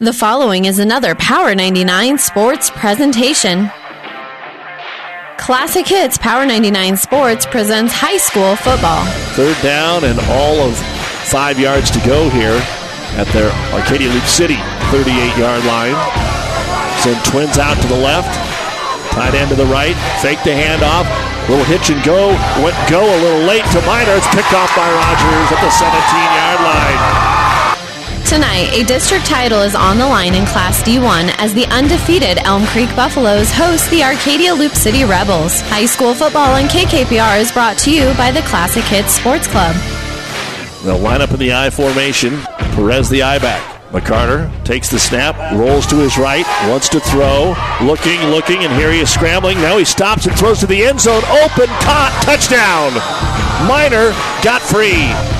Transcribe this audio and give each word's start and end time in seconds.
The 0.00 0.14
following 0.14 0.64
is 0.64 0.78
another 0.78 1.14
Power 1.16 1.54
99 1.54 2.16
sports 2.16 2.70
presentation. 2.70 3.68
Classic 5.36 5.84
Hits 5.86 6.16
Power 6.16 6.46
99 6.46 6.96
Sports 6.96 7.44
presents 7.44 7.92
high 7.92 8.16
school 8.16 8.56
football. 8.56 9.04
Third 9.36 9.60
down 9.60 10.08
and 10.08 10.16
all 10.32 10.56
of 10.64 10.72
five 11.28 11.60
yards 11.60 11.90
to 11.92 12.00
go 12.08 12.32
here 12.32 12.56
at 13.20 13.28
their 13.36 13.52
Arcadia 13.76 14.08
Loup 14.08 14.24
City 14.24 14.56
38 14.88 15.12
yard 15.36 15.60
line. 15.68 15.92
Send 17.04 17.20
twins 17.28 17.60
out 17.60 17.76
to 17.84 17.88
the 17.92 18.00
left, 18.00 18.32
tight 19.12 19.36
end 19.36 19.52
to 19.52 19.54
the 19.54 19.68
right, 19.68 19.92
fake 20.24 20.40
the 20.48 20.56
handoff, 20.56 21.04
little 21.52 21.68
hitch 21.68 21.92
and 21.92 22.00
go, 22.08 22.32
went 22.64 22.72
go 22.88 23.04
a 23.04 23.18
little 23.20 23.44
late 23.44 23.68
to 23.76 23.84
Miner. 23.84 24.16
It's 24.16 24.32
picked 24.32 24.56
off 24.56 24.72
by 24.72 24.88
Rogers 24.88 25.48
at 25.52 25.60
the 25.60 25.68
17 25.68 25.92
yard 25.92 26.60
line. 26.64 27.29
Tonight, 28.30 28.70
a 28.72 28.84
district 28.84 29.26
title 29.26 29.60
is 29.62 29.74
on 29.74 29.98
the 29.98 30.06
line 30.06 30.36
in 30.36 30.46
Class 30.46 30.84
D1 30.84 31.34
as 31.38 31.52
the 31.52 31.66
undefeated 31.66 32.38
Elm 32.44 32.64
Creek 32.66 32.88
Buffaloes 32.94 33.50
host 33.50 33.90
the 33.90 34.04
Arcadia 34.04 34.54
Loup 34.54 34.70
City 34.70 35.02
Rebels. 35.02 35.60
High 35.62 35.86
school 35.86 36.14
football 36.14 36.54
on 36.54 36.68
KKPR 36.68 37.40
is 37.40 37.50
brought 37.50 37.76
to 37.78 37.90
you 37.90 38.14
by 38.14 38.30
the 38.30 38.42
Classic 38.42 38.84
Hits 38.84 39.14
Sports 39.14 39.48
Club. 39.48 39.74
They'll 40.84 41.00
line 41.00 41.22
up 41.22 41.32
in 41.32 41.40
the 41.40 41.52
I 41.52 41.70
formation. 41.70 42.40
Perez 42.76 43.08
the 43.08 43.20
I 43.20 43.40
back. 43.40 43.82
McCarter 43.90 44.48
takes 44.64 44.88
the 44.88 45.00
snap, 45.00 45.34
rolls 45.54 45.84
to 45.88 45.96
his 45.96 46.16
right, 46.16 46.46
wants 46.70 46.88
to 46.90 47.00
throw, 47.00 47.56
looking, 47.82 48.20
looking, 48.26 48.62
and 48.62 48.72
here 48.74 48.92
he 48.92 49.00
is 49.00 49.12
scrambling. 49.12 49.58
Now 49.58 49.76
he 49.76 49.84
stops 49.84 50.26
and 50.26 50.38
throws 50.38 50.60
to 50.60 50.68
the 50.68 50.84
end 50.84 51.00
zone. 51.00 51.24
Open, 51.24 51.66
caught, 51.82 52.16
touchdown. 52.22 52.92
Miner 53.66 54.12
got 54.44 54.62
free. 54.62 55.39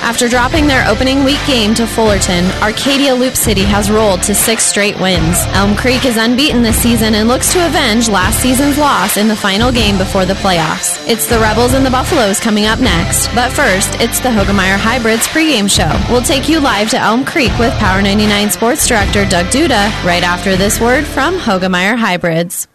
After 0.00 0.28
dropping 0.28 0.66
their 0.66 0.88
opening 0.88 1.24
week 1.24 1.40
game 1.46 1.74
to 1.74 1.86
Fullerton, 1.86 2.44
Arcadia 2.62 3.14
Loup 3.14 3.36
City 3.36 3.62
has 3.62 3.90
rolled 3.90 4.22
to 4.22 4.34
six 4.34 4.64
straight 4.64 4.98
wins. 5.00 5.36
Elm 5.48 5.76
Creek 5.76 6.04
is 6.06 6.16
unbeaten 6.16 6.62
this 6.62 6.80
season 6.80 7.14
and 7.14 7.28
looks 7.28 7.52
to 7.52 7.66
avenge 7.66 8.08
last 8.08 8.40
season's 8.40 8.78
loss 8.78 9.16
in 9.16 9.28
the 9.28 9.36
final 9.36 9.70
game 9.70 9.98
before 9.98 10.24
the 10.24 10.34
playoffs. 10.34 10.96
It's 11.08 11.28
the 11.28 11.38
Rebels 11.38 11.74
and 11.74 11.84
the 11.84 11.90
Buffaloes 11.90 12.40
coming 12.40 12.66
up 12.66 12.80
next, 12.80 13.28
but 13.34 13.52
first, 13.52 14.00
it's 14.00 14.20
the 14.20 14.30
Hoegemeyer 14.30 14.78
Hybrids 14.78 15.26
pregame 15.28 15.68
show. 15.68 15.92
We'll 16.10 16.22
take 16.22 16.48
you 16.48 16.60
live 16.60 16.88
to 16.90 16.98
Elm 16.98 17.24
Creek 17.24 17.56
with 17.58 17.72
Power 17.74 18.00
99 18.00 18.50
Sports 18.50 18.86
Director 18.86 19.26
Doug 19.26 19.46
Duda 19.46 19.92
right 20.04 20.22
after 20.22 20.56
this 20.56 20.80
word 20.80 21.04
from 21.04 21.38
Hoegemeyer 21.38 21.98
Hybrids. 21.98 22.66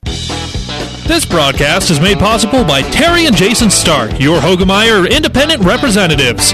This 1.05 1.25
broadcast 1.25 1.89
is 1.91 1.99
made 1.99 2.17
possible 2.17 2.63
by 2.63 2.81
Terry 2.81 3.25
and 3.25 3.35
Jason 3.35 3.69
Stark, 3.69 4.19
your 4.21 4.39
Hoegemeyer 4.39 5.09
independent 5.09 5.61
representatives. 5.63 6.53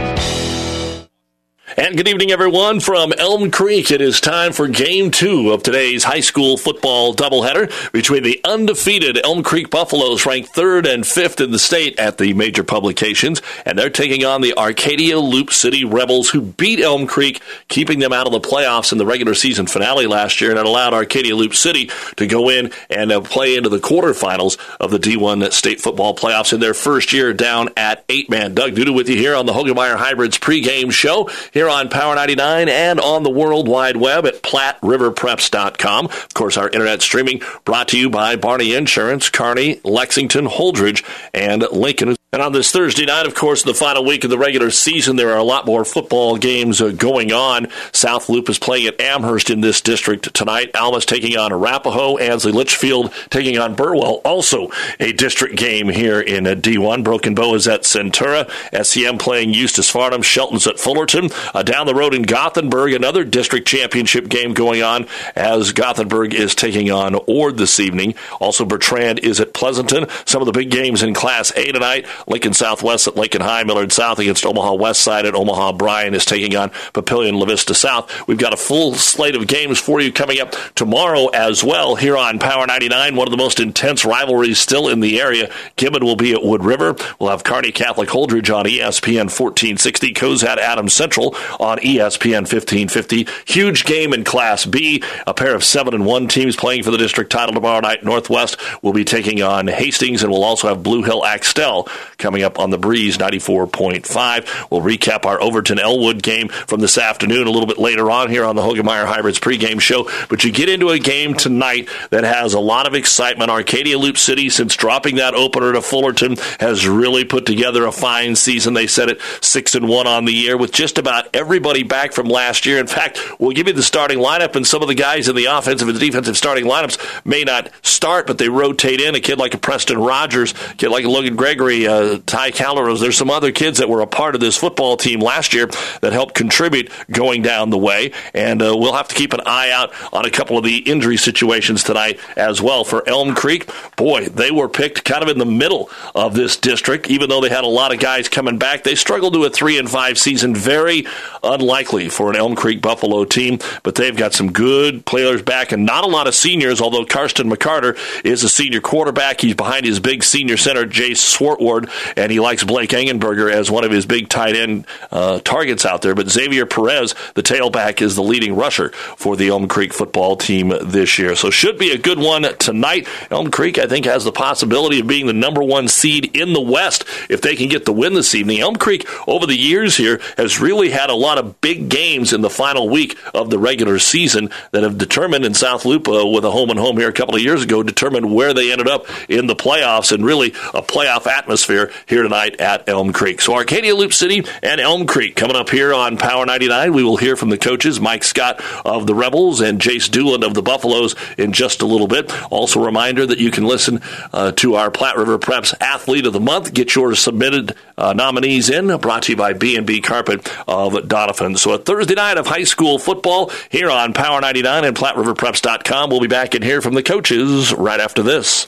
And 1.77 1.95
good 1.95 2.09
evening, 2.09 2.31
everyone, 2.31 2.81
from 2.81 3.13
Elm 3.17 3.49
Creek. 3.49 3.91
It 3.91 4.01
is 4.01 4.19
time 4.19 4.51
for 4.51 4.67
game 4.67 5.09
two 5.09 5.53
of 5.53 5.63
today's 5.63 6.03
high 6.03 6.19
school 6.19 6.57
football 6.57 7.15
doubleheader 7.15 7.71
between 7.93 8.23
the 8.23 8.41
undefeated 8.43 9.23
Elm 9.23 9.41
Creek 9.41 9.69
Buffaloes, 9.69 10.25
ranked 10.25 10.53
third 10.53 10.85
and 10.85 11.07
fifth 11.07 11.39
in 11.39 11.51
the 11.51 11.59
state 11.59 11.97
at 11.97 12.17
the 12.17 12.33
major 12.33 12.65
publications, 12.65 13.41
and 13.65 13.79
they're 13.79 13.89
taking 13.89 14.25
on 14.25 14.41
the 14.41 14.53
Arcadia 14.57 15.17
Loup 15.17 15.49
City 15.49 15.85
Rebels, 15.85 16.29
who 16.29 16.41
beat 16.41 16.81
Elm 16.81 17.07
Creek, 17.07 17.41
keeping 17.69 17.99
them 17.99 18.11
out 18.11 18.27
of 18.27 18.33
the 18.33 18.41
playoffs 18.41 18.91
in 18.91 18.97
the 18.97 19.05
regular 19.05 19.33
season 19.33 19.65
finale 19.65 20.07
last 20.07 20.41
year, 20.41 20.49
and 20.49 20.59
it 20.59 20.65
allowed 20.65 20.93
Arcadia 20.93 21.37
Loup 21.37 21.55
City 21.55 21.89
to 22.17 22.27
go 22.27 22.49
in 22.49 22.73
and 22.89 23.13
uh, 23.13 23.21
play 23.21 23.55
into 23.55 23.69
the 23.69 23.79
quarterfinals 23.79 24.57
of 24.81 24.91
the 24.91 24.99
D1 24.99 25.53
state 25.53 25.79
football 25.79 26.13
playoffs 26.13 26.51
in 26.51 26.59
their 26.59 26.73
first 26.73 27.13
year 27.13 27.33
down 27.33 27.69
at 27.77 28.03
eight 28.09 28.29
man. 28.29 28.53
Doug 28.55 28.71
Duda 28.71 28.93
with 28.93 29.07
you 29.07 29.15
here 29.15 29.35
on 29.35 29.45
the 29.45 29.53
Hoegemeyer 29.53 29.95
Hybrids 29.95 30.37
pregame 30.37 30.91
show. 30.91 31.29
Here 31.53 31.60
here 31.61 31.69
on 31.69 31.89
Power 31.89 32.15
99 32.15 32.69
and 32.69 32.99
on 32.99 33.21
the 33.21 33.29
World 33.29 33.67
Wide 33.67 33.95
Web 33.95 34.25
at 34.25 34.41
PlatteRiverPreps.com. 34.41 36.05
Of 36.05 36.33
course, 36.33 36.57
our 36.57 36.67
internet 36.67 37.03
streaming 37.03 37.43
brought 37.65 37.89
to 37.89 37.99
you 37.99 38.09
by 38.09 38.35
Barney 38.35 38.73
Insurance, 38.73 39.29
Kearney, 39.29 39.79
Lexington, 39.83 40.47
Holdrege, 40.47 41.05
and 41.35 41.61
Lincoln. 41.71 42.15
And 42.33 42.41
on 42.41 42.53
this 42.53 42.71
Thursday 42.71 43.05
night, 43.05 43.25
of 43.25 43.35
course, 43.35 43.63
the 43.63 43.73
final 43.73 44.05
week 44.05 44.23
of 44.23 44.29
the 44.29 44.37
regular 44.37 44.71
season, 44.71 45.17
there 45.17 45.31
are 45.31 45.37
a 45.37 45.43
lot 45.43 45.65
more 45.65 45.83
football 45.83 46.37
games 46.37 46.79
uh, 46.79 46.91
going 46.91 47.33
on. 47.33 47.67
South 47.91 48.29
Loup 48.29 48.47
is 48.47 48.57
playing 48.57 48.87
at 48.87 49.01
Amherst 49.01 49.49
in 49.49 49.59
this 49.59 49.81
district 49.81 50.33
tonight. 50.33 50.73
Alma's 50.73 51.05
taking 51.05 51.35
on 51.35 51.51
Arapahoe. 51.51 52.15
Ansley 52.19 52.53
Litchfield 52.53 53.11
taking 53.29 53.57
on 53.57 53.75
Burwell. 53.75 54.21
Also 54.23 54.71
a 54.97 55.11
district 55.11 55.57
game 55.57 55.89
here 55.89 56.21
in 56.21 56.47
uh, 56.47 56.55
D1. 56.55 57.03
Broken 57.03 57.35
Bow 57.35 57.53
is 57.53 57.67
at 57.67 57.81
Centura. 57.81 58.49
SEM 58.81 59.17
playing 59.17 59.53
Eustis 59.53 59.89
Farnham. 59.89 60.21
Shelton's 60.21 60.67
at 60.67 60.79
Fullerton. 60.79 61.31
Uh, 61.53 61.63
down 61.63 61.85
the 61.85 61.93
road 61.93 62.13
in 62.13 62.21
Gothenburg, 62.21 62.93
another 62.93 63.25
district 63.25 63.67
championship 63.67 64.29
game 64.29 64.53
going 64.53 64.81
on 64.81 65.05
as 65.35 65.73
Gothenburg 65.73 66.33
is 66.33 66.55
taking 66.55 66.91
on 66.91 67.15
Ord 67.27 67.57
this 67.57 67.77
evening. 67.77 68.15
Also, 68.39 68.63
Bertrand 68.63 69.19
is 69.19 69.41
at 69.41 69.53
Pleasanton. 69.53 70.07
Some 70.23 70.41
of 70.41 70.45
the 70.45 70.53
big 70.53 70.71
games 70.71 71.03
in 71.03 71.13
Class 71.13 71.51
A 71.57 71.73
tonight. 71.73 72.05
Lincoln 72.27 72.53
Southwest 72.53 73.07
at 73.07 73.15
Lincoln 73.15 73.41
High, 73.41 73.63
Millard 73.63 73.91
South 73.91 74.19
against 74.19 74.45
Omaha 74.45 74.73
West 74.73 75.01
Side 75.01 75.25
at 75.25 75.35
Omaha 75.35 75.73
Bryan 75.73 76.13
is 76.13 76.25
taking 76.25 76.55
on 76.55 76.69
Papillion 76.93 77.39
La 77.39 77.45
Vista 77.45 77.73
South. 77.73 78.27
We've 78.27 78.37
got 78.37 78.53
a 78.53 78.57
full 78.57 78.93
slate 78.95 79.35
of 79.35 79.47
games 79.47 79.79
for 79.79 80.01
you 80.01 80.11
coming 80.11 80.39
up 80.39 80.53
tomorrow 80.75 81.27
as 81.27 81.63
well 81.63 81.95
here 81.95 82.17
on 82.17 82.39
Power 82.39 82.67
99. 82.67 83.15
One 83.15 83.27
of 83.27 83.31
the 83.31 83.37
most 83.37 83.59
intense 83.59 84.05
rivalries 84.05 84.59
still 84.59 84.87
in 84.89 84.99
the 84.99 85.19
area. 85.19 85.51
Gibbon 85.75 86.03
will 86.03 86.15
be 86.15 86.33
at 86.33 86.43
Wood 86.43 86.63
River. 86.63 86.95
We'll 87.19 87.29
have 87.29 87.43
Kearney 87.43 87.71
Catholic 87.71 88.09
Holdrege 88.09 88.55
on 88.55 88.65
ESPN 88.65 89.29
1460. 89.29 90.13
Cozad 90.13 90.57
Adams 90.57 90.93
Central 90.93 91.35
on 91.59 91.77
ESPN 91.79 92.41
1550. 92.41 93.27
Huge 93.45 93.85
game 93.85 94.13
in 94.13 94.23
Class 94.23 94.65
B. 94.65 95.03
A 95.27 95.33
pair 95.33 95.55
of 95.55 95.63
7 95.63 95.93
and 95.93 96.05
1 96.05 96.27
teams 96.27 96.55
playing 96.55 96.83
for 96.83 96.91
the 96.91 96.97
district 96.97 97.31
title 97.31 97.53
tomorrow 97.53 97.79
night. 97.79 98.03
Northwest 98.03 98.57
will 98.81 98.93
be 98.93 99.03
taking 99.03 99.41
on 99.41 99.67
Hastings, 99.67 100.23
and 100.23 100.31
we'll 100.31 100.43
also 100.43 100.67
have 100.67 100.83
Blue 100.83 101.03
Hill 101.03 101.25
Axtell 101.25 101.87
coming 102.21 102.43
up 102.43 102.59
on 102.59 102.69
the 102.69 102.77
Breeze 102.77 103.17
94.5. 103.17 104.69
We'll 104.69 104.81
recap 104.81 105.25
our 105.25 105.41
Overton 105.41 105.79
Elwood 105.79 106.21
game 106.23 106.47
from 106.47 106.79
this 106.79 106.97
afternoon 106.97 107.47
a 107.47 107.51
little 107.51 107.67
bit 107.67 107.77
later 107.77 108.09
on 108.09 108.29
here 108.29 108.45
on 108.45 108.55
the 108.55 108.61
Hoegemeyer 108.61 109.05
Hybrids 109.05 109.39
pregame 109.39 109.81
show. 109.81 110.09
But 110.29 110.43
you 110.43 110.51
get 110.51 110.69
into 110.69 110.89
a 110.89 110.99
game 110.99 111.33
tonight 111.33 111.89
that 112.11 112.23
has 112.23 112.53
a 112.53 112.59
lot 112.59 112.87
of 112.87 112.93
excitement. 112.93 113.49
Arcadia 113.49 113.97
Loup 113.97 114.17
City, 114.17 114.49
since 114.49 114.75
dropping 114.75 115.15
that 115.15 115.33
opener 115.33 115.73
to 115.73 115.81
Fullerton, 115.81 116.37
has 116.59 116.87
really 116.87 117.25
put 117.25 117.45
together 117.45 117.85
a 117.85 117.91
fine 117.91 118.35
season. 118.35 118.73
They 118.73 118.87
set 118.87 119.09
it 119.09 119.19
six 119.41 119.75
and 119.75 119.89
one 119.89 120.07
on 120.07 120.25
the 120.25 120.33
year 120.33 120.57
with 120.57 120.71
just 120.71 120.97
about 120.97 121.35
everybody 121.35 121.83
back 121.83 122.13
from 122.13 122.27
last 122.27 122.65
year. 122.65 122.77
In 122.79 122.87
fact, 122.87 123.19
we'll 123.39 123.51
give 123.51 123.67
you 123.67 123.73
the 123.73 123.83
starting 123.83 124.19
lineup, 124.19 124.55
and 124.55 124.65
some 124.65 124.81
of 124.81 124.87
the 124.87 124.95
guys 124.95 125.27
in 125.27 125.35
the 125.35 125.45
offensive 125.45 125.87
and 125.87 125.99
defensive 125.99 126.37
starting 126.37 126.65
lineups 126.65 127.25
may 127.25 127.43
not 127.43 127.69
start, 127.81 128.27
but 128.27 128.37
they 128.37 128.49
rotate 128.49 129.01
in. 129.01 129.15
A 129.15 129.19
kid 129.19 129.39
like 129.39 129.53
a 129.53 129.57
Preston 129.57 129.97
Rogers, 129.97 130.53
kid 130.77 130.89
like 130.89 131.05
a 131.05 131.09
Logan 131.09 131.35
Gregory, 131.35 131.87
uh, 131.87 132.10
Ty 132.19 132.51
Caloros. 132.51 132.99
There's 132.99 133.17
some 133.17 133.29
other 133.29 133.51
kids 133.51 133.77
that 133.79 133.89
were 133.89 134.01
a 134.01 134.07
part 134.07 134.35
of 134.35 134.41
this 134.41 134.57
football 134.57 134.97
team 134.97 135.19
last 135.19 135.53
year 135.53 135.67
that 136.01 136.13
helped 136.13 136.35
contribute 136.35 136.91
going 137.09 137.41
down 137.41 137.69
the 137.69 137.77
way. 137.77 138.11
And 138.33 138.61
uh, 138.61 138.75
we'll 138.77 138.93
have 138.93 139.07
to 139.09 139.15
keep 139.15 139.33
an 139.33 139.41
eye 139.45 139.71
out 139.71 139.91
on 140.13 140.25
a 140.25 140.31
couple 140.31 140.57
of 140.57 140.63
the 140.63 140.77
injury 140.77 141.17
situations 141.17 141.83
tonight 141.83 142.19
as 142.35 142.61
well. 142.61 142.83
For 142.83 143.07
Elm 143.07 143.35
Creek, 143.35 143.69
boy, 143.95 144.27
they 144.27 144.51
were 144.51 144.69
picked 144.69 145.03
kind 145.03 145.23
of 145.23 145.29
in 145.29 145.37
the 145.37 145.45
middle 145.45 145.89
of 146.15 146.33
this 146.33 146.57
district. 146.57 147.07
Even 147.07 147.29
though 147.29 147.41
they 147.41 147.49
had 147.49 147.63
a 147.63 147.67
lot 147.67 147.93
of 147.93 147.99
guys 147.99 148.29
coming 148.29 148.57
back, 148.57 148.83
they 148.83 148.95
struggled 148.95 149.33
to 149.33 149.43
a 149.43 149.49
three 149.49 149.77
and 149.77 149.89
five 149.89 150.17
season. 150.17 150.55
Very 150.55 151.05
unlikely 151.43 152.09
for 152.09 152.29
an 152.29 152.35
Elm 152.35 152.55
Creek 152.55 152.81
Buffalo 152.81 153.25
team, 153.25 153.59
but 153.83 153.95
they've 153.95 154.15
got 154.15 154.33
some 154.33 154.51
good 154.51 155.05
players 155.05 155.41
back 155.41 155.71
and 155.71 155.85
not 155.85 156.03
a 156.03 156.07
lot 156.07 156.27
of 156.27 156.35
seniors. 156.35 156.81
Although 156.81 157.05
Karsten 157.05 157.49
McCarter 157.49 157.97
is 158.25 158.43
a 158.43 158.49
senior 158.49 158.81
quarterback, 158.81 159.41
he's 159.41 159.55
behind 159.55 159.85
his 159.85 159.99
big 159.99 160.23
senior 160.23 160.57
center 160.57 160.85
Jay 160.85 161.11
Swartwood 161.11 161.89
and 162.15 162.31
he 162.31 162.39
likes 162.39 162.63
Blake 162.63 162.91
Engenberger 162.91 163.51
as 163.51 163.69
one 163.69 163.83
of 163.83 163.91
his 163.91 164.05
big 164.05 164.29
tight 164.29 164.55
end 164.55 164.85
uh, 165.11 165.39
targets 165.39 165.85
out 165.85 166.01
there. 166.01 166.15
But 166.15 166.29
Xavier 166.29 166.65
Perez, 166.65 167.15
the 167.35 167.43
tailback, 167.43 168.01
is 168.01 168.15
the 168.15 168.23
leading 168.23 168.55
rusher 168.55 168.89
for 168.89 169.35
the 169.35 169.49
Elm 169.49 169.67
Creek 169.67 169.93
football 169.93 170.35
team 170.35 170.73
this 170.81 171.17
year. 171.19 171.35
So 171.35 171.49
should 171.49 171.77
be 171.77 171.91
a 171.91 171.97
good 171.97 172.19
one 172.19 172.43
tonight. 172.57 173.07
Elm 173.29 173.51
Creek, 173.51 173.77
I 173.77 173.87
think, 173.87 174.05
has 174.05 174.23
the 174.23 174.31
possibility 174.31 174.99
of 174.99 175.07
being 175.07 175.27
the 175.27 175.33
number 175.33 175.63
one 175.63 175.87
seed 175.87 176.35
in 176.35 176.53
the 176.53 176.61
West 176.61 177.05
if 177.29 177.41
they 177.41 177.55
can 177.55 177.69
get 177.69 177.85
the 177.85 177.93
win 177.93 178.13
this 178.13 178.35
evening. 178.35 178.59
Elm 178.59 178.75
Creek, 178.75 179.07
over 179.27 179.45
the 179.45 179.57
years 179.57 179.97
here, 179.97 180.21
has 180.37 180.59
really 180.59 180.89
had 180.89 181.09
a 181.09 181.15
lot 181.15 181.37
of 181.37 181.61
big 181.61 181.89
games 181.89 182.33
in 182.33 182.41
the 182.41 182.49
final 182.49 182.89
week 182.89 183.17
of 183.33 183.49
the 183.49 183.59
regular 183.59 183.99
season 183.99 184.49
that 184.71 184.83
have 184.83 184.97
determined 184.97 185.45
in 185.45 185.53
South 185.53 185.85
Loup 185.85 186.07
uh, 186.07 186.25
with 186.27 186.45
a 186.45 186.51
home 186.51 186.69
and 186.69 186.79
home 186.79 186.97
here 186.97 187.09
a 187.09 187.13
couple 187.13 187.35
of 187.35 187.41
years 187.41 187.63
ago, 187.63 187.83
determined 187.83 188.33
where 188.33 188.53
they 188.53 188.71
ended 188.71 188.87
up 188.87 189.05
in 189.29 189.47
the 189.47 189.55
playoffs 189.55 190.11
and 190.11 190.25
really 190.25 190.49
a 190.73 190.81
playoff 190.81 191.27
atmosphere 191.27 191.90
here 192.05 192.23
tonight 192.23 192.59
at 192.59 192.87
Elm 192.87 193.13
Creek. 193.13 193.41
So 193.41 193.53
Arcadia 193.53 193.95
Loup 193.95 194.13
City 194.13 194.45
and 194.61 194.81
Elm 194.81 195.05
Creek 195.07 195.35
coming 195.35 195.55
up 195.55 195.69
here 195.69 195.93
on 195.93 196.17
Power 196.17 196.45
99. 196.45 196.93
We 196.93 197.03
will 197.03 197.17
hear 197.17 197.35
from 197.35 197.49
the 197.49 197.57
coaches, 197.57 197.99
Mike 197.99 198.23
Scott 198.23 198.61
of 198.85 199.07
the 199.07 199.15
Rebels 199.15 199.61
and 199.61 199.79
Jace 199.79 200.09
Doolin 200.09 200.43
of 200.43 200.53
the 200.53 200.61
Buffaloes 200.61 201.15
in 201.37 201.53
just 201.53 201.81
a 201.81 201.85
little 201.85 202.07
bit. 202.07 202.31
Also, 202.51 202.81
a 202.81 202.85
reminder 202.85 203.25
that 203.25 203.39
you 203.39 203.51
can 203.51 203.65
listen 203.65 204.01
uh, 204.33 204.51
to 204.53 204.75
our 204.75 204.91
Platte 204.91 205.17
River 205.17 205.37
Preps 205.37 205.73
Athlete 205.79 206.25
of 206.25 206.33
the 206.33 206.39
Month. 206.39 206.73
Get 206.73 206.95
your 206.95 207.15
submitted 207.15 207.75
uh, 207.97 208.13
nominees 208.13 208.69
in. 208.69 208.95
Brought 208.97 209.23
to 209.23 209.31
you 209.33 209.35
by 209.35 209.53
B&B 209.53 210.01
Carpet 210.01 210.47
of 210.67 210.93
Doniphan. 210.93 211.57
So 211.57 211.73
a 211.73 211.77
Thursday 211.77 212.15
night 212.15 212.37
of 212.37 212.47
high 212.47 212.63
school 212.63 212.99
football 212.99 213.51
here 213.69 213.89
on 213.89 214.13
Power 214.13 214.41
99 214.41 214.85
and 214.85 214.95
PlatteRiverPreps.com. 214.95 216.09
We'll 216.09 216.19
be 216.19 216.27
back 216.27 216.55
and 216.55 216.63
hear 216.63 216.81
from 216.81 216.93
the 216.93 217.03
coaches 217.03 217.73
right 217.73 217.99
after 217.99 218.23
this. 218.23 218.67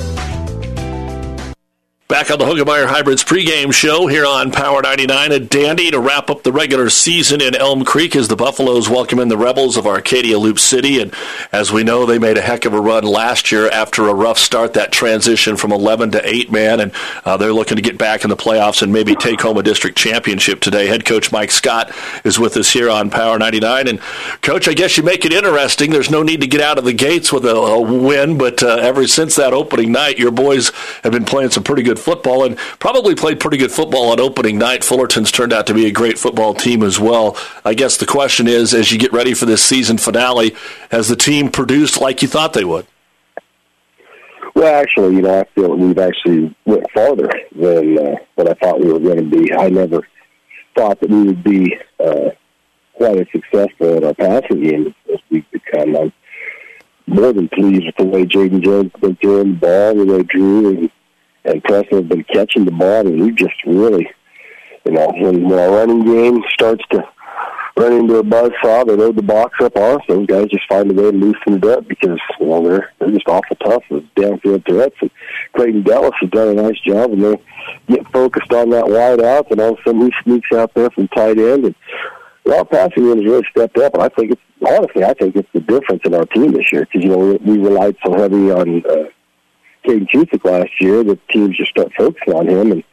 Back 2.21 2.29
on 2.29 2.37
the 2.37 2.45
Hoegemeyer 2.45 2.85
Hybrids 2.85 3.23
pregame 3.23 3.73
show 3.73 4.05
here 4.05 4.27
on 4.27 4.51
Power 4.51 4.83
99 4.83 5.31
at 5.31 5.49
Dandy 5.49 5.89
to 5.89 5.99
wrap 5.99 6.29
up 6.29 6.43
the 6.43 6.51
regular 6.51 6.91
season 6.91 7.41
in 7.41 7.55
Elm 7.55 7.83
Creek 7.83 8.15
as 8.15 8.27
the 8.27 8.35
Buffaloes 8.35 8.87
welcome 8.87 9.17
in 9.17 9.27
the 9.27 9.39
Rebels 9.39 9.75
of 9.75 9.87
Arcadia 9.87 10.37
Loup 10.37 10.59
City. 10.59 11.01
And 11.01 11.15
as 11.51 11.71
we 11.71 11.83
know, 11.83 12.05
they 12.05 12.19
made 12.19 12.37
a 12.37 12.41
heck 12.41 12.65
of 12.65 12.75
a 12.75 12.79
run 12.79 13.05
last 13.05 13.51
year 13.51 13.67
after 13.71 14.07
a 14.07 14.13
rough 14.13 14.37
start, 14.37 14.73
that 14.73 14.91
transition 14.91 15.57
from 15.57 15.71
11 15.71 16.11
to 16.11 16.21
8 16.23 16.51
man. 16.51 16.79
And 16.79 16.91
uh, 17.25 17.37
they're 17.37 17.51
looking 17.51 17.77
to 17.77 17.81
get 17.81 17.97
back 17.97 18.23
in 18.23 18.29
the 18.29 18.37
playoffs 18.37 18.83
and 18.83 18.93
maybe 18.93 19.15
take 19.15 19.41
home 19.41 19.57
a 19.57 19.63
district 19.63 19.97
championship 19.97 20.59
today. 20.59 20.85
Head 20.85 21.05
coach 21.05 21.31
Mike 21.31 21.49
Scott 21.49 21.91
is 22.23 22.37
with 22.37 22.55
us 22.55 22.71
here 22.71 22.91
on 22.91 23.09
Power 23.09 23.39
99. 23.39 23.87
And, 23.87 23.99
coach, 24.43 24.67
I 24.67 24.75
guess 24.75 24.95
you 24.95 25.01
make 25.01 25.25
it 25.25 25.33
interesting. 25.33 25.89
There's 25.89 26.11
no 26.11 26.21
need 26.21 26.41
to 26.41 26.47
get 26.47 26.61
out 26.61 26.77
of 26.77 26.85
the 26.85 26.93
gates 26.93 27.33
with 27.33 27.45
a, 27.45 27.55
a 27.55 27.81
win, 27.81 28.37
but 28.37 28.61
uh, 28.61 28.75
ever 28.75 29.07
since 29.07 29.37
that 29.37 29.53
opening 29.53 29.91
night, 29.91 30.19
your 30.19 30.29
boys 30.29 30.71
have 31.03 31.13
been 31.13 31.25
playing 31.25 31.49
some 31.49 31.63
pretty 31.63 31.81
good 31.81 31.97
football 31.97 32.10
and 32.11 32.57
probably 32.79 33.15
played 33.15 33.39
pretty 33.39 33.57
good 33.57 33.71
football 33.71 34.11
on 34.11 34.19
opening 34.19 34.57
night. 34.57 34.83
Fullerton's 34.83 35.31
turned 35.31 35.53
out 35.53 35.67
to 35.67 35.73
be 35.73 35.85
a 35.85 35.91
great 35.91 36.19
football 36.19 36.53
team 36.53 36.83
as 36.83 36.99
well. 36.99 37.37
I 37.65 37.73
guess 37.73 37.97
the 37.97 38.05
question 38.05 38.47
is, 38.47 38.73
as 38.73 38.91
you 38.91 38.99
get 38.99 39.13
ready 39.13 39.33
for 39.33 39.45
this 39.45 39.63
season 39.63 39.97
finale, 39.97 40.55
has 40.91 41.07
the 41.07 41.15
team 41.15 41.49
produced 41.49 41.99
like 42.01 42.21
you 42.21 42.27
thought 42.27 42.53
they 42.53 42.65
would? 42.65 42.85
Well, 44.55 44.81
actually, 44.81 45.15
you 45.15 45.21
know, 45.21 45.39
I 45.39 45.45
feel 45.55 45.69
that 45.69 45.77
we've 45.77 45.97
actually 45.97 46.55
went 46.65 46.85
farther 46.91 47.29
than 47.55 47.97
uh, 47.97 48.15
what 48.35 48.49
I 48.49 48.53
thought 48.55 48.79
we 48.81 48.91
were 48.91 48.99
going 48.99 49.29
to 49.29 49.37
be. 49.37 49.53
I 49.53 49.69
never 49.69 50.05
thought 50.75 50.99
that 50.99 51.09
we 51.09 51.23
would 51.23 51.43
be 51.43 51.77
uh, 51.99 52.29
quite 52.95 53.17
as 53.17 53.27
successful 53.31 53.97
in 53.97 54.03
our 54.03 54.13
passing 54.13 54.61
game 54.61 54.95
as 55.11 55.19
we've 55.29 55.49
become. 55.51 55.95
I'm 55.95 56.13
more 57.07 57.33
than 57.33 57.49
pleased 57.49 57.85
with 57.85 57.95
the 57.97 58.05
way 58.05 58.25
Jaden 58.25 58.61
Jones 58.61 58.91
has 58.93 59.01
been 59.01 59.15
throwing 59.17 59.53
the 59.53 59.59
ball, 59.59 59.95
the 59.95 60.05
way 60.05 60.23
Drew 60.23 60.69
and 60.69 60.91
and 61.45 61.63
Preston 61.63 61.97
have 61.97 62.09
been 62.09 62.23
catching 62.25 62.65
the 62.65 62.71
ball, 62.71 63.07
and 63.07 63.21
we 63.21 63.31
just 63.31 63.63
really, 63.65 64.09
you 64.85 64.91
know, 64.91 65.07
when, 65.17 65.47
when 65.47 65.59
our 65.59 65.71
running 65.71 66.03
game 66.03 66.43
starts 66.53 66.83
to 66.91 67.03
run 67.77 67.93
into 67.93 68.17
a 68.17 68.23
buzzsaw, 68.23 68.85
they 68.85 68.95
load 68.95 69.15
the 69.15 69.21
box 69.21 69.57
up 69.61 69.75
on 69.75 69.99
us. 69.99 70.05
Those 70.07 70.27
guys 70.27 70.47
just 70.47 70.67
find 70.67 70.91
a 70.91 70.93
way 70.93 71.11
to 71.11 71.17
loosen 71.17 71.53
it 71.53 71.65
up 71.65 71.87
because, 71.87 72.19
you 72.39 72.45
know, 72.45 72.63
they're, 72.67 72.91
they're 72.99 73.11
just 73.11 73.27
awful 73.27 73.55
tough 73.57 73.83
with 73.89 74.03
downfield 74.15 74.65
threats. 74.65 74.95
And 75.01 75.11
Clayton 75.55 75.83
Dallas 75.83 76.13
has 76.19 76.29
done 76.29 76.49
a 76.49 76.61
nice 76.61 76.79
job, 76.81 77.11
and 77.11 77.23
they 77.23 77.41
get 77.87 78.11
focused 78.11 78.51
on 78.53 78.69
that 78.71 78.87
wide 78.87 79.21
out, 79.21 79.49
and 79.51 79.61
all 79.61 79.73
of 79.73 79.79
a 79.79 79.83
sudden 79.83 80.01
he 80.01 80.11
sneaks 80.23 80.51
out 80.51 80.73
there 80.73 80.89
from 80.91 81.07
tight 81.09 81.39
end. 81.39 81.65
And 81.65 81.75
well, 82.43 82.65
passing 82.65 83.03
game 83.03 83.17
has 83.17 83.25
really 83.25 83.47
stepped 83.51 83.77
up, 83.77 83.93
and 83.93 84.03
I 84.03 84.09
think 84.09 84.31
it's 84.31 84.41
honestly, 84.67 85.03
I 85.03 85.13
think 85.13 85.35
it's 85.35 85.49
the 85.53 85.59
difference 85.61 86.01
in 86.05 86.13
our 86.13 86.25
team 86.25 86.51
this 86.51 86.71
year 86.71 86.81
because 86.81 87.03
you 87.03 87.09
know 87.09 87.17
we, 87.17 87.37
we 87.37 87.57
relied 87.57 87.95
so 88.03 88.13
heavy 88.15 88.51
on 88.51 88.83
uh, 88.85 89.05
Caden 89.85 90.07
Cusick 90.09 90.43
last 90.45 90.71
year 90.79 91.03
that 91.03 91.27
teams 91.29 91.57
just 91.57 91.71
start 91.71 91.91
focusing 91.97 92.33
on 92.33 92.47
him, 92.47 92.71
and 92.71 92.83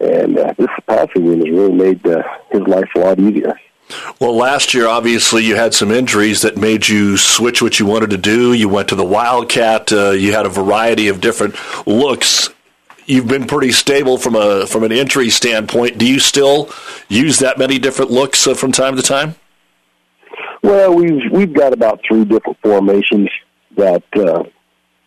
and 0.00 0.38
uh, 0.38 0.54
this 0.56 0.68
passing 0.86 1.24
game 1.24 1.40
has 1.40 1.50
really 1.50 1.72
made 1.72 2.06
uh, 2.06 2.22
his 2.50 2.62
life 2.62 2.88
a 2.94 3.00
lot 3.00 3.18
easier. 3.18 3.58
Well, 4.20 4.36
last 4.36 4.74
year, 4.74 4.86
obviously, 4.86 5.44
you 5.44 5.56
had 5.56 5.74
some 5.74 5.90
injuries 5.90 6.42
that 6.42 6.56
made 6.56 6.88
you 6.88 7.16
switch 7.16 7.62
what 7.62 7.80
you 7.80 7.86
wanted 7.86 8.10
to 8.10 8.18
do. 8.18 8.52
You 8.52 8.68
went 8.68 8.88
to 8.88 8.94
the 8.94 9.04
Wildcat. 9.04 9.92
Uh, 9.92 10.10
you 10.10 10.32
had 10.32 10.46
a 10.46 10.50
variety 10.50 11.08
of 11.08 11.20
different 11.20 11.56
looks. 11.86 12.50
You've 13.06 13.28
been 13.28 13.46
pretty 13.46 13.72
stable 13.72 14.18
from 14.18 14.34
a 14.34 14.66
from 14.66 14.84
an 14.84 14.92
injury 14.92 15.30
standpoint. 15.30 15.96
Do 15.96 16.06
you 16.06 16.18
still 16.18 16.70
use 17.08 17.38
that 17.38 17.58
many 17.58 17.78
different 17.78 18.10
looks 18.10 18.46
uh, 18.46 18.54
from 18.54 18.72
time 18.72 18.96
to 18.96 19.02
time? 19.02 19.36
Well, 20.62 20.94
we've 20.94 21.22
we've 21.32 21.54
got 21.54 21.72
about 21.72 22.00
three 22.06 22.24
different 22.26 22.58
formations 22.62 23.30
that 23.76 24.02
uh, 24.14 24.44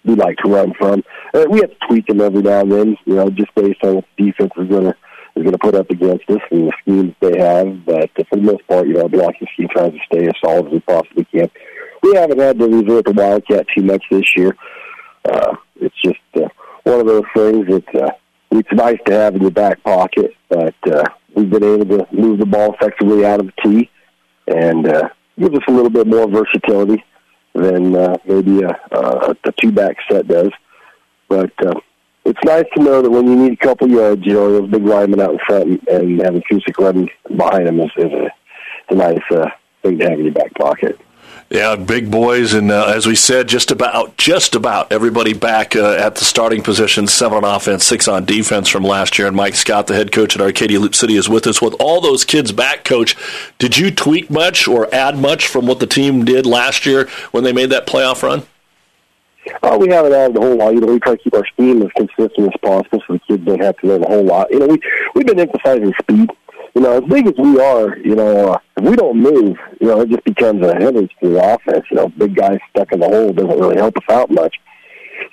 we 0.04 0.16
like 0.16 0.38
to 0.38 0.50
run 0.50 0.74
from. 0.78 1.04
Uh, 1.34 1.46
we 1.50 1.60
have 1.60 1.70
to 1.70 1.88
tweak 1.88 2.08
them 2.08 2.22
every 2.22 2.42
now 2.42 2.62
and 2.62 2.72
then, 2.72 2.98
you 3.06 3.16
know, 3.16 3.30
just 3.30 3.54
based 3.56 3.84
on 3.84 3.96
what 3.96 4.06
the 4.18 4.26
defense 4.26 4.52
is 4.58 4.68
going 4.68 4.84
to 4.86 4.96
is 5.36 5.44
going 5.44 5.52
to 5.54 5.58
put 5.60 5.76
up 5.76 5.90
against 5.90 6.30
us 6.30 6.42
and 6.52 6.68
the 6.68 6.74
schemes 6.82 7.16
they 7.22 7.40
have. 7.40 7.86
But 7.86 8.10
for 8.30 8.36
the 8.36 8.42
most 8.42 8.68
part, 8.68 8.88
you 8.88 8.96
know, 8.96 9.08
blocking 9.08 9.48
scheme 9.54 9.70
tries 9.70 9.92
to 9.92 10.00
stay 10.12 10.28
as 10.28 10.34
solid 10.44 10.68
as 10.68 10.74
we 10.74 10.80
possibly 10.82 11.26
can. 11.26 11.50
We 12.04 12.16
haven't 12.16 12.40
had 12.40 12.60
to 12.60 12.68
resort 12.68 13.06
to 13.06 13.12
Wildcat 13.12 13.66
too 13.76 13.84
much 13.84 14.04
this 14.12 14.36
year. 14.36 14.56
Uh, 15.24 15.56
it's 15.80 15.96
just 16.04 16.20
uh, 16.36 16.50
one 16.84 17.00
of 17.00 17.08
those 17.08 17.24
things 17.36 17.68
that 17.68 17.96
uh, 17.96 18.12
it's 18.52 18.74
nice 18.74 18.98
to 19.06 19.14
have 19.14 19.36
in 19.36 19.42
your 19.42 19.52
back 19.52 19.82
pocket, 19.84 20.32
but 20.50 20.76
uh, 20.92 21.04
we've 21.36 21.50
been 21.50 21.64
able 21.64 21.86
to 21.86 22.08
move 22.12 22.40
the 22.40 22.46
ball 22.46 22.74
effectively 22.74 23.26
out 23.26 23.40
of 23.40 23.46
the 23.46 23.54
tee 23.64 23.90
and 24.48 24.88
uh, 24.88 25.08
give 25.40 25.54
us 25.54 25.62
a 25.68 25.72
little 25.72 25.90
bit 25.90 26.08
more 26.08 26.28
versatility 26.28 27.04
than 27.54 27.96
uh, 27.96 28.18
maybe 28.26 28.62
a, 28.62 28.80
a, 28.92 29.36
a 29.44 29.52
two 29.62 29.72
back 29.72 29.98
set 30.10 30.28
does. 30.28 30.52
But 31.28 31.52
uh, 31.66 31.80
it's 32.26 32.40
nice 32.44 32.66
to 32.76 32.84
know 32.84 33.02
that 33.02 33.10
when 33.10 33.28
you 33.28 33.36
need 33.36 33.54
a 33.54 33.66
couple 33.66 33.90
yards, 33.90 34.26
you 34.26 34.34
know, 34.34 34.52
those 34.52 34.70
big 34.70 34.84
linemen 34.84 35.22
out 35.22 35.34
in 35.34 35.40
front 35.46 35.68
and 35.68 35.88
and 35.88 36.22
having 36.22 36.44
Cusick 36.50 36.78
running 36.78 37.10
behind 37.36 37.68
them 37.68 37.80
is, 37.80 37.92
is 37.98 38.12
a, 38.12 38.32
a 38.90 38.96
nice 38.96 39.20
uh, 39.32 39.50
thing 39.82 39.98
to 40.00 40.10
have 40.10 40.20
in 40.20 40.26
your 40.26 40.34
back 40.34 40.54
pocket. 40.56 41.00
Yeah, 41.52 41.76
big 41.76 42.10
boys, 42.10 42.54
and 42.54 42.72
uh, 42.72 42.94
as 42.96 43.06
we 43.06 43.14
said, 43.14 43.50
just 43.50 43.72
about 43.72 44.16
just 44.16 44.56
about 44.56 44.90
everybody 44.90 45.34
back 45.34 45.76
uh, 45.76 45.96
at 45.96 46.16
the 46.16 46.24
starting 46.24 46.64
position, 46.64 47.08
seven 47.08 47.44
on 47.44 47.44
offense, 47.44 47.84
six 47.84 48.08
on 48.08 48.24
defense 48.24 48.70
from 48.70 48.86
last 48.86 49.20
year. 49.20 49.28
And 49.28 49.36
Mike 49.36 49.56
Scott, 49.56 49.88
the 49.88 49.94
head 49.94 50.14
coach 50.14 50.34
at 50.34 50.42
Arcadia 50.42 50.80
Loup 50.80 50.96
City, 50.96 51.18
is 51.18 51.28
with 51.28 51.46
us. 51.48 51.62
With 51.62 51.74
all 51.78 52.00
those 52.00 52.24
kids 52.24 52.54
back, 52.54 52.86
coach, 52.86 53.18
did 53.60 53.78
you 53.78 53.92
tweak 53.92 54.30
much 54.30 54.66
or 54.66 54.88
add 54.96 55.18
much 55.18 55.46
from 55.46 55.68
what 55.68 55.82
the 55.82 55.88
team 55.88 56.24
did 56.24 56.46
last 56.46 56.86
year 56.86 57.10
when 57.32 57.44
they 57.44 57.52
made 57.52 57.70
that 57.72 57.86
playoff 57.86 58.24
run? 58.24 58.44
Uh, 59.62 59.78
we 59.78 59.90
haven't 59.90 60.14
added 60.14 60.38
a 60.38 60.40
whole 60.40 60.56
lot. 60.56 60.74
You 60.74 60.80
know, 60.80 60.88
we 60.88 61.02
try 61.02 61.18
to 61.18 61.22
keep 61.22 61.34
our 61.34 61.46
scheme 61.48 61.82
as 61.82 61.90
consistent 61.98 62.54
as 62.54 62.62
possible, 62.62 63.04
so 63.06 63.14
the 63.14 63.20
kids 63.28 63.44
don't 63.44 63.62
have 63.62 63.76
to 63.80 63.88
learn 63.88 64.04
a 64.06 64.08
whole 64.08 64.24
lot. 64.24 64.50
You 64.52 64.60
know, 64.60 64.68
we 64.68 64.80
we've 65.16 65.28
been 65.28 65.40
emphasizing 65.42 65.94
speed 66.02 66.30
you 66.76 66.82
know, 66.82 66.98
as 66.98 67.04
big 67.10 67.28
as 67.28 67.34
we 67.38 67.60
are, 67.60 67.98
you 67.98 68.16
know, 68.16 68.54
uh, 68.54 68.60
if 68.78 68.84
we 68.84 68.96
don't 68.96 69.22
move, 69.22 69.58
you 69.80 69.88
know, 69.88 70.02
it 70.02 70.10
just 70.10 70.24
becomes 70.24 70.66
a 70.66 70.74
hindrance 70.76 71.12
to 71.22 71.30
the 71.30 71.54
offense. 71.54 71.86
You 71.92 71.98
know, 71.98 72.08
big 72.10 72.36
guys 72.36 72.60
stuck 72.70 72.92
in 72.94 73.02
the 73.02 73.08
hole 73.08 73.34
doesn't 73.34 73.60
really 73.60 73.76
help 73.76 73.98
us 73.98 74.04
out 74.10 74.32
much. 74.32 74.56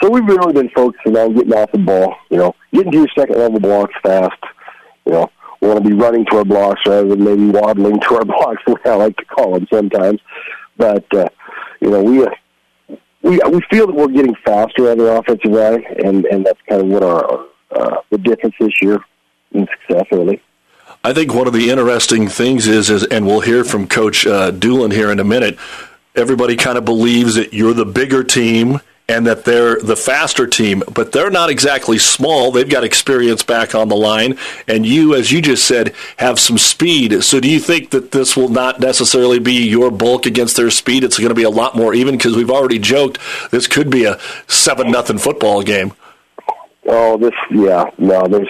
So 0.03 0.11
we've 0.11 0.25
really 0.25 0.53
been 0.53 0.71
focusing 0.71 1.17
on 1.17 1.35
getting 1.35 1.53
off 1.53 1.73
the 1.73 1.79
ball, 1.79 2.17
you 2.31 2.39
know, 2.39 2.55
getting 2.73 2.93
to 2.93 2.99
your 2.99 3.09
second 3.17 3.39
level 3.39 3.61
blocks 3.61 3.95
fast. 4.03 4.39
You 5.07 5.13
know, 5.13 5.31
we 5.61 5.69
want 5.69 5.83
to 5.83 5.89
be 5.89 5.97
running 5.97 6.25
to 6.27 6.39
our 6.39 6.45
blocks 6.45 6.81
rather 6.87 7.09
than 7.09 7.25
maybe 7.25 7.47
waddling 7.47 8.01
to 8.01 8.15
our 8.17 8.25
blocks, 8.25 8.63
the 8.67 8.77
I 8.85 8.95
like 8.95 9.17
to 9.17 9.25
call 9.25 9.55
them 9.55 9.67
sometimes. 9.73 10.21
But, 10.77 11.05
uh, 11.15 11.29
you 11.81 11.91
know, 11.91 12.03
we, 12.03 12.25
uh, 12.25 12.31
we, 13.23 13.41
we 13.51 13.61
feel 13.71 13.87
that 13.87 13.95
we're 13.97 14.09
getting 14.09 14.35
faster 14.45 14.91
on 14.91 14.99
the 14.99 15.07
offensive 15.07 15.51
line, 15.51 15.85
and, 16.05 16.25
and 16.27 16.47
that's 16.47 16.61
kind 16.69 16.83
of 16.83 16.89
what 16.89 17.03
our, 17.03 17.47
uh, 17.71 17.97
the 18.11 18.19
difference 18.19 18.55
this 18.61 18.83
year 18.83 18.99
in 19.53 19.67
success 19.67 20.07
early. 20.13 20.41
I 21.05 21.13
think 21.13 21.33
one 21.33 21.47
of 21.47 21.53
the 21.53 21.71
interesting 21.71 22.29
things 22.29 22.67
is, 22.67 22.91
is 22.91 23.05
and 23.05 23.27
we'll 23.27 23.41
hear 23.41 23.65
from 23.65 23.87
Coach 23.87 24.27
uh, 24.27 24.51
Doolin 24.51 24.91
here 24.91 25.11
in 25.11 25.21
a 25.21 25.25
minute. 25.25 25.59
Everybody 26.15 26.57
kind 26.57 26.77
of 26.77 26.85
believes 26.85 27.37
that 27.37 27.55
you're 27.55 27.75
the 27.75 27.87
bigger 27.87 28.25
team 28.25 28.81
and 29.09 29.27
that 29.27 29.45
they're 29.45 29.81
the 29.81 29.97
faster 29.97 30.47
team, 30.47 30.83
but 30.93 31.13
they're 31.13 31.31
not 31.31 31.49
exactly 31.49 31.97
small. 31.97 32.53
They've 32.53 32.69
got 32.69 32.85
experience 32.85 33.43
back 33.43 33.75
on 33.75 33.89
the 33.89 33.97
line, 33.97 34.39
and 34.67 34.85
you, 34.85 35.15
as 35.15 35.33
you 35.33 35.41
just 35.41 35.67
said, 35.67 35.95
have 36.19 36.39
some 36.39 36.59
speed. 36.59 37.25
So, 37.25 37.41
do 37.41 37.49
you 37.49 37.59
think 37.59 37.91
that 37.91 38.11
this 38.11 38.37
will 38.37 38.51
not 38.51 38.81
necessarily 38.81 39.39
be 39.39 39.67
your 39.67 39.91
bulk 39.91 40.27
against 40.27 40.57
their 40.57 40.71
speed? 40.71 41.05
It's 41.05 41.19
going 41.19 41.31
to 41.31 41.35
be 41.35 41.45
a 41.45 41.51
lot 41.51 41.75
more 41.75 41.95
even 41.95 42.19
because 42.19 42.37
we've 42.37 42.51
already 42.51 42.79
joked 42.79 43.19
this 43.51 43.67
could 43.67 43.89
be 43.89 44.05
a 44.05 44.19
seven 44.47 44.91
nothing 44.91 45.19
football 45.19 45.63
game. 45.63 45.95
Oh, 46.87 47.17
this 47.17 47.35
yeah, 47.51 47.85
no, 47.97 48.27
there's. 48.27 48.49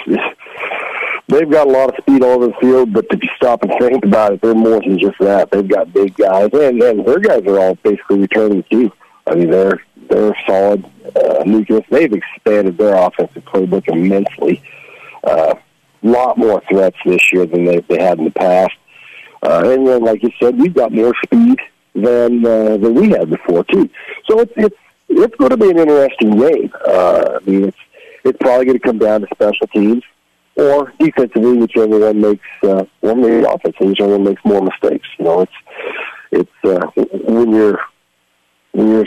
They've 1.28 1.50
got 1.50 1.66
a 1.66 1.70
lot 1.70 1.90
of 1.90 1.96
speed 2.02 2.22
all 2.22 2.42
over 2.42 2.46
the 2.46 2.54
field, 2.58 2.94
but 2.94 3.04
if 3.10 3.22
you 3.22 3.28
stop 3.36 3.62
and 3.62 3.72
think 3.78 4.02
about 4.02 4.32
it, 4.32 4.40
they're 4.40 4.54
more 4.54 4.80
than 4.80 4.98
just 4.98 5.18
that. 5.20 5.50
They've 5.50 5.68
got 5.68 5.92
big 5.92 6.16
guys, 6.16 6.48
and 6.54 6.82
and 6.82 7.06
their 7.06 7.18
guys 7.18 7.42
are 7.46 7.58
all 7.58 7.74
basically 7.76 8.20
returning 8.20 8.64
too. 8.70 8.90
I 9.26 9.34
mean, 9.34 9.50
they're 9.50 9.82
they're 10.08 10.34
solid 10.46 10.86
uh, 11.14 11.42
nucleus. 11.44 11.84
They've 11.90 12.10
expanded 12.10 12.78
their 12.78 12.94
offensive 12.94 13.44
playbook 13.44 13.86
immensely. 13.88 14.62
A 15.24 15.28
uh, 15.28 15.54
lot 16.02 16.38
more 16.38 16.62
threats 16.70 16.96
this 17.04 17.30
year 17.30 17.44
than 17.44 17.66
they 17.66 17.80
they 17.80 18.02
had 18.02 18.18
in 18.18 18.24
the 18.24 18.30
past. 18.30 18.74
Uh, 19.42 19.64
and 19.66 19.86
then, 19.86 20.02
like 20.04 20.22
you 20.22 20.30
said, 20.40 20.58
we've 20.58 20.74
got 20.74 20.92
more 20.92 21.12
speed 21.26 21.58
than 21.94 22.44
uh, 22.46 22.78
than 22.78 22.94
we 22.94 23.10
had 23.10 23.28
before 23.28 23.64
too. 23.64 23.90
So 24.30 24.40
it's 24.40 24.52
it's 24.56 24.76
it's 25.10 25.36
going 25.36 25.50
to 25.50 25.58
be 25.58 25.68
an 25.68 25.78
interesting 25.78 26.38
game. 26.38 26.72
Uh, 26.86 27.38
I 27.38 27.50
mean, 27.50 27.64
it's 27.64 27.76
it's 28.24 28.38
probably 28.40 28.64
going 28.64 28.78
to 28.78 28.86
come 28.86 28.98
down 28.98 29.20
to 29.20 29.26
special 29.34 29.66
teams 29.66 30.02
or 30.58 30.92
defensively, 30.98 31.56
whichever 31.56 31.98
one 31.98 32.20
makes 32.20 32.46
uh, 32.64 32.84
one 33.00 33.22
the 33.22 33.50
offensively, 33.50 33.88
whichever 33.88 34.12
one 34.12 34.24
makes 34.24 34.44
more 34.44 34.60
mistakes. 34.60 35.08
You 35.18 35.24
know, 35.24 35.40
it's 35.42 35.52
it's 36.32 36.50
uh, 36.64 36.86
when 36.96 37.52
you're 37.52 37.80
when 38.72 38.88
you're 38.88 39.06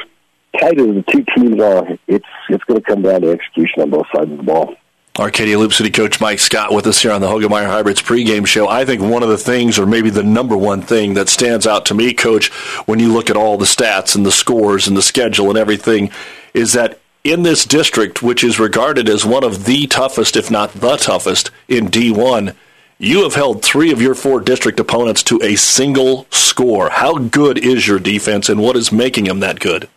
tight 0.60 0.79
as 0.79 0.88
the 0.88 1.03
two 1.08 1.25
teams 1.36 1.62
are, 1.62 1.88
it's 2.08 2.25
it's 2.50 2.63
going 2.63 2.81
to 2.81 2.86
come 2.86 3.01
down 3.01 3.22
to 3.22 3.31
execution 3.31 3.81
on 3.81 3.89
both 3.89 4.08
sides 4.15 4.31
of 4.31 4.38
the 4.38 4.43
ball. 4.43 4.75
Arcadia 5.20 5.60
Loup 5.60 5.74
City 5.74 5.91
coach 5.91 6.22
Mike 6.22 6.39
Scott 6.39 6.74
with 6.74 6.88
us 6.88 7.01
here 7.01 7.12
on 7.12 7.20
the 7.20 7.27
Hoegemeyer 7.27 7.67
Hybrids 7.67 8.01
pregame 8.01 8.48
show. 8.48 8.70
I 8.70 8.86
think 8.86 9.01
one 9.01 9.24
of 9.24 9.29
the 9.29 9.38
things, 9.38 9.77
or 9.77 9.86
maybe 9.86 10.10
the 10.10 10.24
number 10.24 10.55
one 10.55 10.81
thing 10.81 11.15
that 11.15 11.27
stands 11.27 11.67
out 11.67 11.86
to 11.88 11.93
me, 11.93 12.13
coach, 12.13 12.48
when 12.88 12.98
you 13.00 13.12
look 13.12 13.29
at 13.29 13.36
all 13.36 13.58
the 13.58 13.65
stats 13.65 14.15
and 14.15 14.25
the 14.25 14.31
scores 14.31 14.88
and 14.88 14.96
the 14.96 15.01
schedule 15.01 15.50
and 15.50 15.58
everything, 15.58 16.12
is 16.53 16.74
that 16.74 17.01
in 17.24 17.44
this 17.44 17.66
district, 17.66 18.24
which 18.24 18.44
is 18.44 18.60
regarded 18.60 19.08
as 19.08 19.25
one 19.25 19.44
of 19.44 19.66
the 19.66 19.88
toughest, 19.88 20.36
if 20.36 20.50
not 20.50 20.74
the 20.74 20.98
toughest, 20.98 21.51
in 21.68 21.88
D1, 21.88 22.56
you 22.98 23.24
have 23.24 23.36
held 23.36 23.63
three 23.63 23.92
of 23.92 24.01
your 24.01 24.16
four 24.16 24.40
district 24.40 24.80
opponents 24.80 25.24
to 25.24 25.40
a 25.42 25.56
single 25.56 26.28
score. 26.30 26.90
How 26.90 27.18
good 27.18 27.58
is 27.58 27.88
your 27.88 28.00
defense, 28.00 28.50
and 28.50 28.62
what 28.62 28.75
is 28.75 28.92
making 28.92 29.25
them 29.25 29.40
that 29.40 29.60
good? 29.60 29.88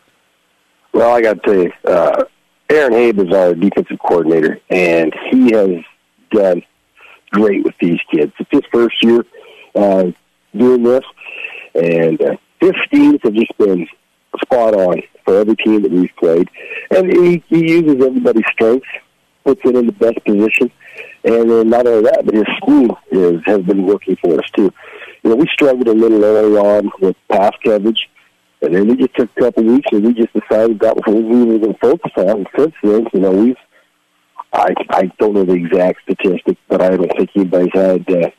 Well, 0.92 1.14
I 1.14 1.20
got 1.20 1.34
to 1.34 1.40
tell 1.42 1.62
you, 1.62 1.72
uh, 1.84 2.24
Aaron 2.70 2.92
Habe 2.92 3.18
is 3.26 3.34
our 3.34 3.54
defensive 3.54 3.98
coordinator, 3.98 4.60
and 4.70 5.14
he 5.30 5.52
has 5.52 5.84
done 6.30 6.62
great 7.30 7.64
with 7.64 7.74
these 7.80 7.98
kids. 8.10 8.32
It's 8.38 8.50
his 8.50 8.62
first 8.72 9.02
year 9.02 9.24
uh, 9.74 10.12
doing 10.56 10.82
this, 10.82 11.04
and 11.74 12.20
uh, 12.22 12.36
his 12.60 12.72
schemes 12.84 13.20
have 13.22 13.34
just 13.34 13.56
been 13.58 13.86
spot 14.42 14.74
on 14.74 15.02
for 15.24 15.38
every 15.38 15.56
team 15.56 15.82
that 15.82 15.90
we've 15.90 16.14
played. 16.18 16.48
And 16.90 17.10
he, 17.10 17.42
he 17.48 17.70
uses 17.72 18.04
everybody's 18.04 18.44
strengths, 18.52 18.88
puts 19.44 19.60
it 19.64 19.76
in 19.76 19.86
the 19.86 19.92
best 19.92 20.24
position. 20.24 20.70
And 21.24 21.50
then 21.50 21.70
not 21.70 21.86
only 21.86 22.04
that, 22.04 22.24
but 22.24 22.34
his 22.34 22.44
scheme 22.62 22.90
is, 23.10 23.40
has 23.46 23.60
been 23.62 23.86
working 23.86 24.16
for 24.16 24.38
us 24.38 24.50
too. 24.54 24.72
You 25.22 25.30
know, 25.30 25.36
we 25.36 25.46
struggled 25.48 25.88
a 25.88 25.92
little 25.92 26.22
early 26.22 26.56
on 26.56 26.90
with 27.00 27.16
pass 27.30 27.52
coverage 27.64 28.08
and 28.64 28.74
then 28.74 28.88
we 28.88 28.96
just 28.96 29.14
took 29.14 29.30
a 29.36 29.40
couple 29.40 29.64
weeks 29.64 29.88
and 29.92 30.04
we 30.04 30.14
just 30.14 30.32
decided 30.32 30.80
that 30.80 30.96
was 30.96 31.04
what 31.06 31.22
we 31.22 31.44
were 31.44 31.58
going 31.58 31.74
to 31.74 31.78
focus 31.80 32.12
on. 32.16 32.30
And 32.30 32.48
since 32.56 32.74
then, 32.82 33.06
you 33.12 33.20
know, 33.20 33.30
we've, 33.30 33.56
I, 34.54 34.74
I 34.90 35.12
don't 35.18 35.34
know 35.34 35.44
the 35.44 35.52
exact 35.52 36.00
statistic, 36.02 36.56
but 36.68 36.80
I 36.80 36.96
don't 36.96 37.12
think 37.16 37.30
anybody's 37.34 37.74
had 37.74 38.10
uh, 38.10 38.30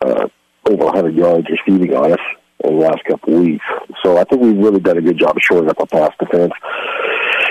uh, 0.00 0.28
over 0.66 0.84
100 0.84 1.14
yards 1.16 1.48
receiving 1.50 1.94
on 1.96 2.12
us 2.12 2.20
in 2.64 2.78
the 2.78 2.86
last 2.86 3.04
couple 3.04 3.34
weeks. 3.34 3.64
So 4.02 4.18
I 4.18 4.24
think 4.24 4.42
we've 4.42 4.56
really 4.56 4.80
done 4.80 4.98
a 4.98 5.02
good 5.02 5.18
job 5.18 5.36
of 5.36 5.42
shoring 5.42 5.68
up 5.68 5.80
our 5.80 5.86
pass 5.86 6.12
defense. 6.18 6.52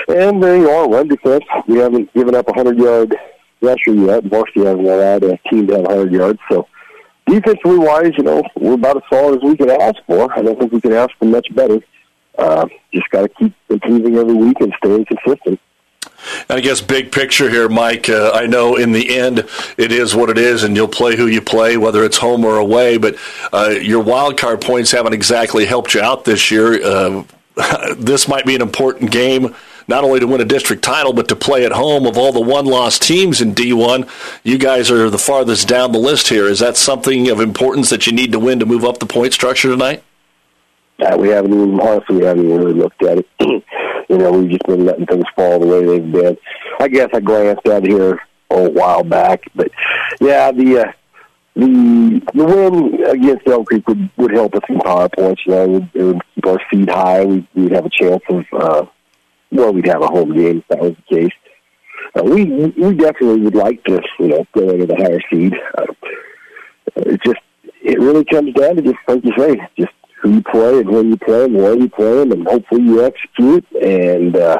And 0.08 0.42
there 0.42 0.70
are, 0.70 0.88
run 0.88 1.08
defense. 1.08 1.44
We 1.66 1.78
haven't 1.78 2.12
given 2.14 2.34
up 2.34 2.48
a 2.48 2.52
100 2.52 2.78
yard 2.78 3.16
rusher 3.60 3.94
yet. 3.94 4.24
Varsity 4.24 4.64
hasn't 4.64 4.86
allowed 4.86 5.24
a 5.24 5.38
team 5.50 5.66
to 5.68 5.74
have 5.74 5.86
100 5.86 6.12
yards. 6.12 6.38
So 6.50 6.66
defensively 7.26 7.78
wise, 7.78 8.12
you 8.16 8.24
know, 8.24 8.42
we're 8.56 8.74
about 8.74 8.96
as 8.96 9.02
solid 9.10 9.38
as 9.38 9.42
we 9.42 9.56
could 9.56 9.70
ask 9.70 9.96
for. 10.06 10.32
I 10.32 10.42
don't 10.42 10.58
think 10.58 10.72
we 10.72 10.80
can 10.80 10.92
ask 10.92 11.10
for 11.18 11.26
much 11.26 11.46
better. 11.54 11.78
Uh, 12.38 12.66
just 12.94 13.10
got 13.10 13.22
to 13.22 13.28
keep 13.28 13.54
improving 13.68 14.16
every 14.16 14.34
week 14.34 14.60
and 14.60 14.72
staying 14.82 15.04
consistent. 15.06 15.60
I 16.48 16.60
guess 16.60 16.80
big 16.80 17.12
picture 17.12 17.48
here, 17.48 17.68
Mike. 17.68 18.08
Uh, 18.08 18.32
I 18.34 18.46
know 18.46 18.76
in 18.76 18.92
the 18.92 19.16
end 19.18 19.48
it 19.76 19.92
is 19.92 20.14
what 20.14 20.30
it 20.30 20.38
is, 20.38 20.64
and 20.64 20.74
you'll 20.76 20.88
play 20.88 21.16
who 21.16 21.26
you 21.26 21.40
play, 21.40 21.76
whether 21.76 22.04
it's 22.04 22.16
home 22.16 22.44
or 22.44 22.58
away. 22.58 22.98
But 22.98 23.16
uh, 23.52 23.70
your 23.80 24.02
wild 24.02 24.38
card 24.38 24.60
points 24.60 24.90
haven't 24.90 25.12
exactly 25.12 25.66
helped 25.66 25.94
you 25.94 26.00
out 26.00 26.24
this 26.24 26.50
year. 26.50 26.82
Uh, 26.84 27.24
this 27.96 28.28
might 28.28 28.46
be 28.46 28.54
an 28.54 28.62
important 28.62 29.10
game, 29.10 29.54
not 29.88 30.04
only 30.04 30.20
to 30.20 30.26
win 30.26 30.40
a 30.40 30.44
district 30.44 30.82
title, 30.82 31.12
but 31.12 31.28
to 31.28 31.36
play 31.36 31.64
at 31.64 31.72
home. 31.72 32.06
Of 32.06 32.16
all 32.16 32.32
the 32.32 32.40
one-loss 32.40 32.98
teams 32.98 33.40
in 33.40 33.54
D1, 33.54 34.08
you 34.44 34.58
guys 34.58 34.90
are 34.90 35.10
the 35.10 35.18
farthest 35.18 35.68
down 35.68 35.92
the 35.92 35.98
list 35.98 36.28
here. 36.28 36.46
Is 36.46 36.60
that 36.60 36.76
something 36.76 37.28
of 37.30 37.40
importance 37.40 37.90
that 37.90 38.06
you 38.06 38.12
need 38.12 38.32
to 38.32 38.38
win 38.38 38.58
to 38.60 38.66
move 38.66 38.84
up 38.84 38.98
the 38.98 39.06
point 39.06 39.32
structure 39.32 39.70
tonight? 39.70 40.02
Uh, 41.00 41.16
we 41.16 41.28
haven't 41.28 41.52
even 41.52 41.80
honestly 41.80 42.16
we 42.16 42.24
haven't 42.24 42.44
even 42.44 42.58
really 42.58 42.72
looked 42.72 43.02
at 43.04 43.18
it. 43.18 43.28
you 44.08 44.18
know, 44.18 44.32
we've 44.32 44.50
just 44.50 44.66
been 44.66 44.84
letting 44.84 45.06
things 45.06 45.24
fall 45.36 45.58
the 45.58 45.66
way 45.66 45.84
they've 45.84 46.12
been. 46.12 46.36
I 46.80 46.88
guess 46.88 47.08
I 47.12 47.20
glanced 47.20 47.66
at 47.66 47.86
here 47.86 48.20
a 48.50 48.70
while 48.70 49.04
back, 49.04 49.42
but 49.54 49.70
yeah, 50.20 50.50
the 50.50 50.78
uh, 50.78 50.92
the 51.54 52.22
the 52.34 52.44
win 52.44 53.04
against 53.04 53.46
Elm 53.46 53.64
Creek 53.64 53.86
would 53.88 54.10
would 54.16 54.32
help 54.32 54.54
us 54.54 54.62
in 54.68 54.78
power 54.80 55.08
points. 55.08 55.42
You 55.44 55.52
know, 55.52 55.64
it 55.64 55.70
would, 55.70 55.90
it 55.94 56.02
would 56.04 56.22
keep 56.34 56.46
our 56.46 56.60
seed 56.70 56.88
high. 56.88 57.24
We'd, 57.24 57.46
we'd 57.54 57.72
have 57.72 57.86
a 57.86 57.90
chance 57.90 58.22
of 58.30 58.44
uh, 58.52 58.86
well, 59.50 59.72
we'd 59.72 59.86
have 59.86 60.02
a 60.02 60.06
home 60.06 60.34
game 60.34 60.58
if 60.58 60.68
that 60.68 60.80
was 60.80 60.94
the 60.96 61.16
case. 61.16 61.32
Uh, 62.18 62.22
we 62.22 62.44
we 62.44 62.94
definitely 62.94 63.42
would 63.42 63.54
like 63.54 63.82
to 63.84 64.00
you 64.18 64.28
know 64.28 64.46
go 64.52 64.70
into 64.70 64.86
the 64.86 64.96
higher 64.96 65.20
seed. 65.30 65.54
Uh, 65.76 65.92
it 66.96 67.20
just 67.24 67.40
it 67.82 67.98
really 67.98 68.24
comes 68.24 68.54
down 68.54 68.76
to 68.76 68.82
just 68.82 68.98
like 69.06 69.24
you 69.24 69.32
say, 69.36 69.56
just 69.78 69.92
who 70.20 70.34
you 70.34 70.42
play 70.42 70.80
and 70.80 70.90
when 70.90 71.10
you 71.10 71.16
play 71.16 71.44
and 71.44 71.54
where 71.54 71.76
you 71.76 71.88
play 71.88 72.18
them, 72.18 72.32
and 72.32 72.46
hopefully 72.46 72.82
you 72.82 73.04
execute. 73.04 73.64
And 73.82 74.36
uh, 74.36 74.58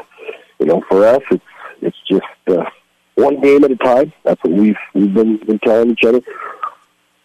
you 0.59 0.65
know, 0.65 0.81
for 0.89 1.05
us, 1.05 1.21
it's 1.31 1.43
it's 1.81 1.97
just 2.09 2.25
uh, 2.47 2.69
one 3.15 3.39
game 3.41 3.63
at 3.63 3.71
a 3.71 3.75
time. 3.77 4.13
That's 4.23 4.41
what 4.43 4.53
we've 4.53 4.77
we've 4.93 5.13
been, 5.13 5.37
been 5.37 5.59
telling 5.59 5.91
each 5.91 6.03
other. 6.03 6.21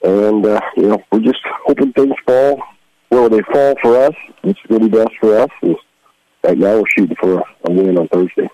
And 0.03 0.45
uh, 0.45 0.61
you 0.77 0.89
know, 0.89 1.03
we're 1.11 1.21
just 1.21 1.41
hoping 1.67 1.93
things 1.93 2.15
fall 2.27 2.63
where 3.09 3.29
they 3.29 3.43
fall 3.43 3.75
for 3.81 3.97
us. 3.97 4.15
It's 4.43 4.61
really 4.69 4.89
best 4.89 5.13
for 5.21 5.39
us. 5.39 5.51
And 5.63 5.77
right 6.43 6.59
now, 6.59 6.79
we're 6.79 6.89
shooting 6.97 7.17
for 7.17 7.43
a 7.65 7.71
win 7.71 7.99
on 7.99 8.09
Thursday. 8.09 8.49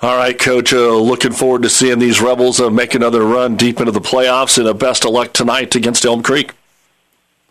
All 0.00 0.16
right, 0.16 0.38
Coach. 0.38 0.72
Uh, 0.72 0.96
looking 0.96 1.32
forward 1.32 1.62
to 1.62 1.68
seeing 1.68 1.98
these 1.98 2.20
Rebels 2.20 2.60
uh, 2.60 2.70
make 2.70 2.94
another 2.94 3.22
run 3.22 3.56
deep 3.56 3.80
into 3.80 3.92
the 3.92 4.00
playoffs, 4.00 4.58
and 4.58 4.66
a 4.66 4.74
best 4.74 5.04
of 5.04 5.10
luck 5.10 5.32
tonight 5.32 5.74
against 5.74 6.04
Elm 6.04 6.22
Creek. 6.22 6.54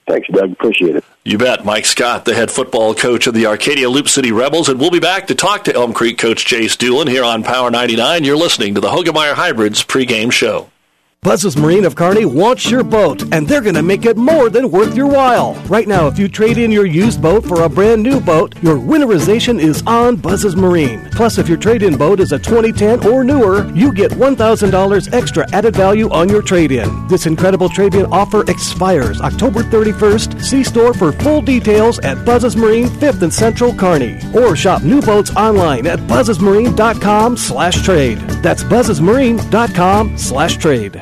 Thanks, 0.08 0.28
Doug. 0.30 0.54
Appreciate 0.54 0.96
it. 0.96 1.04
You 1.26 1.38
bet. 1.38 1.66
Mike 1.66 1.86
Scott, 1.86 2.24
the 2.24 2.34
head 2.34 2.50
football 2.50 2.96
coach 2.96 3.28
of 3.28 3.34
the 3.34 3.46
Arcadia 3.46 3.90
Loup 3.90 4.08
City 4.08 4.32
Rebels, 4.32 4.70
and 4.70 4.80
we'll 4.80 4.92
be 4.92 5.00
back 5.00 5.28
to 5.28 5.36
talk 5.36 5.66
to 5.66 5.76
Elm 5.76 5.94
Creek 5.94 6.18
coach 6.18 6.46
Chase 6.46 6.78
Doolin 6.78 7.08
here 7.08 7.26
on 7.26 7.44
Power 7.44 7.70
99. 7.70 8.24
You're 8.24 8.38
listening 8.38 8.76
to 8.76 8.82
the 8.82 8.88
Hoegemeyer 8.88 9.34
Hybrids 9.34 9.84
pregame 9.84 10.32
show. 10.32 10.70
Buzz's 11.24 11.58
Marine 11.58 11.84
of 11.84 11.96
Kearney 11.96 12.24
wants 12.24 12.72
your 12.72 12.84
boat, 12.86 13.22
and 13.34 13.46
they're 13.46 13.62
going 13.62 13.76
to 13.76 13.84
make 13.84 14.06
it 14.06 14.16
more 14.16 14.50
than 14.50 14.72
worth 14.72 14.96
your 14.96 15.08
while. 15.08 15.56
Right 15.68 15.86
now, 15.88 16.08
if 16.08 16.18
you 16.18 16.30
trade 16.30 16.58
in 16.58 16.72
your 16.72 16.86
used 16.86 17.22
boat 17.22 17.46
for 17.46 17.64
a 17.64 17.70
brand 17.70 18.02
new 18.02 18.22
boat, 18.22 18.56
your 18.64 18.78
winterization 18.78 19.60
is 19.60 19.84
on 19.86 20.16
Buzz's 20.16 20.56
Marine. 20.56 21.10
Plus, 21.12 21.38
if 21.38 21.50
your 21.50 21.58
trade 21.58 21.84
in 21.84 21.98
boat 21.98 22.22
is 22.22 22.32
a 22.32 22.40
2010 22.40 23.06
or 23.06 23.26
newer, 23.26 23.70
you 23.74 23.92
get 23.92 24.12
$1,000 24.12 25.14
extra 25.14 25.46
added 25.52 25.76
value 25.76 26.10
on 26.12 26.30
your 26.30 26.42
trade 26.42 26.72
in. 26.72 27.08
This 27.10 27.26
incredible 27.26 27.68
trade 27.68 27.96
in 27.96 28.06
offer 28.06 28.50
expires 28.50 29.20
October 29.20 29.64
31st. 29.64 30.42
See 30.42 30.64
store 30.64 30.94
for 30.94 31.12
full 31.12 31.42
details 31.42 32.00
at 32.00 32.24
Buzz's 32.26 32.56
Marine 32.56 32.88
5th 32.88 33.22
and 33.24 33.34
Central 33.34 33.74
Kearney. 33.74 34.18
Or 34.34 34.56
shop 34.56 34.82
new 34.84 35.02
boats 35.02 35.36
online 35.36 35.88
at 35.88 36.00
buzzesmarine.com 36.02 37.36
slash 37.36 37.82
trade. 37.84 38.20
That's 38.42 38.64
buzzesmarine.com 38.64 40.18
slash 40.18 40.56
trade. 40.56 41.02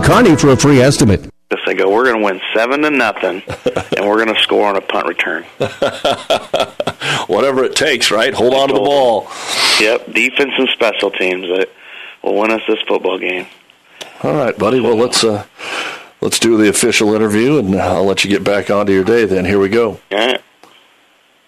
Kearney 0.00 0.36
for 0.36 0.50
a 0.50 0.56
free 0.56 0.80
estimate. 0.80 1.28
They 1.72 1.74
go, 1.74 1.90
we're 1.90 2.04
going 2.04 2.18
to 2.18 2.24
win 2.24 2.40
seven 2.54 2.82
to 2.82 2.90
nothing, 2.90 3.42
and 3.96 4.06
we're 4.06 4.22
going 4.22 4.34
to 4.34 4.40
score 4.42 4.66
on 4.66 4.76
a 4.76 4.80
punt 4.80 5.06
return. 5.06 5.42
Whatever 7.28 7.64
it 7.64 7.76
takes, 7.76 8.10
right? 8.10 8.34
Hold 8.34 8.54
on 8.54 8.68
to 8.68 8.74
the 8.74 8.80
ball. 8.80 9.28
Yep, 9.80 10.12
defense 10.12 10.52
and 10.58 10.68
special 10.70 11.10
teams 11.10 11.46
that 11.46 11.68
will 12.22 12.38
win 12.38 12.50
us 12.50 12.60
this 12.68 12.80
football 12.86 13.18
game. 13.18 13.46
All 14.22 14.34
right, 14.34 14.56
buddy. 14.58 14.80
Well, 14.80 14.96
let's 14.96 15.24
uh, 15.24 15.46
let's 16.20 16.38
do 16.38 16.56
the 16.56 16.68
official 16.68 17.14
interview, 17.14 17.58
and 17.58 17.74
I'll 17.76 18.04
let 18.04 18.22
you 18.24 18.30
get 18.30 18.44
back 18.44 18.70
onto 18.70 18.92
your 18.92 19.04
day. 19.04 19.24
Then 19.24 19.44
here 19.44 19.58
we 19.58 19.68
go. 19.68 20.00
All 20.10 20.18
right. 20.18 20.42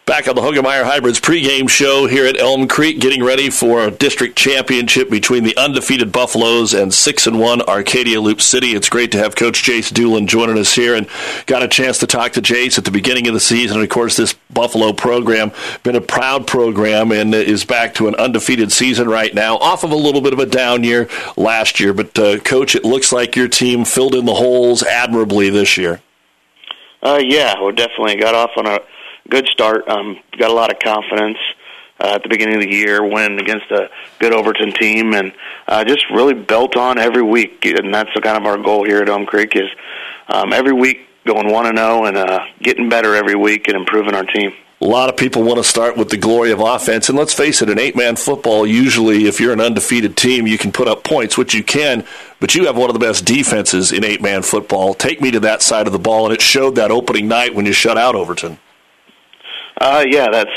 Back 0.06 0.28
on 0.28 0.34
the 0.34 0.42
Hoegemeyer 0.42 0.84
Hybrids 0.84 1.18
pregame 1.18 1.66
show 1.66 2.06
here 2.06 2.26
at 2.26 2.38
Elm 2.38 2.68
Creek, 2.68 3.00
getting 3.00 3.24
ready 3.24 3.48
for 3.48 3.86
a 3.86 3.90
district 3.90 4.36
championship 4.36 5.08
between 5.08 5.44
the 5.44 5.56
undefeated 5.56 6.12
Buffaloes 6.12 6.74
and 6.74 6.92
six 6.92 7.26
and 7.26 7.40
one 7.40 7.62
Arcadia 7.62 8.20
Loup 8.20 8.42
City. 8.42 8.74
It's 8.74 8.90
great 8.90 9.12
to 9.12 9.18
have 9.18 9.34
Coach 9.34 9.62
Jace 9.62 9.90
Doolin 9.90 10.26
joining 10.26 10.58
us 10.58 10.74
here, 10.74 10.94
and 10.94 11.08
got 11.46 11.62
a 11.62 11.68
chance 11.68 12.00
to 12.00 12.06
talk 12.06 12.32
to 12.32 12.42
Jace 12.42 12.76
at 12.76 12.84
the 12.84 12.90
beginning 12.90 13.28
of 13.28 13.32
the 13.32 13.40
season. 13.40 13.78
And 13.78 13.84
of 13.84 13.88
course, 13.88 14.18
this 14.18 14.34
Buffalo 14.52 14.92
program 14.92 15.52
been 15.84 15.96
a 15.96 16.02
proud 16.02 16.46
program 16.46 17.10
and 17.10 17.34
is 17.34 17.64
back 17.64 17.94
to 17.94 18.06
an 18.06 18.14
undefeated 18.16 18.72
season 18.72 19.08
right 19.08 19.34
now, 19.34 19.56
off 19.56 19.84
of 19.84 19.90
a 19.90 19.96
little 19.96 20.20
bit 20.20 20.34
of 20.34 20.38
a 20.38 20.44
down 20.44 20.84
year 20.84 21.08
last 21.38 21.80
year. 21.80 21.94
But 21.94 22.18
uh, 22.18 22.40
Coach, 22.40 22.74
it 22.74 22.84
looks 22.84 23.10
like 23.10 23.36
your 23.36 23.48
team 23.48 23.86
filled 23.86 24.14
in 24.14 24.26
the 24.26 24.34
holes 24.34 24.82
admirably 24.82 25.48
this 25.48 25.78
year. 25.78 26.02
Uh, 27.02 27.22
yeah, 27.24 27.58
we 27.62 27.72
definitely 27.72 28.16
got 28.16 28.34
off 28.34 28.50
on 28.58 28.66
a 28.66 28.80
good 29.28 29.46
start. 29.48 29.88
Um, 29.88 30.18
got 30.38 30.50
a 30.50 30.54
lot 30.54 30.72
of 30.72 30.78
confidence 30.78 31.38
uh, 32.00 32.14
at 32.14 32.22
the 32.22 32.28
beginning 32.28 32.56
of 32.56 32.62
the 32.62 32.70
year, 32.70 33.04
win 33.04 33.38
against 33.38 33.70
a 33.70 33.88
good 34.18 34.32
Overton 34.32 34.72
team, 34.72 35.14
and 35.14 35.32
uh, 35.68 35.84
just 35.84 36.04
really 36.10 36.34
built 36.34 36.76
on 36.76 36.98
every 36.98 37.22
week. 37.22 37.64
And 37.64 37.92
that's 37.94 38.10
the 38.14 38.20
kind 38.20 38.36
of 38.36 38.44
our 38.46 38.58
goal 38.58 38.84
here 38.84 39.00
at 39.00 39.08
Elm 39.08 39.26
Creek 39.26 39.56
is 39.56 39.68
um, 40.28 40.52
every 40.52 40.72
week 40.72 41.06
going 41.26 41.50
one 41.50 41.66
and 41.66 41.78
zero 41.78 42.04
and 42.04 42.16
uh, 42.16 42.44
getting 42.60 42.88
better 42.88 43.14
every 43.14 43.34
week 43.34 43.68
and 43.68 43.76
improving 43.76 44.14
our 44.14 44.24
team. 44.24 44.52
A 44.80 44.86
lot 44.86 45.08
of 45.08 45.16
people 45.16 45.42
want 45.42 45.56
to 45.56 45.64
start 45.64 45.96
with 45.96 46.10
the 46.10 46.18
glory 46.18 46.50
of 46.50 46.60
offense, 46.60 47.08
and 47.08 47.16
let's 47.16 47.32
face 47.32 47.62
it, 47.62 47.70
in 47.70 47.78
eight 47.78 47.96
man 47.96 48.16
football, 48.16 48.66
usually 48.66 49.26
if 49.26 49.40
you're 49.40 49.52
an 49.52 49.60
undefeated 49.60 50.16
team, 50.16 50.46
you 50.46 50.58
can 50.58 50.72
put 50.72 50.88
up 50.88 51.04
points, 51.04 51.38
which 51.38 51.54
you 51.54 51.62
can, 51.62 52.04
but 52.38 52.54
you 52.54 52.66
have 52.66 52.76
one 52.76 52.90
of 52.90 52.94
the 52.94 53.00
best 53.00 53.24
defenses 53.24 53.92
in 53.92 54.04
eight 54.04 54.20
man 54.20 54.42
football. 54.42 54.92
Take 54.92 55.22
me 55.22 55.30
to 55.30 55.40
that 55.40 55.62
side 55.62 55.86
of 55.86 55.94
the 55.94 55.98
ball, 55.98 56.26
and 56.26 56.34
it 56.34 56.42
showed 56.42 56.74
that 56.74 56.90
opening 56.90 57.28
night 57.28 57.54
when 57.54 57.64
you 57.64 57.72
shut 57.72 57.96
out 57.96 58.14
Overton. 58.14 58.58
Uh, 59.80 60.04
yeah, 60.08 60.28
that's 60.30 60.50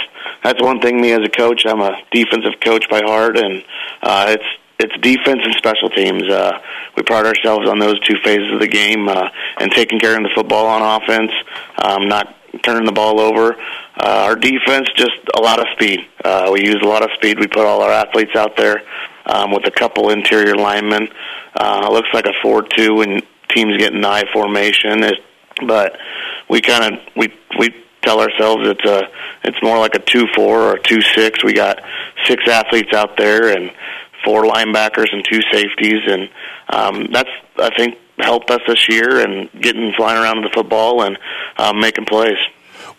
that's 0.44 0.62
one 0.62 0.80
thing. 0.80 1.02
Me 1.02 1.12
as 1.12 1.22
a 1.26 1.30
coach, 1.30 1.66
I'm 1.66 1.82
a 1.82 1.98
defensive 2.12 2.60
coach 2.64 2.90
by 2.90 3.02
heart, 3.02 3.38
and 3.38 3.64
uh, 4.02 4.28
it's 4.30 4.46
it's 4.80 4.94
defense 5.02 5.42
and 5.44 5.56
special 5.56 5.90
teams. 5.90 6.24
Uh, 6.30 6.60
we 6.96 7.04
pride 7.04 7.26
ourselves 7.26 7.68
on 7.68 7.80
those 7.80 8.00
two 8.02 8.16
phases 8.24 8.54
of 8.54 8.60
the 8.60 8.68
game 8.68 9.08
uh, 9.10 9.30
and 9.60 9.72
taking 9.72 10.00
care 10.00 10.16
of 10.16 10.24
the 10.24 10.30
football 10.36 10.68
on 10.68 11.02
offense, 11.02 11.32
um, 11.82 12.08
not 12.08 12.36
turning 12.64 12.86
the 12.86 12.92
ball 12.92 13.20
over. 13.20 13.56
Uh, 14.00 14.26
our 14.28 14.36
defense, 14.36 14.88
just 14.96 15.18
a 15.36 15.42
lot 15.42 15.60
of 15.60 15.66
speed. 15.74 16.02
Uh, 16.24 16.52
we 16.54 16.64
use 16.64 16.78
a 16.84 16.88
lot 16.88 17.04
of 17.04 17.10
speed. 17.16 17.40
We 17.40 17.48
put 17.48 17.66
all 17.66 17.82
our 17.82 17.92
athletes 17.92 18.36
out 18.36 18.56
there 18.56 18.84
um, 19.26 19.52
with 19.52 19.66
a 19.66 19.72
couple 19.72 20.10
interior 20.12 20.56
linemen. 20.56 21.10
Uh, 21.56 21.88
it 21.88 21.92
looks 21.92 22.10
like 22.14 22.26
a 22.26 22.34
four-two, 22.44 23.02
and 23.02 23.24
teams 23.50 23.78
getting 23.78 24.06
eye 24.06 24.26
formation. 24.32 25.04
It, 25.04 25.16
but 25.66 25.98
we 26.50 26.62
kind 26.62 26.94
of 26.94 27.00
we 27.16 27.34
we 27.58 27.74
tell 28.08 28.22
ourselves 28.22 28.68
it's 28.68 28.86
a 28.86 29.04
it's 29.44 29.62
more 29.62 29.78
like 29.78 29.96
a 29.96 30.00
two 30.00 30.26
four 30.36 30.62
or 30.62 30.78
two 30.78 31.02
six. 31.02 31.44
We 31.44 31.54
got 31.54 31.82
six 32.26 32.44
athletes 32.48 32.94
out 32.94 33.18
there 33.18 33.56
and 33.56 33.72
four 34.24 34.44
linebackers 34.44 35.12
and 35.12 35.26
two 35.30 35.42
safeties, 35.52 36.02
and 36.08 36.30
um, 36.70 37.08
that's 37.12 37.30
I 37.58 37.70
think 37.76 37.98
helped 38.18 38.50
us 38.50 38.62
this 38.68 38.90
year 38.90 39.20
and 39.20 39.50
getting 39.62 39.94
flying 39.96 40.22
around 40.22 40.42
the 40.42 40.50
football 40.54 41.04
and 41.04 41.18
um, 41.58 41.80
making 41.80 42.06
plays 42.06 42.38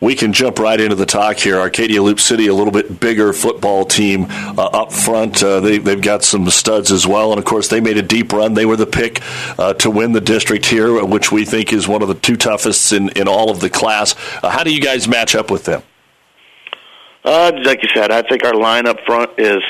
we 0.01 0.15
can 0.15 0.33
jump 0.33 0.59
right 0.59 0.81
into 0.81 0.95
the 0.95 1.07
talk 1.07 1.39
here. 1.39 1.59
Arcadia 1.59 2.03
Loup 2.03 2.21
City, 2.21 2.47
a 2.47 2.55
little 2.55 2.73
bit 2.73 3.01
bigger 3.01 3.33
football 3.33 3.85
team 3.85 4.27
uh, 4.29 4.65
up 4.67 4.93
front. 4.93 5.43
Uh, 5.43 5.61
they, 5.61 5.79
have 5.79 6.03
got 6.03 6.23
some 6.23 6.49
studs 6.51 6.93
as 6.93 7.07
well. 7.07 7.33
And 7.33 7.39
of 7.39 7.45
course, 7.45 7.69
they 7.69 7.81
made 7.81 7.97
a 7.97 8.03
deep 8.03 8.33
run. 8.33 8.55
They 8.55 8.67
were 8.67 8.77
the 8.77 8.87
pick 8.87 9.21
uh, 9.59 9.75
to 9.75 9.91
win 9.91 10.13
the 10.13 10.21
district 10.21 10.67
here, 10.67 11.05
which 11.05 11.33
we 11.33 11.45
think 11.45 11.73
is 11.73 11.89
one 11.89 12.03
of 12.03 12.09
the 12.09 12.15
two 12.15 12.37
toughest 12.37 12.93
in, 12.93 13.09
in 13.11 13.27
all 13.27 13.51
of 13.51 13.61
the 13.61 13.71
class. 13.71 14.15
Uh, 14.43 14.51
how 14.51 14.63
do 14.63 14.73
you 14.73 14.81
guys 14.81 15.09
match 15.09 15.35
up 15.35 15.51
with 15.51 15.65
them? 15.65 15.83
Uh, 17.25 17.51
like 17.65 17.83
you 17.83 17.89
said, 17.93 18.13
I 18.13 18.23
think 18.23 18.45
our 18.45 18.55
line 18.55 18.87
up 18.87 18.99
front 19.05 19.33
is, 19.39 19.63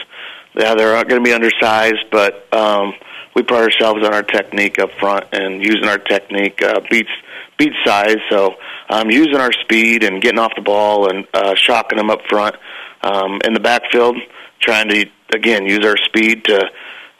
yeah, 0.54 0.74
they're 0.74 0.92
going 1.04 1.22
to 1.22 1.24
be 1.24 1.32
undersized, 1.32 2.04
but 2.12 2.52
um, 2.54 2.92
we 3.34 3.42
pride 3.42 3.62
ourselves 3.62 4.04
on 4.04 4.12
our 4.12 4.22
technique 4.22 4.78
up 4.78 4.90
front 5.00 5.24
and 5.32 5.64
using 5.64 5.86
our 5.86 5.98
technique 5.98 6.62
uh, 6.62 6.80
beats 6.90 7.10
beats 7.58 7.76
size. 7.84 8.16
So 8.30 8.54
um, 8.88 9.10
using 9.10 9.36
our 9.36 9.52
speed 9.52 10.04
and 10.04 10.22
getting 10.22 10.38
off 10.38 10.52
the 10.56 10.62
ball 10.62 11.10
and 11.10 11.26
uh, 11.34 11.54
shocking 11.56 11.98
them 11.98 12.10
up 12.10 12.20
front 12.28 12.56
um, 13.02 13.40
in 13.44 13.52
the 13.52 13.60
backfield, 13.60 14.16
trying 14.60 14.88
to 14.88 15.06
again 15.34 15.66
use 15.66 15.84
our 15.84 15.96
speed 15.96 16.44
to 16.44 16.70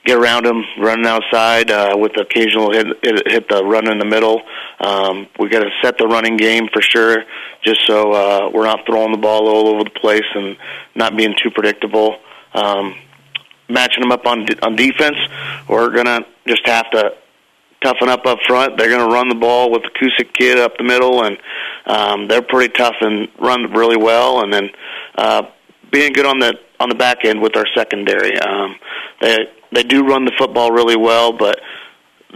get 0.04 0.16
around 0.16 0.46
them, 0.46 0.64
running 0.78 1.06
outside 1.06 1.70
uh, 1.70 1.94
with 1.98 2.18
occasional 2.18 2.72
hit, 2.72 2.86
hit, 3.02 3.30
hit 3.30 3.48
the 3.48 3.62
run 3.62 3.90
in 3.90 3.98
the 3.98 4.06
middle. 4.06 4.40
Um, 4.80 5.26
we 5.38 5.50
got 5.50 5.60
to 5.60 5.70
set 5.82 5.98
the 5.98 6.06
running 6.06 6.36
game 6.38 6.68
for 6.72 6.80
sure, 6.80 7.24
just 7.62 7.80
so 7.86 8.12
uh, 8.12 8.50
we're 8.52 8.64
not 8.64 8.86
throwing 8.86 9.12
the 9.12 9.18
ball 9.18 9.48
all 9.48 9.68
over 9.68 9.84
the 9.84 9.90
place 10.00 10.24
and 10.34 10.56
not 10.94 11.16
being 11.16 11.34
too 11.42 11.50
predictable. 11.50 12.16
Um, 12.54 12.94
matching 13.68 14.00
them 14.00 14.12
up 14.12 14.24
on 14.26 14.46
on 14.62 14.76
defense, 14.76 15.18
we're 15.68 15.90
gonna 15.90 16.20
just 16.46 16.66
have 16.66 16.90
to 16.92 17.12
toughen 17.82 18.08
up 18.08 18.26
up 18.26 18.38
front. 18.46 18.78
They're 18.78 18.90
going 18.90 19.06
to 19.08 19.14
run 19.14 19.28
the 19.28 19.34
ball 19.34 19.70
with 19.70 19.82
the 19.82 19.90
Cusick 19.90 20.32
kid 20.34 20.58
up 20.58 20.72
the 20.78 20.84
middle, 20.84 21.24
and 21.24 21.36
um, 21.86 22.28
they're 22.28 22.42
pretty 22.42 22.72
tough 22.72 22.96
and 23.00 23.28
run 23.40 23.72
really 23.72 23.96
well. 23.96 24.42
And 24.42 24.52
then 24.52 24.70
uh, 25.16 25.42
being 25.92 26.12
good 26.12 26.26
on 26.26 26.38
the 26.38 26.54
on 26.80 26.88
the 26.88 26.94
back 26.94 27.24
end 27.24 27.40
with 27.40 27.56
our 27.56 27.66
secondary. 27.76 28.38
Um, 28.38 28.76
they 29.20 29.36
they 29.72 29.82
do 29.82 30.02
run 30.02 30.24
the 30.24 30.32
football 30.38 30.70
really 30.70 30.96
well, 30.96 31.32
but 31.32 31.60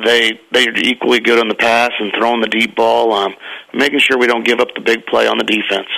they 0.05 0.33
they're 0.53 0.77
equally 0.77 1.21
good 1.21 1.39
on 1.39 1.49
the 1.49 1.55
pass 1.55 1.93
and 1.99 2.13
throwing 2.17 2.41
the 2.41 2.49
deep 2.49 2.75
ball. 2.77 3.13
Um, 3.13 3.35
making 3.75 4.01
sure 4.01 4.19
we 4.19 4.27
don't 4.27 4.45
give 4.45 4.61
up 4.61 4.69
the 4.75 4.81
big 4.81 5.07
play 5.07 5.27
on 5.27 5.39
the 5.39 5.45
defense. 5.45 5.89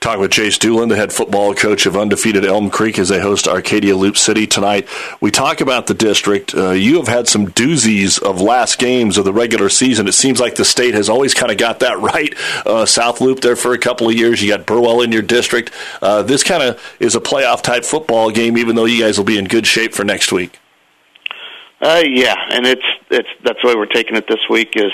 Talking 0.00 0.20
with 0.20 0.30
Chase 0.30 0.58
Doolin, 0.58 0.88
the 0.88 0.96
head 0.96 1.12
football 1.12 1.54
coach 1.54 1.86
of 1.86 1.96
undefeated 1.96 2.44
Elm 2.44 2.70
Creek, 2.70 2.98
as 2.98 3.08
they 3.08 3.20
host 3.20 3.46
Arcadia 3.46 3.96
Loup 3.96 4.16
City 4.16 4.46
tonight. 4.46 4.88
We 5.20 5.30
talk 5.30 5.60
about 5.60 5.86
the 5.86 5.94
district. 5.94 6.54
Uh, 6.54 6.70
you 6.70 6.96
have 6.96 7.08
had 7.08 7.28
some 7.28 7.48
doozies 7.48 8.22
of 8.22 8.40
last 8.40 8.78
games 8.78 9.18
of 9.18 9.24
the 9.24 9.32
regular 9.32 9.68
season. 9.68 10.08
It 10.08 10.12
seems 10.12 10.40
like 10.40 10.56
the 10.56 10.64
state 10.64 10.94
has 10.94 11.08
always 11.08 11.34
kind 11.34 11.52
of 11.52 11.58
got 11.58 11.80
that 11.80 11.98
right. 12.00 12.34
Uh, 12.66 12.86
South 12.86 13.20
Loup 13.20 13.40
there 13.40 13.56
for 13.56 13.72
a 13.72 13.78
couple 13.78 14.08
of 14.08 14.14
years. 14.14 14.42
You 14.42 14.48
got 14.48 14.66
Burwell 14.66 15.02
in 15.02 15.12
your 15.12 15.22
district. 15.22 15.72
Uh, 16.00 16.22
this 16.22 16.42
kind 16.42 16.62
of 16.62 16.80
is 17.00 17.14
a 17.14 17.20
playoff 17.20 17.62
type 17.62 17.84
football 17.84 18.30
game, 18.30 18.56
even 18.56 18.76
though 18.76 18.84
you 18.84 19.02
guys 19.02 19.18
will 19.18 19.24
be 19.24 19.38
in 19.38 19.46
good 19.46 19.66
shape 19.66 19.94
for 19.94 20.04
next 20.04 20.32
week. 20.32 20.58
Uh, 21.80 22.02
yeah, 22.06 22.36
and 22.50 22.66
it's 22.66 22.84
it's 23.10 23.28
that's 23.42 23.62
why 23.64 23.74
we're 23.74 23.86
taking 23.86 24.14
it 24.14 24.26
this 24.28 24.40
week. 24.50 24.76
Is 24.76 24.92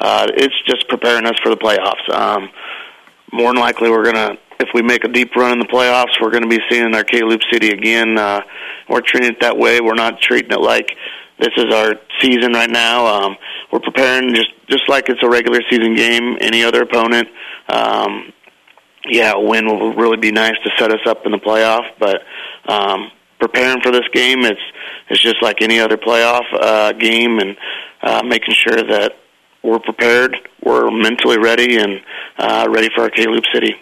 uh, 0.00 0.26
it's 0.34 0.54
just 0.66 0.86
preparing 0.88 1.24
us 1.24 1.36
for 1.42 1.48
the 1.48 1.56
playoffs. 1.56 2.08
Um, 2.14 2.50
more 3.32 3.52
than 3.52 3.60
likely, 3.60 3.90
we're 3.90 4.04
gonna 4.04 4.36
if 4.58 4.68
we 4.74 4.82
make 4.82 5.04
a 5.04 5.08
deep 5.08 5.34
run 5.36 5.52
in 5.52 5.58
the 5.58 5.66
playoffs, 5.66 6.20
we're 6.20 6.30
to 6.30 6.48
be 6.48 6.60
seeing 6.70 6.94
our 6.94 7.04
K 7.04 7.22
Loup 7.22 7.40
City 7.52 7.70
again. 7.70 8.18
Uh, 8.18 8.40
we're 8.88 9.02
treating 9.02 9.30
it 9.30 9.40
that 9.40 9.56
way. 9.56 9.80
We're 9.80 9.94
not 9.94 10.20
treating 10.20 10.50
it 10.50 10.60
like 10.60 10.92
this 11.38 11.50
is 11.56 11.72
our 11.72 11.94
season 12.20 12.52
right 12.52 12.70
now. 12.70 13.06
Um, 13.06 13.36
we're 13.72 13.80
preparing 13.80 14.34
just 14.34 14.50
just 14.68 14.88
like 14.88 15.08
it's 15.08 15.22
a 15.22 15.28
regular 15.28 15.60
season 15.70 15.94
game. 15.94 16.36
Any 16.40 16.64
other 16.64 16.82
opponent, 16.82 17.28
um, 17.68 18.32
yeah, 19.08 19.32
a 19.34 19.40
win 19.40 19.66
will 19.66 19.94
really 19.94 20.16
be 20.16 20.32
nice 20.32 20.54
to 20.64 20.70
set 20.78 20.90
us 20.90 21.00
up 21.06 21.26
in 21.26 21.32
the 21.32 21.38
playoff. 21.38 21.84
But 21.98 22.22
um, 22.68 23.10
preparing 23.38 23.82
for 23.82 23.92
this 23.92 24.08
game, 24.12 24.44
it's 24.44 24.60
it's 25.10 25.22
just 25.22 25.42
like 25.42 25.62
any 25.62 25.78
other 25.78 25.96
playoff 25.96 26.44
uh, 26.52 26.92
game, 26.92 27.38
and 27.38 27.56
uh, 28.02 28.22
making 28.22 28.54
sure 28.54 28.82
that 28.82 29.12
we're 29.62 29.80
prepared, 29.80 30.36
we're 30.66 30.90
mentally 30.90 31.38
ready, 31.38 31.78
and 31.78 32.02
uh, 32.38 32.66
ready 32.68 32.90
for 32.94 33.02
our 33.02 33.10
K 33.10 33.26
Loup 33.26 33.44
City. 33.54 33.76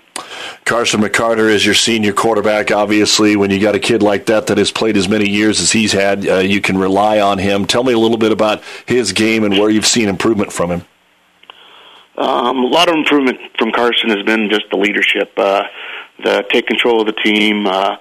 Carson 0.65 1.01
McCarter 1.01 1.49
is 1.49 1.65
your 1.65 1.75
senior 1.75 2.13
quarterback. 2.13 2.71
Obviously, 2.71 3.37
when 3.37 3.51
you 3.51 3.59
got 3.59 3.75
a 3.75 3.81
kid 3.81 4.03
like 4.03 4.27
that 4.27 4.47
that 4.49 4.59
has 4.59 4.71
played 4.71 4.97
as 4.97 5.09
many 5.09 5.29
years 5.29 5.61
as 5.61 5.73
he's 5.73 5.93
had, 5.93 6.29
uh, 6.29 6.39
you 6.39 6.61
can 6.61 6.77
rely 6.77 7.21
on 7.21 7.39
him. 7.39 7.65
Tell 7.65 7.83
me 7.83 7.95
a 7.95 7.99
little 7.99 8.19
bit 8.19 8.33
about 8.33 8.63
his 8.87 9.13
game 9.13 9.45
and 9.45 9.59
where 9.59 9.71
you've 9.71 9.87
seen 9.87 10.09
improvement 10.09 10.53
from 10.53 10.71
him. 10.71 10.83
Um, 12.17 12.59
a 12.59 12.67
lot 12.67 12.89
of 12.89 12.95
improvement 12.95 13.39
from 13.59 13.73
Carson 13.73 14.11
has 14.11 14.23
been 14.23 14.49
just 14.51 14.67
the 14.71 14.77
leadership, 14.77 15.33
uh, 15.37 15.65
the 16.23 16.45
take 16.51 16.67
control 16.67 17.01
of 17.01 17.07
the 17.07 17.21
team. 17.25 17.67
Uh, 17.67 17.97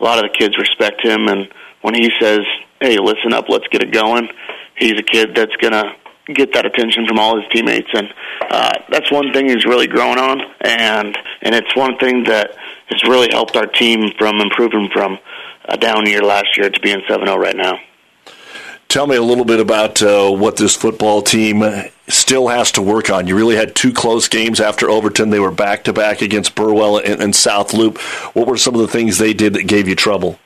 a 0.00 0.04
lot 0.04 0.24
of 0.24 0.30
the 0.30 0.36
kids 0.38 0.56
respect 0.56 1.04
him, 1.04 1.26
and 1.28 1.48
when 1.82 1.94
he 1.94 2.10
says, 2.18 2.40
"Hey, 2.80 2.96
listen 2.98 3.34
up, 3.34 3.48
let's 3.48 3.66
get 3.68 3.82
it 3.82 3.92
going," 3.92 4.30
he's 4.76 4.98
a 4.98 5.02
kid 5.02 5.34
that's 5.34 5.54
gonna 5.56 5.94
get 6.34 6.52
that 6.54 6.66
attention 6.66 7.06
from 7.06 7.18
all 7.18 7.40
his 7.40 7.48
teammates, 7.52 7.88
and 7.92 8.08
uh, 8.50 8.72
that's 8.90 9.10
one 9.10 9.32
thing 9.32 9.48
he's 9.48 9.64
really 9.64 9.86
grown 9.86 10.18
on, 10.18 10.40
and 10.60 11.16
and 11.42 11.54
it's 11.54 11.74
one 11.76 11.96
thing 11.98 12.24
that 12.24 12.56
has 12.88 13.02
really 13.04 13.28
helped 13.30 13.56
our 13.56 13.66
team 13.66 14.10
from 14.18 14.40
improving 14.40 14.88
from 14.92 15.18
a 15.66 15.76
down 15.76 16.06
year 16.06 16.22
last 16.22 16.56
year 16.56 16.70
to 16.70 16.80
being 16.80 17.02
seven 17.08 17.26
zero 17.26 17.38
right 17.38 17.56
now. 17.56 17.78
Tell 18.88 19.06
me 19.06 19.14
a 19.14 19.22
little 19.22 19.44
bit 19.44 19.60
about 19.60 20.02
uh, 20.02 20.32
what 20.32 20.56
this 20.56 20.74
football 20.74 21.22
team 21.22 21.62
still 22.08 22.48
has 22.48 22.72
to 22.72 22.82
work 22.82 23.08
on. 23.08 23.28
You 23.28 23.36
really 23.36 23.54
had 23.54 23.76
two 23.76 23.92
close 23.92 24.26
games 24.26 24.60
after 24.60 24.90
Overton. 24.90 25.30
They 25.30 25.38
were 25.38 25.52
back 25.52 25.84
to 25.84 25.92
back 25.92 26.22
against 26.22 26.56
Burwell 26.56 26.98
and, 26.98 27.22
and 27.22 27.36
South 27.36 27.72
Loup. 27.72 27.98
What 28.34 28.48
were 28.48 28.56
some 28.56 28.74
of 28.74 28.80
the 28.80 28.88
things 28.88 29.18
they 29.18 29.32
did 29.32 29.54
that 29.54 29.68
gave 29.68 29.86
you 29.86 29.94
trouble? 29.94 30.40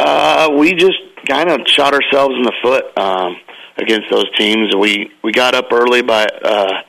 Uh, 0.00 0.50
we 0.58 0.74
just 0.74 0.98
kind 1.28 1.50
of 1.50 1.60
shot 1.66 1.94
ourselves 1.94 2.34
in 2.36 2.42
the 2.42 2.52
foot 2.62 2.84
um, 2.98 3.36
against 3.76 4.10
those 4.10 4.26
teams. 4.36 4.74
We 4.74 5.12
we 5.22 5.32
got 5.32 5.54
up 5.54 5.72
early 5.72 6.02
by 6.02 6.26
uh, 6.26 6.82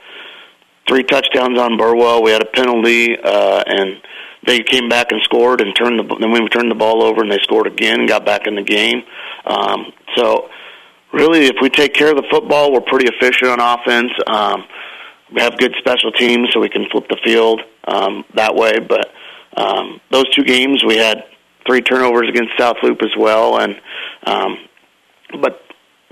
three 0.88 1.04
touchdowns 1.04 1.58
on 1.58 1.76
Burwell. 1.76 2.22
We 2.22 2.30
had 2.30 2.42
a 2.42 2.46
penalty, 2.46 3.16
uh, 3.16 3.62
and 3.66 4.02
they 4.46 4.62
came 4.62 4.88
back 4.88 5.08
and 5.10 5.20
scored 5.22 5.60
and 5.60 5.74
turned 5.76 5.98
the 5.98 6.16
then 6.18 6.32
we 6.32 6.48
turned 6.48 6.70
the 6.70 6.74
ball 6.76 7.02
over 7.02 7.22
and 7.22 7.30
they 7.30 7.38
scored 7.42 7.66
again 7.66 8.00
and 8.00 8.08
got 8.08 8.24
back 8.24 8.46
in 8.46 8.54
the 8.54 8.62
game. 8.62 9.02
Um, 9.46 9.92
so 10.16 10.48
really, 11.12 11.46
if 11.46 11.56
we 11.60 11.70
take 11.70 11.94
care 11.94 12.10
of 12.10 12.16
the 12.16 12.26
football, 12.30 12.72
we're 12.72 12.80
pretty 12.80 13.08
efficient 13.08 13.50
on 13.50 13.60
offense. 13.60 14.12
Um, 14.26 14.64
we 15.32 15.40
have 15.40 15.56
good 15.58 15.74
special 15.78 16.10
teams, 16.12 16.48
so 16.52 16.60
we 16.60 16.68
can 16.68 16.86
flip 16.90 17.04
the 17.08 17.18
field 17.24 17.60
um, 17.86 18.24
that 18.34 18.54
way. 18.54 18.80
But 18.80 19.12
um, 19.56 20.00
those 20.10 20.28
two 20.34 20.42
games, 20.42 20.82
we 20.84 20.96
had 20.96 21.24
three 21.66 21.80
turnovers 21.80 22.28
against 22.28 22.52
South 22.58 22.76
Loup 22.82 23.00
as 23.02 23.16
well, 23.16 23.58
and 23.58 23.80
um, 24.24 24.58
but 25.40 25.62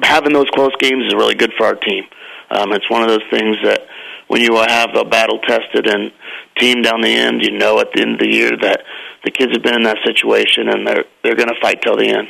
having 0.03 0.33
those 0.33 0.49
close 0.51 0.73
games 0.79 1.07
is 1.07 1.15
really 1.15 1.35
good 1.35 1.53
for 1.57 1.67
our 1.67 1.75
team. 1.75 2.05
Um, 2.51 2.73
it's 2.73 2.89
one 2.91 3.03
of 3.03 3.09
those 3.09 3.25
things 3.31 3.57
that 3.65 3.83
when 4.29 4.41
you 4.43 4.55
have 4.57 4.95
a 4.95 5.05
battle 5.05 5.39
tested 5.41 5.87
and 5.87 6.13
team 6.59 6.83
down 6.83 7.01
the 7.01 7.15
end, 7.15 7.43
you 7.43 7.51
know 7.51 7.81
at 7.81 7.89
the 7.93 8.03
end 8.03 8.15
of 8.15 8.21
the 8.21 8.29
year 8.29 8.53
that 8.63 8.83
the 9.25 9.31
kids 9.31 9.53
have 9.53 9.63
been 9.63 9.75
in 9.75 9.83
that 9.83 9.99
situation 10.05 10.69
and 10.69 10.87
they're 10.87 11.05
they're 11.23 11.37
going 11.37 11.49
to 11.49 11.61
fight 11.61 11.83
till 11.83 11.97
the 11.97 12.09
end. 12.09 12.29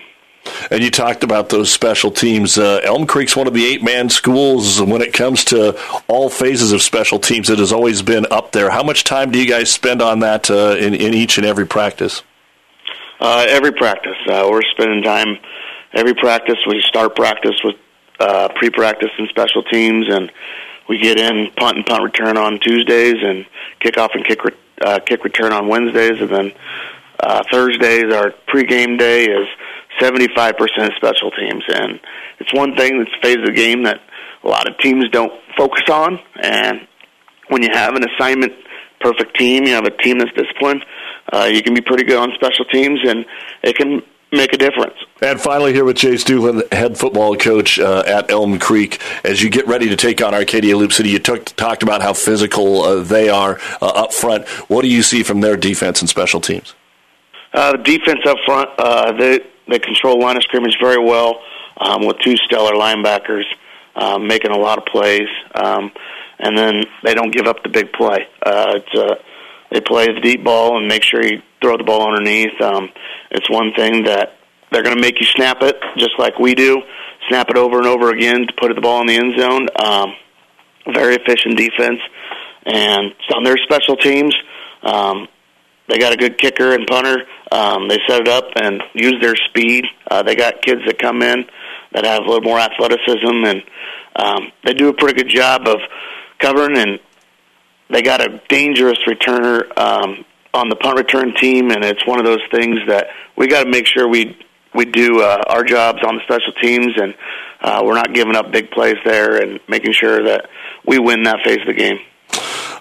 And 0.70 0.82
you 0.82 0.90
talked 0.90 1.24
about 1.24 1.50
those 1.50 1.70
special 1.70 2.10
teams. 2.10 2.56
Uh, 2.56 2.80
Elm 2.82 3.06
Creek's 3.06 3.36
one 3.36 3.46
of 3.46 3.54
the 3.54 3.66
eight 3.66 3.82
man 3.82 4.08
schools 4.08 4.80
when 4.80 5.02
it 5.02 5.12
comes 5.12 5.44
to 5.46 5.78
all 6.08 6.30
phases 6.30 6.72
of 6.72 6.80
special 6.80 7.18
teams. 7.18 7.50
It 7.50 7.58
has 7.58 7.72
always 7.72 8.02
been 8.02 8.26
up 8.30 8.52
there. 8.52 8.70
How 8.70 8.82
much 8.82 9.04
time 9.04 9.30
do 9.30 9.38
you 9.38 9.46
guys 9.46 9.70
spend 9.70 10.00
on 10.00 10.20
that 10.20 10.50
uh, 10.50 10.76
in, 10.78 10.94
in 10.94 11.12
each 11.12 11.36
and 11.36 11.46
every 11.46 11.66
practice? 11.66 12.22
Uh, 13.20 13.44
every 13.48 13.72
practice. 13.72 14.16
Uh, 14.28 14.46
we're 14.48 14.62
spending 14.72 15.02
time 15.02 15.36
every 15.92 16.14
practice. 16.14 16.56
We 16.68 16.80
start 16.82 17.16
practice 17.16 17.56
with 17.64 17.74
uh, 18.20 18.48
pre 18.56 18.70
practice 18.70 19.10
and 19.18 19.28
special 19.28 19.64
teams, 19.64 20.06
and 20.08 20.30
we 20.88 20.98
get 20.98 21.18
in 21.18 21.50
punt 21.56 21.76
and 21.76 21.86
punt 21.86 22.04
return 22.04 22.36
on 22.36 22.60
Tuesdays, 22.60 23.16
and 23.20 23.44
kickoff 23.80 24.10
and 24.14 24.24
kick 24.24 24.44
re- 24.44 24.56
uh, 24.82 25.00
kick 25.00 25.24
return 25.24 25.52
on 25.52 25.66
Wednesdays, 25.66 26.20
and 26.20 26.30
then 26.30 26.52
uh, 27.18 27.42
Thursdays 27.50 28.12
our 28.12 28.32
pregame 28.46 28.96
day 28.96 29.24
is 29.24 29.48
seventy 29.98 30.28
five 30.36 30.56
percent 30.56 30.92
special 30.96 31.32
teams, 31.32 31.64
and 31.68 31.98
it's 32.38 32.54
one 32.54 32.76
thing 32.76 32.98
that's 32.98 33.10
phase 33.20 33.38
of 33.38 33.46
the 33.46 33.52
game 33.52 33.82
that 33.82 34.00
a 34.44 34.48
lot 34.48 34.68
of 34.68 34.78
teams 34.78 35.08
don't 35.10 35.32
focus 35.56 35.82
on, 35.90 36.20
and 36.40 36.86
when 37.48 37.64
you 37.64 37.70
have 37.72 37.94
an 37.96 38.04
assignment 38.14 38.52
perfect 39.00 39.36
team, 39.38 39.64
you 39.64 39.74
have 39.74 39.86
a 39.86 39.96
team 40.02 40.18
that's 40.18 40.32
disciplined, 40.32 40.84
uh, 41.32 41.44
you 41.44 41.62
can 41.62 41.74
be 41.74 41.80
pretty 41.80 42.04
good 42.04 42.16
on 42.16 42.32
special 42.34 42.64
teams, 42.64 43.00
and 43.04 43.24
it 43.62 43.76
can 43.76 44.02
make 44.32 44.52
a 44.52 44.58
difference. 44.58 44.94
And 45.22 45.40
finally, 45.40 45.72
here 45.72 45.84
with 45.84 45.96
Chase 45.96 46.24
Doolin, 46.24 46.62
head 46.70 46.98
football 46.98 47.36
coach 47.36 47.78
uh, 47.78 48.02
at 48.06 48.30
Elm 48.30 48.58
Creek, 48.58 49.00
as 49.24 49.42
you 49.42 49.50
get 49.50 49.66
ready 49.66 49.88
to 49.88 49.96
take 49.96 50.22
on 50.22 50.34
Arcadia 50.34 50.76
Loup 50.76 50.92
City, 50.92 51.10
you 51.10 51.18
took, 51.18 51.46
talked 51.56 51.82
about 51.82 52.02
how 52.02 52.12
physical 52.12 52.82
uh, 52.82 53.02
they 53.02 53.28
are 53.28 53.58
uh, 53.80 53.86
up 53.86 54.12
front. 54.12 54.46
What 54.68 54.82
do 54.82 54.88
you 54.88 55.02
see 55.02 55.22
from 55.22 55.40
their 55.40 55.56
defense 55.56 56.00
and 56.00 56.08
special 56.08 56.40
teams? 56.40 56.74
Uh, 57.52 57.76
defense 57.76 58.20
up 58.26 58.36
front, 58.44 58.70
uh, 58.78 59.12
they 59.12 59.40
they 59.68 59.78
control 59.78 60.20
line 60.20 60.36
of 60.36 60.42
scrimmage 60.42 60.76
very 60.80 61.02
well 61.02 61.40
um, 61.78 62.06
with 62.06 62.18
two 62.20 62.36
stellar 62.36 62.72
linebackers 62.72 63.44
um, 63.96 64.26
making 64.26 64.50
a 64.50 64.56
lot 64.56 64.78
of 64.78 64.84
plays, 64.86 65.28
um, 65.54 65.90
and 66.38 66.56
then 66.56 66.84
they 67.02 67.14
don't 67.14 67.30
give 67.30 67.46
up 67.46 67.62
the 67.62 67.68
big 67.68 67.92
play. 67.92 68.26
Uh, 68.44 68.74
it's 68.76 68.94
uh, 68.94 69.16
they 69.70 69.80
play 69.80 70.06
the 70.06 70.20
deep 70.20 70.44
ball 70.44 70.78
and 70.78 70.88
make 70.88 71.02
sure 71.02 71.24
you 71.24 71.42
throw 71.60 71.76
the 71.76 71.84
ball 71.84 72.08
underneath. 72.08 72.60
Um, 72.60 72.88
it's 73.30 73.48
one 73.50 73.72
thing 73.76 74.04
that 74.04 74.38
they're 74.70 74.82
going 74.82 74.96
to 74.96 75.00
make 75.00 75.20
you 75.20 75.26
snap 75.26 75.62
it 75.62 75.76
just 75.96 76.12
like 76.18 76.38
we 76.38 76.54
do, 76.54 76.82
snap 77.28 77.50
it 77.50 77.56
over 77.56 77.78
and 77.78 77.86
over 77.86 78.10
again 78.10 78.46
to 78.46 78.52
put 78.60 78.74
the 78.74 78.80
ball 78.80 79.00
in 79.00 79.06
the 79.06 79.16
end 79.16 79.38
zone. 79.38 79.68
Um, 79.82 80.14
very 80.94 81.16
efficient 81.16 81.56
defense, 81.56 82.00
and 82.64 83.12
on 83.34 83.44
their 83.44 83.58
special 83.58 83.96
teams, 83.96 84.34
um, 84.82 85.28
they 85.88 85.98
got 85.98 86.12
a 86.12 86.16
good 86.16 86.38
kicker 86.38 86.74
and 86.74 86.86
punter. 86.86 87.16
Um, 87.50 87.88
they 87.88 87.98
set 88.06 88.20
it 88.20 88.28
up 88.28 88.44
and 88.56 88.82
use 88.94 89.16
their 89.20 89.34
speed. 89.48 89.84
Uh, 90.10 90.22
they 90.22 90.34
got 90.34 90.62
kids 90.62 90.82
that 90.86 90.98
come 90.98 91.22
in 91.22 91.44
that 91.92 92.04
have 92.04 92.22
a 92.22 92.26
little 92.26 92.42
more 92.42 92.58
athleticism, 92.58 93.44
and 93.44 93.62
um, 94.16 94.52
they 94.64 94.74
do 94.74 94.88
a 94.88 94.94
pretty 94.94 95.22
good 95.22 95.30
job 95.30 95.66
of 95.66 95.78
covering. 96.38 96.76
And 96.76 97.00
they 97.90 98.02
got 98.02 98.20
a 98.20 98.40
dangerous 98.48 98.98
returner 99.06 99.76
um, 99.78 100.24
on 100.54 100.68
the 100.68 100.76
punt 100.76 100.98
return 100.98 101.34
team, 101.34 101.70
and 101.70 101.84
it's 101.84 102.06
one 102.06 102.18
of 102.18 102.24
those 102.24 102.42
things 102.50 102.78
that 102.88 103.08
we 103.36 103.46
got 103.46 103.64
to 103.64 103.70
make 103.70 103.86
sure 103.86 104.08
we 104.08 104.36
we 104.74 104.84
do 104.84 105.22
uh, 105.22 105.42
our 105.46 105.64
jobs 105.64 105.98
on 106.06 106.16
the 106.16 106.22
special 106.22 106.52
teams, 106.60 106.92
and 107.00 107.14
uh, 107.60 107.82
we're 107.84 107.94
not 107.94 108.12
giving 108.12 108.36
up 108.36 108.52
big 108.52 108.70
plays 108.70 108.96
there, 109.04 109.42
and 109.42 109.60
making 109.68 109.92
sure 109.92 110.22
that 110.24 110.48
we 110.86 110.98
win 110.98 111.22
that 111.24 111.38
phase 111.44 111.60
of 111.60 111.66
the 111.66 111.74
game. 111.74 111.98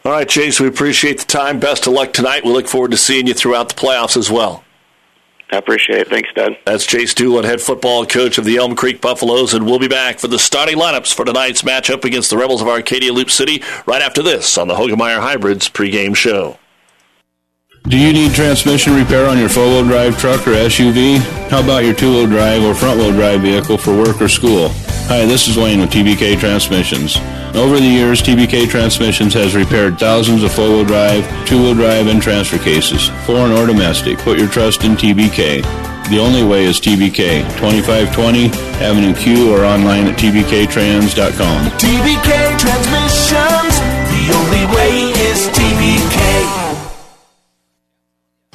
All 0.05 0.11
right, 0.11 0.27
Chase, 0.27 0.59
we 0.59 0.67
appreciate 0.67 1.19
the 1.19 1.25
time. 1.25 1.59
Best 1.59 1.87
of 1.87 1.93
luck 1.93 2.13
tonight. 2.13 2.43
We 2.43 2.51
look 2.51 2.67
forward 2.67 2.91
to 2.91 2.97
seeing 2.97 3.27
you 3.27 3.33
throughout 3.33 3.69
the 3.69 3.75
playoffs 3.75 4.15
as 4.15 4.31
well. 4.31 4.63
I 5.49 5.57
appreciate 5.57 5.99
it. 5.99 6.09
Thanks, 6.09 6.29
Doug. 6.35 6.53
That's 6.65 6.85
Chase 6.85 7.13
Doolin, 7.13 7.45
head 7.45 7.61
football 7.61 8.05
coach 8.05 8.37
of 8.37 8.43
the 8.43 8.57
Elm 8.57 8.75
Creek 8.75 8.99
Buffaloes, 8.99 9.53
and 9.53 9.65
we'll 9.65 9.79
be 9.79 9.87
back 9.87 10.19
for 10.19 10.27
the 10.27 10.37
starting 10.37 10.77
lineups 10.77 11.13
for 11.13 11.23
tonight's 11.23 11.61
matchup 11.61 12.03
against 12.03 12.29
the 12.29 12.37
Rebels 12.37 12.61
of 12.61 12.67
Arcadia 12.67 13.13
Loup 13.13 13.31
City 13.31 13.63
right 13.85 14.01
after 14.01 14.21
this 14.21 14.57
on 14.57 14.67
the 14.67 14.75
Hoegemeyer 14.75 15.21
Hybrids 15.21 15.69
pregame 15.69 16.15
show. 16.15 16.59
Do 17.87 17.97
you 17.97 18.11
need 18.11 18.33
transmission 18.33 18.93
repair 18.93 19.29
on 19.29 19.37
your 19.37 19.47
four-wheel 19.47 19.85
drive 19.85 20.19
truck 20.19 20.45
or 20.45 20.51
SUV? 20.51 21.19
How 21.49 21.63
about 21.63 21.85
your 21.85 21.93
two-wheel 21.93 22.27
drive 22.27 22.61
or 22.63 22.75
front-wheel 22.75 23.13
drive 23.13 23.39
vehicle 23.39 23.77
for 23.77 23.95
work 23.95 24.21
or 24.21 24.27
school? 24.27 24.69
Hi, 25.07 25.25
this 25.25 25.47
is 25.47 25.55
Wayne 25.55 25.79
with 25.79 25.89
TBK 25.89 26.37
Transmissions. 26.37 27.15
Over 27.55 27.79
the 27.79 27.87
years, 27.87 28.21
TBK 28.21 28.69
Transmissions 28.69 29.33
has 29.35 29.55
repaired 29.55 29.97
thousands 29.97 30.43
of 30.43 30.51
four-wheel 30.51 30.83
drive, 30.83 31.23
two-wheel 31.47 31.75
drive, 31.75 32.07
and 32.07 32.21
transfer 32.21 32.57
cases, 32.57 33.07
foreign 33.25 33.53
or 33.53 33.65
domestic. 33.65 34.17
Put 34.17 34.37
your 34.37 34.49
trust 34.49 34.83
in 34.83 34.97
TBK. 34.97 35.61
The 36.09 36.19
only 36.19 36.43
way 36.43 36.65
is 36.65 36.81
TBK, 36.81 37.47
2520 37.55 38.49
Avenue 38.83 39.15
Q 39.15 39.53
or 39.55 39.63
online 39.63 40.07
at 40.07 40.19
tbktrans.com. 40.19 41.65
TBK 41.79 42.59
Transmissions, 42.59 43.79
the 44.11 44.23
only 44.35 44.75
way 44.75 44.91
is 45.23 45.47
TBK. 45.55 46.97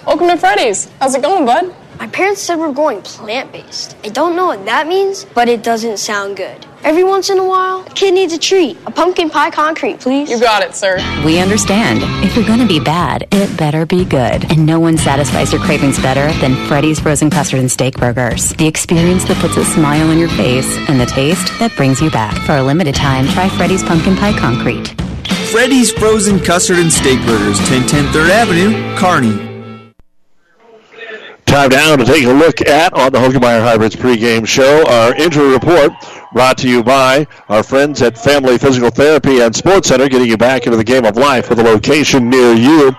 Welcome 0.06 0.28
to 0.28 0.36
Freddy's. 0.36 0.90
How's 1.00 1.14
it 1.14 1.22
going, 1.22 1.46
bud? 1.46 1.74
My 1.98 2.06
parents 2.08 2.40
said 2.40 2.56
we're 2.56 2.72
going 2.72 3.02
plant 3.02 3.52
based. 3.52 3.96
I 4.04 4.08
don't 4.08 4.34
know 4.34 4.46
what 4.46 4.64
that 4.64 4.86
means, 4.86 5.24
but 5.34 5.48
it 5.48 5.62
doesn't 5.62 5.98
sound 5.98 6.36
good. 6.36 6.66
Every 6.84 7.04
once 7.04 7.30
in 7.30 7.38
a 7.38 7.46
while, 7.46 7.82
a 7.86 7.90
kid 7.90 8.14
needs 8.14 8.32
a 8.32 8.38
treat. 8.38 8.76
A 8.86 8.90
pumpkin 8.90 9.30
pie 9.30 9.50
concrete, 9.50 10.00
please. 10.00 10.28
You 10.28 10.40
got 10.40 10.64
it, 10.64 10.74
sir. 10.74 10.96
We 11.24 11.38
understand. 11.38 12.00
If 12.24 12.34
you're 12.34 12.46
going 12.46 12.58
to 12.58 12.66
be 12.66 12.80
bad, 12.80 13.28
it 13.30 13.56
better 13.56 13.86
be 13.86 14.04
good. 14.04 14.50
And 14.50 14.66
no 14.66 14.80
one 14.80 14.98
satisfies 14.98 15.52
your 15.52 15.62
cravings 15.62 16.00
better 16.00 16.32
than 16.40 16.56
Freddy's 16.66 16.98
Frozen 16.98 17.30
Custard 17.30 17.60
and 17.60 17.70
Steak 17.70 17.98
Burgers. 17.98 18.50
The 18.50 18.66
experience 18.66 19.24
that 19.26 19.36
puts 19.36 19.56
a 19.56 19.64
smile 19.64 20.10
on 20.10 20.18
your 20.18 20.30
face 20.30 20.76
and 20.88 21.00
the 21.00 21.06
taste 21.06 21.56
that 21.60 21.76
brings 21.76 22.00
you 22.00 22.10
back. 22.10 22.36
For 22.46 22.56
a 22.56 22.62
limited 22.62 22.96
time, 22.96 23.28
try 23.28 23.48
Freddy's 23.48 23.84
Pumpkin 23.84 24.16
Pie 24.16 24.36
Concrete. 24.38 24.88
Freddy's 25.52 25.92
Frozen 25.92 26.40
Custard 26.40 26.78
and 26.78 26.92
Steak 26.92 27.20
Burgers, 27.26 27.58
1010 27.70 28.06
3rd 28.06 28.30
Avenue, 28.30 28.96
Kearney. 28.96 29.51
Time 31.52 31.68
now 31.68 31.96
to 31.96 32.04
take 32.06 32.24
a 32.24 32.32
look 32.32 32.62
at 32.62 32.94
on 32.94 33.12
the 33.12 33.18
Hoegemeyer 33.18 33.60
Hybrids 33.60 33.94
pregame 33.94 34.48
show 34.48 34.88
our 34.88 35.14
injury 35.14 35.52
report 35.52 35.92
Brought 36.32 36.56
to 36.58 36.68
you 36.68 36.82
by 36.82 37.26
our 37.50 37.62
friends 37.62 38.00
at 38.00 38.16
Family 38.16 38.56
Physical 38.56 38.88
Therapy 38.88 39.42
and 39.42 39.54
Sports 39.54 39.88
Center, 39.88 40.08
getting 40.08 40.28
you 40.28 40.38
back 40.38 40.64
into 40.64 40.78
the 40.78 40.84
game 40.84 41.04
of 41.04 41.18
life 41.18 41.50
with 41.50 41.58
a 41.58 41.62
location 41.62 42.30
near 42.30 42.54
you. 42.54 42.90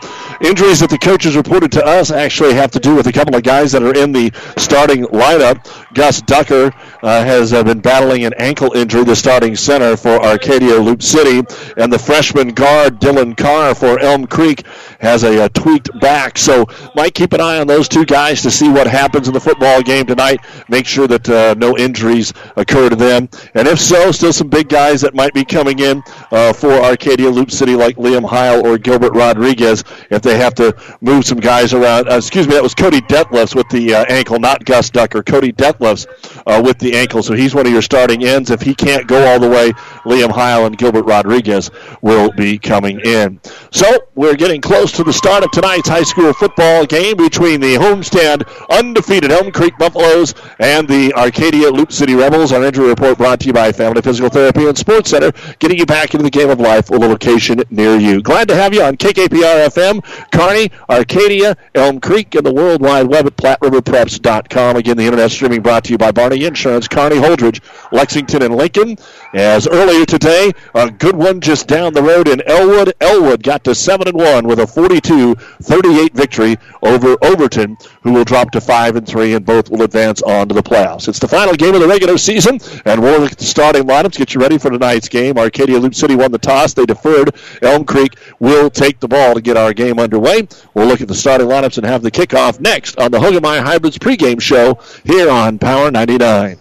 Injuries 0.42 0.82
that 0.82 0.92
the 0.92 1.00
coaches 1.00 1.36
reported 1.36 1.72
to 1.72 1.84
us 1.84 2.12
actually 2.12 2.54
have 2.54 2.70
to 2.72 2.80
do 2.80 2.94
with 2.94 3.08
a 3.08 3.12
couple 3.12 3.36
of 3.36 3.42
guys 3.42 3.72
that 3.72 3.82
are 3.82 3.96
in 3.96 4.12
the 4.12 4.32
starting 4.58 5.06
lineup. 5.06 5.68
Gus 5.96 6.22
Ducker 6.22 6.72
uh, 7.02 7.24
has 7.24 7.54
uh, 7.54 7.64
been 7.64 7.80
battling 7.80 8.24
an 8.26 8.34
ankle 8.38 8.74
injury, 8.74 9.04
the 9.04 9.16
starting 9.16 9.56
center 9.56 9.98
for 9.98 10.24
Arcadia 10.24 10.76
Loup 10.76 11.02
City, 11.02 11.42
and 11.76 11.92
the 11.92 12.00
freshman 12.00 12.50
guard 12.50 13.00
Dylan 13.00 13.36
Carr 13.36 13.74
for 13.74 14.00
Elm 14.00 14.28
Creek 14.28 14.64
has 15.04 15.24
a, 15.24 15.46
a 15.46 15.50
tweaked 15.50 15.90
back. 16.00 16.38
So 16.38 16.66
might 16.96 17.14
keep 17.14 17.34
an 17.34 17.42
eye 17.42 17.60
on 17.60 17.68
those 17.68 17.88
two 17.88 18.06
guys 18.06 18.42
to 18.42 18.52
see 18.52 18.70
what 18.70 18.88
happens 18.88 19.28
in 19.28 19.34
the 19.34 19.40
football 19.40 19.82
game 19.82 20.06
tonight. 20.06 20.40
Make 20.70 20.88
sure 20.88 21.08
that 21.08 21.30
uh, 21.30 21.56
no 21.58 21.78
injuries 21.78 22.34
occur 22.56 22.90
to 22.90 22.96
them, 22.96 23.30
and 23.54 23.68
if 23.68 23.80
so, 23.80 24.12
still 24.12 24.34
some 24.34 24.48
big 24.48 24.70
guys 24.70 25.02
that 25.02 25.14
might 25.14 25.34
be 25.34 25.46
coming 25.46 25.80
in 25.80 26.02
uh, 26.32 26.54
for 26.54 26.72
Arcadia 26.72 27.30
Loup 27.30 27.52
City 27.52 27.76
like 27.76 27.98
Liam 27.98 28.28
Heil 28.28 28.66
or 28.66 28.78
Gilbert 28.78 29.14
Rodriguez 29.14 29.84
if 30.10 30.22
they 30.22 30.38
have 30.38 30.56
to 30.56 30.76
move 31.02 31.26
some 31.26 31.40
guys 31.40 31.74
around. 31.74 32.10
Uh, 32.10 32.16
excuse 32.16 32.48
me, 32.48 32.54
that 32.54 32.64
was 32.64 32.74
Cody 32.74 33.02
Detlefs 33.02 33.56
with 33.56 33.68
the 33.70 33.94
uh, 33.94 34.06
ankle, 34.10 34.40
not 34.40 34.64
Gus 34.66 34.90
Ducker. 34.90 35.22
Cody 35.22 35.52
Detlefs 35.52 36.08
uh, 36.48 36.62
with 36.64 36.80
the 36.80 36.96
ankle, 36.96 37.22
so 37.22 37.34
he's 37.34 37.54
one 37.54 37.66
of 37.66 37.74
your 37.74 37.82
starting 37.82 38.24
ends. 38.24 38.50
If 38.52 38.62
he 38.62 38.74
can't 38.74 39.06
go 39.08 39.26
all 39.28 39.40
the 39.40 39.50
way, 39.50 39.72
Liam 40.06 40.32
Heil 40.32 40.66
and 40.66 40.78
Gilbert 40.78 41.04
Rodriguez 41.04 41.70
will 42.02 42.32
be 42.32 42.58
coming 42.58 43.00
in. 43.02 43.40
So 43.72 44.08
we're 44.16 44.36
getting 44.36 44.62
close 44.62 44.93
to 44.94 45.04
the 45.04 45.12
start 45.12 45.44
of 45.44 45.50
tonight's 45.50 45.90
high 45.90 46.04
school 46.04 46.32
football 46.34 46.86
game 46.86 47.18
between 47.18 47.60
the 47.60 47.74
homestand 47.76 48.44
undefeated 48.70 49.32
Elm 49.32 49.52
Creek 49.52 49.76
Buffaloes 49.80 50.36
and 50.60 50.88
the 50.88 51.12
Arcadia 51.16 51.70
Loup 51.72 51.92
City 51.92 52.14
Rebels. 52.14 52.52
Our 52.52 52.64
injury 52.64 52.90
report 52.90 53.18
brought 53.18 53.40
to 53.40 53.48
you 53.48 53.54
by 53.54 53.72
Family 53.72 54.04
Physical 54.04 54.30
Therapy 54.30 54.68
and 54.68 54.78
Sports 54.78 55.10
Center, 55.10 55.32
getting 55.58 55.80
you 55.80 55.88
back 55.88 56.14
into 56.14 56.24
the 56.24 56.30
game 56.30 56.52
of 56.52 56.60
life 56.60 56.92
with 56.92 57.02
a 57.02 57.08
location 57.08 57.64
near 57.72 57.98
you. 57.98 58.22
Glad 58.22 58.48
to 58.50 58.56
have 58.56 58.72
you 58.72 58.84
on 58.84 58.96
KKPR 58.96 59.68
FM, 59.68 60.32
Kearney, 60.32 60.70
Arcadia, 60.88 61.58
Elm 61.74 62.00
Creek, 62.00 62.36
and 62.36 62.46
the 62.46 62.54
World 62.54 62.82
Wide 62.82 63.08
Web 63.08 63.26
at 63.26 63.36
PlatteRiverPreps.com. 63.36 64.76
Again, 64.76 64.98
the 64.98 65.06
internet 65.06 65.32
streaming 65.32 65.64
brought 65.64 65.86
to 65.86 65.92
you 65.92 65.98
by 65.98 66.12
Barney 66.12 66.46
Insurance, 66.46 66.88
Kearney, 66.88 67.16
Holdrege, 67.16 67.62
Lexington, 67.92 68.44
and 68.44 68.56
Lincoln. 68.56 68.98
As 69.34 69.68
earlier 69.68 70.06
today, 70.06 70.52
a 70.76 70.92
good 70.92 71.16
one 71.16 71.42
just 71.42 71.68
down 71.68 71.94
the 71.94 72.04
road 72.04 72.28
in 72.28 72.44
Elwood. 72.46 72.94
Elwood 73.02 73.42
got 73.42 73.64
to 73.64 73.74
7 73.74 74.08
and 74.08 74.18
1 74.18 74.48
with 74.48 74.60
a 74.60 74.68
42 74.84 75.36
38 75.36 76.14
victory 76.14 76.58
over 76.82 77.16
Overton, 77.22 77.78
who 78.02 78.12
will 78.12 78.26
drop 78.26 78.52
to 78.52 78.60
5 78.60 78.98
and 78.98 79.08
3, 79.08 79.36
and 79.36 79.46
both 79.46 79.70
will 79.70 79.84
advance 79.84 80.22
on 80.24 80.50
to 80.50 80.54
the 80.54 80.62
playoffs. 80.62 81.08
It's 81.08 81.20
the 81.20 81.28
final 81.28 81.54
game 81.54 81.74
of 81.74 81.80
the 81.80 81.88
regular 81.88 82.18
season, 82.18 82.60
and 82.84 83.02
we'll 83.02 83.22
look 83.22 83.32
at 83.32 83.38
the 83.38 83.46
starting 83.46 83.84
lineups, 83.84 84.18
get 84.18 84.34
you 84.34 84.42
ready 84.42 84.58
for 84.58 84.70
tonight's 84.70 85.08
game. 85.08 85.38
Arcadia 85.38 85.80
Loup 85.80 85.96
City 85.96 86.18
won 86.18 86.34
the 86.34 86.38
toss. 86.38 86.74
They 86.74 86.86
deferred. 86.86 87.34
Elm 87.62 87.86
Creek 87.86 88.18
will 88.40 88.70
take 88.70 89.00
the 89.00 89.08
ball 89.08 89.36
to 89.36 89.42
get 89.42 89.56
our 89.56 89.74
game 89.74 90.00
underway. 90.00 90.50
We'll 90.74 90.88
look 90.88 91.00
at 91.00 91.08
the 91.08 91.16
starting 91.16 91.48
lineups 91.48 91.78
and 91.78 91.86
have 91.86 92.02
the 92.02 92.12
kickoff 92.12 92.60
next 92.60 93.00
on 93.00 93.12
the 93.12 93.20
Hoegemeyer 93.20 93.64
Hybrids 93.64 93.98
pregame 93.98 94.42
show 94.42 94.80
here 95.06 95.30
on 95.30 95.60
Power 95.60 95.92
99. 95.92 96.60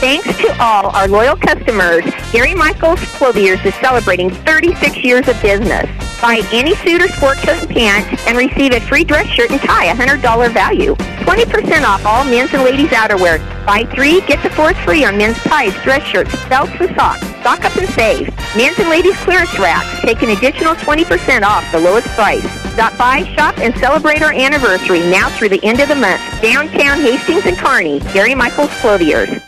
Thanks 0.00 0.28
to 0.38 0.62
all 0.62 0.94
our 0.94 1.08
loyal 1.08 1.34
customers, 1.36 2.04
Gary 2.30 2.54
Michaels 2.54 3.00
Clothiers 3.16 3.58
is 3.64 3.74
celebrating 3.74 4.30
36 4.30 4.98
years 4.98 5.26
of 5.26 5.42
business. 5.42 5.90
Buy 6.22 6.40
any 6.52 6.76
suit 6.76 7.02
or 7.02 7.08
sport 7.08 7.38
coat 7.38 7.58
and 7.58 7.68
pants 7.68 8.22
and 8.28 8.38
receive 8.38 8.72
a 8.72 8.80
free 8.80 9.02
dress 9.02 9.26
shirt 9.26 9.50
and 9.50 9.60
tie, 9.60 9.92
$100 9.92 10.52
value. 10.52 10.94
20% 10.94 11.82
off 11.82 12.06
all 12.06 12.24
men's 12.24 12.54
and 12.54 12.62
ladies' 12.62 12.90
outerwear. 12.90 13.38
Buy 13.66 13.86
three, 13.92 14.20
get 14.20 14.40
the 14.44 14.50
fourth 14.50 14.76
free 14.84 15.04
on 15.04 15.18
men's 15.18 15.36
ties, 15.38 15.74
dress 15.82 16.04
shirts, 16.04 16.30
belts, 16.48 16.70
and 16.78 16.94
socks. 16.94 17.26
Stock 17.40 17.64
up 17.64 17.74
and 17.74 17.88
save. 17.88 18.28
Men's 18.56 18.78
and 18.78 18.88
ladies' 18.88 19.16
clearance 19.24 19.58
racks 19.58 20.00
take 20.02 20.22
an 20.22 20.30
additional 20.30 20.76
20% 20.76 21.42
off 21.42 21.70
the 21.72 21.80
lowest 21.80 22.06
price. 22.14 22.48
Stop 22.72 22.96
by, 22.96 23.24
shop, 23.34 23.58
and 23.58 23.76
celebrate 23.78 24.22
our 24.22 24.32
anniversary 24.32 25.00
now 25.10 25.28
through 25.30 25.48
the 25.48 25.64
end 25.64 25.80
of 25.80 25.88
the 25.88 25.96
month. 25.96 26.20
Downtown 26.40 27.00
Hastings 27.00 27.46
and 27.46 27.58
Kearney, 27.58 27.98
Gary 28.12 28.36
Michaels 28.36 28.70
Clothiers. 28.80 29.47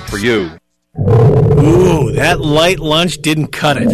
for 0.00 0.18
you. 0.18 0.50
Ooh, 0.98 2.12
that 2.12 2.40
light 2.40 2.78
lunch 2.78 3.18
didn't 3.18 3.48
cut 3.48 3.76
it. 3.76 3.90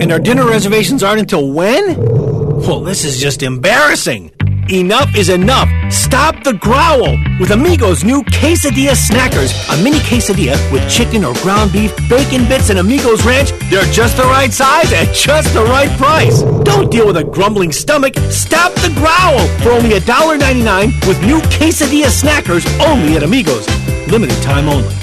And 0.00 0.12
our 0.12 0.18
dinner 0.18 0.46
reservations 0.46 1.02
aren't 1.02 1.20
until 1.20 1.52
when? 1.52 1.96
Well, 1.96 2.80
this 2.80 3.04
is 3.04 3.20
just 3.20 3.42
embarrassing. 3.42 4.32
Enough 4.70 5.16
is 5.16 5.28
enough. 5.28 5.68
Stop 5.92 6.44
the 6.44 6.52
growl 6.52 7.18
with 7.40 7.50
Amigos' 7.50 8.04
new 8.04 8.22
Quesadilla 8.22 8.94
Snackers. 8.94 9.50
A 9.68 9.82
mini 9.82 9.98
quesadilla 9.98 10.56
with 10.70 10.88
chicken 10.88 11.24
or 11.24 11.34
ground 11.42 11.72
beef, 11.72 11.92
bacon 12.08 12.46
bits, 12.46 12.70
and 12.70 12.78
Amigos 12.78 13.24
Ranch. 13.24 13.50
They're 13.68 13.90
just 13.92 14.16
the 14.16 14.22
right 14.22 14.52
size 14.52 14.92
at 14.92 15.12
just 15.12 15.52
the 15.54 15.64
right 15.64 15.90
price. 15.98 16.42
Don't 16.62 16.88
deal 16.88 17.08
with 17.08 17.16
a 17.16 17.24
grumbling 17.24 17.72
stomach. 17.72 18.14
Stop 18.30 18.72
the 18.74 18.92
growl 18.94 19.44
for 19.58 19.70
only 19.70 19.98
$1.99 19.98 21.08
with 21.08 21.20
new 21.22 21.40
Quesadilla 21.40 22.06
Snackers 22.06 22.64
only 22.86 23.16
at 23.16 23.24
Amigos. 23.24 23.66
Limited 24.06 24.40
time 24.40 24.68
only. 24.68 24.94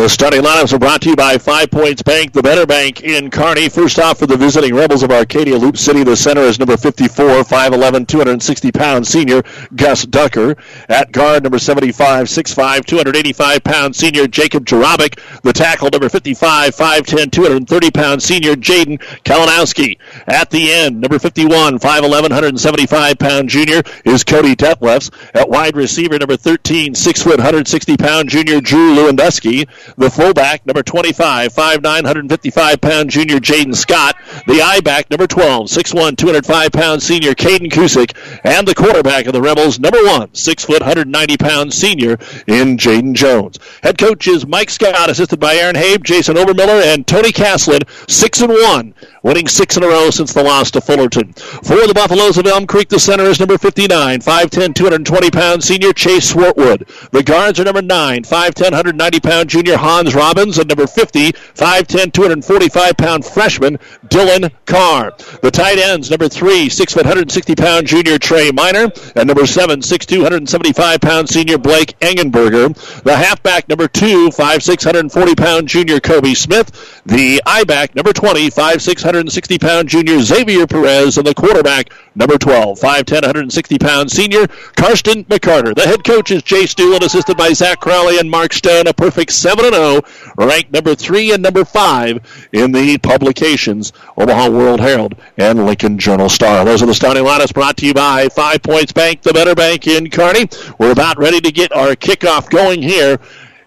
The 0.00 0.08
starting 0.08 0.40
lineups 0.40 0.72
are 0.72 0.78
brought 0.78 1.02
to 1.02 1.10
you 1.10 1.14
by 1.14 1.36
Five 1.36 1.70
Points 1.70 2.00
Bank, 2.00 2.32
the 2.32 2.42
better 2.42 2.64
bank 2.64 3.02
in 3.02 3.30
Kearney. 3.30 3.68
First 3.68 3.98
off, 3.98 4.18
for 4.18 4.26
the 4.26 4.34
visiting 4.34 4.74
Rebels 4.74 5.02
of 5.02 5.10
Arcadia 5.10 5.58
Loup 5.58 5.76
City, 5.76 6.04
the 6.04 6.16
center 6.16 6.40
is 6.40 6.58
number 6.58 6.78
54, 6.78 7.44
5'11", 7.44 8.08
260 8.08 8.72
pound 8.72 9.06
senior 9.06 9.42
Gus 9.76 10.06
Ducker. 10.06 10.56
At 10.88 11.12
guard, 11.12 11.42
number 11.42 11.58
75, 11.58 12.28
6'5", 12.28 12.86
285 12.86 13.62
pound 13.62 13.94
senior 13.94 14.26
Jacob 14.26 14.64
Jarabic. 14.64 15.20
The 15.42 15.52
tackle, 15.52 15.90
number 15.90 16.08
55, 16.08 16.74
5'10", 16.74 17.30
230 17.30 17.90
pound 17.90 18.22
senior 18.22 18.54
Jaden 18.54 19.02
Kalinowski. 19.24 19.98
At 20.26 20.48
the 20.48 20.72
end, 20.72 21.02
number 21.02 21.18
51, 21.18 21.78
5'11", 21.78 22.10
175 22.22 23.18
pound 23.18 23.50
junior 23.50 23.82
is 24.06 24.24
Cody 24.24 24.56
Detlefs. 24.56 25.12
At 25.34 25.50
wide 25.50 25.76
receiver, 25.76 26.18
number 26.18 26.38
13, 26.38 26.94
6 26.94 27.22
foot, 27.22 27.36
160 27.36 27.98
pound 27.98 28.30
junior 28.30 28.62
Drew 28.62 28.94
Lewandowski. 28.96 29.68
The 29.96 30.10
fullback, 30.10 30.66
number 30.66 30.82
25, 30.82 31.52
5'9", 31.52 31.82
155 31.82 32.80
pound 32.80 33.10
junior 33.10 33.38
Jaden 33.38 33.74
Scott. 33.74 34.16
The 34.46 34.62
I 34.62 34.80
back, 34.80 35.10
number 35.10 35.26
12, 35.26 35.66
6'1", 35.66 36.16
205 36.16 36.72
pound 36.72 37.02
senior 37.02 37.34
Caden 37.34 37.70
Kusick. 37.70 38.16
And 38.44 38.66
the 38.66 38.74
quarterback 38.74 39.26
of 39.26 39.32
the 39.32 39.42
Rebels, 39.42 39.78
number 39.78 40.02
one, 40.04 40.34
6 40.34 40.64
foot, 40.64 40.80
190 40.80 41.36
pound 41.36 41.72
senior 41.72 42.18
in 42.46 42.76
Jaden 42.76 43.14
Jones. 43.14 43.58
Head 43.82 43.98
coach 43.98 44.26
is 44.26 44.46
Mike 44.46 44.70
Scott, 44.70 45.10
assisted 45.10 45.40
by 45.40 45.54
Aaron 45.56 45.76
Habe, 45.76 46.02
Jason 46.02 46.36
Obermiller, 46.36 46.82
and 46.82 47.06
Tony 47.06 47.32
Caslin, 47.32 47.82
6 48.08 48.40
and 48.40 48.52
1, 48.52 48.94
winning 49.22 49.48
six 49.48 49.76
in 49.76 49.82
a 49.82 49.86
row 49.88 50.10
since 50.10 50.32
the 50.32 50.42
loss 50.42 50.70
to 50.70 50.80
Fullerton. 50.80 51.32
For 51.32 51.86
the 51.86 51.92
Buffaloes 51.94 52.38
of 52.38 52.46
Elm 52.46 52.66
Creek, 52.66 52.88
the 52.88 52.98
center 52.98 53.24
is 53.24 53.40
number 53.40 53.58
59, 53.58 54.20
5'10", 54.20 54.74
220 54.74 55.30
pound 55.30 55.62
senior 55.62 55.92
Chase 55.92 56.32
Swartwood. 56.32 56.88
The 57.10 57.22
guards 57.22 57.60
are 57.60 57.64
number 57.64 57.82
9, 57.82 58.22
5'10", 58.22 58.62
190 58.62 59.20
pound 59.20 59.50
junior 59.50 59.76
Hans 59.76 60.14
Robbins, 60.14 60.58
and 60.58 60.68
number 60.68 60.86
50, 60.86 61.32
5'10", 61.32 62.12
245 62.12 62.96
pound 62.96 63.24
freshman 63.24 63.78
Dylan 64.06 64.50
Carr. 64.66 65.12
The 65.42 65.50
tight 65.50 65.78
ends, 65.78 66.10
number 66.10 66.28
3, 66.28 66.68
6 66.68 66.92
foot 66.92 67.04
160 67.04 67.54
pound 67.54 67.86
junior 67.86 68.18
Trey 68.18 68.50
Miner, 68.50 68.90
and 69.14 69.26
number 69.26 69.46
7, 69.46 69.80
6'2", 69.80 70.18
175 70.18 71.00
pound 71.00 71.28
senior 71.28 71.58
Blake 71.58 71.98
Engenberger. 72.00 72.74
The 73.02 73.16
halfback, 73.16 73.68
number 73.68 73.88
2, 73.88 74.28
5'6", 74.30 74.84
140 74.86 75.34
pound 75.34 75.68
junior 75.68 76.00
Kobe 76.00 76.34
Smith. 76.34 77.02
The 77.04 77.42
I 77.44 77.64
back, 77.64 77.94
number 77.94 78.12
20, 78.12 78.50
5'6", 78.50 79.02
160 79.10 79.58
pound 79.58 79.88
junior 79.88 80.20
Xavier 80.20 80.68
Perez, 80.68 81.18
and 81.18 81.26
the 81.26 81.34
quarterback, 81.34 81.92
number 82.14 82.38
12, 82.38 82.78
5'10", 82.78 83.12
160 83.22 83.78
pound 83.78 84.08
senior 84.08 84.46
Karsten 84.76 85.24
McCarter. 85.24 85.74
The 85.74 85.82
head 85.82 86.04
coach 86.04 86.30
is 86.30 86.44
Jay 86.44 86.64
Stewart, 86.66 87.02
assisted 87.02 87.36
by 87.36 87.52
Zach 87.52 87.80
Crowley 87.80 88.20
and 88.20 88.30
Mark 88.30 88.52
Stone, 88.52 88.86
a 88.86 88.94
perfect 88.94 89.32
7 89.32 89.72
0, 89.74 90.02
ranked 90.36 90.72
number 90.72 90.94
3 90.94 91.32
and 91.32 91.42
number 91.42 91.64
5 91.64 92.48
in 92.52 92.70
the 92.70 92.98
publications 92.98 93.92
Omaha 94.16 94.48
World 94.50 94.78
Herald 94.78 95.16
and 95.36 95.66
Lincoln 95.66 95.98
Journal 95.98 96.28
Star. 96.28 96.64
Those 96.64 96.80
are 96.80 96.86
the 96.86 96.94
starting 96.94 97.24
lineups 97.24 97.52
brought 97.52 97.78
to 97.78 97.86
you 97.86 97.94
by 97.94 98.28
Five 98.28 98.62
Points 98.62 98.92
Bank, 98.92 99.22
the 99.22 99.32
better 99.32 99.56
bank 99.56 99.88
in 99.88 100.08
Kearney. 100.08 100.48
We're 100.78 100.92
about 100.92 101.18
ready 101.18 101.40
to 101.40 101.50
get 101.50 101.72
our 101.72 101.96
kickoff 101.96 102.48
going 102.48 102.80
here 102.80 103.18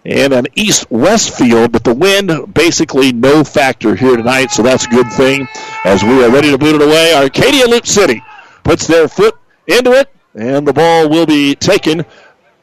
and 0.05 0.33
an 0.33 0.47
east-west 0.55 1.37
field, 1.37 1.71
but 1.71 1.83
the 1.83 1.93
wind 1.93 2.53
basically 2.53 3.13
no 3.13 3.43
factor 3.43 3.95
here 3.95 4.17
tonight, 4.17 4.51
so 4.51 4.61
that's 4.61 4.85
a 4.85 4.89
good 4.89 5.11
thing. 5.13 5.47
As 5.85 6.03
we 6.03 6.23
are 6.23 6.29
ready 6.29 6.51
to 6.51 6.57
boot 6.57 6.75
it 6.75 6.81
away, 6.81 7.13
Arcadia 7.15 7.67
Loup 7.67 7.85
City 7.85 8.21
puts 8.63 8.87
their 8.87 9.07
foot 9.07 9.37
into 9.67 9.91
it, 9.93 10.09
and 10.35 10.67
the 10.67 10.73
ball 10.73 11.09
will 11.09 11.25
be 11.25 11.55
taken 11.55 12.05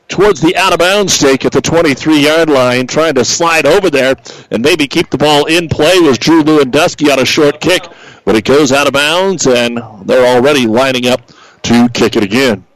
towards 0.09 0.40
the 0.40 0.57
out 0.57 0.72
of 0.72 0.81
bounds 0.81 1.12
stake 1.12 1.44
at 1.44 1.53
the 1.53 1.61
23 1.61 2.18
yard 2.18 2.50
line, 2.50 2.87
trying 2.87 3.14
to 3.14 3.24
slide 3.24 3.64
over 3.64 3.88
there 3.88 4.16
and 4.50 4.62
maybe 4.62 4.87
keep 4.87 5.09
the 5.09 5.16
ball 5.16 5.46
in 5.46 5.68
play 5.68 5.98
was 6.00 6.18
Drew 6.18 6.42
Lewandowski 6.42 7.11
on 7.12 7.20
a 7.20 7.24
short 7.24 7.61
kick, 7.61 7.87
but 8.24 8.35
it 8.35 8.44
goes 8.44 8.72
out 8.72 8.88
of 8.88 8.92
bounds 8.92 9.46
and 9.46 9.81
they're 10.05 10.37
already 10.37 10.66
lining 10.66 11.07
up 11.07 11.22
to 11.62 11.88
kick 11.94 12.16
it 12.16 12.24
again. 12.24 12.66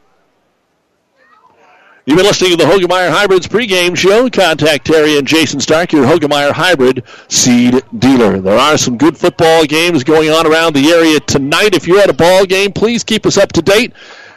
You've 2.06 2.18
been 2.18 2.26
listening 2.26 2.50
to 2.50 2.56
the 2.58 2.64
Hoegemeyer 2.64 3.10
Hybrids 3.10 3.48
pregame 3.48 3.96
show. 3.96 4.28
Contact 4.28 4.84
Terry 4.84 5.16
and 5.16 5.26
Jason 5.26 5.58
Stark, 5.58 5.90
your 5.90 6.04
Hoegemeyer 6.04 6.52
Hybrid 6.52 7.02
seed 7.28 7.82
dealer. 7.98 8.42
There 8.42 8.58
are 8.58 8.76
some 8.76 8.98
good 8.98 9.16
football 9.16 9.64
games 9.64 10.04
going 10.04 10.28
on 10.28 10.46
around 10.46 10.74
the 10.74 10.86
area 10.90 11.18
tonight. 11.20 11.74
If 11.74 11.86
you're 11.86 12.00
at 12.00 12.10
a 12.10 12.12
ball 12.12 12.44
game, 12.44 12.72
please 12.72 13.04
keep 13.04 13.24
us 13.24 13.38
up 13.38 13.52
to 13.52 13.62
date. 13.62 13.94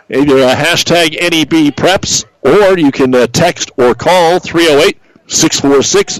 Either 0.10 0.38
a 0.38 0.56
hashtag 0.56 1.20
NEB 1.20 1.76
Preps 1.76 2.24
or 2.42 2.80
you 2.80 2.90
can 2.90 3.14
uh, 3.14 3.28
text 3.28 3.70
or 3.76 3.94
call 3.94 4.40
308 4.40 4.98
646 5.28 6.20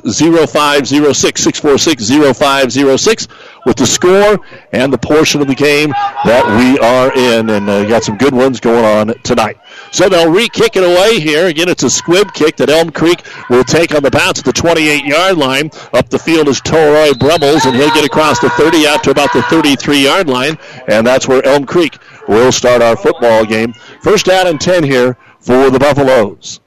0506 0.52 1.42
646 1.42 2.38
0506 2.38 3.28
with 3.66 3.78
the 3.78 3.86
score 3.86 4.40
and 4.74 4.92
the 4.92 4.98
portion 4.98 5.42
of 5.42 5.48
the 5.48 5.56
game 5.56 5.90
that 6.26 6.46
we 6.58 6.78
are 6.80 7.14
in. 7.14 7.50
And 7.50 7.70
uh, 7.70 7.86
got 7.86 8.04
some 8.04 8.18
good 8.18 8.34
ones 8.34 8.60
going 8.60 8.84
on 8.84 9.14
tonight. 9.24 9.58
So 9.92 10.10
they'll 10.10 10.32
re-kick 10.32 10.76
it 10.76 10.84
away 10.84 11.20
here. 11.20 11.48
Again, 11.48 11.70
it's 11.70 11.84
a 11.84 11.90
squib 11.90 12.34
kick 12.34 12.58
that 12.58 12.70
Elm 12.70 12.92
Creek 12.92 13.24
will 13.50 13.64
take 13.64 13.96
on 13.96 14.04
the 14.04 14.12
bounce 14.12 14.40
at 14.40 14.46
the 14.46 14.54
28-yard 14.54 15.38
line. 15.38 15.72
Up 15.94 16.10
the 16.10 16.20
field 16.20 16.50
is 16.50 16.60
Toroy 16.62 17.18
Brumbles, 17.18 17.66
and 17.66 17.76
he'll 17.76 17.94
get 17.94 18.06
across 18.06 18.40
the 18.40 18.50
30 18.52 18.88
out 18.88 19.04
to 19.06 19.12
about 19.12 19.32
the 19.32 19.40
33-yard 19.42 20.28
line. 20.28 20.58
And 20.88 21.08
that's 21.08 21.28
where 21.28 21.46
Elm 21.46 21.66
Creek 21.66 21.98
will 22.28 22.52
start 22.52 22.82
our 22.82 22.98
football 22.98 23.46
game. 23.46 23.74
First 24.02 24.26
down 24.26 24.48
and 24.48 24.60
10 24.60 24.84
here 24.84 25.18
for 25.40 25.70
the 25.70 25.80
Buffaloes. 25.80 26.60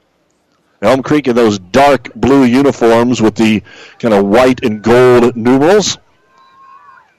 Elm 0.81 1.03
Creek 1.03 1.27
in 1.27 1.35
those 1.35 1.59
dark 1.59 2.11
blue 2.15 2.43
uniforms 2.43 3.21
with 3.21 3.35
the 3.35 3.61
kind 3.99 4.15
of 4.15 4.25
white 4.25 4.63
and 4.63 4.81
gold 4.81 5.35
numerals 5.35 5.99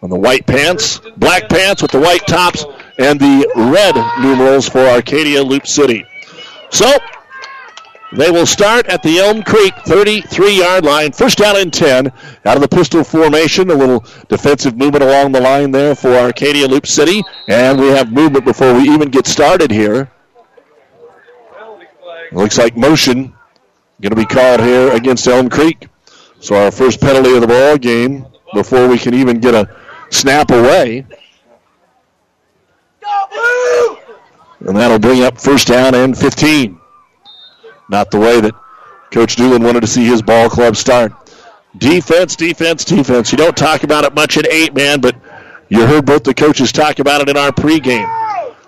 on 0.02 0.10
the 0.10 0.18
white 0.18 0.44
pants, 0.46 1.00
black 1.16 1.48
pants 1.48 1.80
with 1.80 1.92
the 1.92 2.00
white 2.00 2.26
tops, 2.26 2.64
and 2.98 3.20
the 3.20 3.48
red 3.54 3.94
numerals 4.20 4.68
for 4.68 4.80
Arcadia 4.80 5.44
Loup 5.44 5.64
City. 5.64 6.04
So 6.70 6.90
they 8.10 8.32
will 8.32 8.46
start 8.46 8.86
at 8.86 9.00
the 9.04 9.20
Elm 9.20 9.44
Creek 9.44 9.74
33 9.86 10.58
yard 10.58 10.84
line. 10.84 11.12
First 11.12 11.38
down 11.38 11.56
and 11.56 11.72
10 11.72 12.08
out 12.44 12.56
of 12.56 12.62
the 12.62 12.68
pistol 12.68 13.04
formation. 13.04 13.70
A 13.70 13.74
little 13.74 14.04
defensive 14.28 14.76
movement 14.76 15.04
along 15.04 15.32
the 15.32 15.40
line 15.40 15.70
there 15.70 15.94
for 15.94 16.12
Arcadia 16.12 16.66
Loup 16.66 16.86
City. 16.86 17.22
And 17.46 17.80
we 17.80 17.88
have 17.88 18.12
movement 18.12 18.44
before 18.44 18.74
we 18.74 18.90
even 18.90 19.08
get 19.08 19.26
started 19.26 19.70
here. 19.70 20.10
Looks 22.32 22.58
like 22.58 22.76
motion 22.76 23.34
going 24.02 24.10
to 24.10 24.16
be 24.16 24.26
called 24.26 24.60
here 24.60 24.92
against 24.92 25.28
Elm 25.28 25.48
Creek. 25.48 25.86
So 26.40 26.56
our 26.56 26.72
first 26.72 27.00
penalty 27.00 27.34
of 27.34 27.40
the 27.40 27.46
ball 27.46 27.78
game 27.78 28.26
before 28.52 28.88
we 28.88 28.98
can 28.98 29.14
even 29.14 29.38
get 29.38 29.54
a 29.54 29.72
snap 30.10 30.50
away. 30.50 31.06
And 34.60 34.76
that'll 34.76 34.98
bring 34.98 35.22
up 35.22 35.40
first 35.40 35.68
down 35.68 35.94
and 35.94 36.18
15. 36.18 36.80
Not 37.90 38.10
the 38.10 38.18
way 38.18 38.40
that 38.40 38.54
Coach 39.12 39.36
Doolin 39.36 39.62
wanted 39.62 39.80
to 39.80 39.86
see 39.86 40.04
his 40.04 40.20
ball 40.20 40.50
club 40.50 40.74
start. 40.74 41.12
Defense, 41.78 42.34
defense, 42.34 42.84
defense. 42.84 43.30
You 43.30 43.38
don't 43.38 43.56
talk 43.56 43.84
about 43.84 44.04
it 44.04 44.14
much 44.14 44.36
in 44.36 44.46
eight 44.50 44.74
man, 44.74 45.00
but 45.00 45.14
you 45.68 45.86
heard 45.86 46.06
both 46.06 46.24
the 46.24 46.34
coaches 46.34 46.72
talk 46.72 46.98
about 46.98 47.20
it 47.20 47.28
in 47.28 47.36
our 47.36 47.52
pregame. 47.52 48.08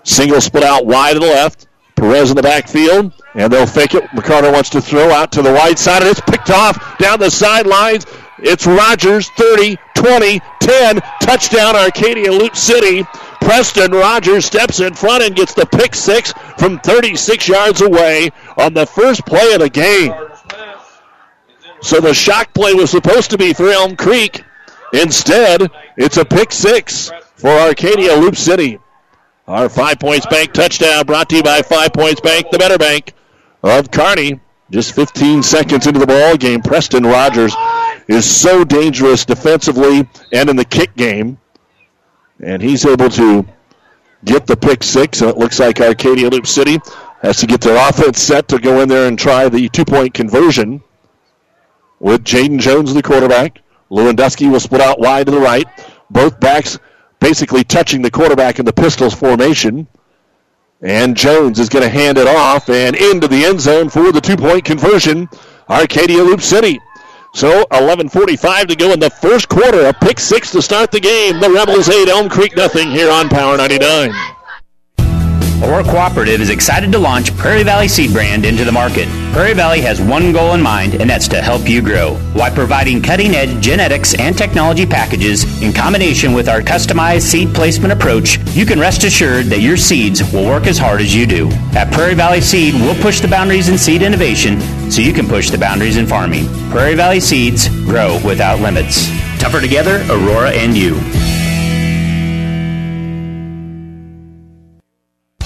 Single 0.05 0.41
split 0.41 0.63
out 0.63 0.87
wide 0.87 1.15
to 1.15 1.19
the 1.19 1.27
left. 1.27 1.67
Perez 2.05 2.29
in 2.29 2.37
the 2.37 2.43
backfield, 2.43 3.15
and 3.35 3.51
they'll 3.51 3.65
fake 3.65 3.95
it. 3.95 4.05
McCarter 4.11 4.53
wants 4.53 4.69
to 4.69 4.81
throw 4.83 5.11
out 5.11 5.33
to 5.33 5.41
the 5.41 5.51
wide 5.51 5.79
side, 5.79 6.03
and 6.03 6.11
it's 6.11 6.21
picked 6.21 6.51
off 6.51 6.99
down 6.99 7.19
the 7.19 7.31
sidelines. 7.31 8.05
It's 8.39 8.67
Rogers, 8.67 9.31
30, 9.31 9.79
20, 9.95 10.41
10. 10.61 11.01
Touchdown, 11.23 11.75
Arcadia 11.77 12.31
Loup 12.31 12.55
City. 12.55 13.05
Preston 13.41 13.93
Rogers 13.93 14.45
steps 14.45 14.81
in 14.81 14.93
front 14.93 15.25
and 15.25 15.35
gets 15.35 15.55
the 15.55 15.65
pick 15.65 15.95
six 15.95 16.35
from 16.59 16.79
36 16.81 17.49
yards 17.49 17.81
away 17.81 18.31
on 18.59 18.75
the 18.75 18.85
first 18.85 19.25
play 19.25 19.55
of 19.55 19.61
the 19.61 19.71
game. 19.71 20.13
So 21.81 22.01
the 22.01 22.13
shock 22.13 22.53
play 22.53 22.75
was 22.75 22.91
supposed 22.91 23.31
to 23.31 23.39
be 23.39 23.55
for 23.55 23.71
Elm 23.71 23.97
Creek. 23.97 24.45
Instead, 24.93 25.71
it's 25.97 26.19
a 26.19 26.25
pick 26.25 26.53
six 26.53 27.11
for 27.37 27.49
Arcadia 27.49 28.15
Loup 28.15 28.37
City. 28.37 28.79
Our 29.47 29.69
Five 29.69 30.01
Points 30.01 30.25
Bank 30.25 30.55
touchdown 30.55 31.05
brought 31.05 31.29
to 31.29 31.37
you 31.37 31.43
by 31.43 31.61
Five 31.61 31.93
Points 31.93 32.21
Bank, 32.23 32.47
the 32.51 32.59
better 32.59 32.79
bank 32.79 33.13
of 33.63 33.91
Kearney. 33.91 34.41
Just 34.71 34.95
15 34.95 35.43
seconds 35.43 35.87
into 35.87 36.01
the 36.01 36.07
ball 36.07 36.39
game, 36.39 36.63
Preston 36.63 37.05
Rogers 37.05 37.55
is 38.09 38.25
so 38.25 38.65
dangerous 38.65 39.27
defensively 39.27 40.09
and 40.33 40.49
in 40.49 40.57
the 40.57 40.65
kick 40.65 40.97
game. 40.97 41.37
And 42.43 42.63
he's 42.63 42.87
able 42.87 43.11
to 43.11 43.47
get 44.25 44.47
the 44.47 44.57
pick 44.57 44.83
six. 44.83 45.21
And 45.21 45.29
it 45.29 45.37
looks 45.37 45.61
like 45.61 45.79
Arcadia 45.79 46.31
Loup 46.31 46.47
City 46.47 46.79
has 47.21 47.37
to 47.41 47.47
get 47.47 47.61
their 47.61 47.89
offense 47.89 48.23
set 48.23 48.49
to 48.49 48.59
go 48.59 48.81
in 48.81 48.89
there 48.89 49.07
and 49.09 49.19
try 49.19 49.51
the 49.51 49.69
two 49.69 49.85
point 49.85 50.15
conversion 50.15 50.83
with 52.01 52.25
Jaden 52.25 52.61
Jones, 52.61 52.95
the 52.95 53.03
quarterback. 53.03 53.61
Lewandowski 53.91 54.51
will 54.51 54.61
split 54.61 54.81
out 54.81 54.99
wide 54.99 55.27
to 55.27 55.33
the 55.33 55.39
right. 55.39 55.67
Both 56.11 56.41
backs 56.41 56.79
basically 57.25 57.65
touching 57.65 58.03
the 58.03 58.11
quarterback 58.11 58.59
in 58.59 58.67
the 58.67 58.73
Pistols 58.73 59.15
formation. 59.15 59.87
And 60.83 61.17
Jones 61.17 61.59
is 61.59 61.71
going 61.71 61.83
to 61.83 61.89
hand 61.89 62.19
it 62.19 62.27
off 62.27 62.69
and 62.69 62.95
into 62.95 63.29
the 63.29 63.47
end 63.47 63.63
zone 63.63 63.89
for 63.89 64.13
the 64.13 64.21
two 64.21 64.37
point 64.37 64.67
conversion. 64.67 65.31
Arcadia 65.71 66.23
Loup 66.23 66.43
City. 66.43 66.79
So 67.33 67.65
11:45 67.71 68.69
to 68.69 68.77
go 68.77 68.93
in 68.93 69.01
the 69.01 69.09
first 69.09 69.49
quarter. 69.49 69.87
A 69.87 69.95
pick 69.95 70.21
six 70.21 70.51
to 70.51 70.61
start 70.61 70.93
the 70.93 71.01
game. 71.01 71.41
The 71.41 71.51
Rebels 71.51 71.89
eight, 71.89 72.09
Elm 72.09 72.29
Creek 72.29 72.55
nothing 72.57 72.91
here 72.91 73.11
on 73.11 73.31
Power 73.31 73.57
99. 73.57 74.13
Aurora 75.65 75.83
Cooperative 75.83 76.43
is 76.43 76.51
excited 76.51 76.93
to 76.93 76.99
launch 76.99 77.35
Prairie 77.39 77.63
Valley 77.63 77.89
Seed 77.89 78.13
Brand 78.13 78.45
into 78.45 78.67
the 78.67 78.71
market. 78.71 79.09
Prairie 79.33 79.55
Valley 79.55 79.81
has 79.81 79.99
one 79.99 80.31
goal 80.31 80.53
in 80.53 80.61
mind, 80.61 80.95
and 80.95 81.09
that's 81.09 81.27
to 81.29 81.41
help 81.41 81.67
you 81.67 81.81
grow. 81.81 82.17
While 82.35 82.53
providing 82.53 83.01
cutting 83.01 83.35
edge 83.35 83.63
genetics 83.63 84.13
and 84.13 84.37
technology 84.37 84.85
packages 84.85 85.63
in 85.63 85.73
combination 85.73 86.35
with 86.35 86.51
our 86.51 86.61
customized 86.61 87.23
seed 87.23 87.55
placement 87.55 87.95
approach, 87.95 88.39
you 88.55 88.67
can 88.67 88.79
rest 88.79 89.05
assured 89.05 89.47
that 89.47 89.61
your 89.61 89.79
seeds 89.79 90.23
will 90.35 90.45
work 90.45 90.67
as 90.67 90.77
hard 90.77 91.01
as 91.01 91.15
you 91.15 91.25
do. 91.25 91.49
At 91.73 91.91
Prairie 91.91 92.15
Valley 92.15 92.43
Seed, 92.43 92.75
we'll 92.75 93.01
push 93.01 93.21
the 93.21 93.29
boundaries 93.29 93.71
in 93.71 93.79
seed 93.79 94.03
innovation 94.03 94.61
so 94.91 95.01
you 95.01 95.15
can 95.15 95.27
push 95.27 95.49
the 95.49 95.57
boundaries 95.57 95.97
in 95.97 96.07
farming. 96.07 96.45
Prairie 96.71 96.95
Valley 96.95 97.21
Seeds 97.21 97.69
grow 97.87 98.21
without 98.23 98.61
limits. 98.61 99.09
Tougher 99.39 99.63
together, 99.63 100.05
Aurora 100.11 100.51
and 100.51 100.77
you. 100.77 101.01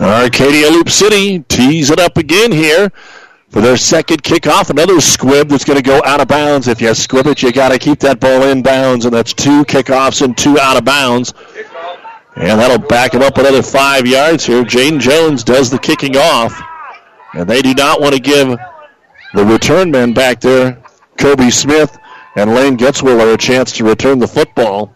Arcadia 0.00 0.70
Loup 0.70 0.88
City 0.88 1.40
tees 1.40 1.90
it 1.90 2.00
up 2.00 2.16
again 2.16 2.50
here 2.50 2.90
for 3.48 3.60
their 3.60 3.76
second 3.76 4.22
kickoff. 4.22 4.70
Another 4.70 5.00
squib 5.00 5.48
that's 5.48 5.64
going 5.64 5.76
to 5.76 5.82
go 5.82 6.02
out 6.04 6.20
of 6.20 6.28
bounds. 6.28 6.66
If 6.66 6.80
you 6.80 6.92
squib 6.94 7.26
it, 7.26 7.42
you 7.42 7.52
got 7.52 7.70
to 7.70 7.78
keep 7.78 8.00
that 8.00 8.18
ball 8.18 8.42
in 8.42 8.62
bounds, 8.62 9.04
and 9.04 9.14
that's 9.14 9.32
two 9.32 9.64
kickoffs 9.64 10.22
and 10.22 10.36
two 10.36 10.58
out 10.58 10.76
of 10.76 10.84
bounds. 10.84 11.32
And 12.36 12.58
that'll 12.58 12.84
back 12.88 13.14
him 13.14 13.22
up 13.22 13.38
another 13.38 13.62
five 13.62 14.06
yards 14.06 14.44
here. 14.44 14.64
Jane 14.64 14.98
Jones 14.98 15.44
does 15.44 15.70
the 15.70 15.78
kicking 15.78 16.16
off, 16.16 16.60
and 17.32 17.48
they 17.48 17.62
do 17.62 17.74
not 17.74 18.00
want 18.00 18.14
to 18.14 18.20
give 18.20 18.48
the 19.34 19.44
return 19.44 19.92
man 19.92 20.12
back 20.12 20.40
there, 20.40 20.82
Kobe 21.16 21.50
Smith 21.50 21.96
and 22.36 22.54
Lane 22.54 22.76
Getzwiller, 22.76 23.32
a 23.32 23.36
chance 23.36 23.70
to 23.72 23.84
return 23.84 24.18
the 24.18 24.26
football. 24.26 24.92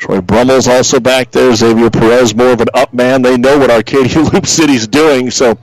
Troy 0.00 0.22
Brummel's 0.22 0.66
also 0.66 0.98
back 0.98 1.30
there. 1.30 1.54
Xavier 1.54 1.90
Perez, 1.90 2.34
more 2.34 2.52
of 2.52 2.60
an 2.62 2.68
up 2.72 2.94
man. 2.94 3.20
They 3.20 3.36
know 3.36 3.58
what 3.58 3.70
Arcadia 3.70 4.22
Loup 4.32 4.46
City's 4.46 4.88
doing, 4.88 5.30
so 5.30 5.56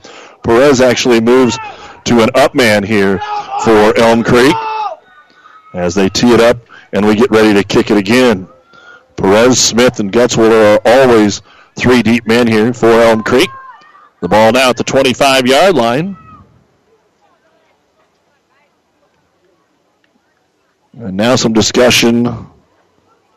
Perez 0.44 0.80
actually 0.80 1.20
moves 1.20 1.58
to 2.04 2.22
an 2.22 2.30
up 2.36 2.54
man 2.54 2.84
here 2.84 3.18
for 3.64 3.98
Elm 3.98 4.22
Creek. 4.22 4.54
as 5.74 5.94
they 5.94 6.08
tee 6.08 6.32
it 6.32 6.40
up 6.40 6.56
and 6.92 7.04
we 7.04 7.16
get 7.16 7.30
ready 7.32 7.52
to 7.52 7.64
kick 7.64 7.90
it 7.90 7.96
again. 7.98 8.48
Perez, 9.16 9.58
Smith, 9.58 9.98
and 9.98 10.12
Gutzwiller 10.12 10.76
are 10.76 10.80
always 10.84 11.42
three 11.76 12.00
deep 12.02 12.24
men 12.28 12.46
here 12.46 12.72
for 12.72 12.88
Elm 12.88 13.24
Creek. 13.24 13.50
The 14.20 14.28
ball 14.28 14.52
now 14.52 14.70
at 14.70 14.76
the 14.76 14.84
25 14.84 15.48
yard 15.48 15.74
line. 15.74 16.16
And 20.92 21.16
now 21.16 21.34
some 21.34 21.52
discussion 21.52 22.48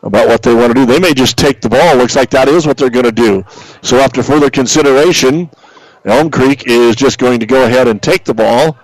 about 0.02 0.28
what 0.28 0.42
they 0.42 0.54
want 0.54 0.68
to 0.68 0.74
do. 0.74 0.86
They 0.86 0.98
may 0.98 1.14
just 1.14 1.36
take 1.36 1.60
the 1.60 1.68
ball. 1.68 1.96
Looks 1.96 2.16
like 2.16 2.30
that 2.30 2.48
is 2.48 2.66
what 2.66 2.76
they're 2.76 2.90
going 2.90 3.04
to 3.04 3.12
do. 3.12 3.44
So 3.82 3.98
after 3.98 4.22
further 4.22 4.50
consideration, 4.50 5.50
Elm 6.04 6.30
Creek 6.30 6.64
is 6.66 6.96
just 6.96 7.18
going 7.18 7.40
to 7.40 7.46
go 7.46 7.64
ahead 7.64 7.86
and 7.86 8.02
take 8.02 8.24
the 8.24 8.34
ball 8.34 8.76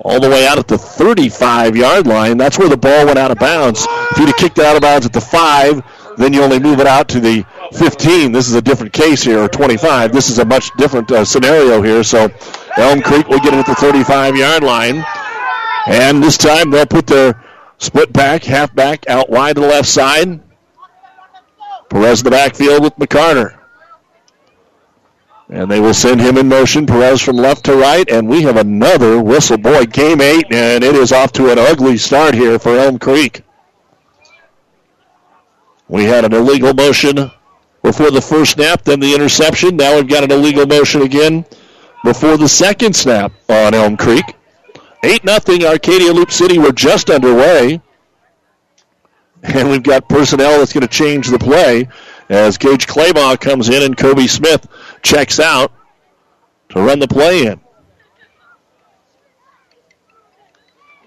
all 0.00 0.20
the 0.20 0.28
way 0.28 0.46
out 0.46 0.58
at 0.58 0.68
the 0.68 0.78
35 0.78 1.76
yard 1.76 2.06
line. 2.06 2.36
That's 2.36 2.58
where 2.58 2.68
the 2.68 2.76
ball 2.76 3.06
went 3.06 3.18
out 3.18 3.30
of 3.30 3.38
bounds. 3.38 3.86
If 4.10 4.18
you'd 4.18 4.26
have 4.26 4.36
kicked 4.36 4.58
it 4.58 4.64
out 4.64 4.76
of 4.76 4.82
bounds 4.82 5.06
at 5.06 5.12
the 5.12 5.20
5, 5.20 6.16
then 6.16 6.32
you 6.32 6.42
only 6.42 6.58
move 6.58 6.80
it 6.80 6.86
out 6.86 7.08
to 7.10 7.20
the 7.20 7.44
15. 7.74 8.32
This 8.32 8.48
is 8.48 8.54
a 8.54 8.62
different 8.62 8.92
case 8.92 9.22
here, 9.22 9.40
or 9.40 9.48
25. 9.48 10.12
This 10.12 10.30
is 10.30 10.38
a 10.38 10.44
much 10.44 10.70
different 10.76 11.10
uh, 11.10 11.24
scenario 11.24 11.80
here. 11.82 12.02
So 12.02 12.28
Elm 12.76 13.00
Creek 13.00 13.28
will 13.28 13.38
get 13.38 13.54
it 13.54 13.60
at 13.60 13.66
the 13.66 13.74
35 13.76 14.36
yard 14.36 14.62
line. 14.62 15.04
And 15.86 16.22
this 16.22 16.36
time 16.36 16.70
they'll 16.70 16.86
put 16.86 17.06
their 17.06 17.44
split 17.78 18.12
back, 18.12 18.44
half 18.44 18.74
back 18.74 19.08
out 19.08 19.30
wide 19.30 19.54
to 19.54 19.62
the 19.62 19.68
left 19.68 19.88
side. 19.88 20.40
Perez 21.88 22.20
in 22.20 22.24
the 22.24 22.30
backfield 22.30 22.82
with 22.82 22.96
McCarter. 22.96 23.58
And 25.50 25.70
they 25.70 25.80
will 25.80 25.94
send 25.94 26.20
him 26.20 26.36
in 26.36 26.48
motion. 26.48 26.86
Perez 26.86 27.22
from 27.22 27.36
left 27.36 27.64
to 27.64 27.76
right. 27.76 28.08
And 28.10 28.28
we 28.28 28.42
have 28.42 28.56
another 28.56 29.22
whistle. 29.22 29.56
Boy, 29.56 29.86
game 29.86 30.20
eight, 30.20 30.46
and 30.52 30.84
it 30.84 30.94
is 30.94 31.10
off 31.10 31.32
to 31.32 31.50
an 31.50 31.58
ugly 31.58 31.96
start 31.96 32.34
here 32.34 32.58
for 32.58 32.76
Elm 32.76 32.98
Creek. 32.98 33.42
We 35.88 36.04
had 36.04 36.26
an 36.26 36.34
illegal 36.34 36.74
motion 36.74 37.30
before 37.82 38.10
the 38.10 38.20
first 38.20 38.52
snap, 38.52 38.82
then 38.82 39.00
the 39.00 39.14
interception. 39.14 39.76
Now 39.76 39.96
we've 39.96 40.08
got 40.08 40.22
an 40.22 40.30
illegal 40.30 40.66
motion 40.66 41.00
again 41.00 41.46
before 42.04 42.36
the 42.36 42.48
second 42.48 42.94
snap 42.94 43.32
on 43.48 43.72
Elm 43.72 43.96
Creek. 43.96 44.24
8 45.02 45.24
nothing. 45.24 45.64
Arcadia 45.64 46.12
Loup 46.12 46.30
City. 46.30 46.58
We're 46.58 46.72
just 46.72 47.08
underway. 47.08 47.80
And 49.42 49.70
we've 49.70 49.82
got 49.82 50.08
personnel 50.08 50.58
that's 50.58 50.72
going 50.72 50.86
to 50.86 50.88
change 50.88 51.28
the 51.28 51.38
play 51.38 51.88
as 52.28 52.58
Gage 52.58 52.86
Claybaugh 52.86 53.40
comes 53.40 53.68
in 53.68 53.82
and 53.82 53.96
Kobe 53.96 54.26
Smith 54.26 54.66
checks 55.02 55.38
out 55.40 55.72
to 56.70 56.80
run 56.80 56.98
the 56.98 57.08
play 57.08 57.46
in. 57.46 57.60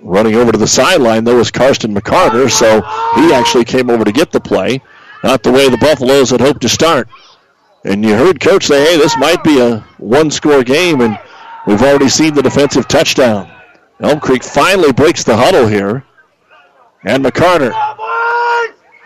Running 0.01 0.35
over 0.35 0.51
to 0.51 0.57
the 0.57 0.67
sideline, 0.67 1.23
there 1.23 1.35
was 1.35 1.51
Karsten 1.51 1.93
McCarter, 1.93 2.49
so 2.49 2.81
he 3.21 3.33
actually 3.33 3.65
came 3.65 3.89
over 3.89 4.03
to 4.03 4.11
get 4.11 4.31
the 4.31 4.39
play. 4.39 4.81
Not 5.23 5.43
the 5.43 5.51
way 5.51 5.69
the 5.69 5.77
Buffaloes 5.77 6.31
had 6.31 6.41
hoped 6.41 6.61
to 6.61 6.69
start. 6.69 7.07
And 7.85 8.03
you 8.03 8.15
heard 8.15 8.39
Coach 8.39 8.65
say, 8.65 8.83
hey, 8.83 8.97
this 8.97 9.15
might 9.17 9.43
be 9.43 9.59
a 9.59 9.79
one 9.97 10.31
score 10.31 10.63
game, 10.63 11.01
and 11.01 11.19
we've 11.67 11.81
already 11.81 12.09
seen 12.09 12.33
the 12.33 12.41
defensive 12.41 12.87
touchdown. 12.87 13.51
Elm 13.99 14.19
Creek 14.19 14.43
finally 14.43 14.91
breaks 14.91 15.23
the 15.23 15.37
huddle 15.37 15.67
here. 15.67 16.03
And 17.03 17.25
McCarter, 17.25 17.73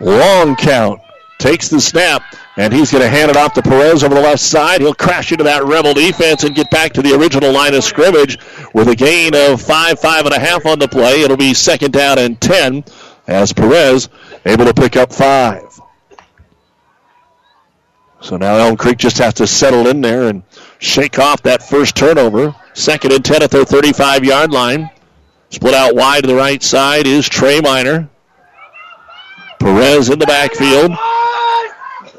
long 0.00 0.56
count, 0.56 1.00
takes 1.38 1.68
the 1.68 1.80
snap, 1.80 2.22
and 2.56 2.72
he's 2.72 2.90
going 2.90 3.02
to 3.02 3.08
hand 3.08 3.30
it 3.30 3.36
off 3.36 3.54
to 3.54 3.62
Perez 3.62 4.04
over 4.04 4.14
the 4.14 4.20
left 4.20 4.40
side. 4.40 4.80
He'll 4.80 4.94
crash 4.94 5.32
into 5.32 5.44
that 5.44 5.64
Rebel 5.64 5.94
defense 5.94 6.44
and 6.44 6.54
get 6.54 6.70
back 6.70 6.92
to 6.94 7.02
the 7.02 7.14
original 7.14 7.52
line 7.52 7.74
of 7.74 7.84
scrimmage 7.84 8.38
with 8.74 8.88
a 8.88 8.96
gain 8.96 9.34
of 9.34 9.60
five, 9.60 9.98
five 9.98 10.26
and 10.26 10.34
a 10.34 10.38
half 10.38 10.66
on 10.66 10.78
the 10.78 10.88
play. 10.88 11.22
It'll 11.22 11.36
be 11.36 11.54
second 11.54 11.92
down 11.92 12.18
and 12.18 12.40
10 12.40 12.84
as 13.26 13.52
Perez 13.52 14.08
able 14.44 14.66
to 14.66 14.74
pick 14.74 14.96
up 14.96 15.12
five. 15.12 15.62
So 18.20 18.36
now 18.36 18.56
Elm 18.56 18.76
Creek 18.76 18.98
just 18.98 19.18
has 19.18 19.34
to 19.34 19.46
settle 19.46 19.86
in 19.86 20.00
there 20.00 20.28
and 20.28 20.42
shake 20.78 21.18
off 21.18 21.42
that 21.42 21.62
first 21.62 21.96
turnover. 21.96 22.54
Second 22.74 23.12
and 23.12 23.24
10 23.24 23.42
at 23.42 23.50
their 23.50 23.64
35 23.64 24.24
yard 24.24 24.50
line. 24.50 24.90
Split 25.50 25.74
out 25.74 25.94
wide 25.94 26.22
to 26.22 26.26
the 26.26 26.34
right 26.34 26.62
side 26.62 27.06
is 27.06 27.28
Trey 27.28 27.60
Miner. 27.60 28.08
Perez 29.58 30.10
in 30.10 30.18
the 30.18 30.26
backfield. 30.26 30.92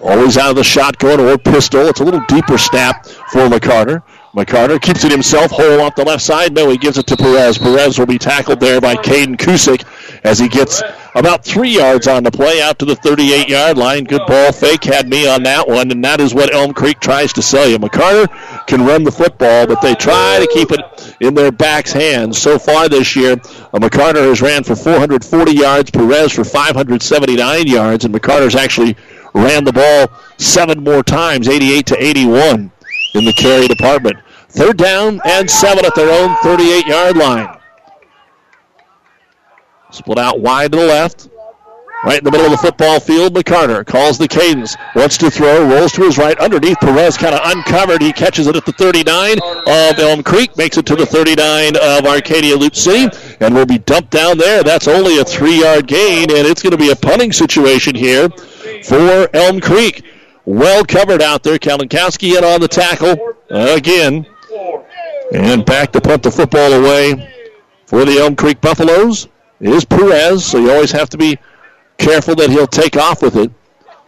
Always 0.02 0.38
out 0.38 0.52
of 0.52 0.56
the 0.56 0.64
shotgun 0.64 1.20
or 1.20 1.38
pistol. 1.38 1.88
It's 1.88 2.00
a 2.00 2.04
little 2.04 2.24
deeper 2.28 2.58
snap 2.58 3.06
for 3.06 3.48
McCarter. 3.48 4.04
McCarter 4.34 4.80
keeps 4.80 5.04
it 5.04 5.12
himself, 5.12 5.50
hole 5.50 5.82
off 5.82 5.96
the 5.96 6.06
left 6.06 6.22
side. 6.22 6.54
No, 6.54 6.70
he 6.70 6.78
gives 6.78 6.98
it 6.98 7.08
to 7.08 7.18
Perez. 7.18 7.58
Perez 7.58 7.98
will 7.98 8.06
be 8.06 8.20
tackled 8.20 8.60
there 8.60 8.80
by 8.80 8.96
Caden 8.96 9.36
Kusick 9.36 9.84
as 10.24 10.38
he 10.38 10.48
gets 10.48 10.84
about 11.16 11.44
three 11.44 11.72
yards 11.72 12.08
on 12.08 12.24
the 12.24 12.30
play 12.30 12.62
out 12.62 12.78
to 12.80 12.86
the 12.86 12.96
38 12.96 13.50
yard 13.50 13.78
line. 13.78 14.04
Good 14.04 14.22
ball 14.28 14.52
fake 14.52 14.84
had 14.84 15.10
me 15.10 15.28
on 15.28 15.44
that 15.44 15.68
one, 15.68 15.90
and 15.92 16.04
that 16.04 16.22
is 16.22 16.36
what 16.36 16.54
Elm 16.54 16.74
Creek 16.74 17.00
tries 17.00 17.34
to 17.34 17.42
sell 17.42 17.68
you. 17.68 17.80
McCarter 17.80 18.28
can 18.68 18.86
run 18.86 19.04
the 19.04 19.12
football, 19.12 19.66
but 19.66 19.82
they 19.82 19.96
try 19.96 20.40
to 20.40 20.48
keep 20.54 20.72
it 20.72 21.16
in 21.22 21.34
their 21.34 21.52
backs' 21.52 21.92
hands. 21.92 22.38
So 22.38 22.60
far 22.60 22.90
this 22.90 23.16
year, 23.16 23.34
uh, 23.34 23.80
McCarter 23.80 24.28
has 24.28 24.42
ran 24.42 24.64
for 24.64 24.76
440 24.76 25.52
yards, 25.54 25.90
Perez 25.90 26.34
for 26.34 26.44
579 26.44 27.66
yards, 27.66 28.06
and 28.06 28.14
McCarter's 28.14 28.56
actually 28.56 28.96
ran 29.34 29.64
the 29.64 29.74
ball 29.74 30.08
seven 30.38 30.84
more 30.84 31.02
times, 31.02 31.48
88 31.48 31.86
to 31.88 32.04
81 32.04 32.72
in 33.16 33.26
the 33.26 33.34
carry 33.34 33.68
department. 33.68 34.18
Third 34.50 34.78
down 34.78 35.22
and 35.26 35.50
seven 35.50 35.86
at 35.86 35.96
their 35.96 36.12
own 36.12 36.36
38 36.44 36.86
yard 36.86 37.18
line. 37.18 37.58
Split 39.92 40.18
out 40.18 40.42
wide 40.42 40.72
to 40.74 40.78
the 40.78 40.86
left. 40.86 41.30
Right 42.06 42.20
in 42.20 42.24
the 42.24 42.32
middle 42.32 42.46
of 42.46 42.52
the 42.52 42.58
football 42.58 43.00
field, 43.00 43.34
McCarter 43.34 43.84
calls 43.84 44.20
the 44.20 44.28
cadence. 44.28 44.76
Wants 44.96 45.18
to 45.18 45.32
throw, 45.32 45.68
rolls 45.68 45.92
to 45.94 46.04
his 46.04 46.20
right. 46.20 46.38
Underneath, 46.38 46.78
Perez 46.80 47.18
kind 47.18 47.34
of 47.34 47.42
uncovered. 47.44 48.04
He 48.04 48.14
catches 48.14 48.46
it 48.46 48.56
at 48.56 48.66
the 48.66 48.72
39 48.74 49.40
of 49.68 49.98
Elm 49.98 50.22
Creek, 50.22 50.56
makes 50.58 50.78
it 50.78 50.86
to 50.86 50.96
the 50.96 51.08
39 51.08 51.76
of 51.76 52.06
Arcadia 52.06 52.56
Loup 52.56 52.76
City, 52.76 53.10
and 53.40 53.56
will 53.56 53.66
be 53.66 53.80
dumped 53.80 54.12
down 54.12 54.38
there. 54.38 54.62
That's 54.62 54.88
only 54.88 55.18
a 55.20 55.26
three 55.26 55.62
yard 55.62 55.88
gain, 55.88 56.30
and 56.30 56.48
it's 56.48 56.62
going 56.62 56.72
to 56.72 56.78
be 56.78 56.92
a 56.92 56.96
punting 56.96 57.32
situation 57.34 57.96
here 57.96 58.30
for 58.84 59.28
Elm 59.34 59.60
Creek. 59.60 60.06
Well 60.46 60.86
covered 60.86 61.24
out 61.24 61.42
there. 61.42 61.58
Kalinkowski 61.58 62.38
in 62.38 62.44
on 62.44 62.62
the 62.62 62.68
tackle 62.68 63.36
again. 63.50 64.26
And 65.34 65.66
back 65.66 65.92
to 65.94 66.00
punt 66.00 66.24
the 66.24 66.32
football 66.32 66.74
away 66.74 67.34
for 67.88 68.06
the 68.06 68.20
Elm 68.20 68.36
Creek 68.36 68.62
Buffaloes 68.62 69.28
is 69.60 69.84
Perez, 69.84 70.46
so 70.46 70.60
you 70.60 70.72
always 70.72 70.92
have 70.92 71.10
to 71.10 71.18
be 71.18 71.38
careful 71.98 72.36
that 72.36 72.50
he'll 72.50 72.68
take 72.68 72.96
off 72.98 73.22
with 73.22 73.36
it. 73.36 73.52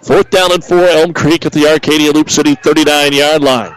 Fourth 0.01 0.29
down 0.29 0.51
and 0.51 0.63
four, 0.63 0.83
Elm 0.83 1.13
Creek 1.13 1.45
at 1.45 1.51
the 1.51 1.67
Arcadia 1.67 2.11
Loup 2.11 2.29
City 2.29 2.55
39 2.55 3.13
yard 3.13 3.43
line. 3.43 3.75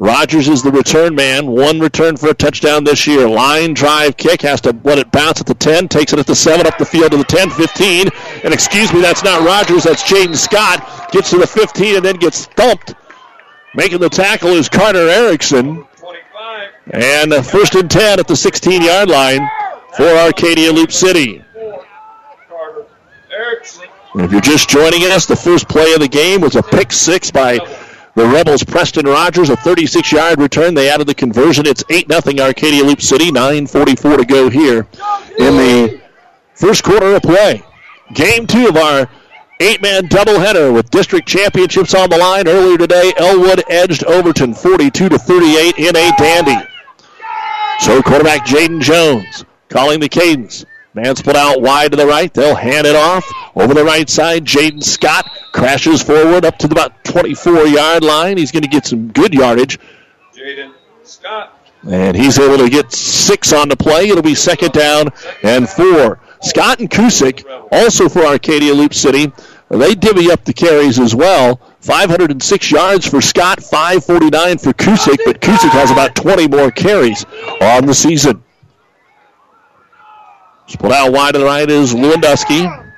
Rogers 0.00 0.46
is 0.46 0.62
the 0.62 0.70
return 0.70 1.16
man. 1.16 1.50
One 1.50 1.80
return 1.80 2.16
for 2.16 2.28
a 2.28 2.34
touchdown 2.34 2.84
this 2.84 3.04
year. 3.04 3.28
Line 3.28 3.74
drive 3.74 4.16
kick 4.16 4.42
has 4.42 4.60
to 4.60 4.76
let 4.84 4.98
it 4.98 5.10
bounce 5.10 5.40
at 5.40 5.46
the 5.46 5.54
10, 5.54 5.88
takes 5.88 6.12
it 6.12 6.20
at 6.20 6.26
the 6.26 6.36
7, 6.36 6.68
up 6.68 6.78
the 6.78 6.84
field 6.84 7.10
to 7.10 7.16
the 7.16 7.24
10, 7.24 7.50
15. 7.50 8.08
And 8.44 8.54
excuse 8.54 8.92
me, 8.92 9.00
that's 9.00 9.24
not 9.24 9.44
Rogers, 9.44 9.82
that's 9.82 10.04
Jaden 10.04 10.36
Scott. 10.36 11.10
Gets 11.10 11.30
to 11.30 11.38
the 11.38 11.48
15 11.48 11.96
and 11.96 12.04
then 12.04 12.14
gets 12.14 12.46
thumped. 12.46 12.94
Making 13.74 13.98
the 13.98 14.08
tackle 14.08 14.50
is 14.50 14.68
Carter 14.68 15.08
Erickson. 15.08 15.84
And 16.92 17.34
first 17.44 17.74
and 17.74 17.90
10 17.90 18.20
at 18.20 18.28
the 18.28 18.36
16 18.36 18.82
yard 18.82 19.08
line 19.08 19.48
for 19.96 20.06
Arcadia 20.06 20.72
Loup 20.72 20.92
City. 20.92 21.44
If 24.14 24.32
you're 24.32 24.40
just 24.40 24.68
joining 24.68 25.04
us, 25.04 25.26
the 25.26 25.36
first 25.36 25.68
play 25.68 25.92
of 25.92 26.00
the 26.00 26.08
game 26.08 26.40
was 26.40 26.56
a 26.56 26.62
pick 26.62 26.92
six 26.92 27.30
by 27.30 27.58
the 28.14 28.26
Rebels, 28.26 28.64
Preston 28.64 29.06
Rogers, 29.06 29.48
a 29.48 29.56
36 29.56 30.10
yard 30.10 30.40
return. 30.40 30.74
They 30.74 30.90
added 30.90 31.06
the 31.06 31.14
conversion. 31.14 31.66
It's 31.66 31.84
8 31.88 32.10
0 32.10 32.46
Arcadia 32.46 32.84
Loup 32.84 33.00
City, 33.00 33.30
9.44 33.30 34.18
to 34.18 34.24
go 34.24 34.50
here 34.50 34.86
in 35.38 35.56
the 35.56 36.00
first 36.54 36.82
quarter 36.82 37.14
of 37.14 37.22
play. 37.22 37.62
Game 38.14 38.46
two 38.46 38.66
of 38.66 38.76
our 38.76 39.08
eight 39.60 39.82
man 39.82 40.08
doubleheader 40.08 40.72
with 40.72 40.90
district 40.90 41.28
championships 41.28 41.94
on 41.94 42.10
the 42.10 42.18
line. 42.18 42.48
Earlier 42.48 42.78
today, 42.78 43.12
Elwood 43.18 43.62
edged 43.68 44.04
Overton 44.04 44.54
42 44.54 45.08
to 45.10 45.18
38 45.18 45.78
in 45.78 45.96
a 45.96 46.10
dandy. 46.16 46.68
So 47.80 48.02
quarterback 48.02 48.44
Jaden 48.44 48.80
Jones 48.80 49.44
calling 49.68 50.00
the 50.00 50.08
cadence. 50.08 50.64
Man 50.98 51.14
split 51.14 51.36
out 51.36 51.62
wide 51.62 51.92
to 51.92 51.96
the 51.96 52.08
right. 52.08 52.34
They'll 52.34 52.56
hand 52.56 52.84
it 52.84 52.96
off. 52.96 53.24
Over 53.54 53.72
the 53.72 53.84
right 53.84 54.10
side, 54.10 54.44
Jaden 54.44 54.82
Scott 54.82 55.30
crashes 55.52 56.02
forward 56.02 56.44
up 56.44 56.58
to 56.58 56.66
the 56.66 56.72
about 56.72 57.04
24 57.04 57.68
yard 57.68 58.02
line. 58.02 58.36
He's 58.36 58.50
going 58.50 58.64
to 58.64 58.68
get 58.68 58.84
some 58.84 59.12
good 59.12 59.32
yardage. 59.32 59.78
Jaden 60.36 60.72
Scott. 61.04 61.56
And 61.88 62.16
he's 62.16 62.40
able 62.40 62.58
to 62.58 62.68
get 62.68 62.90
six 62.90 63.52
on 63.52 63.68
the 63.68 63.76
play. 63.76 64.08
It'll 64.08 64.24
be 64.24 64.34
second 64.34 64.72
down 64.72 65.10
and 65.44 65.68
four. 65.68 66.18
Scott 66.42 66.80
and 66.80 66.90
Kusick, 66.90 67.44
also 67.70 68.08
for 68.08 68.24
Arcadia 68.24 68.74
Loup 68.74 68.92
City, 68.92 69.30
they 69.68 69.94
divvy 69.94 70.32
up 70.32 70.44
the 70.44 70.52
carries 70.52 70.98
as 70.98 71.14
well. 71.14 71.60
506 71.80 72.70
yards 72.72 73.06
for 73.06 73.20
Scott, 73.20 73.62
549 73.62 74.58
for 74.58 74.72
Kusick, 74.72 75.18
but 75.24 75.40
Kusick 75.40 75.70
has 75.70 75.92
about 75.92 76.16
20 76.16 76.48
more 76.48 76.72
carries 76.72 77.24
on 77.60 77.86
the 77.86 77.94
season. 77.94 78.42
Split 80.68 80.92
out 80.92 81.12
wide 81.12 81.32
to 81.32 81.40
the 81.40 81.46
right 81.46 81.68
is 81.68 81.94
Lewandowski. 81.94 82.92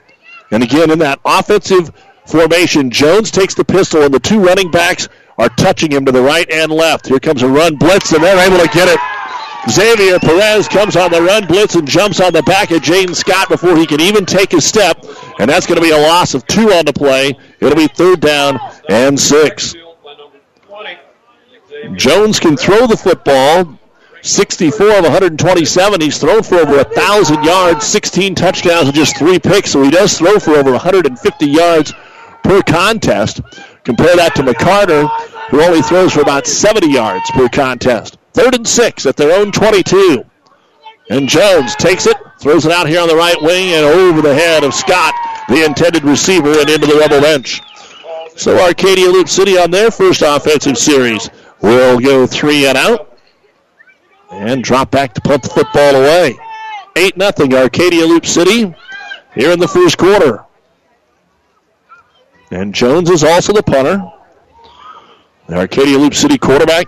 And 0.51 0.62
again, 0.62 0.91
in 0.91 0.99
that 0.99 1.21
offensive 1.25 1.93
formation, 2.27 2.91
Jones 2.91 3.31
takes 3.31 3.55
the 3.55 3.64
pistol, 3.64 4.03
and 4.03 4.12
the 4.12 4.18
two 4.18 4.41
running 4.41 4.71
backs 4.71 5.09
are 5.39 5.49
touching 5.51 5.93
him 5.93 6.05
to 6.05 6.12
the 6.12 6.21
right 6.21 6.51
and 6.51 6.71
left. 6.73 7.07
Here 7.07 7.21
comes 7.21 7.43
a 7.43 7.49
run 7.49 7.77
blitz, 7.77 8.12
and 8.12 8.23
they're 8.23 8.47
able 8.47 8.59
to 8.59 8.68
get 8.68 8.89
it. 8.89 8.99
Xavier 9.71 10.18
Perez 10.18 10.68
comes 10.68 10.97
on 10.97 11.12
the 11.12 11.23
run 11.23 11.47
blitz 11.47 11.77
and 11.77 11.87
jumps 11.87 12.21
on 12.21 12.33
the 12.33 12.43
back 12.43 12.71
of 12.71 12.83
Jaden 12.83 13.14
Scott 13.14 13.49
before 13.49 13.77
he 13.77 13.87
can 13.87 14.01
even 14.01 14.27
take 14.27 14.53
a 14.53 14.61
step, 14.61 15.05
and 15.39 15.49
that's 15.49 15.66
going 15.66 15.77
to 15.77 15.83
be 15.83 15.91
a 15.91 15.99
loss 15.99 16.35
of 16.35 16.47
two 16.47 16.73
on 16.73 16.85
the 16.85 16.93
play. 16.93 17.39
It'll 17.61 17.77
be 17.77 17.87
third 17.87 18.21
down 18.21 18.59
and 18.89 19.18
six. 19.18 19.77
Jones 21.95 22.41
can 22.41 22.57
throw 22.57 22.87
the 22.87 22.97
football. 22.97 23.79
64 24.23 24.87
of 24.99 25.03
127. 25.03 26.01
He's 26.01 26.18
thrown 26.18 26.43
for 26.43 26.57
over 26.57 26.77
1,000 26.77 27.43
yards, 27.45 27.87
16 27.87 28.35
touchdowns, 28.35 28.89
and 28.89 28.95
just 28.95 29.16
three 29.16 29.39
picks. 29.39 29.71
So 29.71 29.83
he 29.83 29.91
does 29.91 30.16
throw 30.18 30.39
for 30.39 30.53
over 30.53 30.73
150 30.73 31.47
yards 31.47 31.93
per 32.43 32.62
contest. 32.62 33.41
Compare 33.85 34.16
that 34.16 34.35
to 34.37 34.43
McCarter, 34.43 35.09
who 35.51 35.62
only 35.62 35.83
throws 35.83 36.12
for 36.12 36.21
about 36.21 36.47
70 36.47 36.91
yards 36.91 37.31
per 37.31 37.49
contest. 37.49 38.18
Third 38.33 38.55
and 38.55 38.68
six 38.68 39.07
at 39.07 39.16
their 39.16 39.39
own 39.39 39.53
22. 39.53 40.25
And 41.11 41.29
Jones 41.29 41.75
takes 41.75 42.07
it, 42.07 42.16
throws 42.39 42.66
it 42.66 42.73
out 42.73 42.89
here 42.89 43.01
on 43.01 43.09
the 43.09 43.16
right 43.16 43.41
wing 43.43 43.75
and 43.75 43.85
over 43.85 44.23
the 44.23 44.35
head 44.35 44.62
of 44.62 44.75
Scott, 44.75 45.14
the 45.49 45.64
intended 45.64 46.05
receiver, 46.05 46.53
and 46.61 46.71
into 46.71 46.87
the 46.87 46.95
Rebel 46.95 47.21
bench. 47.21 47.61
So 48.37 48.59
Arcadia 48.59 49.09
Loup 49.09 49.29
City 49.29 49.59
on 49.59 49.71
their 49.71 49.91
first 49.91 50.23
offensive 50.23 50.79
series 50.79 51.29
will 51.61 51.99
go 51.99 52.27
three 52.27 52.66
and 52.66 52.79
out 52.79 53.10
and 54.31 54.62
drop 54.62 54.91
back 54.91 55.14
to 55.14 55.20
punt 55.20 55.43
the 55.43 55.49
football 55.49 55.97
away. 55.97 56.37
8 56.97 57.16
nothing 57.16 57.55
Arcadia 57.55 58.05
Loup 58.05 58.26
City 58.26 58.74
here 59.35 59.51
in 59.51 59.59
the 59.59 59.68
first 59.68 59.99
quarter. 59.99 60.45
And 62.51 62.74
Jones 62.74 63.11
is 63.11 63.22
also 63.22 63.53
the 63.53 63.62
punter. 63.62 64.03
The 65.47 65.57
Arcadia 65.57 65.99
Loup 65.99 66.14
City 66.14 66.39
quarterback. 66.39 66.87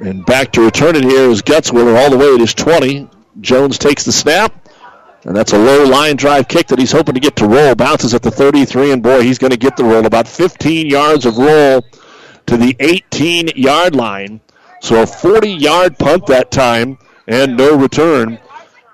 And 0.00 0.24
back 0.26 0.52
to 0.52 0.64
return 0.64 0.96
it 0.96 1.04
here 1.04 1.30
is 1.30 1.42
Gutzwiller 1.42 1.96
all 1.96 2.10
the 2.10 2.18
way 2.18 2.34
at 2.34 2.40
his 2.40 2.54
20. 2.54 3.08
Jones 3.40 3.78
takes 3.78 4.04
the 4.04 4.12
snap. 4.12 4.52
And 5.24 5.36
that's 5.36 5.52
a 5.52 5.58
low 5.58 5.84
line 5.84 6.16
drive 6.16 6.48
kick 6.48 6.66
that 6.68 6.78
he's 6.80 6.90
hoping 6.90 7.14
to 7.14 7.20
get 7.20 7.36
to 7.36 7.46
roll. 7.46 7.76
Bounces 7.76 8.12
at 8.12 8.22
the 8.22 8.30
33, 8.30 8.90
and 8.90 9.02
boy, 9.02 9.22
he's 9.22 9.38
going 9.38 9.52
to 9.52 9.56
get 9.56 9.76
the 9.76 9.84
roll. 9.84 10.04
About 10.04 10.26
15 10.26 10.88
yards 10.88 11.26
of 11.26 11.38
roll 11.38 11.84
to 12.46 12.56
the 12.56 12.74
18 12.80 13.50
yard 13.54 13.94
line. 13.94 14.40
So 14.82 15.00
a 15.00 15.06
40 15.06 15.48
yard 15.48 15.96
punt 15.96 16.26
that 16.26 16.50
time 16.50 16.98
and 17.28 17.56
no 17.56 17.78
return. 17.78 18.38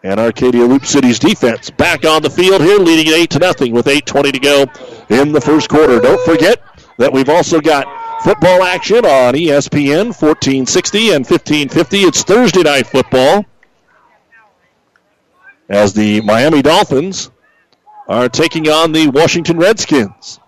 And 0.05 0.21
Arcadia 0.21 0.65
Loup 0.65 0.85
City's 0.85 1.19
defense 1.19 1.71
back 1.71 2.05
on 2.05 2.23
the 2.23 2.31
field 2.31 2.61
here, 2.61 2.79
leading 2.79 3.13
at 3.13 3.19
8 3.19 3.31
to 3.31 3.39
nothing 3.41 3.73
with 3.73 3.87
8.20 3.87 4.33
to 4.33 4.39
go 4.39 4.67
in 5.09 5.33
the 5.33 5.41
first 5.41 5.69
quarter. 5.69 5.99
Don't 5.99 6.21
forget 6.25 6.63
that 6.99 7.13
we've 7.13 7.31
also 7.31 7.61
got 7.61 8.23
football 8.23 8.63
action 8.63 8.99
on 8.99 9.35
ESPN 9.35 10.09
1460 10.09 10.99
and 11.13 11.27
1550. 11.27 11.99
It's 12.01 12.23
Thursday 12.23 12.63
night 12.63 12.87
football 12.87 13.47
as 15.71 15.95
the 15.95 16.21
Miami 16.21 16.61
Dolphins 16.61 17.31
are 18.07 18.29
taking 18.29 18.69
on 18.69 18.93
the 18.93 19.09
Washington 19.09 19.59
Redskins. 19.59 20.39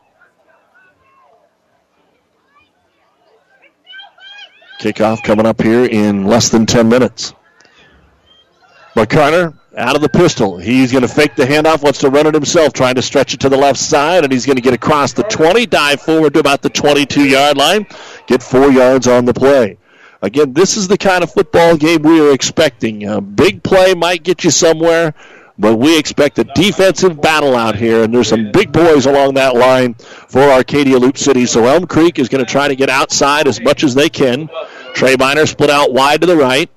Kickoff 4.80 5.22
coming 5.22 5.44
up 5.44 5.60
here 5.60 5.84
in 5.84 6.24
less 6.24 6.48
than 6.48 6.64
10 6.64 6.88
minutes. 6.88 7.34
McCarter 8.96 9.54
out 9.76 9.94
of 9.94 10.00
the 10.00 10.08
pistol. 10.08 10.56
He's 10.56 10.90
going 10.90 11.02
to 11.02 11.08
fake 11.08 11.36
the 11.36 11.44
handoff, 11.44 11.82
wants 11.82 11.98
to 11.98 12.08
run 12.08 12.26
it 12.26 12.32
himself, 12.32 12.72
trying 12.72 12.94
to 12.94 13.02
stretch 13.02 13.34
it 13.34 13.40
to 13.40 13.50
the 13.50 13.58
left 13.58 13.78
side, 13.78 14.24
and 14.24 14.32
he's 14.32 14.46
going 14.46 14.56
to 14.56 14.62
get 14.62 14.72
across 14.72 15.12
the 15.12 15.22
20, 15.24 15.66
dive 15.66 16.00
forward 16.00 16.32
to 16.32 16.40
about 16.40 16.62
the 16.62 16.70
22 16.70 17.28
yard 17.28 17.58
line, 17.58 17.86
get 18.26 18.42
four 18.42 18.70
yards 18.70 19.06
on 19.06 19.26
the 19.26 19.34
play. 19.34 19.76
Again, 20.22 20.54
this 20.54 20.78
is 20.78 20.88
the 20.88 20.98
kind 20.98 21.22
of 21.22 21.30
football 21.30 21.76
game 21.76 22.00
we 22.00 22.18
are 22.20 22.32
expecting. 22.32 23.06
A 23.06 23.20
big 23.20 23.62
play 23.62 23.92
might 23.92 24.22
get 24.22 24.44
you 24.44 24.50
somewhere, 24.50 25.14
but 25.60 25.76
we 25.76 25.98
expect 25.98 26.38
a 26.38 26.44
defensive 26.44 27.20
battle 27.20 27.54
out 27.54 27.76
here, 27.76 28.02
and 28.02 28.14
there's 28.14 28.28
some 28.28 28.50
big 28.50 28.72
boys 28.72 29.04
along 29.04 29.34
that 29.34 29.54
line 29.54 29.92
for 29.94 30.40
Arcadia 30.40 30.98
Loup 30.98 31.18
City. 31.18 31.44
So 31.44 31.66
Elm 31.66 31.86
Creek 31.86 32.18
is 32.18 32.30
going 32.30 32.42
to 32.42 32.50
try 32.50 32.66
to 32.66 32.74
get 32.74 32.88
outside 32.88 33.46
as 33.46 33.60
much 33.60 33.84
as 33.84 33.94
they 33.94 34.08
can. 34.08 34.48
Trey 34.94 35.16
Miner 35.18 35.44
split 35.44 35.68
out 35.68 35.92
wide 35.92 36.22
to 36.22 36.26
the 36.26 36.36
right. 36.36 36.70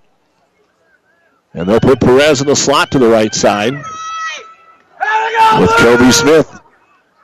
And 1.53 1.69
they'll 1.69 1.79
put 1.79 2.01
Perez 2.01 2.41
in 2.41 2.47
the 2.47 2.57
slot 2.57 2.91
to 2.91 2.99
the 2.99 3.07
right 3.07 3.33
side 3.33 3.73
with 3.73 5.69
Kobe 5.77 6.11
Smith 6.11 6.59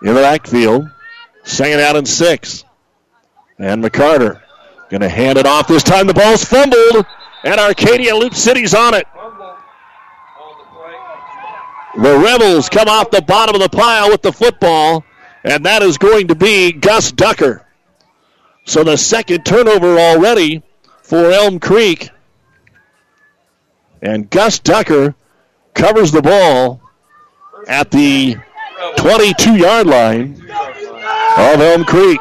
in 0.04 0.14
the 0.14 0.22
backfield. 0.22 0.90
Second 1.44 1.82
out 1.82 1.98
in 1.98 2.06
six. 2.06 2.64
And 3.58 3.84
McCarter 3.84 4.42
going 4.90 5.02
to 5.02 5.10
hand 5.10 5.38
it 5.38 5.46
off. 5.46 5.68
This 5.68 5.84
time 5.84 6.08
the 6.08 6.14
ball's 6.14 6.46
fumbled, 6.46 7.06
and 7.44 7.60
Arcadia 7.60 8.16
Loup 8.16 8.34
City's 8.34 8.74
on 8.74 8.94
it. 8.94 9.06
The 11.96 12.18
Rebels 12.18 12.70
come 12.70 12.88
off 12.88 13.10
the 13.12 13.22
bottom 13.22 13.56
of 13.56 13.62
the 13.62 13.70
pile 13.70 14.10
with 14.10 14.22
the 14.22 14.32
football, 14.32 15.04
and 15.44 15.66
that 15.66 15.82
is 15.82 15.98
going 15.98 16.28
to 16.28 16.36
be 16.36 16.72
Gus 16.72 17.12
Ducker. 17.12 17.66
So 18.66 18.84
the 18.84 18.98
second 18.98 19.46
turnover 19.46 19.98
already 19.98 20.62
for 21.02 21.32
Elm 21.32 21.60
Creek. 21.60 22.10
And 24.02 24.30
Gus 24.30 24.60
Ducker 24.60 25.16
covers 25.74 26.12
the 26.12 26.22
ball 26.22 26.80
at 27.68 27.90
the 27.90 28.38
22 28.98 29.56
yard 29.56 29.88
line 29.88 30.34
of 31.38 31.62
Elm 31.62 31.84
Creek. 31.84 32.20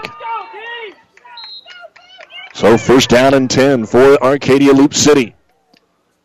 So 2.55 2.79
first 2.79 3.11
down 3.11 3.35
and 3.35 3.49
10 3.49 3.87
for 3.87 4.21
Arcadia 4.23 4.73
Loup 4.73 4.95
City. 4.95 5.35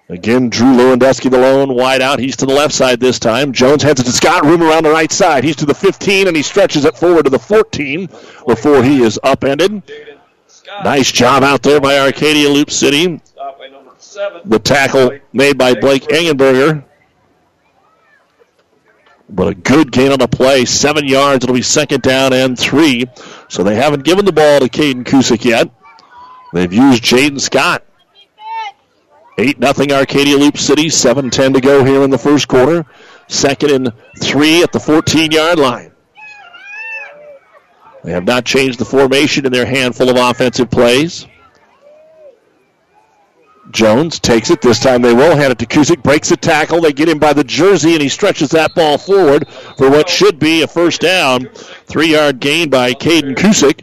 Again, 0.09 0.49
Drew 0.49 0.75
Lewandowski, 0.75 1.31
the 1.31 1.37
lone 1.37 1.73
wide 1.73 2.01
out. 2.01 2.19
He's 2.19 2.35
to 2.37 2.45
the 2.45 2.53
left 2.53 2.73
side 2.73 2.99
this 2.99 3.19
time. 3.19 3.53
Jones 3.53 3.83
heads 3.83 4.01
it 4.01 4.03
to 4.03 4.11
Scott. 4.11 4.43
Room 4.43 4.61
around 4.61 4.83
the 4.83 4.91
right 4.91 5.11
side. 5.11 5.43
He's 5.45 5.55
to 5.57 5.65
the 5.65 5.73
15, 5.73 6.27
and 6.27 6.35
he 6.35 6.43
stretches 6.43 6.83
it 6.83 6.97
forward 6.97 7.23
to 7.23 7.29
the 7.29 7.39
14 7.39 8.09
before 8.45 8.83
he 8.83 9.01
is 9.01 9.17
upended. 9.23 9.81
Nice 10.83 11.11
job 11.11 11.43
out 11.43 11.63
there 11.63 11.79
by 11.79 11.99
Arcadia 11.99 12.49
Loup 12.49 12.69
City. 12.69 13.21
The 14.45 14.59
tackle 14.59 15.19
made 15.31 15.57
by 15.57 15.73
Blake 15.73 16.03
Engenberger. 16.03 16.83
But 19.29 19.47
a 19.47 19.55
good 19.55 19.91
gain 19.91 20.11
on 20.11 20.19
the 20.19 20.27
play. 20.27 20.65
Seven 20.65 21.07
yards. 21.07 21.43
It'll 21.43 21.55
be 21.55 21.61
second 21.61 22.01
down 22.03 22.33
and 22.33 22.59
three. 22.59 23.05
So 23.47 23.63
they 23.63 23.75
haven't 23.75 24.03
given 24.03 24.25
the 24.25 24.33
ball 24.33 24.59
to 24.59 24.67
Caden 24.67 25.05
Kusick 25.05 25.45
yet. 25.45 25.69
They've 26.51 26.71
used 26.71 27.03
Jaden 27.03 27.39
Scott. 27.39 27.83
8 29.43 29.59
nothing 29.59 29.91
Arcadia 29.91 30.37
Loup 30.37 30.57
City. 30.57 30.87
7 30.87 31.29
10 31.29 31.53
to 31.53 31.61
go 31.61 31.83
here 31.83 32.01
in 32.03 32.09
the 32.09 32.17
first 32.17 32.47
quarter. 32.47 32.85
Second 33.27 33.71
and 33.71 33.93
three 34.21 34.63
at 34.63 34.71
the 34.71 34.79
14 34.79 35.31
yard 35.31 35.59
line. 35.59 35.91
They 38.05 38.11
have 38.11 38.23
not 38.23 38.45
changed 38.45 38.79
the 38.79 38.85
formation 38.85 39.45
in 39.45 39.51
their 39.51 39.65
handful 39.65 40.09
of 40.09 40.15
offensive 40.15 40.71
plays. 40.71 41.27
Jones 43.71 44.19
takes 44.19 44.49
it. 44.49 44.61
This 44.61 44.79
time 44.79 45.01
they 45.01 45.13
will 45.13 45.35
hand 45.35 45.51
it 45.51 45.59
to 45.59 45.65
Kusick. 45.65 46.03
Breaks 46.03 46.29
the 46.29 46.37
tackle. 46.37 46.79
They 46.79 46.93
get 46.93 47.09
him 47.09 47.19
by 47.19 47.33
the 47.33 47.43
jersey, 47.43 47.93
and 47.93 48.01
he 48.01 48.09
stretches 48.09 48.49
that 48.49 48.75
ball 48.75 48.97
forward 48.97 49.47
for 49.77 49.89
what 49.89 50.09
should 50.09 50.39
be 50.39 50.61
a 50.61 50.67
first 50.67 51.01
down. 51.01 51.49
Three 51.85 52.11
yard 52.11 52.39
gain 52.39 52.69
by 52.69 52.93
Caden 52.93 53.35
Kusick. 53.35 53.81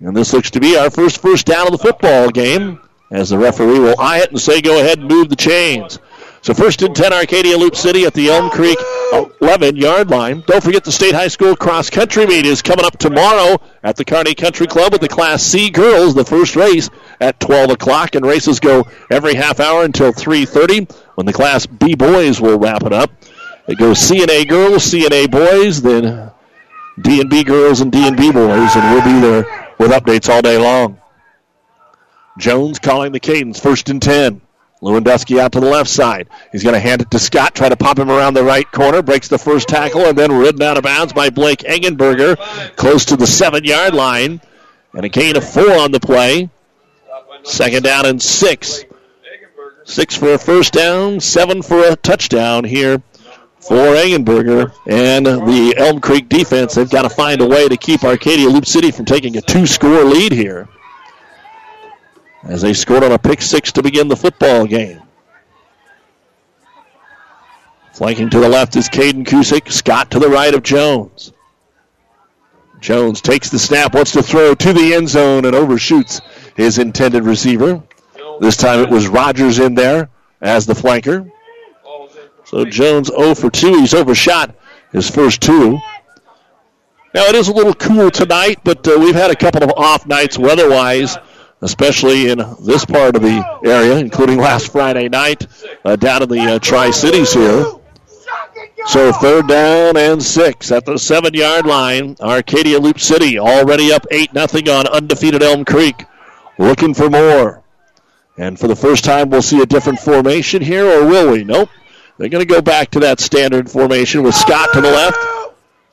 And 0.00 0.16
this 0.16 0.32
looks 0.32 0.50
to 0.52 0.60
be 0.60 0.76
our 0.76 0.90
first 0.90 1.20
first 1.20 1.46
down 1.46 1.66
of 1.66 1.72
the 1.72 1.78
football 1.78 2.30
game 2.30 2.80
as 3.10 3.30
the 3.30 3.38
referee 3.38 3.78
will 3.78 3.98
eye 3.98 4.20
it 4.20 4.30
and 4.30 4.40
say 4.40 4.60
go 4.60 4.80
ahead 4.80 4.98
and 4.98 5.08
move 5.08 5.28
the 5.28 5.36
chains. 5.36 5.98
So 6.42 6.54
first 6.54 6.82
and 6.82 6.94
10 6.94 7.12
Arcadia 7.12 7.56
Loup 7.56 7.74
City 7.74 8.04
at 8.04 8.14
the 8.14 8.28
Elm 8.28 8.50
Creek 8.50 8.78
11 9.40 9.76
yard 9.76 10.10
line. 10.10 10.42
Don't 10.46 10.62
forget 10.62 10.84
the 10.84 10.92
State 10.92 11.14
High 11.14 11.28
School 11.28 11.56
cross 11.56 11.90
country 11.90 12.26
meet 12.26 12.46
is 12.46 12.62
coming 12.62 12.84
up 12.84 12.96
tomorrow 12.98 13.60
at 13.82 13.96
the 13.96 14.04
Kearney 14.04 14.34
Country 14.34 14.66
Club 14.66 14.92
with 14.92 15.00
the 15.00 15.08
Class 15.08 15.42
C 15.42 15.70
girls. 15.70 16.14
The 16.14 16.24
first 16.24 16.56
race 16.56 16.90
at 17.20 17.40
12 17.40 17.70
o'clock 17.70 18.14
and 18.14 18.24
races 18.24 18.60
go 18.60 18.86
every 19.10 19.34
half 19.34 19.60
hour 19.60 19.84
until 19.84 20.12
3.30 20.12 20.94
when 21.16 21.26
the 21.26 21.32
Class 21.32 21.66
B 21.66 21.94
boys 21.94 22.40
will 22.40 22.58
wrap 22.58 22.84
it 22.84 22.92
up. 22.92 23.10
It 23.66 23.78
goes 23.78 23.98
C 23.98 24.22
and 24.22 24.30
A 24.30 24.44
girls, 24.44 24.84
C 24.84 25.04
and 25.04 25.12
A 25.12 25.26
boys, 25.26 25.82
then 25.82 26.30
D 27.00 27.20
and 27.20 27.28
B 27.28 27.44
girls 27.44 27.80
and 27.80 27.92
D 27.92 28.06
and 28.06 28.16
B 28.16 28.30
boys, 28.30 28.76
and 28.76 28.94
we'll 28.94 29.04
be 29.04 29.20
there 29.20 29.68
with 29.78 29.90
updates 29.90 30.28
all 30.28 30.42
day 30.42 30.58
long. 30.58 31.00
Jones 32.38 32.78
calling 32.78 33.12
the 33.12 33.20
cadence, 33.20 33.60
first 33.60 33.88
and 33.88 34.00
10. 34.00 34.40
Lewandowski 34.80 35.40
out 35.40 35.52
to 35.52 35.60
the 35.60 35.68
left 35.68 35.90
side. 35.90 36.28
He's 36.52 36.62
going 36.62 36.74
to 36.74 36.80
hand 36.80 37.02
it 37.02 37.10
to 37.10 37.18
Scott, 37.18 37.54
try 37.54 37.68
to 37.68 37.76
pop 37.76 37.98
him 37.98 38.10
around 38.10 38.34
the 38.34 38.44
right 38.44 38.70
corner, 38.70 39.02
breaks 39.02 39.26
the 39.26 39.38
first 39.38 39.68
tackle, 39.68 40.02
and 40.02 40.16
then 40.16 40.30
ridden 40.32 40.62
out 40.62 40.76
of 40.76 40.84
bounds 40.84 41.12
by 41.12 41.30
Blake 41.30 41.60
Engenberger, 41.60 42.36
close 42.76 43.04
to 43.06 43.16
the 43.16 43.26
seven 43.26 43.64
yard 43.64 43.92
line. 43.92 44.40
And 44.94 45.04
a 45.04 45.08
gain 45.08 45.36
of 45.36 45.48
four 45.48 45.78
on 45.78 45.90
the 45.90 46.00
play. 46.00 46.48
Second 47.42 47.82
down 47.82 48.06
and 48.06 48.22
six. 48.22 48.84
Six 49.84 50.14
for 50.16 50.34
a 50.34 50.38
first 50.38 50.72
down, 50.72 51.20
seven 51.20 51.62
for 51.62 51.80
a 51.84 51.96
touchdown 51.96 52.64
here 52.64 53.02
for 53.60 53.74
Engenberger 53.74 54.72
and 54.86 55.26
the 55.26 55.74
Elm 55.76 56.00
Creek 56.00 56.28
defense. 56.28 56.74
They've 56.74 56.88
got 56.88 57.02
to 57.02 57.10
find 57.10 57.40
a 57.40 57.46
way 57.46 57.68
to 57.68 57.76
keep 57.76 58.04
Arcadia 58.04 58.48
Loup 58.48 58.66
City 58.66 58.90
from 58.90 59.06
taking 59.06 59.36
a 59.36 59.40
two 59.40 59.66
score 59.66 60.04
lead 60.04 60.32
here 60.32 60.68
as 62.44 62.62
they 62.62 62.72
scored 62.72 63.02
on 63.02 63.12
a 63.12 63.18
pick 63.18 63.42
six 63.42 63.72
to 63.72 63.82
begin 63.82 64.08
the 64.08 64.16
football 64.16 64.66
game. 64.66 65.02
Flanking 67.92 68.30
to 68.30 68.38
the 68.38 68.48
left 68.48 68.76
is 68.76 68.88
Caden 68.88 69.24
Kusick. 69.24 69.72
Scott 69.72 70.10
to 70.12 70.18
the 70.18 70.28
right 70.28 70.54
of 70.54 70.62
Jones. 70.62 71.32
Jones 72.80 73.20
takes 73.20 73.50
the 73.50 73.58
snap, 73.58 73.94
wants 73.94 74.12
to 74.12 74.22
throw 74.22 74.54
to 74.54 74.72
the 74.72 74.94
end 74.94 75.08
zone 75.08 75.44
and 75.44 75.54
overshoots 75.54 76.20
his 76.54 76.78
intended 76.78 77.24
receiver. 77.24 77.82
This 78.40 78.56
time 78.56 78.80
it 78.80 78.88
was 78.88 79.08
Rogers 79.08 79.58
in 79.58 79.74
there 79.74 80.10
as 80.40 80.64
the 80.64 80.74
flanker. 80.74 81.30
So 82.44 82.64
Jones 82.64 83.08
0 83.08 83.34
for 83.34 83.50
2. 83.50 83.80
He's 83.80 83.94
overshot 83.94 84.54
his 84.92 85.10
first 85.10 85.42
two. 85.42 85.78
Now 87.14 87.24
it 87.24 87.34
is 87.34 87.48
a 87.48 87.52
little 87.52 87.74
cool 87.74 88.10
tonight, 88.10 88.60
but 88.64 88.86
uh, 88.86 88.96
we've 88.98 89.14
had 89.14 89.30
a 89.30 89.36
couple 89.36 89.62
of 89.64 89.72
off 89.76 90.06
nights 90.06 90.38
weather-wise, 90.38 91.16
especially 91.60 92.30
in 92.30 92.38
this 92.60 92.84
part 92.84 93.16
of 93.16 93.22
the 93.22 93.60
area, 93.64 93.96
including 93.98 94.38
last 94.38 94.72
Friday 94.72 95.08
night 95.08 95.46
uh, 95.84 95.96
down 95.96 96.22
in 96.22 96.28
the 96.28 96.40
uh, 96.40 96.58
Tri-Cities 96.58 97.32
here. 97.32 97.64
So 98.86 99.12
third 99.12 99.48
down 99.48 99.96
and 99.96 100.22
six 100.22 100.72
at 100.72 100.84
the 100.86 100.98
seven-yard 100.98 101.66
line. 101.66 102.16
Arcadia 102.20 102.78
Loup 102.78 102.98
City 102.98 103.38
already 103.38 103.92
up 103.92 104.06
8 104.10 104.32
nothing 104.32 104.68
on 104.68 104.86
undefeated 104.86 105.42
Elm 105.42 105.64
Creek. 105.64 106.06
Looking 106.58 106.94
for 106.94 107.10
more. 107.10 107.62
And 108.36 108.58
for 108.58 108.68
the 108.68 108.76
first 108.76 109.04
time, 109.04 109.30
we'll 109.30 109.42
see 109.42 109.60
a 109.60 109.66
different 109.66 109.98
formation 109.98 110.62
here, 110.62 110.86
or 110.86 111.06
will 111.06 111.32
we? 111.32 111.44
Nope. 111.44 111.68
They're 112.16 112.28
going 112.28 112.46
to 112.46 112.52
go 112.52 112.62
back 112.62 112.90
to 112.92 113.00
that 113.00 113.20
standard 113.20 113.70
formation 113.70 114.22
with 114.22 114.34
Scott 114.34 114.70
to 114.72 114.80
the 114.80 114.90
left 114.90 115.18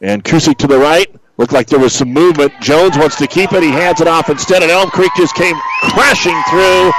and 0.01 0.23
Kusick 0.23 0.57
to 0.59 0.67
the 0.67 0.77
right. 0.77 1.13
Looked 1.37 1.51
like 1.51 1.67
there 1.67 1.79
was 1.79 1.93
some 1.93 2.13
movement. 2.13 2.53
Jones 2.61 2.97
wants 2.97 3.17
to 3.17 3.27
keep 3.27 3.51
it. 3.51 3.61
He 3.61 3.69
hands 3.69 3.99
it 3.99 4.07
off 4.07 4.29
instead, 4.29 4.61
and 4.61 4.71
Elm 4.71 4.89
Creek 4.89 5.11
just 5.17 5.35
came 5.35 5.55
crashing 5.81 6.41
through, 6.49 6.91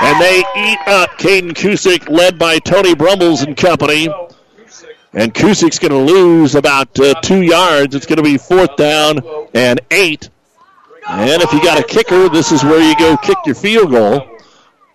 and 0.00 0.20
they 0.20 0.38
eat 0.56 0.78
up 0.86 1.10
Caden 1.18 1.52
Kusick, 1.52 2.08
led 2.08 2.38
by 2.38 2.58
Tony 2.58 2.94
Brumbles 2.94 3.42
and 3.42 3.56
company. 3.56 4.08
And 5.12 5.32
Kusick's 5.32 5.78
going 5.78 5.92
to 5.92 6.12
lose 6.12 6.56
about 6.56 6.98
uh, 6.98 7.14
two 7.20 7.42
yards. 7.42 7.94
It's 7.94 8.06
going 8.06 8.16
to 8.16 8.24
be 8.24 8.36
fourth 8.36 8.76
down 8.76 9.20
and 9.54 9.80
eight. 9.92 10.28
And 11.08 11.40
if 11.40 11.52
you 11.52 11.62
got 11.62 11.78
a 11.78 11.84
kicker, 11.84 12.28
this 12.28 12.50
is 12.50 12.64
where 12.64 12.80
you 12.80 12.96
go 12.96 13.16
kick 13.16 13.36
your 13.46 13.54
field 13.54 13.92
goal 13.92 14.26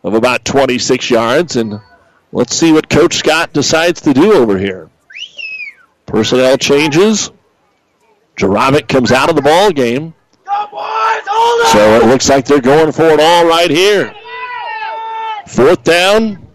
of 0.03 0.13
about 0.13 0.43
26 0.43 1.09
yards. 1.09 1.55
And 1.55 1.79
let's 2.33 2.53
see 2.53 2.73
what 2.73 2.89
Coach 2.89 3.15
Scott 3.15 3.53
decides 3.53 4.01
to 4.01 4.13
do 4.13 4.33
over 4.33 4.57
here. 4.57 4.89
Personnel 6.05 6.57
changes. 6.57 7.31
Jarovic 8.39 8.87
comes 8.87 9.11
out 9.11 9.29
of 9.29 9.35
the 9.35 9.41
ball 9.41 9.69
game. 9.69 10.13
So 11.71 12.01
it 12.01 12.05
looks 12.05 12.29
like 12.29 12.45
they're 12.45 12.61
going 12.61 12.93
for 12.93 13.09
it 13.09 13.19
all 13.19 13.45
right 13.45 13.69
here. 13.69 14.15
Fourth 15.45 15.83
down 15.83 16.47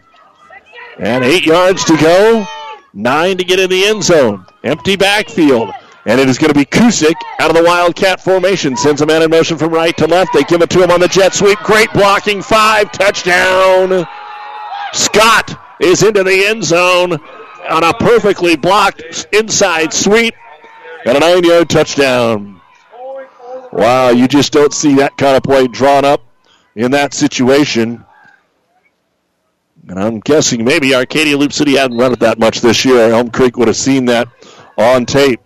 and 0.99 1.25
eight 1.25 1.45
yards 1.45 1.85
to 1.85 1.97
go. 1.99 2.47
Nine 2.95 3.37
to 3.37 3.45
get 3.45 3.61
in 3.61 3.69
the 3.69 3.85
end 3.85 4.03
zone. 4.03 4.47
Empty 4.63 4.97
backfield. 4.97 5.71
And 6.07 6.21
it 6.21 6.29
is 6.29 6.39
going 6.39 6.53
to 6.53 6.59
be 6.59 6.65
Kusick 6.65 7.17
out 7.39 7.51
of 7.51 7.57
the 7.57 7.63
Wildcat 7.63 8.21
formation. 8.21 8.77
Sends 8.77 9.03
a 9.03 9.07
man 9.07 9.23
in 9.23 9.31
motion 9.31 9.59
from 9.59 9.73
right 9.73 9.97
to 9.99 10.07
left. 10.07 10.33
They 10.33 10.45
give 10.45 10.63
it 10.63 10.71
to 10.71 10.83
him 10.83 10.91
on 10.91 11.01
the 11.01 11.09
jet 11.09 11.35
sweep. 11.35 11.59
Great 11.59 11.93
blocking. 11.93 12.41
Five. 12.41 12.93
Touchdown. 12.93 14.07
Scott 14.93 15.59
is 15.81 16.03
into 16.03 16.23
the 16.23 16.47
end 16.47 16.65
zone 16.65 17.19
on 17.69 17.85
a 17.85 17.93
perfectly 17.95 18.57
blocked 18.57 19.27
inside 19.33 19.93
sweep. 19.93 20.35
And 21.05 21.17
a 21.17 21.21
nine 21.21 21.45
yard 21.45 21.69
touchdown. 21.69 22.61
Wow, 23.73 24.11
you 24.11 24.29
just 24.29 24.53
don't 24.53 24.73
see 24.73 24.97
that 24.97 25.17
kind 25.17 25.37
of 25.37 25.43
play 25.43 25.67
drawn 25.67 26.05
up 26.05 26.23
in 26.75 26.93
that 26.93 27.13
situation. 27.13 28.05
And 29.89 29.99
I'm 29.99 30.21
guessing 30.21 30.65
maybe 30.65 30.95
Arcadia 30.95 31.37
Loup 31.37 31.53
City 31.53 31.77
hadn't 31.77 31.99
run 31.99 32.13
it 32.13 32.21
that 32.21 32.39
much 32.39 32.61
this 32.61 32.85
year. 32.85 33.11
Elm 33.11 33.31
Creek 33.31 33.57
would 33.57 33.69
have 33.69 33.77
seen 33.77 34.07
that 34.07 34.29
on 34.79 35.05
tape. 35.05 35.41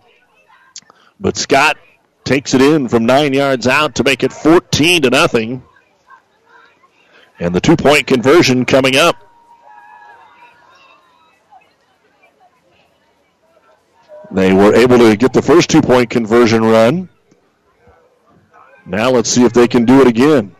But 1.19 1.35
Scott 1.35 1.77
takes 2.23 2.53
it 2.53 2.61
in 2.61 2.87
from 2.87 3.05
nine 3.05 3.33
yards 3.33 3.67
out 3.67 3.95
to 3.95 4.03
make 4.03 4.23
it 4.23 4.31
14 4.31 5.01
to 5.01 5.09
nothing. 5.09 5.63
And 7.39 7.53
the 7.53 7.59
two 7.59 7.75
point 7.75 8.07
conversion 8.07 8.65
coming 8.65 8.95
up. 8.95 9.28
They 14.31 14.53
were 14.53 14.75
able 14.75 14.97
to 14.99 15.15
get 15.15 15.33
the 15.33 15.41
first 15.41 15.69
two 15.69 15.81
point 15.81 16.09
conversion 16.09 16.63
run. 16.63 17.09
Now 18.85 19.11
let's 19.11 19.29
see 19.29 19.43
if 19.43 19.53
they 19.53 19.67
can 19.67 19.85
do 19.85 20.01
it 20.01 20.07
again. 20.07 20.55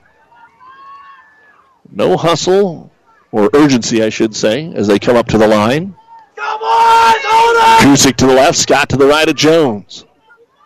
No 1.91 2.17
hustle 2.17 2.91
or 3.31 3.49
urgency, 3.53 4.03
I 4.03 4.09
should 4.09 4.35
say, 4.35 4.71
as 4.73 4.87
they 4.87 4.99
come 4.99 5.15
up 5.15 5.27
to 5.27 5.37
the 5.37 5.47
line. 5.47 5.95
Come 6.35 6.61
on, 6.61 7.79
Kusick 7.79 8.15
to 8.17 8.27
the 8.27 8.33
left, 8.33 8.57
Scott 8.57 8.89
to 8.89 8.97
the 8.97 9.07
right 9.07 9.27
of 9.27 9.35
Jones. 9.35 10.05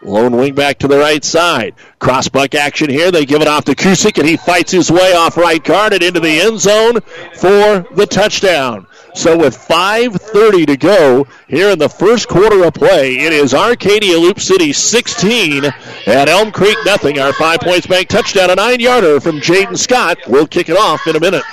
Lone 0.01 0.35
wing 0.35 0.53
back 0.53 0.79
to 0.79 0.87
the 0.87 0.97
right 0.97 1.23
side. 1.23 1.75
Crossbuck 1.99 2.55
action 2.55 2.89
here. 2.89 3.11
They 3.11 3.25
give 3.25 3.41
it 3.41 3.47
off 3.47 3.65
to 3.65 3.75
Kusick, 3.75 4.17
and 4.17 4.27
he 4.27 4.35
fights 4.35 4.71
his 4.71 4.91
way 4.91 5.13
off 5.13 5.37
right 5.37 5.63
guard 5.63 5.93
and 5.93 6.03
into 6.03 6.19
the 6.19 6.41
end 6.41 6.59
zone 6.59 6.99
for 7.35 7.87
the 7.95 8.05
touchdown. 8.09 8.85
So 9.15 9.37
with 9.37 9.55
5.30 9.55 10.67
to 10.67 10.77
go 10.77 11.27
here 11.47 11.69
in 11.69 11.79
the 11.79 11.89
first 11.89 12.27
quarter 12.27 12.63
of 12.63 12.73
play, 12.73 13.17
it 13.17 13.31
is 13.31 13.53
Arcadia 13.53 14.17
Loup 14.17 14.39
City 14.39 14.73
16 14.73 15.65
at 15.65 16.29
Elm 16.29 16.51
Creek 16.51 16.77
nothing. 16.83 17.19
Our 17.19 17.31
five 17.33 17.59
points 17.59 17.85
bank 17.85 18.09
touchdown, 18.09 18.49
a 18.49 18.55
nine 18.55 18.79
yarder 18.79 19.19
from 19.19 19.39
Jaden 19.39 19.77
Scott. 19.77 20.17
We'll 20.27 20.47
kick 20.47 20.69
it 20.69 20.77
off 20.77 21.05
in 21.07 21.15
a 21.15 21.19
minute. 21.19 21.43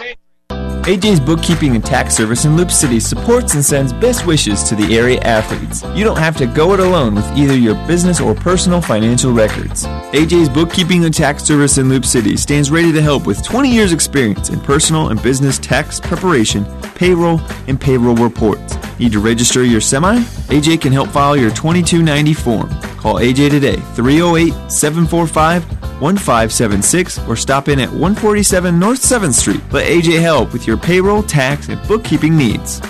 AJ's 0.85 1.21
Bookkeeping 1.21 1.75
and 1.75 1.85
Tax 1.85 2.17
Service 2.17 2.47
in 2.47 2.57
Loup 2.57 2.71
City 2.71 3.01
supports 3.01 3.55
and 3.55 3.63
sends 3.63 3.93
best 3.93 4.27
wishes 4.27 4.63
to 4.63 4.75
the 4.75 4.97
area 4.97 5.21
athletes. 5.21 5.85
You 5.95 6.05
don't 6.05 6.19
have 6.19 6.39
to 6.39 6.47
go 6.47 6.73
it 6.73 6.81
alone 6.81 7.15
with 7.15 7.27
either 7.37 7.55
your 7.55 7.75
business 7.87 8.19
or 8.19 8.35
personal 8.35 8.81
financial 8.81 9.31
records. 9.31 9.85
AJ's 9.85 10.49
Bookkeeping 10.49 11.05
and 11.05 11.15
Tax 11.15 11.45
Service 11.45 11.77
in 11.77 11.91
Loup 11.91 12.07
City 12.07 12.35
stands 12.35 12.71
ready 12.71 12.93
to 12.93 13.03
help 13.03 13.27
with 13.27 13.45
20 13.45 13.71
years 13.71 13.93
experience 13.93 14.49
in 14.49 14.59
personal 14.59 15.09
and 15.09 15.23
business 15.23 15.59
tax 15.59 16.01
preparation, 16.01 16.65
payroll, 16.95 17.41
and 17.69 17.79
payroll 17.79 18.17
reports. 18.17 18.77
Need 18.99 19.13
to 19.13 19.21
register 19.21 19.63
your 19.63 19.83
semi? 19.83 20.19
AJ 20.49 20.81
can 20.81 20.93
help 20.93 21.11
file 21.11 21.37
your 21.37 21.51
2290 21.51 22.33
form. 22.33 22.71
Call 22.99 23.17
AJ 23.17 23.51
today, 23.51 23.77
308 23.95 24.71
745 24.71 25.81
1576, 26.01 27.19
or 27.29 27.37
stop 27.37 27.69
in 27.69 27.79
at 27.79 27.91
147 27.91 28.79
North 28.79 29.01
7th 29.01 29.35
Street. 29.35 29.61
Let 29.71 29.87
AJ 29.87 30.21
help 30.21 30.53
with 30.53 30.67
your 30.67 30.70
payroll, 30.77 31.23
tax, 31.23 31.69
and 31.69 31.81
bookkeeping 31.87 32.37
needs. 32.37 32.81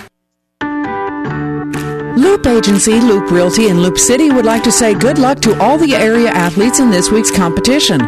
Loop 2.17 2.45
Agency, 2.45 2.99
Loop 2.99 3.31
Realty, 3.31 3.69
and 3.69 3.81
Loup 3.81 3.97
City 3.97 4.29
would 4.29 4.45
like 4.45 4.63
to 4.63 4.71
say 4.71 4.93
good 4.93 5.17
luck 5.17 5.39
to 5.41 5.59
all 5.61 5.77
the 5.77 5.95
area 5.95 6.29
athletes 6.29 6.79
in 6.79 6.89
this 6.89 7.09
week's 7.09 7.31
competition. 7.31 7.99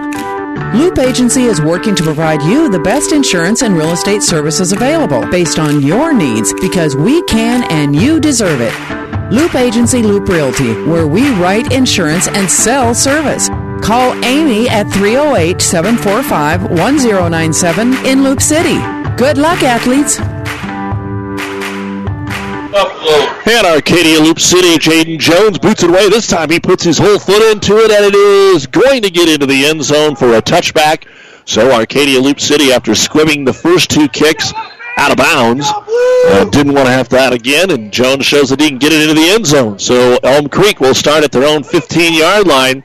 Loop 0.73 0.97
Agency 0.97 1.43
is 1.43 1.61
working 1.61 1.95
to 1.95 2.03
provide 2.03 2.41
you 2.41 2.69
the 2.69 2.79
best 2.79 3.11
insurance 3.11 3.61
and 3.61 3.75
real 3.75 3.91
estate 3.91 4.21
services 4.23 4.71
available 4.71 5.21
based 5.29 5.59
on 5.59 5.81
your 5.81 6.13
needs 6.13 6.53
because 6.61 6.95
we 6.95 7.21
can 7.23 7.63
and 7.71 7.95
you 7.95 8.19
deserve 8.19 8.59
it. 8.59 8.73
Loop 9.31 9.55
Agency 9.55 10.03
Loop 10.03 10.27
Realty, 10.27 10.73
where 10.83 11.07
we 11.07 11.29
write 11.35 11.71
insurance 11.71 12.27
and 12.27 12.49
sell 12.49 12.93
service. 12.93 13.49
Call 13.81 14.13
Amy 14.23 14.69
at 14.69 14.83
308 14.91 15.61
745 15.61 16.69
1097 16.69 18.05
in 18.05 18.23
Loup 18.23 18.41
City. 18.41 18.92
Good 19.17 19.37
luck, 19.37 19.61
athletes. 19.61 20.19
And 23.45 23.67
Arcadia 23.67 24.19
Loup 24.19 24.39
City, 24.39 24.75
Jaden 24.77 25.19
Jones 25.19 25.59
boots 25.59 25.83
it 25.83 25.91
away. 25.91 26.09
This 26.09 26.27
time 26.27 26.49
he 26.49 26.59
puts 26.59 26.83
his 26.83 26.97
whole 26.97 27.19
foot 27.19 27.51
into 27.51 27.77
it, 27.77 27.91
and 27.91 28.05
it 28.05 28.15
is 28.15 28.65
going 28.65 29.03
to 29.03 29.11
get 29.11 29.29
into 29.29 29.45
the 29.45 29.65
end 29.65 29.83
zone 29.83 30.15
for 30.15 30.33
a 30.33 30.41
touchback. 30.41 31.05
So 31.45 31.71
Arcadia 31.71 32.19
Loup 32.19 32.39
City, 32.39 32.71
after 32.71 32.93
squibbing 32.93 33.45
the 33.45 33.53
first 33.53 33.91
two 33.91 34.07
kicks 34.07 34.51
out 34.97 35.11
of 35.11 35.17
bounds, 35.17 35.67
uh, 35.69 36.49
didn't 36.51 36.73
want 36.73 36.87
to 36.87 36.93
have 36.93 37.09
that 37.09 37.33
again, 37.33 37.69
and 37.69 37.93
Jones 37.93 38.25
shows 38.25 38.49
that 38.49 38.59
he 38.59 38.69
can 38.69 38.79
get 38.79 38.91
it 38.91 39.07
into 39.07 39.13
the 39.13 39.29
end 39.29 39.45
zone. 39.45 39.77
So 39.77 40.17
Elm 40.23 40.49
Creek 40.49 40.79
will 40.79 40.95
start 40.95 41.23
at 41.23 41.31
their 41.31 41.47
own 41.47 41.63
15-yard 41.63 42.47
line. 42.47 42.83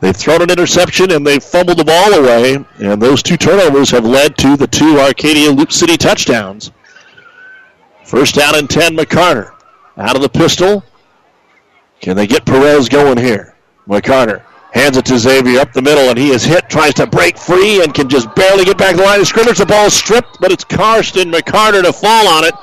They've 0.00 0.16
thrown 0.16 0.42
an 0.42 0.50
interception 0.50 1.10
and 1.12 1.26
they've 1.26 1.42
fumbled 1.42 1.78
the 1.78 1.84
ball 1.84 2.14
away, 2.14 2.64
and 2.78 3.00
those 3.00 3.22
two 3.22 3.36
turnovers 3.36 3.90
have 3.90 4.04
led 4.04 4.36
to 4.38 4.56
the 4.56 4.66
two 4.66 4.98
Arcadia 4.98 5.50
Loup 5.50 5.72
City 5.72 5.96
touchdowns. 5.96 6.70
First 8.04 8.34
down 8.34 8.56
and 8.56 8.68
10, 8.68 8.96
McCarter. 8.96 9.52
Out 9.96 10.16
of 10.16 10.22
the 10.22 10.28
pistol. 10.28 10.82
Can 12.00 12.16
they 12.16 12.26
get 12.26 12.46
Perez 12.46 12.88
going 12.88 13.18
here? 13.18 13.54
McCarter 13.86 14.42
Hands 14.72 14.96
it 14.96 15.04
to 15.06 15.18
Xavier 15.18 15.60
up 15.60 15.72
the 15.72 15.82
middle, 15.82 16.10
and 16.10 16.18
he 16.18 16.30
is 16.30 16.44
hit, 16.44 16.68
tries 16.68 16.94
to 16.94 17.06
break 17.06 17.36
free, 17.36 17.82
and 17.82 17.92
can 17.92 18.08
just 18.08 18.32
barely 18.36 18.64
get 18.64 18.78
back 18.78 18.94
the 18.94 19.02
line 19.02 19.20
of 19.20 19.26
scrimmage. 19.26 19.58
The 19.58 19.66
ball 19.66 19.90
stripped, 19.90 20.38
but 20.40 20.52
it's 20.52 20.62
Karsten 20.62 21.32
McCarter 21.32 21.82
to 21.82 21.92
fall 21.92 22.28
on 22.28 22.44
it 22.44 22.54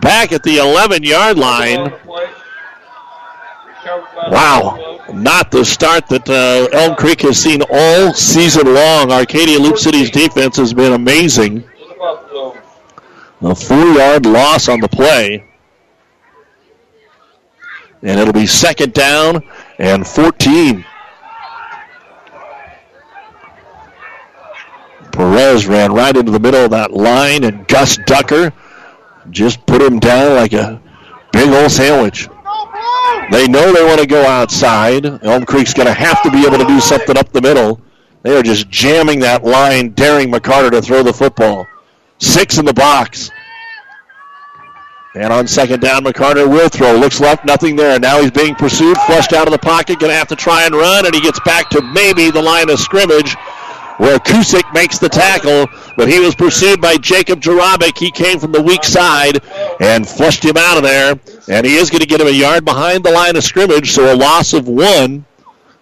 back 0.00 0.32
at 0.32 0.42
the 0.42 0.58
11 0.58 1.02
yard 1.02 1.38
line. 1.38 1.90
Wow, 3.86 5.00
not 5.12 5.50
the 5.50 5.64
start 5.64 6.08
that 6.08 6.28
uh, 6.28 6.68
Elm 6.76 6.96
Creek 6.96 7.20
has 7.22 7.38
seen 7.38 7.62
all 7.70 8.14
season 8.14 8.72
long. 8.72 9.12
Arcadia 9.12 9.58
Loup 9.58 9.76
City's 9.76 10.10
defense 10.10 10.56
has 10.56 10.72
been 10.72 10.92
amazing. 10.92 11.64
A 13.42 13.54
four 13.54 13.84
yard 13.84 14.24
loss 14.24 14.68
on 14.68 14.80
the 14.80 14.88
play. 14.88 15.44
And 18.02 18.18
it'll 18.20 18.32
be 18.32 18.46
second 18.46 18.94
down 18.94 19.42
and 19.78 20.06
14. 20.06 20.84
Perez 25.12 25.66
ran 25.66 25.92
right 25.92 26.16
into 26.16 26.32
the 26.32 26.40
middle 26.40 26.64
of 26.64 26.70
that 26.72 26.92
line, 26.92 27.44
and 27.44 27.68
Gus 27.68 27.98
Ducker 27.98 28.52
just 29.30 29.64
put 29.64 29.80
him 29.80 30.00
down 30.00 30.34
like 30.34 30.52
a 30.52 30.80
big 31.32 31.48
old 31.50 31.70
sandwich. 31.70 32.28
They 33.30 33.48
know 33.48 33.72
they 33.72 33.84
want 33.84 34.00
to 34.00 34.06
go 34.06 34.24
outside. 34.26 35.06
Elm 35.06 35.44
Creek's 35.44 35.74
going 35.74 35.86
to 35.86 35.94
have 35.94 36.22
to 36.22 36.30
be 36.30 36.46
able 36.46 36.58
to 36.58 36.64
do 36.64 36.80
something 36.80 37.16
up 37.16 37.32
the 37.32 37.40
middle. 37.40 37.80
They 38.22 38.36
are 38.36 38.42
just 38.42 38.68
jamming 38.70 39.20
that 39.20 39.44
line, 39.44 39.90
daring 39.90 40.30
McCarter 40.30 40.70
to 40.70 40.82
throw 40.82 41.02
the 41.02 41.12
football. 41.12 41.66
Six 42.18 42.58
in 42.58 42.64
the 42.64 42.72
box. 42.72 43.30
And 45.14 45.32
on 45.32 45.46
second 45.46 45.80
down, 45.80 46.04
McCarter 46.04 46.48
will 46.48 46.68
throw. 46.68 46.96
Looks 46.96 47.20
left, 47.20 47.44
nothing 47.44 47.76
there. 47.76 47.98
Now 48.00 48.20
he's 48.20 48.30
being 48.30 48.54
pursued, 48.54 48.96
flushed 49.02 49.32
out 49.32 49.46
of 49.46 49.52
the 49.52 49.58
pocket, 49.58 50.00
going 50.00 50.10
to 50.10 50.16
have 50.16 50.28
to 50.28 50.36
try 50.36 50.64
and 50.64 50.74
run, 50.74 51.06
and 51.06 51.14
he 51.14 51.20
gets 51.20 51.38
back 51.40 51.68
to 51.70 51.82
maybe 51.82 52.30
the 52.30 52.42
line 52.42 52.68
of 52.68 52.80
scrimmage 52.80 53.36
where 53.98 54.18
Kusick 54.18 54.64
makes 54.72 54.98
the 54.98 55.08
tackle, 55.08 55.66
but 55.96 56.08
he 56.08 56.18
was 56.18 56.34
pursued 56.34 56.80
by 56.80 56.96
Jacob 56.96 57.40
Jarabic. 57.40 57.96
He 57.96 58.10
came 58.10 58.38
from 58.38 58.52
the 58.52 58.60
weak 58.60 58.84
side 58.84 59.40
and 59.80 60.08
flushed 60.08 60.44
him 60.44 60.56
out 60.56 60.76
of 60.76 60.82
there, 60.82 61.14
and 61.48 61.66
he 61.66 61.76
is 61.76 61.90
going 61.90 62.00
to 62.00 62.06
get 62.06 62.20
him 62.20 62.26
a 62.26 62.30
yard 62.30 62.64
behind 62.64 63.04
the 63.04 63.10
line 63.10 63.36
of 63.36 63.44
scrimmage, 63.44 63.92
so 63.92 64.12
a 64.12 64.16
loss 64.16 64.52
of 64.52 64.68
one, 64.68 65.24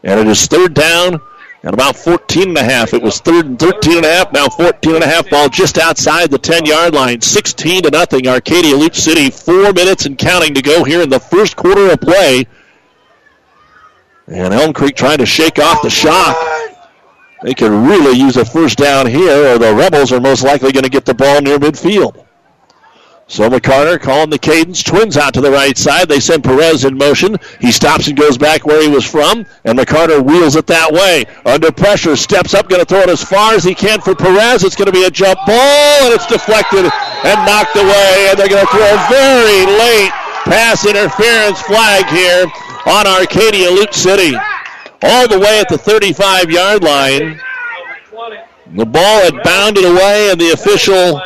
and 0.02 0.20
it 0.20 0.26
is 0.26 0.46
third 0.46 0.74
down 0.74 1.20
and 1.62 1.74
about 1.74 1.96
14 1.96 2.48
and 2.48 2.58
a 2.58 2.64
half. 2.64 2.92
It 2.92 3.02
was 3.02 3.20
third 3.20 3.46
and 3.46 3.58
13 3.58 3.98
and 3.98 4.06
a 4.06 4.12
half, 4.12 4.32
now 4.32 4.48
14 4.48 4.96
and 4.96 5.04
a 5.04 5.06
half 5.06 5.30
ball 5.30 5.48
just 5.48 5.78
outside 5.78 6.30
the 6.30 6.38
10 6.38 6.66
yard 6.66 6.94
line. 6.94 7.20
16 7.20 7.84
to 7.84 7.90
nothing. 7.90 8.26
Arcadia 8.26 8.76
Loup 8.76 8.96
City, 8.96 9.30
four 9.30 9.72
minutes 9.72 10.06
and 10.06 10.18
counting 10.18 10.54
to 10.54 10.62
go 10.62 10.82
here 10.82 11.02
in 11.02 11.08
the 11.08 11.20
first 11.20 11.56
quarter 11.56 11.92
of 11.92 12.00
play. 12.00 12.46
And 14.26 14.52
Elm 14.52 14.72
Creek 14.72 14.96
trying 14.96 15.18
to 15.18 15.26
shake 15.26 15.58
off 15.58 15.82
the 15.82 15.90
shock. 15.90 16.36
They 17.42 17.54
could 17.54 17.72
really 17.72 18.18
use 18.18 18.36
a 18.36 18.44
first 18.44 18.78
down 18.78 19.06
here, 19.06 19.54
or 19.54 19.58
the 19.58 19.74
Rebels 19.74 20.12
are 20.12 20.20
most 20.20 20.44
likely 20.44 20.72
going 20.72 20.84
to 20.84 20.90
get 20.90 21.04
the 21.04 21.14
ball 21.14 21.40
near 21.40 21.58
midfield. 21.58 22.24
So 23.32 23.48
McCarter 23.48 23.98
calling 23.98 24.28
the 24.28 24.36
cadence. 24.36 24.82
Twins 24.82 25.16
out 25.16 25.32
to 25.32 25.40
the 25.40 25.50
right 25.50 25.78
side. 25.78 26.06
They 26.06 26.20
send 26.20 26.44
Perez 26.44 26.84
in 26.84 26.98
motion. 26.98 27.38
He 27.62 27.72
stops 27.72 28.06
and 28.06 28.14
goes 28.14 28.36
back 28.36 28.66
where 28.66 28.82
he 28.82 28.88
was 28.88 29.10
from, 29.10 29.46
and 29.64 29.78
McCarter 29.78 30.22
wheels 30.22 30.54
it 30.54 30.66
that 30.66 30.92
way. 30.92 31.24
Under 31.46 31.72
pressure, 31.72 32.14
steps 32.14 32.52
up, 32.52 32.68
going 32.68 32.80
to 32.80 32.84
throw 32.84 33.00
it 33.00 33.08
as 33.08 33.24
far 33.24 33.54
as 33.54 33.64
he 33.64 33.74
can 33.74 34.02
for 34.02 34.14
Perez. 34.14 34.64
It's 34.64 34.76
going 34.76 34.84
to 34.84 34.92
be 34.92 35.04
a 35.04 35.10
jump 35.10 35.38
ball, 35.46 36.04
and 36.04 36.12
it's 36.12 36.26
deflected 36.26 36.84
and 36.84 37.46
knocked 37.48 37.74
away, 37.74 38.28
and 38.28 38.38
they're 38.38 38.52
going 38.52 38.66
to 38.66 38.70
throw 38.70 38.84
a 38.84 39.00
very 39.08 39.64
late 39.80 40.12
pass 40.44 40.84
interference 40.84 41.58
flag 41.62 42.04
here 42.12 42.44
on 42.84 43.06
Arcadia 43.06 43.70
Loup 43.70 43.94
City. 43.94 44.36
All 45.00 45.26
the 45.26 45.38
way 45.38 45.58
at 45.58 45.70
the 45.70 45.78
35 45.78 46.50
yard 46.50 46.84
line. 46.84 47.40
The 48.76 48.84
ball 48.84 49.22
had 49.24 49.42
bounded 49.42 49.86
away, 49.86 50.28
and 50.30 50.38
the 50.38 50.50
official 50.50 51.18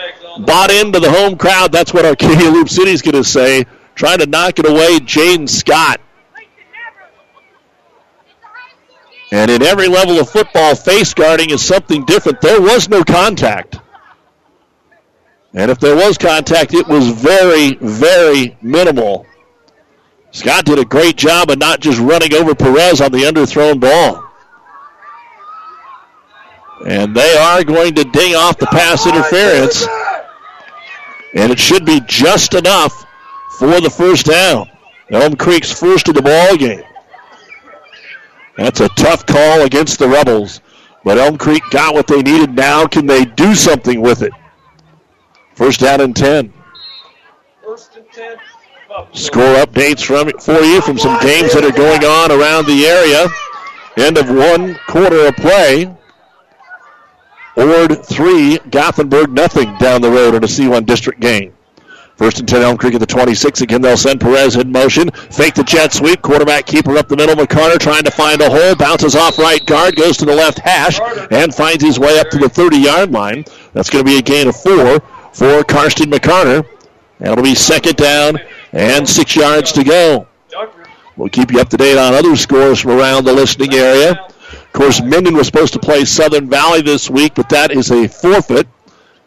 bought 0.44 0.70
into 0.70 1.00
the 1.00 1.10
home 1.10 1.36
crowd. 1.36 1.72
That's 1.72 1.94
what 1.94 2.04
Arcadia 2.04 2.50
Loup 2.50 2.68
City 2.68 2.90
is 2.90 3.02
going 3.02 3.14
to 3.14 3.24
say. 3.24 3.64
Trying 3.94 4.18
to 4.18 4.26
knock 4.26 4.58
it 4.58 4.68
away, 4.68 4.98
Jaden 4.98 5.48
Scott. 5.48 6.00
And 9.32 9.50
in 9.50 9.62
every 9.62 9.88
level 9.88 10.20
of 10.20 10.30
football, 10.30 10.74
face 10.74 11.12
guarding 11.12 11.50
is 11.50 11.64
something 11.64 12.04
different. 12.04 12.40
There 12.40 12.60
was 12.60 12.88
no 12.88 13.02
contact. 13.02 13.80
And 15.54 15.70
if 15.70 15.80
there 15.80 15.96
was 15.96 16.18
contact, 16.18 16.74
it 16.74 16.86
was 16.86 17.08
very, 17.08 17.74
very 17.80 18.56
minimal. 18.62 19.26
Scott 20.30 20.66
did 20.66 20.78
a 20.78 20.84
great 20.84 21.16
job 21.16 21.50
of 21.50 21.58
not 21.58 21.80
just 21.80 21.98
running 21.98 22.34
over 22.34 22.54
Perez 22.54 23.00
on 23.00 23.10
the 23.10 23.20
underthrown 23.20 23.80
ball. 23.80 24.22
And 26.86 27.16
they 27.16 27.36
are 27.38 27.64
going 27.64 27.94
to 27.94 28.04
ding 28.04 28.34
off 28.34 28.58
the 28.58 28.66
pass 28.66 29.06
interference. 29.06 29.86
And 31.36 31.52
it 31.52 31.58
should 31.58 31.84
be 31.84 32.00
just 32.06 32.54
enough 32.54 33.04
for 33.58 33.80
the 33.80 33.90
first 33.90 34.26
down. 34.26 34.70
Elm 35.10 35.36
Creek's 35.36 35.70
first 35.70 36.08
of 36.08 36.14
the 36.14 36.22
ball 36.22 36.56
game. 36.56 36.82
That's 38.56 38.80
a 38.80 38.88
tough 38.90 39.26
call 39.26 39.62
against 39.62 39.98
the 39.98 40.08
Rebels. 40.08 40.62
But 41.04 41.18
Elm 41.18 41.36
Creek 41.36 41.62
got 41.70 41.94
what 41.94 42.06
they 42.06 42.22
needed. 42.22 42.54
Now 42.54 42.86
can 42.86 43.06
they 43.06 43.24
do 43.24 43.54
something 43.54 44.00
with 44.00 44.22
it? 44.22 44.32
First 45.54 45.80
down 45.80 46.00
and 46.00 46.16
10. 46.16 46.52
First 47.62 47.96
and 47.96 48.06
10. 48.12 48.36
Score 49.12 49.56
updates 49.56 50.04
from 50.04 50.30
for 50.40 50.60
you 50.60 50.80
from 50.80 50.98
some 50.98 51.20
games 51.20 51.52
that 51.52 51.64
are 51.64 51.76
going 51.76 52.02
on 52.04 52.32
around 52.32 52.66
the 52.66 52.86
area. 52.86 53.28
End 53.98 54.16
of 54.16 54.28
one 54.30 54.74
quarter 54.88 55.26
of 55.26 55.36
play. 55.36 55.94
Ord 57.56 58.04
3, 58.04 58.58
Gothenburg 58.70 59.30
nothing 59.32 59.76
down 59.78 60.02
the 60.02 60.10
road 60.10 60.34
in 60.34 60.44
a 60.44 60.46
C1 60.46 60.84
district 60.84 61.20
game. 61.20 61.54
First 62.16 62.38
and 62.38 62.48
10 62.48 62.62
Elm 62.62 62.76
Creek 62.78 62.94
at 62.94 63.00
the 63.00 63.06
26. 63.06 63.60
Again, 63.60 63.82
they'll 63.82 63.96
send 63.96 64.20
Perez 64.20 64.56
in 64.56 64.72
motion. 64.72 65.10
Fake 65.10 65.54
the 65.54 65.62
jet 65.62 65.92
sweep. 65.92 66.22
Quarterback 66.22 66.64
keeper 66.64 66.96
up 66.96 67.08
the 67.08 67.16
middle. 67.16 67.34
McCarter 67.34 67.78
trying 67.78 68.04
to 68.04 68.10
find 68.10 68.40
a 68.40 68.48
hole. 68.48 68.74
Bounces 68.74 69.14
off 69.14 69.38
right 69.38 69.64
guard. 69.66 69.96
Goes 69.96 70.16
to 70.18 70.24
the 70.24 70.34
left 70.34 70.58
hash 70.58 70.98
and 71.30 71.54
finds 71.54 71.84
his 71.84 71.98
way 71.98 72.18
up 72.18 72.30
to 72.30 72.38
the 72.38 72.48
30 72.48 72.78
yard 72.78 73.12
line. 73.12 73.44
That's 73.74 73.90
going 73.90 74.02
to 74.02 74.10
be 74.10 74.18
a 74.18 74.22
gain 74.22 74.48
of 74.48 74.56
four 74.56 75.00
for 75.32 75.62
Karsten 75.64 76.10
McCarter. 76.10 76.66
It'll 77.20 77.42
be 77.42 77.54
second 77.54 77.96
down 77.96 78.38
and 78.72 79.06
six 79.06 79.36
yards 79.36 79.72
to 79.72 79.84
go. 79.84 80.26
We'll 81.16 81.28
keep 81.28 81.52
you 81.52 81.60
up 81.60 81.68
to 81.70 81.76
date 81.76 81.98
on 81.98 82.14
other 82.14 82.34
scores 82.36 82.80
from 82.80 82.92
around 82.92 83.24
the 83.24 83.32
listening 83.32 83.74
area. 83.74 84.26
Course, 84.76 85.00
Minden 85.00 85.34
was 85.34 85.46
supposed 85.46 85.72
to 85.72 85.78
play 85.78 86.04
Southern 86.04 86.50
Valley 86.50 86.82
this 86.82 87.08
week, 87.08 87.34
but 87.34 87.48
that 87.48 87.70
is 87.70 87.90
a 87.90 88.06
forfeit, 88.06 88.68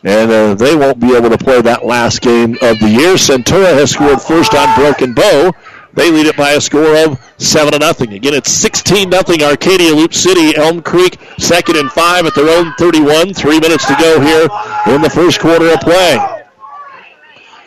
and 0.04 0.30
uh, 0.30 0.54
they 0.54 0.76
won't 0.76 1.00
be 1.00 1.16
able 1.16 1.32
to 1.32 1.40
play 1.40 1.60
that 1.60 1.84
last 1.84 2.22
game 2.22 2.54
of 2.62 2.78
the 2.78 2.88
year. 2.88 3.16
Centura 3.16 3.74
has 3.74 3.90
scored 3.90 4.22
first 4.22 4.54
on 4.54 4.76
Broken 4.76 5.16
Bow. 5.16 5.52
They 5.94 6.12
lead 6.12 6.28
it 6.28 6.38
by 6.38 6.52
a 6.52 6.62
score 6.62 6.96
of 7.04 7.20
seven 7.40 7.74
to 7.74 7.80
nothing. 7.80 8.14
Again, 8.14 8.36
it's 8.36 8.52
16 8.52 9.10
nothing. 9.10 9.42
Arcadia 9.42 9.92
Loup 9.92 10.14
City, 10.14 10.56
Elm 10.56 10.84
Creek, 10.84 11.18
second 11.40 11.78
and 11.78 11.92
five 11.92 12.28
at 12.28 12.36
their 12.36 12.56
own 12.56 12.72
31. 12.78 13.34
Three 13.34 13.60
minutes 13.60 13.88
to 13.88 13.96
go 13.96 14.22
here 14.22 14.48
in 14.94 15.02
the 15.02 15.10
first 15.10 15.40
quarter 15.40 15.74
of 15.74 15.80
play. 15.80 16.20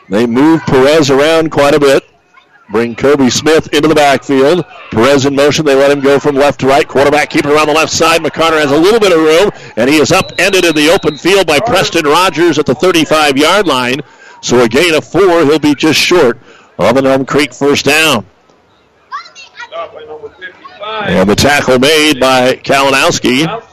They 0.08 0.24
move 0.28 0.62
Perez 0.66 1.10
around 1.10 1.50
quite 1.50 1.74
a 1.74 1.80
bit. 1.80 2.08
Bring 2.72 2.96
Kobe 2.96 3.28
Smith 3.28 3.70
into 3.74 3.86
the 3.86 3.94
backfield. 3.94 4.64
Perez 4.90 5.26
in 5.26 5.36
motion. 5.36 5.66
They 5.66 5.74
let 5.74 5.90
him 5.90 6.00
go 6.00 6.18
from 6.18 6.36
left 6.36 6.60
to 6.60 6.66
right. 6.66 6.88
Quarterback 6.88 7.28
keeping 7.28 7.52
around 7.52 7.66
the 7.66 7.74
left 7.74 7.92
side. 7.92 8.22
McCarter 8.22 8.58
has 8.58 8.72
a 8.72 8.78
little 8.78 8.98
bit 8.98 9.12
of 9.12 9.18
room, 9.18 9.50
and 9.76 9.90
he 9.90 9.98
is 9.98 10.10
upended 10.10 10.64
in 10.64 10.74
the 10.74 10.88
open 10.88 11.18
field 11.18 11.46
by 11.46 11.60
Preston 11.60 12.06
Rogers 12.06 12.58
at 12.58 12.64
the 12.64 12.74
35 12.74 13.36
yard 13.36 13.66
line. 13.66 14.00
So 14.40 14.58
a 14.64 14.68
gain 14.68 14.94
of 14.94 15.04
four. 15.04 15.44
He'll 15.44 15.58
be 15.58 15.74
just 15.74 16.00
short 16.00 16.38
of 16.78 16.96
an 16.96 17.04
Elm 17.04 17.26
Creek 17.26 17.52
first 17.52 17.84
down. 17.84 18.24
And 20.82 21.28
the 21.28 21.36
tackle 21.36 21.78
made 21.78 22.18
by 22.18 22.54
Kalinowski. 22.54 23.68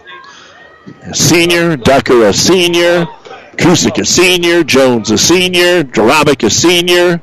Senior, 1.13 1.77
Ducker 1.77 2.25
a 2.25 2.33
senior, 2.33 3.05
Kusick 3.55 3.97
a 3.97 4.05
senior, 4.05 4.65
Jones 4.65 5.09
a 5.09 5.17
senior, 5.17 5.83
Jarabic 5.83 6.43
a 6.43 6.49
senior. 6.49 7.21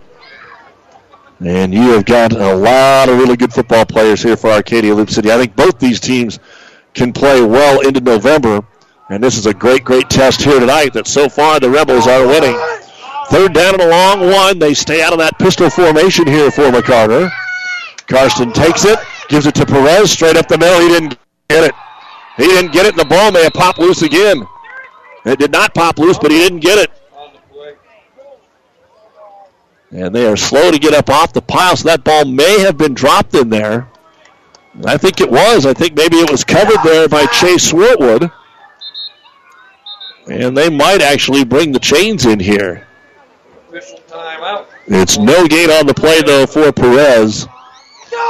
And 1.41 1.75
you 1.75 1.93
have 1.93 2.07
got 2.07 2.33
a 2.33 2.55
lot 2.55 3.09
of 3.09 3.19
really 3.19 3.37
good 3.37 3.53
football 3.53 3.85
players 3.85 4.23
here 4.23 4.37
for 4.37 4.51
Arcadia 4.51 4.95
Loup 4.95 5.11
City. 5.11 5.31
I 5.31 5.37
think 5.37 5.55
both 5.55 5.79
these 5.79 6.01
teams 6.01 6.39
can 6.95 7.13
play 7.13 7.45
well 7.45 7.87
into 7.87 8.01
November. 8.01 8.67
And 9.11 9.23
this 9.23 9.37
is 9.37 9.47
a 9.47 9.55
great, 9.55 9.85
great 9.85 10.09
test 10.09 10.43
here 10.43 10.59
tonight 10.59 10.95
that 10.95 11.07
so 11.07 11.29
far 11.29 11.61
the 11.61 11.71
Rebels 11.71 12.07
are 12.07 12.27
winning. 12.27 12.59
Third 13.29 13.53
down 13.53 13.75
and 13.75 13.83
a 13.83 13.89
long 13.89 14.21
one. 14.31 14.59
They 14.59 14.73
stay 14.73 15.03
out 15.03 15.13
of 15.13 15.19
that 15.19 15.39
pistol 15.39 15.69
formation 15.69 16.27
here 16.27 16.51
for 16.51 16.71
McCarter. 16.71 17.31
Karsten 18.07 18.53
takes 18.53 18.85
it, 18.85 18.99
gives 19.29 19.47
it 19.47 19.55
to 19.57 19.67
Perez 19.67 20.11
straight 20.11 20.37
up 20.37 20.49
the 20.49 20.57
middle. 20.57 20.81
He 20.81 20.89
didn't 20.89 21.19
get 21.49 21.65
it. 21.65 21.75
He 22.37 22.45
didn't 22.45 22.73
get 22.73 22.87
it, 22.87 22.93
and 22.93 23.01
the 23.01 23.05
ball 23.05 23.33
may 23.33 23.43
have 23.43 23.53
popped 23.53 23.79
loose 23.79 24.03
again. 24.03 24.47
It 25.25 25.39
did 25.39 25.51
not 25.51 25.75
pop 25.75 25.99
loose, 25.99 26.19
but 26.19 26.31
he 26.31 26.39
didn't 26.39 26.61
get 26.61 26.79
it. 26.79 26.91
And 29.91 30.15
they 30.15 30.27
are 30.27 30.37
slow 30.37 30.71
to 30.71 30.79
get 30.79 30.95
up 30.95 31.09
off 31.09 31.33
the 31.33 31.43
pile, 31.43 31.77
so 31.77 31.89
that 31.89 32.05
ball 32.05 32.25
may 32.25 32.61
have 32.61 32.77
been 32.77 32.95
dropped 32.95 33.35
in 33.35 33.49
there. 33.49 33.89
I 34.85 34.97
think 34.97 35.21
it 35.21 35.31
was. 35.31 35.65
I 35.65 35.73
think 35.73 35.97
maybe 35.97 36.17
it 36.17 36.31
was 36.31 36.45
covered 36.45 36.83
there 36.85 37.09
by 37.09 37.27
Chase 37.27 37.73
Swartwood. 37.73 38.31
And 40.29 40.57
they 40.57 40.69
might 40.69 41.03
actually 41.03 41.45
bring 41.45 41.73
the 41.73 41.79
chains 41.79 42.27
in 42.27 42.41
here. 42.41 42.87
It's 44.89 45.19
no 45.19 45.47
gain 45.47 45.71
on 45.71 45.87
the 45.87 45.95
play, 45.95 46.21
though, 46.23 46.47
for 46.47 46.73
Perez. 46.73 47.47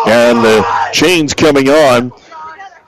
And 0.06 0.38
the 0.44 0.64
chains 0.92 1.34
coming 1.34 1.68
on, 1.68 2.12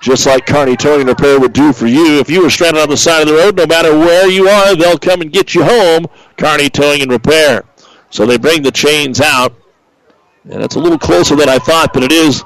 just 0.00 0.26
like 0.26 0.46
Kearney 0.46 0.76
Towing 0.76 1.00
and 1.00 1.08
Repair 1.08 1.40
would 1.40 1.52
do 1.52 1.72
for 1.72 1.86
you. 1.86 2.20
If 2.20 2.30
you 2.30 2.42
were 2.42 2.50
stranded 2.50 2.82
on 2.82 2.90
the 2.90 2.96
side 2.96 3.22
of 3.22 3.28
the 3.28 3.34
road, 3.34 3.56
no 3.56 3.66
matter 3.66 3.96
where 3.98 4.28
you 4.28 4.48
are, 4.48 4.76
they'll 4.76 4.98
come 4.98 5.22
and 5.22 5.32
get 5.32 5.54
you 5.54 5.64
home. 5.64 6.06
Kearney 6.36 6.68
Towing 6.68 7.02
and 7.02 7.10
Repair. 7.10 7.64
So 8.10 8.26
they 8.26 8.38
bring 8.38 8.62
the 8.62 8.72
chains 8.72 9.20
out. 9.20 9.54
And 10.50 10.62
it's 10.62 10.76
a 10.76 10.78
little 10.80 10.98
closer 10.98 11.36
than 11.36 11.48
I 11.48 11.58
thought, 11.58 11.92
but 11.92 12.02
it 12.02 12.12
is 12.12 12.42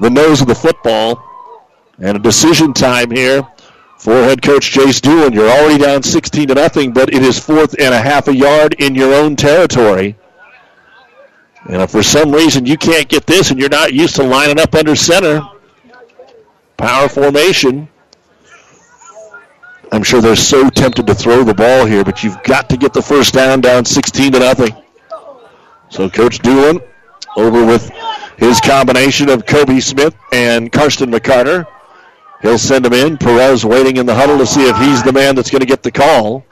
the 0.00 0.10
nose 0.10 0.40
of 0.40 0.48
the 0.48 0.54
football. 0.54 1.22
And 1.98 2.16
a 2.16 2.20
decision 2.20 2.72
time 2.72 3.10
here 3.10 3.46
for 3.98 4.12
head 4.12 4.42
coach 4.42 4.72
Jace 4.72 5.00
Doolin. 5.00 5.32
You're 5.32 5.50
already 5.50 5.82
down 5.82 6.02
16 6.02 6.48
to 6.48 6.54
nothing, 6.54 6.92
but 6.92 7.12
it 7.12 7.22
is 7.22 7.38
fourth 7.38 7.74
and 7.78 7.94
a 7.94 7.98
half 7.98 8.28
a 8.28 8.34
yard 8.34 8.74
in 8.78 8.94
your 8.94 9.14
own 9.14 9.36
territory. 9.36 10.16
And 11.64 11.82
if 11.82 11.90
for 11.90 12.02
some 12.02 12.32
reason 12.32 12.66
you 12.66 12.78
can't 12.78 13.08
get 13.08 13.26
this 13.26 13.50
and 13.50 13.58
you're 13.58 13.68
not 13.68 13.92
used 13.92 14.16
to 14.16 14.22
lining 14.22 14.60
up 14.60 14.74
under 14.74 14.94
center, 14.94 15.42
power 16.76 17.08
formation, 17.08 17.88
I'm 19.90 20.02
sure 20.02 20.20
they're 20.20 20.36
so 20.36 20.70
tempted 20.70 21.06
to 21.06 21.14
throw 21.14 21.44
the 21.44 21.54
ball 21.54 21.84
here, 21.84 22.04
but 22.04 22.22
you've 22.22 22.42
got 22.42 22.68
to 22.70 22.76
get 22.76 22.92
the 22.92 23.02
first 23.02 23.34
down, 23.34 23.60
down 23.60 23.84
16 23.84 24.32
to 24.32 24.38
nothing. 24.38 24.74
So 25.90 26.08
Coach 26.08 26.40
Doolin 26.40 26.80
over 27.36 27.64
with 27.64 27.90
his 28.36 28.60
combination 28.60 29.28
of 29.28 29.46
Kobe 29.46 29.80
Smith 29.80 30.14
and 30.32 30.70
Karsten 30.70 31.10
McCarter. 31.10 31.66
He'll 32.42 32.58
send 32.58 32.86
him 32.86 32.92
in. 32.92 33.16
Perez 33.18 33.64
waiting 33.64 33.96
in 33.96 34.06
the 34.06 34.14
huddle 34.14 34.38
to 34.38 34.46
see 34.46 34.68
if 34.68 34.76
he's 34.76 35.02
the 35.02 35.12
man 35.12 35.34
that's 35.34 35.50
going 35.50 35.60
to 35.60 35.66
get 35.66 35.82
the 35.82 35.90
call. 35.90 36.44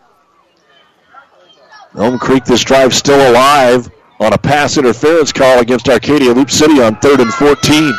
Elm 1.97 2.19
Creek, 2.19 2.45
this 2.45 2.63
drive 2.63 2.95
still 2.95 3.31
alive 3.31 3.89
on 4.21 4.33
a 4.33 4.39
pass 4.39 4.77
interference 4.77 5.33
call 5.33 5.61
against 5.61 5.89
Arcadia 5.89 6.33
Loup 6.33 6.51
City 6.51 6.81
on 6.83 6.97
third 6.97 7.21
and 7.21 7.33
14. 7.33 7.93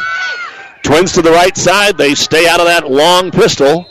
Twins 0.84 1.14
to 1.14 1.22
the 1.22 1.32
right 1.32 1.56
side. 1.56 1.98
They 1.98 2.14
stay 2.14 2.48
out 2.48 2.60
of 2.60 2.66
that 2.68 2.90
long 2.90 3.32
pistol. 3.32 3.86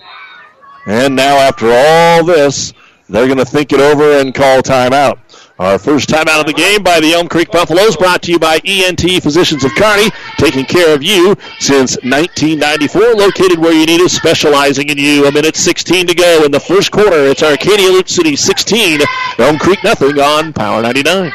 And 0.87 1.17
now, 1.17 1.37
after 1.37 1.67
all 1.71 2.25
this, 2.25 2.73
they're 3.09 3.27
going 3.27 3.39
to 3.39 3.45
think 3.45 3.73
it 3.73 3.81
over 3.81 4.19
and 4.19 4.35
call 4.35 4.63
timeout. 4.63 5.19
Our 5.59 5.79
first 5.79 6.11
time 6.11 6.29
out 6.29 6.41
of 6.41 6.47
the 6.47 6.53
game 6.53 6.83
by 6.83 7.01
the 7.01 7.15
Elm 7.15 7.29
Creek 7.29 7.51
Buffaloes, 7.51 7.97
brought 7.97 8.21
to 8.25 8.33
you 8.33 8.39
by 8.39 8.61
ENT 8.67 9.01
Physicians 9.23 9.65
of 9.65 9.71
Kearney, 9.75 10.11
taking 10.37 10.67
care 10.67 10.95
of 10.95 11.03
you 11.03 11.35
since 11.61 11.97
1994, 12.03 13.15
located 13.15 13.59
where 13.59 13.73
you 13.73 13.87
need 13.87 14.03
us, 14.03 14.13
specializing 14.13 14.91
in 14.91 14.99
you. 14.99 15.27
A 15.27 15.33
minute 15.33 15.57
16 15.57 16.09
to 16.09 16.15
go 16.15 16.45
in 16.45 16.51
the 16.51 16.61
first 16.61 16.91
quarter. 16.93 17.25
It's 17.29 17.43
Arcadia 17.43 17.89
Loup 17.89 18.07
City 18.07 18.37
16, 18.37 19.01
Elm 19.39 19.59
Creek 19.59 19.83
nothing 19.83 20.21
on 20.21 20.53
Power 20.53 20.83
99. 20.83 21.33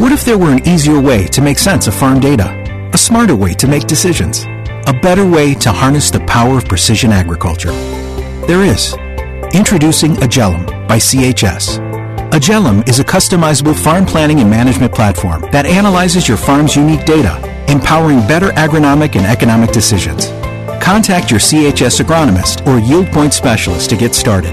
What 0.00 0.12
if 0.12 0.24
there 0.24 0.38
were 0.38 0.52
an 0.52 0.66
easier 0.66 0.98
way 0.98 1.26
to 1.26 1.42
make 1.42 1.58
sense 1.58 1.86
of 1.86 1.94
farm 1.94 2.18
data? 2.18 2.48
A 2.94 2.98
smarter 2.98 3.36
way 3.36 3.52
to 3.52 3.66
make 3.66 3.86
decisions? 3.86 4.44
A 4.86 4.98
better 5.02 5.28
way 5.28 5.52
to 5.56 5.70
harness 5.70 6.10
the 6.10 6.20
power 6.20 6.56
of 6.56 6.64
precision 6.64 7.12
agriculture? 7.12 7.72
There 8.46 8.64
is. 8.64 8.94
Introducing 9.52 10.14
Agellum 10.14 10.88
by 10.88 10.96
CHS. 10.96 12.03
Agellum 12.34 12.82
is 12.88 12.98
a 12.98 13.04
customizable 13.04 13.80
farm 13.80 14.04
planning 14.04 14.40
and 14.40 14.50
management 14.50 14.92
platform 14.92 15.42
that 15.52 15.66
analyzes 15.66 16.26
your 16.26 16.36
farm's 16.36 16.74
unique 16.74 17.04
data, 17.06 17.38
empowering 17.70 18.18
better 18.26 18.48
agronomic 18.48 19.14
and 19.14 19.24
economic 19.24 19.70
decisions. 19.70 20.26
Contact 20.82 21.30
your 21.30 21.38
CHS 21.38 22.00
agronomist 22.00 22.66
or 22.66 22.80
yield 22.80 23.06
point 23.12 23.32
specialist 23.32 23.88
to 23.90 23.96
get 23.96 24.16
started. 24.16 24.52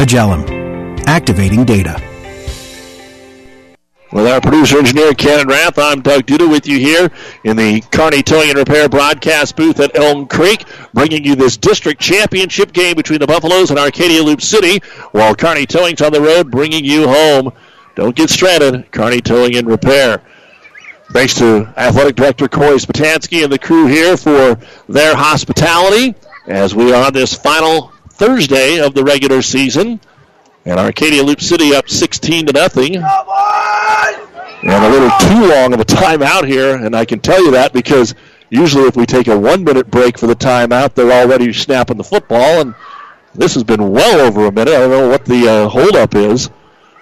Agellum, 0.00 0.42
activating 1.06 1.64
data. 1.64 2.02
With 4.14 4.28
our 4.28 4.40
producer 4.40 4.78
engineer 4.78 5.12
Cannon 5.12 5.48
Rath, 5.48 5.76
I'm 5.76 6.00
Doug 6.00 6.24
Duda 6.24 6.48
with 6.48 6.68
you 6.68 6.78
here 6.78 7.10
in 7.42 7.56
the 7.56 7.80
Kearney 7.90 8.22
Towing 8.22 8.48
and 8.48 8.56
Repair 8.56 8.88
broadcast 8.88 9.56
booth 9.56 9.80
at 9.80 9.98
Elm 9.98 10.28
Creek, 10.28 10.66
bringing 10.92 11.24
you 11.24 11.34
this 11.34 11.56
district 11.56 12.00
championship 12.00 12.72
game 12.72 12.94
between 12.94 13.18
the 13.18 13.26
Buffaloes 13.26 13.70
and 13.70 13.78
Arcadia 13.78 14.22
Loup 14.22 14.40
City, 14.40 14.78
while 15.10 15.34
Kearney 15.34 15.66
Towing's 15.66 16.00
on 16.00 16.12
the 16.12 16.20
road, 16.20 16.48
bringing 16.48 16.84
you 16.84 17.08
home. 17.08 17.52
Don't 17.96 18.14
get 18.14 18.30
stranded. 18.30 18.88
Kearney 18.92 19.20
Towing 19.20 19.56
and 19.56 19.66
Repair. 19.66 20.22
Thanks 21.10 21.34
to 21.34 21.68
Athletic 21.76 22.14
Director 22.14 22.46
Corey 22.46 22.76
Spatansky 22.76 23.42
and 23.42 23.52
the 23.52 23.58
crew 23.58 23.88
here 23.88 24.16
for 24.16 24.56
their 24.88 25.16
hospitality 25.16 26.14
as 26.46 26.72
we 26.72 26.92
are 26.92 27.06
on 27.06 27.12
this 27.12 27.34
final 27.34 27.90
Thursday 28.10 28.78
of 28.78 28.94
the 28.94 29.02
regular 29.02 29.42
season. 29.42 29.98
And 30.66 30.78
Arcadia 30.78 31.24
Loup 31.24 31.40
City 31.40 31.74
up 31.74 31.90
16 31.90 32.46
to 32.46 32.52
nothing. 32.52 33.02
And 34.62 34.72
a 34.72 34.88
little 34.88 35.10
too 35.18 35.46
long 35.46 35.74
of 35.74 35.80
a 35.80 35.84
timeout 35.84 36.46
here, 36.48 36.76
and 36.76 36.96
I 36.96 37.04
can 37.04 37.20
tell 37.20 37.42
you 37.44 37.50
that 37.50 37.72
because 37.72 38.14
usually 38.48 38.84
if 38.84 38.96
we 38.96 39.04
take 39.04 39.28
a 39.28 39.38
one 39.38 39.62
minute 39.62 39.90
break 39.90 40.18
for 40.18 40.26
the 40.26 40.34
timeout, 40.34 40.94
they're 40.94 41.12
already 41.12 41.52
snapping 41.52 41.98
the 41.98 42.04
football, 42.04 42.60
and 42.60 42.74
this 43.34 43.54
has 43.54 43.64
been 43.64 43.90
well 43.90 44.20
over 44.20 44.46
a 44.46 44.52
minute. 44.52 44.72
I 44.72 44.78
don't 44.78 44.90
know 44.90 45.08
what 45.08 45.26
the 45.26 45.48
uh, 45.48 45.68
holdup 45.68 46.14
is 46.14 46.48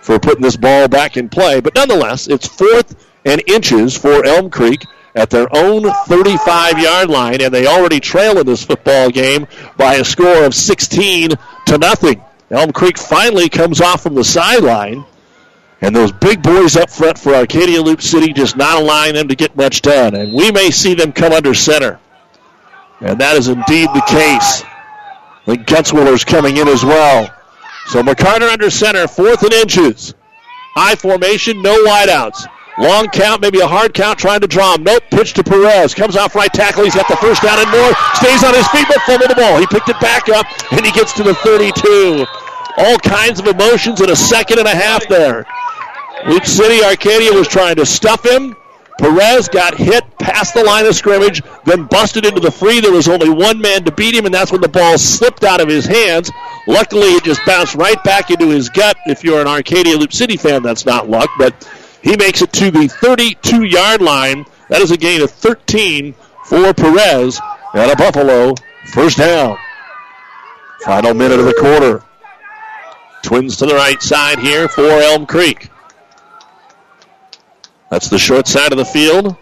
for 0.01 0.19
putting 0.19 0.43
this 0.43 0.57
ball 0.57 0.89
back 0.89 1.17
in 1.17 1.29
play, 1.29 1.61
but 1.61 1.75
nonetheless, 1.75 2.27
it's 2.27 2.49
fourth 2.49 3.09
and 3.25 3.41
inches 3.47 3.97
for 3.97 4.25
Elm 4.25 4.51
Creek 4.51 4.85
at 5.15 5.31
their 5.31 5.47
own 5.55 5.85
35 6.07 6.79
yard 6.79 7.11
line, 7.11 7.41
and 7.41 7.53
they 7.53 7.67
already 7.67 8.01
trail 8.01 8.39
in 8.39 8.47
this 8.47 8.65
football 8.65 9.11
game 9.11 9.47
by 9.77 9.95
a 9.95 10.05
score 10.05 10.45
of 10.45 10.55
16 10.55 11.31
to 11.67 11.79
nothing. 11.79 12.23
Elm 12.51 12.73
Creek 12.73 12.99
finally 12.99 13.49
comes 13.49 13.81
off 13.81 14.03
from 14.03 14.15
the 14.15 14.25
sideline. 14.25 15.05
And 15.83 15.95
those 15.95 16.13
big 16.13 16.43
boys 16.43 16.77
up 16.77 16.89
front 16.89 17.19
for 17.19 17.35
Arcadia 17.35 17.83
Loup 17.83 18.01
City 18.01 18.33
just 18.33 18.57
not 18.57 18.81
allowing 18.81 19.15
them 19.15 19.27
to 19.29 19.35
get 19.35 19.57
much 19.57 19.83
done. 19.83 20.15
And 20.15 20.33
we 20.33 20.53
may 20.53 20.71
see 20.71 20.95
them 20.95 21.13
come 21.13 21.33
under 21.33 21.55
center. 21.55 21.99
And 23.01 23.21
that 23.21 23.37
is 23.37 23.49
indeed 23.49 23.89
the 23.93 24.05
case. 24.07 24.63
I 24.63 24.71
The 25.47 25.57
Gutzwiller's 25.57 26.25
coming 26.25 26.57
in 26.57 26.69
as 26.69 26.85
well. 26.85 27.29
So 27.89 28.01
McCarter 28.01 28.49
under 28.49 28.71
center, 28.71 29.09
fourth 29.09 29.43
and 29.43 29.53
inches. 29.53 30.15
High 30.75 30.95
formation, 30.95 31.61
no 31.63 31.77
wideouts. 31.85 32.47
Long 32.79 33.09
count, 33.09 33.43
maybe 33.43 33.59
a 33.59 33.67
hard 33.67 33.93
count 33.93 34.21
trying 34.21 34.41
to 34.41 34.47
draw 34.47 34.77
him. 34.77 34.85
Nope, 34.85 35.03
pitch 35.11 35.35
to 35.35 35.43
Perez. 35.43 35.95
Comes 35.95 36.17
off 36.17 36.37
right 36.37 36.51
tackle. 36.53 36.85
He's 36.85 36.95
got 36.95 37.09
the 37.09 37.17
first 37.17 37.43
down 37.43 37.59
and 37.59 37.71
more. 37.71 37.93
Stays 38.15 38.45
on 38.45 38.55
his 38.55 38.67
feet, 38.69 38.87
but 38.89 39.03
fumbled 39.03 39.31
the 39.31 39.35
ball. 39.35 39.59
He 39.59 39.67
picked 39.67 39.89
it 39.89 40.01
back 40.01 40.29
up, 40.29 40.47
and 40.71 40.87
he 40.87 40.93
gets 40.93 41.13
to 41.15 41.25
the 41.25 41.35
32. 41.35 42.25
All 42.79 42.99
kinds 42.99 43.41
of 43.41 43.47
emotions 43.49 44.01
in 44.01 44.09
a 44.11 44.17
second 44.17 44.61
and 44.61 44.69
a 44.69 44.75
half 44.75 45.07
there. 45.09 45.45
Loup 46.27 46.47
City 46.47 46.85
Arcadia 46.85 47.33
was 47.33 47.49
trying 47.49 47.77
to 47.77 47.87
stuff 47.87 48.25
him. 48.25 48.57
Perez 48.99 49.49
got 49.49 49.77
hit 49.77 50.05
past 50.19 50.55
the 50.55 50.63
line 50.63 50.87
of 50.87 50.95
scrimmage, 50.95 51.43
then 51.65 51.87
busted 51.87 52.25
into 52.25 52.41
the 52.41 52.51
free. 52.51 52.81
There 52.81 52.93
was 52.93 53.09
only 53.09 53.29
one 53.29 53.61
man 53.61 53.85
to 53.85 53.93
beat 53.93 54.15
him, 54.15 54.27
and 54.27 54.35
that's 54.35 54.53
when 54.53 54.61
the 54.61 54.69
ball 54.69 54.99
slipped 54.99 55.43
out 55.43 55.61
of 55.61 55.69
his 55.69 55.87
hands. 55.87 56.31
Luckily, 56.67 57.09
it 57.09 57.25
just 57.25 57.45
bounced 57.45 57.75
right 57.75 58.03
back 58.05 58.31
into 58.31 58.49
his 58.49 58.69
gut. 58.69 58.97
If 59.07 59.25
you're 59.25 59.41
an 59.41 59.49
Arcadia 59.49 59.97
Loup 59.97 60.13
City 60.13 60.37
fan, 60.37 60.63
that's 60.63 60.87
not 60.87 61.09
luck, 61.09 61.31
but 61.39 61.69
he 62.03 62.17
makes 62.17 62.43
it 62.43 62.53
to 62.55 62.71
the 62.71 62.87
32 62.87 63.65
yard 63.65 64.01
line. 64.01 64.45
That 64.69 64.83
is 64.83 64.93
a 64.93 64.97
gain 64.97 65.23
of 65.23 65.31
13 65.31 66.15
for 66.45 66.73
Perez 66.73 67.41
and 67.75 67.91
a 67.91 67.97
Buffalo 67.97 68.55
first 68.93 69.19
down. 69.19 69.57
Final 70.85 71.15
minute 71.15 71.41
of 71.41 71.47
the 71.47 71.55
quarter. 71.55 72.05
Twins 73.23 73.57
to 73.57 73.67
the 73.67 73.75
right 73.75 74.01
side 74.03 74.39
here 74.39 74.69
for 74.69 74.83
Elm 74.83 75.27
Creek. 75.27 75.72
That's 77.93 78.09
the 78.09 78.19
short 78.19 78.49
side 78.49 78.73
of 78.73 78.79
the 78.79 78.87
field. 78.87 79.37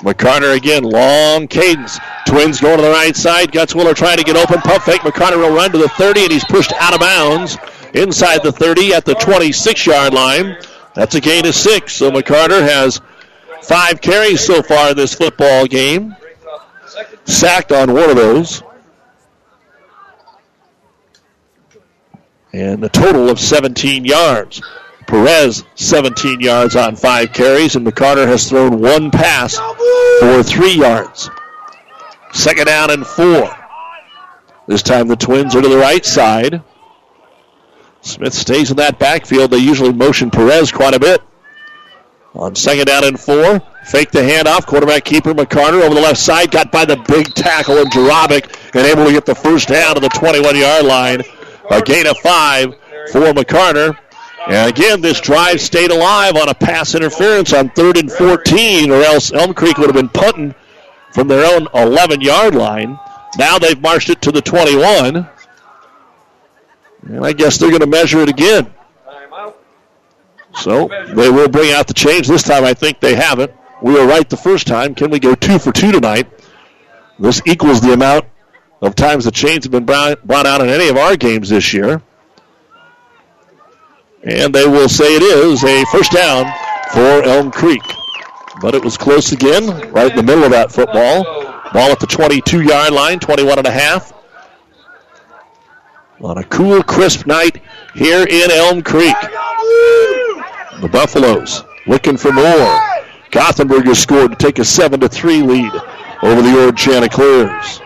McCarter 0.00 0.54
again, 0.54 0.82
long 0.82 1.48
cadence. 1.48 1.98
Twins 2.26 2.60
going 2.60 2.76
to 2.76 2.82
the 2.82 2.90
right 2.90 3.16
side. 3.16 3.50
Gutzwiller 3.50 3.94
trying 3.94 4.18
to 4.18 4.24
get 4.24 4.36
open. 4.36 4.60
Pump 4.60 4.82
fake. 4.82 5.00
McCarter 5.00 5.38
will 5.38 5.56
run 5.56 5.72
to 5.72 5.78
the 5.78 5.88
30, 5.88 6.24
and 6.24 6.32
he's 6.32 6.44
pushed 6.44 6.70
out 6.74 6.92
of 6.92 7.00
bounds 7.00 7.56
inside 7.94 8.42
the 8.42 8.52
30 8.52 8.92
at 8.92 9.06
the 9.06 9.14
26 9.14 9.86
yard 9.86 10.12
line. 10.12 10.58
That's 10.94 11.14
a 11.14 11.20
gain 11.22 11.46
of 11.46 11.54
six. 11.54 11.94
So 11.94 12.10
McCarter 12.10 12.60
has 12.60 13.00
five 13.62 14.02
carries 14.02 14.44
so 14.44 14.62
far 14.62 14.90
in 14.90 14.98
this 14.98 15.14
football 15.14 15.64
game. 15.64 16.14
Sacked 17.24 17.72
on 17.72 17.94
one 17.94 18.10
of 18.10 18.16
those. 18.16 18.62
And 22.52 22.84
a 22.84 22.90
total 22.90 23.30
of 23.30 23.40
17 23.40 24.04
yards. 24.04 24.60
Perez 25.10 25.64
17 25.74 26.40
yards 26.40 26.76
on 26.76 26.96
five 26.96 27.32
carries, 27.32 27.76
and 27.76 27.86
McCarter 27.86 28.26
has 28.26 28.48
thrown 28.48 28.80
one 28.80 29.10
pass 29.10 29.56
for 30.20 30.42
three 30.42 30.72
yards. 30.72 31.28
Second 32.32 32.66
down 32.66 32.90
and 32.90 33.06
four. 33.06 33.50
This 34.66 34.82
time 34.82 35.08
the 35.08 35.16
Twins 35.16 35.56
are 35.56 35.62
to 35.62 35.68
the 35.68 35.76
right 35.76 36.04
side. 36.04 36.62
Smith 38.02 38.32
stays 38.32 38.70
in 38.70 38.76
that 38.76 38.98
backfield. 38.98 39.50
They 39.50 39.58
usually 39.58 39.92
motion 39.92 40.30
Perez 40.30 40.72
quite 40.72 40.94
a 40.94 41.00
bit. 41.00 41.20
On 42.34 42.54
second 42.54 42.86
down 42.86 43.04
and 43.04 43.18
four, 43.18 43.60
Fake 43.84 44.10
the 44.10 44.20
handoff. 44.20 44.66
Quarterback 44.66 45.04
keeper 45.04 45.32
McCarter 45.32 45.82
over 45.82 45.94
the 45.94 46.00
left 46.00 46.18
side. 46.18 46.50
Got 46.50 46.70
by 46.70 46.84
the 46.84 46.96
big 47.08 47.34
tackle 47.34 47.78
of 47.78 47.88
Jarabic 47.88 48.56
and 48.74 48.86
able 48.86 49.06
to 49.06 49.12
get 49.12 49.26
the 49.26 49.34
first 49.34 49.68
down 49.68 49.94
to 49.94 50.00
the 50.00 50.08
21 50.10 50.56
yard 50.56 50.84
line. 50.84 51.22
A 51.70 51.80
gain 51.80 52.06
of 52.06 52.16
five 52.18 52.74
for 53.10 53.32
McCarter. 53.32 53.96
And 54.46 54.70
again, 54.70 55.00
this 55.00 55.20
drive 55.20 55.60
stayed 55.60 55.90
alive 55.90 56.36
on 56.36 56.48
a 56.48 56.54
pass 56.54 56.94
interference 56.94 57.52
on 57.52 57.68
third 57.70 57.98
and 57.98 58.10
14, 58.10 58.90
or 58.90 59.02
else 59.02 59.32
Elm 59.32 59.52
Creek 59.52 59.76
would 59.78 59.86
have 59.86 59.96
been 59.96 60.08
punting 60.08 60.54
from 61.12 61.28
their 61.28 61.44
own 61.54 61.68
11 61.74 62.20
yard 62.20 62.54
line. 62.54 62.98
Now 63.38 63.58
they've 63.58 63.80
marched 63.80 64.10
it 64.10 64.22
to 64.22 64.32
the 64.32 64.40
21. 64.40 65.28
And 67.02 67.24
I 67.24 67.32
guess 67.32 67.58
they're 67.58 67.70
going 67.70 67.80
to 67.80 67.86
measure 67.86 68.20
it 68.20 68.28
again. 68.28 68.72
So 70.56 70.88
they 71.14 71.30
will 71.30 71.48
bring 71.48 71.72
out 71.72 71.86
the 71.86 71.94
change. 71.94 72.26
This 72.26 72.42
time 72.42 72.64
I 72.64 72.74
think 72.74 73.00
they 73.00 73.14
have 73.14 73.38
it. 73.38 73.54
We 73.82 73.92
were 73.92 74.06
right 74.06 74.28
the 74.28 74.36
first 74.36 74.66
time. 74.66 74.94
Can 74.94 75.10
we 75.10 75.18
go 75.18 75.34
two 75.34 75.58
for 75.58 75.72
two 75.72 75.92
tonight? 75.92 76.28
This 77.18 77.40
equals 77.46 77.80
the 77.80 77.92
amount 77.92 78.26
of 78.82 78.94
times 78.94 79.24
the 79.24 79.30
chains 79.30 79.64
have 79.64 79.72
been 79.72 79.84
brought 79.84 80.46
out 80.46 80.60
in 80.60 80.68
any 80.68 80.88
of 80.88 80.96
our 80.96 81.16
games 81.16 81.50
this 81.50 81.72
year. 81.72 82.02
And 84.22 84.54
they 84.54 84.66
will 84.66 84.88
say 84.88 85.16
it 85.16 85.22
is 85.22 85.64
a 85.64 85.84
first 85.86 86.12
down 86.12 86.44
for 86.92 87.22
Elm 87.24 87.50
Creek. 87.50 87.82
But 88.60 88.74
it 88.74 88.84
was 88.84 88.98
close 88.98 89.32
again, 89.32 89.90
right 89.92 90.10
in 90.10 90.16
the 90.16 90.22
middle 90.22 90.44
of 90.44 90.50
that 90.50 90.70
football. 90.70 91.24
Ball 91.72 91.92
at 91.92 92.00
the 92.00 92.06
22 92.06 92.62
yard 92.62 92.92
line, 92.92 93.18
21 93.18 93.58
and 93.58 93.66
a 93.66 93.70
half. 93.70 94.12
On 96.20 96.36
a 96.36 96.44
cool, 96.44 96.82
crisp 96.82 97.26
night 97.26 97.62
here 97.94 98.26
in 98.28 98.50
Elm 98.50 98.82
Creek. 98.82 99.16
The 100.80 100.88
Buffaloes 100.92 101.64
looking 101.86 102.18
for 102.18 102.30
more. 102.30 102.80
Gothenburg 103.30 103.86
has 103.86 103.98
scored 103.98 104.32
to 104.32 104.36
take 104.36 104.58
a 104.58 104.64
7 104.64 105.00
to 105.00 105.08
3 105.08 105.42
lead 105.42 105.72
over 106.22 106.42
the 106.42 106.66
Ord 106.66 106.76
Chanticleers. 106.76 107.80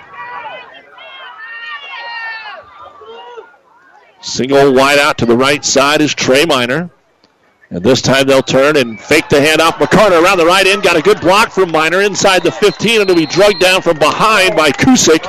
Single 4.24 4.72
wide 4.72 4.98
out 4.98 5.18
to 5.18 5.26
the 5.26 5.36
right 5.36 5.62
side 5.62 6.00
is 6.00 6.14
Trey 6.14 6.46
Miner. 6.46 6.88
And 7.68 7.84
this 7.84 8.00
time 8.00 8.26
they'll 8.26 8.42
turn 8.42 8.76
and 8.78 8.98
fake 8.98 9.28
the 9.28 9.36
handoff. 9.36 9.72
McCarter 9.72 10.22
around 10.22 10.38
the 10.38 10.46
right 10.46 10.66
end. 10.66 10.82
Got 10.82 10.96
a 10.96 11.02
good 11.02 11.20
block 11.20 11.50
from 11.50 11.70
Miner 11.70 12.00
inside 12.00 12.42
the 12.42 12.50
15 12.50 13.02
and 13.02 13.08
to 13.08 13.14
be 13.14 13.26
drugged 13.26 13.60
down 13.60 13.82
from 13.82 13.98
behind 13.98 14.56
by 14.56 14.70
Kusick 14.70 15.26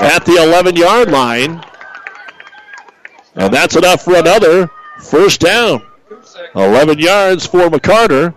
at 0.00 0.24
the 0.26 0.42
11 0.42 0.74
yard 0.74 1.08
line. 1.08 1.64
And 3.36 3.54
that's 3.54 3.76
enough 3.76 4.02
for 4.02 4.16
another 4.16 4.68
first 4.98 5.40
down. 5.40 5.86
11 6.56 6.98
yards 6.98 7.46
for 7.46 7.68
McCarter. 7.68 8.34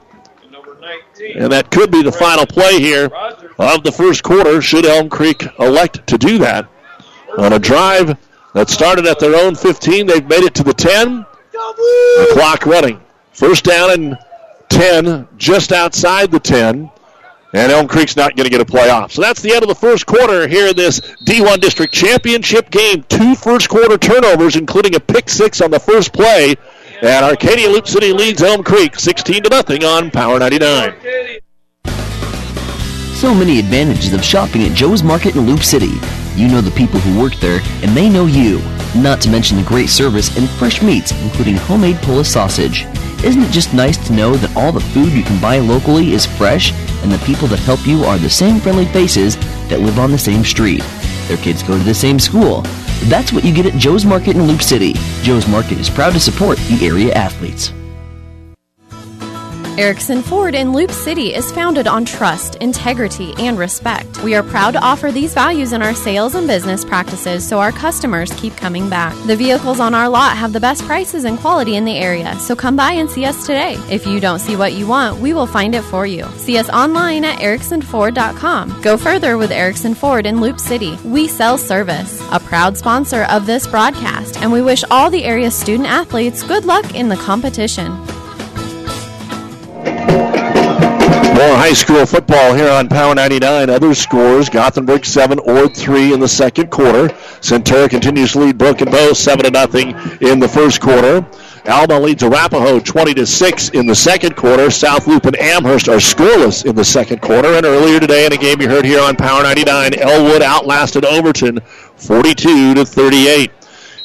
And 1.35 1.51
that 1.51 1.71
could 1.71 1.89
be 1.89 2.03
the 2.03 2.11
final 2.11 2.45
play 2.45 2.79
here 2.79 3.09
of 3.57 3.83
the 3.83 3.91
first 3.91 4.21
quarter, 4.21 4.61
should 4.61 4.85
Elm 4.85 5.09
Creek 5.09 5.47
elect 5.57 6.05
to 6.07 6.17
do 6.19 6.37
that. 6.37 6.69
On 7.39 7.53
a 7.53 7.59
drive 7.59 8.17
that 8.53 8.69
started 8.69 9.05
at 9.05 9.19
their 9.19 9.35
own 9.35 9.55
15, 9.55 10.07
they've 10.07 10.27
made 10.27 10.43
it 10.43 10.53
to 10.55 10.63
the 10.63 10.73
10. 10.73 11.25
The 11.51 12.29
clock 12.33 12.65
running. 12.65 13.01
First 13.31 13.65
down 13.65 13.91
and 13.91 14.17
10, 14.69 15.27
just 15.37 15.71
outside 15.71 16.31
the 16.31 16.39
10. 16.39 16.89
And 17.51 17.71
Elm 17.71 17.87
Creek's 17.87 18.15
not 18.15 18.35
going 18.35 18.45
to 18.45 18.51
get 18.51 18.61
a 18.61 18.65
playoff. 18.65 19.11
So 19.11 19.21
that's 19.21 19.41
the 19.41 19.51
end 19.51 19.63
of 19.63 19.69
the 19.69 19.75
first 19.75 20.05
quarter 20.05 20.47
here 20.47 20.67
in 20.67 20.75
this 20.75 20.99
D1 21.25 21.59
District 21.59 21.91
Championship 21.91 22.69
game. 22.69 23.03
Two 23.09 23.33
first 23.33 23.69
quarter 23.69 23.97
turnovers, 23.97 24.55
including 24.55 24.95
a 24.95 24.99
pick 24.99 25.29
six 25.29 25.59
on 25.59 25.71
the 25.71 25.79
first 25.79 26.13
play. 26.13 26.55
And 27.01 27.25
Arcadia 27.25 27.69
Loup 27.69 27.87
City 27.87 28.13
leads 28.13 28.43
Elm 28.43 28.63
Creek 28.63 28.99
16 28.99 29.43
to 29.43 29.49
nothing 29.49 29.83
on 29.83 30.11
Power 30.11 30.37
99. 30.37 31.39
So 33.19 33.35
many 33.35 33.59
advantages 33.59 34.13
of 34.13 34.23
shopping 34.23 34.63
at 34.63 34.73
Joe's 34.73 35.03
Market 35.03 35.35
in 35.35 35.45
Loup 35.45 35.61
City. 35.61 35.91
You 36.37 36.47
know 36.47 36.61
the 36.61 36.71
people 36.71 37.01
who 37.01 37.21
work 37.21 37.35
there, 37.35 37.59
and 37.83 37.91
they 37.91 38.07
know 38.07 38.27
you. 38.27 38.59
Not 38.95 39.19
to 39.19 39.29
mention 39.29 39.57
the 39.57 39.63
great 39.63 39.89
service 39.89 40.37
and 40.37 40.49
fresh 40.51 40.81
meats, 40.81 41.11
including 41.21 41.57
homemade 41.57 41.97
Polish 41.97 42.29
sausage. 42.29 42.85
Isn't 43.21 43.43
it 43.43 43.51
just 43.51 43.73
nice 43.73 43.97
to 44.07 44.13
know 44.13 44.35
that 44.35 44.55
all 44.55 44.71
the 44.71 44.79
food 44.79 45.11
you 45.11 45.23
can 45.23 45.41
buy 45.41 45.59
locally 45.59 46.13
is 46.13 46.25
fresh, 46.25 46.71
and 47.03 47.11
the 47.11 47.21
people 47.25 47.49
that 47.49 47.59
help 47.59 47.85
you 47.85 48.05
are 48.05 48.17
the 48.17 48.29
same 48.29 48.57
friendly 48.61 48.85
faces 48.85 49.35
that 49.67 49.81
live 49.81 49.99
on 49.99 50.13
the 50.13 50.17
same 50.17 50.45
street? 50.45 50.81
Their 51.27 51.35
kids 51.35 51.61
go 51.61 51.77
to 51.77 51.83
the 51.83 51.93
same 51.93 52.19
school. 52.19 52.61
That's 53.09 53.33
what 53.33 53.43
you 53.43 53.53
get 53.53 53.65
at 53.65 53.77
Joe's 53.77 54.05
Market 54.05 54.37
in 54.37 54.43
Loup 54.43 54.61
City. 54.61 54.93
Joe's 55.23 55.45
Market 55.45 55.77
is 55.77 55.89
proud 55.89 56.13
to 56.13 56.21
support 56.21 56.57
the 56.57 56.85
area 56.85 57.11
athletes. 57.11 57.73
Erickson 59.79 60.21
Ford 60.21 60.55
in 60.55 60.73
Loup 60.73 60.91
City 60.91 61.33
is 61.33 61.53
founded 61.53 61.87
on 61.87 62.03
trust, 62.03 62.55
integrity, 62.55 63.33
and 63.37 63.57
respect. 63.57 64.21
We 64.25 64.35
are 64.35 64.43
proud 64.43 64.71
to 64.71 64.81
offer 64.81 65.09
these 65.09 65.33
values 65.33 65.71
in 65.71 65.81
our 65.81 65.93
sales 65.93 66.35
and 66.35 66.45
business 66.47 66.83
practices 66.83 67.47
so 67.47 67.59
our 67.59 67.71
customers 67.71 68.33
keep 68.33 68.57
coming 68.57 68.89
back. 68.89 69.15
The 69.25 69.37
vehicles 69.37 69.79
on 69.79 69.95
our 69.95 70.09
lot 70.09 70.35
have 70.35 70.51
the 70.51 70.59
best 70.59 70.83
prices 70.83 71.23
and 71.23 71.39
quality 71.39 71.77
in 71.77 71.85
the 71.85 71.95
area, 71.95 72.37
so 72.39 72.57
come 72.57 72.75
by 72.75 72.91
and 72.91 73.09
see 73.09 73.23
us 73.23 73.45
today. 73.45 73.75
If 73.89 74.05
you 74.05 74.19
don't 74.19 74.39
see 74.39 74.57
what 74.57 74.73
you 74.73 74.85
want, 74.85 75.21
we 75.21 75.31
will 75.31 75.47
find 75.47 75.73
it 75.73 75.83
for 75.83 76.05
you. 76.05 76.25
See 76.35 76.57
us 76.57 76.69
online 76.69 77.23
at 77.23 77.39
ericksonford.com. 77.39 78.81
Go 78.81 78.97
further 78.97 79.37
with 79.37 79.49
Erickson 79.49 79.95
Ford 79.95 80.25
in 80.25 80.41
Loup 80.41 80.59
City. 80.59 80.97
We 81.05 81.29
sell 81.29 81.57
service. 81.57 82.21
A 82.33 82.41
proud 82.41 82.75
sponsor 82.75 83.23
of 83.29 83.45
this 83.45 83.65
broadcast, 83.65 84.41
and 84.41 84.51
we 84.51 84.61
wish 84.61 84.83
all 84.91 85.09
the 85.09 85.23
area 85.23 85.49
student 85.49 85.87
athletes 85.87 86.43
good 86.43 86.65
luck 86.65 86.95
in 86.95 87.07
the 87.07 87.15
competition. 87.15 87.97
More 91.39 91.55
high 91.55 91.71
school 91.71 92.05
football 92.05 92.53
here 92.53 92.69
on 92.69 92.89
Power 92.89 93.15
99. 93.15 93.69
Other 93.69 93.95
scores 93.95 94.49
Gothenburg 94.49 95.05
7, 95.05 95.39
Ord 95.39 95.73
3 95.73 96.11
in 96.11 96.19
the 96.19 96.27
second 96.27 96.69
quarter. 96.69 97.07
Centura 97.39 97.89
continues 97.89 98.33
to 98.33 98.39
lead 98.39 98.57
Broken 98.57 98.91
Bow 98.91 99.13
7 99.13 99.45
to 99.45 99.49
nothing 99.49 99.91
in 100.19 100.39
the 100.39 100.49
first 100.49 100.81
quarter. 100.81 101.25
Alma 101.65 101.97
leads 101.97 102.23
Arapahoe 102.23 102.81
20 102.81 103.13
to 103.13 103.25
6 103.25 103.69
in 103.69 103.87
the 103.87 103.95
second 103.95 104.35
quarter. 104.35 104.69
South 104.69 105.07
Loup 105.07 105.23
and 105.27 105.39
Amherst 105.39 105.87
are 105.87 106.01
scoreless 106.01 106.65
in 106.65 106.75
the 106.75 106.83
second 106.83 107.21
quarter. 107.21 107.53
And 107.53 107.65
earlier 107.65 108.01
today 108.01 108.25
in 108.25 108.33
a 108.33 108.37
game 108.37 108.59
you 108.59 108.67
heard 108.67 108.83
here 108.83 109.01
on 109.01 109.15
Power 109.15 109.41
99, 109.41 109.97
Elwood 109.97 110.41
outlasted 110.41 111.05
Overton 111.05 111.61
42 111.95 112.73
to 112.73 112.85
38. 112.85 113.49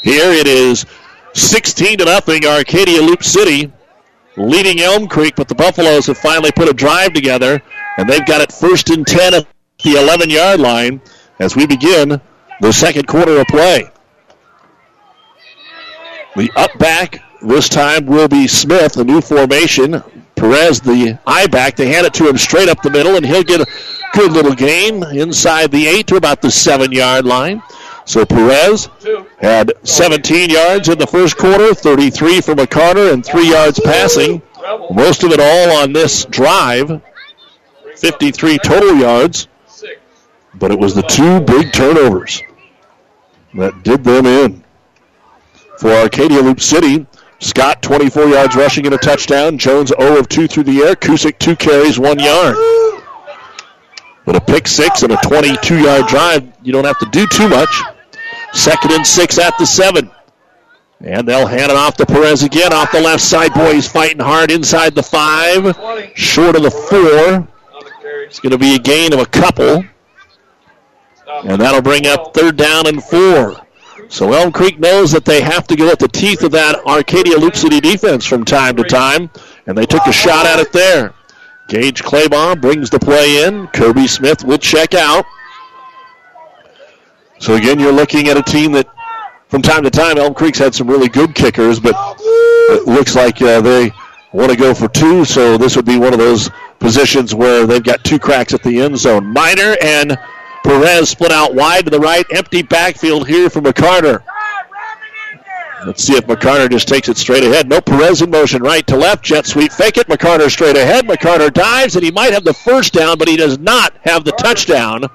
Here 0.03 0.31
it 0.31 0.47
is 0.47 0.87
16 1.33 1.99
to 1.99 2.05
nothing 2.05 2.47
Arcadia 2.47 3.03
Loup 3.03 3.25
City 3.25 3.73
leading 4.37 4.81
Elm 4.81 5.07
Creek, 5.07 5.35
but 5.37 5.49
the 5.49 5.55
Buffaloes 5.55 6.07
have 6.07 6.19
finally 6.19 6.51
put 6.53 6.69
a 6.69 6.73
drive 6.73 7.13
together, 7.13 7.63
and 7.99 8.09
they've 8.09 8.27
got 8.27 8.41
it 8.41 8.53
first 8.53 8.91
and 8.91 9.07
10 9.07 9.35
at 9.35 9.47
the 9.83 9.93
11 9.93 10.31
yard 10.31 10.61
line 10.61 11.01
as 11.41 11.57
we 11.57 11.67
begin 11.67 12.21
the 12.61 12.73
second 12.73 13.07
quarter 13.07 13.39
of 13.39 13.47
play. 13.47 13.91
The 16.37 16.51
up 16.57 16.77
back 16.79 17.23
this 17.43 17.69
time 17.69 18.07
will 18.07 18.29
be 18.29 18.49
Smith, 18.49 18.97
a 18.97 19.05
new 19.05 19.21
formation. 19.21 20.03
Perez, 20.35 20.81
the 20.81 21.19
I 21.27 21.47
back, 21.47 21.77
they 21.77 21.93
hand 21.93 22.07
it 22.07 22.15
to 22.15 22.29
him 22.29 22.37
straight 22.39 22.69
up 22.69 22.83
the 22.83 22.91
middle, 22.91 23.17
and 23.17 23.25
he'll 23.25 23.45
get 23.45 23.61
a 23.61 23.67
good 24.15 24.33
little 24.33 24.55
game 24.55 25.03
inside 25.03 25.71
the 25.71 25.87
eight 25.87 26.07
to 26.09 26.17
about 26.17 26.43
the 26.43 26.51
seven 26.51 26.91
yard 26.91 27.25
line. 27.25 27.63
So 28.07 28.25
Perez 28.27 28.89
had 29.39 29.73
17 29.83 30.51
yards 30.51 30.89
in 30.89 30.99
the 30.99 31.07
first 31.07 31.37
quarter, 31.39 31.75
33 31.75 32.41
from 32.41 32.59
McCarter, 32.59 33.13
and 33.13 33.25
three 33.25 33.51
yards 33.51 33.81
passing. 33.81 34.43
Most 34.91 35.23
of 35.23 35.33
it 35.33 35.41
all 35.41 35.83
on 35.83 35.93
this 35.93 36.25
drive, 36.27 37.03
53 37.97 38.59
total 38.59 38.95
yards. 38.97 39.49
But 40.55 40.71
it 40.71 40.79
was 40.79 40.95
the 40.95 41.03
two 41.03 41.41
big 41.41 41.73
turnovers 41.73 42.43
that 43.55 43.83
did 43.83 44.05
them 44.05 44.27
in. 44.27 44.65
For 45.79 45.91
Arcadia 45.91 46.41
Loup 46.41 46.61
City, 46.61 47.07
Scott 47.41 47.83
24 47.83 48.27
yards 48.27 48.55
rushing 48.55 48.87
and 48.87 48.95
a 48.95 48.99
touchdown. 48.99 49.59
Jones 49.59 49.93
0 49.99 50.19
of 50.19 50.29
2 50.29 50.47
through 50.47 50.63
the 50.65 50.81
air. 50.83 50.95
Kusick 50.95 51.39
2 51.39 51.57
carries, 51.57 51.99
1 51.99 52.19
yard. 52.19 52.57
But 54.25 54.37
a 54.37 54.41
pick 54.41 54.67
six 54.67 55.03
and 55.03 55.13
a 55.13 55.17
22 55.17 55.83
yard 55.83 56.07
drive, 56.07 56.51
you 56.63 56.73
don't 56.73 56.85
have 56.85 56.99
to 57.01 57.07
do 57.11 57.27
too 57.27 57.49
much. 57.49 57.83
Second 58.55 58.93
and 58.93 59.07
six 59.07 59.39
at 59.39 59.57
the 59.59 59.67
seven. 59.67 60.11
And 61.01 61.29
they'll 61.29 61.47
hand 61.47 61.71
it 61.71 61.77
off 61.77 61.97
to 61.97 62.07
Perez 62.07 62.43
again 62.43 62.73
off 62.73 62.91
the 62.93 63.01
left 63.01 63.23
side. 63.23 63.53
Boy, 63.53 63.75
he's 63.75 63.89
fighting 63.89 64.21
hard 64.21 64.51
inside 64.51 64.95
the 64.95 65.03
five, 65.03 65.77
short 66.17 66.57
of 66.57 66.63
the 66.63 66.71
four. 66.71 67.47
It's 68.25 68.41
going 68.41 68.53
to 68.53 68.59
be 68.59 68.75
a 68.77 68.79
gain 68.79 69.13
of 69.13 69.19
a 69.19 69.27
couple. 69.27 69.85
And 71.45 71.61
that'll 71.61 71.83
bring 71.83 72.07
up 72.07 72.33
third 72.33 72.57
down 72.57 72.87
and 72.87 73.03
four. 73.03 73.61
So 74.09 74.33
Elm 74.33 74.53
Creek 74.53 74.79
knows 74.79 75.11
that 75.13 75.25
they 75.25 75.41
have 75.41 75.67
to 75.67 75.77
go 75.77 75.89
at 75.89 75.99
the 75.99 76.09
teeth 76.09 76.43
of 76.43 76.53
that 76.53 76.87
Arcadia 76.87 77.37
Loup 77.37 77.57
City 77.57 77.81
defense 77.81 78.25
from 78.25 78.45
time 78.45 78.77
to 78.77 78.85
time. 78.85 79.31
And 79.67 79.77
they 79.77 79.87
took 79.87 80.07
a 80.07 80.13
shot 80.13 80.47
at 80.47 80.61
it 80.61 80.73
there. 80.73 81.13
Gage 81.69 82.03
Claybaugh 82.03 82.61
brings 82.61 82.91
the 82.91 82.99
play 82.99 83.45
in. 83.45 83.67
Kirby 83.69 84.07
Smith 84.07 84.45
will 84.45 84.59
check 84.59 84.95
out. 84.95 85.25
So 87.45 87.57
again, 87.57 87.79
you're 87.79 87.93
looking 87.93 88.29
at 88.29 88.39
a 88.39 88.43
team 88.43 88.73
that, 88.73 88.89
from 89.49 89.61
time 89.61 89.83
to 89.83 89.91
time, 89.91 90.17
Elm 90.17 90.33
Creek's 90.33 90.59
had 90.59 90.75
some 90.75 90.89
really 90.89 91.11
good 91.11 91.35
kickers, 91.35 91.79
but 91.79 91.95
it 92.19 92.89
looks 92.89 93.15
like 93.15 93.43
uh, 93.43 93.61
they 93.61 93.93
want 94.33 94.51
to 94.51 94.57
go 94.57 94.73
for 94.73 94.89
two. 94.89 95.27
So 95.27 95.59
this 95.59 95.77
would 95.77 95.85
be 95.85 95.99
one 95.99 96.15
of 96.15 96.19
those 96.19 96.49
positions 96.79 97.35
where 97.35 97.67
they've 97.67 97.85
got 97.85 98.03
two 98.03 98.19
cracks 98.19 98.55
at 98.55 98.63
the 98.63 98.81
end 98.81 98.97
zone. 98.97 99.27
Miner 99.27 99.77
and 99.83 100.17
Perez 100.65 101.11
split 101.11 101.33
out 101.33 101.55
wide 101.55 101.85
to 101.85 101.91
the 101.91 102.01
right. 102.01 102.25
Empty 102.33 102.63
backfield 102.63 103.29
here 103.29 103.51
for 103.51 103.61
McCarter. 103.61 104.23
Let's 105.85 106.03
see 106.03 106.15
if 106.15 106.27
McCarter 106.27 106.71
just 106.71 106.89
takes 106.89 107.11
it 107.11 107.19
straight 107.19 107.45
ahead. 107.45 107.69
No 107.69 107.83
Perez 107.83 108.23
in 108.23 108.31
motion, 108.31 108.63
right 108.63 108.87
to 108.87 108.97
left. 108.97 109.23
Jet 109.23 109.45
sweep, 109.45 109.71
fake 109.71 109.99
it. 109.99 110.07
McCarter 110.07 110.51
straight 110.51 110.79
ahead. 110.79 111.05
McCarter 111.05 111.53
dives, 111.53 111.95
and 111.95 112.03
he 112.03 112.11
might 112.11 112.33
have 112.33 112.45
the 112.45 112.55
first 112.55 112.95
down, 112.95 113.19
but 113.19 113.29
he 113.29 113.37
does 113.37 113.59
not 113.59 113.95
have 114.01 114.25
the 114.25 114.33
touchdown. 114.33 115.11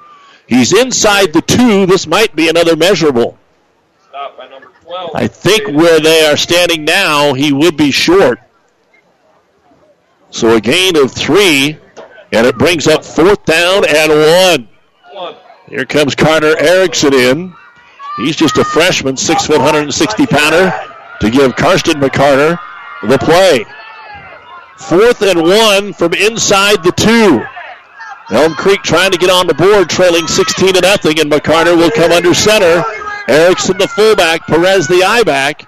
He's 0.49 0.73
inside 0.73 1.31
the 1.31 1.43
two. 1.43 1.85
This 1.85 2.07
might 2.07 2.35
be 2.35 2.49
another 2.49 2.75
measurable. 2.75 3.37
Stop 4.09 4.35
by 4.35 4.47
number 4.47 4.71
12. 4.81 5.11
I 5.13 5.27
think 5.27 5.67
where 5.67 5.99
they 5.99 6.25
are 6.25 6.35
standing 6.35 6.83
now, 6.83 7.33
he 7.35 7.53
would 7.53 7.77
be 7.77 7.91
short. 7.91 8.39
So 10.31 10.55
a 10.55 10.59
gain 10.59 10.97
of 10.97 11.11
three, 11.11 11.77
and 12.31 12.47
it 12.47 12.57
brings 12.57 12.87
up 12.87 13.05
fourth 13.05 13.45
down 13.45 13.85
and 13.87 14.67
one. 15.13 15.37
Here 15.67 15.85
comes 15.85 16.15
Carter 16.15 16.57
Erickson 16.59 17.13
in. 17.13 17.53
He's 18.17 18.35
just 18.35 18.57
a 18.57 18.63
freshman, 18.63 19.17
six 19.17 19.45
foot, 19.45 19.59
160 19.59 20.25
pounder, 20.25 20.73
to 21.21 21.29
give 21.29 21.55
Karsten 21.55 22.01
McCarter 22.01 22.59
the 23.03 23.19
play. 23.19 23.65
Fourth 24.77 25.21
and 25.21 25.43
one 25.43 25.93
from 25.93 26.15
inside 26.15 26.83
the 26.83 26.91
two. 26.93 27.45
Elm 28.31 28.53
Creek 28.53 28.83
trying 28.83 29.11
to 29.11 29.17
get 29.17 29.31
on 29.31 29.47
the 29.47 29.55
board, 29.55 29.89
trailing 29.89 30.27
16 30.27 30.73
to 30.73 30.81
nothing, 30.81 31.19
and 31.19 31.31
McCarter 31.31 31.75
will 31.75 31.89
come 31.89 32.11
under 32.11 32.33
center. 32.33 32.83
Erickson 33.27 33.77
the 33.77 33.87
fullback, 33.87 34.45
Perez 34.45 34.87
the 34.87 35.03
I 35.03 35.23
back. 35.23 35.67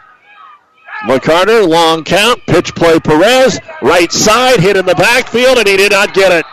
McCarter, 1.04 1.68
long 1.68 2.04
count, 2.04 2.40
pitch 2.46 2.76
play 2.76 3.00
Perez, 3.00 3.60
right 3.82 4.12
side, 4.12 4.60
hit 4.60 4.78
in 4.78 4.86
the 4.86 4.94
backfield, 4.94 5.58
and 5.58 5.68
he 5.68 5.76
did 5.76 5.92
not 5.92 6.14
get 6.14 6.32
it. 6.32 6.46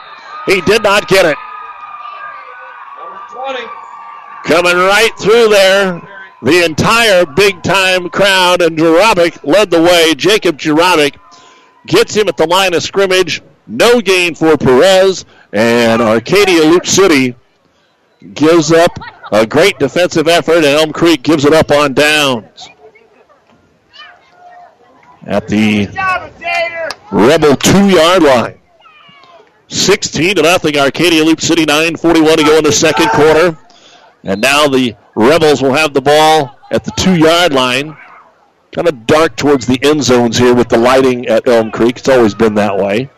He 0.46 0.62
did 0.62 0.82
not 0.82 1.08
get 1.08 1.26
it. 1.26 1.36
Coming 4.44 4.76
right 4.76 5.10
through 5.20 5.48
there, 5.48 6.00
the 6.40 6.64
entire 6.64 7.26
big 7.26 7.62
time 7.62 8.08
crowd, 8.08 8.62
and 8.62 8.78
Jurabic 8.78 9.44
led 9.44 9.70
the 9.70 9.82
way. 9.82 10.14
Jacob 10.14 10.56
Jurabic 10.56 11.16
gets 11.86 12.14
him 12.14 12.28
at 12.28 12.38
the 12.38 12.46
line 12.46 12.72
of 12.72 12.82
scrimmage. 12.82 13.42
No 13.66 14.00
gain 14.00 14.34
for 14.34 14.56
Perez, 14.56 15.26
and 15.52 16.02
Arcadia 16.02 16.62
Loup 16.62 16.86
City 16.86 17.34
gives 18.34 18.72
up 18.72 18.98
a 19.32 19.46
great 19.46 19.78
defensive 19.78 20.28
effort, 20.28 20.56
and 20.56 20.66
Elm 20.66 20.92
Creek 20.92 21.22
gives 21.22 21.44
it 21.44 21.52
up 21.52 21.70
on 21.70 21.94
downs. 21.94 22.68
At 25.26 25.46
the 25.48 25.88
Rebel 27.10 27.56
two 27.56 27.88
yard 27.88 28.22
line. 28.22 28.58
16 29.68 30.36
to 30.36 30.42
nothing. 30.42 30.78
Arcadia 30.78 31.22
Loup 31.24 31.40
City 31.40 31.66
9:41 31.66 32.36
to 32.36 32.44
go 32.44 32.58
in 32.58 32.64
the 32.64 32.72
second 32.72 33.08
quarter, 33.10 33.56
and 34.24 34.40
now 34.40 34.66
the 34.68 34.96
Rebels 35.14 35.62
will 35.62 35.74
have 35.74 35.92
the 35.92 36.00
ball 36.00 36.58
at 36.70 36.84
the 36.84 36.92
two 36.92 37.16
yard 37.16 37.52
line. 37.52 37.96
Kind 38.72 38.88
of 38.88 39.06
dark 39.06 39.36
towards 39.36 39.66
the 39.66 39.78
end 39.82 40.02
zones 40.02 40.38
here 40.38 40.54
with 40.54 40.68
the 40.68 40.78
lighting 40.78 41.26
at 41.26 41.48
Elm 41.48 41.70
Creek. 41.70 41.98
It's 41.98 42.08
always 42.08 42.34
been 42.34 42.54
that 42.54 42.76
way. 42.76 43.10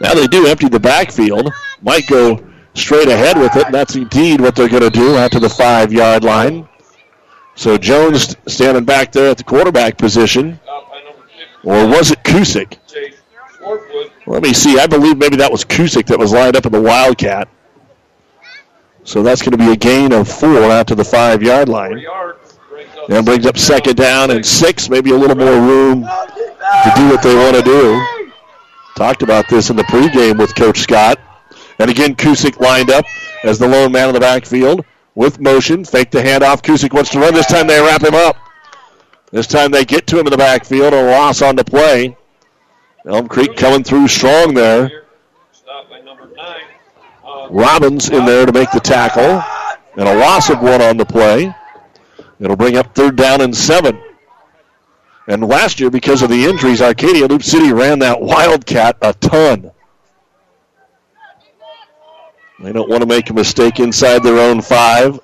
Now 0.00 0.14
they 0.14 0.26
do 0.26 0.46
empty 0.46 0.68
the 0.68 0.80
backfield. 0.80 1.52
Might 1.82 2.06
go 2.06 2.44
straight 2.74 3.08
ahead 3.08 3.38
with 3.38 3.54
it, 3.56 3.66
and 3.66 3.74
that's 3.74 3.96
indeed 3.96 4.40
what 4.40 4.56
they're 4.56 4.68
going 4.68 4.82
to 4.82 4.90
do 4.90 5.16
out 5.16 5.32
to 5.32 5.40
the 5.40 5.48
five 5.48 5.92
yard 5.92 6.24
line. 6.24 6.68
So 7.54 7.78
Jones 7.78 8.36
standing 8.48 8.84
back 8.84 9.12
there 9.12 9.30
at 9.30 9.38
the 9.38 9.44
quarterback 9.44 9.96
position. 9.96 10.58
Or 11.62 11.86
was 11.86 12.10
it 12.10 12.22
Kusick? 12.24 12.78
Let 14.26 14.42
me 14.42 14.52
see. 14.52 14.78
I 14.78 14.86
believe 14.86 15.16
maybe 15.16 15.36
that 15.36 15.50
was 15.50 15.64
Kusick 15.64 16.06
that 16.06 16.18
was 16.18 16.32
lined 16.32 16.56
up 16.56 16.66
in 16.66 16.72
the 16.72 16.80
Wildcat. 16.80 17.48
So 19.04 19.22
that's 19.22 19.42
going 19.42 19.52
to 19.52 19.58
be 19.58 19.70
a 19.70 19.76
gain 19.76 20.12
of 20.12 20.28
four 20.28 20.64
out 20.64 20.88
to 20.88 20.94
the 20.94 21.04
five 21.04 21.42
yard 21.42 21.68
line. 21.68 22.04
And 23.08 23.24
brings 23.24 23.46
up 23.46 23.58
second 23.58 23.96
down 23.96 24.30
and 24.30 24.44
six, 24.44 24.88
maybe 24.88 25.10
a 25.10 25.16
little 25.16 25.36
more 25.36 25.60
room 25.60 26.02
to 26.02 26.92
do 26.96 27.08
what 27.08 27.22
they 27.22 27.34
want 27.34 27.56
to 27.56 27.62
do. 27.62 28.23
Talked 28.96 29.22
about 29.22 29.48
this 29.48 29.70
in 29.70 29.76
the 29.76 29.82
pregame 29.84 30.38
with 30.38 30.54
Coach 30.54 30.78
Scott. 30.78 31.18
And 31.78 31.90
again, 31.90 32.14
Kusick 32.14 32.60
lined 32.60 32.90
up 32.90 33.04
as 33.42 33.58
the 33.58 33.66
lone 33.66 33.90
man 33.90 34.08
in 34.08 34.14
the 34.14 34.20
backfield 34.20 34.84
with 35.16 35.40
motion. 35.40 35.84
Fake 35.84 36.12
the 36.12 36.20
handoff. 36.20 36.62
Kusick 36.62 36.92
wants 36.92 37.10
to 37.10 37.18
run. 37.18 37.34
This 37.34 37.46
time 37.46 37.66
they 37.66 37.80
wrap 37.80 38.02
him 38.02 38.14
up. 38.14 38.36
This 39.32 39.48
time 39.48 39.72
they 39.72 39.84
get 39.84 40.06
to 40.08 40.18
him 40.18 40.26
in 40.26 40.30
the 40.30 40.36
backfield. 40.36 40.92
A 40.92 41.10
loss 41.10 41.42
on 41.42 41.56
the 41.56 41.64
play. 41.64 42.16
Elm 43.04 43.26
Creek 43.26 43.56
coming 43.56 43.82
through 43.82 44.06
strong 44.06 44.54
there. 44.54 45.04
Robbins 47.50 48.08
in 48.10 48.24
there 48.24 48.46
to 48.46 48.52
make 48.52 48.70
the 48.70 48.80
tackle. 48.80 49.42
And 49.96 50.08
a 50.08 50.16
loss 50.16 50.50
of 50.50 50.60
one 50.60 50.80
on 50.80 50.96
the 50.96 51.04
play. 51.04 51.52
It'll 52.38 52.56
bring 52.56 52.76
up 52.76 52.94
third 52.94 53.16
down 53.16 53.40
and 53.40 53.56
seven. 53.56 54.00
And 55.26 55.46
last 55.46 55.80
year, 55.80 55.90
because 55.90 56.22
of 56.22 56.28
the 56.28 56.44
injuries, 56.44 56.82
Arcadia 56.82 57.26
Loup 57.26 57.42
City 57.42 57.72
ran 57.72 57.98
that 58.00 58.20
Wildcat 58.20 58.98
a 59.00 59.14
ton. 59.14 59.70
They 62.60 62.72
don't 62.72 62.88
want 62.88 63.02
to 63.02 63.06
make 63.06 63.30
a 63.30 63.34
mistake 63.34 63.80
inside 63.80 64.22
their 64.22 64.38
own 64.38 64.60
five. 64.60 65.18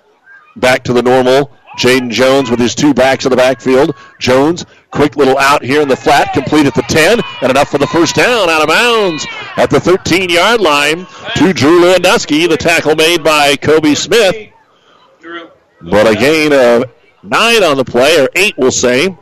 Back 0.56 0.84
to 0.84 0.92
the 0.92 1.02
normal. 1.02 1.52
Jaden 1.78 2.10
Jones 2.10 2.50
with 2.50 2.58
his 2.58 2.74
two 2.74 2.92
backs 2.92 3.24
in 3.24 3.30
the 3.30 3.36
backfield. 3.36 3.94
Jones, 4.18 4.66
quick 4.90 5.16
little 5.16 5.38
out 5.38 5.62
here 5.62 5.80
in 5.80 5.88
the 5.88 5.96
flat, 5.96 6.32
complete 6.32 6.66
at 6.66 6.74
the 6.74 6.82
10, 6.82 7.20
and 7.42 7.50
enough 7.50 7.70
for 7.70 7.78
the 7.78 7.86
first 7.86 8.16
down 8.16 8.50
out 8.50 8.62
of 8.62 8.68
bounds 8.68 9.26
at 9.56 9.70
the 9.70 9.78
13 9.78 10.28
yard 10.28 10.60
line 10.60 11.06
to 11.36 11.52
Drew 11.52 11.80
Lewandowski. 11.80 12.48
The 12.48 12.56
tackle 12.56 12.96
made 12.96 13.22
by 13.22 13.56
Kobe 13.56 13.94
Smith. 13.94 14.52
But 15.82 16.06
a 16.06 16.14
gain 16.14 16.52
of 16.52 16.84
nine 17.22 17.62
on 17.62 17.76
the 17.76 17.84
play, 17.84 18.20
or 18.20 18.28
eight, 18.34 18.58
we'll 18.58 18.72
say. 18.72 19.16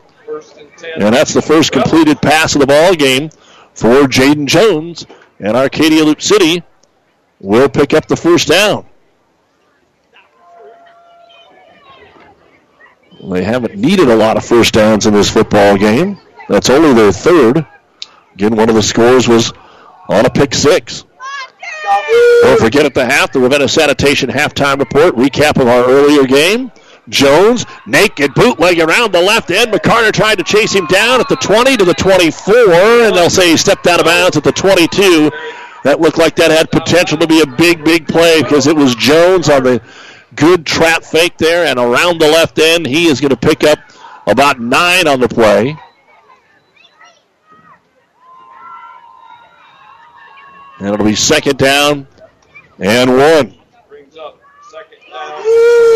And 0.83 1.13
that's 1.13 1.33
the 1.33 1.41
first 1.41 1.71
completed 1.71 2.21
pass 2.21 2.55
of 2.55 2.61
the 2.61 2.67
ball 2.67 2.93
game 2.95 3.29
for 3.73 4.03
Jaden 4.07 4.45
Jones. 4.45 5.05
And 5.39 5.55
Arcadia 5.55 6.03
Loup 6.03 6.21
City 6.21 6.63
will 7.39 7.69
pick 7.69 7.93
up 7.93 8.07
the 8.07 8.15
first 8.15 8.47
down. 8.47 8.85
They 13.21 13.43
haven't 13.43 13.75
needed 13.75 14.09
a 14.09 14.15
lot 14.15 14.37
of 14.37 14.45
first 14.45 14.73
downs 14.73 15.05
in 15.05 15.13
this 15.13 15.29
football 15.29 15.77
game. 15.77 16.17
That's 16.47 16.69
only 16.69 16.93
their 16.93 17.11
third. 17.11 17.65
Again, 18.33 18.55
one 18.55 18.69
of 18.69 18.75
the 18.75 18.83
scores 18.83 19.27
was 19.27 19.51
on 20.07 20.25
a 20.25 20.29
pick 20.29 20.53
six. 20.53 21.03
Don't 22.41 22.59
forget 22.59 22.85
at 22.85 22.93
the 22.93 23.05
half, 23.05 23.33
the 23.33 23.39
Ravenna 23.39 23.67
Sanitation 23.67 24.29
halftime 24.29 24.79
report, 24.79 25.15
recap 25.15 25.59
of 25.61 25.67
our 25.67 25.85
earlier 25.85 26.25
game. 26.25 26.71
Jones, 27.09 27.65
naked 27.85 28.33
bootleg 28.33 28.79
around 28.79 29.11
the 29.11 29.21
left 29.21 29.51
end. 29.51 29.71
McCarter 29.71 30.11
tried 30.11 30.37
to 30.37 30.43
chase 30.43 30.73
him 30.73 30.85
down 30.87 31.19
at 31.19 31.27
the 31.27 31.35
20 31.35 31.77
to 31.77 31.85
the 31.85 31.93
24, 31.93 32.53
and 32.53 33.15
they'll 33.15 33.29
say 33.29 33.49
he 33.49 33.57
stepped 33.57 33.87
out 33.87 33.99
of 33.99 34.05
bounds 34.05 34.37
at 34.37 34.43
the 34.43 34.51
22. 34.51 35.31
That 35.83 35.99
looked 35.99 36.17
like 36.17 36.35
that 36.35 36.51
had 36.51 36.71
potential 36.71 37.17
to 37.17 37.27
be 37.27 37.41
a 37.41 37.47
big, 37.47 37.83
big 37.83 38.07
play 38.07 38.41
because 38.41 38.67
it 38.67 38.75
was 38.75 38.95
Jones 38.95 39.49
on 39.49 39.63
the 39.63 39.81
good 40.35 40.65
trap 40.65 41.03
fake 41.03 41.37
there, 41.37 41.65
and 41.65 41.79
around 41.79 42.19
the 42.19 42.27
left 42.27 42.59
end, 42.59 42.85
he 42.85 43.07
is 43.07 43.19
going 43.19 43.29
to 43.29 43.37
pick 43.37 43.63
up 43.63 43.79
about 44.27 44.59
nine 44.59 45.07
on 45.07 45.19
the 45.19 45.27
play. 45.27 45.77
And 50.79 50.87
it'll 50.87 51.05
be 51.05 51.15
second 51.15 51.57
down 51.57 52.07
and 52.77 53.09
one. 53.11 53.58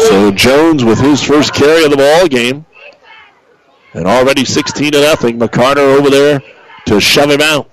So 0.08 0.32
Jones 0.32 0.84
with 0.84 1.00
his 1.00 1.22
first 1.22 1.54
carry 1.54 1.84
of 1.84 1.92
the 1.92 1.98
ball 1.98 2.28
game. 2.28 2.66
And 3.94 4.08
already 4.08 4.46
16 4.46 4.92
to 4.92 5.02
nothing. 5.02 5.40
McCarter 5.40 5.98
over 5.98 6.10
there 6.10 6.42
to 6.88 7.00
shove 7.00 7.30
him 7.30 7.42
out. 7.42 7.70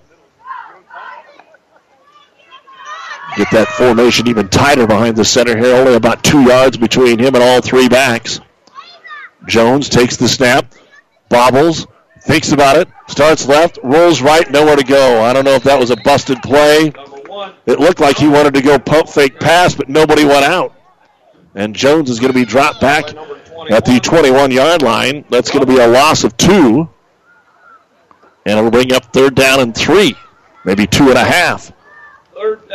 Get 3.37 3.51
that 3.53 3.69
formation 3.69 4.29
even 4.29 4.49
tighter 4.49 4.87
behind 4.87 5.17
the 5.17 5.25
center 5.25 5.57
here. 5.57 5.75
Only 5.75 5.95
about 5.95 6.25
two 6.25 6.43
yards 6.43 6.77
between 6.77 7.19
him 7.19 7.35
and 7.35 7.43
all 7.43 7.61
three 7.61 7.89
backs. 7.89 8.41
Jones 9.47 9.89
takes 9.89 10.17
the 10.17 10.29
snap, 10.29 10.75
bobbles, 11.29 11.87
thinks 12.23 12.53
about 12.53 12.77
it, 12.77 12.89
starts 13.09 13.47
left, 13.47 13.79
rolls 13.83 14.21
right, 14.21 14.51
nowhere 14.51 14.77
to 14.77 14.85
go. 14.85 15.23
I 15.23 15.33
don't 15.33 15.45
know 15.45 15.55
if 15.55 15.65
that 15.65 15.79
was 15.79 15.91
a 15.91 15.97
busted 15.97 16.43
play. 16.43 16.93
It 17.67 17.81
looked 17.81 18.01
like 18.01 18.19
he 18.19 18.29
wanted 18.29 18.55
to 18.55 18.63
go 18.63 18.79
pump 18.79 19.09
fake 19.09 19.41
pass, 19.41 19.75
but 19.75 19.89
nobody 19.89 20.25
went 20.25 20.45
out. 20.45 20.75
And 21.55 21.75
Jones 21.75 22.11
is 22.11 22.21
going 22.21 22.33
to 22.33 22.39
be 22.39 22.45
dropped 22.45 22.81
back 22.81 23.05
at 23.71 23.85
the 23.85 24.01
21 24.03 24.51
yard 24.51 24.83
line. 24.83 25.25
That's 25.31 25.51
going 25.51 25.67
to 25.67 25.73
be 25.73 25.81
a 25.81 25.87
loss 25.87 26.25
of 26.25 26.37
two. 26.37 26.89
And 28.47 28.59
it'll 28.59 28.71
bring 28.71 28.93
up 28.93 29.13
third 29.13 29.35
down 29.35 29.61
and 29.61 29.75
three, 29.75 30.15
maybe 30.65 30.87
two 30.87 31.09
and 31.09 31.19
a 31.19 31.25
half. 31.25 31.73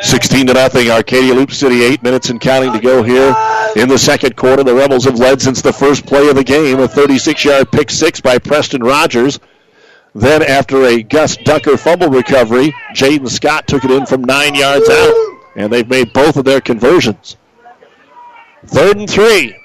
16 0.01 0.47
to 0.47 0.53
nothing. 0.53 0.89
Arcadia 0.91 1.33
Loup 1.33 1.51
City, 1.51 1.83
eight 1.83 2.03
minutes 2.03 2.29
and 2.29 2.39
counting 2.39 2.71
to 2.73 2.79
go 2.79 3.01
here 3.01 3.33
in 3.75 3.89
the 3.89 3.97
second 3.97 4.35
quarter. 4.35 4.63
The 4.63 4.75
Rebels 4.75 5.05
have 5.05 5.17
led 5.17 5.41
since 5.41 5.61
the 5.61 5.73
first 5.73 6.05
play 6.05 6.29
of 6.29 6.35
the 6.35 6.43
game, 6.43 6.79
a 6.79 6.87
36 6.87 7.43
yard 7.43 7.71
pick 7.71 7.89
six 7.89 8.21
by 8.21 8.37
Preston 8.37 8.83
Rogers. 8.83 9.39
Then, 10.13 10.43
after 10.43 10.83
a 10.85 11.01
Gus 11.01 11.35
Ducker 11.35 11.77
fumble 11.77 12.09
recovery, 12.09 12.73
Jaden 12.93 13.27
Scott 13.29 13.67
took 13.67 13.83
it 13.83 13.91
in 13.91 14.05
from 14.05 14.23
nine 14.23 14.55
yards 14.55 14.87
out, 14.87 15.39
and 15.57 15.73
they've 15.73 15.89
made 15.89 16.13
both 16.13 16.37
of 16.37 16.45
their 16.45 16.61
conversions. 16.61 17.35
Third 18.67 18.97
and 18.97 19.09
three. 19.09 19.55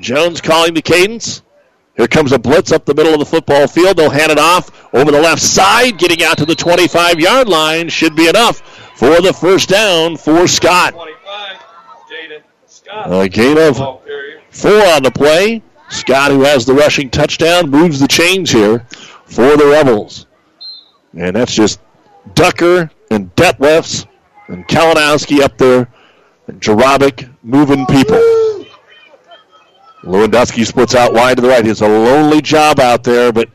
Jones 0.00 0.40
calling 0.40 0.74
the 0.74 0.82
cadence. 0.82 1.42
Here 1.96 2.08
comes 2.08 2.32
a 2.32 2.38
blitz 2.38 2.72
up 2.72 2.84
the 2.84 2.94
middle 2.94 3.12
of 3.12 3.18
the 3.18 3.26
football 3.26 3.66
field. 3.66 3.96
They'll 3.96 4.10
hand 4.10 4.32
it 4.32 4.38
off 4.38 4.88
over 4.94 5.10
the 5.10 5.20
left 5.20 5.42
side, 5.42 5.98
getting 5.98 6.24
out 6.24 6.38
to 6.38 6.46
the 6.46 6.54
25 6.54 7.20
yard 7.20 7.48
line. 7.48 7.88
Should 7.88 8.16
be 8.16 8.28
enough 8.28 8.60
for 8.96 9.20
the 9.20 9.32
first 9.32 9.68
down 9.68 10.16
for 10.16 10.46
Scott. 10.46 10.94
A 13.04 13.28
gain 13.28 13.58
of 13.58 13.76
four 14.50 14.86
on 14.86 15.02
the 15.02 15.12
play. 15.14 15.62
Scott, 15.90 16.30
who 16.30 16.42
has 16.42 16.64
the 16.64 16.74
rushing 16.74 17.10
touchdown, 17.10 17.68
moves 17.68 17.98
the 17.98 18.08
chains 18.08 18.50
here 18.50 18.86
for 19.24 19.56
the 19.56 19.66
Rebels. 19.66 20.26
And 21.16 21.34
that's 21.34 21.52
just 21.54 21.80
Ducker 22.34 22.90
and 23.10 23.34
Detlefs 23.34 24.06
and 24.48 24.66
Kalinowski 24.68 25.40
up 25.40 25.58
there. 25.58 25.88
And 26.46 26.60
Jarabic 26.60 27.29
moving 27.42 27.86
people. 27.86 28.18
Lewandowski 30.02 30.66
splits 30.66 30.94
out 30.94 31.12
wide 31.12 31.36
to 31.36 31.42
the 31.42 31.48
right. 31.48 31.66
It's 31.66 31.82
a 31.82 31.88
lonely 31.88 32.40
job 32.40 32.80
out 32.80 33.04
there, 33.04 33.32
but 33.32 33.50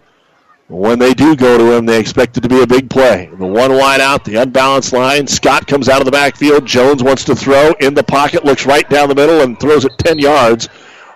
when 0.68 1.00
they 1.00 1.14
do 1.14 1.36
go 1.36 1.58
to 1.58 1.76
him, 1.76 1.86
they 1.86 2.00
expect 2.00 2.38
it 2.38 2.42
to 2.42 2.50
be 2.50 2.62
a 2.62 2.68
big 2.68 2.90
play. 2.90 3.30
The 3.38 3.46
one 3.46 3.74
wide 3.74 4.02
out, 4.02 4.26
the 4.26 4.36
unbalanced 4.36 4.94
line. 4.94 5.28
Scott 5.28 5.68
comes 5.68 5.90
out 5.90 6.02
of 6.02 6.06
the 6.06 6.12
backfield. 6.12 6.66
Jones 6.66 7.04
wants 7.04 7.24
to 7.26 7.36
throw 7.36 7.74
in 7.80 7.94
the 7.94 8.04
pocket, 8.04 8.46
looks 8.46 8.66
right 8.66 8.88
down 8.90 9.10
the 9.10 9.16
middle, 9.16 9.42
and 9.42 9.60
throws 9.60 9.86
it 9.86 9.98
10 10.00 10.20
yards 10.20 10.70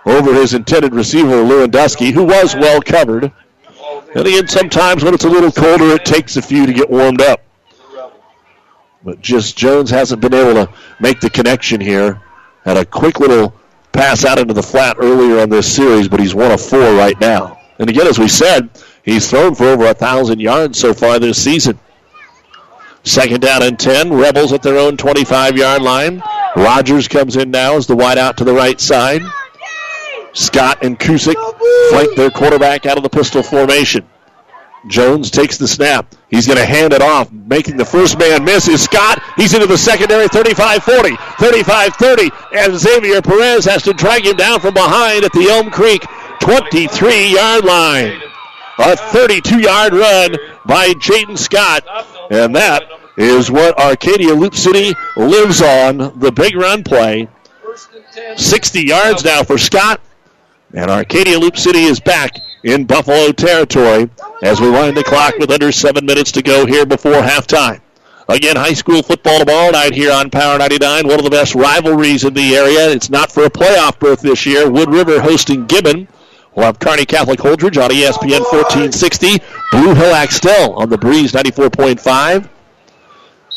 over 0.06 0.32
his 0.34 0.54
intended 0.54 0.94
receiver, 0.94 1.42
Lewandowski, 1.42 2.12
who 2.12 2.24
was 2.24 2.54
well 2.54 2.80
covered. 2.80 3.32
And 4.14 4.26
again, 4.26 4.48
sometimes 4.48 5.04
when 5.04 5.14
it's 5.14 5.24
a 5.24 5.28
little 5.28 5.52
colder, 5.52 5.94
it 5.94 6.04
takes 6.04 6.36
a 6.36 6.42
few 6.42 6.66
to 6.66 6.72
get 6.72 6.90
warmed 6.90 7.20
up. 7.20 7.40
But 9.04 9.20
just 9.20 9.56
Jones 9.56 9.90
hasn't 9.90 10.20
been 10.20 10.34
able 10.34 10.66
to 10.66 10.72
make 11.00 11.20
the 11.20 11.30
connection 11.30 11.80
here. 11.80 12.20
Had 12.64 12.76
a 12.76 12.84
quick 12.84 13.20
little 13.20 13.54
pass 13.92 14.24
out 14.24 14.38
into 14.38 14.54
the 14.54 14.62
flat 14.62 14.96
earlier 14.98 15.40
on 15.40 15.48
this 15.48 15.74
series, 15.74 16.08
but 16.08 16.20
he's 16.20 16.34
one 16.34 16.50
of 16.50 16.60
four 16.60 16.94
right 16.94 17.18
now. 17.20 17.58
And 17.78 17.88
again, 17.88 18.06
as 18.06 18.18
we 18.18 18.28
said, 18.28 18.68
he's 19.02 19.28
thrown 19.28 19.54
for 19.54 19.64
over 19.64 19.86
a 19.86 19.94
thousand 19.94 20.40
yards 20.40 20.78
so 20.78 20.92
far 20.92 21.18
this 21.18 21.42
season. 21.42 21.78
Second 23.02 23.40
down 23.40 23.62
and 23.62 23.78
10. 23.78 24.12
Rebels 24.12 24.52
at 24.52 24.62
their 24.62 24.78
own 24.78 24.96
25 24.96 25.56
yard 25.56 25.82
line. 25.82 26.22
Rogers 26.56 27.08
comes 27.08 27.36
in 27.36 27.50
now 27.50 27.76
as 27.76 27.86
the 27.86 27.96
wide 27.96 28.18
out 28.18 28.36
to 28.36 28.44
the 28.44 28.52
right 28.52 28.80
side. 28.80 29.22
Scott 30.32 30.84
and 30.84 30.98
Kusick 30.98 31.36
flank 31.90 32.14
their 32.16 32.30
quarterback 32.30 32.86
out 32.86 32.96
of 32.96 33.02
the 33.02 33.08
pistol 33.08 33.42
formation. 33.42 34.06
Jones 34.86 35.30
takes 35.30 35.58
the 35.58 35.68
snap. 35.68 36.14
He's 36.28 36.46
going 36.46 36.58
to 36.58 36.64
hand 36.64 36.92
it 36.92 37.02
off. 37.02 37.30
Making 37.32 37.76
the 37.76 37.84
first 37.84 38.18
man 38.18 38.44
miss 38.44 38.68
is 38.68 38.82
Scott. 38.82 39.22
He's 39.36 39.52
into 39.54 39.66
the 39.66 39.76
secondary 39.76 40.28
35 40.28 40.82
40, 40.82 41.16
35 41.38 41.94
30, 41.96 42.30
and 42.54 42.78
Xavier 42.78 43.20
Perez 43.20 43.64
has 43.64 43.82
to 43.82 43.92
drag 43.92 44.24
him 44.24 44.36
down 44.36 44.60
from 44.60 44.74
behind 44.74 45.24
at 45.24 45.32
the 45.32 45.48
Elm 45.50 45.70
Creek 45.70 46.02
23 46.40 47.34
yard 47.34 47.64
line. 47.64 48.20
A 48.78 48.96
32 48.96 49.60
yard 49.60 49.92
run 49.92 50.36
by 50.64 50.88
Jaden 50.94 51.36
Scott, 51.36 51.84
and 52.30 52.54
that 52.56 52.84
is 53.18 53.50
what 53.50 53.78
Arcadia 53.78 54.32
Loup 54.32 54.54
City 54.54 54.94
lives 55.16 55.60
on 55.60 56.18
the 56.18 56.32
big 56.32 56.56
run 56.56 56.82
play. 56.82 57.28
60 58.36 58.80
yards 58.80 59.24
now 59.24 59.42
for 59.42 59.58
Scott, 59.58 60.00
and 60.72 60.90
Arcadia 60.90 61.38
Loup 61.38 61.56
City 61.56 61.84
is 61.84 62.00
back 62.00 62.38
in 62.62 62.84
Buffalo 62.84 63.32
territory 63.32 64.08
as 64.42 64.60
we 64.60 64.70
wind 64.70 64.96
the 64.96 65.04
clock 65.04 65.36
with 65.38 65.50
under 65.50 65.72
seven 65.72 66.06
minutes 66.06 66.32
to 66.32 66.42
go 66.42 66.66
here 66.66 66.86
before 66.86 67.14
halftime. 67.14 67.80
Again, 68.28 68.54
high 68.54 68.74
school 68.74 69.02
football 69.02 69.40
tomorrow 69.40 69.72
night 69.72 69.92
here 69.92 70.12
on 70.12 70.30
Power 70.30 70.56
99. 70.56 71.08
One 71.08 71.18
of 71.18 71.24
the 71.24 71.30
best 71.30 71.56
rivalries 71.56 72.24
in 72.24 72.32
the 72.32 72.54
area. 72.54 72.88
It's 72.90 73.10
not 73.10 73.32
for 73.32 73.44
a 73.44 73.50
playoff 73.50 73.98
berth 73.98 74.20
this 74.20 74.46
year. 74.46 74.70
Wood 74.70 74.88
River 74.88 75.20
hosting 75.20 75.66
Gibbon. 75.66 76.06
We'll 76.54 76.66
have 76.66 76.78
Kearney 76.78 77.06
Catholic 77.06 77.40
Holdrege 77.40 77.82
on 77.82 77.90
ESPN 77.90 78.40
1460. 78.40 79.38
Blue 79.72 79.94
Hill 79.94 80.14
Axtell 80.14 80.74
on 80.74 80.88
the 80.88 80.98
Breeze 80.98 81.32
94.5. 81.32 82.48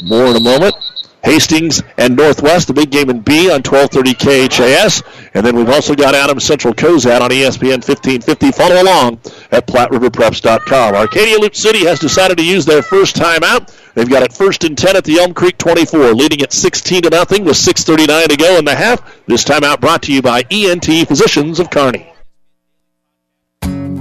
More 0.02 0.26
in 0.26 0.36
a 0.36 0.40
moment. 0.40 0.76
Hastings 1.24 1.82
and 1.98 2.16
Northwest, 2.16 2.68
the 2.68 2.74
big 2.74 2.92
game 2.92 3.10
in 3.10 3.22
B 3.22 3.50
on 3.50 3.62
1230 3.64 4.14
KHAS. 4.50 5.04
And 5.34 5.46
then 5.46 5.56
we've 5.56 5.70
also 5.70 5.96
got 5.96 6.16
Adams 6.16 6.44
Central 6.44 6.74
Cozad 6.74 7.22
on 7.22 7.32
ESPN 7.32 7.82
1550. 7.82 8.52
Follow 8.52 8.82
along 8.82 9.20
at 9.52 9.66
PlatteRiverPreps.com. 9.68 10.96
Arcadia 10.96 11.40
Loup 11.40 11.56
City 11.56 11.86
has 11.86 12.00
decided 12.00 12.38
to 12.38 12.46
use 12.46 12.66
their 12.66 12.82
first 12.82 13.16
timeout. 13.16 13.74
They've 13.94 14.10
got 14.10 14.24
it 14.24 14.34
first 14.34 14.64
and 14.64 14.78
10 14.78 14.98
at 14.98 15.04
the 15.04 15.20
Elm 15.20 15.34
Creek 15.34 15.58
24, 15.58 16.14
leading 16.14 16.42
at 16.42 16.52
16 16.52 17.04
to 17.04 17.10
nothing 17.10 17.46
with 17.46 17.56
6.39 17.56 18.28
to 18.28 18.38
go 18.38 18.58
in 18.58 18.66
the 18.66 18.76
half. 18.76 19.02
This 19.26 19.44
timeout 19.44 19.80
brought 19.80 20.04
to 20.04 20.14
you 20.14 20.22
by 20.22 20.44
ENT 20.50 20.86
Physicians 21.08 21.60
of 21.60 21.70
Kearney. 21.70 22.13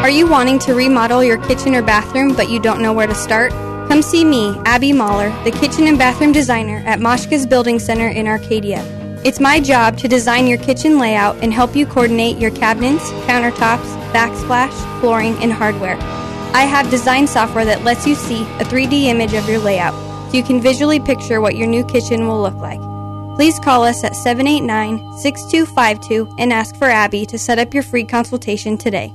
Are 0.00 0.08
you 0.08 0.26
wanting 0.26 0.58
to 0.60 0.74
remodel 0.74 1.22
your 1.22 1.36
kitchen 1.46 1.74
or 1.74 1.82
bathroom 1.82 2.34
but 2.34 2.48
you 2.48 2.58
don't 2.58 2.80
know 2.80 2.90
where 2.90 3.06
to 3.06 3.14
start? 3.14 3.50
Come 3.90 4.00
see 4.00 4.24
me, 4.24 4.58
Abby 4.64 4.94
Mahler, 4.94 5.28
the 5.44 5.50
kitchen 5.50 5.86
and 5.86 5.98
bathroom 5.98 6.32
designer 6.32 6.82
at 6.86 7.00
Moshka's 7.00 7.44
Building 7.44 7.78
Center 7.78 8.08
in 8.08 8.26
Arcadia. 8.26 8.82
It's 9.26 9.40
my 9.40 9.60
job 9.60 9.98
to 9.98 10.08
design 10.08 10.46
your 10.46 10.56
kitchen 10.56 10.98
layout 10.98 11.36
and 11.42 11.52
help 11.52 11.76
you 11.76 11.84
coordinate 11.84 12.38
your 12.38 12.50
cabinets, 12.50 13.10
countertops, 13.26 13.84
backsplash, 14.10 15.00
flooring, 15.00 15.34
and 15.42 15.52
hardware. 15.52 15.98
I 16.54 16.62
have 16.62 16.90
design 16.90 17.26
software 17.26 17.66
that 17.66 17.84
lets 17.84 18.06
you 18.06 18.14
see 18.14 18.44
a 18.58 18.64
3D 18.64 19.04
image 19.04 19.34
of 19.34 19.46
your 19.50 19.58
layout 19.58 19.92
so 20.30 20.36
you 20.38 20.42
can 20.42 20.62
visually 20.62 20.98
picture 20.98 21.42
what 21.42 21.56
your 21.56 21.68
new 21.68 21.84
kitchen 21.84 22.26
will 22.26 22.40
look 22.40 22.56
like. 22.56 22.80
Please 23.36 23.58
call 23.58 23.84
us 23.84 24.02
at 24.02 24.16
789 24.16 25.18
6252 25.18 26.36
and 26.38 26.54
ask 26.54 26.74
for 26.76 26.88
Abby 26.88 27.26
to 27.26 27.38
set 27.38 27.58
up 27.58 27.74
your 27.74 27.82
free 27.82 28.04
consultation 28.04 28.78
today. 28.78 29.12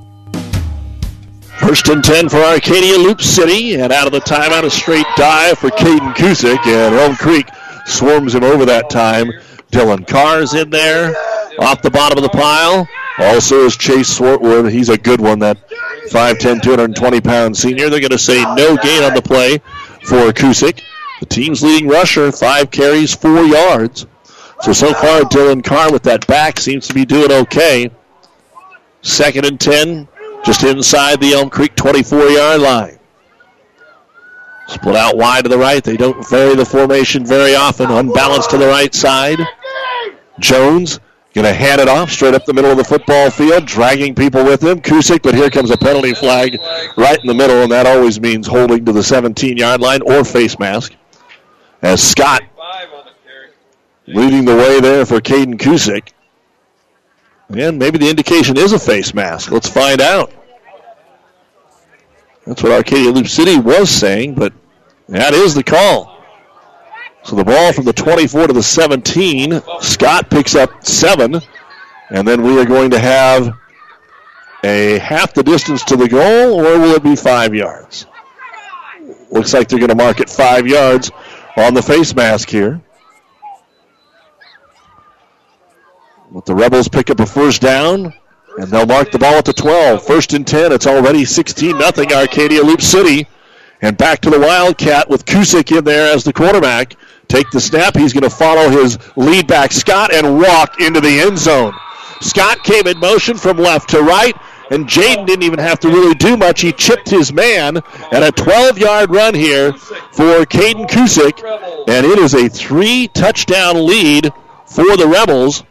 First 1.60 1.88
and 1.88 2.03
10 2.03 2.30
for 2.30 2.38
Arcadia 2.38 2.98
Loup 2.98 3.22
City, 3.22 3.76
and 3.76 3.91
out 3.91 4.06
of 4.06 4.14
the 4.14 4.19
timeout, 4.19 4.64
a 4.64 4.69
straight 4.69 5.06
dive 5.15 5.57
for 5.57 5.69
Caden 5.69 6.14
Kusick, 6.14 6.65
and 6.68 6.95
Elm 6.95 7.15
Creek 7.15 7.48
swarms 7.86 8.36
him 8.36 8.44
over 8.44 8.65
that 8.65 8.90
time. 8.90 9.32
Dylan 9.72 10.07
Carr's 10.07 10.53
in 10.53 10.69
there, 10.69 11.15
off 11.60 11.82
the 11.82 11.90
bottom 11.90 12.18
of 12.18 12.23
the 12.23 12.30
pile. 12.30 12.88
Also 13.18 13.65
is 13.65 13.77
Chase 13.77 14.19
Swartwood. 14.19 14.69
He's 14.72 14.90
a 14.90 14.98
good 14.98 15.22
one, 15.22 15.40
that 15.40 15.69
5'10", 16.10 16.60
220-pound 16.60 17.57
senior. 17.57 17.90
They're 17.90 17.99
going 17.99 18.10
to 18.11 18.19
say 18.19 18.44
no 18.56 18.76
gain 18.77 19.03
on 19.03 19.14
the 19.14 19.22
play 19.22 19.57
for 20.03 20.32
Kusick. 20.34 20.82
The 21.22 21.26
team's 21.26 21.64
leading 21.64 21.88
rusher, 21.88 22.32
five 22.32 22.72
carries, 22.72 23.15
four 23.15 23.41
yards. 23.44 24.06
So, 24.61 24.73
so 24.73 24.94
far, 24.94 25.22
Dylan 25.22 25.64
Carr 25.64 25.91
with 25.91 26.03
that 26.03 26.27
back 26.27 26.60
seems 26.60 26.88
to 26.88 26.94
be 26.94 27.06
doing 27.06 27.32
okay. 27.32 27.90
Second 29.02 29.45
and 29.45 29.60
10, 29.60 30.07
just 30.45 30.63
inside 30.63 31.19
the 31.19 31.34
Elm 31.34 31.49
Creek 31.49 31.76
24-yard 31.76 32.61
line. 32.61 32.99
Split 34.67 34.95
out 34.95 35.17
wide 35.17 35.43
to 35.43 35.49
the 35.49 35.57
right. 35.57 35.84
They 35.84 35.97
don't 35.97 36.27
vary 36.27 36.55
the 36.55 36.65
formation 36.65 37.26
very 37.26 37.55
often. 37.55 37.91
Unbalanced 37.91 38.49
to 38.51 38.57
the 38.57 38.67
right 38.67 38.93
side. 38.93 39.39
Jones 40.39 40.99
going 41.34 41.45
to 41.45 41.53
hand 41.53 41.81
it 41.81 41.88
off 41.88 42.09
straight 42.09 42.34
up 42.34 42.45
the 42.45 42.53
middle 42.53 42.72
of 42.72 42.77
the 42.77 42.84
football 42.84 43.30
field, 43.30 43.65
dragging 43.65 44.15
people 44.15 44.43
with 44.43 44.63
him. 44.63 44.80
Kusick, 44.80 45.22
but 45.22 45.35
here 45.35 45.49
comes 45.49 45.69
a 45.69 45.77
penalty 45.77 46.13
flag 46.13 46.59
right 46.95 47.19
in 47.19 47.27
the 47.27 47.34
middle, 47.34 47.61
and 47.61 47.72
that 47.72 47.85
always 47.85 48.19
means 48.19 48.47
holding 48.47 48.85
to 48.85 48.93
the 48.93 49.01
17-yard 49.01 49.81
line 49.81 50.01
or 50.01 50.23
face 50.23 50.57
mask. 50.57 50.93
As 51.81 52.01
Scott 52.01 52.41
leading 54.07 54.45
the 54.45 54.55
way 54.55 54.80
there 54.80 55.05
for 55.05 55.19
Caden 55.19 55.55
Kusick. 55.55 56.09
And 57.49 57.77
maybe 57.77 57.97
the 57.97 58.09
indication 58.09 58.57
is 58.57 58.73
a 58.73 58.80
face 58.80 59.13
mask. 59.13 59.51
Let's 59.51 59.69
find 59.69 60.01
out. 60.01 60.31
That's 62.45 62.61
what 62.61 62.72
Arcadia 62.72 63.11
Loup 63.11 63.27
City 63.27 63.57
was 63.57 63.89
saying, 63.89 64.35
but 64.35 64.53
that 65.09 65.34
is 65.34 65.55
the 65.55 65.63
call. 65.63 66.15
So 67.23 67.35
the 67.35 67.43
ball 67.43 67.73
from 67.73 67.85
the 67.85 67.93
24 67.93 68.47
to 68.47 68.53
the 68.53 68.61
17. 68.61 69.61
Scott 69.81 70.30
picks 70.30 70.55
up 70.55 70.85
seven. 70.85 71.41
And 72.09 72.27
then 72.27 72.43
we 72.43 72.59
are 72.59 72.65
going 72.65 72.91
to 72.91 72.99
have 72.99 73.57
a 74.63 74.99
half 74.99 75.34
the 75.34 75.43
distance 75.43 75.84
to 75.85 75.95
the 75.95 76.07
goal, 76.07 76.59
or 76.59 76.80
will 76.80 76.95
it 76.95 77.03
be 77.03 77.15
five 77.15 77.55
yards? 77.55 78.05
Looks 79.31 79.53
like 79.53 79.67
they're 79.67 79.80
going 79.80 79.89
to 79.89 79.95
mark 79.95 80.19
it 80.19 80.30
five 80.30 80.67
yards 80.67 81.11
on 81.57 81.73
the 81.73 81.81
face 81.81 82.15
mask 82.15 82.49
here. 82.49 82.81
But 86.36 86.45
the 86.45 86.53
Rebels 86.53 86.90
pick 86.90 87.10
up 87.10 87.22
a 87.22 87.26
first 87.26 87.62
down, 87.62 88.14
and 88.57 88.68
they'll 88.68 88.86
mark 88.86 89.10
the 89.10 89.18
ball 89.18 89.36
at 89.36 89.45
the 89.45 89.53
12. 89.53 90.06
First 90.06 90.34
and 90.34 90.45
10. 90.45 90.74
It's 90.74 90.86
already 90.86 91.24
16 91.24 91.80
0 91.80 92.07
Arcadia 92.12 92.62
Loup 92.62 92.82
City. 92.82 93.26
And 93.82 93.95
back 93.95 94.20
to 94.20 94.30
the 94.30 94.40
Wildcat 94.41 95.07
with 95.10 95.24
Kusick 95.24 95.76
in 95.76 95.86
there 95.86 96.14
as 96.14 96.26
the 96.26 96.34
quarterback. 96.34 96.98
Take 97.30 97.49
the 97.52 97.62
snap. 97.62 97.95
He's 97.95 98.12
going 98.12 98.30
to 98.30 98.30
follow 98.30 98.70
his 98.70 98.99
lead 99.16 99.48
back, 99.48 99.72
Scott, 99.72 100.14
and 100.14 100.38
walk 100.38 100.82
into 100.82 100.99
the 100.99 101.22
end 101.22 101.40
zone. 101.40 101.74
Scott 102.20 102.66
came 102.66 102.86
in 102.86 102.99
motion 102.99 103.38
from 103.38 103.56
left 103.56 103.91
to 103.91 104.02
right, 104.02 104.36
and 104.72 104.88
Jaden 104.88 105.26
didn't 105.26 105.44
even 105.44 105.60
have 105.60 105.80
to 105.80 105.88
really 105.88 106.16
do 106.16 106.36
much. 106.36 106.60
He 106.60 106.74
chipped 106.74 107.10
his 107.10 107.32
man 107.32 107.78
at 108.12 108.24
a 108.24 108.34
12 108.34 108.78
yard 108.78 109.10
run 109.10 109.36
here 109.36 109.72
for 109.72 110.44
Caden 110.45 110.90
Kusick, 110.90 111.41
and 111.88 112.06
it 112.06 112.20
is 112.20 112.34
a 112.34 112.49
three 112.49 113.07
touchdown 113.07 113.86
lead 113.86 114.34
for 114.66 114.98
the 114.98 115.07
Rebels 115.07 115.64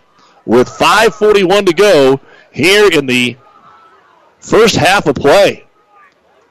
with 0.47 0.69
5.41 0.69 1.67
to 1.67 1.73
go 1.73 2.21
here 2.53 2.89
in 2.93 3.07
the 3.07 3.37
first 4.41 4.77
half 4.77 5.07
of 5.07 5.17
play. 5.17 5.65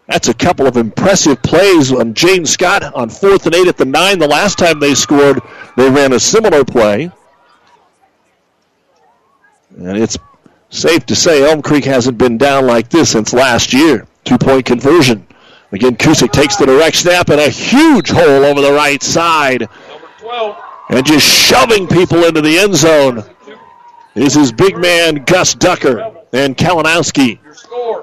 That's 0.07 0.27
a 0.27 0.33
couple 0.33 0.67
of 0.67 0.75
impressive 0.75 1.41
plays 1.41 1.91
on 1.91 2.13
Jaden 2.13 2.47
Scott 2.47 2.83
on 2.93 3.09
fourth 3.09 3.45
and 3.45 3.55
eight 3.55 3.67
at 3.67 3.77
the 3.77 3.85
nine. 3.85 4.19
The 4.19 4.27
last 4.27 4.57
time 4.57 4.79
they 4.79 4.95
scored, 4.95 5.41
they 5.77 5.89
ran 5.89 6.11
a 6.11 6.19
similar 6.19 6.65
play. 6.65 7.09
And 9.77 9.97
it's 9.97 10.17
safe 10.69 11.05
to 11.05 11.15
say 11.15 11.49
Elm 11.49 11.61
Creek 11.61 11.85
hasn't 11.85 12.17
been 12.17 12.37
down 12.37 12.67
like 12.67 12.89
this 12.89 13.11
since 13.11 13.33
last 13.33 13.73
year. 13.73 14.05
Two 14.25 14.37
point 14.37 14.65
conversion. 14.65 15.25
Again, 15.71 15.95
Kusick 15.95 16.31
takes 16.31 16.57
the 16.57 16.65
direct 16.65 16.97
snap 16.97 17.29
and 17.29 17.39
a 17.39 17.49
huge 17.49 18.09
hole 18.09 18.45
over 18.45 18.61
the 18.61 18.73
right 18.73 19.01
side. 19.01 19.67
And 20.89 21.05
just 21.05 21.25
shoving 21.25 21.87
people 21.87 22.25
into 22.25 22.41
the 22.41 22.59
end 22.59 22.75
zone 22.75 23.23
is 24.15 24.34
his 24.34 24.52
big 24.52 24.77
man, 24.77 25.23
Gus 25.26 25.53
Ducker 25.53 26.15
and 26.34 26.57
Kalinowski. 26.57 27.40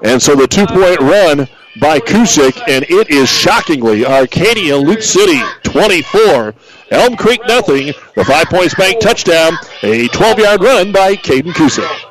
And 0.03 0.21
so 0.21 0.35
the 0.35 0.47
two 0.47 0.65
point 0.65 0.99
run 0.99 1.47
by 1.79 1.99
Kusick, 1.99 2.61
and 2.67 2.85
it 2.89 3.09
is 3.09 3.29
shockingly 3.29 4.05
Arcadia 4.05 4.77
Loup 4.77 5.01
City 5.01 5.39
24, 5.63 6.53
Elm 6.91 7.15
Creek 7.15 7.41
nothing. 7.47 7.93
The 8.15 8.25
Five 8.25 8.47
Points 8.47 8.75
Bank 8.75 8.99
touchdown, 8.99 9.53
a 9.83 10.07
12 10.09 10.39
yard 10.39 10.61
run 10.61 10.91
by 10.91 11.15
Caden 11.15 11.53
Kusick. 11.53 12.10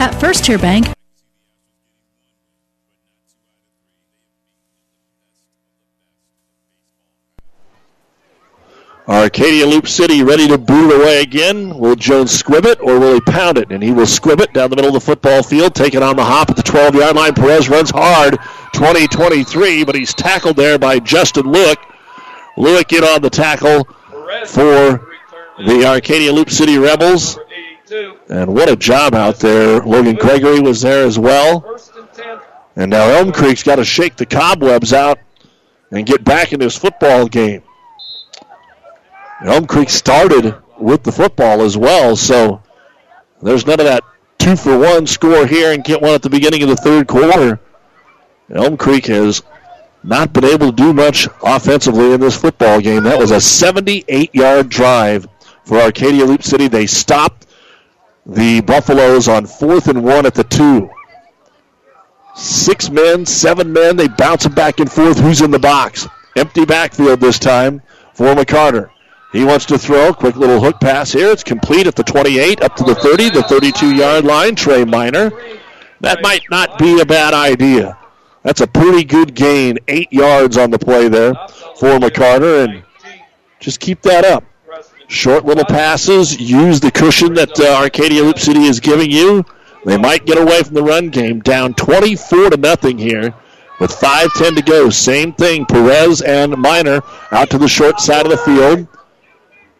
At 0.00 0.14
First 0.20 0.44
Tier 0.44 0.58
Bank, 0.58 0.86
Arcadia 9.08 9.66
Loup 9.66 9.88
City 9.88 10.22
ready 10.22 10.46
to 10.46 10.56
boot 10.56 10.94
away 10.94 11.22
again. 11.22 11.76
Will 11.78 11.96
Jones 11.96 12.30
squib 12.30 12.66
it 12.66 12.78
or 12.80 13.00
will 13.00 13.14
he 13.14 13.20
pound 13.22 13.58
it? 13.58 13.72
And 13.72 13.82
he 13.82 13.90
will 13.90 14.06
squib 14.06 14.40
it 14.40 14.52
down 14.52 14.70
the 14.70 14.76
middle 14.76 14.94
of 14.94 15.02
the 15.02 15.04
football 15.04 15.42
field, 15.42 15.74
take 15.74 15.94
it 15.94 16.02
on 16.02 16.14
the 16.14 16.24
hop 16.24 16.50
at 16.50 16.56
the 16.56 16.62
12 16.62 16.94
yard 16.94 17.16
line. 17.16 17.34
Perez 17.34 17.68
runs 17.68 17.90
hard, 17.90 18.38
20 18.74 19.08
23, 19.08 19.84
but 19.84 19.94
he's 19.94 20.14
tackled 20.14 20.56
there 20.56 20.78
by 20.78 20.98
Justin 21.00 21.44
Lewick. 21.44 21.78
Lewick 22.56 22.96
in 22.96 23.02
on 23.02 23.22
the 23.22 23.30
tackle 23.30 23.84
for 24.46 25.08
the 25.58 25.84
Arcadia 25.86 26.32
Loup 26.32 26.50
City 26.50 26.78
Rebels. 26.78 27.38
And 28.28 28.54
what 28.54 28.68
a 28.68 28.76
job 28.76 29.14
out 29.14 29.36
there. 29.36 29.80
Logan 29.80 30.16
Gregory 30.16 30.60
was 30.60 30.80
there 30.82 31.06
as 31.06 31.18
well. 31.18 31.78
And 32.76 32.90
now 32.90 33.08
Elm 33.08 33.32
Creek's 33.32 33.62
got 33.62 33.76
to 33.76 33.84
shake 33.84 34.16
the 34.16 34.26
cobwebs 34.26 34.92
out 34.92 35.18
and 35.90 36.06
get 36.06 36.22
back 36.24 36.52
in 36.52 36.60
this 36.60 36.76
football 36.76 37.26
game. 37.26 37.62
Elm 39.44 39.66
Creek 39.66 39.90
started 39.90 40.54
with 40.78 41.02
the 41.02 41.12
football 41.12 41.62
as 41.62 41.76
well, 41.76 42.16
so 42.16 42.62
there's 43.42 43.66
none 43.66 43.80
of 43.80 43.86
that 43.86 44.02
two 44.38 44.56
for 44.56 44.78
one 44.78 45.06
score 45.06 45.46
here 45.46 45.72
and 45.72 45.84
get 45.84 46.00
one 46.00 46.12
at 46.12 46.22
the 46.22 46.30
beginning 46.30 46.62
of 46.62 46.68
the 46.68 46.76
third 46.76 47.06
quarter. 47.06 47.60
Elm 48.50 48.76
Creek 48.76 49.06
has 49.06 49.42
not 50.02 50.32
been 50.32 50.44
able 50.44 50.70
to 50.70 50.72
do 50.72 50.92
much 50.92 51.28
offensively 51.42 52.12
in 52.12 52.20
this 52.20 52.36
football 52.36 52.80
game. 52.80 53.02
That 53.04 53.18
was 53.18 53.30
a 53.30 53.40
78 53.40 54.34
yard 54.34 54.68
drive 54.68 55.26
for 55.64 55.78
Arcadia 55.78 56.24
Loup 56.24 56.42
City. 56.42 56.68
They 56.68 56.86
stopped 56.86 57.47
the 58.28 58.60
Buffaloes 58.60 59.26
on 59.26 59.46
fourth 59.46 59.88
and 59.88 60.04
one 60.04 60.26
at 60.26 60.34
the 60.34 60.44
two. 60.44 60.90
Six 62.36 62.90
men, 62.90 63.26
seven 63.26 63.72
men, 63.72 63.96
they 63.96 64.06
bounce 64.06 64.44
it 64.44 64.54
back 64.54 64.78
and 64.78 64.90
forth. 64.90 65.18
Who's 65.18 65.40
in 65.40 65.50
the 65.50 65.58
box? 65.58 66.06
Empty 66.36 66.66
backfield 66.66 67.20
this 67.20 67.38
time 67.38 67.82
for 68.12 68.34
McCarter. 68.34 68.90
He 69.32 69.44
wants 69.44 69.66
to 69.66 69.78
throw. 69.78 70.12
Quick 70.12 70.36
little 70.36 70.60
hook 70.60 70.78
pass 70.80 71.12
here. 71.12 71.30
It's 71.30 71.42
complete 71.42 71.86
at 71.86 71.96
the 71.96 72.04
28, 72.04 72.62
up 72.62 72.76
to 72.76 72.84
the 72.84 72.94
30, 72.94 73.30
the 73.30 73.42
32 73.42 73.94
yard 73.94 74.24
line. 74.24 74.54
Trey 74.54 74.84
Miner. 74.84 75.30
That 76.00 76.22
might 76.22 76.42
not 76.50 76.78
be 76.78 77.00
a 77.00 77.06
bad 77.06 77.34
idea. 77.34 77.98
That's 78.42 78.60
a 78.60 78.66
pretty 78.66 79.04
good 79.04 79.34
gain. 79.34 79.78
Eight 79.88 80.12
yards 80.12 80.56
on 80.56 80.70
the 80.70 80.78
play 80.78 81.08
there 81.08 81.34
for 81.76 81.98
McCarter, 81.98 82.64
and 82.64 82.84
just 83.58 83.80
keep 83.80 84.00
that 84.02 84.24
up. 84.24 84.44
Short 85.08 85.46
little 85.46 85.64
passes. 85.64 86.38
Use 86.38 86.80
the 86.80 86.90
cushion 86.90 87.32
that 87.34 87.58
uh, 87.58 87.82
Arcadia 87.82 88.22
Loup 88.22 88.38
City 88.38 88.64
is 88.64 88.78
giving 88.78 89.10
you. 89.10 89.44
They 89.86 89.96
might 89.96 90.26
get 90.26 90.36
away 90.36 90.62
from 90.62 90.74
the 90.74 90.82
run 90.82 91.08
game. 91.08 91.40
Down 91.40 91.72
24 91.72 92.50
to 92.50 92.56
nothing 92.58 92.98
here 92.98 93.34
with 93.80 93.90
5.10 93.90 94.56
to 94.56 94.62
go. 94.62 94.90
Same 94.90 95.32
thing. 95.32 95.64
Perez 95.64 96.20
and 96.20 96.56
Miner 96.58 97.00
out 97.30 97.48
to 97.50 97.58
the 97.58 97.68
short 97.68 98.00
side 98.00 98.26
of 98.26 98.30
the 98.30 98.36
field. 98.36 98.86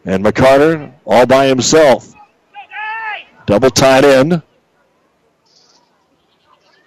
And 0.03 0.25
McCarter 0.25 0.91
all 1.05 1.27
by 1.27 1.45
himself. 1.45 2.11
Double 3.45 3.69
tight 3.69 4.05
end. 4.05 4.41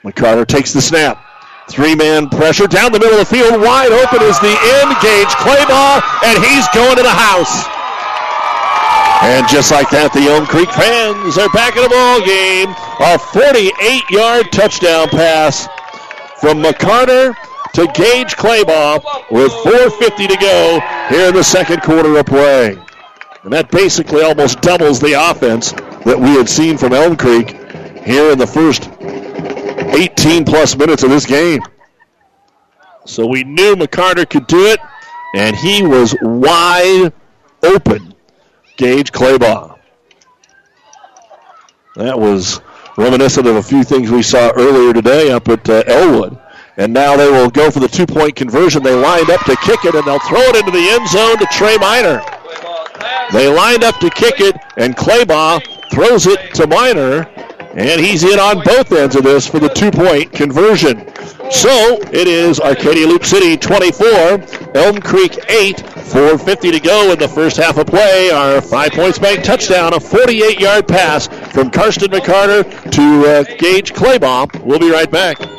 McCarter 0.02 0.46
takes 0.46 0.72
the 0.72 0.82
snap. 0.82 1.24
Three 1.70 1.94
man 1.94 2.28
pressure 2.28 2.66
down 2.66 2.90
the 2.90 2.98
middle 2.98 3.20
of 3.20 3.28
the 3.28 3.36
field. 3.36 3.60
Wide 3.60 3.92
open 3.92 4.20
is 4.22 4.38
the 4.40 4.48
end. 4.48 4.96
Gage 5.00 5.28
Claybaugh, 5.38 6.02
and 6.24 6.44
he's 6.44 6.66
going 6.74 6.96
to 6.96 7.02
the 7.04 7.08
house. 7.08 7.81
And 9.22 9.46
just 9.48 9.70
like 9.70 9.88
that, 9.90 10.12
the 10.12 10.26
Elm 10.26 10.46
Creek 10.46 10.68
fans 10.72 11.38
are 11.38 11.48
back 11.50 11.76
in 11.76 11.82
the 11.84 11.88
ball 11.88 12.18
game. 12.26 12.74
A 12.98 13.16
48 13.16 14.10
yard 14.10 14.50
touchdown 14.50 15.08
pass 15.10 15.68
from 16.40 16.60
McCarter 16.60 17.32
to 17.74 17.86
Gage 17.94 18.34
Claybaugh 18.34 19.30
with 19.30 19.52
4.50 19.62 20.26
to 20.26 20.36
go 20.36 20.80
here 21.08 21.28
in 21.28 21.34
the 21.36 21.44
second 21.44 21.82
quarter 21.82 22.18
of 22.18 22.26
play. 22.26 22.76
And 23.44 23.52
that 23.52 23.70
basically 23.70 24.22
almost 24.22 24.60
doubles 24.60 24.98
the 24.98 25.12
offense 25.12 25.70
that 26.04 26.18
we 26.18 26.30
had 26.30 26.48
seen 26.48 26.76
from 26.76 26.92
Elm 26.92 27.16
Creek 27.16 27.50
here 28.04 28.32
in 28.32 28.38
the 28.38 28.46
first 28.46 28.90
18 29.00 30.44
plus 30.44 30.76
minutes 30.76 31.04
of 31.04 31.10
this 31.10 31.26
game. 31.26 31.62
So 33.04 33.26
we 33.26 33.44
knew 33.44 33.76
McCarter 33.76 34.28
could 34.28 34.48
do 34.48 34.66
it, 34.66 34.80
and 35.36 35.54
he 35.54 35.86
was 35.86 36.16
wide 36.22 37.12
open. 37.62 38.11
Gage 38.82 39.12
Claybaugh. 39.12 39.78
That 41.94 42.18
was 42.18 42.60
reminiscent 42.96 43.46
of 43.46 43.54
a 43.54 43.62
few 43.62 43.84
things 43.84 44.10
we 44.10 44.24
saw 44.24 44.50
earlier 44.56 44.92
today 44.92 45.30
up 45.30 45.48
at 45.48 45.70
uh, 45.70 45.84
Elwood. 45.86 46.36
And 46.76 46.92
now 46.92 47.16
they 47.16 47.30
will 47.30 47.48
go 47.48 47.70
for 47.70 47.78
the 47.78 47.86
two 47.86 48.06
point 48.06 48.34
conversion. 48.34 48.82
They 48.82 48.96
lined 48.96 49.30
up 49.30 49.40
to 49.42 49.54
kick 49.58 49.84
it, 49.84 49.94
and 49.94 50.04
they'll 50.04 50.18
throw 50.18 50.40
it 50.40 50.56
into 50.56 50.72
the 50.72 50.88
end 50.90 51.08
zone 51.08 51.38
to 51.38 51.46
Trey 51.52 51.76
Miner. 51.78 52.24
They 53.32 53.46
lined 53.46 53.84
up 53.84 54.00
to 54.00 54.10
kick 54.10 54.40
it, 54.40 54.56
and 54.76 54.96
Claybaugh 54.96 55.92
throws 55.92 56.26
it 56.26 56.52
to 56.56 56.66
Miner, 56.66 57.31
and 57.74 58.00
he's 58.00 58.24
in 58.24 58.38
on 58.38 58.62
both 58.62 58.92
ends 58.92 59.16
of 59.16 59.24
this 59.24 59.46
for 59.46 59.58
the 59.58 59.68
two 59.68 59.90
point 59.90 60.32
conversion. 60.32 60.98
So 61.50 61.98
it 62.12 62.28
is 62.28 62.60
Arcadia 62.60 63.06
Loup 63.06 63.24
City 63.24 63.56
24, 63.56 64.06
Elm 64.74 65.00
Creek 65.00 65.38
8, 65.50 65.76
4.50 65.76 66.72
to 66.72 66.80
go 66.80 67.12
in 67.12 67.18
the 67.18 67.28
first 67.28 67.56
half 67.56 67.76
of 67.76 67.86
play. 67.86 68.30
Our 68.30 68.60
five 68.60 68.92
points 68.92 69.18
bank 69.18 69.44
touchdown, 69.44 69.94
a 69.94 70.00
48 70.00 70.60
yard 70.60 70.88
pass 70.88 71.28
from 71.52 71.70
Karsten 71.70 72.10
McCarter 72.10 72.64
to 72.90 73.28
uh, 73.28 73.44
Gage 73.58 73.92
Claybaugh. 73.92 74.62
We'll 74.64 74.78
be 74.78 74.90
right 74.90 75.10
back. 75.10 75.51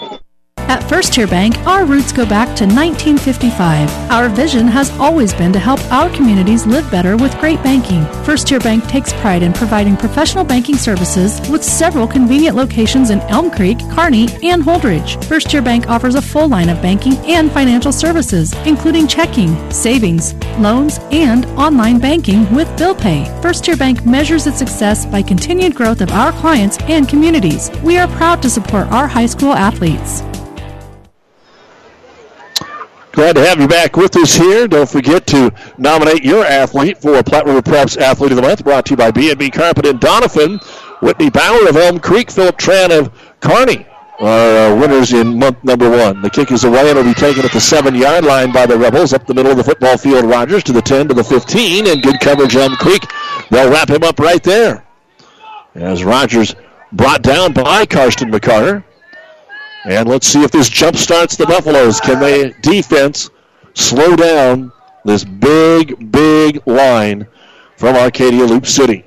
At 0.70 0.82
First 0.90 1.14
Tier 1.14 1.28
Bank, 1.28 1.58
our 1.68 1.86
roots 1.86 2.14
go 2.14 2.26
back 2.26 2.48
to 2.56 2.66
1955. 2.66 3.90
Our 4.10 4.30
vision 4.30 4.66
has 4.68 4.90
always 4.92 5.34
been 5.34 5.52
to 5.54 5.60
help 5.60 5.80
our 5.92 6.10
communities 6.10 6.66
live 6.66 6.90
better 6.90 7.18
with 7.18 7.38
great 7.40 7.62
banking. 7.62 8.06
First 8.24 8.48
Tier 8.48 8.60
Bank 8.60 8.86
takes 8.88 9.12
pride 9.14 9.44
in 9.44 9.52
providing 9.52 9.98
professional 9.98 10.46
banking 10.46 10.78
services 10.78 11.42
with 11.50 11.64
several 11.64 12.08
convenient 12.08 12.56
locations 12.56 13.10
in 13.10 13.20
Elm 13.22 13.52
Creek, 13.52 13.78
Kearney, 13.92 14.30
and 14.42 14.64
Holdrege. 14.64 15.24
First 15.26 15.50
Tier 15.50 15.62
Bank 15.62 15.90
offers 15.90 16.16
a 16.16 16.22
full 16.22 16.48
line 16.48 16.70
of 16.70 16.82
banking 16.82 17.18
and 17.30 17.52
financial 17.52 17.92
services, 17.92 18.54
including 18.66 19.06
checking, 19.06 19.70
savings, 19.70 20.34
loans, 20.60 21.00
and 21.12 21.46
online 21.58 22.00
banking 22.00 22.52
with 22.56 22.76
bill 22.78 22.96
pay. 22.96 23.26
First 23.42 23.66
Tier 23.66 23.76
Bank 23.76 24.06
measures 24.06 24.48
its 24.48 24.60
success 24.60 25.06
by 25.06 25.22
continued 25.22 25.76
growth 25.76 26.00
of 26.00 26.12
our 26.12 26.32
clients 26.32 26.78
and 26.84 27.08
communities. 27.08 27.70
We 27.84 27.98
are 27.98 28.08
proud 28.08 28.42
to 28.44 28.50
support 28.50 28.88
our 28.88 29.08
high 29.08 29.28
school 29.28 29.54
athletes. 29.54 30.24
Glad 33.14 33.36
to 33.36 33.46
have 33.46 33.60
you 33.60 33.68
back 33.68 33.96
with 33.96 34.16
us 34.18 34.34
here. 34.34 34.68
Don't 34.68 34.90
forget 34.90 35.28
to 35.28 35.54
nominate 35.78 36.24
your 36.24 36.44
athlete 36.44 36.98
for 36.98 37.22
Platte 37.22 37.46
River 37.46 37.62
Preps 37.62 37.96
Athlete 37.96 38.32
of 38.32 38.38
the 38.38 38.42
Month, 38.42 38.64
brought 38.64 38.88
to 38.88 38.94
you 38.94 38.98
by 38.98 39.12
B&B 39.12 39.52
Carpet 39.52 39.86
in 39.86 40.00
Donovan. 40.00 40.58
Whitney 41.00 41.30
Bauer 41.30 41.70
of 41.70 41.78
Elm 41.78 42.00
Creek, 42.00 42.32
Philip 42.32 42.58
Tran 42.58 42.90
of 42.90 43.14
Kearney 43.40 43.86
are 44.20 44.74
uh, 44.74 44.76
winners 44.76 45.14
in 45.14 45.38
month 45.38 45.64
number 45.64 45.88
one. 45.92 46.24
The 46.24 46.30
kick 46.32 46.52
is 46.52 46.64
away 46.64 46.90
and 46.90 46.98
will 46.98 47.04
be 47.04 47.14
taken 47.14 47.46
at 47.46 47.52
the 47.52 47.62
seven-yard 47.62 48.26
line 48.26 48.52
by 48.52 48.66
the 48.66 48.80
Rebels 48.80 49.14
up 49.14 49.28
the 49.28 49.34
middle 49.36 49.52
of 49.52 49.58
the 49.58 49.64
football 49.64 49.96
field. 49.96 50.26
Rogers 50.26 50.64
to 50.64 50.74
the 50.74 50.82
10 50.82 51.10
to 51.10 51.14
the 51.14 51.24
15, 51.24 51.86
and 51.86 52.02
good 52.02 52.20
coverage 52.20 52.56
Elm 52.56 52.76
Creek. 52.78 53.04
They'll 53.52 53.70
wrap 53.70 53.92
him 53.92 54.02
up 54.02 54.20
right 54.20 54.42
there. 54.42 54.84
As 55.76 56.04
Rogers 56.04 56.56
brought 56.92 57.22
down 57.22 57.54
by 57.54 57.86
Karsten 57.86 58.32
McCarter. 58.32 58.84
And 59.86 60.08
let's 60.08 60.28
see 60.28 60.44
if 60.44 60.52
this 60.52 60.70
jump 60.70 60.96
starts 60.96 61.36
the 61.36 61.46
Buffaloes. 61.46 62.00
Can 62.00 62.20
they 62.20 62.54
defense 62.62 63.30
slow 63.74 64.16
down 64.16 64.72
this 65.04 65.26
big, 65.26 66.12
big 66.12 66.66
line 66.66 67.28
from 67.78 67.96
Arcadia 67.96 68.46
Loup 68.46 68.66
City? 68.66 69.06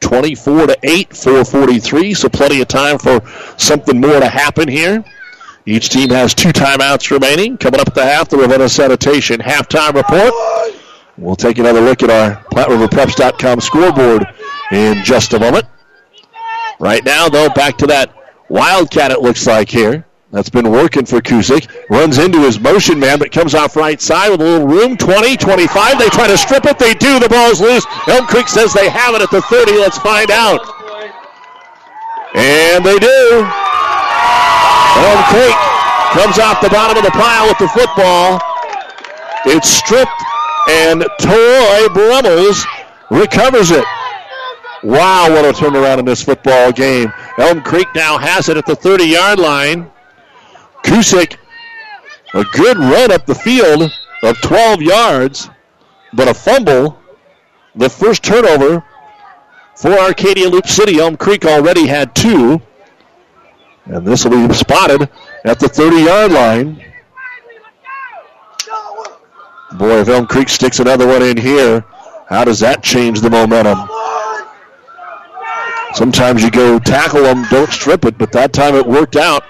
24 0.00 0.68
to 0.68 0.78
8, 0.82 1.16
443, 1.16 2.14
so 2.14 2.28
plenty 2.28 2.60
of 2.60 2.68
time 2.68 2.98
for 2.98 3.20
something 3.56 4.00
more 4.00 4.20
to 4.20 4.28
happen 4.28 4.68
here. 4.68 5.02
Each 5.66 5.88
team 5.88 6.10
has 6.10 6.34
two 6.34 6.50
timeouts 6.50 7.10
remaining. 7.10 7.58
Coming 7.58 7.80
up 7.80 7.88
at 7.88 7.94
the 7.94 8.04
half, 8.04 8.28
the 8.28 8.36
Ravenna 8.36 8.68
Sanitation 8.68 9.40
halftime 9.40 9.94
report. 9.94 10.32
We'll 11.16 11.36
take 11.36 11.58
another 11.58 11.80
look 11.80 12.02
at 12.02 12.10
our 12.10 12.42
PlatteRiverPreps.com 12.44 13.60
scoreboard 13.60 14.26
in 14.70 15.02
just 15.02 15.32
a 15.32 15.38
moment. 15.40 15.66
Right 16.78 17.04
now, 17.04 17.28
though, 17.28 17.48
back 17.48 17.76
to 17.78 17.86
that 17.88 18.14
Wildcat, 18.48 19.10
it 19.10 19.20
looks 19.20 19.46
like 19.46 19.68
here. 19.68 20.06
That's 20.30 20.50
been 20.50 20.70
working 20.70 21.06
for 21.06 21.20
Kusick. 21.20 21.68
Runs 21.88 22.18
into 22.18 22.40
his 22.40 22.60
motion 22.60 22.98
man, 22.98 23.18
but 23.18 23.32
comes 23.32 23.54
off 23.54 23.76
right 23.76 24.00
side 24.00 24.30
with 24.30 24.40
a 24.40 24.44
little 24.44 24.66
room. 24.66 24.96
20, 24.96 25.36
25. 25.36 25.98
They 25.98 26.08
try 26.08 26.26
to 26.26 26.36
strip 26.36 26.66
it. 26.66 26.78
They 26.78 26.92
do. 26.94 27.18
The 27.18 27.28
ball's 27.28 27.60
loose. 27.60 27.86
Elm 28.08 28.26
Creek 28.26 28.48
says 28.48 28.74
they 28.74 28.90
have 28.90 29.14
it 29.14 29.22
at 29.22 29.30
the 29.30 29.40
30. 29.40 29.72
Let's 29.72 29.98
find 29.98 30.30
out. 30.30 30.60
And 32.34 32.84
they 32.84 32.98
do. 32.98 33.48
Elm 35.00 35.22
Creek 35.32 35.56
comes 36.12 36.38
off 36.38 36.60
the 36.60 36.68
bottom 36.68 36.98
of 36.98 37.04
the 37.04 37.12
pile 37.12 37.48
with 37.48 37.58
the 37.58 37.68
football. 37.68 38.40
It's 39.46 39.68
stripped, 39.68 40.10
and 40.68 41.06
Troy 41.20 41.88
Brummels 41.88 42.66
recovers 43.10 43.70
it. 43.70 43.84
Wow, 44.82 45.28
what 45.30 45.44
a 45.44 45.52
turnaround 45.52 45.98
in 45.98 46.04
this 46.04 46.22
football 46.22 46.70
game. 46.70 47.12
Elm 47.38 47.62
Creek 47.62 47.88
now 47.96 48.16
has 48.16 48.48
it 48.48 48.56
at 48.56 48.64
the 48.64 48.76
30 48.76 49.04
yard 49.04 49.40
line. 49.40 49.90
Kusick, 50.84 51.36
a 52.34 52.44
good 52.52 52.78
run 52.78 53.10
up 53.10 53.26
the 53.26 53.34
field 53.34 53.90
of 54.22 54.40
12 54.40 54.82
yards, 54.82 55.50
but 56.12 56.28
a 56.28 56.34
fumble. 56.34 56.98
The 57.74 57.90
first 57.90 58.22
turnover 58.22 58.84
for 59.74 59.92
Arcadia 59.92 60.48
Loup 60.48 60.66
City. 60.66 61.00
Elm 61.00 61.16
Creek 61.16 61.44
already 61.44 61.86
had 61.86 62.14
two. 62.14 62.60
And 63.86 64.06
this 64.06 64.24
will 64.24 64.48
be 64.48 64.54
spotted 64.54 65.08
at 65.44 65.58
the 65.58 65.68
30 65.68 65.96
yard 65.96 66.32
line. 66.32 66.84
Boy, 69.76 70.00
if 70.00 70.08
Elm 70.08 70.26
Creek 70.26 70.48
sticks 70.48 70.78
another 70.78 71.06
one 71.06 71.22
in 71.22 71.36
here, 71.36 71.84
how 72.28 72.44
does 72.44 72.60
that 72.60 72.82
change 72.82 73.20
the 73.20 73.30
momentum? 73.30 73.88
Sometimes 75.94 76.42
you 76.42 76.50
go 76.50 76.78
tackle 76.78 77.22
them, 77.22 77.44
don't 77.50 77.70
strip 77.70 78.04
it, 78.04 78.18
but 78.18 78.32
that 78.32 78.52
time 78.52 78.74
it 78.74 78.86
worked 78.86 79.16
out. 79.16 79.44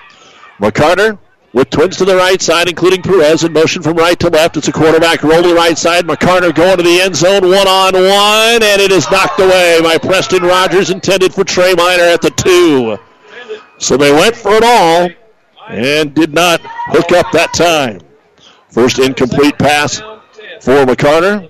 McCarter 0.59 1.19
with 1.53 1.71
twins 1.71 1.97
to 1.97 2.05
the 2.05 2.15
right 2.15 2.41
side, 2.41 2.69
including 2.69 3.03
Perez 3.03 3.43
in 3.45 3.53
motion 3.53 3.83
from 3.83 3.97
right 3.97 4.19
to 4.21 4.29
left. 4.29 4.57
It's 4.57 4.69
a 4.69 4.73
quarterback 4.73 5.23
roll 5.23 5.43
to 5.43 5.49
the 5.49 5.55
right 5.55 5.77
side. 5.77 6.05
McCarter 6.07 6.55
going 6.55 6.77
to 6.77 6.83
the 6.83 7.01
end 7.01 7.17
zone 7.17 7.43
one 7.43 7.67
on 7.67 7.95
one, 7.95 8.63
and 8.63 8.81
it 8.81 8.93
is 8.93 9.11
knocked 9.11 9.41
away 9.41 9.81
by 9.83 9.99
Preston 9.99 10.43
Rogers, 10.43 10.91
intended 10.91 11.33
for 11.33 11.45
Trey 11.45 11.75
Miner 11.75 12.05
at 12.05 12.23
the 12.23 12.31
two. 12.31 12.99
So 13.79 13.97
they 13.97 14.13
went 14.13 14.37
for 14.37 14.53
it 14.55 14.65
all 14.65 15.09
and 15.69 16.15
did 16.15 16.33
not 16.33 16.61
hook 16.63 17.13
up 17.13 17.31
that 17.33 17.53
time. 17.53 18.01
First 18.71 18.99
incomplete 18.99 19.59
pass 19.59 19.99
for 20.61 20.85
McCarter. 20.85 21.49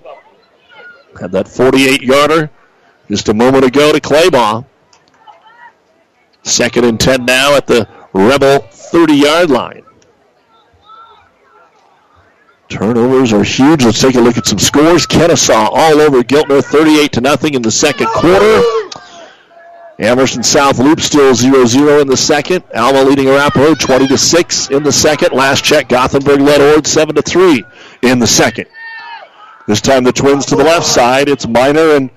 Had 1.20 1.32
that 1.32 1.48
48 1.48 2.02
yarder 2.02 2.50
just 3.08 3.28
a 3.28 3.34
moment 3.34 3.64
ago 3.64 3.92
to 3.92 4.00
Claybaugh. 4.00 4.64
Second 6.42 6.84
and 6.84 6.98
10 6.98 7.24
now 7.24 7.54
at 7.56 7.66
the 7.66 7.88
Rebel 8.12 8.60
30 8.60 9.14
yard 9.14 9.50
line. 9.50 9.82
Turnovers 12.68 13.32
are 13.32 13.42
huge. 13.42 13.84
Let's 13.84 14.00
take 14.00 14.14
a 14.14 14.20
look 14.20 14.36
at 14.36 14.46
some 14.46 14.58
scores. 14.58 15.06
Kenesaw 15.06 15.70
all 15.72 16.00
over 16.00 16.22
Giltner 16.22 16.62
38 16.62 17.12
to 17.12 17.20
nothing 17.20 17.54
in 17.54 17.62
the 17.62 17.70
second 17.70 18.08
quarter. 18.08 18.62
Amherst 20.00 20.44
South 20.44 20.78
Loup 20.78 21.00
still 21.00 21.32
0-0 21.32 22.02
in 22.02 22.06
the 22.06 22.16
second. 22.16 22.62
Alma 22.74 23.02
leading 23.02 23.26
Arapahoe 23.26 23.74
20 23.74 24.06
to 24.08 24.18
6 24.18 24.70
in 24.70 24.82
the 24.82 24.92
second. 24.92 25.32
Last 25.32 25.64
check, 25.64 25.88
Gothenburg 25.88 26.40
led 26.40 26.60
Ord 26.60 26.86
7 26.86 27.14
to 27.14 27.22
3 27.22 27.64
in 28.02 28.18
the 28.18 28.26
second. 28.26 28.66
This 29.66 29.80
time 29.80 30.04
the 30.04 30.12
Twins 30.12 30.46
to 30.46 30.56
the 30.56 30.64
left 30.64 30.86
side. 30.86 31.28
It's 31.28 31.48
Miner 31.48 31.96
and 31.96 32.10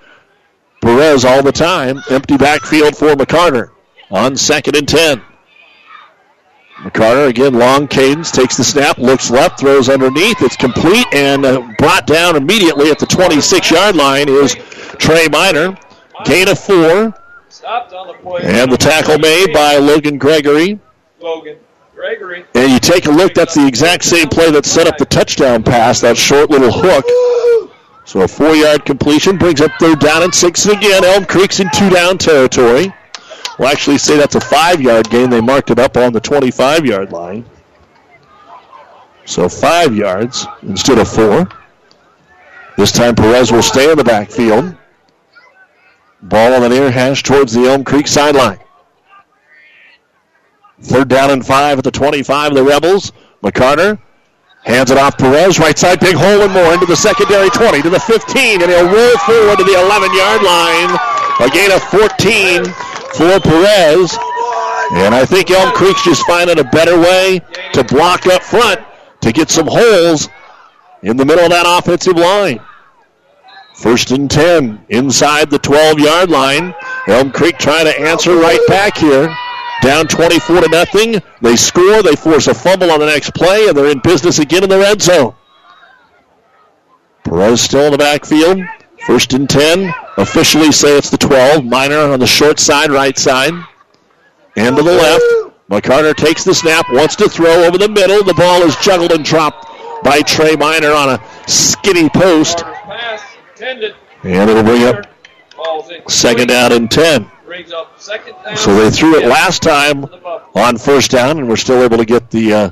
Perez 0.82 1.26
all 1.26 1.42
the 1.42 1.52
time. 1.52 2.02
Empty 2.10 2.38
backfield 2.38 2.96
for 2.96 3.16
McCarter 3.16 3.71
on 4.12 4.36
second 4.36 4.76
and 4.76 4.88
10. 4.88 5.22
McCarter 6.78 7.28
again, 7.28 7.54
long 7.54 7.88
cadence, 7.88 8.32
takes 8.32 8.58
the 8.58 8.64
snap, 8.64 8.98
looks 8.98 9.30
left, 9.30 9.60
throws 9.60 9.88
underneath. 9.88 10.42
It's 10.42 10.58
complete 10.58 11.06
and 11.14 11.46
uh, 11.46 11.62
brought 11.78 12.08
down 12.08 12.36
immediately 12.36 12.90
at 12.90 12.98
the 12.98 13.06
26 13.06 13.70
yard 13.70 13.96
line 13.96 14.28
is 14.28 14.56
Trey 14.98 15.28
Miner. 15.28 15.78
Gain 16.26 16.50
of 16.50 16.58
four. 16.58 17.14
And 18.42 18.72
the 18.72 18.78
tackle 18.78 19.20
made 19.20 19.54
by 19.54 19.78
Logan 19.78 20.18
Gregory. 20.18 20.80
Logan 21.20 21.58
Gregory. 21.94 22.46
And 22.56 22.72
you 22.72 22.80
take 22.80 23.06
a 23.06 23.12
look, 23.12 23.36
that's 23.36 23.54
the 23.54 23.68
exact 23.68 24.04
same 24.04 24.28
play 24.28 24.50
that 24.50 24.66
set 24.66 24.88
up 24.88 24.98
the 24.98 25.06
touchdown 25.06 25.62
pass, 25.62 26.02
that 26.02 26.18
short 26.18 26.50
little 26.50 26.72
hook. 26.72 27.06
So 28.06 28.22
a 28.22 28.28
four 28.28 28.56
yard 28.56 28.86
completion 28.86 29.38
brings 29.38 29.62
up 29.62 29.72
third 29.80 30.00
down 30.00 30.24
and 30.24 30.34
six. 30.34 30.66
And 30.66 30.78
again, 30.78 31.06
Elm 31.06 31.26
Creek's 31.26 31.60
in 31.60 31.70
two 31.76 31.92
down 31.92 32.18
territory. 32.18 32.92
We'll 33.60 33.68
actually 33.68 33.98
say 33.98 34.18
that's 34.18 34.36
a 34.36 34.42
five 34.42 34.82
yard 34.82 35.10
gain. 35.10 35.30
They 35.30 35.42
marked 35.42 35.72
it 35.72 35.80
up 35.80 35.98
on 35.98 36.14
the 36.14 36.20
25 36.20 36.86
yard 36.86 37.12
line. 37.12 37.46
So 39.26 39.48
five 39.48 39.96
yards 39.96 40.46
instead 40.64 40.98
of 40.98 41.08
four. 41.08 41.48
This 42.78 42.92
time 42.92 43.16
Perez 43.16 43.52
will 43.52 43.62
stay 43.62 43.92
in 43.92 43.98
the 43.98 44.04
backfield. 44.04 44.76
Ball 46.24 46.54
on 46.54 46.62
the 46.62 46.70
near 46.70 46.92
hash 46.92 47.24
towards 47.24 47.54
the 47.54 47.68
Elm 47.68 47.84
Creek 47.84 48.08
sideline. 48.08 48.60
Third 50.82 51.08
down 51.08 51.30
and 51.32 51.46
five 51.46 51.78
at 51.78 51.84
the 51.84 51.92
25 51.92 52.52
of 52.52 52.58
the 52.58 52.64
Rebels. 52.64 53.12
McCarter 53.44 54.00
hands 54.64 54.92
it 54.92 54.98
off 54.98 55.18
Perez. 55.18 55.60
Right 55.60 55.78
side, 55.78 56.00
big 56.00 56.16
hole 56.16 56.42
and 56.42 56.54
more 56.54 56.74
into 56.74 56.86
the 56.86 56.96
secondary 56.96 57.50
20 57.50 57.82
to 57.84 57.90
the 57.90 58.00
15, 58.00 58.62
and 58.62 58.72
he'll 58.72 58.86
roll 58.86 59.18
forward 59.26 59.58
to 59.58 59.64
the 59.64 59.80
11 59.80 60.14
yard 60.14 60.42
line. 60.42 60.90
A 61.40 61.50
gain 61.50 61.72
of 61.72 61.82
14 61.84 62.91
for 63.14 63.40
Perez. 63.40 64.18
And 64.94 65.16
I 65.16 65.26
think 65.26 65.52
Elm 65.52 65.74
Creek's 65.74 66.04
just 66.04 66.26
finding 66.26 66.60
a 66.60 66.64
better 66.64 67.00
way 67.00 67.42
to 67.74 67.84
block 67.84 68.28
up 68.28 68.44
front 68.44 68.82
to 69.22 69.32
get 69.32 69.50
some 69.50 69.68
holes 69.68 70.28
in 71.02 71.18
the 71.18 71.26
middle 71.26 71.46
of 71.46 71.52
that 71.52 71.66
offensive 71.66 72.16
line. 72.18 72.60
First 73.76 74.12
and 74.12 74.30
10 74.30 74.86
inside 74.90 75.50
the 75.50 75.60
12 75.60 76.00
yard 76.00 76.30
line. 76.30 76.74
Elm 77.08 77.32
Creek 77.32 77.58
trying 77.58 77.86
to 77.86 78.00
answer 78.00 78.36
right 78.36 78.60
back 78.68 78.98
here. 78.98 79.34
Down 79.82 80.08
24 80.08 80.62
to 80.62 80.70
nothing. 80.70 81.22
They 81.42 81.56
score. 81.56 82.04
They 82.04 82.16
force 82.16 82.48
a 82.48 82.54
fumble 82.54 82.92
on 82.92 83.00
the 83.00 83.08
next 83.08 83.34
play, 83.34 83.68
and 83.68 83.76
they're 83.76 83.90
in 83.90 84.00
business 84.00 84.38
again 84.38 84.64
in 84.64 84.70
the 84.70 84.78
red 84.78 85.02
zone. 85.02 85.34
Perez 87.24 87.62
still 87.62 87.86
in 87.86 87.92
the 87.92 87.98
backfield. 87.98 88.62
First 89.08 89.34
and 89.34 89.50
10. 89.50 89.92
Officially 90.22 90.72
say 90.72 90.96
it's 90.96 91.10
the 91.10 91.18
12. 91.18 91.66
Miner 91.66 91.98
on 91.98 92.20
the 92.20 92.28
short 92.28 92.60
side, 92.60 92.92
right 92.92 93.18
side. 93.18 93.54
And 94.56 94.78
to 94.78 94.84
the 94.84 94.92
left. 94.92 95.24
McCarter 95.68 96.16
takes 96.16 96.44
the 96.44 96.54
snap, 96.54 96.86
wants 96.92 97.16
to 97.16 97.28
throw 97.28 97.64
over 97.64 97.78
the 97.80 97.90
middle. 97.90 98.24
The 98.24 98.36
ball 98.36 98.62
is 98.62 98.76
juggled 98.76 99.14
and 99.14 99.26
dropped 99.26 99.66
by 100.04 100.22
Trey 100.22 100.56
Miner 100.56 100.92
on 100.92 101.10
a 101.10 101.24
skinny 101.48 102.08
post. 102.08 102.64
And 103.62 103.96
it'll 104.24 104.64
bring 104.64 104.84
up 104.84 105.08
second 106.08 106.50
down 106.50 106.72
and 106.74 106.92
10. 106.92 107.32
Brings 107.46 107.72
up 107.72 108.00
second 108.00 108.36
down. 108.44 108.58
So 108.58 108.76
they 108.76 108.96
threw 108.96 109.16
it 109.16 109.26
last 109.28 109.64
time 109.64 110.06
on 110.54 110.78
first 110.78 111.10
down, 111.10 111.40
and 111.40 111.50
we're 111.50 111.56
still 111.56 111.82
able 111.82 111.98
to 111.98 112.06
get 112.06 112.30
the 112.30 112.54
uh, 112.54 112.72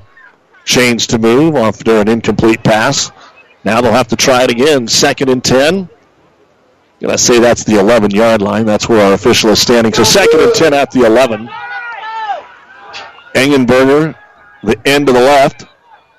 chains 0.65 1.07
to 1.07 1.17
move 1.17 1.55
after 1.55 1.99
an 1.99 2.07
incomplete 2.07 2.63
pass. 2.63 3.11
Now 3.63 3.81
they'll 3.81 3.91
have 3.91 4.07
to 4.09 4.15
try 4.15 4.43
it 4.43 4.51
again. 4.51 4.87
Second 4.87 5.29
and 5.29 5.43
10. 5.43 5.89
Gonna 6.99 7.17
say 7.17 7.39
that's 7.39 7.63
the 7.63 7.79
11 7.79 8.11
yard 8.11 8.41
line. 8.41 8.65
That's 8.65 8.89
where 8.89 9.05
our 9.05 9.13
official 9.13 9.51
is 9.51 9.61
standing. 9.61 9.93
So 9.93 10.03
second 10.03 10.41
and 10.41 10.53
10 10.53 10.73
at 10.73 10.91
the 10.91 11.05
11. 11.05 11.49
Engenberger, 13.35 14.15
the 14.63 14.79
end 14.85 15.07
to 15.07 15.13
the 15.13 15.19
left. 15.19 15.65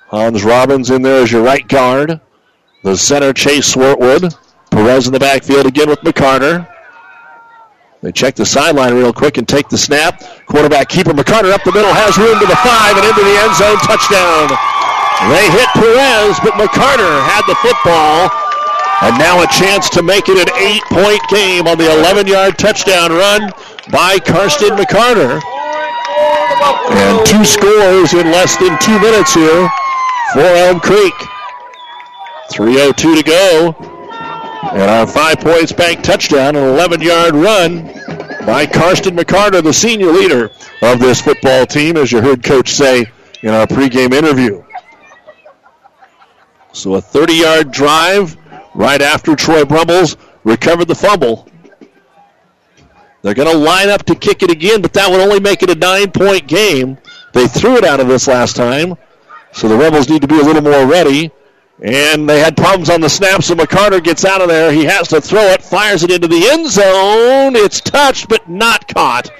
Hans 0.08 0.42
Robbins 0.42 0.90
in 0.90 1.02
there 1.02 1.22
as 1.22 1.30
your 1.30 1.42
right 1.42 1.66
guard. 1.68 2.20
The 2.82 2.96
center, 2.96 3.32
Chase 3.32 3.74
Swartwood. 3.74 4.34
Perez 4.70 5.06
in 5.06 5.12
the 5.12 5.20
backfield 5.20 5.66
again 5.66 5.88
with 5.90 6.00
McCarter. 6.00 6.66
They 8.00 8.12
check 8.12 8.34
the 8.34 8.46
sideline 8.46 8.94
real 8.94 9.12
quick 9.12 9.36
and 9.36 9.46
take 9.46 9.68
the 9.68 9.76
snap. 9.76 10.22
Quarterback 10.46 10.88
keeper 10.88 11.12
McCarter 11.12 11.52
up 11.52 11.62
the 11.64 11.72
middle 11.72 11.92
has 11.92 12.16
room 12.16 12.40
to 12.40 12.46
the 12.46 12.56
five 12.64 12.96
and 12.96 13.04
into 13.04 13.20
the 13.20 13.36
end 13.44 13.52
zone. 13.60 13.76
Touchdown. 13.84 14.48
They 15.28 15.44
hit 15.52 15.68
Perez, 15.76 16.40
but 16.40 16.56
McCarter 16.56 17.20
had 17.28 17.44
the 17.44 17.54
football. 17.60 18.32
And 19.02 19.18
now 19.18 19.42
a 19.42 19.46
chance 19.46 19.88
to 19.90 20.02
make 20.02 20.28
it 20.28 20.36
an 20.36 20.54
eight 20.56 20.82
point 20.84 21.20
game 21.30 21.66
on 21.66 21.78
the 21.78 21.90
11 22.00 22.26
yard 22.26 22.58
touchdown 22.58 23.10
run 23.10 23.50
by 23.90 24.18
Karsten 24.18 24.76
McCarter. 24.76 25.40
And 26.92 27.26
two 27.26 27.44
scores 27.44 28.12
in 28.12 28.30
less 28.30 28.56
than 28.58 28.78
two 28.80 28.98
minutes 29.00 29.32
here 29.32 29.68
for 30.34 30.40
Elm 30.40 30.80
Creek. 30.80 31.14
3.02 32.50 33.16
to 33.16 33.22
go. 33.22 33.74
And 34.72 34.82
our 34.82 35.06
five 35.06 35.40
points 35.40 35.72
bank 35.72 36.02
touchdown, 36.02 36.54
an 36.54 36.62
11 36.62 37.00
yard 37.00 37.34
run 37.34 37.86
by 38.44 38.66
Karsten 38.66 39.16
McCarter, 39.16 39.62
the 39.62 39.72
senior 39.72 40.12
leader 40.12 40.50
of 40.82 41.00
this 41.00 41.22
football 41.22 41.64
team, 41.64 41.96
as 41.96 42.12
you 42.12 42.20
heard 42.20 42.42
Coach 42.42 42.74
say 42.74 43.06
in 43.42 43.48
our 43.48 43.66
pregame 43.66 44.12
interview. 44.12 44.62
So 46.72 46.94
a 46.94 47.00
30 47.00 47.32
yard 47.32 47.70
drive 47.70 48.36
right 48.74 49.00
after 49.00 49.34
Troy 49.36 49.64
Brummels 49.64 50.16
recovered 50.44 50.88
the 50.88 50.94
fumble. 50.94 51.46
They're 53.22 53.34
going 53.34 53.50
to 53.50 53.56
line 53.56 53.90
up 53.90 54.04
to 54.06 54.14
kick 54.14 54.42
it 54.42 54.50
again, 54.50 54.80
but 54.80 54.92
that 54.94 55.10
would 55.10 55.20
only 55.20 55.40
make 55.40 55.62
it 55.62 55.70
a 55.70 55.74
nine 55.74 56.10
point 56.10 56.46
game. 56.46 56.96
They 57.32 57.46
threw 57.46 57.76
it 57.76 57.84
out 57.84 58.00
of 58.00 58.08
this 58.08 58.26
last 58.26 58.56
time, 58.56 58.96
so 59.52 59.68
the 59.68 59.76
Rebels 59.76 60.08
need 60.08 60.22
to 60.22 60.28
be 60.28 60.38
a 60.38 60.42
little 60.42 60.62
more 60.62 60.86
ready. 60.86 61.30
And 61.82 62.28
they 62.28 62.40
had 62.40 62.56
problems 62.56 62.90
on 62.90 63.00
the 63.00 63.08
snap, 63.08 63.42
so 63.42 63.54
McCarter 63.54 64.02
gets 64.02 64.24
out 64.24 64.42
of 64.42 64.48
there. 64.48 64.70
He 64.70 64.84
has 64.84 65.08
to 65.08 65.20
throw 65.20 65.40
it, 65.40 65.62
fires 65.62 66.02
it 66.02 66.10
into 66.10 66.28
the 66.28 66.48
end 66.50 66.68
zone. 66.68 67.56
It's 67.56 67.80
touched, 67.80 68.28
but 68.28 68.48
not 68.48 68.86
caught. 68.92 69.30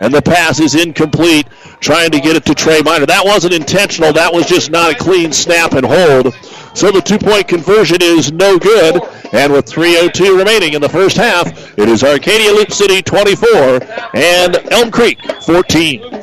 And 0.00 0.14
the 0.14 0.22
pass 0.22 0.60
is 0.60 0.76
incomplete, 0.76 1.48
trying 1.80 2.12
to 2.12 2.20
get 2.20 2.36
it 2.36 2.44
to 2.46 2.54
Trey 2.54 2.82
Miner. 2.82 3.06
That 3.06 3.24
wasn't 3.24 3.54
intentional. 3.54 4.12
That 4.12 4.32
was 4.32 4.46
just 4.46 4.70
not 4.70 4.92
a 4.92 4.94
clean 4.94 5.32
snap 5.32 5.72
and 5.72 5.84
hold. 5.84 6.34
So 6.74 6.90
the 6.90 7.00
two 7.00 7.18
point 7.18 7.48
conversion 7.48 7.98
is 8.00 8.32
no 8.32 8.58
good. 8.58 9.00
And 9.32 9.52
with 9.52 9.66
3.02 9.66 10.38
remaining 10.38 10.74
in 10.74 10.80
the 10.80 10.88
first 10.88 11.16
half, 11.16 11.48
it 11.78 11.88
is 11.88 12.02
Arcadia 12.02 12.52
Loup 12.52 12.72
City 12.72 13.02
24 13.02 13.80
and 14.14 14.56
Elm 14.72 14.90
Creek 14.90 15.18
14. 15.42 16.22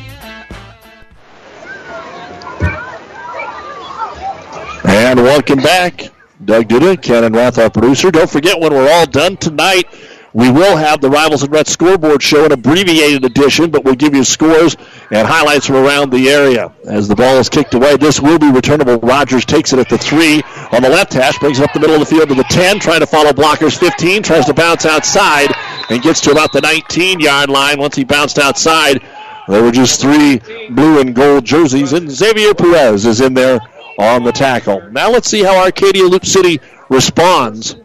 And 4.93 5.21
welcome 5.23 5.59
back. 5.59 6.11
Doug 6.43 6.67
Duda, 6.67 7.01
Ken 7.01 7.23
and 7.23 7.33
Rath, 7.33 7.57
our 7.57 7.69
producer. 7.69 8.11
Don't 8.11 8.29
forget, 8.29 8.59
when 8.59 8.73
we're 8.73 8.91
all 8.91 9.05
done 9.05 9.37
tonight, 9.37 9.85
we 10.33 10.51
will 10.51 10.75
have 10.75 10.99
the 10.99 11.09
Rivals 11.09 11.43
and 11.43 11.51
Reds 11.53 11.71
scoreboard 11.71 12.21
show, 12.21 12.43
an 12.43 12.51
abbreviated 12.51 13.23
edition, 13.23 13.71
but 13.71 13.85
we'll 13.85 13.95
give 13.95 14.13
you 14.13 14.25
scores 14.25 14.75
and 15.09 15.25
highlights 15.25 15.65
from 15.65 15.77
around 15.77 16.11
the 16.11 16.29
area. 16.29 16.73
As 16.83 17.07
the 17.07 17.15
ball 17.15 17.37
is 17.37 17.47
kicked 17.47 17.73
away, 17.73 17.95
this 17.95 18.19
will 18.19 18.37
be 18.37 18.51
returnable. 18.51 18.97
Rogers 18.97 19.45
takes 19.45 19.71
it 19.71 19.79
at 19.79 19.87
the 19.87 19.97
three 19.97 20.43
on 20.73 20.81
the 20.81 20.89
left 20.89 21.13
hash, 21.13 21.39
brings 21.39 21.59
it 21.59 21.63
up 21.63 21.71
the 21.71 21.79
middle 21.79 21.95
of 21.95 22.01
the 22.01 22.13
field 22.13 22.27
to 22.27 22.35
the 22.35 22.43
10, 22.43 22.79
trying 22.79 22.99
to 22.99 23.07
follow 23.07 23.31
blockers 23.31 23.77
15, 23.77 24.23
tries 24.23 24.45
to 24.47 24.53
bounce 24.53 24.85
outside, 24.85 25.55
and 25.89 26.01
gets 26.01 26.19
to 26.19 26.31
about 26.31 26.51
the 26.51 26.59
19 26.59 27.21
yard 27.21 27.49
line. 27.49 27.79
Once 27.79 27.95
he 27.95 28.03
bounced 28.03 28.37
outside, 28.37 29.01
there 29.47 29.63
were 29.63 29.71
just 29.71 30.01
three 30.01 30.41
blue 30.69 30.99
and 30.99 31.15
gold 31.15 31.45
jerseys, 31.45 31.93
and 31.93 32.11
Xavier 32.11 32.53
Perez 32.53 33.05
is 33.05 33.21
in 33.21 33.33
there 33.33 33.61
on 34.01 34.23
the 34.23 34.31
tackle. 34.31 34.81
Now 34.91 35.11
let's 35.11 35.29
see 35.29 35.43
how 35.43 35.63
Arcadia 35.63 36.03
Loup 36.03 36.25
City 36.25 36.59
responds. 36.89 37.75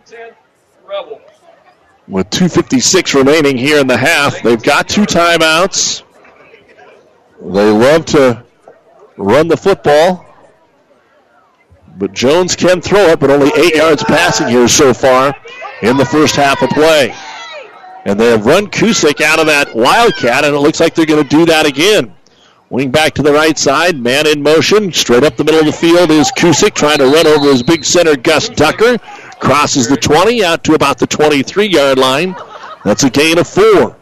With 2.08 2.30
2.56 2.30 3.14
remaining 3.14 3.58
here 3.58 3.80
in 3.80 3.86
the 3.86 3.96
half, 3.96 4.42
they've 4.42 4.62
got 4.62 4.88
two 4.88 5.02
timeouts. 5.02 6.04
They 7.40 7.70
love 7.70 8.06
to 8.06 8.44
run 9.16 9.48
the 9.48 9.56
football. 9.56 10.24
But 11.98 12.12
Jones 12.12 12.56
can 12.56 12.80
throw 12.80 13.06
it, 13.08 13.20
but 13.20 13.30
only 13.30 13.50
eight 13.56 13.74
yards 13.74 14.04
passing 14.04 14.48
here 14.48 14.68
so 14.68 14.92
far 14.94 15.34
in 15.82 15.96
the 15.96 16.04
first 16.04 16.36
half 16.36 16.62
of 16.62 16.70
play. 16.70 17.14
And 18.04 18.20
they 18.20 18.30
have 18.30 18.46
run 18.46 18.68
Kusick 18.68 19.20
out 19.20 19.40
of 19.40 19.46
that 19.46 19.74
Wildcat, 19.74 20.44
and 20.44 20.54
it 20.54 20.58
looks 20.58 20.78
like 20.78 20.94
they're 20.94 21.06
going 21.06 21.22
to 21.22 21.28
do 21.28 21.46
that 21.46 21.66
again. 21.66 22.15
Wing 22.68 22.90
back 22.90 23.14
to 23.14 23.22
the 23.22 23.32
right 23.32 23.56
side, 23.56 23.96
man 23.96 24.26
in 24.26 24.42
motion. 24.42 24.92
Straight 24.92 25.22
up 25.22 25.36
the 25.36 25.44
middle 25.44 25.60
of 25.60 25.66
the 25.66 25.72
field 25.72 26.10
is 26.10 26.32
Kusick 26.32 26.74
trying 26.74 26.98
to 26.98 27.06
run 27.06 27.26
over 27.26 27.46
his 27.46 27.62
big 27.62 27.84
center, 27.84 28.16
Gus 28.16 28.48
Ducker. 28.48 28.98
Crosses 29.38 29.88
the 29.88 29.96
20 29.96 30.42
out 30.42 30.64
to 30.64 30.74
about 30.74 30.98
the 30.98 31.06
23 31.06 31.66
yard 31.66 31.98
line. 31.98 32.34
That's 32.84 33.04
a 33.04 33.10
gain 33.10 33.38
of 33.38 33.46
four. 33.46 33.96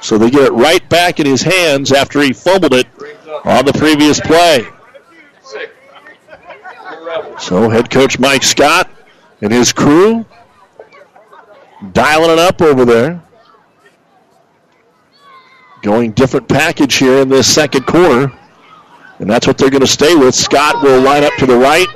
So 0.00 0.18
they 0.18 0.30
get 0.30 0.42
it 0.42 0.52
right 0.52 0.86
back 0.88 1.20
in 1.20 1.26
his 1.26 1.42
hands 1.42 1.92
after 1.92 2.20
he 2.20 2.32
fumbled 2.32 2.74
it 2.74 2.88
on 3.44 3.64
the 3.64 3.72
previous 3.72 4.18
play. 4.18 4.66
So 7.38 7.68
head 7.68 7.90
coach 7.90 8.18
Mike 8.18 8.42
Scott 8.42 8.90
and 9.40 9.52
his 9.52 9.72
crew 9.72 10.24
dialing 11.92 12.30
it 12.30 12.38
up 12.38 12.60
over 12.60 12.84
there. 12.84 13.22
Going 15.82 16.12
different 16.12 16.48
package 16.48 16.94
here 16.94 17.18
in 17.18 17.28
this 17.28 17.52
second 17.52 17.86
quarter. 17.86 18.32
And 19.18 19.28
that's 19.28 19.46
what 19.46 19.58
they're 19.58 19.70
going 19.70 19.82
to 19.82 19.86
stay 19.86 20.14
with. 20.14 20.34
Scott 20.34 20.82
will 20.82 21.00
line 21.00 21.24
up 21.24 21.32
to 21.38 21.46
the 21.46 21.56
right. 21.56 21.86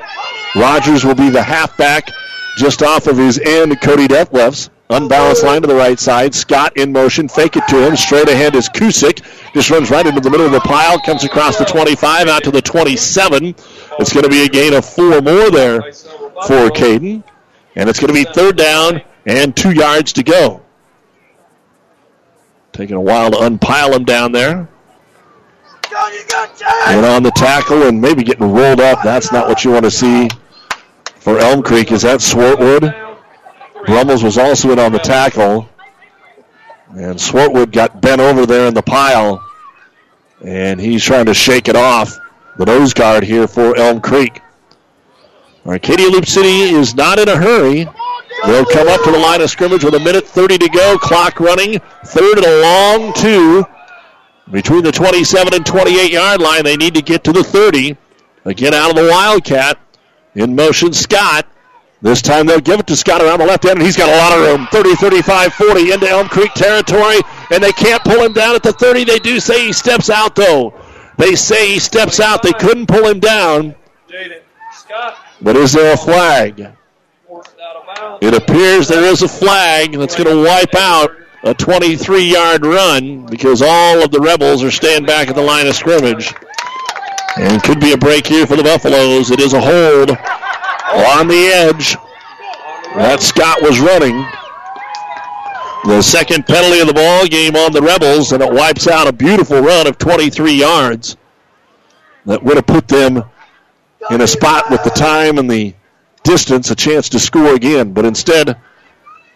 Rogers 0.54 1.04
will 1.04 1.14
be 1.14 1.30
the 1.30 1.42
halfback 1.42 2.10
just 2.56 2.82
off 2.82 3.06
of 3.06 3.16
his 3.16 3.38
end. 3.38 3.80
Cody 3.80 4.08
Detlefs. 4.08 4.70
Unbalanced 4.88 5.42
line 5.42 5.62
to 5.62 5.66
the 5.66 5.74
right 5.74 5.98
side. 5.98 6.34
Scott 6.34 6.76
in 6.76 6.92
motion. 6.92 7.28
Fake 7.28 7.56
it 7.56 7.66
to 7.68 7.84
him. 7.84 7.96
Straight 7.96 8.28
ahead 8.28 8.54
is 8.54 8.68
Kusick. 8.68 9.22
Just 9.52 9.70
runs 9.70 9.90
right 9.90 10.06
into 10.06 10.20
the 10.20 10.30
middle 10.30 10.46
of 10.46 10.52
the 10.52 10.60
pile. 10.60 11.00
Comes 11.00 11.24
across 11.24 11.58
the 11.58 11.64
25 11.64 12.28
out 12.28 12.44
to 12.44 12.52
the 12.52 12.62
27. 12.62 13.54
It's 13.98 14.12
going 14.12 14.22
to 14.22 14.30
be 14.30 14.44
a 14.44 14.48
gain 14.48 14.74
of 14.74 14.84
four 14.84 15.20
more 15.20 15.50
there 15.50 15.82
for 15.82 16.70
Caden. 16.70 17.24
And 17.74 17.88
it's 17.88 17.98
going 17.98 18.14
to 18.14 18.14
be 18.14 18.24
third 18.32 18.56
down 18.56 19.02
and 19.26 19.56
two 19.56 19.72
yards 19.72 20.12
to 20.14 20.22
go. 20.22 20.62
Taking 22.76 22.96
a 22.96 23.00
while 23.00 23.30
to 23.30 23.38
unpile 23.38 23.94
him 23.94 24.04
down 24.04 24.32
there. 24.32 24.68
And 26.88 27.06
on 27.06 27.22
the 27.22 27.32
tackle 27.34 27.84
and 27.84 27.98
maybe 27.98 28.22
getting 28.22 28.52
rolled 28.52 28.80
up. 28.80 29.02
That's 29.02 29.32
not 29.32 29.48
what 29.48 29.64
you 29.64 29.70
want 29.70 29.86
to 29.86 29.90
see 29.90 30.28
for 31.14 31.38
Elm 31.38 31.62
Creek. 31.62 31.90
Is 31.90 32.02
that 32.02 32.20
Swartwood? 32.20 32.94
Brummels 33.86 34.22
was 34.22 34.36
also 34.36 34.72
in 34.72 34.78
on 34.78 34.92
the 34.92 34.98
tackle. 34.98 35.66
And 36.90 37.16
Swartwood 37.18 37.72
got 37.72 38.02
bent 38.02 38.20
over 38.20 38.44
there 38.44 38.68
in 38.68 38.74
the 38.74 38.82
pile. 38.82 39.42
And 40.44 40.78
he's 40.78 41.02
trying 41.02 41.24
to 41.26 41.34
shake 41.34 41.68
it 41.68 41.76
off. 41.76 42.18
The 42.58 42.66
nose 42.66 42.92
guard 42.92 43.24
here 43.24 43.48
for 43.48 43.74
Elm 43.74 44.02
Creek. 44.02 44.42
Arcadia 45.64 46.10
Loup 46.10 46.26
City 46.26 46.74
is 46.74 46.94
not 46.94 47.18
in 47.18 47.30
a 47.30 47.36
hurry. 47.36 47.88
They'll 48.44 48.66
come 48.66 48.88
up 48.88 49.02
to 49.04 49.10
the 49.10 49.18
line 49.18 49.40
of 49.40 49.50
scrimmage 49.50 49.84
with 49.84 49.94
a 49.94 50.00
minute 50.00 50.26
30 50.26 50.58
to 50.58 50.68
go. 50.68 50.98
Clock 50.98 51.40
running. 51.40 51.80
Third 52.04 52.38
and 52.38 52.46
a 52.46 52.60
long 52.60 53.12
two. 53.14 53.64
Between 54.50 54.84
the 54.84 54.92
27 54.92 55.54
and 55.54 55.66
28 55.66 56.12
yard 56.12 56.40
line, 56.40 56.64
they 56.64 56.76
need 56.76 56.94
to 56.94 57.02
get 57.02 57.24
to 57.24 57.32
the 57.32 57.42
30. 57.42 57.96
Again, 58.44 58.74
out 58.74 58.90
of 58.90 58.96
the 58.96 59.08
Wildcat. 59.10 59.78
In 60.34 60.54
motion, 60.54 60.92
Scott. 60.92 61.46
This 62.02 62.20
time 62.20 62.46
they'll 62.46 62.60
give 62.60 62.78
it 62.78 62.86
to 62.88 62.96
Scott 62.96 63.22
around 63.22 63.40
the 63.40 63.46
left 63.46 63.64
end, 63.64 63.78
and 63.78 63.82
he's 63.82 63.96
got 63.96 64.08
a 64.08 64.16
lot 64.16 64.38
of 64.38 64.46
room. 64.46 64.68
30, 64.70 64.94
35, 64.96 65.54
40 65.54 65.92
into 65.92 66.08
Elm 66.08 66.28
Creek 66.28 66.52
territory, 66.52 67.16
and 67.50 67.64
they 67.64 67.72
can't 67.72 68.04
pull 68.04 68.22
him 68.22 68.34
down 68.34 68.54
at 68.54 68.62
the 68.62 68.72
30. 68.72 69.04
They 69.04 69.18
do 69.18 69.40
say 69.40 69.66
he 69.66 69.72
steps 69.72 70.10
out, 70.10 70.36
though. 70.36 70.78
They 71.16 71.34
say 71.34 71.72
he 71.72 71.78
steps 71.78 72.20
out. 72.20 72.42
They 72.42 72.52
couldn't 72.52 72.86
pull 72.86 73.06
him 73.06 73.18
down. 73.18 73.74
But 75.40 75.56
is 75.56 75.72
there 75.72 75.94
a 75.94 75.96
flag? 75.96 76.72
It 78.20 78.34
appears 78.34 78.88
there 78.88 79.04
is 79.04 79.22
a 79.22 79.28
flag 79.28 79.92
that's 79.92 80.16
going 80.16 80.28
to 80.28 80.44
wipe 80.44 80.74
out 80.74 81.10
a 81.42 81.54
23 81.54 82.24
yard 82.24 82.66
run 82.66 83.26
because 83.26 83.62
all 83.62 84.02
of 84.02 84.10
the 84.10 84.20
Rebels 84.20 84.62
are 84.62 84.70
staying 84.70 85.04
back 85.04 85.28
at 85.28 85.34
the 85.34 85.42
line 85.42 85.66
of 85.66 85.74
scrimmage. 85.74 86.34
And 87.38 87.62
could 87.62 87.80
be 87.80 87.92
a 87.92 87.98
break 87.98 88.26
here 88.26 88.46
for 88.46 88.56
the 88.56 88.62
Buffaloes. 88.62 89.30
It 89.30 89.40
is 89.40 89.52
a 89.52 89.60
hold 89.60 90.10
on 90.10 91.28
the 91.28 91.46
edge. 91.54 91.96
That 92.94 93.20
Scott 93.20 93.60
was 93.62 93.78
running. 93.78 94.16
The 95.84 96.02
second 96.02 96.46
penalty 96.46 96.80
of 96.80 96.88
the 96.88 96.94
ball 96.94 97.26
game 97.26 97.54
on 97.54 97.72
the 97.72 97.82
Rebels, 97.82 98.32
and 98.32 98.42
it 98.42 98.52
wipes 98.52 98.88
out 98.88 99.06
a 99.06 99.12
beautiful 99.12 99.60
run 99.60 99.86
of 99.86 99.98
23 99.98 100.52
yards 100.52 101.16
that 102.24 102.42
would 102.42 102.56
have 102.56 102.66
put 102.66 102.88
them 102.88 103.22
in 104.10 104.20
a 104.20 104.26
spot 104.26 104.70
with 104.70 104.82
the 104.82 104.90
time 104.90 105.38
and 105.38 105.48
the 105.48 105.74
distance 106.26 106.70
a 106.70 106.74
chance 106.74 107.08
to 107.10 107.18
score 107.18 107.54
again. 107.54 107.92
But 107.92 108.04
instead, 108.04 108.56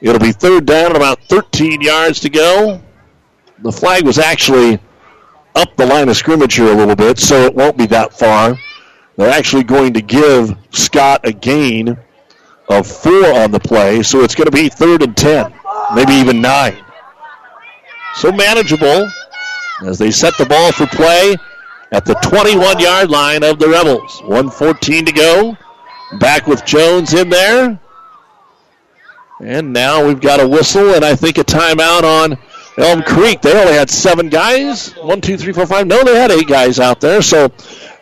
it'll 0.01 0.21
be 0.21 0.33
third 0.33 0.67
down, 0.67 0.87
and 0.87 0.97
about 0.97 1.23
13 1.25 1.81
yards 1.81 2.21
to 2.21 2.29
go. 2.29 2.83
The 3.61 3.73
flag 3.73 4.05
was 4.05 4.19
actually 4.19 4.79
up 5.55 5.77
the 5.77 5.87
line 5.87 6.09
of 6.09 6.17
scrimmage 6.17 6.55
here 6.55 6.73
a 6.73 6.75
little 6.75 6.97
bit, 6.97 7.19
so 7.19 7.45
it 7.45 7.55
won't 7.55 7.77
be 7.77 7.87
that 7.87 8.13
far. 8.13 8.59
They're 9.17 9.31
actually 9.31 9.65
going 9.65 9.93
to 9.95 10.03
give 10.03 10.57
Scott 10.71 11.21
a 11.25 11.33
gain 11.33 11.97
of 12.69 12.87
four 12.87 13.35
on 13.35 13.51
the 13.51 13.61
play, 13.61 14.03
so 14.03 14.23
it's 14.23 14.35
going 14.35 14.47
to 14.47 14.53
be 14.53 14.69
third 14.69 15.03
and 15.03 15.17
10, 15.17 15.53
maybe 15.95 16.13
even 16.13 16.41
nine. 16.41 16.83
So 18.15 18.33
manageable 18.33 19.11
as 19.85 19.99
they 19.99 20.11
set 20.11 20.37
the 20.39 20.47
ball 20.47 20.73
for 20.73 20.87
play 20.87 21.37
at 21.93 22.05
the 22.05 22.15
21 22.15 22.79
yard 22.79 23.11
line 23.11 23.43
of 23.43 23.59
the 23.59 23.69
Rebels. 23.69 24.21
114 24.23 25.07
to 25.07 25.13
go. 25.13 25.57
Back 26.19 26.47
with 26.47 26.65
Jones 26.65 27.15
in 27.15 27.29
there. 27.29 27.79
And 29.41 29.73
now 29.73 30.07
we've 30.07 30.21
got 30.21 30.41
a 30.41 30.47
whistle 30.47 30.95
and 30.95 31.05
I 31.05 31.15
think 31.15 31.39
a 31.39 31.45
timeout 31.45 32.03
on 32.03 32.39
Elm 32.77 33.03
Creek. 33.03 33.41
They 33.41 33.59
only 33.59 33.73
had 33.73 33.89
seven 33.89 34.29
guys. 34.29 34.93
One, 34.95 35.21
two, 35.21 35.37
three, 35.37 35.53
four, 35.53 35.67
five. 35.67 35.87
No, 35.87 36.03
they 36.05 36.19
had 36.19 36.31
eight 36.31 36.49
guys 36.49 36.79
out 36.79 37.01
there. 37.01 37.23
So 37.23 37.49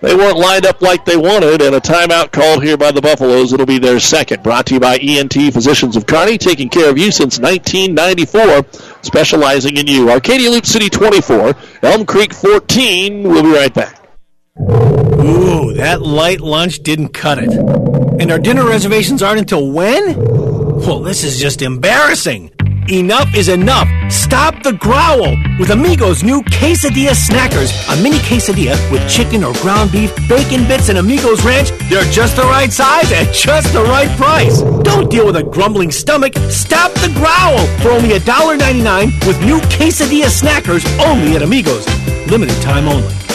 they 0.01 0.15
weren't 0.15 0.39
lined 0.39 0.67
up 0.67 0.81
like 0.81 1.05
they 1.05 1.17
wanted, 1.17 1.61
and 1.61 1.75
a 1.75 1.81
timeout 1.81 2.31
called 2.31 2.63
here 2.63 2.77
by 2.77 2.93
the 2.93 3.01
Buffaloes. 3.01 3.53
It'll 3.53 3.67
be 3.67 3.79
their 3.79 3.99
second. 3.99 4.43
Brought 4.43 4.67
to 4.67 4.75
you 4.75 4.81
by 4.81 4.97
ENT 4.99 5.33
Physicians 5.33 5.97
of 5.97 6.07
Kearney, 6.07 6.39
taking 6.39 6.69
care 6.69 6.89
of 6.89 6.99
you 6.99 7.11
since 7.11 7.39
1994, 7.41 8.67
specializing 9.03 9.77
in 9.77 9.87
you. 9.87 10.11
Arcadia 10.11 10.51
Loup 10.51 10.67
City 10.67 10.89
24, 10.89 11.55
Elm 11.83 12.07
Creek 12.07 12.33
14. 12.33 13.25
We'll 13.25 13.43
be 13.43 13.53
right 13.53 13.75
back. 13.75 15.08
Ooh, 15.21 15.73
that 15.75 16.03
light 16.03 16.41
lunch 16.41 16.83
didn't 16.83 17.09
cut 17.09 17.39
it. 17.39 17.53
And 17.53 18.31
our 18.31 18.39
dinner 18.39 18.65
reservations 18.65 19.23
aren't 19.23 19.41
until 19.41 19.71
when? 19.71 20.17
Well, 20.17 21.01
this 21.01 21.25
is 21.25 21.41
just 21.41 21.63
embarrassing. 21.63 22.53
Enough 22.91 23.35
is 23.35 23.49
enough. 23.49 23.87
Stop 24.11 24.63
the 24.63 24.73
growl 24.73 25.37
with 25.59 25.71
Amigos' 25.71 26.23
new 26.23 26.41
quesadilla 26.43 27.13
snackers. 27.13 27.71
A 27.93 28.03
mini 28.03 28.17
quesadilla 28.19 28.77
with 28.91 29.07
chicken 29.11 29.45
or 29.45 29.53
ground 29.55 29.93
beef, 29.93 30.15
bacon 30.27 30.67
bits, 30.67 30.89
and 30.89 30.97
Amigos 30.97 31.45
Ranch. 31.45 31.71
They're 31.91 32.11
just 32.11 32.37
the 32.37 32.43
right 32.43 32.73
size 32.73 33.13
at 33.13 33.35
just 33.35 33.75
the 33.75 33.83
right 33.83 34.09
price. 34.17 34.63
Don't 34.83 35.11
deal 35.11 35.27
with 35.27 35.37
a 35.37 35.43
grumbling 35.43 35.91
stomach. 35.91 36.35
Stop 36.49 36.93
the 36.95 37.13
growl 37.15 37.59
for 37.83 37.91
only 37.91 38.09
$1.99 38.19 39.27
with 39.27 39.39
new 39.43 39.59
quesadilla 39.77 40.31
snackers 40.31 40.87
only 41.05 41.37
at 41.37 41.43
Amigos. 41.43 41.87
Limited 42.31 42.61
time 42.63 42.89
only. 42.89 43.28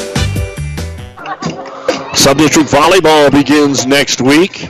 Subdistrict 2.14 2.69
volleyball 2.69 3.31
begins 3.31 3.88
next 3.88 4.22
week. 4.22 4.69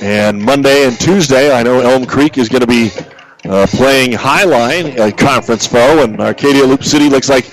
And 0.00 0.42
Monday 0.42 0.88
and 0.88 0.98
Tuesday, 0.98 1.52
I 1.52 1.62
know 1.62 1.80
Elm 1.80 2.06
Creek 2.06 2.38
is 2.38 2.48
going 2.48 2.62
to 2.62 2.66
be 2.66 2.90
uh, 3.44 3.66
playing 3.68 4.12
Highline, 4.12 4.98
a 4.98 5.12
conference 5.12 5.66
foe, 5.66 6.02
and 6.02 6.18
Arcadia 6.20 6.64
Loup 6.64 6.82
City 6.82 7.10
looks 7.10 7.28
like 7.28 7.46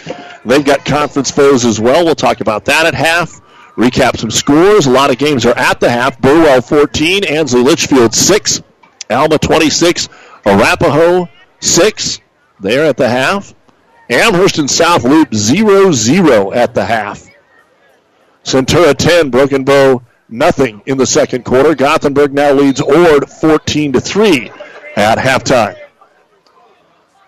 they've 0.46 0.64
got 0.64 0.86
conference 0.86 1.30
foes 1.30 1.66
as 1.66 1.82
well. 1.82 2.06
We'll 2.06 2.16
talk 2.16 2.40
about 2.40 2.64
that 2.66 2.86
at 2.86 2.96
half. 2.96 3.42
Recap 3.76 4.18
some 4.18 4.32
scores. 4.32 4.88
A 4.88 4.92
lot 4.92 5.12
of 5.12 5.18
games 5.18 5.46
are 5.46 5.58
at 5.58 5.82
the 5.82 5.90
half. 5.90 6.20
Burwell 6.20 6.62
14, 6.62 7.26
Ansley 7.26 7.62
Litchfield 7.62 8.16
6, 8.16 8.62
Alma 9.10 9.38
26, 9.38 10.08
Arapahoe 10.46 11.28
6 11.60 12.20
there 12.62 12.86
at 12.86 12.96
the 12.96 13.10
half. 13.10 13.54
Amherst 14.10 14.58
and 14.58 14.72
South 14.72 15.04
Loup 15.04 15.34
0 15.36 15.92
0 15.92 16.54
at 16.54 16.74
the 16.74 16.86
half. 16.86 17.31
Centura 18.44 18.96
10, 18.96 19.30
Broken 19.30 19.64
Bow 19.64 20.02
nothing 20.32 20.82
in 20.86 20.98
the 20.98 21.06
second 21.06 21.46
quarter. 21.46 21.76
Gothenburg 21.76 22.34
now 22.34 22.52
leads 22.54 22.82
Ord 22.82 23.30
14 23.30 23.94
to 23.94 24.02
3 24.02 24.50
at 24.96 25.18
halftime. 25.18 25.78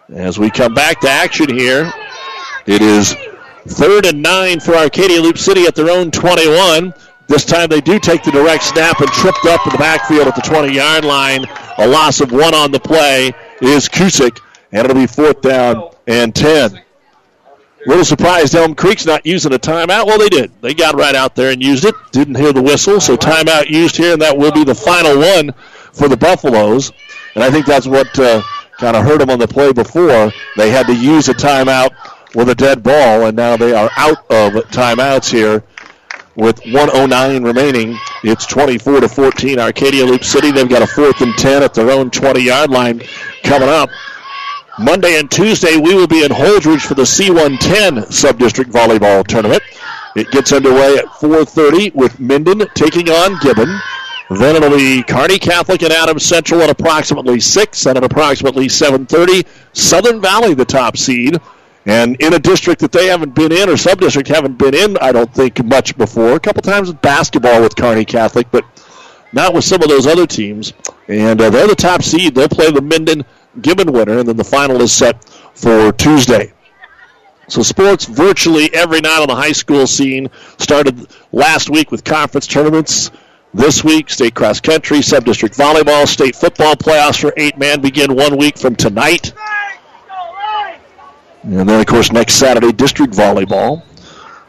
As 0.09 0.39
we 0.39 0.49
come 0.49 0.73
back 0.73 0.99
to 1.01 1.09
action 1.09 1.55
here, 1.55 1.91
it 2.65 2.81
is 2.81 3.15
third 3.67 4.05
and 4.05 4.21
nine 4.21 4.59
for 4.59 4.75
Arcadia 4.75 5.21
Loup 5.21 5.37
City 5.37 5.65
at 5.65 5.75
their 5.75 5.89
own 5.89 6.11
21. 6.11 6.93
This 7.27 7.45
time 7.45 7.69
they 7.69 7.81
do 7.81 7.99
take 7.99 8.23
the 8.23 8.31
direct 8.31 8.63
snap 8.63 8.99
and 8.99 9.09
tripped 9.09 9.45
up 9.45 9.65
in 9.65 9.71
the 9.71 9.77
backfield 9.77 10.27
at 10.27 10.35
the 10.35 10.41
20 10.41 10.73
yard 10.73 11.05
line. 11.05 11.45
A 11.77 11.87
loss 11.87 12.21
of 12.21 12.31
one 12.31 12.53
on 12.53 12.71
the 12.71 12.79
play 12.79 13.33
is 13.61 13.87
Kusick, 13.87 14.39
and 14.71 14.85
it'll 14.85 14.99
be 14.99 15.07
fourth 15.07 15.41
down 15.41 15.89
and 16.05 16.35
10. 16.35 16.82
Little 17.85 18.05
surprised 18.05 18.55
Elm 18.55 18.75
Creek's 18.75 19.05
not 19.05 19.25
using 19.25 19.53
a 19.53 19.59
timeout. 19.59 20.05
Well, 20.05 20.17
they 20.17 20.29
did. 20.29 20.51
They 20.61 20.73
got 20.73 20.95
right 20.95 21.15
out 21.15 21.35
there 21.35 21.51
and 21.51 21.61
used 21.61 21.83
it. 21.83 21.95
Didn't 22.11 22.35
hear 22.35 22.53
the 22.53 22.61
whistle, 22.61 23.01
so 23.01 23.17
timeout 23.17 23.69
used 23.69 23.97
here, 23.97 24.13
and 24.13 24.21
that 24.21 24.37
will 24.37 24.51
be 24.51 24.63
the 24.63 24.75
final 24.75 25.19
one 25.19 25.53
for 25.91 26.07
the 26.07 26.15
Buffaloes. 26.15 26.91
And 27.35 27.43
I 27.43 27.51
think 27.51 27.65
that's 27.65 27.87
what 27.87 28.17
uh, 28.17 28.41
kind 28.77 28.95
of 28.95 29.03
hurt 29.03 29.19
them 29.19 29.29
on 29.29 29.39
the 29.39 29.47
play 29.47 29.73
before. 29.73 30.31
They 30.55 30.69
had 30.69 30.87
to 30.87 30.95
use 30.95 31.27
a 31.27 31.33
timeout 31.33 31.91
with 32.35 32.49
a 32.49 32.55
dead 32.55 32.83
ball, 32.83 33.25
and 33.25 33.35
now 33.35 33.57
they 33.57 33.73
are 33.73 33.89
out 33.97 34.19
of 34.31 34.53
timeouts 34.71 35.29
here 35.29 35.63
with 36.35 36.59
109 36.65 37.43
remaining. 37.43 37.97
It's 38.23 38.45
24 38.45 39.01
to 39.01 39.09
14. 39.09 39.59
Arcadia 39.59 40.05
Loup 40.05 40.23
City. 40.23 40.51
They've 40.51 40.69
got 40.69 40.81
a 40.81 40.87
fourth 40.87 41.21
and 41.21 41.35
10 41.35 41.63
at 41.63 41.73
their 41.73 41.91
own 41.91 42.09
20 42.09 42.41
yard 42.41 42.69
line 42.69 43.01
coming 43.43 43.69
up. 43.69 43.89
Monday 44.79 45.19
and 45.19 45.29
Tuesday, 45.29 45.77
we 45.77 45.93
will 45.93 46.07
be 46.07 46.23
in 46.23 46.31
Holdrege 46.31 46.81
for 46.81 46.95
the 46.95 47.03
C110 47.03 48.07
Subdistrict 48.07 48.71
Volleyball 48.71 49.25
Tournament. 49.25 49.61
It 50.15 50.31
gets 50.31 50.51
underway 50.51 50.97
at 50.97 51.05
4.30 51.05 51.93
with 51.93 52.19
Minden 52.19 52.67
taking 52.73 53.07
on 53.09 53.37
Gibbon. 53.39 53.79
Then 54.31 54.55
it'll 54.55 54.75
be 54.75 55.03
Kearney 55.03 55.37
Catholic 55.37 55.83
and 55.83 55.93
Adams 55.93 56.25
Central 56.25 56.61
at 56.63 56.71
approximately 56.71 57.39
6 57.39 57.85
and 57.85 57.97
at 57.97 58.03
approximately 58.03 58.65
7.30. 58.65 59.45
Southern 59.73 60.19
Valley, 60.19 60.55
the 60.55 60.65
top 60.65 60.97
seed. 60.97 61.39
And 61.85 62.19
in 62.19 62.33
a 62.33 62.39
district 62.39 62.81
that 62.81 62.91
they 62.91 63.07
haven't 63.07 63.35
been 63.35 63.51
in 63.51 63.69
or 63.69 63.77
sub-district 63.77 64.27
haven't 64.27 64.57
been 64.57 64.73
in, 64.73 64.97
I 64.97 65.11
don't 65.11 65.31
think, 65.31 65.63
much 65.63 65.95
before. 65.97 66.33
A 66.33 66.39
couple 66.39 66.63
times 66.63 66.87
with 66.87 66.99
basketball 67.01 67.61
with 67.61 67.75
Kearney 67.75 68.05
Catholic, 68.05 68.49
but 68.49 68.65
not 69.33 69.53
with 69.53 69.65
some 69.65 69.83
of 69.83 69.89
those 69.89 70.07
other 70.07 70.25
teams. 70.25 70.73
And 71.07 71.39
uh, 71.41 71.51
they're 71.51 71.67
the 71.67 71.75
top 71.75 72.01
seed. 72.01 72.33
They'll 72.33 72.49
play 72.49 72.71
the 72.71 72.81
Minden 72.81 73.23
Gibbon 73.61 73.91
winner, 73.91 74.19
and 74.19 74.27
then 74.27 74.37
the 74.37 74.43
final 74.43 74.81
is 74.81 74.91
set 74.91 75.23
for 75.53 75.91
Tuesday. 75.91 76.53
So 77.47 77.61
sports 77.61 78.05
virtually 78.05 78.73
every 78.73 79.01
night 79.01 79.21
on 79.21 79.27
the 79.27 79.35
high 79.35 79.51
school 79.51 79.85
scene 79.85 80.29
started 80.57 81.07
last 81.31 81.69
week 81.69 81.91
with 81.91 82.03
conference 82.03 82.47
tournaments. 82.47 83.11
This 83.53 83.83
week, 83.83 84.09
state 84.09 84.33
cross 84.33 84.59
country, 84.59 85.03
sub-district 85.03 85.55
volleyball, 85.55 86.07
state 86.07 86.35
football 86.35 86.73
playoffs 86.73 87.21
for 87.21 87.33
eight-man 87.37 87.81
begin 87.81 88.15
one 88.15 88.37
week 88.37 88.57
from 88.57 88.75
tonight. 88.75 89.33
And 91.43 91.69
then, 91.69 91.79
of 91.79 91.85
course, 91.85 92.11
next 92.11 92.35
Saturday, 92.35 92.71
district 92.71 93.13
volleyball. 93.13 93.83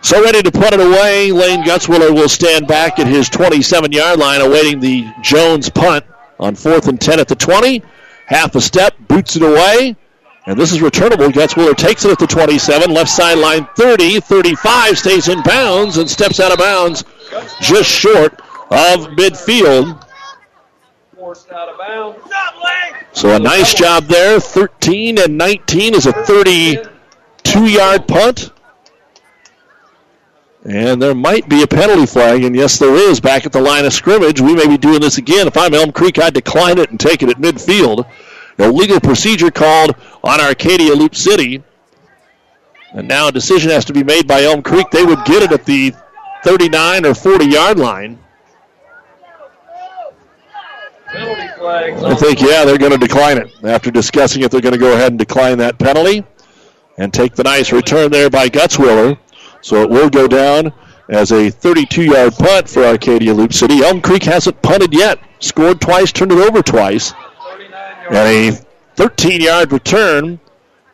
So 0.01 0.22
ready 0.22 0.43
to 0.43 0.51
put 0.51 0.72
it 0.72 0.81
away. 0.81 1.32
Lane 1.32 1.64
Gutzwiller 1.64 2.14
will 2.14 2.28
stand 2.28 2.66
back 2.66 2.98
at 2.98 3.06
his 3.06 3.28
27-yard 3.28 4.18
line 4.18 4.40
awaiting 4.40 4.78
the 4.78 5.10
Jones 5.22 5.68
punt 5.68 6.05
on 6.39 6.55
fourth 6.55 6.89
and 6.89 7.01
10 7.01 7.20
at 7.20 7.28
the 7.28 7.35
20. 7.35 7.82
Half 8.26 8.55
a 8.55 8.60
step, 8.60 8.94
boots 9.09 9.36
it 9.36 9.42
away. 9.42 9.96
And 10.46 10.59
this 10.59 10.72
is 10.72 10.82
returnable. 10.82 11.30
Gets 11.30 11.55
Gutzwiller 11.55 11.76
takes 11.76 12.05
it 12.05 12.10
at 12.10 12.18
the 12.18 12.26
27, 12.26 12.90
left 12.90 13.10
sideline 13.10 13.66
30, 13.76 14.20
35, 14.20 14.98
stays 14.98 15.28
in 15.28 15.42
bounds 15.42 15.96
and 15.96 16.09
steps 16.09 16.38
out 16.38 16.52
of 16.52 16.59
bounds 16.59 17.05
just 17.60 17.90
short 17.90 18.34
of 18.70 19.09
midfield. 19.16 20.05
So 23.12 23.34
a 23.34 23.38
nice 23.38 23.74
job 23.74 24.05
there. 24.05 24.38
13 24.38 25.18
and 25.18 25.38
19 25.38 25.94
is 25.94 26.06
a 26.06 26.12
32 26.12 26.90
32 27.55 27.72
yard 27.72 28.09
punt. 28.09 28.51
And 30.65 31.01
there 31.01 31.15
might 31.15 31.47
be 31.49 31.62
a 31.62 31.66
penalty 31.66 32.07
flag, 32.07 32.43
and 32.43 32.57
yes, 32.57 32.78
there 32.78 32.95
is 32.95 33.20
back 33.20 33.45
at 33.45 33.53
the 33.53 33.61
line 33.61 33.85
of 33.85 33.93
scrimmage. 33.93 34.41
We 34.41 34.55
may 34.55 34.66
be 34.66 34.78
doing 34.78 35.01
this 35.01 35.19
again. 35.19 35.47
If 35.47 35.59
I'm 35.59 35.74
Elm 35.74 35.93
Creek, 35.93 36.19
I'd 36.19 36.32
decline 36.32 36.78
it 36.78 36.91
and 36.91 36.99
take 36.99 37.23
it 37.23 37.28
at 37.28 37.36
midfield. 37.36 38.11
A 38.59 38.69
legal 38.70 38.99
procedure 38.99 39.51
called 39.51 39.95
on 40.23 40.41
Arcadia 40.41 40.95
Loup 40.95 41.15
City. 41.15 41.62
And 42.93 43.07
now 43.07 43.28
a 43.28 43.32
decision 43.32 43.70
has 43.70 43.85
to 43.86 43.93
be 43.93 44.03
made 44.03 44.27
by 44.27 44.45
Elm 44.45 44.62
Creek. 44.62 44.91
They 44.91 45.05
would 45.05 45.23
get 45.27 45.43
it 45.43 45.53
at 45.53 45.66
the 45.66 45.93
39 46.45 47.07
or 47.07 47.15
40 47.15 47.45
yard 47.47 47.78
line. 47.78 48.19
I 51.16 52.15
think, 52.15 52.41
yeah, 52.41 52.65
they're 52.65 52.78
going 52.78 52.93
to 52.93 52.99
decline 52.99 53.39
it. 53.39 53.51
After 53.65 53.91
discussing 53.91 54.43
it, 54.43 54.51
they're 54.51 54.61
going 54.61 54.74
to 54.74 54.78
go 54.78 54.93
ahead 54.95 55.12
and 55.12 55.19
decline 55.19 55.59
that 55.59 55.78
penalty 55.78 56.24
and 56.99 57.12
take 57.12 57.35
the 57.35 57.43
nice 57.43 57.73
return 57.73 58.11
there 58.11 58.31
by 58.31 58.49
Gutzwiller. 58.49 59.19
So 59.65 59.81
it 59.81 59.89
will 59.89 60.11
go 60.11 60.28
down 60.28 60.74
as 61.09 61.32
a 61.32 61.49
32 61.49 62.05
yard 62.05 62.35
punt 62.35 62.69
for 62.69 62.85
Arcadia 62.85 63.32
Loup 63.32 63.55
City. 63.55 63.82
Elm 63.82 64.03
Creek 64.03 64.23
hasn't 64.24 64.61
punted 64.61 64.93
yet, 64.93 65.19
scored 65.41 65.81
twice, 65.81 66.12
turned 66.12 66.32
it 66.32 66.39
over 66.39 66.62
twice. 66.62 67.15
And 68.11 68.16
a 68.16 68.51
13 68.97 69.41
yard 69.41 69.73
return 69.73 70.39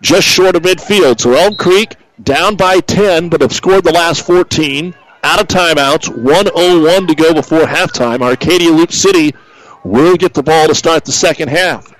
just 0.02 0.24
short 0.28 0.54
of 0.54 0.62
midfield. 0.62 1.20
So 1.20 1.32
Elm 1.32 1.56
Creek 1.56 1.96
down 2.22 2.54
by 2.54 2.78
10, 2.78 3.28
but 3.28 3.40
have 3.40 3.52
scored 3.52 3.82
the 3.82 3.92
last 3.92 4.24
14. 4.24 4.94
Out 5.24 5.40
of 5.40 5.48
timeouts, 5.48 6.08
101 6.08 7.08
to 7.08 7.14
go 7.16 7.34
before 7.34 7.62
halftime. 7.62 8.22
Arcadia 8.22 8.70
Loup 8.70 8.92
City 8.92 9.34
will 9.82 10.16
get 10.16 10.32
the 10.32 10.44
ball 10.44 10.68
to 10.68 10.76
start 10.76 11.04
the 11.04 11.12
second 11.12 11.48
half. 11.48 11.92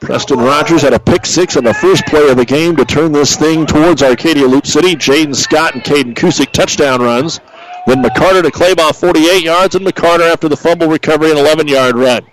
Preston 0.00 0.38
Rogers 0.38 0.80
had 0.80 0.94
a 0.94 0.98
pick 0.98 1.26
six 1.26 1.58
on 1.58 1.64
the 1.64 1.74
first 1.74 2.06
play 2.06 2.30
of 2.30 2.38
the 2.38 2.44
game 2.44 2.74
to 2.76 2.86
turn 2.86 3.12
this 3.12 3.36
thing 3.36 3.66
towards 3.66 4.02
Arcadia 4.02 4.46
Loup 4.46 4.66
City. 4.66 4.96
Jaden 4.96 5.36
Scott 5.36 5.74
and 5.74 5.84
Caden 5.84 6.14
Kusick 6.14 6.52
touchdown 6.52 7.02
runs. 7.02 7.38
Then 7.86 8.02
McCarter 8.02 8.42
to 8.42 8.50
Claybaugh 8.50 8.98
48 8.98 9.42
yards, 9.42 9.74
and 9.74 9.86
McCarter 9.86 10.32
after 10.32 10.48
the 10.48 10.56
fumble 10.56 10.88
recovery 10.88 11.30
an 11.30 11.36
11 11.36 11.68
yard 11.68 11.96
run. 11.96 12.26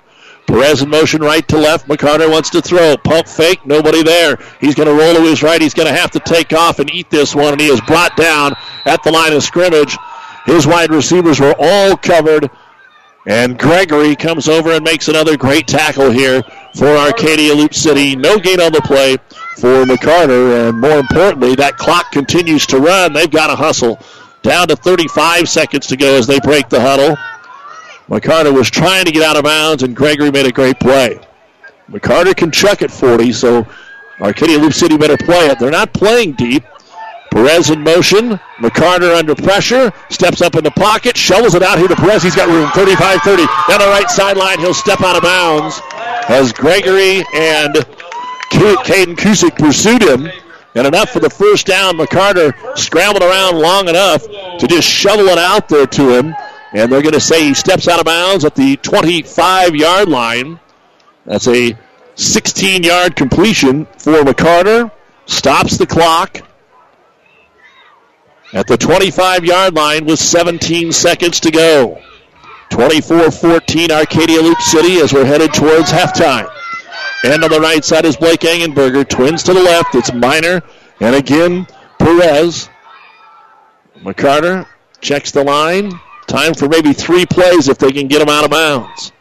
Perez 0.48 0.82
in 0.82 0.90
motion 0.90 1.22
right 1.22 1.46
to 1.50 1.58
left. 1.58 1.90
McCarter 1.90 2.32
wants 2.32 2.50
to 2.52 2.62
throw. 2.62 2.96
Pump 2.96 3.28
fake. 3.28 3.66
Nobody 3.66 4.02
there. 4.02 4.40
He's 4.62 4.76
going 4.76 4.88
to 4.88 4.96
roll 4.96 5.16
to 5.16 5.22
his 5.22 5.44
right. 5.44 5.62
He's 5.62 5.74
going 5.74 5.94
to 5.94 6.00
have 6.00 6.12
to 6.12 6.20
take 6.20 6.54
off 6.54 6.80
and 6.80 6.90
eat 6.94 7.10
this 7.10 7.36
one, 7.36 7.52
and 7.52 7.60
he 7.60 7.68
is 7.68 7.82
brought 7.82 8.16
down 8.16 8.56
at 8.86 9.04
the 9.04 9.12
line 9.12 9.34
of 9.34 9.44
scrimmage. 9.44 9.98
His 10.46 10.66
wide 10.66 10.92
receivers 10.92 11.42
were 11.42 11.56
all 11.60 11.98
covered. 11.98 12.50
And 13.28 13.60
Gregory 13.60 14.16
comes 14.16 14.48
over 14.48 14.72
and 14.72 14.84
makes 14.86 15.10
another 15.10 15.36
great 15.36 15.68
tackle 15.68 16.10
here 16.10 16.42
for 16.76 16.88
Arcadia 16.88 17.54
Loup 17.54 17.74
City. 17.74 18.16
No 18.16 18.38
gain 18.38 18.62
on 18.62 18.72
the 18.72 18.82
play 18.82 19.18
for 19.58 19.84
McCarter. 19.84 20.70
And 20.70 20.80
more 20.80 20.98
importantly, 20.98 21.54
that 21.56 21.76
clock 21.76 22.14
continues 22.14 22.66
to 22.68 22.80
run. 22.80 23.12
They've 23.12 23.30
got 23.30 23.48
to 23.48 23.56
hustle. 23.56 24.00
Down 24.44 24.70
to 24.70 24.78
35 24.78 25.50
seconds 25.50 25.88
to 25.88 25.98
go 25.98 26.18
as 26.18 26.26
they 26.26 26.40
break 26.40 26.70
the 26.70 26.80
huddle. 26.80 27.18
McCarter 28.08 28.54
was 28.54 28.70
trying 28.70 29.04
to 29.04 29.12
get 29.12 29.24
out 29.24 29.36
of 29.36 29.44
bounds, 29.44 29.84
and 29.84 29.94
Gregory 29.94 30.32
made 30.32 30.46
a 30.46 30.52
great 30.52 30.80
play. 30.80 31.20
McCarter 31.90 32.36
can 32.36 32.50
chuck 32.50 32.82
at 32.82 32.92
40, 32.92 33.34
so 33.34 33.68
Arcadia 34.22 34.58
Loup 34.58 34.72
City 34.72 34.96
better 34.96 35.18
play 35.18 35.48
it. 35.48 35.60
They're 35.60 35.70
not 35.70 35.92
playing 35.94 36.34
deep. 36.34 36.64
Perez 37.38 37.70
in 37.70 37.84
motion. 37.84 38.40
McCarter 38.58 39.16
under 39.16 39.36
pressure. 39.36 39.94
Steps 40.10 40.42
up 40.42 40.56
in 40.56 40.64
the 40.64 40.72
pocket. 40.72 41.16
Shovels 41.16 41.54
it 41.54 41.62
out 41.62 41.78
here 41.78 41.88
to 41.88 41.96
Perez. 41.96 42.24
He's 42.24 42.36
got 42.36 42.50
room. 42.50 42.68
35 42.72 43.22
30. 43.22 43.46
Down 43.70 43.80
the 43.80 43.86
right 43.86 44.10
sideline. 44.10 44.58
He'll 44.58 44.74
step 44.74 45.02
out 45.02 45.16
of 45.16 45.22
bounds 45.22 45.80
as 46.30 46.52
Gregory 46.52 47.18
and 47.36 47.76
Caden 48.50 49.16
Kusick 49.16 49.56
pursued 49.56 50.02
him. 50.02 50.28
And 50.74 50.88
enough 50.88 51.12
for 51.12 51.20
the 51.20 51.30
first 51.30 51.68
down. 51.68 51.98
McCarter 51.98 52.56
scrambled 52.76 53.22
around 53.22 53.60
long 53.60 53.88
enough 53.88 54.24
to 54.24 54.66
just 54.68 54.90
shovel 54.90 55.28
it 55.28 55.38
out 55.38 55.70
there 55.70 55.86
to 55.86 56.18
him. 56.18 56.34
And 56.74 56.92
they're 56.92 57.04
going 57.04 57.14
to 57.14 57.22
say 57.22 57.44
he 57.44 57.54
steps 57.54 57.88
out 57.88 58.00
of 58.00 58.06
bounds 58.06 58.46
at 58.46 58.56
the 58.56 58.78
25 58.78 59.76
yard 59.76 60.10
line. 60.10 60.60
That's 61.26 61.48
a 61.48 61.78
16 62.16 62.82
yard 62.82 63.16
completion 63.16 63.86
for 64.00 64.24
McCarter. 64.24 64.90
Stops 65.28 65.78
the 65.78 65.86
clock 65.86 66.47
at 68.54 68.68
the 68.68 68.78
25 68.78 69.46
yard 69.46 69.74
line 69.74 70.06
with 70.06 70.20
17 70.20 70.92
seconds 70.92 71.40
to 71.42 71.52
go. 71.52 72.02
24 72.70 73.32
14 73.32 73.92
Arcadia 73.92 74.42
Loup 74.42 74.60
City 74.60 74.98
as 74.98 75.14
we're 75.14 75.26
headed 75.26 75.54
towards 75.54 75.92
halftime. 75.92 76.50
And 77.24 77.44
on 77.44 77.50
the 77.50 77.60
right 77.60 77.84
side 77.84 78.06
is 78.06 78.16
Blake 78.16 78.42
Engenberger. 78.42 79.08
Twins 79.08 79.44
to 79.44 79.54
the 79.54 79.62
left. 79.62 79.96
It's 79.96 80.14
Miner. 80.14 80.62
And 81.00 81.16
again, 81.16 81.68
Perez. 81.98 82.70
McCarter 84.00 84.68
checks 85.02 85.32
the 85.32 85.44
line. 85.44 85.92
Time 86.28 86.54
for 86.54 86.68
maybe 86.68 86.94
three 86.94 87.26
plays 87.26 87.70
if 87.70 87.78
they 87.78 87.92
can 87.92 88.08
get 88.08 88.22
him 88.22 88.30
out 88.30 88.44
of 88.44 88.52
bounds. 88.52 89.12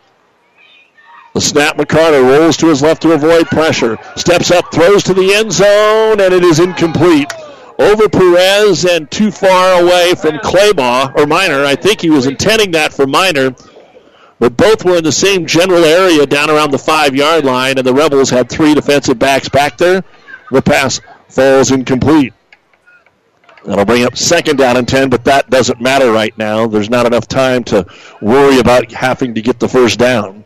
The 1.35 1.41
snap 1.41 1.77
McCarter 1.77 2.23
rolls 2.23 2.57
to 2.59 2.69
his 2.69 2.83
left 2.83 3.03
to 3.03 3.13
avoid 3.13 3.47
pressure. 3.47 3.99
Steps 4.17 4.51
up, 4.51 4.73
throws 4.73 5.03
to 5.05 5.15
the 5.15 5.35
end 5.35 5.53
zone, 5.53 6.21
and 6.21 6.35
it 6.35 6.43
is 6.43 6.59
incomplete. 6.59 7.31
Over 7.79 8.09
Perez 8.09 8.85
and 8.85 9.11
too 9.11 9.31
far 9.31 9.83
away 9.83 10.15
from 10.15 10.39
Claybaugh, 10.39 11.15
or 11.17 11.27
Miner. 11.27 11.65
I 11.65 11.75
think 11.75 12.01
he 12.01 12.11
was 12.11 12.27
intending 12.27 12.71
that 12.73 12.93
for 12.93 13.07
Miner. 13.07 13.55
But 14.39 14.57
both 14.57 14.85
were 14.85 14.99
in 14.99 15.05
the 15.05 15.13
same 15.13 15.47
general 15.47 15.85
area 15.85 16.27
down 16.27 16.51
around 16.51 16.71
the 16.71 16.79
five 16.79 17.15
yard 17.15 17.45
line, 17.45 17.79
and 17.79 17.87
the 17.87 17.95
Rebels 17.95 18.31
had 18.31 18.49
three 18.49 18.75
defensive 18.75 19.19
backs 19.19 19.49
back 19.49 19.79
there. 19.79 20.05
The 20.51 20.63
pass 20.63 21.01
falls 21.29 21.71
incomplete. 21.71 22.33
That'll 23.65 23.85
bring 23.85 24.05
up 24.05 24.17
second 24.17 24.59
down 24.59 24.77
and 24.77 24.87
10, 24.87 25.11
but 25.11 25.25
that 25.25 25.51
doesn't 25.51 25.81
matter 25.81 26.13
right 26.13 26.37
now. 26.39 26.69
There's 26.69 26.89
not 26.89 27.05
enough 27.05 27.27
time 27.27 27.65
to 27.65 27.85
worry 28.23 28.61
about 28.61 28.93
having 28.93 29.35
to 29.35 29.43
get 29.43 29.59
the 29.59 29.69
first 29.69 29.99
down. 29.99 30.45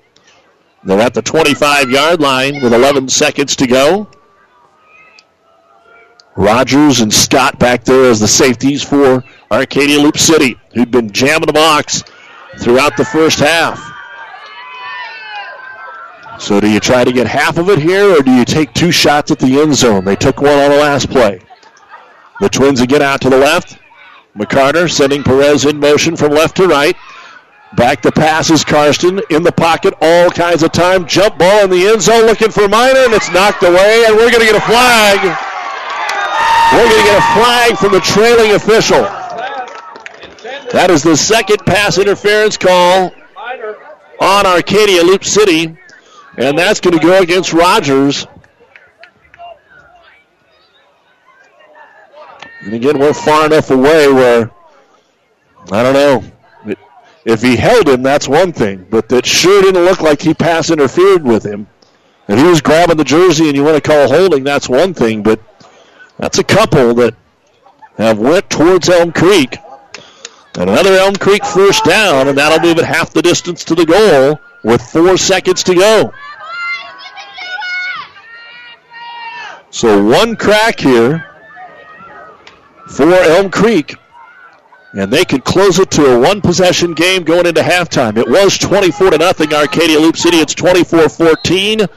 They're 0.84 1.00
at 1.00 1.12
the 1.12 1.20
25 1.20 1.90
yard 1.90 2.20
line 2.20 2.62
with 2.62 2.72
11 2.72 3.08
seconds 3.08 3.56
to 3.56 3.66
go. 3.66 4.08
Rogers 6.40 7.00
and 7.00 7.12
Scott 7.12 7.58
back 7.58 7.84
there 7.84 8.10
as 8.10 8.18
the 8.18 8.26
safeties 8.26 8.82
for 8.82 9.22
Arcadia 9.50 10.00
Loup 10.00 10.16
City, 10.16 10.58
who'd 10.72 10.90
been 10.90 11.10
jamming 11.10 11.46
the 11.46 11.52
box 11.52 12.02
throughout 12.58 12.96
the 12.96 13.04
first 13.04 13.40
half. 13.40 13.78
So 16.38 16.58
do 16.58 16.70
you 16.70 16.80
try 16.80 17.04
to 17.04 17.12
get 17.12 17.26
half 17.26 17.58
of 17.58 17.68
it 17.68 17.78
here, 17.78 18.18
or 18.18 18.22
do 18.22 18.32
you 18.32 18.46
take 18.46 18.72
two 18.72 18.90
shots 18.90 19.30
at 19.30 19.38
the 19.38 19.60
end 19.60 19.74
zone? 19.74 20.06
They 20.06 20.16
took 20.16 20.40
one 20.40 20.58
on 20.58 20.70
the 20.70 20.78
last 20.78 21.10
play. 21.10 21.42
The 22.40 22.48
Twins 22.48 22.80
again 22.80 23.02
out 23.02 23.20
to 23.20 23.28
the 23.28 23.36
left. 23.36 23.78
McCarter 24.34 24.90
sending 24.90 25.22
Perez 25.22 25.66
in 25.66 25.78
motion 25.78 26.16
from 26.16 26.32
left 26.32 26.56
to 26.56 26.66
right. 26.66 26.96
Back 27.76 28.00
to 28.00 28.10
passes 28.10 28.64
Karsten 28.64 29.20
in 29.28 29.42
the 29.42 29.52
pocket 29.52 29.92
all 30.00 30.30
kinds 30.30 30.62
of 30.62 30.72
time. 30.72 31.06
Jump 31.06 31.36
ball 31.36 31.64
in 31.64 31.70
the 31.70 31.86
end 31.88 32.00
zone 32.00 32.24
looking 32.24 32.50
for 32.50 32.66
Miner, 32.66 33.00
and 33.00 33.12
it's 33.12 33.30
knocked 33.30 33.62
away, 33.62 34.04
and 34.06 34.16
we're 34.16 34.30
going 34.30 34.46
to 34.46 34.52
get 34.52 34.56
a 34.56 34.66
flag. 34.66 35.49
We're 36.72 36.88
going 36.88 36.98
to 36.98 37.04
get 37.04 37.18
a 37.18 37.34
flag 37.34 37.78
from 37.78 37.92
the 37.92 38.00
trailing 38.00 38.52
official. 38.52 39.02
That 40.72 40.88
is 40.90 41.02
the 41.02 41.16
second 41.16 41.58
pass 41.66 41.98
interference 41.98 42.56
call 42.56 43.12
on 44.20 44.46
Arcadia 44.46 45.02
Loup 45.02 45.24
City, 45.24 45.76
and 46.36 46.56
that's 46.56 46.78
going 46.78 46.96
to 46.96 47.04
go 47.04 47.20
against 47.20 47.52
Rogers. 47.52 48.26
And 52.60 52.74
again, 52.74 53.00
we're 53.00 53.14
far 53.14 53.46
enough 53.46 53.70
away 53.70 54.12
where, 54.12 54.50
I 55.72 55.82
don't 55.82 55.94
know, 55.94 56.76
if 57.24 57.42
he 57.42 57.56
held 57.56 57.88
him, 57.88 58.02
that's 58.02 58.28
one 58.28 58.52
thing, 58.52 58.86
but 58.88 59.08
that 59.08 59.26
sure 59.26 59.60
didn't 59.60 59.84
look 59.84 60.02
like 60.02 60.22
he 60.22 60.34
pass 60.34 60.70
interfered 60.70 61.24
with 61.24 61.44
him. 61.44 61.66
If 62.28 62.38
he 62.38 62.44
was 62.44 62.60
grabbing 62.60 62.96
the 62.96 63.04
jersey 63.04 63.48
and 63.48 63.56
you 63.56 63.64
want 63.64 63.82
to 63.82 63.82
call 63.82 64.08
holding, 64.08 64.44
that's 64.44 64.68
one 64.68 64.94
thing, 64.94 65.24
but 65.24 65.40
that's 66.20 66.38
a 66.38 66.44
couple 66.44 66.92
that 66.94 67.14
have 67.96 68.18
went 68.18 68.48
towards 68.50 68.90
Elm 68.90 69.10
Creek. 69.10 69.56
And 70.58 70.68
another 70.68 70.94
Elm 70.94 71.14
Creek 71.16 71.44
first 71.44 71.84
down, 71.84 72.28
and 72.28 72.36
that'll 72.36 72.60
move 72.60 72.78
it 72.78 72.84
half 72.84 73.10
the 73.12 73.22
distance 73.22 73.64
to 73.64 73.74
the 73.74 73.86
goal 73.86 74.38
with 74.62 74.82
four 74.82 75.16
seconds 75.16 75.62
to 75.64 75.74
go. 75.74 76.12
So 79.70 80.04
one 80.04 80.36
crack 80.36 80.78
here 80.80 81.24
for 82.88 83.10
Elm 83.12 83.50
Creek. 83.50 83.94
And 84.92 85.10
they 85.10 85.24
could 85.24 85.44
close 85.44 85.78
it 85.78 85.90
to 85.92 86.16
a 86.16 86.20
one 86.20 86.40
possession 86.42 86.92
game 86.92 87.22
going 87.22 87.46
into 87.46 87.62
halftime. 87.62 88.18
It 88.18 88.28
was 88.28 88.58
24 88.58 89.12
to 89.12 89.18
nothing 89.18 89.54
Arcadia 89.54 89.98
Loup 89.98 90.16
City. 90.16 90.38
It's 90.38 90.54
24-14. 90.54 91.88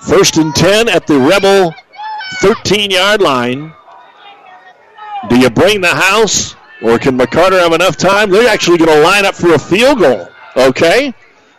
First 0.00 0.36
and 0.36 0.54
10 0.54 0.88
at 0.90 1.06
the 1.06 1.18
Rebel 1.18 1.74
13 2.34 2.90
yard 2.90 3.20
line. 3.20 3.72
Do 5.28 5.38
you 5.38 5.50
bring 5.50 5.80
the 5.80 5.88
house 5.88 6.54
or 6.82 6.98
can 6.98 7.18
McCarter 7.18 7.58
have 7.60 7.72
enough 7.72 7.96
time? 7.96 8.30
They're 8.30 8.48
actually 8.48 8.78
going 8.78 8.90
to 8.90 9.02
line 9.02 9.24
up 9.24 9.34
for 9.34 9.54
a 9.54 9.58
field 9.58 9.98
goal. 9.98 10.28
Okay? 10.56 11.14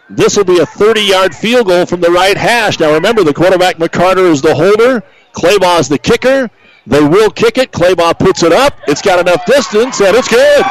This 0.09 0.37
will 0.37 0.45
be 0.45 0.59
a 0.59 0.65
30 0.65 1.01
yard 1.01 1.35
field 1.35 1.67
goal 1.67 1.85
from 1.85 2.01
the 2.01 2.11
right 2.11 2.37
hash. 2.37 2.79
Now 2.79 2.93
remember, 2.93 3.23
the 3.23 3.33
quarterback 3.33 3.77
McCarter 3.77 4.29
is 4.31 4.41
the 4.41 4.55
holder. 4.55 5.03
Claybaugh 5.33 5.81
is 5.81 5.89
the 5.89 5.97
kicker. 5.97 6.49
They 6.85 7.01
will 7.01 7.29
kick 7.29 7.57
it. 7.57 7.71
Claybaugh 7.71 8.17
puts 8.17 8.43
it 8.43 8.53
up. 8.53 8.73
It's 8.87 9.01
got 9.01 9.19
enough 9.19 9.45
distance, 9.45 9.99
and 9.99 10.15
it's 10.15 10.29
good. 10.29 10.63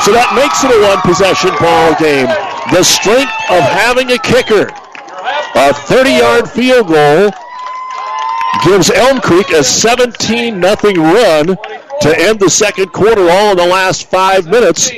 So 0.00 0.12
that 0.16 0.32
makes 0.32 0.64
it 0.64 0.72
a 0.72 0.80
one 0.80 1.00
possession 1.04 1.52
ball 1.60 1.92
game. 2.00 2.32
The 2.72 2.82
strength 2.82 3.32
of 3.52 3.60
having 3.60 4.12
a 4.12 4.18
kicker. 4.18 4.72
A 5.54 5.74
30 5.74 6.10
yard 6.10 6.48
field 6.48 6.88
goal 6.88 7.30
gives 8.64 8.90
Elm 8.90 9.20
Creek 9.20 9.50
a 9.50 9.64
17 9.64 10.60
0 10.60 10.74
run 10.96 11.46
to 12.00 12.18
end 12.18 12.40
the 12.40 12.50
second 12.50 12.92
quarter, 12.92 13.28
all 13.30 13.52
in 13.52 13.56
the 13.56 13.66
last 13.66 14.10
five 14.10 14.46
minutes. 14.46 14.90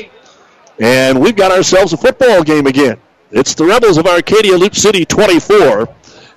And 0.80 1.20
we've 1.20 1.36
got 1.36 1.52
ourselves 1.52 1.92
a 1.92 1.96
football 1.96 2.42
game 2.42 2.66
again. 2.66 2.98
It's 3.30 3.54
the 3.54 3.64
Rebels 3.64 3.98
of 3.98 4.06
Arcadia 4.06 4.56
Loup 4.56 4.74
City 4.74 5.04
24 5.04 5.88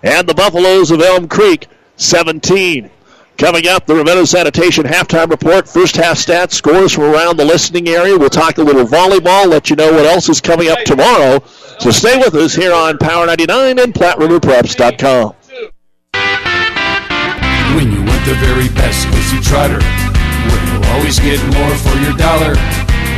and 0.03 0.27
the 0.27 0.33
Buffaloes 0.33 0.91
of 0.91 1.01
Elm 1.01 1.27
Creek 1.27 1.67
17. 1.97 2.89
Coming 3.37 3.67
up, 3.67 3.85
the 3.85 3.95
Ravenna 3.95 4.25
Sanitation 4.25 4.85
halftime 4.85 5.29
report, 5.29 5.67
first 5.67 5.97
half 5.97 6.17
stats, 6.17 6.53
scores 6.53 6.93
from 6.93 7.03
around 7.03 7.35
the 7.35 7.43
listening 7.43 7.89
area. 7.89 8.17
We'll 8.17 8.29
talk 8.29 8.59
a 8.59 8.63
little 8.63 8.85
volleyball, 8.85 9.47
let 9.47 9.69
you 9.69 9.75
know 9.75 9.91
what 9.91 10.05
else 10.05 10.29
is 10.29 10.39
coming 10.39 10.69
up 10.69 10.79
tomorrow. 10.85 11.43
So 11.79 11.91
stay 11.91 12.17
with 12.17 12.33
us 12.35 12.55
here 12.55 12.73
on 12.73 12.97
Power 12.97 13.25
99 13.25 13.79
and 13.79 13.93
PlatteRiverPreps.com. 13.93 15.35
When 17.75 17.91
you 17.91 17.99
want 18.07 18.23
the 18.23 18.39
very 18.39 18.71
best, 18.71 19.03
go 19.11 19.19
see 19.27 19.43
Trotter. 19.43 19.83
Where 19.83 20.63
you'll 20.71 20.87
always 20.95 21.19
get 21.19 21.43
more 21.59 21.75
for 21.83 21.91
your 21.99 22.15
dollar. 22.15 22.55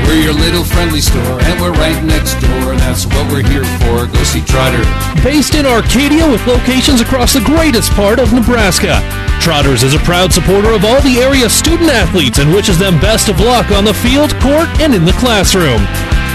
We're 0.10 0.18
your 0.18 0.34
little 0.34 0.66
friendly 0.66 0.98
store, 0.98 1.38
and 1.46 1.62
we're 1.62 1.78
right 1.78 1.94
next 2.02 2.42
door. 2.42 2.74
and 2.74 2.82
That's 2.82 3.06
what 3.06 3.30
we're 3.30 3.46
here 3.46 3.70
for. 3.86 4.10
Go 4.10 4.24
see 4.26 4.42
Trotter. 4.42 4.82
Based 5.22 5.54
in 5.54 5.70
Arcadia 5.70 6.26
with 6.26 6.42
locations 6.50 7.02
across 7.02 7.38
the 7.38 7.46
greatest 7.46 7.94
part 7.94 8.18
of 8.18 8.34
Nebraska. 8.34 8.98
Trotters 9.46 9.84
is 9.84 9.94
a 9.94 10.02
proud 10.02 10.34
supporter 10.34 10.74
of 10.74 10.84
all 10.84 11.02
the 11.06 11.22
area 11.22 11.48
student 11.52 11.94
athletes 11.94 12.40
and 12.40 12.50
wishes 12.50 12.80
them 12.80 12.98
best 12.98 13.30
of 13.30 13.40
luck 13.40 13.70
on 13.70 13.86
the 13.86 13.94
field, 13.94 14.34
court, 14.42 14.66
and 14.82 14.96
in 14.96 15.06
the 15.06 15.14
classroom. 15.22 15.86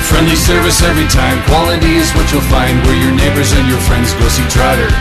Friendly 0.07 0.39
service 0.39 0.81
every 0.81 1.11
time. 1.11 1.43
Quality 1.51 1.99
is 1.99 2.15
what 2.15 2.31
you'll 2.31 2.47
find. 2.47 2.79
Where 2.87 3.03
your 3.03 3.19
neighbors 3.19 3.51
and 3.51 3.67
your 3.67 3.83
friends 3.83 4.15
go 4.15 4.29
see 4.29 4.47
Trotter. 4.47 4.95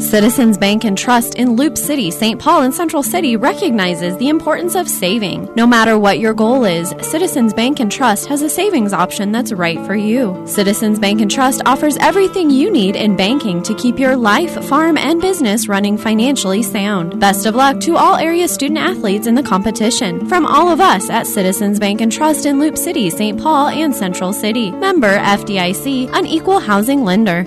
Citizens 0.00 0.56
Bank 0.56 0.84
and 0.84 0.96
Trust 0.96 1.34
in 1.34 1.56
Loup 1.56 1.76
City, 1.76 2.10
St. 2.10 2.40
Paul, 2.40 2.62
and 2.62 2.74
Central 2.74 3.02
City 3.02 3.36
recognizes 3.36 4.16
the 4.16 4.30
importance 4.30 4.74
of 4.74 4.88
saving. 4.88 5.52
No 5.54 5.66
matter 5.66 5.98
what 5.98 6.18
your 6.18 6.32
goal 6.32 6.64
is, 6.64 6.94
Citizens 7.02 7.52
Bank 7.52 7.80
and 7.80 7.92
Trust 7.92 8.26
has 8.26 8.40
a 8.40 8.48
savings 8.48 8.94
option 8.94 9.30
that's 9.30 9.52
right 9.52 9.78
for 9.84 9.94
you. 9.94 10.42
Citizens 10.46 10.98
Bank 10.98 11.20
and 11.20 11.30
Trust 11.30 11.60
offers 11.66 11.98
everything 11.98 12.48
you 12.48 12.72
need 12.72 12.96
in 12.96 13.14
banking 13.14 13.62
to 13.62 13.74
keep 13.74 13.98
your 13.98 14.16
life, 14.16 14.64
farm, 14.64 14.96
and 14.96 15.20
business 15.20 15.68
running 15.68 15.98
financially 15.98 16.62
sound. 16.62 17.20
Best 17.20 17.44
of 17.44 17.54
luck 17.54 17.78
to 17.80 17.96
all 17.96 18.16
area 18.16 18.48
student 18.48 18.78
athletes 18.78 19.26
in 19.26 19.34
the 19.34 19.42
competition. 19.42 20.26
From 20.26 20.46
all 20.46 20.70
of 20.70 20.80
us 20.80 21.10
at 21.10 21.26
Citizens 21.26 21.78
Bank 21.78 22.00
and 22.00 22.10
Trust 22.10 22.46
in 22.46 22.58
Loup 22.58 22.78
City, 22.78 23.10
St. 23.10 23.38
Paul, 23.38 23.68
and 23.68 23.94
Central 23.94 24.32
City. 24.32 24.70
Member 24.70 25.18
FDIC, 25.18 26.10
an 26.14 26.26
equal 26.26 26.58
housing 26.58 27.04
lender. 27.04 27.46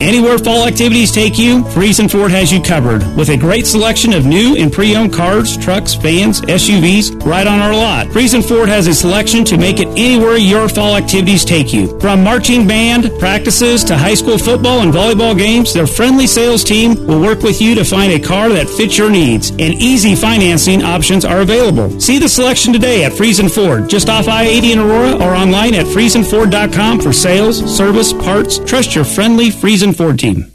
Anywhere 0.00 0.38
fall 0.38 0.66
activities 0.66 1.12
take 1.12 1.38
you, 1.38 1.62
Friesen 1.66 2.10
Ford 2.10 2.32
has 2.32 2.50
you 2.52 2.60
covered 2.60 3.00
with 3.16 3.28
a 3.28 3.36
great 3.36 3.64
selection 3.64 4.12
of 4.12 4.26
new 4.26 4.56
and 4.56 4.72
pre-owned 4.72 5.12
cars, 5.12 5.56
trucks, 5.56 5.94
vans, 5.94 6.40
SUVs 6.40 7.24
right 7.24 7.46
on 7.46 7.60
our 7.60 7.72
lot. 7.72 8.08
Friesen 8.08 8.46
Ford 8.46 8.68
has 8.68 8.88
a 8.88 8.92
selection 8.92 9.44
to 9.44 9.56
make 9.56 9.78
it 9.78 9.86
anywhere 9.90 10.36
your 10.36 10.68
fall 10.68 10.96
activities 10.96 11.44
take 11.44 11.72
you. 11.72 11.96
From 12.00 12.24
marching 12.24 12.66
band 12.66 13.08
practices 13.20 13.84
to 13.84 13.96
high 13.96 14.14
school 14.14 14.36
football 14.36 14.80
and 14.80 14.92
volleyball 14.92 15.38
games, 15.38 15.72
their 15.72 15.86
friendly 15.86 16.26
sales 16.26 16.64
team 16.64 16.96
will 17.06 17.20
work 17.20 17.42
with 17.42 17.62
you 17.62 17.76
to 17.76 17.84
find 17.84 18.12
a 18.12 18.18
car 18.18 18.48
that 18.48 18.68
fits 18.68 18.98
your 18.98 19.10
needs. 19.10 19.50
And 19.50 19.74
easy 19.74 20.16
financing 20.16 20.82
options 20.82 21.24
are 21.24 21.42
available. 21.42 22.00
See 22.00 22.18
the 22.18 22.28
selection 22.28 22.72
today 22.72 23.04
at 23.04 23.12
Friesen 23.12 23.48
Ford, 23.48 23.88
just 23.88 24.08
off 24.08 24.26
I-80 24.26 24.72
in 24.72 24.78
Aurora 24.80 25.14
or 25.14 25.36
online 25.36 25.74
at 25.74 25.86
FriesenFord.com 25.86 27.00
for 27.00 27.12
sales, 27.12 27.76
service, 27.76 28.12
parts. 28.12 28.58
Trust 28.58 28.96
your 28.96 29.04
friendly 29.04 29.50
Friesen 29.50 29.83
Team. 29.92 30.50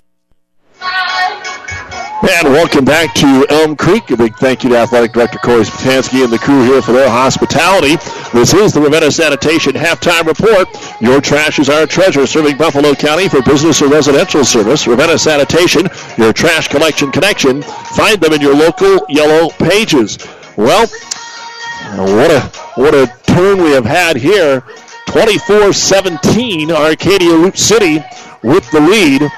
And 2.42 2.48
welcome 2.48 2.84
back 2.84 3.14
to 3.16 3.46
Elm 3.50 3.76
Creek. 3.76 4.10
A 4.10 4.18
big 4.18 4.36
thank 4.38 4.64
you 4.64 4.72
to 4.72 4.78
Athletic 4.78 5.14
Director 5.14 5.38
Corey 5.38 5.62
Spatansky 5.62 6.24
and 6.24 6.34
the 6.34 6.40
crew 6.40 6.64
here 6.64 6.82
for 6.82 6.94
their 6.94 7.10
hospitality. 7.10 7.98
This 8.34 8.56
is 8.56 8.74
the 8.74 8.82
Ravenna 8.82 9.12
Sanitation 9.12 9.74
Halftime 9.74 10.26
Report. 10.26 10.68
Your 11.00 11.22
trash 11.22 11.60
is 11.60 11.70
our 11.70 11.86
treasure, 11.86 12.26
serving 12.26 12.58
Buffalo 12.58 12.96
County 12.96 13.30
for 13.30 13.44
business 13.44 13.84
or 13.84 13.90
residential 13.90 14.44
service. 14.44 14.88
Ravenna 14.88 15.20
Sanitation, 15.20 15.88
your 16.18 16.34
trash 16.34 16.68
collection 16.68 17.12
connection. 17.12 17.62
Find 17.62 18.20
them 18.20 18.34
in 18.34 18.42
your 18.42 18.56
local 18.56 19.06
yellow 19.10 19.52
pages. 19.60 20.18
Well, 20.58 20.88
what 20.88 22.32
a 22.32 22.42
what 22.76 22.96
a 22.96 23.06
turn 23.28 23.62
we 23.62 23.72
have 23.74 23.86
had 23.86 24.16
here. 24.18 24.62
24-17, 25.08 26.72
Arcadia 26.72 27.30
Loup 27.30 27.58
City 27.58 28.04
with 28.44 28.70
the 28.72 28.80
lead 28.80 29.30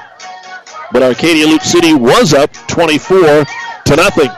but 0.92 1.02
Arcadia 1.02 1.46
Loup 1.46 1.62
City 1.62 1.94
was 1.94 2.34
up 2.34 2.52
24 2.68 3.44
to 3.86 3.96
nothing. 3.96 4.28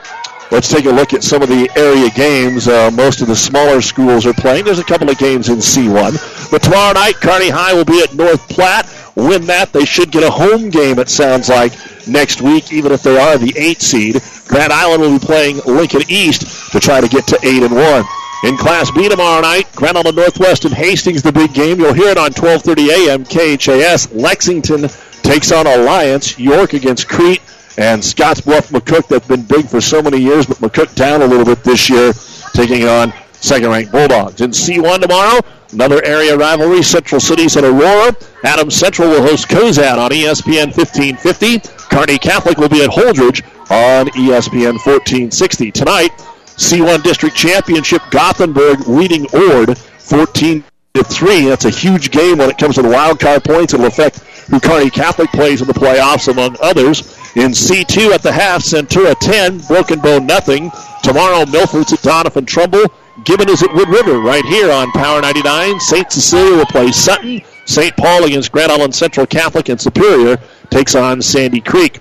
Let's 0.51 0.69
take 0.69 0.85
a 0.85 0.91
look 0.91 1.13
at 1.13 1.23
some 1.23 1.41
of 1.41 1.49
the 1.49 1.69
area 1.75 2.09
games. 2.11 2.67
Uh, 2.67 2.91
most 2.91 3.21
of 3.21 3.27
the 3.27 3.35
smaller 3.35 3.81
schools 3.81 4.25
are 4.25 4.33
playing. 4.33 4.63
There's 4.63 4.79
a 4.79 4.83
couple 4.83 5.09
of 5.09 5.17
games 5.17 5.49
in 5.49 5.57
C1. 5.57 6.51
But 6.51 6.63
tomorrow 6.63 6.93
night, 6.93 7.15
Kearney 7.15 7.49
High 7.49 7.73
will 7.73 7.83
be 7.83 8.01
at 8.01 8.13
North 8.13 8.47
Platte. 8.47 8.87
Win 9.15 9.45
that, 9.45 9.73
they 9.73 9.85
should 9.85 10.11
get 10.11 10.23
a 10.23 10.29
home 10.29 10.69
game, 10.69 10.99
it 10.99 11.09
sounds 11.09 11.47
like, 11.47 11.71
next 12.05 12.41
week, 12.41 12.73
even 12.73 12.91
if 12.91 13.01
they 13.01 13.17
are 13.17 13.37
the 13.37 13.53
8 13.57 13.81
seed. 13.81 14.21
Grand 14.47 14.73
Island 14.73 15.01
will 15.01 15.19
be 15.19 15.25
playing 15.25 15.61
Lincoln 15.65 16.01
East 16.09 16.71
to 16.73 16.79
try 16.79 16.99
to 16.99 17.07
get 17.07 17.25
to 17.27 17.39
8 17.41 17.63
and 17.63 17.73
1. 17.73 18.05
In 18.45 18.57
Class 18.57 18.91
B 18.91 19.09
tomorrow 19.09 19.41
night, 19.41 19.65
Grand 19.75 19.97
Island 19.97 20.17
Northwest 20.17 20.65
and 20.65 20.73
Hastings, 20.73 21.23
the 21.23 21.31
big 21.31 21.51
game. 21.55 21.79
You'll 21.79 21.93
hear 21.93 22.09
it 22.09 22.17
on 22.19 22.29
12:30 22.29 23.07
a.m. 23.07 23.25
KHAS. 23.25 24.11
Lexington 24.13 24.87
takes 25.23 25.51
on 25.51 25.65
Alliance. 25.65 26.37
York 26.37 26.73
against 26.73 27.09
Crete. 27.09 27.41
And 27.79 28.03
Scottsbluff 28.03 28.69
McCook, 28.69 29.07
that's 29.07 29.27
been 29.27 29.41
big 29.41 29.67
for 29.67 29.81
so 29.81 29.99
many 29.99 30.19
years, 30.19 30.45
but 30.45 30.57
McCook 30.57 30.93
down 30.93 31.23
a 31.23 31.25
little 31.25 31.43
bit 31.43 31.63
this 31.63 31.89
year, 31.89 32.13
taking 32.53 32.87
on 32.87 33.13
second-ranked 33.33 33.91
Bulldogs. 33.91 34.39
In 34.39 34.51
C1 34.51 35.01
tomorrow, 35.01 35.41
another 35.73 36.05
area 36.05 36.37
rivalry, 36.37 36.83
Central 36.83 37.19
Cities 37.19 37.55
and 37.55 37.65
Aurora. 37.65 38.15
Adams 38.43 38.75
Central 38.75 39.09
will 39.09 39.23
host 39.23 39.47
Cozad 39.47 39.97
on 39.97 40.11
ESPN 40.11 40.67
1550. 40.67 41.61
Kearney 41.89 42.19
Catholic 42.19 42.59
will 42.59 42.69
be 42.69 42.83
at 42.83 42.91
Holdrege 42.91 43.41
on 43.71 44.05
ESPN 44.09 44.77
1460. 44.85 45.71
Tonight, 45.71 46.11
C1 46.57 47.03
District 47.03 47.35
Championship, 47.35 48.01
Gothenburg 48.11 48.87
leading 48.87 49.27
Ord 49.33 49.77
14 49.77 50.63
to 50.93 51.03
3. 51.03 51.45
That's 51.45 51.65
a 51.65 51.69
huge 51.69 52.11
game 52.11 52.37
when 52.37 52.49
it 52.49 52.57
comes 52.57 52.75
to 52.75 52.81
the 52.81 52.89
wild 52.89 53.19
card 53.19 53.43
points. 53.43 53.73
It'll 53.73 53.87
affect 53.87 54.19
who 54.49 54.59
Kearney 54.59 54.89
Catholic 54.89 55.29
plays 55.31 55.61
in 55.61 55.67
the 55.67 55.73
playoffs, 55.73 56.31
among 56.31 56.55
others. 56.61 57.01
In 57.35 57.51
C2 57.51 58.11
at 58.11 58.23
the 58.23 58.31
half, 58.31 58.63
Centura 58.63 59.15
10, 59.19 59.59
Broken 59.67 59.99
Bow 59.99 60.19
nothing. 60.19 60.71
Tomorrow, 61.03 61.45
Milford's 61.47 61.91
at 61.91 61.99
Doniphan 61.99 62.47
Trumbull. 62.47 62.85
Gibbon 63.23 63.49
is 63.49 63.63
at 63.63 63.73
Wood 63.73 63.89
River 63.89 64.19
right 64.19 64.45
here 64.45 64.71
on 64.71 64.91
Power 64.91 65.21
99. 65.21 65.79
St. 65.79 66.11
Cecilia 66.11 66.57
will 66.57 66.65
play 66.65 66.91
Sutton. 66.91 67.41
St. 67.65 67.95
Paul 67.97 68.25
against 68.25 68.51
Grand 68.51 68.71
Island 68.71 68.93
Central 68.93 69.25
Catholic 69.25 69.69
and 69.69 69.79
Superior 69.79 70.37
takes 70.69 70.95
on 70.95 71.21
Sandy 71.21 71.61
Creek. 71.61 71.99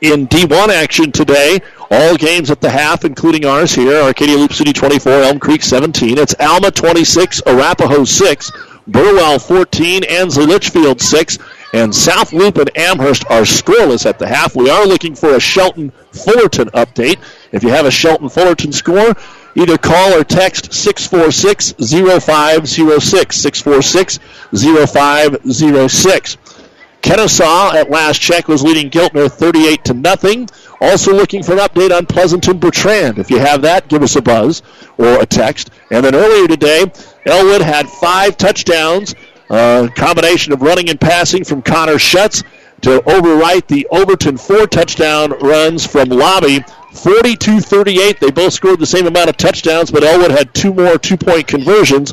In 0.00 0.26
D1 0.26 0.68
action 0.70 1.12
today, 1.12 1.60
all 1.92 2.16
games 2.16 2.50
at 2.50 2.60
the 2.62 2.70
half, 2.70 3.04
including 3.04 3.44
ours 3.44 3.74
here. 3.74 4.00
Arcadia 4.00 4.38
Loup 4.38 4.52
City 4.54 4.72
24, 4.72 5.12
Elm 5.12 5.38
Creek 5.38 5.62
17. 5.62 6.16
It's 6.16 6.34
Alma 6.40 6.70
26, 6.70 7.42
Arapahoe 7.46 8.04
6, 8.04 8.50
Burwell 8.86 9.38
14, 9.38 10.04
Ansley 10.04 10.46
Litchfield 10.46 11.02
6, 11.02 11.38
and 11.74 11.94
South 11.94 12.32
Loup 12.32 12.56
and 12.56 12.74
Amherst 12.76 13.26
are 13.26 13.42
scoreless 13.42 14.06
at 14.06 14.18
the 14.18 14.26
half. 14.26 14.56
We 14.56 14.70
are 14.70 14.86
looking 14.86 15.14
for 15.14 15.34
a 15.34 15.40
Shelton 15.40 15.92
Fullerton 16.12 16.70
update. 16.70 17.18
If 17.52 17.62
you 17.62 17.68
have 17.68 17.84
a 17.84 17.90
Shelton 17.90 18.30
Fullerton 18.30 18.72
score, 18.72 19.14
either 19.54 19.76
call 19.76 20.14
or 20.14 20.24
text 20.24 20.72
646 20.72 21.74
0506. 21.78 23.36
646 23.36 24.18
0506. 24.52 26.36
Kenesaw 27.02 27.74
at 27.74 27.90
last 27.90 28.20
check 28.20 28.46
was 28.46 28.62
leading 28.62 28.88
Giltner 28.88 29.30
38 29.30 29.84
to 29.86 29.94
nothing. 29.94 30.48
Also 30.80 31.12
looking 31.12 31.42
for 31.42 31.52
an 31.52 31.58
update 31.58 31.96
on 31.96 32.06
Pleasanton 32.06 32.58
Bertrand. 32.58 33.18
If 33.18 33.28
you 33.28 33.38
have 33.38 33.62
that, 33.62 33.88
give 33.88 34.02
us 34.02 34.16
a 34.16 34.22
buzz 34.22 34.62
or 34.98 35.20
a 35.20 35.26
text. 35.26 35.70
And 35.90 36.04
then 36.04 36.14
earlier 36.14 36.46
today, 36.46 36.90
Elwood 37.26 37.60
had 37.60 37.88
five 37.88 38.36
touchdowns, 38.36 39.16
a 39.50 39.90
combination 39.96 40.52
of 40.52 40.62
running 40.62 40.90
and 40.90 41.00
passing 41.00 41.44
from 41.44 41.60
Connor 41.60 41.98
Schutz 41.98 42.44
to 42.82 43.00
overwrite 43.00 43.66
the 43.66 43.86
Overton 43.90 44.36
four 44.36 44.66
touchdown 44.66 45.30
runs 45.40 45.84
from 45.84 46.08
Lobby. 46.08 46.64
42 46.92 47.60
38. 47.60 48.20
They 48.20 48.30
both 48.30 48.52
scored 48.52 48.78
the 48.78 48.86
same 48.86 49.06
amount 49.06 49.30
of 49.30 49.36
touchdowns, 49.36 49.90
but 49.90 50.04
Elwood 50.04 50.30
had 50.30 50.52
two 50.54 50.74
more 50.74 50.98
two 50.98 51.16
point 51.16 51.46
conversions. 51.46 52.12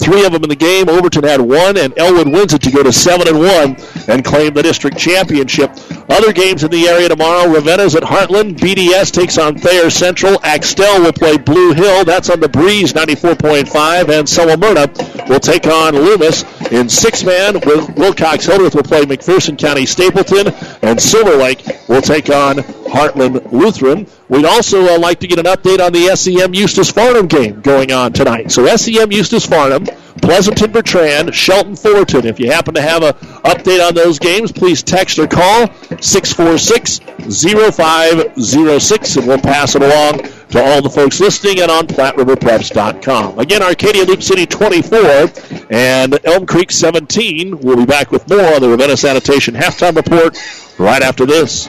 Three 0.00 0.24
of 0.24 0.32
them 0.32 0.42
in 0.42 0.48
the 0.48 0.56
game. 0.56 0.88
Overton 0.88 1.24
had 1.24 1.40
one, 1.40 1.76
and 1.76 1.96
Elwood 1.98 2.28
wins 2.28 2.54
it 2.54 2.62
to 2.62 2.70
go 2.70 2.82
to 2.82 2.92
seven 2.92 3.28
and 3.28 3.38
one 3.38 3.76
and 4.08 4.24
claim 4.24 4.54
the 4.54 4.62
district 4.62 4.98
championship. 4.98 5.70
Other 6.08 6.32
games 6.32 6.64
in 6.64 6.70
the 6.70 6.88
area 6.88 7.08
tomorrow: 7.08 7.52
Ravenna's 7.52 7.94
at 7.94 8.02
Heartland. 8.02 8.56
BDS 8.56 9.12
takes 9.12 9.38
on 9.38 9.56
Thayer 9.56 9.90
Central. 9.90 10.40
Axtell 10.42 11.02
will 11.02 11.12
play 11.12 11.36
Blue 11.36 11.72
Hill. 11.72 12.04
That's 12.04 12.30
on 12.30 12.40
the 12.40 12.48
Breeze 12.48 12.92
94.5, 12.94 14.08
and 14.08 14.26
Solamurta 14.26 15.28
will 15.28 15.40
take 15.40 15.66
on 15.66 15.94
Loomis 15.94 16.44
in 16.72 16.88
six 16.88 17.22
man. 17.22 17.60
Wilcox 17.96 18.46
Hildreth 18.46 18.74
will 18.74 18.82
play 18.82 19.02
McPherson 19.02 19.58
County 19.58 19.86
Stapleton, 19.86 20.48
and 20.82 21.00
Silver 21.00 21.36
Lake 21.36 21.62
will 21.88 22.02
take 22.02 22.30
on 22.30 22.56
Heartland 22.56 23.52
Lutheran. 23.52 24.06
We'd 24.30 24.44
also 24.44 24.94
uh, 24.94 24.96
like 24.96 25.18
to 25.20 25.26
get 25.26 25.40
an 25.40 25.46
update 25.46 25.84
on 25.84 25.92
the 25.92 26.14
SEM 26.14 26.54
Eustis 26.54 26.92
Farnham 26.92 27.26
game 27.26 27.60
going 27.62 27.90
on 27.90 28.12
tonight. 28.12 28.52
So 28.52 28.64
SEM 28.76 29.10
Eustis 29.10 29.44
Farnham, 29.44 29.86
Pleasanton 30.22 30.70
Bertrand, 30.70 31.34
Shelton 31.34 31.74
Fullerton. 31.74 32.26
If 32.26 32.38
you 32.38 32.48
happen 32.48 32.74
to 32.74 32.80
have 32.80 33.02
an 33.02 33.14
update 33.42 33.84
on 33.84 33.96
those 33.96 34.20
games, 34.20 34.52
please 34.52 34.84
text 34.84 35.18
or 35.18 35.26
call 35.26 35.66
646 36.00 37.00
0506 37.00 39.16
and 39.16 39.26
we'll 39.26 39.40
pass 39.40 39.74
it 39.74 39.82
along 39.82 40.18
to 40.50 40.62
all 40.62 40.80
the 40.80 40.90
folks 40.90 41.18
listening 41.18 41.60
and 41.60 41.70
on 41.70 41.88
PlatteRiverPreps.com. 41.88 43.40
Again, 43.40 43.64
Arcadia 43.64 44.04
Loup 44.04 44.22
City 44.22 44.46
24 44.46 45.66
and 45.70 46.24
Elm 46.24 46.46
Creek 46.46 46.70
17. 46.70 47.58
We'll 47.58 47.78
be 47.78 47.84
back 47.84 48.12
with 48.12 48.28
more 48.28 48.54
on 48.54 48.60
the 48.60 48.68
Ravenna 48.68 48.96
Sanitation 48.96 49.56
Halftime 49.56 49.96
Report 49.96 50.38
right 50.78 51.02
after 51.02 51.26
this. 51.26 51.68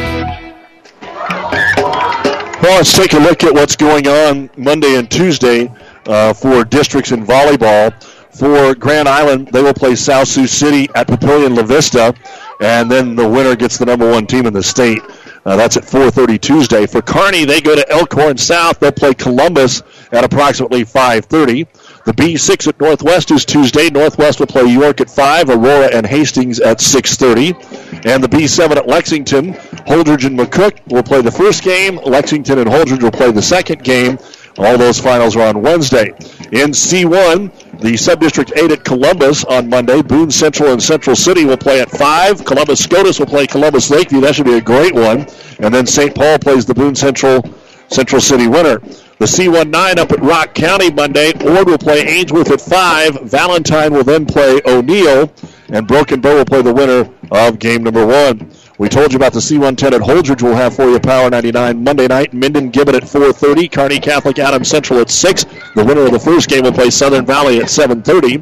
Well, 2.61 2.77
let's 2.77 2.95
take 2.95 3.13
a 3.13 3.17
look 3.17 3.43
at 3.43 3.51
what's 3.51 3.75
going 3.75 4.07
on 4.07 4.47
Monday 4.55 4.95
and 4.95 5.09
Tuesday 5.09 5.67
uh, 6.05 6.31
for 6.31 6.63
districts 6.63 7.11
in 7.11 7.25
volleyball. 7.25 7.91
For 8.37 8.75
Grand 8.75 9.09
Island, 9.09 9.47
they 9.47 9.63
will 9.63 9.73
play 9.73 9.95
South 9.95 10.27
Sioux 10.27 10.45
City 10.45 10.87
at 10.93 11.07
Papillion 11.07 11.57
La 11.57 11.63
Vista, 11.63 12.13
and 12.61 12.89
then 12.89 13.15
the 13.15 13.27
winner 13.27 13.55
gets 13.55 13.79
the 13.79 13.85
number 13.87 14.07
one 14.07 14.27
team 14.27 14.45
in 14.45 14.53
the 14.53 14.61
state. 14.61 15.01
Uh, 15.43 15.55
that's 15.55 15.75
at 15.75 15.85
4:30 15.85 16.39
Tuesday. 16.39 16.85
For 16.85 17.01
Kearney, 17.01 17.45
they 17.45 17.61
go 17.61 17.75
to 17.75 17.91
Elkhorn 17.91 18.37
South. 18.37 18.79
They'll 18.79 18.91
play 18.91 19.15
Columbus 19.15 19.81
at 20.11 20.23
approximately 20.23 20.85
5:30. 20.85 21.65
The 22.03 22.13
B6 22.13 22.67
at 22.67 22.79
Northwest 22.79 23.29
is 23.29 23.45
Tuesday. 23.45 23.91
Northwest 23.91 24.39
will 24.39 24.47
play 24.47 24.65
York 24.65 25.01
at 25.01 25.09
5, 25.09 25.51
Aurora 25.51 25.87
and 25.93 26.03
Hastings 26.03 26.59
at 26.59 26.79
6.30. 26.79 28.05
And 28.07 28.23
the 28.23 28.27
B7 28.27 28.75
at 28.75 28.87
Lexington, 28.87 29.53
Holdrege 29.53 30.25
and 30.25 30.39
McCook 30.39 30.79
will 30.91 31.03
play 31.03 31.21
the 31.21 31.29
first 31.31 31.63
game. 31.63 31.97
Lexington 31.97 32.57
and 32.57 32.67
Holdrege 32.67 33.03
will 33.03 33.11
play 33.11 33.31
the 33.31 33.41
second 33.41 33.83
game. 33.83 34.17
All 34.57 34.79
those 34.79 34.99
finals 34.99 35.35
are 35.35 35.47
on 35.47 35.61
Wednesday. 35.61 36.07
In 36.51 36.71
C1, 36.71 37.79
the 37.79 37.93
Subdistrict 37.93 38.57
8 38.57 38.71
at 38.71 38.83
Columbus 38.83 39.45
on 39.45 39.69
Monday. 39.69 40.01
Boone 40.01 40.31
Central 40.31 40.71
and 40.71 40.81
Central 40.81 41.15
City 41.15 41.45
will 41.45 41.55
play 41.55 41.81
at 41.81 41.91
5. 41.91 42.43
Columbus 42.45 42.83
SCOTUS 42.83 43.19
will 43.19 43.27
play 43.27 43.45
Columbus 43.45 43.91
Lakeview. 43.91 44.21
That 44.21 44.33
should 44.33 44.47
be 44.47 44.57
a 44.57 44.61
great 44.61 44.95
one. 44.95 45.27
And 45.59 45.71
then 45.71 45.85
St. 45.85 46.15
Paul 46.15 46.39
plays 46.39 46.65
the 46.65 46.73
Boone 46.73 46.95
Central 46.95 47.43
Central 47.91 48.21
City 48.21 48.47
winner. 48.47 48.79
The 49.19 49.25
C19 49.25 49.97
up 49.97 50.11
at 50.11 50.21
Rock 50.21 50.55
County 50.55 50.91
Monday. 50.91 51.33
Ord 51.45 51.67
will 51.67 51.77
play 51.77 52.01
Ainsworth 52.01 52.49
at 52.49 52.61
5. 52.61 53.29
Valentine 53.29 53.93
will 53.93 54.03
then 54.03 54.25
play 54.25 54.61
O'Neill. 54.65 55.31
And 55.69 55.87
Broken 55.87 56.21
Bow 56.21 56.37
will 56.37 56.45
play 56.45 56.61
the 56.61 56.73
winner 56.73 57.09
of 57.31 57.59
game 57.59 57.83
number 57.83 58.05
one. 58.05 58.51
We 58.77 58.89
told 58.89 59.11
you 59.11 59.17
about 59.17 59.33
the 59.33 59.39
C110 59.39 59.91
at 59.91 60.01
Holdrege. 60.01 60.41
We'll 60.41 60.55
have 60.55 60.75
for 60.75 60.89
you 60.89 60.99
Power 60.99 61.29
99 61.29 61.83
Monday 61.83 62.07
night. 62.07 62.33
Minden 62.33 62.71
Gibbon 62.71 62.95
at 62.95 63.03
4:30. 63.03 63.71
Kearney 63.71 63.99
Catholic 63.99 64.39
Adams 64.39 64.69
Central 64.69 64.99
at 64.99 65.11
6. 65.11 65.45
The 65.75 65.85
winner 65.85 66.01
of 66.01 66.11
the 66.11 66.19
first 66.19 66.49
game 66.49 66.63
will 66.63 66.71
play 66.71 66.89
Southern 66.89 67.25
Valley 67.25 67.59
at 67.59 67.69
7:30. 67.69 68.37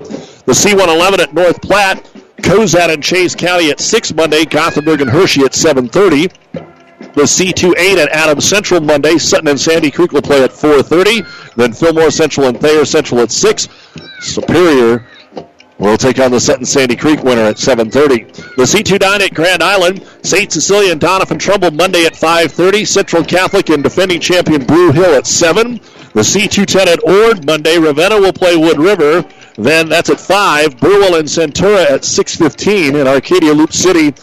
The 0.46 0.54
C111 0.54 1.20
at 1.20 1.34
North 1.34 1.62
Platte. 1.62 2.06
Cozad 2.38 2.94
and 2.94 3.04
Chase 3.04 3.36
County 3.36 3.70
at 3.70 3.82
6 3.82 4.14
Monday. 4.14 4.46
Gothenburg 4.46 5.02
and 5.02 5.10
Hershey 5.10 5.42
at 5.42 5.54
7:30 5.54 6.30
the 7.16 7.24
C28 7.24 7.98
at 7.98 8.10
Adams 8.10 8.48
Central 8.48 8.82
Monday. 8.82 9.18
Sutton 9.18 9.48
and 9.48 9.60
Sandy 9.60 9.92
Creek 9.92 10.12
will 10.12 10.22
play 10.22 10.44
at 10.44 10.52
4:30. 10.52 11.26
Then 11.56 11.74
Fillmore 11.74 12.12
Central 12.12 12.48
and 12.48 12.60
Thayer 12.60 12.86
Central 12.86 13.22
at 13.22 13.32
6. 13.32 13.68
Superior 14.22 15.06
will 15.80 15.98
take 15.98 16.20
on 16.20 16.30
the 16.30 16.40
Sutton 16.40 16.66
Sandy 16.66 16.96
Creek 16.96 17.24
winner 17.24 17.44
at 17.44 17.58
7:30. 17.58 18.26
The 18.58 18.66
C29 18.66 19.22
at 19.22 19.34
Grand 19.34 19.64
Island, 19.64 20.06
St. 20.24 20.52
Cecilia 20.52 20.92
and 20.92 21.02
Doniphan 21.02 21.40
Trumbull 21.40 21.72
Monday 21.72 22.06
at 22.06 22.16
5:30. 22.16 22.86
Central 22.86 23.24
Catholic 23.24 23.70
and 23.70 23.82
defending 23.82 24.20
champion 24.20 24.66
Blue 24.66 24.92
Hill 24.92 25.16
at 25.16 25.26
7. 25.26 25.80
The 26.14 26.22
C210 26.24 26.88
at 26.88 27.04
Ord 27.08 27.46
Monday, 27.46 27.78
Ravenna 27.78 28.20
will 28.20 28.34
play 28.34 28.56
Wood 28.56 28.80
River. 28.80 29.24
Then 29.58 29.90
that's 29.90 30.10
at 30.10 30.20
5. 30.20 30.80
Burwell 30.80 31.16
and 31.16 31.28
Centura 31.28 31.90
at 31.90 32.04
6:15. 32.04 32.96
And 32.96 33.08
Arcadia 33.08 33.54
Loup 33.54 33.74
City 33.74 34.14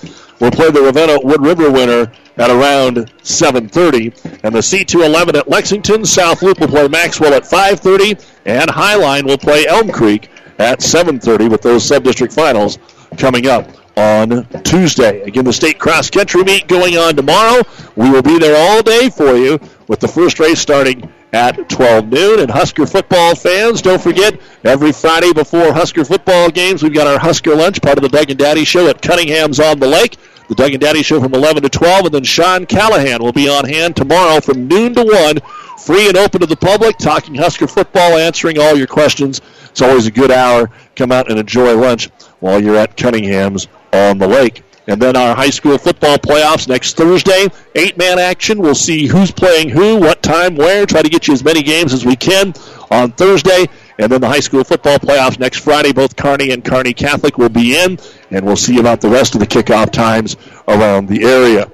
will 0.40 0.50
play 0.50 0.70
the 0.70 0.82
Ravenna 0.82 1.18
Wood 1.22 1.44
River 1.44 1.70
winner 1.70 2.12
at 2.36 2.50
around 2.50 2.96
7.30. 3.22 4.40
And 4.42 4.54
the 4.54 4.60
C211 4.60 5.34
at 5.34 5.48
Lexington. 5.48 6.04
South 6.04 6.42
Loup 6.42 6.60
will 6.60 6.68
play 6.68 6.88
Maxwell 6.88 7.34
at 7.34 7.44
5.30. 7.44 8.24
And 8.44 8.70
Highline 8.70 9.24
will 9.24 9.38
play 9.38 9.66
Elm 9.66 9.90
Creek 9.90 10.30
at 10.58 10.80
7.30 10.80 11.50
with 11.50 11.62
those 11.62 11.84
sub-district 11.84 12.32
finals 12.32 12.78
coming 13.16 13.46
up 13.46 13.68
on 13.96 14.46
Tuesday. 14.62 15.22
Again, 15.22 15.44
the 15.44 15.52
state 15.52 15.78
cross 15.78 16.10
country 16.10 16.44
meet 16.44 16.68
going 16.68 16.96
on 16.96 17.16
tomorrow. 17.16 17.62
We 17.96 18.10
will 18.10 18.22
be 18.22 18.38
there 18.38 18.56
all 18.56 18.82
day 18.82 19.08
for 19.08 19.36
you 19.36 19.58
with 19.88 20.00
the 20.00 20.08
first 20.08 20.38
race 20.38 20.60
starting 20.60 21.10
at 21.32 21.68
12 21.68 22.08
noon. 22.08 22.40
And 22.40 22.50
Husker 22.50 22.86
football 22.86 23.34
fans, 23.34 23.82
don't 23.82 24.00
forget, 24.00 24.38
every 24.64 24.92
Friday 24.92 25.32
before 25.32 25.72
Husker 25.72 26.04
football 26.04 26.50
games, 26.50 26.82
we've 26.82 26.94
got 26.94 27.06
our 27.06 27.18
Husker 27.18 27.54
lunch, 27.54 27.80
part 27.80 27.96
of 27.98 28.02
the 28.02 28.08
Doug 28.08 28.30
and 28.30 28.38
Daddy 28.38 28.64
show 28.64 28.88
at 28.88 29.00
Cunningham's 29.00 29.60
on 29.60 29.78
the 29.78 29.86
Lake. 29.86 30.16
The 30.48 30.54
Doug 30.54 30.72
and 30.72 30.80
Daddy 30.80 31.02
show 31.02 31.20
from 31.20 31.34
11 31.34 31.64
to 31.64 31.68
12, 31.68 32.06
and 32.06 32.14
then 32.14 32.24
Sean 32.24 32.66
Callahan 32.66 33.22
will 33.22 33.32
be 33.32 33.48
on 33.48 33.68
hand 33.68 33.96
tomorrow 33.96 34.40
from 34.40 34.68
noon 34.68 34.94
to 34.94 35.02
1, 35.02 35.38
free 35.78 36.08
and 36.08 36.16
open 36.16 36.40
to 36.40 36.46
the 36.46 36.56
public, 36.56 36.98
talking 36.98 37.34
Husker 37.34 37.66
football, 37.66 38.16
answering 38.16 38.58
all 38.58 38.76
your 38.76 38.86
questions. 38.86 39.40
It's 39.64 39.82
always 39.82 40.06
a 40.06 40.10
good 40.12 40.30
hour. 40.30 40.70
Come 40.94 41.10
out 41.10 41.28
and 41.30 41.38
enjoy 41.38 41.76
lunch 41.76 42.10
while 42.38 42.62
you're 42.62 42.76
at 42.76 42.96
Cunningham's 42.96 43.66
on 43.92 44.18
the 44.18 44.28
lake. 44.28 44.62
And 44.88 45.02
then 45.02 45.16
our 45.16 45.34
high 45.34 45.50
school 45.50 45.78
football 45.78 46.16
playoffs 46.16 46.68
next 46.68 46.96
Thursday. 46.96 47.48
Eight 47.74 47.98
man 47.98 48.20
action. 48.20 48.58
We'll 48.58 48.76
see 48.76 49.06
who's 49.06 49.32
playing 49.32 49.70
who, 49.70 49.96
what 49.96 50.22
time, 50.22 50.54
where. 50.54 50.86
Try 50.86 51.02
to 51.02 51.08
get 51.08 51.26
you 51.26 51.34
as 51.34 51.42
many 51.42 51.62
games 51.62 51.92
as 51.92 52.06
we 52.06 52.14
can 52.14 52.54
on 52.90 53.10
Thursday. 53.12 53.66
And 53.98 54.12
then 54.12 54.20
the 54.20 54.28
high 54.28 54.40
school 54.40 54.62
football 54.62 54.98
playoffs 54.98 55.38
next 55.38 55.60
Friday. 55.60 55.92
Both 55.92 56.16
Kearney 56.16 56.50
and 56.50 56.64
Kearney 56.64 56.92
Catholic 56.92 57.38
will 57.38 57.48
be 57.48 57.76
in, 57.76 57.98
and 58.30 58.44
we'll 58.44 58.56
see 58.56 58.78
about 58.78 59.00
the 59.00 59.08
rest 59.08 59.34
of 59.34 59.40
the 59.40 59.46
kickoff 59.46 59.90
times 59.90 60.36
around 60.68 61.08
the 61.08 61.24
area. 61.24 61.70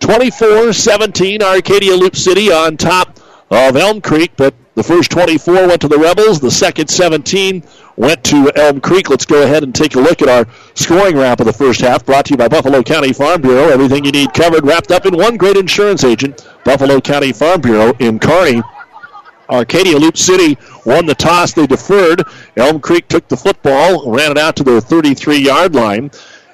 24 0.00 0.72
17, 0.72 1.42
Arcadia 1.42 1.94
Loup 1.94 2.16
City 2.16 2.52
on 2.52 2.76
top 2.76 3.18
of 3.50 3.76
Elm 3.76 4.00
Creek, 4.00 4.32
but 4.36 4.54
the 4.74 4.82
first 4.82 5.10
24 5.10 5.68
went 5.68 5.80
to 5.80 5.88
the 5.88 5.98
Rebels. 5.98 6.38
The 6.38 6.50
second 6.50 6.88
17 6.88 7.62
went 7.96 8.22
to 8.24 8.52
Elm 8.56 8.80
Creek. 8.80 9.08
Let's 9.08 9.24
go 9.24 9.42
ahead 9.42 9.62
and 9.62 9.74
take 9.74 9.94
a 9.94 10.00
look 10.00 10.20
at 10.20 10.28
our 10.28 10.46
scoring 10.74 11.16
wrap 11.16 11.40
of 11.40 11.46
the 11.46 11.52
first 11.52 11.80
half, 11.80 12.04
brought 12.04 12.26
to 12.26 12.34
you 12.34 12.36
by 12.36 12.48
Buffalo 12.48 12.82
County 12.82 13.12
Farm 13.12 13.40
Bureau. 13.40 13.68
Everything 13.68 14.04
you 14.04 14.12
need 14.12 14.34
covered, 14.34 14.66
wrapped 14.66 14.90
up 14.90 15.06
in 15.06 15.16
one 15.16 15.36
great 15.36 15.56
insurance 15.56 16.04
agent, 16.04 16.46
Buffalo 16.64 17.00
County 17.00 17.32
Farm 17.32 17.60
Bureau 17.62 17.92
in 17.98 18.18
Kearney. 18.18 18.62
Arcadia 19.48 19.98
Loup 19.98 20.16
City 20.16 20.58
won 20.84 21.06
the 21.06 21.14
toss. 21.14 21.52
They 21.52 21.66
deferred. 21.66 22.24
Elm 22.56 22.80
Creek 22.80 23.08
took 23.08 23.28
the 23.28 23.36
football, 23.36 24.10
ran 24.10 24.30
it 24.30 24.38
out 24.38 24.56
to 24.56 24.64
their 24.64 24.80
33 24.80 25.38
yard 25.38 25.74
line. 25.74 26.10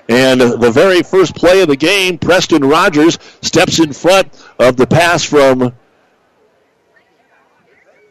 And 0.09 0.41
the 0.41 0.71
very 0.71 1.03
first 1.03 1.35
play 1.35 1.63
of 1.63 1.69
the 1.69 1.77
game, 1.77 2.19
Preston 2.19 2.65
Rogers 2.65 3.19
steps 3.41 3.79
in 3.79 3.93
front 3.93 4.29
of 4.59 4.77
the 4.77 4.87
pass 4.87 5.25
from 5.25 5.73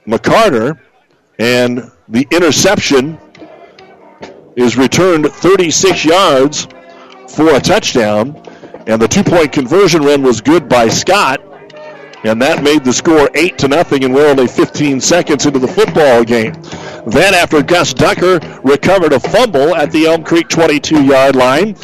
McCarter, 0.08 0.80
and 1.38 1.92
the 2.10 2.28
interception 2.32 3.20
is 4.56 4.78
returned 4.78 5.28
36 5.32 6.06
yards 6.06 6.68
for 7.28 7.54
a 7.56 7.60
touchdown. 7.60 8.42
And 8.88 9.02
the 9.02 9.08
two 9.08 9.24
point 9.24 9.52
conversion 9.52 10.02
run 10.02 10.24
was 10.24 10.42
good 10.42 10.68
by 10.68 10.88
Scott. 10.88 11.42
And 12.24 12.42
that 12.42 12.64
made 12.64 12.84
the 12.84 12.94
score 12.94 13.30
8 13.34 13.58
to 13.60 13.68
nothing, 13.68 14.04
and 14.04 14.14
we're 14.14 14.30
only 14.30 14.48
15 14.48 15.02
seconds 15.02 15.46
into 15.46 15.60
the 15.60 15.68
football 15.68 16.24
game. 16.24 16.54
Then, 17.08 17.34
after 17.34 17.64
Gus 17.64 17.94
Ducker 17.94 18.40
recovered 18.64 19.14
a 19.14 19.20
fumble 19.20 19.76
at 19.76 19.92
the 19.92 20.06
Elm 20.06 20.24
Creek 20.24 20.48
22 20.48 21.04
yard 21.04 21.36
line, 21.36 21.76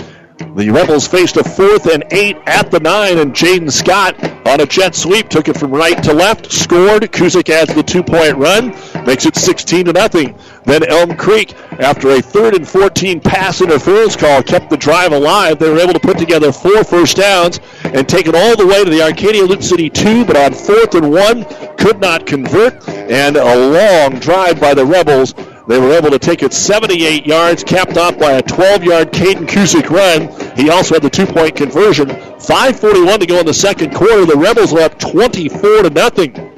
the 0.55 0.69
Rebels 0.69 1.07
faced 1.07 1.37
a 1.37 1.43
fourth 1.43 1.87
and 1.87 2.03
eight 2.11 2.37
at 2.45 2.69
the 2.69 2.79
nine, 2.79 3.17
and 3.17 3.33
Jaden 3.33 3.71
Scott 3.71 4.15
on 4.47 4.61
a 4.61 4.65
jet 4.65 4.95
sweep 4.95 5.29
took 5.29 5.47
it 5.49 5.57
from 5.57 5.71
right 5.71 6.01
to 6.03 6.13
left, 6.13 6.51
scored. 6.51 7.01
Kusick 7.03 7.49
adds 7.49 7.73
the 7.73 7.83
two-point 7.83 8.37
run, 8.37 8.73
makes 9.07 9.25
it 9.25 9.35
16 9.35 9.85
to 9.85 9.93
nothing. 9.93 10.37
Then 10.65 10.87
Elm 10.87 11.15
Creek, 11.17 11.55
after 11.79 12.09
a 12.09 12.21
third 12.21 12.55
and 12.55 12.67
14 12.67 13.21
pass 13.21 13.61
interference 13.61 14.15
call, 14.15 14.43
kept 14.43 14.69
the 14.69 14.77
drive 14.77 15.13
alive. 15.13 15.57
They 15.57 15.69
were 15.69 15.79
able 15.79 15.93
to 15.93 15.99
put 15.99 16.17
together 16.17 16.51
four 16.51 16.83
first 16.83 17.17
downs 17.17 17.59
and 17.85 18.07
take 18.07 18.27
it 18.27 18.35
all 18.35 18.55
the 18.55 18.67
way 18.67 18.83
to 18.83 18.89
the 18.89 19.01
Arcadia 19.01 19.45
Loup 19.45 19.63
City 19.63 19.89
two, 19.89 20.25
but 20.25 20.35
on 20.35 20.53
fourth 20.53 20.93
and 20.93 21.09
one, 21.09 21.45
could 21.77 21.99
not 21.99 22.27
convert, 22.27 22.87
and 22.89 23.37
a 23.37 23.55
long 23.55 24.19
drive 24.19 24.59
by 24.59 24.73
the 24.73 24.85
Rebels 24.85 25.33
they 25.67 25.79
were 25.79 25.91
able 25.91 26.09
to 26.11 26.19
take 26.19 26.43
it 26.43 26.53
78 26.53 27.25
yards, 27.25 27.61
capped 27.61 27.97
off 27.97 28.17
by 28.17 28.33
a 28.33 28.41
12-yard 28.41 29.11
Caden 29.11 29.47
Kusick 29.47 29.89
run. 29.89 30.29
He 30.55 30.69
also 30.69 30.95
had 30.95 31.03
the 31.03 31.09
two-point 31.09 31.57
conversion. 31.57 32.07
5:41 32.07 33.19
to 33.19 33.25
go 33.25 33.39
in 33.39 33.45
the 33.45 33.53
second 33.53 33.93
quarter. 33.93 34.25
The 34.25 34.37
Rebels 34.37 34.71
are 34.73 34.79
up 34.79 34.97
24 34.97 35.83
to 35.83 35.89
nothing. 35.89 36.56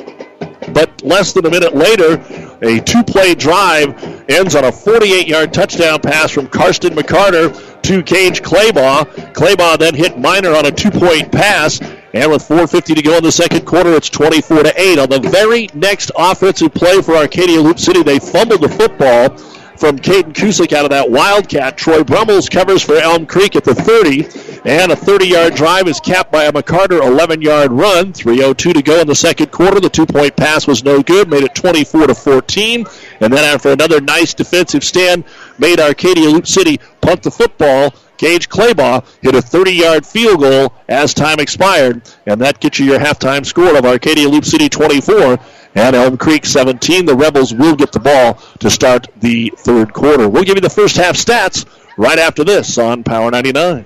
But 0.73 1.01
less 1.03 1.33
than 1.33 1.45
a 1.45 1.49
minute 1.49 1.75
later, 1.75 2.15
a 2.61 2.79
two-play 2.79 3.35
drive 3.35 4.01
ends 4.29 4.55
on 4.55 4.65
a 4.65 4.71
48-yard 4.71 5.53
touchdown 5.53 5.99
pass 5.99 6.31
from 6.31 6.47
Karsten 6.47 6.93
McCarter 6.93 7.81
to 7.83 8.01
Gage 8.01 8.41
Claybaugh. 8.41 9.33
Claybaugh 9.33 9.77
then 9.79 9.95
hit 9.95 10.17
Miner 10.17 10.53
on 10.53 10.65
a 10.65 10.71
two-point 10.71 11.31
pass. 11.31 11.79
And 12.13 12.31
with 12.31 12.41
4.50 12.41 12.95
to 12.95 13.01
go 13.01 13.17
in 13.17 13.23
the 13.23 13.31
second 13.31 13.65
quarter, 13.65 13.93
it's 13.93 14.09
24 14.09 14.63
to 14.63 14.81
8. 14.81 14.99
On 14.99 15.09
the 15.09 15.19
very 15.29 15.69
next 15.73 16.11
offensive 16.17 16.73
play 16.73 17.01
for 17.01 17.15
Arcadia 17.15 17.61
Loup 17.61 17.79
City, 17.79 18.01
they 18.01 18.19
fumbled 18.19 18.61
the 18.61 18.69
football 18.69 19.29
from 19.79 19.97
Caden 19.97 20.33
Kusick 20.33 20.73
out 20.73 20.83
of 20.83 20.91
that 20.91 21.09
Wildcat. 21.09 21.77
Troy 21.77 22.03
Brummels 22.03 22.49
covers 22.49 22.83
for 22.83 22.95
Elm 22.95 23.25
Creek 23.25 23.55
at 23.55 23.63
the 23.63 23.73
30, 23.73 24.25
and 24.69 24.91
a 24.91 24.95
30-yard 24.95 25.55
drive 25.55 25.87
is 25.87 26.01
capped 26.01 26.33
by 26.33 26.43
a 26.43 26.51
McCarter 26.51 26.99
11-yard 26.99 27.71
run. 27.71 28.11
3:02 28.11 28.73
to 28.73 28.81
go 28.81 28.99
in 28.99 29.07
the 29.07 29.15
second 29.15 29.51
quarter. 29.51 29.79
The 29.79 29.89
two-point 29.89 30.35
pass 30.35 30.67
was 30.67 30.83
no 30.83 31.01
good, 31.01 31.29
made 31.29 31.43
it 31.43 31.55
24 31.55 32.07
to 32.07 32.15
14, 32.15 32.85
and 33.21 33.31
then 33.31 33.45
after 33.45 33.71
another 33.71 34.01
nice 34.01 34.33
defensive 34.33 34.83
stand, 34.83 35.23
made 35.57 35.79
Arcadia 35.79 36.29
Loup 36.29 36.45
City 36.45 36.79
punt 36.99 37.23
the 37.23 37.31
football. 37.31 37.93
Gage 38.17 38.49
Claybaugh 38.49 39.05
hit 39.21 39.33
a 39.33 39.41
30 39.41 39.71
yard 39.71 40.05
field 40.05 40.41
goal 40.41 40.73
as 40.89 41.13
time 41.13 41.39
expired, 41.39 42.01
and 42.25 42.41
that 42.41 42.59
gets 42.59 42.77
you 42.77 42.85
your 42.85 42.99
halftime 42.99 43.45
score 43.45 43.77
of 43.77 43.85
Arcadia 43.85 44.27
Loup 44.27 44.43
City 44.43 44.67
24 44.67 45.39
and 45.75 45.95
Elm 45.95 46.17
Creek 46.17 46.45
17. 46.45 47.05
The 47.05 47.15
Rebels 47.15 47.53
will 47.53 47.75
get 47.75 47.91
the 47.91 47.99
ball 47.99 48.35
to 48.59 48.69
start 48.69 49.07
the 49.17 49.53
third 49.57 49.93
quarter. 49.93 50.27
We'll 50.27 50.43
give 50.43 50.55
you 50.55 50.61
the 50.61 50.69
first 50.69 50.95
half 50.95 51.15
stats 51.15 51.65
right 51.97 52.19
after 52.19 52.43
this 52.43 52.77
on 52.77 53.03
Power 53.03 53.31
99. 53.31 53.85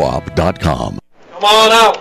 co-op.com. 0.00 0.98
Come 1.32 1.44
on 1.44 1.72
out. 1.72 1.98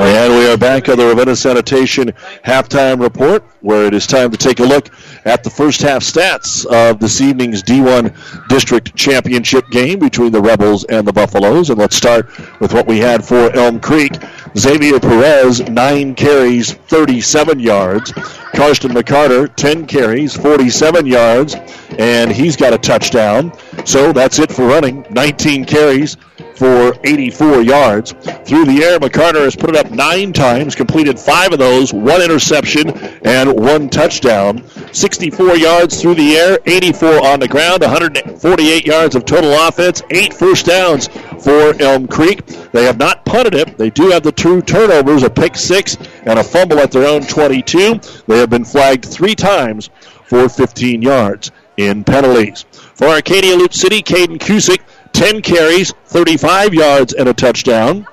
And 0.00 0.32
we 0.34 0.48
are 0.48 0.56
back 0.56 0.88
on 0.88 0.98
the 0.98 1.06
Ravenna 1.06 1.36
Sanitation 1.36 2.12
halftime 2.44 3.00
report, 3.00 3.44
where 3.62 3.86
it 3.86 3.94
is 3.94 4.06
time 4.06 4.30
to 4.30 4.36
take 4.36 4.60
a 4.60 4.64
look 4.64 4.90
at 5.24 5.42
the 5.42 5.50
first 5.50 5.80
half 5.80 6.02
stats 6.02 6.66
of 6.66 6.98
this 6.98 7.20
evening's 7.20 7.62
D1 7.62 8.48
District 8.48 8.94
Championship 8.94 9.64
game 9.70 9.98
between 9.98 10.32
the 10.32 10.40
Rebels 10.40 10.84
and 10.84 11.06
the 11.06 11.12
Buffaloes. 11.12 11.70
And 11.70 11.78
let's 11.78 11.96
start 11.96 12.26
with 12.60 12.72
what 12.74 12.86
we 12.86 12.98
had 12.98 13.24
for 13.24 13.50
Elm 13.56 13.80
Creek. 13.80 14.12
Xavier 14.58 15.00
Perez, 15.00 15.66
9 15.68 16.14
carries, 16.14 16.72
37 16.72 17.60
yards. 17.60 18.12
Karsten 18.54 18.90
McCarter, 18.90 19.54
10 19.56 19.86
carries, 19.86 20.36
47 20.36 21.06
yards, 21.06 21.54
and 21.98 22.30
he's 22.30 22.54
got 22.54 22.74
a 22.74 22.78
touchdown. 22.78 23.52
So 23.86 24.12
that's 24.12 24.38
it 24.38 24.52
for 24.52 24.66
running. 24.66 25.06
19 25.10 25.64
carries, 25.64 26.18
for 26.62 26.94
84 27.02 27.62
yards. 27.62 28.12
Through 28.12 28.66
the 28.66 28.84
air, 28.84 29.00
McCarter 29.00 29.42
has 29.42 29.56
put 29.56 29.70
it 29.70 29.76
up 29.76 29.90
nine 29.90 30.32
times, 30.32 30.76
completed 30.76 31.18
five 31.18 31.52
of 31.52 31.58
those, 31.58 31.92
one 31.92 32.22
interception, 32.22 32.90
and 33.24 33.51
one 33.54 33.88
touchdown. 33.88 34.64
64 34.92 35.56
yards 35.56 36.00
through 36.00 36.14
the 36.14 36.36
air, 36.36 36.58
84 36.66 37.26
on 37.26 37.40
the 37.40 37.48
ground, 37.48 37.82
148 37.82 38.86
yards 38.86 39.14
of 39.14 39.24
total 39.24 39.52
offense, 39.52 40.02
eight 40.10 40.34
first 40.34 40.66
downs 40.66 41.08
for 41.42 41.74
Elm 41.80 42.06
Creek. 42.06 42.44
They 42.72 42.84
have 42.84 42.98
not 42.98 43.24
punted 43.24 43.54
it. 43.54 43.78
They 43.78 43.90
do 43.90 44.10
have 44.10 44.22
the 44.22 44.32
two 44.32 44.62
turnovers, 44.62 45.22
a 45.22 45.30
pick 45.30 45.56
six 45.56 45.96
and 46.24 46.38
a 46.38 46.44
fumble 46.44 46.78
at 46.78 46.92
their 46.92 47.06
own 47.06 47.22
22. 47.22 48.00
They 48.26 48.38
have 48.38 48.50
been 48.50 48.64
flagged 48.64 49.04
three 49.04 49.34
times 49.34 49.90
for 50.26 50.48
15 50.48 51.02
yards 51.02 51.50
in 51.76 52.04
penalties. 52.04 52.64
For 52.94 53.06
Arcadia 53.06 53.56
Loop 53.56 53.72
City, 53.74 54.02
Caden 54.02 54.38
Kusick 54.38 54.80
10 55.12 55.42
carries, 55.42 55.92
35 56.06 56.74
yards, 56.74 57.12
and 57.12 57.28
a 57.28 57.34
touchdown. 57.34 58.06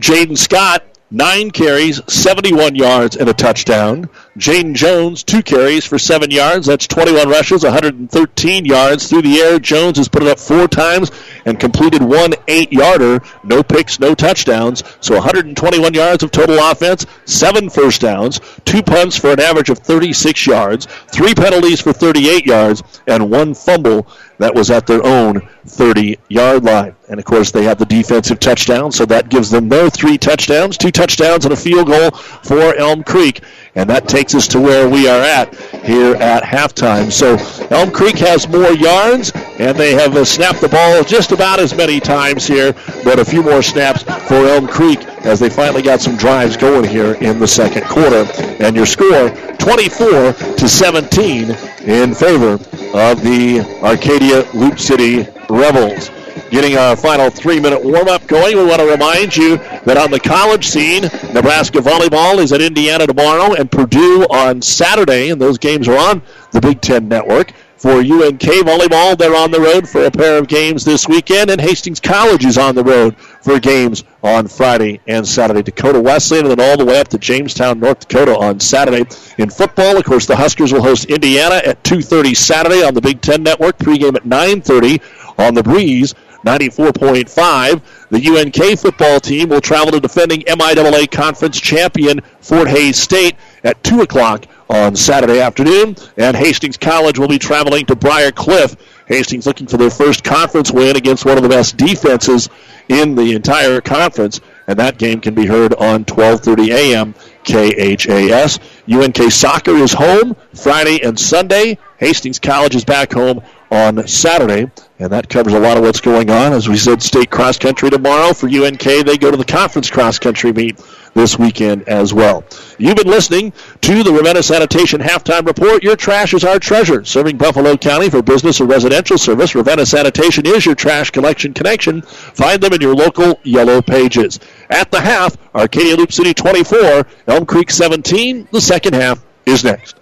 Jaden 0.00 0.36
Scott, 0.36 0.84
nine 1.12 1.50
carries, 1.50 2.00
71 2.12 2.74
yards, 2.74 3.16
and 3.16 3.28
a 3.28 3.34
touchdown. 3.34 4.08
Jaden 4.38 4.74
Jones, 4.74 5.22
two 5.22 5.42
carries 5.42 5.84
for 5.84 5.98
seven 5.98 6.30
yards. 6.30 6.66
That's 6.66 6.86
21 6.86 7.28
rushes, 7.28 7.62
113 7.62 8.64
yards 8.64 9.08
through 9.08 9.22
the 9.22 9.38
air. 9.40 9.58
Jones 9.58 9.98
has 9.98 10.08
put 10.08 10.22
it 10.22 10.28
up 10.28 10.40
four 10.40 10.66
times 10.66 11.10
and 11.44 11.60
completed 11.60 12.02
one 12.02 12.32
eight 12.48 12.72
yarder. 12.72 13.20
No 13.44 13.62
picks, 13.62 14.00
no 14.00 14.14
touchdowns. 14.14 14.82
So 15.00 15.14
121 15.14 15.92
yards 15.92 16.22
of 16.22 16.30
total 16.30 16.58
offense, 16.58 17.04
seven 17.26 17.68
first 17.68 18.00
downs, 18.00 18.40
two 18.64 18.82
punts 18.82 19.18
for 19.18 19.32
an 19.32 19.40
average 19.40 19.68
of 19.68 19.78
36 19.78 20.46
yards, 20.46 20.86
three 21.12 21.34
penalties 21.34 21.80
for 21.80 21.92
38 21.92 22.46
yards, 22.46 22.82
and 23.06 23.30
one 23.30 23.52
fumble 23.54 24.06
that 24.38 24.54
was 24.54 24.70
at 24.70 24.86
their 24.86 25.04
own 25.04 25.46
30 25.66 26.18
yard 26.28 26.64
line. 26.64 26.96
And 27.12 27.18
of 27.18 27.26
course, 27.26 27.50
they 27.50 27.64
have 27.64 27.76
the 27.76 27.84
defensive 27.84 28.40
touchdown, 28.40 28.90
so 28.90 29.04
that 29.04 29.28
gives 29.28 29.50
them 29.50 29.68
their 29.68 29.90
three 29.90 30.16
touchdowns, 30.16 30.78
two 30.78 30.90
touchdowns, 30.90 31.44
and 31.44 31.52
a 31.52 31.56
field 31.56 31.88
goal 31.88 32.10
for 32.10 32.74
Elm 32.74 33.02
Creek. 33.02 33.42
And 33.74 33.90
that 33.90 34.08
takes 34.08 34.34
us 34.34 34.48
to 34.48 34.60
where 34.60 34.88
we 34.88 35.06
are 35.08 35.20
at 35.20 35.54
here 35.84 36.14
at 36.14 36.42
halftime. 36.42 37.12
So 37.12 37.36
Elm 37.68 37.90
Creek 37.90 38.16
has 38.16 38.48
more 38.48 38.72
yards, 38.72 39.30
and 39.58 39.76
they 39.76 39.92
have 39.92 40.16
uh, 40.16 40.24
snapped 40.24 40.62
the 40.62 40.70
ball 40.70 41.04
just 41.04 41.32
about 41.32 41.60
as 41.60 41.76
many 41.76 42.00
times 42.00 42.46
here, 42.46 42.72
but 43.04 43.18
a 43.18 43.26
few 43.26 43.42
more 43.42 43.60
snaps 43.60 44.04
for 44.04 44.46
Elm 44.46 44.66
Creek 44.66 45.04
as 45.26 45.38
they 45.38 45.50
finally 45.50 45.82
got 45.82 46.00
some 46.00 46.16
drives 46.16 46.56
going 46.56 46.84
here 46.84 47.12
in 47.16 47.38
the 47.38 47.46
second 47.46 47.84
quarter. 47.84 48.26
And 48.58 48.74
your 48.74 48.86
score 48.86 49.28
24 49.58 50.32
to 50.32 50.66
17 50.66 51.50
in 51.84 52.14
favor 52.14 52.54
of 52.94 53.22
the 53.22 53.60
Arcadia 53.82 54.50
Loup 54.54 54.78
City 54.78 55.28
Rebels 55.50 56.08
getting 56.52 56.76
our 56.76 56.94
final 56.94 57.30
three 57.30 57.58
minute 57.58 57.82
warm 57.82 58.08
up 58.08 58.26
going. 58.26 58.58
We 58.58 58.64
want 58.66 58.78
to 58.78 58.86
remind 58.86 59.34
you 59.34 59.56
that 59.56 59.96
on 59.96 60.10
the 60.10 60.20
college 60.20 60.66
scene, 60.66 61.04
Nebraska 61.32 61.78
volleyball 61.78 62.38
is 62.38 62.52
at 62.52 62.60
Indiana 62.60 63.06
tomorrow 63.06 63.54
and 63.54 63.70
Purdue 63.70 64.24
on 64.24 64.60
Saturday, 64.60 65.30
and 65.30 65.40
those 65.40 65.56
games 65.56 65.88
are 65.88 65.96
on 65.96 66.20
the 66.52 66.60
Big 66.60 66.82
Ten 66.82 67.08
Network. 67.08 67.52
For 67.78 67.94
UNK 67.98 68.38
volleyball, 68.38 69.16
they're 69.16 69.34
on 69.34 69.50
the 69.50 69.60
road 69.60 69.88
for 69.88 70.04
a 70.04 70.10
pair 70.10 70.36
of 70.38 70.46
games 70.46 70.84
this 70.84 71.08
weekend, 71.08 71.50
and 71.50 71.58
Hastings 71.58 71.98
College 71.98 72.44
is 72.44 72.58
on 72.58 72.74
the 72.74 72.84
road 72.84 73.16
for 73.16 73.58
games 73.58 74.04
on 74.22 74.46
Friday 74.46 75.00
and 75.08 75.26
Saturday. 75.26 75.62
Dakota 75.62 76.00
Wesleyan, 76.00 76.46
and 76.46 76.58
then 76.58 76.70
all 76.70 76.76
the 76.76 76.84
way 76.84 77.00
up 77.00 77.08
to 77.08 77.18
Jamestown, 77.18 77.80
North 77.80 78.06
Dakota 78.06 78.36
on 78.36 78.60
Saturday. 78.60 79.06
In 79.38 79.48
football, 79.48 79.96
of 79.96 80.04
course, 80.04 80.26
the 80.26 80.36
Huskers 80.36 80.72
will 80.72 80.82
host 80.82 81.06
Indiana 81.06 81.62
at 81.64 81.82
2:30 81.82 82.34
Saturday 82.34 82.84
on 82.84 82.92
the 82.92 83.00
Big 83.00 83.22
Ten 83.22 83.42
Network. 83.42 83.78
Pregame 83.78 84.16
at 84.16 84.26
9:30 84.26 85.00
on 85.38 85.54
the 85.54 85.62
Breeze. 85.62 86.14
94.5. 86.44 87.80
The 88.10 88.26
UNK 88.26 88.78
football 88.78 89.20
team 89.20 89.48
will 89.48 89.60
travel 89.60 89.92
to 89.92 90.00
defending 90.00 90.40
MIAA 90.42 91.10
conference 91.10 91.60
champion 91.60 92.20
Fort 92.40 92.68
Hays 92.68 92.96
State 92.96 93.36
at 93.64 93.82
2 93.84 94.02
o'clock 94.02 94.46
on 94.68 94.96
Saturday 94.96 95.40
afternoon. 95.40 95.96
And 96.16 96.36
Hastings 96.36 96.76
College 96.76 97.18
will 97.18 97.28
be 97.28 97.38
traveling 97.38 97.86
to 97.86 97.96
Briar 97.96 98.32
Cliff. 98.32 98.76
Hastings 99.06 99.46
looking 99.46 99.66
for 99.66 99.76
their 99.76 99.90
first 99.90 100.24
conference 100.24 100.70
win 100.70 100.96
against 100.96 101.24
one 101.24 101.36
of 101.36 101.42
the 101.42 101.48
best 101.48 101.76
defenses 101.76 102.48
in 102.88 103.14
the 103.14 103.34
entire 103.34 103.80
conference. 103.80 104.40
And 104.66 104.78
that 104.78 104.98
game 104.98 105.20
can 105.20 105.34
be 105.34 105.46
heard 105.46 105.74
on 105.74 106.04
12:30 106.04 106.70
a.m. 106.70 107.14
KHAS. 107.44 108.60
UNK 108.88 109.30
soccer 109.30 109.76
is 109.76 109.92
home 109.92 110.36
Friday 110.54 111.02
and 111.02 111.18
Sunday. 111.18 111.78
Hastings 111.98 112.38
College 112.38 112.74
is 112.74 112.84
back 112.84 113.12
home 113.12 113.42
on 113.70 114.06
Saturday, 114.06 114.70
and 115.02 115.10
that 115.10 115.28
covers 115.28 115.52
a 115.52 115.58
lot 115.58 115.76
of 115.76 115.82
what's 115.82 116.00
going 116.00 116.30
on. 116.30 116.52
As 116.52 116.68
we 116.68 116.76
said, 116.76 117.02
state 117.02 117.28
cross 117.28 117.58
country 117.58 117.90
tomorrow 117.90 118.32
for 118.32 118.48
UNK. 118.48 118.80
They 118.80 119.18
go 119.18 119.32
to 119.32 119.36
the 119.36 119.44
conference 119.44 119.90
cross 119.90 120.20
country 120.20 120.52
meet 120.52 120.80
this 121.14 121.36
weekend 121.36 121.88
as 121.88 122.14
well. 122.14 122.44
You've 122.78 122.96
been 122.96 123.08
listening 123.08 123.52
to 123.80 124.02
the 124.04 124.12
Ravenna 124.12 124.44
Sanitation 124.44 125.00
Halftime 125.00 125.44
Report. 125.44 125.82
Your 125.82 125.96
trash 125.96 126.34
is 126.34 126.44
our 126.44 126.60
treasure. 126.60 127.04
Serving 127.04 127.36
Buffalo 127.36 127.76
County 127.76 128.10
for 128.10 128.22
business 128.22 128.60
or 128.60 128.66
residential 128.66 129.18
service, 129.18 129.56
Ravenna 129.56 129.86
Sanitation 129.86 130.46
is 130.46 130.64
your 130.64 130.76
trash 130.76 131.10
collection 131.10 131.52
connection. 131.52 132.02
Find 132.02 132.62
them 132.62 132.72
in 132.72 132.80
your 132.80 132.94
local 132.94 133.40
yellow 133.42 133.82
pages. 133.82 134.38
At 134.70 134.92
the 134.92 135.00
half, 135.00 135.36
Arcadia 135.52 135.96
Loup 135.96 136.12
City 136.12 136.32
24, 136.32 137.06
Elm 137.26 137.44
Creek 137.44 137.72
17. 137.72 138.48
The 138.52 138.60
second 138.60 138.94
half 138.94 139.22
is 139.46 139.64
next. 139.64 139.96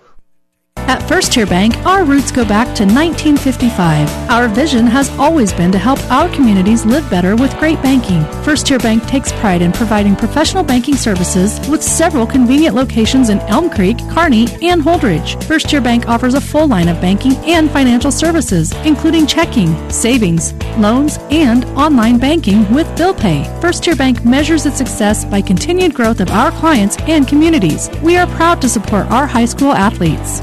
At 0.88 1.06
First 1.08 1.32
Tier 1.32 1.46
Bank, 1.46 1.76
our 1.86 2.04
roots 2.04 2.32
go 2.32 2.44
back 2.44 2.66
to 2.76 2.84
1955. 2.84 4.08
Our 4.30 4.48
vision 4.48 4.86
has 4.86 5.08
always 5.18 5.52
been 5.52 5.70
to 5.72 5.78
help 5.78 6.00
our 6.10 6.28
communities 6.28 6.84
live 6.84 7.08
better 7.08 7.36
with 7.36 7.56
great 7.58 7.80
banking. 7.82 8.24
First 8.42 8.66
Tier 8.66 8.78
Bank 8.78 9.06
takes 9.06 9.30
pride 9.32 9.62
in 9.62 9.70
providing 9.70 10.16
professional 10.16 10.64
banking 10.64 10.96
services 10.96 11.60
with 11.68 11.82
several 11.82 12.26
convenient 12.26 12.74
locations 12.74 13.28
in 13.28 13.38
Elm 13.40 13.70
Creek, 13.70 13.98
Kearney, 14.10 14.48
and 14.62 14.82
Holdrege. 14.82 15.42
First 15.44 15.68
Tier 15.68 15.80
Bank 15.80 16.08
offers 16.08 16.34
a 16.34 16.40
full 16.40 16.66
line 16.66 16.88
of 16.88 17.00
banking 17.00 17.36
and 17.46 17.70
financial 17.70 18.10
services, 18.10 18.72
including 18.84 19.26
checking, 19.26 19.90
savings, 19.90 20.54
loans, 20.78 21.18
and 21.30 21.64
online 21.76 22.18
banking 22.18 22.68
with 22.72 22.96
bill 22.96 23.14
pay. 23.14 23.44
First 23.60 23.84
Tier 23.84 23.96
Bank 23.96 24.24
measures 24.24 24.66
its 24.66 24.78
success 24.78 25.24
by 25.24 25.40
continued 25.40 25.94
growth 25.94 26.20
of 26.20 26.30
our 26.30 26.50
clients 26.50 26.96
and 27.02 27.28
communities. 27.28 27.88
We 28.02 28.16
are 28.16 28.26
proud 28.26 28.60
to 28.62 28.68
support 28.68 29.06
our 29.10 29.26
high 29.26 29.44
school 29.44 29.72
athletes. 29.72 30.42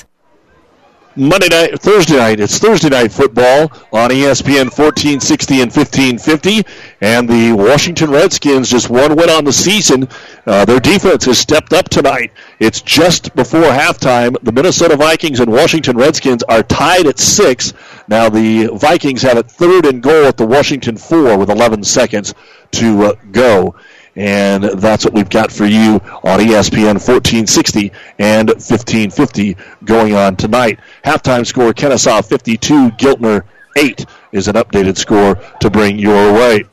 Monday 1.17 1.49
night, 1.49 1.77
Thursday 1.81 2.15
night. 2.15 2.39
It's 2.39 2.57
Thursday 2.57 2.87
night 2.87 3.11
football 3.11 3.63
on 3.91 4.11
ESPN 4.11 4.71
1460 4.71 5.61
and 5.61 5.69
1550. 5.69 6.63
And 7.01 7.27
the 7.27 7.51
Washington 7.51 8.11
Redskins 8.11 8.69
just 8.69 8.89
one 8.89 9.15
win 9.17 9.29
on 9.29 9.43
the 9.43 9.51
season. 9.51 10.07
Uh, 10.45 10.63
their 10.63 10.79
defense 10.79 11.25
has 11.25 11.37
stepped 11.37 11.73
up 11.73 11.89
tonight. 11.89 12.31
It's 12.59 12.81
just 12.81 13.35
before 13.35 13.63
halftime. 13.63 14.37
The 14.43 14.53
Minnesota 14.53 14.95
Vikings 14.95 15.41
and 15.41 15.51
Washington 15.51 15.97
Redskins 15.97 16.43
are 16.43 16.63
tied 16.63 17.05
at 17.07 17.19
six. 17.19 17.73
Now 18.07 18.29
the 18.29 18.67
Vikings 18.67 19.21
have 19.23 19.37
it 19.37 19.51
third 19.51 19.85
and 19.85 20.01
goal 20.01 20.25
at 20.25 20.37
the 20.37 20.47
Washington 20.47 20.95
four 20.95 21.37
with 21.37 21.49
11 21.49 21.83
seconds 21.83 22.33
to 22.71 23.03
uh, 23.03 23.13
go. 23.31 23.75
And 24.15 24.63
that's 24.63 25.05
what 25.05 25.13
we've 25.13 25.29
got 25.29 25.51
for 25.51 25.65
you 25.65 25.95
on 26.23 26.39
ESPN 26.39 26.99
1460 26.99 27.91
and 28.19 28.49
1550 28.49 29.55
going 29.85 30.15
on 30.15 30.35
tonight. 30.35 30.79
Halftime 31.03 31.45
score 31.45 31.73
Kenesaw 31.73 32.25
52, 32.25 32.91
Giltner 32.91 33.43
8 33.77 34.05
is 34.33 34.47
an 34.47 34.55
updated 34.55 34.97
score 34.97 35.35
to 35.61 35.69
bring 35.69 35.97
your 35.97 36.33
way. 36.33 36.65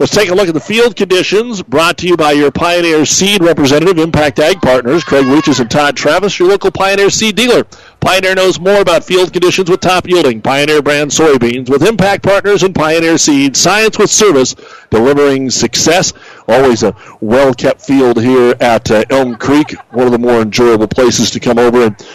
Let's 0.00 0.14
take 0.14 0.28
a 0.28 0.34
look 0.34 0.46
at 0.46 0.54
the 0.54 0.60
field 0.60 0.94
conditions 0.94 1.60
brought 1.60 1.98
to 1.98 2.06
you 2.06 2.16
by 2.16 2.30
your 2.30 2.52
Pioneer 2.52 3.04
Seed 3.04 3.42
representative, 3.42 3.98
Impact 3.98 4.38
Ag 4.38 4.62
Partners, 4.62 5.02
Craig 5.02 5.24
Luches 5.24 5.58
and 5.58 5.68
Todd 5.68 5.96
Travis, 5.96 6.38
your 6.38 6.48
local 6.48 6.70
Pioneer 6.70 7.10
Seed 7.10 7.34
dealer. 7.34 7.64
Pioneer 7.98 8.36
knows 8.36 8.60
more 8.60 8.80
about 8.80 9.02
field 9.02 9.32
conditions 9.32 9.68
with 9.68 9.80
top 9.80 10.06
yielding 10.06 10.40
Pioneer 10.40 10.82
brand 10.82 11.10
soybeans 11.10 11.68
with 11.68 11.82
Impact 11.82 12.22
Partners 12.22 12.62
and 12.62 12.76
Pioneer 12.76 13.18
Seed. 13.18 13.56
Science 13.56 13.98
with 13.98 14.08
service, 14.08 14.54
delivering 14.90 15.50
success. 15.50 16.12
Always 16.48 16.82
a 16.82 16.96
well 17.20 17.52
kept 17.52 17.82
field 17.82 18.20
here 18.20 18.54
at 18.60 18.90
uh, 18.90 19.04
Elm 19.10 19.36
Creek, 19.36 19.72
one 19.90 20.06
of 20.06 20.12
the 20.12 20.18
more 20.18 20.40
enjoyable 20.40 20.88
places 20.88 21.30
to 21.32 21.40
come 21.40 21.58
over 21.58 21.84
and 21.84 22.08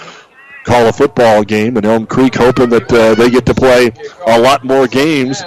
call 0.64 0.88
a 0.88 0.93
football 0.93 1.43
game. 1.43 1.77
And 1.77 1.85
Elm 1.85 2.07
Creek 2.07 2.35
hoping 2.35 2.69
that 2.69 2.91
uh, 2.91 3.14
they 3.15 3.30
get 3.30 3.45
to 3.45 3.53
play 3.53 3.91
a 4.26 4.39
lot 4.39 4.64
more 4.64 4.88
games 4.88 5.43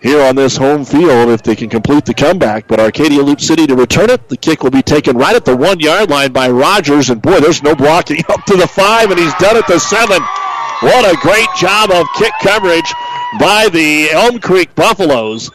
here 0.00 0.22
on 0.22 0.36
this 0.36 0.56
home 0.56 0.84
field 0.84 1.28
if 1.28 1.42
they 1.42 1.56
can 1.56 1.68
complete 1.68 2.04
the 2.06 2.14
comeback. 2.14 2.66
But 2.68 2.80
Arcadia 2.80 3.22
Loup 3.22 3.40
City 3.40 3.66
to 3.66 3.76
return 3.76 4.10
it. 4.10 4.28
The 4.28 4.36
kick 4.36 4.62
will 4.62 4.70
be 4.70 4.82
taken 4.82 5.16
right 5.16 5.36
at 5.36 5.44
the 5.44 5.56
one 5.56 5.80
yard 5.80 6.08
line 6.08 6.32
by 6.32 6.48
Rogers. 6.48 7.10
And 7.10 7.20
boy, 7.20 7.40
there's 7.40 7.62
no 7.62 7.74
blocking 7.74 8.22
up 8.28 8.44
to 8.46 8.56
the 8.56 8.68
five, 8.68 9.10
and 9.10 9.18
he's 9.18 9.34
done 9.34 9.56
it 9.56 9.66
to 9.66 9.78
seven. 9.78 10.22
What 10.80 11.12
a 11.12 11.18
great 11.20 11.48
job 11.56 11.90
of 11.90 12.06
kick 12.16 12.32
coverage 12.40 12.90
by 13.40 13.68
the 13.70 14.10
Elm 14.12 14.38
Creek 14.38 14.74
Buffaloes. 14.74 15.50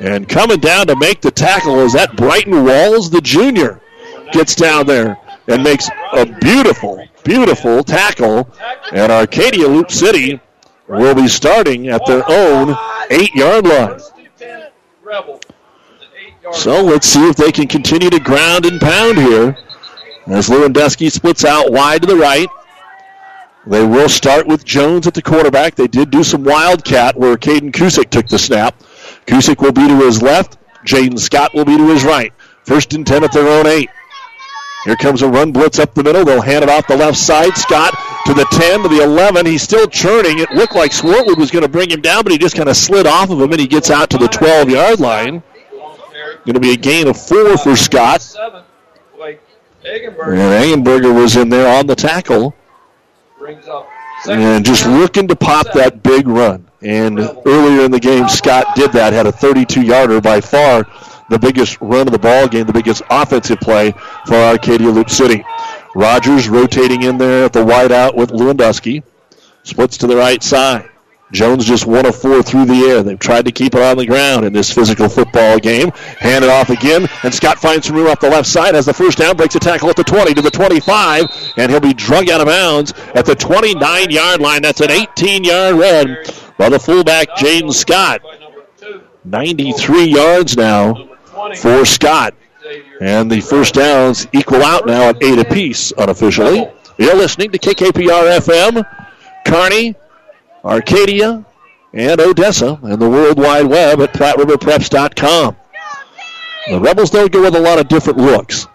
And 0.00 0.26
coming 0.26 0.60
down 0.60 0.86
to 0.86 0.96
make 0.96 1.20
the 1.20 1.30
tackle 1.30 1.80
is 1.80 1.92
that 1.92 2.16
Brighton 2.16 2.64
Walls, 2.64 3.10
the 3.10 3.20
junior, 3.20 3.82
gets 4.32 4.54
down 4.54 4.86
there 4.86 5.18
and 5.46 5.62
makes 5.62 5.90
a 6.14 6.24
beautiful, 6.24 7.06
beautiful 7.22 7.84
tackle. 7.84 8.50
And 8.92 9.12
Arcadia 9.12 9.68
Loup 9.68 9.90
City 9.90 10.40
will 10.88 11.14
be 11.14 11.28
starting 11.28 11.88
at 11.88 12.06
their 12.06 12.24
own 12.26 12.74
eight 13.10 13.34
yard 13.34 13.66
line. 13.66 14.00
So 16.52 16.82
let's 16.82 17.06
see 17.06 17.28
if 17.28 17.36
they 17.36 17.52
can 17.52 17.68
continue 17.68 18.08
to 18.08 18.20
ground 18.20 18.64
and 18.64 18.80
pound 18.80 19.18
here. 19.18 19.54
As 20.26 20.48
Lewandowski 20.48 21.12
splits 21.12 21.44
out 21.44 21.72
wide 21.72 22.00
to 22.00 22.06
the 22.06 22.16
right. 22.16 22.48
They 23.66 23.84
will 23.84 24.08
start 24.08 24.46
with 24.46 24.64
Jones 24.64 25.06
at 25.06 25.12
the 25.12 25.20
quarterback. 25.20 25.74
They 25.74 25.86
did 25.86 26.10
do 26.10 26.24
some 26.24 26.44
wildcat 26.44 27.16
where 27.16 27.36
Caden 27.36 27.72
Kusick 27.72 28.08
took 28.08 28.26
the 28.26 28.38
snap. 28.38 28.74
Kusick 29.26 29.60
will 29.60 29.72
be 29.72 29.86
to 29.86 29.96
his 30.00 30.22
left. 30.22 30.58
Jaden 30.84 31.18
Scott 31.18 31.54
will 31.54 31.64
be 31.64 31.76
to 31.76 31.88
his 31.88 32.04
right. 32.04 32.32
First 32.64 32.92
and 32.94 33.06
10 33.06 33.24
at 33.24 33.32
their 33.32 33.48
own 33.48 33.66
eight. 33.66 33.90
Here 34.84 34.96
comes 34.96 35.20
a 35.20 35.28
run 35.28 35.52
blitz 35.52 35.78
up 35.78 35.94
the 35.94 36.02
middle. 36.02 36.24
They'll 36.24 36.40
hand 36.40 36.62
it 36.62 36.70
off 36.70 36.86
the 36.86 36.96
left 36.96 37.18
side. 37.18 37.54
Scott 37.56 37.94
to 38.24 38.32
the 38.32 38.46
10, 38.50 38.82
to 38.82 38.88
the 38.88 39.02
11. 39.02 39.44
He's 39.44 39.62
still 39.62 39.86
churning. 39.86 40.38
It 40.38 40.50
looked 40.52 40.74
like 40.74 40.90
Swartwood 40.92 41.36
was 41.36 41.50
going 41.50 41.64
to 41.64 41.68
bring 41.68 41.90
him 41.90 42.00
down, 42.00 42.22
but 42.22 42.32
he 42.32 42.38
just 42.38 42.56
kind 42.56 42.68
of 42.68 42.76
slid 42.76 43.06
off 43.06 43.30
of 43.30 43.40
him 43.40 43.50
and 43.50 43.60
he 43.60 43.66
gets 43.66 43.90
out 43.90 44.08
to 44.10 44.18
the 44.18 44.28
12 44.28 44.70
yard 44.70 45.00
line. 45.00 45.42
Going 46.46 46.54
to 46.54 46.60
be 46.60 46.72
a 46.72 46.76
gain 46.76 47.08
of 47.08 47.20
four 47.20 47.58
for 47.58 47.76
Scott. 47.76 48.34
And 49.84 50.84
Eggenberger 50.84 51.14
was 51.14 51.36
in 51.36 51.50
there 51.50 51.78
on 51.78 51.86
the 51.86 51.94
tackle. 51.96 52.54
And 54.28 54.64
just 54.64 54.86
looking 54.86 55.28
to 55.28 55.36
pop 55.36 55.72
that 55.74 56.02
big 56.02 56.26
run. 56.26 56.69
And 56.82 57.18
earlier 57.46 57.84
in 57.84 57.90
the 57.90 58.00
game, 58.00 58.28
Scott 58.28 58.74
did 58.74 58.92
that, 58.92 59.12
had 59.12 59.26
a 59.26 59.32
32 59.32 59.82
yarder 59.82 60.20
by 60.20 60.40
far 60.40 60.86
the 61.30 61.38
biggest 61.38 61.80
run 61.80 62.08
of 62.08 62.12
the 62.12 62.18
ball 62.18 62.48
game, 62.48 62.66
the 62.66 62.72
biggest 62.72 63.02
offensive 63.08 63.60
play 63.60 63.92
for 64.26 64.34
Arcadia 64.34 64.88
Loup 64.88 65.08
City. 65.08 65.44
Rogers 65.94 66.48
rotating 66.48 67.02
in 67.02 67.18
there 67.18 67.44
at 67.44 67.52
the 67.52 67.64
wideout 67.64 68.16
with 68.16 68.30
Lewandowski. 68.30 69.02
Splits 69.62 69.96
to 69.98 70.06
the 70.06 70.16
right 70.16 70.42
side. 70.42 70.89
Jones 71.32 71.64
just 71.64 71.86
one 71.86 72.06
of 72.06 72.16
four 72.16 72.42
through 72.42 72.64
the 72.66 72.86
air. 72.88 73.02
They've 73.02 73.18
tried 73.18 73.44
to 73.44 73.52
keep 73.52 73.74
it 73.74 73.82
on 73.82 73.96
the 73.96 74.06
ground 74.06 74.44
in 74.44 74.52
this 74.52 74.72
physical 74.72 75.08
football 75.08 75.58
game. 75.58 75.90
Hand 76.18 76.44
it 76.44 76.50
off 76.50 76.70
again, 76.70 77.08
and 77.22 77.32
Scott 77.32 77.58
finds 77.58 77.86
some 77.86 77.96
room 77.96 78.08
off 78.08 78.20
the 78.20 78.30
left 78.30 78.48
side. 78.48 78.74
Has 78.74 78.86
the 78.86 78.94
first 78.94 79.18
down, 79.18 79.36
breaks 79.36 79.54
a 79.54 79.60
tackle 79.60 79.90
at 79.90 79.96
the 79.96 80.04
20 80.04 80.34
to 80.34 80.42
the 80.42 80.50
25, 80.50 81.26
and 81.56 81.70
he'll 81.70 81.80
be 81.80 81.94
drug 81.94 82.28
out 82.30 82.40
of 82.40 82.46
bounds 82.46 82.92
at 83.14 83.26
the 83.26 83.34
29 83.34 84.10
yard 84.10 84.40
line. 84.40 84.62
That's 84.62 84.80
an 84.80 84.90
18 84.90 85.44
yard 85.44 85.76
run 85.76 86.16
by 86.58 86.68
the 86.68 86.78
fullback, 86.80 87.28
Jaden 87.30 87.72
Scott. 87.72 88.22
93 89.24 90.04
yards 90.04 90.56
now 90.56 91.08
for 91.56 91.84
Scott. 91.84 92.34
And 93.00 93.30
the 93.30 93.40
first 93.40 93.74
downs 93.74 94.26
equal 94.32 94.62
out 94.62 94.86
now 94.86 95.08
at 95.10 95.22
eight 95.22 95.38
apiece 95.38 95.92
unofficially. 95.96 96.70
You're 96.98 97.16
listening 97.16 97.50
to 97.52 97.58
KKPR 97.58 98.38
FM, 98.40 98.84
Kearney, 99.46 99.94
Arcadia, 100.64 101.44
and 101.92 102.20
Odessa, 102.20 102.78
and 102.82 103.00
the 103.00 103.08
World 103.08 103.38
Wide 103.38 103.66
Web 103.66 104.00
at 104.00 104.12
PlatteRiverPreps.com. 104.12 105.56
The 106.68 106.80
Rebels 106.80 107.10
don't 107.10 107.32
go 107.32 107.42
with 107.42 107.56
a 107.56 107.60
lot 107.60 107.78
of 107.78 107.88
different 107.88 108.18
looks. 108.18 108.66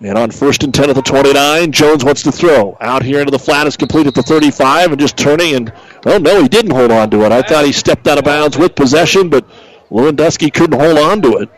And 0.00 0.18
on 0.18 0.30
first 0.30 0.62
and 0.62 0.74
10 0.74 0.90
at 0.90 0.96
the 0.96 1.02
29, 1.02 1.72
Jones 1.72 2.04
wants 2.04 2.22
to 2.24 2.32
throw. 2.32 2.76
Out 2.80 3.02
here 3.02 3.20
into 3.20 3.30
the 3.30 3.38
flat 3.38 3.66
is 3.66 3.76
complete 3.76 4.06
at 4.06 4.14
the 4.14 4.22
35 4.22 4.92
and 4.92 5.00
just 5.00 5.16
turning 5.16 5.54
and, 5.54 5.72
oh 6.04 6.18
no, 6.18 6.42
he 6.42 6.48
didn't 6.48 6.72
hold 6.72 6.90
on 6.90 7.10
to 7.10 7.24
it. 7.24 7.32
I 7.32 7.40
thought 7.40 7.64
he 7.64 7.72
stepped 7.72 8.06
out 8.06 8.18
of 8.18 8.24
bounds 8.24 8.58
with 8.58 8.74
possession, 8.74 9.30
but 9.30 9.46
Lewandowski 9.90 10.52
couldn't 10.52 10.78
hold 10.78 10.98
on 10.98 11.22
to 11.22 11.38
it. 11.38 11.50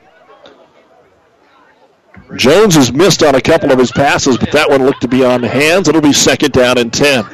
Jones 2.37 2.75
has 2.77 2.93
missed 2.93 3.23
on 3.23 3.35
a 3.35 3.41
couple 3.41 3.73
of 3.73 3.79
his 3.79 3.91
passes, 3.91 4.37
but 4.39 4.53
that 4.53 4.69
one 4.69 4.85
looked 4.85 5.01
to 5.01 5.09
be 5.09 5.25
on 5.25 5.41
the 5.41 5.49
hands. 5.49 5.89
It'll 5.89 6.01
be 6.01 6.12
second 6.12 6.53
down 6.53 6.79
and 6.79 6.93
10. 6.93 7.25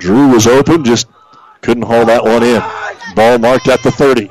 Drew 0.00 0.28
was 0.32 0.46
open, 0.46 0.82
just 0.82 1.06
couldn't 1.60 1.82
haul 1.82 2.06
that 2.06 2.24
one 2.24 2.42
in. 2.42 2.60
Ball 3.14 3.38
marked 3.38 3.68
at 3.68 3.82
the 3.82 3.90
30. 3.90 4.30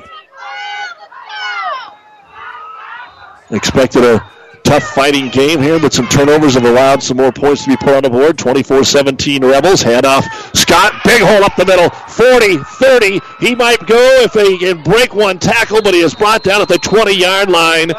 Expected 3.50 4.04
a 4.04 4.30
tough 4.64 4.82
fighting 4.82 5.28
game 5.28 5.60
here, 5.60 5.78
but 5.78 5.92
some 5.92 6.08
turnovers 6.08 6.54
have 6.54 6.64
allowed 6.64 7.02
some 7.02 7.16
more 7.16 7.30
points 7.30 7.64
to 7.64 7.70
be 7.70 7.76
put 7.76 7.94
on 7.94 8.02
the 8.02 8.10
board. 8.10 8.36
24-17 8.36 9.48
Rebels. 9.48 9.82
Handoff. 9.82 10.24
Scott, 10.56 10.92
big 11.04 11.22
hole 11.22 11.44
up 11.44 11.54
the 11.56 11.64
middle. 11.64 11.88
40, 11.90 12.58
30. 12.58 13.20
He 13.38 13.54
might 13.54 13.84
go 13.86 14.22
if 14.22 14.32
they 14.32 14.58
can 14.58 14.82
break 14.82 15.14
one 15.14 15.38
tackle, 15.38 15.82
but 15.82 15.94
he 15.94 16.00
is 16.00 16.14
brought 16.14 16.42
down 16.42 16.62
at 16.62 16.68
the 16.68 16.78
20-yard 16.78 17.48
line 17.48 17.92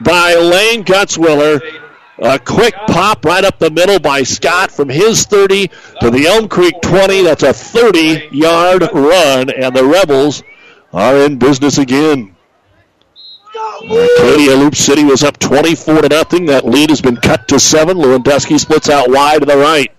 by 0.00 0.34
Lane 0.34 0.82
Gutzwiller. 0.82 1.87
A 2.20 2.38
quick 2.38 2.74
pop 2.88 3.24
right 3.24 3.44
up 3.44 3.58
the 3.58 3.70
middle 3.70 4.00
by 4.00 4.24
Scott 4.24 4.72
from 4.72 4.88
his 4.88 5.24
30 5.24 5.68
to 6.00 6.10
the 6.10 6.26
Elm 6.26 6.48
Creek 6.48 6.74
20. 6.82 7.22
That's 7.22 7.44
a 7.44 7.50
30-yard 7.50 8.82
run, 8.92 9.50
and 9.50 9.74
the 9.74 9.84
Rebels 9.84 10.42
are 10.92 11.16
in 11.18 11.38
business 11.38 11.78
again. 11.78 12.34
Arcadia 13.82 14.56
Loup 14.56 14.74
City 14.74 15.04
was 15.04 15.22
up 15.22 15.38
24 15.38 16.02
to 16.02 16.08
nothing. 16.08 16.46
That 16.46 16.64
lead 16.66 16.90
has 16.90 17.00
been 17.00 17.16
cut 17.16 17.46
to 17.48 17.60
seven. 17.60 17.96
Lewandowski 17.96 18.58
splits 18.58 18.88
out 18.88 19.08
wide 19.08 19.40
to 19.40 19.46
the 19.46 19.56
right. 19.56 19.92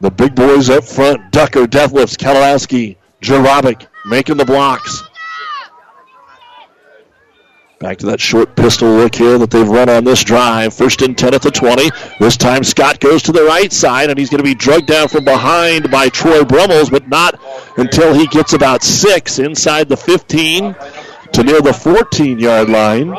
The 0.00 0.10
big 0.10 0.34
boys 0.34 0.68
up 0.70 0.84
front: 0.84 1.30
Ducker, 1.30 1.66
Detlefs, 1.66 2.16
Kalowski, 2.16 2.96
Jarabic 3.22 3.86
making 4.06 4.36
the 4.36 4.44
blocks. 4.44 5.02
Back 7.80 7.98
to 7.98 8.06
that 8.06 8.20
short 8.20 8.56
pistol 8.56 8.88
look 8.88 9.14
here 9.14 9.38
that 9.38 9.52
they've 9.52 9.68
run 9.68 9.88
on 9.88 10.02
this 10.02 10.24
drive. 10.24 10.74
First 10.74 11.00
and 11.02 11.16
10 11.16 11.32
at 11.32 11.42
the 11.42 11.50
20. 11.52 11.88
This 12.18 12.36
time 12.36 12.64
Scott 12.64 12.98
goes 12.98 13.22
to 13.22 13.32
the 13.32 13.44
right 13.44 13.72
side, 13.72 14.10
and 14.10 14.18
he's 14.18 14.30
going 14.30 14.38
to 14.38 14.44
be 14.44 14.54
drugged 14.54 14.88
down 14.88 15.06
from 15.06 15.24
behind 15.24 15.88
by 15.88 16.08
Troy 16.08 16.42
Brummels, 16.42 16.90
but 16.90 17.06
not 17.06 17.40
until 17.76 18.14
he 18.14 18.26
gets 18.26 18.52
about 18.52 18.82
six 18.82 19.38
inside 19.38 19.88
the 19.88 19.96
15 19.96 20.74
to 21.32 21.42
near 21.44 21.60
the 21.60 21.72
14 21.72 22.40
yard 22.40 22.68
line. 22.68 23.14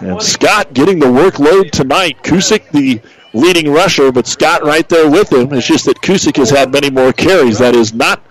And 0.00 0.20
Scott 0.20 0.74
getting 0.74 0.98
the 0.98 1.06
workload 1.06 1.70
tonight. 1.70 2.22
Kusick, 2.22 2.70
the 2.72 3.00
leading 3.32 3.72
rusher, 3.72 4.12
but 4.12 4.26
Scott 4.26 4.64
right 4.64 4.86
there 4.86 5.08
with 5.10 5.32
him. 5.32 5.50
It's 5.54 5.66
just 5.66 5.86
that 5.86 6.02
Kusick 6.02 6.36
has 6.36 6.50
had 6.50 6.70
many 6.70 6.90
more 6.90 7.14
carries. 7.14 7.58
That 7.58 7.74
is 7.74 7.94
not 7.94 8.22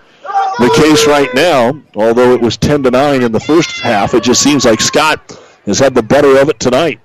the 0.60 0.74
case 0.76 1.06
right 1.06 1.32
now, 1.34 1.80
although 1.94 2.32
it 2.32 2.40
was 2.40 2.56
10 2.56 2.84
to 2.84 2.90
9 2.90 3.22
in 3.22 3.32
the 3.32 3.40
first 3.40 3.80
half. 3.80 4.14
It 4.14 4.22
just 4.22 4.42
seems 4.42 4.64
like 4.64 4.80
Scott 4.80 5.38
has 5.66 5.78
had 5.78 5.94
the 5.94 6.02
better 6.02 6.38
of 6.38 6.48
it 6.48 6.60
tonight. 6.60 7.00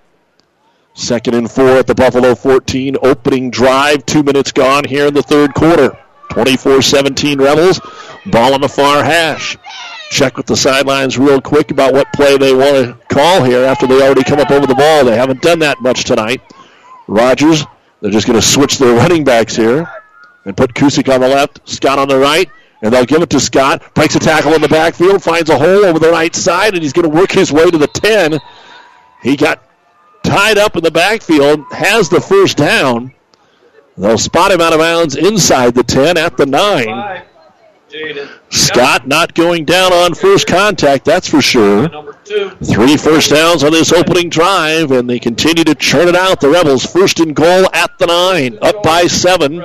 Second 0.93 1.35
and 1.35 1.51
four 1.51 1.69
at 1.71 1.87
the 1.87 1.95
Buffalo 1.95 2.35
14. 2.35 2.97
Opening 3.01 3.49
drive. 3.49 4.05
Two 4.05 4.23
minutes 4.23 4.51
gone 4.51 4.85
here 4.85 5.07
in 5.07 5.13
the 5.13 5.23
third 5.23 5.53
quarter. 5.53 5.97
24 6.29 6.81
17 6.81 7.39
Rebels. 7.39 7.81
Ball 8.27 8.53
on 8.53 8.61
the 8.61 8.69
far 8.69 9.03
hash 9.03 9.57
check 10.09 10.37
with 10.37 10.45
the 10.45 10.55
sidelines 10.55 11.17
real 11.17 11.41
quick 11.41 11.71
about 11.71 11.93
what 11.93 12.11
play 12.13 12.37
they 12.37 12.53
want 12.53 12.75
to 12.75 12.97
call 13.13 13.43
here 13.43 13.65
after 13.65 13.87
they 13.87 14.01
already 14.01 14.23
come 14.23 14.39
up 14.39 14.51
over 14.51 14.65
the 14.65 14.75
ball. 14.75 15.03
They 15.03 15.17
haven't 15.17 15.41
done 15.41 15.59
that 15.59 15.81
much 15.81 16.05
tonight. 16.05 16.41
Rogers, 17.07 17.65
they're 18.01 18.11
just 18.11 18.27
going 18.27 18.39
to 18.39 18.45
switch 18.45 18.77
their 18.77 18.95
running 18.95 19.23
backs 19.23 19.55
here 19.55 19.89
and 20.45 20.55
put 20.55 20.73
Kusick 20.73 21.13
on 21.13 21.21
the 21.21 21.27
left, 21.27 21.67
Scott 21.67 21.99
on 21.99 22.07
the 22.07 22.17
right, 22.17 22.49
and 22.81 22.93
they'll 22.93 23.05
give 23.05 23.21
it 23.21 23.29
to 23.31 23.39
Scott. 23.39 23.93
Breaks 23.93 24.15
a 24.15 24.19
tackle 24.19 24.53
in 24.53 24.61
the 24.61 24.67
backfield, 24.67 25.23
finds 25.23 25.49
a 25.49 25.57
hole 25.57 25.85
over 25.85 25.99
the 25.99 26.11
right 26.11 26.35
side, 26.35 26.73
and 26.73 26.83
he's 26.83 26.93
going 26.93 27.09
to 27.09 27.15
work 27.15 27.31
his 27.31 27.51
way 27.51 27.69
to 27.69 27.77
the 27.77 27.87
10. 27.87 28.39
He 29.21 29.35
got 29.35 29.63
tied 30.23 30.57
up 30.57 30.75
in 30.75 30.83
the 30.83 30.91
backfield, 30.91 31.65
has 31.71 32.09
the 32.09 32.21
first 32.21 32.57
down. 32.57 33.13
They'll 33.97 34.17
spot 34.17 34.51
him 34.51 34.59
out 34.59 34.73
of 34.73 34.79
bounds 34.79 35.15
inside 35.15 35.73
the 35.73 35.83
10 35.83 36.17
at 36.17 36.35
the 36.37 36.45
9. 36.45 37.23
Scott 38.49 39.07
not 39.07 39.33
going 39.35 39.63
down 39.63 39.93
on 39.93 40.13
first 40.13 40.47
contact, 40.47 41.05
that's 41.05 41.29
for 41.29 41.41
sure. 41.41 41.87
Three 42.61 42.97
first 42.97 43.31
downs 43.31 43.63
on 43.63 43.71
this 43.71 43.93
opening 43.93 44.29
drive, 44.29 44.91
and 44.91 45.09
they 45.09 45.19
continue 45.19 45.63
to 45.63 45.75
churn 45.75 46.09
it 46.09 46.15
out. 46.15 46.41
The 46.41 46.49
Rebels 46.49 46.85
first 46.85 47.21
and 47.21 47.33
goal 47.33 47.69
at 47.73 47.97
the 47.97 48.07
nine, 48.07 48.57
up 48.61 48.83
by 48.83 49.07
seven, 49.07 49.63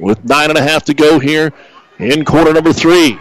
with 0.00 0.24
nine 0.24 0.48
and 0.48 0.58
a 0.58 0.62
half 0.62 0.84
to 0.84 0.94
go 0.94 1.18
here 1.18 1.52
in 1.98 2.24
quarter 2.24 2.52
number 2.52 2.72
three. 2.72 3.18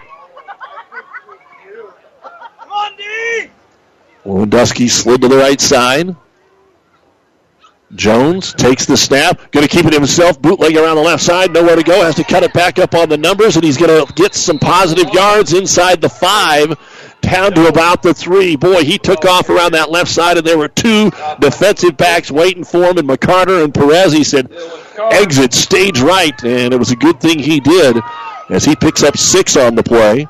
Lewandowski 4.25 4.89
slid 4.89 5.21
to 5.21 5.27
the 5.27 5.37
right 5.37 5.61
side. 5.61 6.15
Jones 7.93 8.51
takes 8.53 8.85
the 8.85 8.97
snap, 8.97 9.51
going 9.51 9.65
to 9.65 9.73
keep 9.73 9.85
it 9.85 9.93
himself, 9.93 10.41
bootleg 10.41 10.75
around 10.75 10.95
the 10.95 11.03
left 11.03 11.21
side, 11.21 11.53
nowhere 11.53 11.75
to 11.75 11.83
go, 11.83 12.03
has 12.03 12.15
to 12.15 12.23
cut 12.23 12.43
it 12.43 12.51
back 12.51 12.79
up 12.79 12.95
on 12.95 13.07
the 13.07 13.17
numbers, 13.17 13.55
and 13.55 13.63
he's 13.63 13.77
going 13.77 14.05
to 14.05 14.11
get 14.13 14.33
some 14.33 14.57
positive 14.57 15.07
yards 15.13 15.53
inside 15.53 16.01
the 16.01 16.09
five, 16.09 16.75
down 17.21 17.53
to 17.53 17.67
about 17.67 18.01
the 18.01 18.13
three. 18.13 18.55
Boy, 18.55 18.83
he 18.83 18.97
took 18.97 19.23
off 19.23 19.49
around 19.49 19.73
that 19.73 19.91
left 19.91 20.09
side, 20.09 20.37
and 20.37 20.45
there 20.45 20.57
were 20.57 20.67
two 20.67 21.11
defensive 21.39 21.95
backs 21.95 22.31
waiting 22.31 22.63
for 22.63 22.85
him, 22.85 22.97
and 22.97 23.07
McCarter 23.07 23.63
and 23.63 23.73
Perez. 23.73 24.11
He 24.11 24.23
said, 24.23 24.51
exit 25.11 25.53
stage 25.53 26.01
right, 26.01 26.43
and 26.43 26.73
it 26.73 26.77
was 26.77 26.91
a 26.91 26.95
good 26.95 27.21
thing 27.21 27.37
he 27.37 27.59
did 27.59 27.95
as 28.49 28.65
he 28.65 28.75
picks 28.75 29.03
up 29.03 29.17
six 29.17 29.57
on 29.57 29.75
the 29.75 29.83
play. 29.83 30.27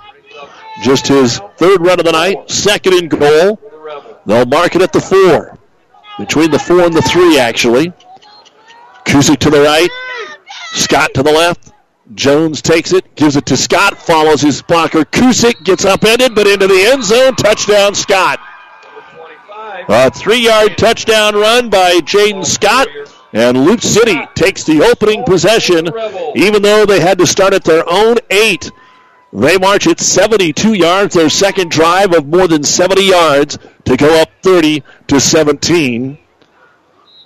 Just 0.84 1.08
his 1.08 1.40
third 1.58 1.82
run 1.82 2.00
of 2.00 2.06
the 2.06 2.12
night, 2.12 2.50
second 2.50 2.94
in 2.94 3.08
goal. 3.08 3.60
They'll 4.26 4.46
mark 4.46 4.76
it 4.76 4.82
at 4.82 4.92
the 4.92 5.02
four. 5.02 5.58
Between 6.18 6.52
the 6.52 6.60
four 6.60 6.82
and 6.82 6.94
the 6.94 7.02
three, 7.02 7.40
actually. 7.40 7.94
Kusick 9.06 9.38
to 9.40 9.50
the 9.50 9.62
right. 9.62 9.90
Scott 10.74 11.14
to 11.14 11.24
the 11.24 11.32
left. 11.32 11.72
Jones 12.14 12.62
takes 12.62 12.94
it, 12.94 13.16
gives 13.16 13.36
it 13.36 13.46
to 13.48 13.58
Scott, 13.58 13.98
follows 13.98 14.42
his 14.42 14.62
blocker. 14.62 15.04
Kusick 15.06 15.64
gets 15.64 15.86
upended, 15.86 16.36
but 16.36 16.46
into 16.48 16.68
the 16.68 16.86
end 16.92 17.04
zone. 17.04 17.36
Touchdown, 17.36 17.96
Scott. 17.96 18.40
A 19.88 20.12
three 20.12 20.40
yard 20.40 20.78
touchdown 20.78 21.36
run 21.36 21.70
by 21.70 21.96
Jaden 21.96 22.46
Scott. 22.46 22.88
And 23.36 23.66
Loup 23.66 23.82
City 23.82 24.18
takes 24.34 24.64
the 24.64 24.82
opening 24.82 25.26
possession, 25.26 25.90
even 26.36 26.62
though 26.62 26.86
they 26.86 27.02
had 27.02 27.18
to 27.18 27.28
start 27.28 27.54
at 27.54 27.66
their 27.66 27.84
own 27.86 28.16
eight. 28.30 28.72
They 29.34 29.58
march 29.58 29.88
at 29.88 30.00
72 30.00 30.74
yards, 30.74 31.16
their 31.16 31.30
second 31.30 31.70
drive 31.70 32.14
of 32.16 32.26
more 32.26 32.48
than 32.48 32.64
70 32.64 33.04
yards 33.04 33.58
to 33.84 33.98
go 33.98 34.22
up 34.22 34.30
30 34.42 34.84
to 35.08 35.20
17 35.20 36.18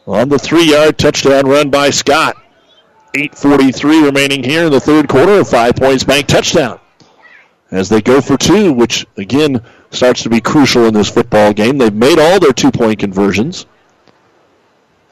on 0.08 0.30
the 0.30 0.40
three 0.40 0.72
yard 0.72 0.98
touchdown 0.98 1.46
run 1.46 1.70
by 1.70 1.92
Scott. 1.92 2.36
8.43 3.14 4.06
remaining 4.06 4.44
here 4.44 4.66
in 4.66 4.72
the 4.72 4.80
third 4.80 5.08
quarter, 5.08 5.42
a 5.42 5.46
five 5.46 5.76
points 5.76 6.04
bank 6.04 6.26
touchdown. 6.26 6.80
As 7.70 7.88
they 7.88 8.02
go 8.02 8.20
for 8.20 8.36
two, 8.36 8.74
which 8.74 9.06
again 9.16 9.64
starts 9.92 10.24
to 10.24 10.30
be 10.30 10.42
crucial 10.42 10.86
in 10.86 10.96
this 10.96 11.10
football 11.12 11.54
game. 11.54 11.78
They've 11.78 11.94
made 11.94 12.18
all 12.18 12.40
their 12.40 12.54
two 12.54 12.72
point 12.72 12.98
conversions. 12.98 13.68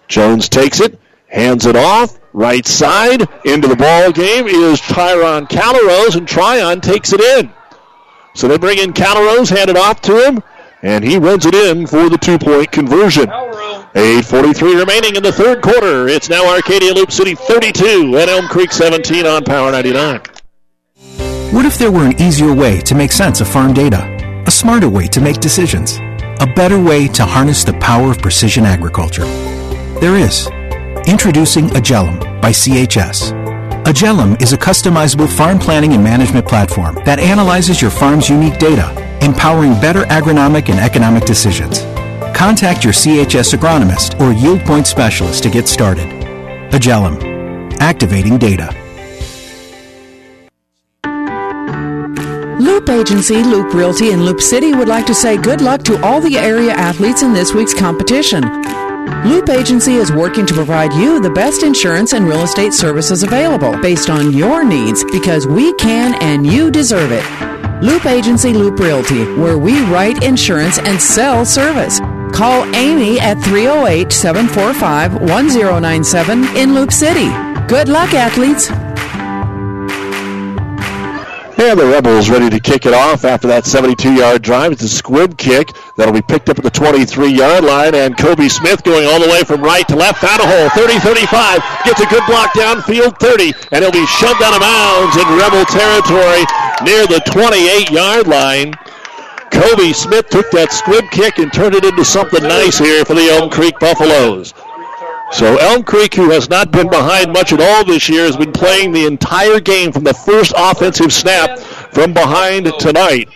Jones 0.07 0.49
takes 0.49 0.79
it, 0.79 0.99
hands 1.27 1.65
it 1.65 1.75
off, 1.75 2.19
right 2.33 2.65
side, 2.65 3.27
into 3.45 3.67
the 3.67 3.75
ball 3.75 4.11
game 4.11 4.47
is 4.47 4.79
Tyron 4.81 5.47
Calrose, 5.47 6.15
and 6.15 6.27
Tryon 6.27 6.81
takes 6.81 7.13
it 7.13 7.21
in. 7.21 7.51
So 8.35 8.47
they 8.47 8.57
bring 8.57 8.77
in 8.77 8.93
Calrose, 8.93 9.49
hand 9.49 9.69
it 9.69 9.77
off 9.77 10.01
to 10.01 10.25
him, 10.25 10.43
and 10.83 11.03
he 11.03 11.17
runs 11.17 11.45
it 11.45 11.55
in 11.55 11.87
for 11.87 12.09
the 12.09 12.17
two 12.17 12.37
point 12.37 12.71
conversion. 12.71 13.27
8.43 13.27 14.79
remaining 14.79 15.15
in 15.15 15.23
the 15.23 15.31
third 15.31 15.61
quarter. 15.61 16.07
It's 16.07 16.29
now 16.29 16.47
Arcadia 16.53 16.93
Loup 16.93 17.11
City 17.11 17.33
32 17.33 18.15
and 18.17 18.29
Elm 18.29 18.47
Creek 18.47 18.71
17 18.71 19.25
on 19.25 19.43
Power 19.43 19.71
99. 19.71 20.21
What 21.51 21.65
if 21.65 21.79
there 21.79 21.91
were 21.91 22.05
an 22.05 22.21
easier 22.21 22.53
way 22.53 22.79
to 22.81 22.93
make 22.93 23.11
sense 23.11 23.41
of 23.41 23.47
farm 23.47 23.73
data? 23.73 24.43
A 24.45 24.51
smarter 24.51 24.89
way 24.89 25.07
to 25.07 25.19
make 25.19 25.37
decisions? 25.37 25.97
A 26.39 26.53
better 26.55 26.79
way 26.79 27.07
to 27.07 27.25
harness 27.25 27.63
the 27.63 27.73
power 27.73 28.11
of 28.11 28.19
precision 28.19 28.65
agriculture? 28.65 29.25
There 29.99 30.15
is. 30.15 30.45
Introducing 31.07 31.69
Agellum 31.69 32.19
by 32.39 32.51
CHS. 32.51 33.33
Agellum 33.83 34.39
is 34.39 34.53
a 34.53 34.57
customizable 34.57 35.27
farm 35.27 35.57
planning 35.57 35.93
and 35.93 36.03
management 36.03 36.47
platform 36.47 36.99
that 37.03 37.17
analyzes 37.17 37.81
your 37.81 37.89
farm's 37.89 38.29
unique 38.29 38.59
data, 38.59 38.91
empowering 39.25 39.73
better 39.81 40.03
agronomic 40.03 40.69
and 40.69 40.79
economic 40.79 41.25
decisions. 41.25 41.79
Contact 42.37 42.83
your 42.83 42.93
CHS 42.93 43.55
agronomist 43.55 44.19
or 44.21 44.33
yield 44.33 44.61
point 44.67 44.85
specialist 44.85 45.41
to 45.41 45.49
get 45.49 45.67
started. 45.67 46.05
Agellum, 46.71 47.73
activating 47.79 48.37
data. 48.37 48.69
Loop 52.59 52.87
Agency, 52.87 53.41
Loop 53.41 53.73
Realty, 53.73 54.11
and 54.11 54.23
Loup 54.23 54.41
City 54.41 54.75
would 54.75 54.87
like 54.87 55.07
to 55.07 55.15
say 55.15 55.37
good 55.37 55.61
luck 55.61 55.81
to 55.85 55.99
all 56.05 56.21
the 56.21 56.37
area 56.37 56.73
athletes 56.73 57.23
in 57.23 57.33
this 57.33 57.55
week's 57.55 57.73
competition. 57.73 58.43
Loop 59.27 59.49
Agency 59.49 59.95
is 59.95 60.09
working 60.09 60.45
to 60.45 60.53
provide 60.53 60.93
you 60.93 61.19
the 61.19 61.29
best 61.29 61.61
insurance 61.61 62.13
and 62.13 62.25
real 62.25 62.43
estate 62.43 62.71
services 62.71 63.23
available 63.23 63.77
based 63.81 64.09
on 64.09 64.31
your 64.31 64.63
needs 64.63 65.03
because 65.03 65.45
we 65.45 65.73
can 65.73 66.15
and 66.23 66.47
you 66.47 66.71
deserve 66.71 67.11
it. 67.11 67.83
Loop 67.83 68.05
Agency, 68.05 68.53
Loop 68.53 68.79
Realty, 68.79 69.25
where 69.33 69.57
we 69.57 69.81
write 69.87 70.23
insurance 70.23 70.79
and 70.79 71.01
sell 71.01 71.45
service. 71.45 71.99
Call 72.33 72.63
Amy 72.73 73.19
at 73.19 73.35
308 73.41 74.13
745 74.13 75.15
1097 75.15 76.55
in 76.55 76.73
Loup 76.73 76.93
City. 76.93 77.27
Good 77.67 77.89
luck, 77.89 78.13
athletes! 78.13 78.71
And 81.59 81.79
the 81.79 81.87
Rebels 81.87 82.29
ready 82.29 82.51
to 82.51 82.59
kick 82.59 82.85
it 82.85 82.93
off 82.93 83.25
after 83.25 83.47
that 83.47 83.65
72-yard 83.65 84.43
drive. 84.43 84.71
It's 84.71 84.83
a 84.83 84.87
squib 84.87 85.39
kick 85.39 85.73
that'll 85.95 86.13
be 86.13 86.21
picked 86.21 86.49
up 86.49 86.59
at 86.59 86.63
the 86.63 86.69
23-yard 86.69 87.63
line. 87.63 87.95
And 87.95 88.15
Kobe 88.15 88.47
Smith 88.47 88.83
going 88.83 89.07
all 89.07 89.19
the 89.19 89.27
way 89.27 89.41
from 89.41 89.61
right 89.61 89.87
to 89.87 89.95
left. 89.95 90.21
Found 90.21 90.39
a 90.39 90.45
hole. 90.45 90.69
30-35. 90.77 91.83
Gets 91.83 92.01
a 92.01 92.05
good 92.13 92.21
block 92.29 92.53
downfield. 92.53 93.17
30. 93.19 93.57
And 93.73 93.81
he'll 93.81 93.91
be 93.91 94.05
shoved 94.05 94.37
out 94.45 94.53
of 94.53 94.61
bounds 94.61 95.17
in 95.17 95.25
Rebel 95.33 95.65
territory 95.65 96.45
near 96.85 97.09
the 97.09 97.25
28-yard 97.25 98.27
line. 98.27 98.75
Kobe 99.49 99.93
Smith 99.93 100.29
took 100.29 100.51
that 100.51 100.71
squib 100.71 101.09
kick 101.09 101.39
and 101.39 101.51
turned 101.51 101.73
it 101.73 101.85
into 101.85 102.05
something 102.05 102.43
nice 102.43 102.77
here 102.77 103.03
for 103.03 103.15
the 103.15 103.29
Elm 103.33 103.49
Creek 103.49 103.73
Buffaloes. 103.79 104.53
So 105.31 105.57
Elm 105.57 105.83
Creek, 105.83 106.15
who 106.15 106.29
has 106.31 106.49
not 106.49 106.71
been 106.71 106.89
behind 106.89 107.33
much 107.33 107.51
at 107.51 107.59
all 107.59 107.83
this 107.83 108.07
year, 108.07 108.23
has 108.23 108.37
been 108.37 108.53
playing 108.53 108.91
the 108.91 109.05
entire 109.05 109.59
game 109.59 109.91
from 109.91 110.03
the 110.03 110.13
first 110.13 110.53
offensive 110.55 111.11
snap 111.11 111.59
from 111.59 112.13
behind 112.13 112.71
tonight. 112.79 113.29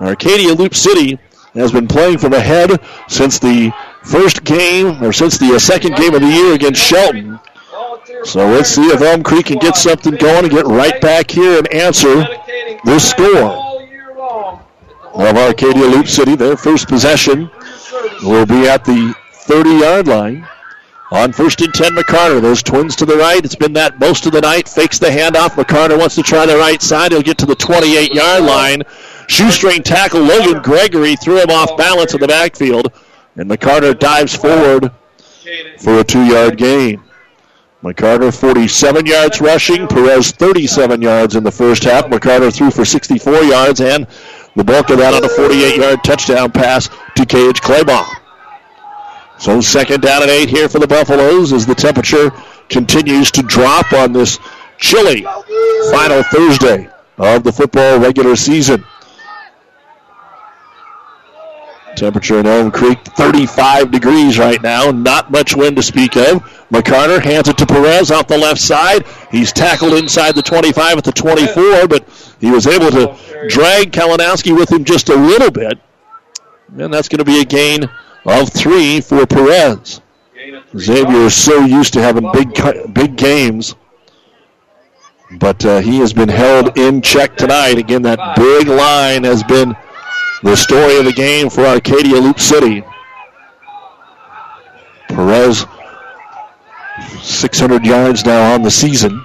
Arcadia 0.00 0.54
Loup 0.54 0.74
City 0.74 1.18
has 1.54 1.70
been 1.70 1.86
playing 1.86 2.18
from 2.18 2.32
ahead 2.32 2.80
since 3.08 3.38
the 3.38 3.72
first 4.02 4.44
game, 4.44 5.02
or 5.02 5.12
since 5.12 5.38
the 5.38 5.54
uh, 5.54 5.58
second 5.58 5.96
game 5.96 6.14
of 6.14 6.20
the 6.20 6.28
year 6.28 6.54
against 6.54 6.82
Shelton. 6.82 7.38
So 8.24 8.46
let's 8.48 8.70
see 8.70 8.86
if 8.86 9.00
Elm 9.00 9.22
Creek 9.22 9.46
can 9.46 9.58
get 9.58 9.76
something 9.76 10.14
going 10.14 10.44
and 10.44 10.50
get 10.50 10.66
right 10.66 11.00
back 11.00 11.30
here 11.30 11.58
and 11.58 11.72
answer 11.72 12.26
this 12.84 13.10
score 13.10 13.80
of 15.14 15.36
Arcadia 15.36 15.86
Loup 15.86 16.08
City. 16.08 16.36
Their 16.36 16.56
first 16.56 16.88
possession 16.88 17.50
will 18.22 18.46
be 18.46 18.66
at 18.66 18.84
the 18.84 19.14
30-yard 19.46 20.08
line. 20.08 20.48
On 21.14 21.30
first 21.30 21.60
and 21.60 21.72
10, 21.72 21.92
McCarter. 21.92 22.42
Those 22.42 22.60
twins 22.60 22.96
to 22.96 23.06
the 23.06 23.14
right. 23.16 23.44
It's 23.44 23.54
been 23.54 23.72
that 23.74 24.00
most 24.00 24.26
of 24.26 24.32
the 24.32 24.40
night. 24.40 24.68
Fakes 24.68 24.98
the 24.98 25.06
handoff. 25.06 25.50
McCarter 25.50 25.96
wants 25.96 26.16
to 26.16 26.24
try 26.24 26.44
the 26.44 26.56
right 26.56 26.82
side. 26.82 27.12
He'll 27.12 27.22
get 27.22 27.38
to 27.38 27.46
the 27.46 27.54
28 27.54 28.12
yard 28.12 28.42
line. 28.42 28.82
Shoestring 29.28 29.84
tackle. 29.84 30.22
Logan 30.22 30.60
Gregory 30.60 31.14
threw 31.14 31.40
him 31.40 31.50
off 31.50 31.76
balance 31.76 32.14
in 32.14 32.20
the 32.20 32.26
backfield. 32.26 32.92
And 33.36 33.48
McCarter 33.48 33.96
dives 33.96 34.34
forward 34.34 34.90
for 35.78 36.00
a 36.00 36.04
two 36.04 36.24
yard 36.24 36.58
gain. 36.58 37.00
McCarter 37.84 38.36
47 38.36 39.06
yards 39.06 39.40
rushing. 39.40 39.86
Perez 39.86 40.32
37 40.32 41.00
yards 41.00 41.36
in 41.36 41.44
the 41.44 41.52
first 41.52 41.84
half. 41.84 42.06
McCarter 42.06 42.52
threw 42.52 42.72
for 42.72 42.84
64 42.84 43.44
yards 43.44 43.80
and 43.80 44.08
the 44.56 44.64
bulk 44.64 44.90
of 44.90 44.98
that 44.98 45.14
on 45.14 45.24
a 45.24 45.28
48 45.28 45.76
yard 45.76 46.02
touchdown 46.02 46.50
pass 46.50 46.88
to 47.14 47.24
Gage 47.24 47.60
Claybaugh. 47.60 48.23
So 49.44 49.60
second 49.60 50.00
down 50.00 50.22
and 50.22 50.30
eight 50.30 50.48
here 50.48 50.70
for 50.70 50.78
the 50.78 50.86
Buffaloes 50.86 51.52
as 51.52 51.66
the 51.66 51.74
temperature 51.74 52.30
continues 52.70 53.30
to 53.32 53.42
drop 53.42 53.92
on 53.92 54.10
this 54.10 54.38
chilly 54.78 55.26
final 55.90 56.22
Thursday 56.22 56.88
of 57.18 57.44
the 57.44 57.52
football 57.52 57.98
regular 57.98 58.36
season. 58.36 58.82
Temperature 61.94 62.38
in 62.38 62.46
Elm 62.46 62.70
Creek 62.70 62.98
35 63.04 63.90
degrees 63.90 64.38
right 64.38 64.62
now. 64.62 64.90
Not 64.90 65.30
much 65.30 65.54
wind 65.54 65.76
to 65.76 65.82
speak 65.82 66.16
of. 66.16 66.42
McCarter 66.72 67.22
hands 67.22 67.46
it 67.46 67.58
to 67.58 67.66
Perez 67.66 68.10
off 68.10 68.26
the 68.26 68.38
left 68.38 68.62
side. 68.62 69.06
He's 69.30 69.52
tackled 69.52 69.92
inside 69.92 70.36
the 70.36 70.42
25 70.42 70.96
at 70.96 71.04
the 71.04 71.12
24, 71.12 71.86
but 71.86 72.08
he 72.40 72.50
was 72.50 72.66
able 72.66 72.90
to 72.92 73.14
drag 73.50 73.92
Kalinowski 73.92 74.56
with 74.56 74.72
him 74.72 74.84
just 74.84 75.10
a 75.10 75.14
little 75.14 75.50
bit. 75.50 75.78
And 76.78 76.94
that's 76.94 77.08
going 77.08 77.18
to 77.18 77.26
be 77.26 77.42
a 77.42 77.44
gain 77.44 77.90
of 78.24 78.52
three 78.52 79.00
for 79.00 79.26
Perez. 79.26 80.00
Xavier 80.76 81.26
is 81.26 81.34
so 81.34 81.64
used 81.64 81.92
to 81.92 82.02
having 82.02 82.30
big 82.32 82.52
big 82.92 83.16
games, 83.16 83.74
but 85.38 85.64
uh, 85.64 85.80
he 85.80 85.98
has 85.98 86.12
been 86.12 86.28
held 86.28 86.76
in 86.76 87.00
check 87.00 87.36
tonight. 87.36 87.78
Again, 87.78 88.02
that 88.02 88.36
big 88.36 88.68
line 88.68 89.24
has 89.24 89.42
been 89.44 89.76
the 90.42 90.56
story 90.56 90.98
of 90.98 91.04
the 91.04 91.12
game 91.12 91.48
for 91.48 91.64
Arcadia 91.64 92.16
Loup 92.16 92.40
City. 92.40 92.82
Perez, 95.08 95.64
600 97.22 97.86
yards 97.86 98.24
now 98.24 98.54
on 98.54 98.62
the 98.62 98.70
season. 98.70 99.24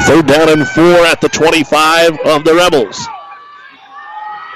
Third 0.00 0.26
down 0.26 0.48
and 0.50 0.68
four 0.68 1.06
at 1.06 1.20
the 1.20 1.28
25 1.28 2.18
of 2.26 2.44
the 2.44 2.54
Rebels. 2.54 2.98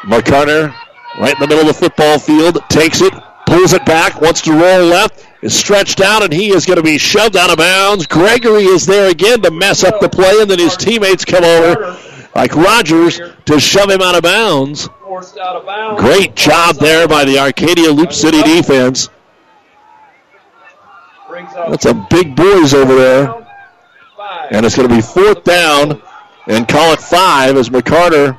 McCarter 0.02 0.74
right 1.20 1.34
in 1.34 1.40
the 1.40 1.46
middle 1.46 1.68
of 1.68 1.76
the 1.76 1.78
football 1.78 2.18
field, 2.18 2.58
takes 2.70 3.02
it, 3.02 3.12
pulls 3.46 3.74
it 3.74 3.84
back, 3.84 4.20
wants 4.22 4.40
to 4.40 4.52
roll 4.52 4.86
left, 4.86 5.26
is 5.42 5.54
stretched 5.54 6.00
out, 6.00 6.22
and 6.22 6.32
he 6.32 6.50
is 6.50 6.64
going 6.64 6.78
to 6.78 6.82
be 6.82 6.96
shoved 6.96 7.36
out 7.36 7.50
of 7.50 7.58
bounds. 7.58 8.06
Gregory 8.06 8.64
is 8.64 8.86
there 8.86 9.10
again 9.10 9.42
to 9.42 9.50
mess 9.50 9.84
up 9.84 10.00
the 10.00 10.08
play, 10.08 10.40
and 10.40 10.50
then 10.50 10.58
his 10.58 10.76
teammates 10.78 11.26
come 11.26 11.44
over, 11.44 11.98
like 12.34 12.56
Rogers, 12.56 13.20
to 13.44 13.60
shove 13.60 13.90
him 13.90 14.00
out 14.00 14.16
of 14.16 14.22
bounds. 14.22 14.88
Great 15.98 16.34
job 16.36 16.76
there 16.76 17.06
by 17.06 17.26
the 17.26 17.38
Arcadia 17.38 17.90
Loup 17.90 18.12
City 18.12 18.42
defense. 18.42 19.10
That's 21.68 21.82
some 21.82 22.06
big 22.08 22.34
boys 22.34 22.72
over 22.72 22.94
there. 22.94 23.46
And 24.50 24.64
it's 24.64 24.74
going 24.74 24.88
to 24.88 24.94
be 24.94 25.02
fourth 25.02 25.44
down 25.44 26.00
and 26.46 26.66
call 26.66 26.92
it 26.92 27.00
five 27.00 27.56
as 27.56 27.68
McCarter 27.68 28.38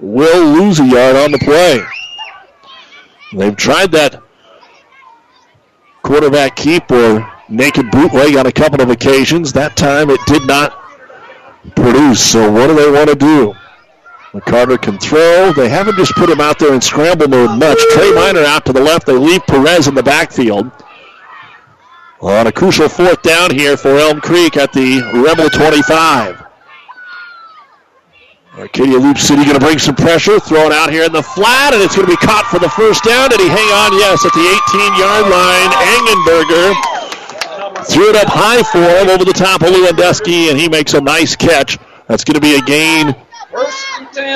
will 0.00 0.62
lose 0.62 0.80
a 0.80 0.86
yard 0.86 1.16
on 1.16 1.32
the 1.32 1.38
play. 1.38 1.80
They've 3.32 3.56
tried 3.56 3.92
that 3.92 4.22
quarterback 6.02 6.56
keep 6.56 6.90
or 6.90 7.30
naked 7.48 7.90
bootleg 7.90 8.36
on 8.36 8.46
a 8.46 8.52
couple 8.52 8.80
of 8.80 8.90
occasions. 8.90 9.52
That 9.52 9.76
time 9.76 10.10
it 10.10 10.20
did 10.26 10.46
not 10.46 10.76
produce. 11.76 12.32
So 12.32 12.50
what 12.50 12.68
do 12.68 12.74
they 12.74 12.90
want 12.90 13.10
to 13.10 13.16
do? 13.16 13.54
McCarter 14.32 14.80
can 14.80 14.98
throw. 14.98 15.52
They 15.52 15.68
haven't 15.68 15.96
just 15.96 16.14
put 16.14 16.30
him 16.30 16.40
out 16.40 16.58
there 16.58 16.72
in 16.72 16.80
scramble 16.80 17.28
mode 17.28 17.58
much. 17.58 17.78
Trey 17.92 18.12
Miner 18.12 18.44
out 18.44 18.64
to 18.66 18.72
the 18.72 18.80
left. 18.80 19.06
They 19.06 19.16
leave 19.16 19.44
Perez 19.46 19.88
in 19.88 19.94
the 19.94 20.02
backfield. 20.02 20.70
On 22.20 22.46
a 22.46 22.52
crucial 22.52 22.88
fourth 22.88 23.22
down 23.22 23.50
here 23.50 23.76
for 23.76 23.96
Elm 23.96 24.20
Creek 24.20 24.56
at 24.56 24.72
the 24.72 25.00
Rebel 25.24 25.48
25. 25.50 26.49
Arcadia 28.60 28.98
Loup 28.98 29.16
City 29.16 29.42
going 29.44 29.58
to 29.58 29.64
bring 29.64 29.78
some 29.78 29.96
pressure, 29.96 30.38
throw 30.38 30.66
it 30.66 30.72
out 30.72 30.92
here 30.92 31.04
in 31.04 31.12
the 31.12 31.22
flat, 31.22 31.72
and 31.72 31.82
it's 31.82 31.96
going 31.96 32.06
to 32.06 32.12
be 32.12 32.20
caught 32.20 32.44
for 32.44 32.58
the 32.58 32.68
first 32.68 33.02
down. 33.04 33.30
Did 33.30 33.40
he 33.40 33.48
hang 33.48 33.70
on? 33.72 33.96
Yes, 33.96 34.20
at 34.26 34.32
the 34.36 34.44
18-yard 34.44 35.32
line. 35.32 35.70
Engenberger 35.96 36.76
threw 37.88 38.10
it 38.10 38.16
up 38.16 38.28
high 38.28 38.62
for 38.62 38.84
him 38.84 39.08
over 39.08 39.24
the 39.24 39.32
top 39.32 39.62
of 39.62 39.68
Lewandowski, 39.68 40.50
and 40.50 40.60
he 40.60 40.68
makes 40.68 40.92
a 40.92 41.00
nice 41.00 41.34
catch. 41.34 41.78
That's 42.06 42.22
going 42.22 42.34
to 42.34 42.40
be 42.40 42.56
a 42.56 42.60
gain 42.60 43.16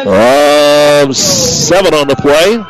of 0.08 1.14
seven 1.14 1.92
on 1.92 2.08
the 2.08 2.16
play. 2.16 2.64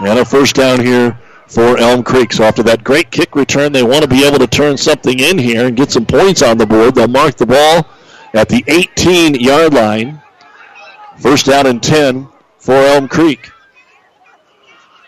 And 0.00 0.18
a 0.18 0.24
first 0.24 0.56
down 0.56 0.84
here 0.84 1.16
for 1.46 1.78
Elm 1.78 2.02
Creek. 2.02 2.32
So 2.32 2.42
after 2.42 2.64
that 2.64 2.82
great 2.82 3.12
kick 3.12 3.36
return, 3.36 3.70
they 3.70 3.84
want 3.84 4.02
to 4.02 4.08
be 4.08 4.26
able 4.26 4.38
to 4.40 4.48
turn 4.48 4.76
something 4.76 5.20
in 5.20 5.38
here 5.38 5.66
and 5.68 5.76
get 5.76 5.92
some 5.92 6.04
points 6.04 6.42
on 6.42 6.58
the 6.58 6.66
board. 6.66 6.96
They'll 6.96 7.06
mark 7.06 7.36
the 7.36 7.46
ball 7.46 7.86
at 8.34 8.48
the 8.48 8.64
18 8.66 9.36
yard 9.36 9.72
line. 9.72 10.20
First 11.18 11.46
down 11.46 11.66
and 11.66 11.82
10 11.82 12.28
for 12.58 12.74
Elm 12.74 13.08
Creek. 13.08 13.50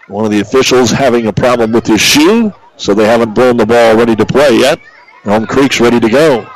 One 0.09 0.25
of 0.25 0.31
the 0.31 0.41
officials 0.41 0.91
having 0.91 1.27
a 1.27 1.33
problem 1.33 1.73
with 1.73 1.87
his 1.87 2.01
shoe, 2.01 2.55
so 2.77 2.95
they 2.95 3.07
haven't 3.07 3.35
blown 3.35 3.57
the 3.57 3.67
ball 3.67 3.97
ready 3.97 4.15
to 4.15 4.25
play 4.25 4.57
yet. 4.57 4.79
Elm 5.25 5.47
Creek's 5.47 5.81
ready 5.81 5.99
to 5.99 6.09
go. 6.09 6.49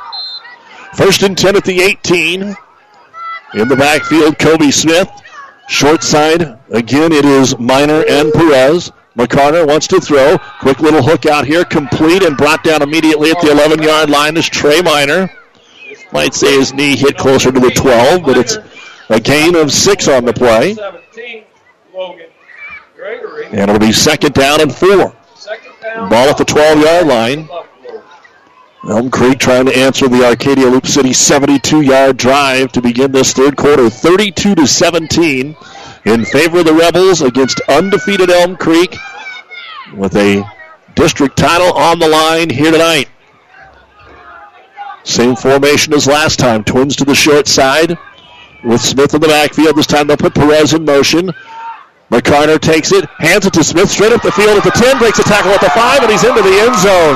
First 0.95 1.23
and 1.23 1.37
10 1.37 1.57
at 1.57 1.65
the 1.65 1.81
18. 1.81 2.55
In 3.53 3.67
the 3.67 3.75
backfield, 3.75 4.39
Kobe 4.39 4.71
Smith. 4.71 5.09
Short 5.67 6.03
side, 6.03 6.57
again, 6.69 7.11
it 7.11 7.25
is 7.25 7.57
Miner 7.59 8.05
and 8.07 8.31
Perez. 8.31 8.91
McCarter 9.17 9.67
wants 9.67 9.87
to 9.87 9.99
throw. 9.99 10.37
Quick 10.61 10.79
little 10.79 11.03
hook 11.03 11.25
out 11.25 11.45
here, 11.45 11.65
complete 11.65 12.23
and 12.23 12.37
brought 12.37 12.63
down 12.63 12.81
immediately 12.81 13.31
at 13.31 13.41
the 13.41 13.51
11 13.51 13.81
yard 13.81 14.09
line 14.09 14.37
is 14.37 14.47
Trey 14.47 14.81
Miner. 14.81 15.29
Might 16.11 16.33
say 16.33 16.57
his 16.57 16.73
knee 16.73 16.95
hit 16.95 17.17
closer 17.17 17.51
to 17.51 17.59
the 17.59 17.71
12, 17.71 18.23
but 18.23 18.37
it's 18.37 18.57
a 19.09 19.19
gain 19.19 19.55
of 19.55 19.71
six 19.71 20.07
on 20.07 20.25
the 20.25 20.33
play. 20.33 20.75
And 23.51 23.69
it'll 23.69 23.79
be 23.79 23.91
second 23.91 24.33
down 24.33 24.61
and 24.61 24.73
four. 24.73 25.15
Ball 25.95 26.29
at 26.29 26.37
the 26.37 26.45
12 26.45 26.79
yard 26.79 27.07
line. 27.07 27.49
Elm 28.89 29.11
Creek 29.11 29.37
trying 29.37 29.65
to 29.67 29.77
answer 29.77 30.07
the 30.07 30.25
Arcadia 30.25 30.67
Loup 30.67 30.87
City 30.87 31.13
72 31.13 31.81
yard 31.81 32.17
drive 32.17 32.71
to 32.71 32.81
begin 32.81 33.11
this 33.11 33.31
third 33.33 33.55
quarter, 33.55 33.89
32 33.89 34.55
to 34.55 34.65
17 34.65 35.55
in 36.05 36.25
favor 36.25 36.59
of 36.59 36.65
the 36.65 36.73
Rebels 36.73 37.21
against 37.21 37.61
undefeated 37.69 38.31
Elm 38.31 38.57
Creek 38.57 38.97
with 39.93 40.15
a 40.15 40.43
district 40.95 41.37
title 41.37 41.73
on 41.77 41.99
the 41.99 42.07
line 42.07 42.49
here 42.49 42.71
tonight. 42.71 43.07
Same 45.03 45.35
formation 45.35 45.93
as 45.93 46.07
last 46.07 46.39
time. 46.39 46.63
Twins 46.63 46.95
to 46.97 47.05
the 47.05 47.15
short 47.15 47.47
side 47.47 47.97
with 48.63 48.81
Smith 48.81 49.13
in 49.13 49.21
the 49.21 49.27
backfield. 49.27 49.75
This 49.75 49.87
time 49.87 50.07
they'll 50.07 50.17
put 50.17 50.35
Perez 50.35 50.73
in 50.73 50.85
motion. 50.85 51.31
McCarter 52.11 52.59
takes 52.59 52.91
it, 52.91 53.07
hands 53.23 53.45
it 53.45 53.53
to 53.53 53.63
Smith 53.63 53.89
straight 53.89 54.11
up 54.11 54.21
the 54.21 54.35
field 54.35 54.57
at 54.59 54.63
the 54.67 54.75
10, 54.75 54.99
breaks 54.99 55.17
a 55.19 55.23
tackle 55.23 55.51
at 55.51 55.61
the 55.61 55.71
5, 55.71 56.03
and 56.03 56.11
he's 56.11 56.27
into 56.27 56.43
the 56.43 56.57
end 56.59 56.75
zone. 56.75 57.15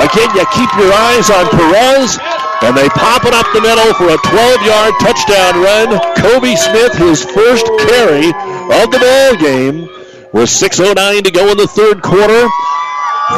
Again, 0.00 0.32
you 0.32 0.44
keep 0.56 0.72
your 0.80 0.88
eyes 0.88 1.28
on 1.28 1.44
Perez, 1.52 2.16
and 2.64 2.72
they 2.72 2.88
pop 2.96 3.28
it 3.28 3.36
up 3.36 3.44
the 3.52 3.60
middle 3.60 3.92
for 3.92 4.08
a 4.08 4.16
12-yard 4.16 4.94
touchdown 5.04 5.60
run. 5.60 5.88
Kobe 6.16 6.56
Smith, 6.56 6.96
his 6.96 7.24
first 7.28 7.68
carry 7.92 8.32
of 8.72 8.88
the 8.88 8.98
ball 8.98 9.36
game, 9.36 9.84
with 10.32 10.48
6.09 10.48 11.22
to 11.24 11.30
go 11.30 11.52
in 11.52 11.58
the 11.58 11.68
third 11.68 12.00
quarter. 12.00 12.48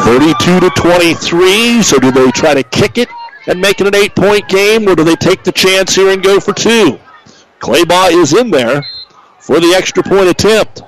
32 0.04 0.60
to 0.60 0.70
23. 0.76 1.82
So 1.82 1.98
do 1.98 2.12
they 2.12 2.30
try 2.30 2.54
to 2.54 2.62
kick 2.62 2.98
it 2.98 3.08
and 3.48 3.58
make 3.60 3.80
it 3.80 3.86
an 3.86 3.94
eight-point 3.94 4.46
game, 4.48 4.86
or 4.86 4.94
do 4.94 5.02
they 5.02 5.16
take 5.16 5.42
the 5.42 5.50
chance 5.50 5.94
here 5.94 6.10
and 6.10 6.22
go 6.22 6.38
for 6.38 6.52
two? 6.52 7.00
Claybaugh 7.60 8.12
is 8.12 8.34
in 8.34 8.50
there 8.50 8.84
for 9.40 9.58
the 9.58 9.74
extra 9.74 10.02
point 10.02 10.28
attempt. 10.28 10.82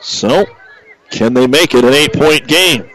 So, 0.00 0.46
can 1.10 1.34
they 1.34 1.46
make 1.46 1.74
it 1.74 1.84
an 1.84 1.92
eight-point 1.92 2.48
game? 2.48 2.90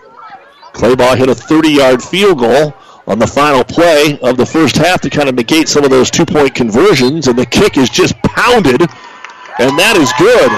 Claybaugh 0.74 1.18
hit 1.18 1.30
a 1.30 1.36
30-yard 1.36 2.02
field 2.02 2.40
goal 2.40 2.74
on 3.06 3.20
the 3.20 3.28
final 3.28 3.64
play 3.64 4.18
of 4.24 4.38
the 4.38 4.46
first 4.46 4.76
half 4.76 5.02
to 5.02 5.10
kind 5.12 5.30
of 5.30 5.36
negate 5.36 5.70
some 5.70 5.84
of 5.84 5.92
those 5.92 6.10
two-point 6.10 6.56
conversions, 6.56 7.28
and 7.28 7.38
the 7.38 7.46
kick 7.46 7.78
is 7.78 7.92
just 7.92 8.16
pounded, 8.24 8.82
and 8.82 9.78
that 9.78 9.96
is 9.98 10.12
good. 10.18 10.50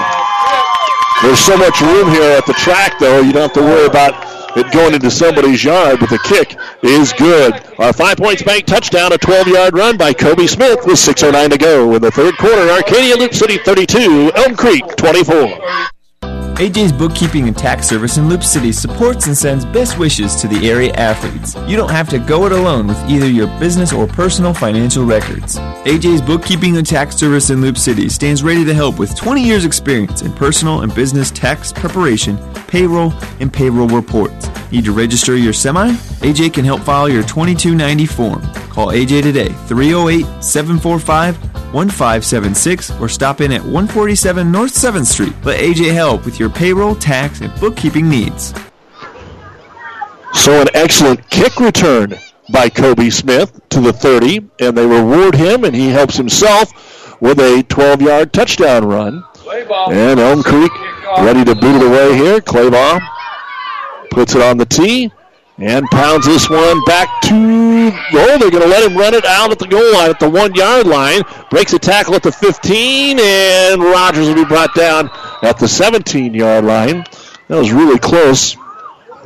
There's 1.22 1.38
so 1.38 1.58
much 1.58 1.82
room 1.82 2.10
here 2.10 2.38
at 2.38 2.46
the 2.46 2.54
track, 2.54 2.98
though, 2.98 3.20
you 3.20 3.32
don't 3.32 3.42
have 3.42 3.52
to 3.52 3.60
worry 3.60 3.86
about 3.86 4.27
it 4.58 4.72
going 4.72 4.94
into 4.94 5.10
somebody's 5.10 5.62
yard, 5.62 6.00
but 6.00 6.10
the 6.10 6.18
kick 6.18 6.56
is 6.82 7.12
good. 7.14 7.54
A 7.78 7.92
five 7.92 8.16
points 8.16 8.42
bank 8.42 8.66
touchdown, 8.66 9.12
a 9.12 9.18
12 9.18 9.48
yard 9.48 9.74
run 9.74 9.96
by 9.96 10.12
Kobe 10.12 10.46
Smith 10.46 10.80
with 10.84 10.96
6.09 10.96 11.50
to 11.50 11.58
go 11.58 11.94
in 11.94 12.02
the 12.02 12.10
third 12.10 12.36
quarter. 12.36 12.68
Arcadia 12.70 13.16
Loup 13.16 13.34
City 13.34 13.58
32, 13.58 14.32
Elm 14.34 14.56
Creek 14.56 14.84
24. 14.96 15.97
AJ's 16.58 16.90
Bookkeeping 16.90 17.46
and 17.46 17.56
Tax 17.56 17.86
Service 17.86 18.16
in 18.16 18.28
Loup 18.28 18.42
City 18.42 18.72
supports 18.72 19.28
and 19.28 19.38
sends 19.38 19.64
best 19.64 19.96
wishes 19.96 20.34
to 20.34 20.48
the 20.48 20.68
area 20.68 20.92
athletes. 20.94 21.54
You 21.68 21.76
don't 21.76 21.92
have 21.92 22.08
to 22.08 22.18
go 22.18 22.46
it 22.46 22.52
alone 22.52 22.88
with 22.88 22.98
either 23.08 23.30
your 23.30 23.46
business 23.60 23.92
or 23.92 24.08
personal 24.08 24.52
financial 24.52 25.04
records. 25.04 25.56
AJ's 25.86 26.20
Bookkeeping 26.20 26.76
and 26.76 26.84
Tax 26.84 27.14
Service 27.14 27.50
in 27.50 27.60
Loup 27.60 27.78
City 27.78 28.08
stands 28.08 28.42
ready 28.42 28.64
to 28.64 28.74
help 28.74 28.98
with 28.98 29.14
20 29.14 29.40
years 29.40 29.64
experience 29.64 30.22
in 30.22 30.32
personal 30.32 30.80
and 30.80 30.92
business 30.92 31.30
tax 31.30 31.72
preparation, 31.72 32.36
payroll, 32.66 33.12
and 33.38 33.52
payroll 33.52 33.86
reports. 33.86 34.48
Need 34.72 34.86
to 34.86 34.92
register 34.92 35.36
your 35.36 35.52
semi? 35.52 35.92
AJ 35.92 36.54
can 36.54 36.64
help 36.64 36.80
file 36.80 37.08
your 37.08 37.22
2290 37.22 38.04
form. 38.06 38.42
Call 38.70 38.88
AJ 38.88 39.22
today, 39.22 39.50
308 39.68 40.42
745 40.42 41.58
1576 41.72 42.90
or 43.00 43.08
stop 43.08 43.40
in 43.40 43.52
at 43.52 43.62
147 43.62 44.50
North 44.50 44.72
7th 44.72 45.06
Street. 45.06 45.34
Let 45.44 45.60
AJ 45.60 45.92
help 45.92 46.24
with 46.24 46.40
your 46.40 46.47
payroll, 46.50 46.94
tax, 46.94 47.40
and 47.40 47.52
bookkeeping 47.60 48.08
needs. 48.08 48.54
So 50.32 50.60
an 50.60 50.68
excellent 50.74 51.28
kick 51.30 51.56
return 51.58 52.14
by 52.50 52.68
Kobe 52.68 53.10
Smith 53.10 53.60
to 53.70 53.80
the 53.80 53.92
30, 53.92 54.48
and 54.60 54.76
they 54.76 54.86
reward 54.86 55.34
him, 55.34 55.64
and 55.64 55.74
he 55.74 55.88
helps 55.88 56.16
himself 56.16 57.20
with 57.20 57.38
a 57.40 57.64
12-yard 57.68 58.32
touchdown 58.32 58.86
run. 58.86 59.24
And 59.90 60.20
Elm 60.20 60.42
Creek 60.42 60.72
ready 61.18 61.44
to 61.44 61.54
boot 61.54 61.76
it 61.76 61.86
away 61.86 62.16
here. 62.16 62.40
Claybaugh 62.40 63.00
puts 64.10 64.34
it 64.34 64.42
on 64.42 64.56
the 64.58 64.66
tee 64.66 65.10
and 65.58 65.84
pounds 65.90 66.24
this 66.24 66.48
one 66.48 66.82
back 66.84 67.08
to, 67.22 67.34
oh, 67.34 68.38
they're 68.38 68.50
going 68.50 68.62
to 68.62 68.68
let 68.68 68.88
him 68.88 68.96
run 68.96 69.12
it 69.12 69.24
out 69.24 69.50
at 69.50 69.58
the 69.58 69.66
goal 69.66 69.92
line 69.92 70.10
at 70.10 70.20
the 70.20 70.30
one 70.30 70.54
yard 70.54 70.86
line. 70.86 71.22
Breaks 71.50 71.72
a 71.72 71.78
tackle 71.78 72.14
at 72.14 72.22
the 72.22 72.30
15, 72.30 73.18
and 73.18 73.82
Rogers 73.82 74.28
will 74.28 74.36
be 74.36 74.44
brought 74.44 74.74
down 74.74 75.10
at 75.42 75.58
the 75.58 75.66
17 75.66 76.32
yard 76.32 76.64
line. 76.64 77.04
That 77.48 77.56
was 77.58 77.72
really 77.72 77.98
close. 77.98 78.56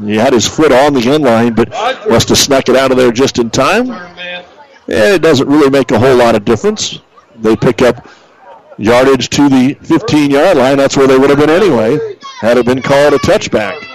He 0.02 0.16
had 0.16 0.32
his 0.32 0.48
foot 0.48 0.72
on 0.72 0.94
the 0.94 1.06
end 1.10 1.22
line, 1.22 1.52
but 1.52 1.70
must 2.08 2.30
have 2.30 2.38
snuck 2.38 2.68
it 2.68 2.76
out 2.76 2.90
of 2.90 2.96
there 2.96 3.12
just 3.12 3.38
in 3.38 3.50
time. 3.50 3.90
It 4.88 5.20
doesn't 5.20 5.48
really 5.48 5.70
make 5.70 5.90
a 5.90 5.98
whole 5.98 6.16
lot 6.16 6.34
of 6.34 6.44
difference. 6.44 6.98
They 7.36 7.56
pick 7.56 7.82
up 7.82 8.08
yardage 8.78 9.28
to 9.30 9.48
the 9.48 9.74
15 9.82 10.30
yard 10.30 10.56
line. 10.56 10.78
That's 10.78 10.96
where 10.96 11.06
they 11.06 11.18
would 11.18 11.28
have 11.28 11.38
been 11.38 11.50
anyway, 11.50 12.16
had 12.40 12.56
it 12.56 12.64
been 12.64 12.80
called 12.80 13.12
a 13.12 13.18
touchback. 13.18 13.86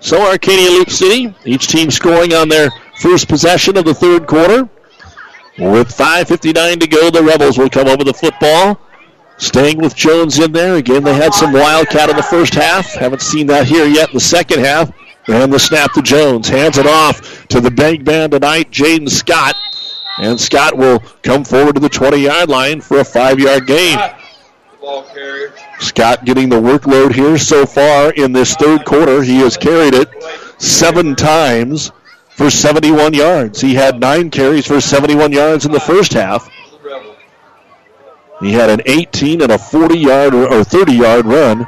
So 0.00 0.30
Arcadia 0.30 0.70
Loup 0.70 0.90
City, 0.90 1.34
each 1.44 1.68
team 1.68 1.90
scoring 1.90 2.32
on 2.32 2.48
their 2.48 2.70
first 3.00 3.28
possession 3.28 3.76
of 3.76 3.84
the 3.84 3.94
third 3.94 4.26
quarter. 4.26 4.68
With 5.58 5.88
5.59 5.88 6.80
to 6.80 6.86
go, 6.86 7.10
the 7.10 7.22
Rebels 7.22 7.58
will 7.58 7.68
come 7.68 7.88
over 7.88 8.04
the 8.04 8.14
football. 8.14 8.80
Staying 9.38 9.78
with 9.78 9.94
Jones 9.94 10.38
in 10.38 10.52
there. 10.52 10.76
Again, 10.76 11.02
they 11.02 11.14
had 11.14 11.34
some 11.34 11.52
Wildcat 11.52 12.10
in 12.10 12.16
the 12.16 12.22
first 12.22 12.54
half. 12.54 12.94
Haven't 12.94 13.22
seen 13.22 13.46
that 13.48 13.66
here 13.66 13.86
yet 13.86 14.08
in 14.08 14.14
the 14.14 14.20
second 14.20 14.60
half. 14.60 14.90
And 15.26 15.52
the 15.52 15.58
snap 15.58 15.92
to 15.92 16.02
Jones. 16.02 16.48
Hands 16.48 16.76
it 16.78 16.86
off 16.86 17.46
to 17.48 17.60
the 17.60 17.70
big 17.70 18.06
man 18.06 18.30
tonight, 18.30 18.70
Jaden 18.70 19.10
Scott. 19.10 19.54
And 20.18 20.40
Scott 20.40 20.76
will 20.76 21.00
come 21.22 21.44
forward 21.44 21.74
to 21.74 21.80
the 21.80 21.88
20 21.88 22.18
yard 22.18 22.48
line 22.48 22.80
for 22.80 22.98
a 22.98 23.04
five 23.04 23.38
yard 23.38 23.66
gain. 23.66 23.98
Scott 25.80 26.24
getting 26.24 26.48
the 26.48 26.60
workload 26.60 27.14
here 27.14 27.36
so 27.38 27.66
far 27.66 28.10
in 28.12 28.32
this 28.32 28.54
third 28.54 28.84
quarter. 28.84 29.22
He 29.22 29.38
has 29.40 29.56
carried 29.56 29.94
it 29.94 30.08
seven 30.60 31.14
times 31.14 31.92
for 32.30 32.50
71 32.50 33.14
yards. 33.14 33.60
He 33.60 33.74
had 33.74 34.00
nine 34.00 34.30
carries 34.30 34.66
for 34.66 34.80
71 34.80 35.32
yards 35.32 35.66
in 35.66 35.72
the 35.72 35.80
first 35.80 36.12
half. 36.12 36.48
He 38.40 38.52
had 38.52 38.70
an 38.70 38.80
18 38.86 39.42
and 39.42 39.52
a 39.52 39.58
40 39.58 39.98
yard 39.98 40.34
or 40.34 40.64
30 40.64 40.92
yard 40.92 41.26
run 41.26 41.66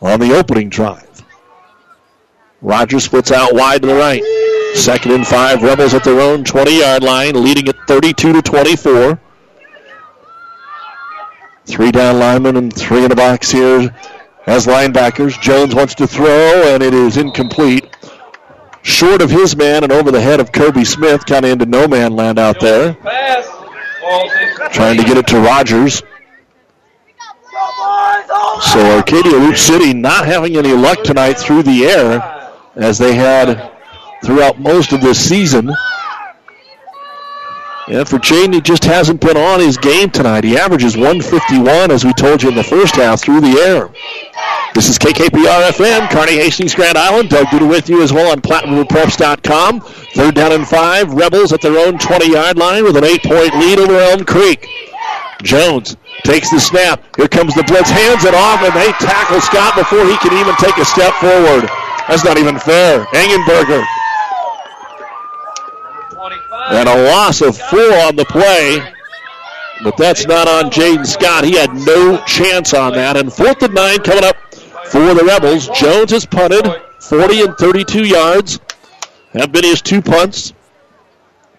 on 0.00 0.20
the 0.20 0.34
opening 0.34 0.68
drive. 0.68 1.22
Rogers 2.62 3.04
splits 3.04 3.30
out 3.30 3.54
wide 3.54 3.82
to 3.82 3.88
the 3.88 3.94
right. 3.94 4.22
Second 4.74 5.12
and 5.12 5.26
five, 5.26 5.62
Rebels 5.62 5.94
at 5.94 6.04
their 6.04 6.20
own 6.20 6.44
20 6.44 6.80
yard 6.80 7.02
line, 7.02 7.42
leading 7.42 7.68
at 7.68 7.76
32 7.86 8.32
to 8.32 8.42
24. 8.42 9.20
Three 11.66 11.90
down 11.90 12.18
linemen 12.18 12.56
and 12.56 12.74
three 12.74 13.02
in 13.02 13.10
the 13.10 13.16
box 13.16 13.50
here 13.50 13.94
as 14.46 14.66
linebackers. 14.66 15.40
Jones 15.40 15.74
wants 15.74 15.94
to 15.96 16.06
throw, 16.06 16.74
and 16.74 16.82
it 16.82 16.94
is 16.94 17.16
incomplete. 17.16 17.84
Short 18.82 19.20
of 19.20 19.30
his 19.30 19.56
man 19.56 19.82
and 19.82 19.92
over 19.92 20.12
the 20.12 20.20
head 20.20 20.38
of 20.38 20.52
Kobe 20.52 20.84
Smith, 20.84 21.26
kind 21.26 21.44
of 21.44 21.50
into 21.50 21.66
no 21.66 21.88
man 21.88 22.14
land 22.14 22.38
out 22.38 22.60
there. 22.60 22.94
Trying 24.70 24.96
to 24.98 25.04
get 25.04 25.16
it 25.16 25.26
to 25.28 25.40
Rogers. 25.40 26.02
So 28.62 28.96
Arcadia 28.96 29.32
Loup 29.32 29.56
City 29.56 29.92
not 29.92 30.24
having 30.24 30.56
any 30.56 30.72
luck 30.72 31.02
tonight 31.02 31.34
through 31.34 31.64
the 31.64 31.86
air 31.86 32.52
as 32.76 32.96
they 32.98 33.14
had 33.14 33.72
throughout 34.24 34.60
most 34.60 34.92
of 34.92 35.00
this 35.00 35.18
season. 35.18 35.70
And 37.88 38.08
for 38.08 38.18
Jaden, 38.18 38.52
he 38.52 38.60
just 38.60 38.84
hasn't 38.84 39.20
been 39.20 39.36
on 39.36 39.60
his 39.60 39.76
game 39.76 40.10
tonight. 40.10 40.42
He 40.42 40.58
averages 40.58 40.96
151, 40.96 41.92
as 41.92 42.04
we 42.04 42.12
told 42.14 42.42
you 42.42 42.48
in 42.48 42.56
the 42.56 42.64
first 42.64 42.96
half, 42.96 43.22
through 43.22 43.40
the 43.40 43.62
air. 43.62 43.90
This 44.74 44.88
is 44.88 44.98
KKPR 44.98 45.70
FM, 45.70 46.10
Kearney 46.10 46.34
Hastings, 46.34 46.74
Grand 46.74 46.98
Island. 46.98 47.30
Doug 47.30 47.46
Duda 47.46 47.68
with 47.68 47.88
you 47.88 48.02
as 48.02 48.12
well 48.12 48.32
on 48.32 48.40
PlatteRiverPreps.com. 48.40 49.80
Third 49.80 50.34
down 50.34 50.50
and 50.50 50.66
five. 50.66 51.14
Rebels 51.14 51.52
at 51.52 51.62
their 51.62 51.78
own 51.78 51.96
20 51.96 52.32
yard 52.32 52.58
line 52.58 52.82
with 52.82 52.96
an 52.96 53.04
eight 53.04 53.22
point 53.22 53.54
lead 53.54 53.78
over 53.78 53.96
Elm 53.96 54.24
Creek. 54.24 54.66
Jones 55.44 55.96
takes 56.24 56.50
the 56.50 56.58
snap. 56.58 57.04
Here 57.16 57.28
comes 57.28 57.54
the 57.54 57.62
blitz, 57.62 57.90
hands 57.90 58.24
it 58.24 58.34
off, 58.34 58.62
and 58.62 58.74
they 58.74 58.90
tackle 58.98 59.40
Scott 59.40 59.76
before 59.76 60.04
he 60.04 60.16
can 60.18 60.32
even 60.34 60.56
take 60.56 60.76
a 60.78 60.84
step 60.84 61.14
forward. 61.14 61.70
That's 62.08 62.24
not 62.24 62.36
even 62.36 62.58
fair. 62.58 63.04
Engenberger 63.14 63.86
and 66.68 66.88
a 66.88 67.10
loss 67.10 67.40
of 67.40 67.56
four 67.56 67.92
on 68.00 68.16
the 68.16 68.24
play. 68.24 68.80
But 69.82 69.96
that's 69.96 70.26
not 70.26 70.48
on 70.48 70.70
Jaden 70.70 71.06
Scott. 71.06 71.44
He 71.44 71.56
had 71.56 71.72
no 71.74 72.22
chance 72.24 72.74
on 72.74 72.94
that. 72.94 73.16
And 73.16 73.32
fourth 73.32 73.62
and 73.62 73.74
nine 73.74 73.98
coming 73.98 74.24
up 74.24 74.36
for 74.86 75.14
the 75.14 75.24
Rebels. 75.24 75.68
Jones 75.68 76.10
has 76.10 76.24
punted 76.26 76.66
40 77.00 77.42
and 77.42 77.56
32 77.56 78.04
yards. 78.04 78.60
Have 79.32 79.52
been 79.52 79.64
his 79.64 79.82
two 79.82 80.00
punts. 80.00 80.54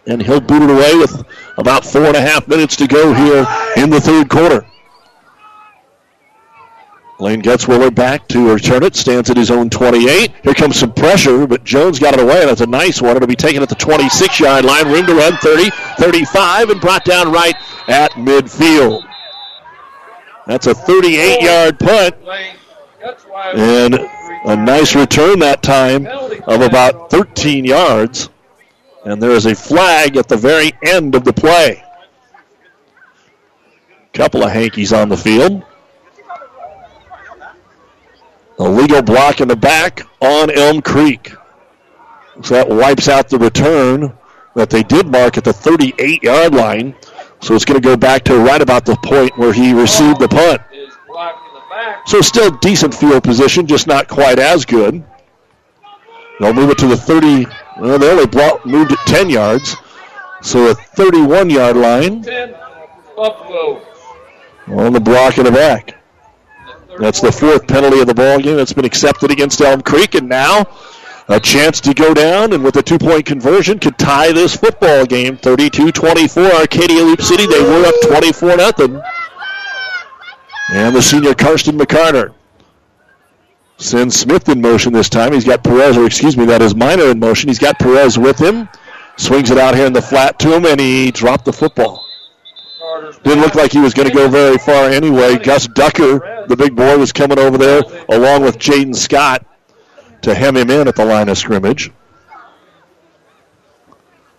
And 0.08 0.22
he'll 0.22 0.42
boot 0.42 0.64
it 0.64 0.70
away 0.70 0.96
with 0.96 1.24
about 1.58 1.86
four 1.86 2.06
and 2.06 2.16
a 2.16 2.22
half 2.22 2.48
minutes 2.48 2.76
to 2.78 2.88
go 2.88 3.14
here 3.14 3.46
in 3.76 3.90
the 3.90 4.00
third 4.00 4.30
quarter. 4.30 4.66
Lane 7.20 7.42
Gutzwiller 7.42 7.94
back 7.94 8.28
to 8.28 8.54
return 8.54 8.84
it. 8.84 8.96
Stands 8.96 9.30
at 9.30 9.38
his 9.38 9.50
own 9.50 9.70
28. 9.70 10.32
Here 10.44 10.54
comes 10.54 10.78
some 10.78 10.94
pressure, 10.94 11.48
but 11.48 11.64
Jones 11.64 11.98
got 11.98 12.14
it 12.14 12.20
away. 12.20 12.46
That's 12.46 12.62
a 12.62 12.68
nice 12.68 13.02
one. 13.02 13.16
It'll 13.16 13.28
be 13.28 13.36
taken 13.36 13.64
at 13.64 13.70
the 13.70 13.76
26 13.76 14.40
yard 14.40 14.66
line. 14.66 14.88
Room 14.88 15.06
to 15.08 15.16
run 15.16 15.36
30, 15.38 15.70
35, 15.98 16.70
and 16.70 16.80
brought 16.82 17.06
down 17.06 17.32
right 17.32 17.56
at 17.88 18.12
midfield. 18.12 19.04
That's 20.46 20.68
a 20.68 20.76
38 20.76 21.42
yard 21.42 21.80
punt. 21.80 22.16
And 23.56 23.96
a 24.46 24.56
nice 24.56 24.96
return 24.96 25.40
that 25.40 25.64
time 25.64 26.06
of 26.06 26.62
about 26.62 27.10
13 27.10 27.66
yards. 27.66 28.30
And 29.06 29.22
there 29.22 29.32
is 29.32 29.46
a 29.46 29.56
flag 29.56 30.18
at 30.18 30.28
the 30.28 30.38
very 30.38 30.72
end 30.84 31.16
of 31.16 31.24
the 31.24 31.34
play. 31.34 31.84
Couple 34.14 34.44
of 34.44 34.52
hankies 34.52 34.94
on 34.94 35.10
the 35.10 35.18
field. 35.18 35.64
A 38.60 38.64
legal 38.64 39.02
block 39.02 39.40
in 39.40 39.48
the 39.48 39.56
back 39.56 40.02
on 40.20 40.50
Elm 40.50 40.82
Creek. 40.82 41.32
So 42.42 42.56
that 42.56 42.68
wipes 42.68 43.08
out 43.08 43.30
the 43.30 43.38
return 43.38 44.18
that 44.56 44.70
they 44.70 44.84
did 44.84 45.08
mark 45.08 45.38
at 45.38 45.44
the 45.44 45.54
38 45.54 46.24
yard 46.24 46.54
line. 46.54 46.96
So 47.40 47.54
it's 47.54 47.66
going 47.66 47.80
to 47.80 47.88
go 47.88 47.96
back 47.96 48.24
to 48.26 48.38
right 48.38 48.62
about 48.62 48.86
the 48.86 48.96
point 49.04 49.38
where 49.38 49.54
he 49.54 49.74
received 49.74 50.20
the 50.20 50.28
punt. 50.28 50.62
So 52.08 52.22
still 52.22 52.52
decent 52.58 52.96
field 52.96 53.24
position, 53.24 53.68
just 53.68 53.86
not 53.86 54.08
quite 54.08 54.40
as 54.40 54.66
good. 54.66 55.04
They'll 56.40 56.54
move 56.54 56.72
it 56.72 56.78
to 56.80 56.88
the 56.88 56.98
30. 56.98 57.46
Well, 57.80 58.00
they 58.00 58.10
only 58.10 58.26
brought, 58.26 58.66
moved 58.66 58.92
it 58.92 59.00
10 59.06 59.30
yards. 59.30 59.76
So 60.42 60.72
a 60.72 60.74
31 60.74 61.50
yard 61.50 61.78
line. 61.78 62.24
10, 62.24 62.56
On 64.68 64.94
the 64.94 65.00
block 65.00 65.38
in 65.38 65.46
the 65.46 65.52
back. 65.52 65.97
That's 67.00 67.22
the 67.22 67.32
fourth 67.32 67.68
penalty 67.68 68.00
of 68.00 68.08
the 68.08 68.14
ball 68.14 68.40
game 68.40 68.56
that's 68.58 68.74
been 68.74 68.86
accepted 68.86 69.32
against 69.32 69.62
Elm 69.62 69.82
Creek, 69.82 70.16
and 70.16 70.28
now 70.28 70.66
a 71.30 71.40
chance 71.40 71.82
to 71.82 71.94
go 71.94 72.14
down 72.14 72.54
and 72.54 72.64
with 72.64 72.76
a 72.78 72.82
two-point 72.82 73.26
conversion 73.26 73.80
could 73.80 73.98
tie 73.98 74.32
this 74.32 74.56
football 74.56 75.06
game. 75.06 75.38
32-24 75.38 76.52
arcadia 76.52 77.04
loup 77.04 77.22
city. 77.22 77.46
They 77.46 77.62
were 77.62 77.86
up 77.86 77.96
24-0. 78.24 79.04
and 80.74 80.96
the 80.96 81.02
senior 81.02 81.34
karsten 81.34 81.78
mccarter 81.78 82.34
sends 83.78 84.18
smith 84.18 84.48
in 84.50 84.62
motion 84.62 84.94
this 84.94 85.10
time. 85.10 85.34
He's 85.34 85.46
got 85.46 85.64
perez 85.64 85.98
or 85.98 86.06
excuse 86.06 86.38
me 86.38 86.46
that 86.46 86.62
is 86.62 86.74
Miner 86.74 87.12
in 87.12 87.20
motion. 87.20 87.50
He's 87.50 87.60
got 87.60 87.78
perez 87.78 88.18
with 88.18 88.40
him. 88.40 88.70
Swings 89.18 89.52
it 89.52 89.58
out 89.58 89.76
here 89.76 89.86
in 89.86 89.94
the 89.94 90.02
flat 90.02 90.40
to 90.40 90.56
him 90.56 90.66
and 90.66 90.80
he 90.80 91.12
dropped 91.12 91.46
the 91.46 91.54
football. 91.54 92.07
Didn't 93.24 93.42
look 93.42 93.56
like 93.56 93.72
he 93.72 93.80
was 93.80 93.94
going 93.94 94.08
to 94.08 94.14
go 94.14 94.28
very 94.28 94.58
far 94.58 94.90
anyway. 94.90 95.38
Gus 95.38 95.68
Ducker, 95.68 96.46
the 96.48 96.56
big 96.56 96.76
boy, 96.76 96.98
was 96.98 97.12
coming 97.12 97.40
over 97.40 97.58
there 97.58 97.82
along 98.10 98.44
with 98.44 98.58
Jaden 98.58 98.96
Scott 98.96 99.46
to 100.22 100.34
hem 100.34 100.58
him 100.58 100.70
in 100.70 100.88
at 100.88 100.96
the 100.96 101.06
line 101.06 101.30
of 101.30 101.38
scrimmage. 101.38 101.92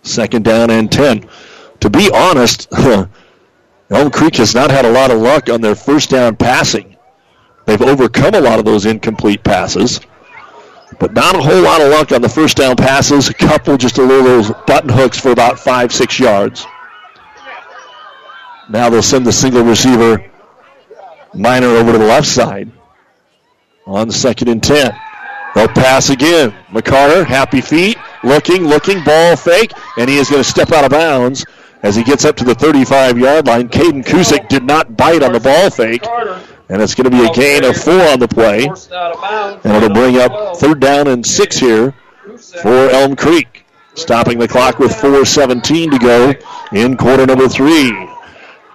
Second 0.03 0.45
down 0.45 0.69
and 0.69 0.91
10. 0.91 1.29
To 1.81 1.89
be 1.89 2.09
honest, 2.13 2.67
Elm 3.89 4.11
Creek 4.11 4.35
has 4.37 4.53
not 4.53 4.71
had 4.71 4.85
a 4.85 4.91
lot 4.91 5.11
of 5.11 5.19
luck 5.19 5.49
on 5.49 5.61
their 5.61 5.75
first 5.75 6.09
down 6.09 6.35
passing. 6.35 6.95
They've 7.65 7.81
overcome 7.81 8.35
a 8.35 8.41
lot 8.41 8.59
of 8.59 8.65
those 8.65 8.85
incomplete 8.85 9.43
passes, 9.43 9.99
but 10.99 11.13
not 11.13 11.35
a 11.35 11.41
whole 11.41 11.61
lot 11.61 11.81
of 11.81 11.89
luck 11.89 12.11
on 12.11 12.21
the 12.21 12.29
first 12.29 12.57
down 12.57 12.75
passes. 12.75 13.29
A 13.29 13.33
couple, 13.33 13.77
just 13.77 13.97
a 13.97 14.03
little 14.03 14.53
button 14.65 14.89
hooks 14.89 15.19
for 15.19 15.31
about 15.31 15.59
five, 15.59 15.93
six 15.93 16.19
yards. 16.19 16.65
Now 18.69 18.89
they'll 18.89 19.01
send 19.01 19.25
the 19.25 19.31
single 19.31 19.63
receiver 19.63 20.23
Miner 21.33 21.67
over 21.67 21.91
to 21.91 21.97
the 21.97 22.05
left 22.05 22.27
side 22.27 22.71
on 23.85 24.11
second 24.11 24.47
and 24.47 24.63
10. 24.63 24.95
They'll 25.55 25.67
pass 25.67 26.09
again. 26.09 26.53
McCarter, 26.69 27.25
happy 27.25 27.61
feet, 27.61 27.97
looking, 28.23 28.65
looking, 28.65 29.03
ball 29.03 29.35
fake, 29.35 29.71
and 29.97 30.09
he 30.09 30.17
is 30.17 30.29
going 30.29 30.43
to 30.43 30.49
step 30.49 30.71
out 30.71 30.83
of 30.85 30.91
bounds 30.91 31.45
as 31.81 31.95
he 31.95 32.03
gets 32.03 32.25
up 32.25 32.35
to 32.37 32.43
the 32.43 32.53
35 32.53 33.17
yard 33.17 33.47
line. 33.47 33.69
Caden 33.69 34.03
Kusick 34.03 34.47
did 34.47 34.63
not 34.63 34.95
bite 34.95 35.23
on 35.23 35.33
the 35.33 35.39
ball 35.39 35.69
fake, 35.69 36.05
and 36.69 36.81
it's 36.81 36.93
going 36.93 37.09
to 37.09 37.17
be 37.17 37.25
a 37.25 37.33
gain 37.33 37.63
of 37.63 37.75
four 37.75 38.01
on 38.09 38.19
the 38.19 38.27
play. 38.27 38.65
And 39.63 39.83
it'll 39.83 39.93
bring 39.93 40.17
up 40.17 40.57
third 40.57 40.79
down 40.79 41.07
and 41.07 41.25
six 41.25 41.57
here 41.57 41.93
for 42.61 42.89
Elm 42.89 43.15
Creek. 43.15 43.65
Stopping 43.95 44.37
the 44.37 44.47
clock 44.47 44.79
with 44.79 44.91
4.17 44.91 45.91
to 45.91 45.99
go 45.99 46.33
in 46.71 46.95
quarter 46.95 47.25
number 47.25 47.49
three. 47.49 47.91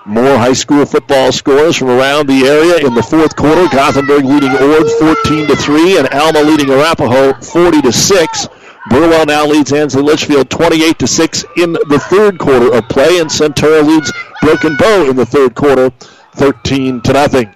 More 0.06 0.36
high 0.36 0.52
school 0.52 0.84
football 0.84 1.32
scores 1.32 1.76
from 1.76 1.88
around 1.88 2.26
the 2.26 2.44
area 2.46 2.86
in 2.86 2.94
the 2.94 3.02
fourth 3.02 3.34
quarter. 3.36 3.66
Gothenburg 3.74 4.26
leading 4.26 4.50
Ord 4.50 4.86
14 4.98 5.46
to 5.46 5.56
3 5.56 5.98
and 5.98 6.08
Alma 6.08 6.42
leading 6.42 6.68
Arapahoe 6.68 7.32
40 7.40 7.80
to 7.80 7.90
6. 7.92 8.48
Burwell 8.90 9.24
now 9.24 9.46
leads 9.46 9.72
Ansley 9.72 10.02
Litchfield 10.02 10.50
28 10.50 10.98
to 10.98 11.06
6 11.06 11.44
in 11.56 11.72
the 11.72 12.06
third 12.10 12.38
quarter 12.38 12.74
of 12.74 12.86
play 12.90 13.18
and 13.18 13.30
Centura 13.30 13.82
leads 13.82 14.12
Broken 14.42 14.76
Bow 14.76 15.08
in 15.08 15.16
the 15.16 15.24
third 15.24 15.54
quarter 15.54 15.90
13 16.34 17.00
to 17.00 17.12
nothing. 17.14 17.54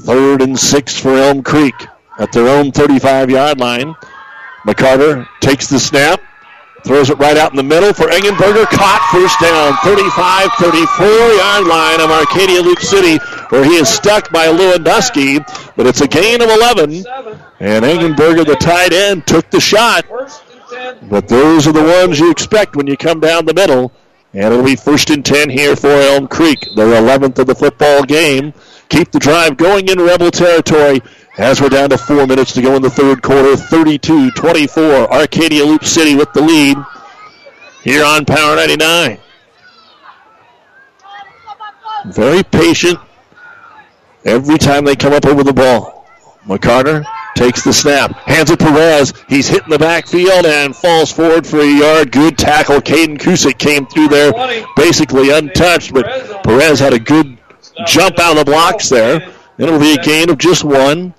Third 0.00 0.42
and 0.42 0.58
6 0.58 1.00
for 1.00 1.10
Elm 1.10 1.44
Creek 1.44 1.74
at 2.18 2.32
their 2.32 2.48
own 2.48 2.72
35-yard 2.72 3.60
line. 3.60 3.94
McCarter 4.66 5.28
takes 5.38 5.68
the 5.68 5.78
snap 5.78 6.20
Throws 6.86 7.10
it 7.10 7.18
right 7.18 7.36
out 7.36 7.50
in 7.50 7.56
the 7.56 7.64
middle 7.64 7.92
for 7.92 8.06
Engenberger. 8.06 8.64
Caught 8.66 9.02
first 9.10 9.40
down. 9.40 9.74
35 9.82 10.52
34 10.52 11.06
yard 11.34 11.66
line 11.66 12.00
of 12.00 12.10
Arcadia 12.10 12.62
Loup 12.62 12.78
City, 12.78 13.18
where 13.48 13.64
he 13.64 13.74
is 13.74 13.88
stuck 13.88 14.30
by 14.30 14.46
Lewandowski. 14.46 15.44
But 15.74 15.86
it's 15.86 16.00
a 16.00 16.06
gain 16.06 16.40
of 16.40 16.48
11. 16.48 17.04
And 17.58 17.84
Engenberger, 17.84 18.46
the 18.46 18.54
tight 18.54 18.92
end, 18.92 19.26
took 19.26 19.50
the 19.50 19.60
shot. 19.60 20.06
But 21.02 21.26
those 21.26 21.66
are 21.66 21.72
the 21.72 21.82
ones 21.82 22.20
you 22.20 22.30
expect 22.30 22.76
when 22.76 22.86
you 22.86 22.96
come 22.96 23.18
down 23.18 23.46
the 23.46 23.54
middle. 23.54 23.90
And 24.32 24.52
it'll 24.52 24.64
be 24.64 24.76
first 24.76 25.10
and 25.10 25.24
10 25.24 25.50
here 25.50 25.74
for 25.74 25.88
Elm 25.88 26.28
Creek, 26.28 26.68
their 26.76 27.02
11th 27.02 27.38
of 27.40 27.48
the 27.48 27.54
football 27.54 28.04
game. 28.04 28.52
Keep 28.90 29.10
the 29.10 29.18
drive 29.18 29.56
going 29.56 29.88
in 29.88 29.98
Rebel 29.98 30.30
territory. 30.30 31.00
As 31.38 31.60
we're 31.60 31.68
down 31.68 31.90
to 31.90 31.98
four 31.98 32.26
minutes 32.26 32.54
to 32.54 32.62
go 32.62 32.76
in 32.76 32.82
the 32.82 32.88
third 32.88 33.22
quarter, 33.22 33.56
32 33.56 34.30
24. 34.30 35.12
Arcadia 35.12 35.66
Loup 35.66 35.84
City 35.84 36.14
with 36.14 36.32
the 36.32 36.40
lead 36.40 36.78
here 37.82 38.06
on 38.06 38.24
Power 38.24 38.56
99. 38.56 39.18
Very 42.06 42.42
patient 42.42 42.98
every 44.24 44.56
time 44.56 44.86
they 44.86 44.96
come 44.96 45.12
up 45.12 45.26
over 45.26 45.44
the 45.44 45.52
ball. 45.52 46.06
McCarter 46.46 47.04
takes 47.34 47.62
the 47.62 47.72
snap, 47.72 48.12
hands 48.12 48.50
it 48.50 48.58
to 48.60 48.64
Perez. 48.64 49.12
He's 49.28 49.46
hitting 49.46 49.68
the 49.68 49.78
backfield 49.78 50.46
and 50.46 50.74
falls 50.74 51.12
forward 51.12 51.46
for 51.46 51.60
a 51.60 51.66
yard. 51.66 52.12
Good 52.12 52.38
tackle. 52.38 52.80
Caden 52.80 53.18
Kusick 53.18 53.58
came 53.58 53.86
through 53.86 54.08
there 54.08 54.32
basically 54.74 55.30
untouched, 55.30 55.92
but 55.92 56.06
Perez 56.44 56.80
had 56.80 56.94
a 56.94 56.98
good 56.98 57.36
jump 57.86 58.18
out 58.18 58.38
of 58.38 58.46
the 58.46 58.50
blocks 58.50 58.88
there. 58.88 59.34
It'll 59.58 59.78
be 59.78 59.92
a 59.92 60.02
gain 60.02 60.30
of 60.30 60.38
just 60.38 60.64
one. 60.64 61.12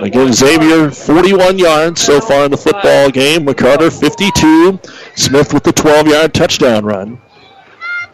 Again, 0.00 0.32
Xavier 0.32 0.90
41 0.90 1.58
yards 1.58 2.02
so 2.02 2.20
far 2.20 2.46
in 2.46 2.50
the 2.50 2.56
football 2.56 3.10
game. 3.10 3.46
McCarter 3.46 3.92
52. 3.92 4.80
Smith 5.14 5.54
with 5.54 5.62
the 5.62 5.72
12 5.72 6.08
yard 6.08 6.34
touchdown 6.34 6.84
run. 6.84 7.20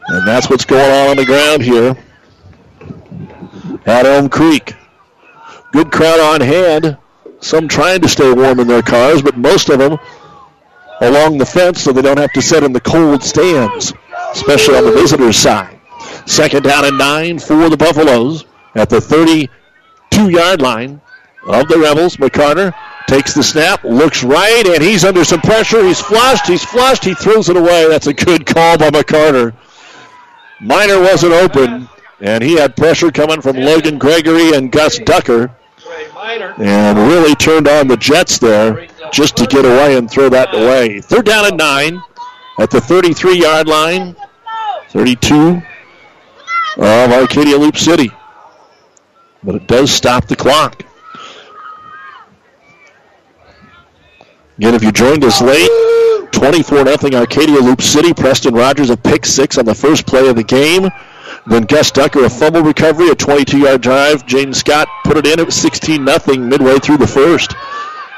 And 0.09 0.27
that's 0.27 0.51
what's 0.51 0.65
going 0.65 0.91
on 0.91 1.11
on 1.11 1.17
the 1.17 1.25
ground 1.25 1.63
here 1.63 1.97
at 3.87 4.07
Elm 4.07 4.29
Creek. 4.29 4.75
Good 5.73 5.91
crowd 5.91 6.21
on 6.21 6.41
hand. 6.41 6.99
Some 7.41 7.69
trying 7.69 8.01
to 8.03 8.09
stay 8.09 8.31
warm 8.33 8.61
in 8.61 8.67
their 8.67 8.83
cars, 8.83 9.23
but 9.23 9.37
most 9.37 9.71
of 9.71 9.79
them 9.79 9.99
along 11.01 11.39
the 11.39 11.47
fence 11.47 11.81
so 11.81 11.93
they 11.93 12.03
don't 12.03 12.19
have 12.19 12.33
to 12.33 12.43
sit 12.43 12.63
in 12.63 12.73
the 12.73 12.81
cold 12.81 13.23
stands, 13.23 13.95
especially 14.33 14.77
on 14.77 14.85
the 14.85 14.93
visitors' 14.93 15.39
side. 15.39 15.81
Second 16.27 16.65
down 16.65 16.85
and 16.85 16.99
nine 16.99 17.39
for 17.39 17.71
the 17.71 17.77
Buffaloes 17.77 18.45
at 18.75 18.91
the 18.91 19.01
32 19.01 20.29
yard 20.29 20.61
line 20.61 21.01
of 21.45 21.69
the 21.69 21.79
Rebels. 21.79 22.17
McCarter 22.17 22.75
takes 23.07 23.35
the 23.35 23.43
snap, 23.43 23.83
looks 23.85 24.23
right, 24.23 24.67
and 24.67 24.83
he's 24.83 25.05
under 25.05 25.25
some 25.25 25.41
pressure. 25.41 25.85
He's 25.85 26.01
flushed, 26.01 26.47
he's 26.47 26.65
flushed, 26.65 27.05
he 27.05 27.15
throws 27.15 27.49
it 27.49 27.57
away. 27.57 27.89
That's 27.89 28.07
a 28.07 28.15
good 28.15 28.47
call 28.47 28.79
by 28.79 28.91
McCarter. 28.91 29.55
Miner 30.61 31.01
wasn't 31.01 31.33
open, 31.33 31.89
and 32.21 32.45
he 32.45 32.55
had 32.55 32.77
pressure 32.77 33.11
coming 33.11 33.41
from 33.41 33.57
Logan 33.57 33.99
Gregory 33.99 34.53
and 34.55 34.71
Gus 34.71 34.99
Ducker. 34.99 35.51
And 36.59 36.99
really 36.99 37.35
turned 37.35 37.67
on 37.67 37.89
the 37.89 37.97
Jets 37.97 38.39
there 38.39 38.87
just 39.11 39.37
to 39.39 39.47
get 39.47 39.65
away 39.65 39.97
and 39.97 40.09
throw 40.09 40.29
that 40.29 40.55
away. 40.55 41.01
Third 41.01 41.27
down 41.27 41.47
and 41.47 41.57
nine 41.57 42.01
at 42.59 42.71
the 42.71 42.81
33 42.81 43.41
yard 43.41 43.67
line. 43.67 44.15
32 44.91 45.63
of 46.77 47.13
Arcadia 47.13 47.57
Loup 47.57 47.77
City. 47.77 48.13
But 49.43 49.55
it 49.55 49.67
does 49.67 49.91
stop 49.91 50.27
the 50.27 50.37
clock. 50.37 50.85
Again, 54.61 54.75
if 54.75 54.85
you 54.85 54.93
joined 54.93 55.25
us 55.25 55.41
late, 55.41 55.71
24 56.33 56.85
0 56.85 57.19
Arcadia 57.19 57.59
Loup 57.61 57.81
City. 57.81 58.13
Preston 58.13 58.53
Rogers 58.53 58.91
a 58.91 58.97
pick 58.99 59.25
six 59.25 59.57
on 59.57 59.65
the 59.65 59.75
first 59.75 60.07
play 60.07 60.29
of 60.29 60.37
the 60.37 60.45
game. 60.45 60.91
Then 61.47 61.63
Gus 61.63 61.91
Ducker 61.91 62.27
a 62.27 62.29
fumble 62.29 62.61
recovery, 62.61 63.09
a 63.09 63.15
22-yard 63.15 63.81
drive. 63.81 64.27
Jaden 64.27 64.55
Scott 64.55 64.87
put 65.03 65.17
it 65.17 65.27
in. 65.27 65.41
It 65.41 65.47
was 65.47 65.55
16 65.55 66.07
0 66.07 66.37
midway 66.37 66.79
through 66.79 66.99
the 66.99 67.07
first. 67.07 67.55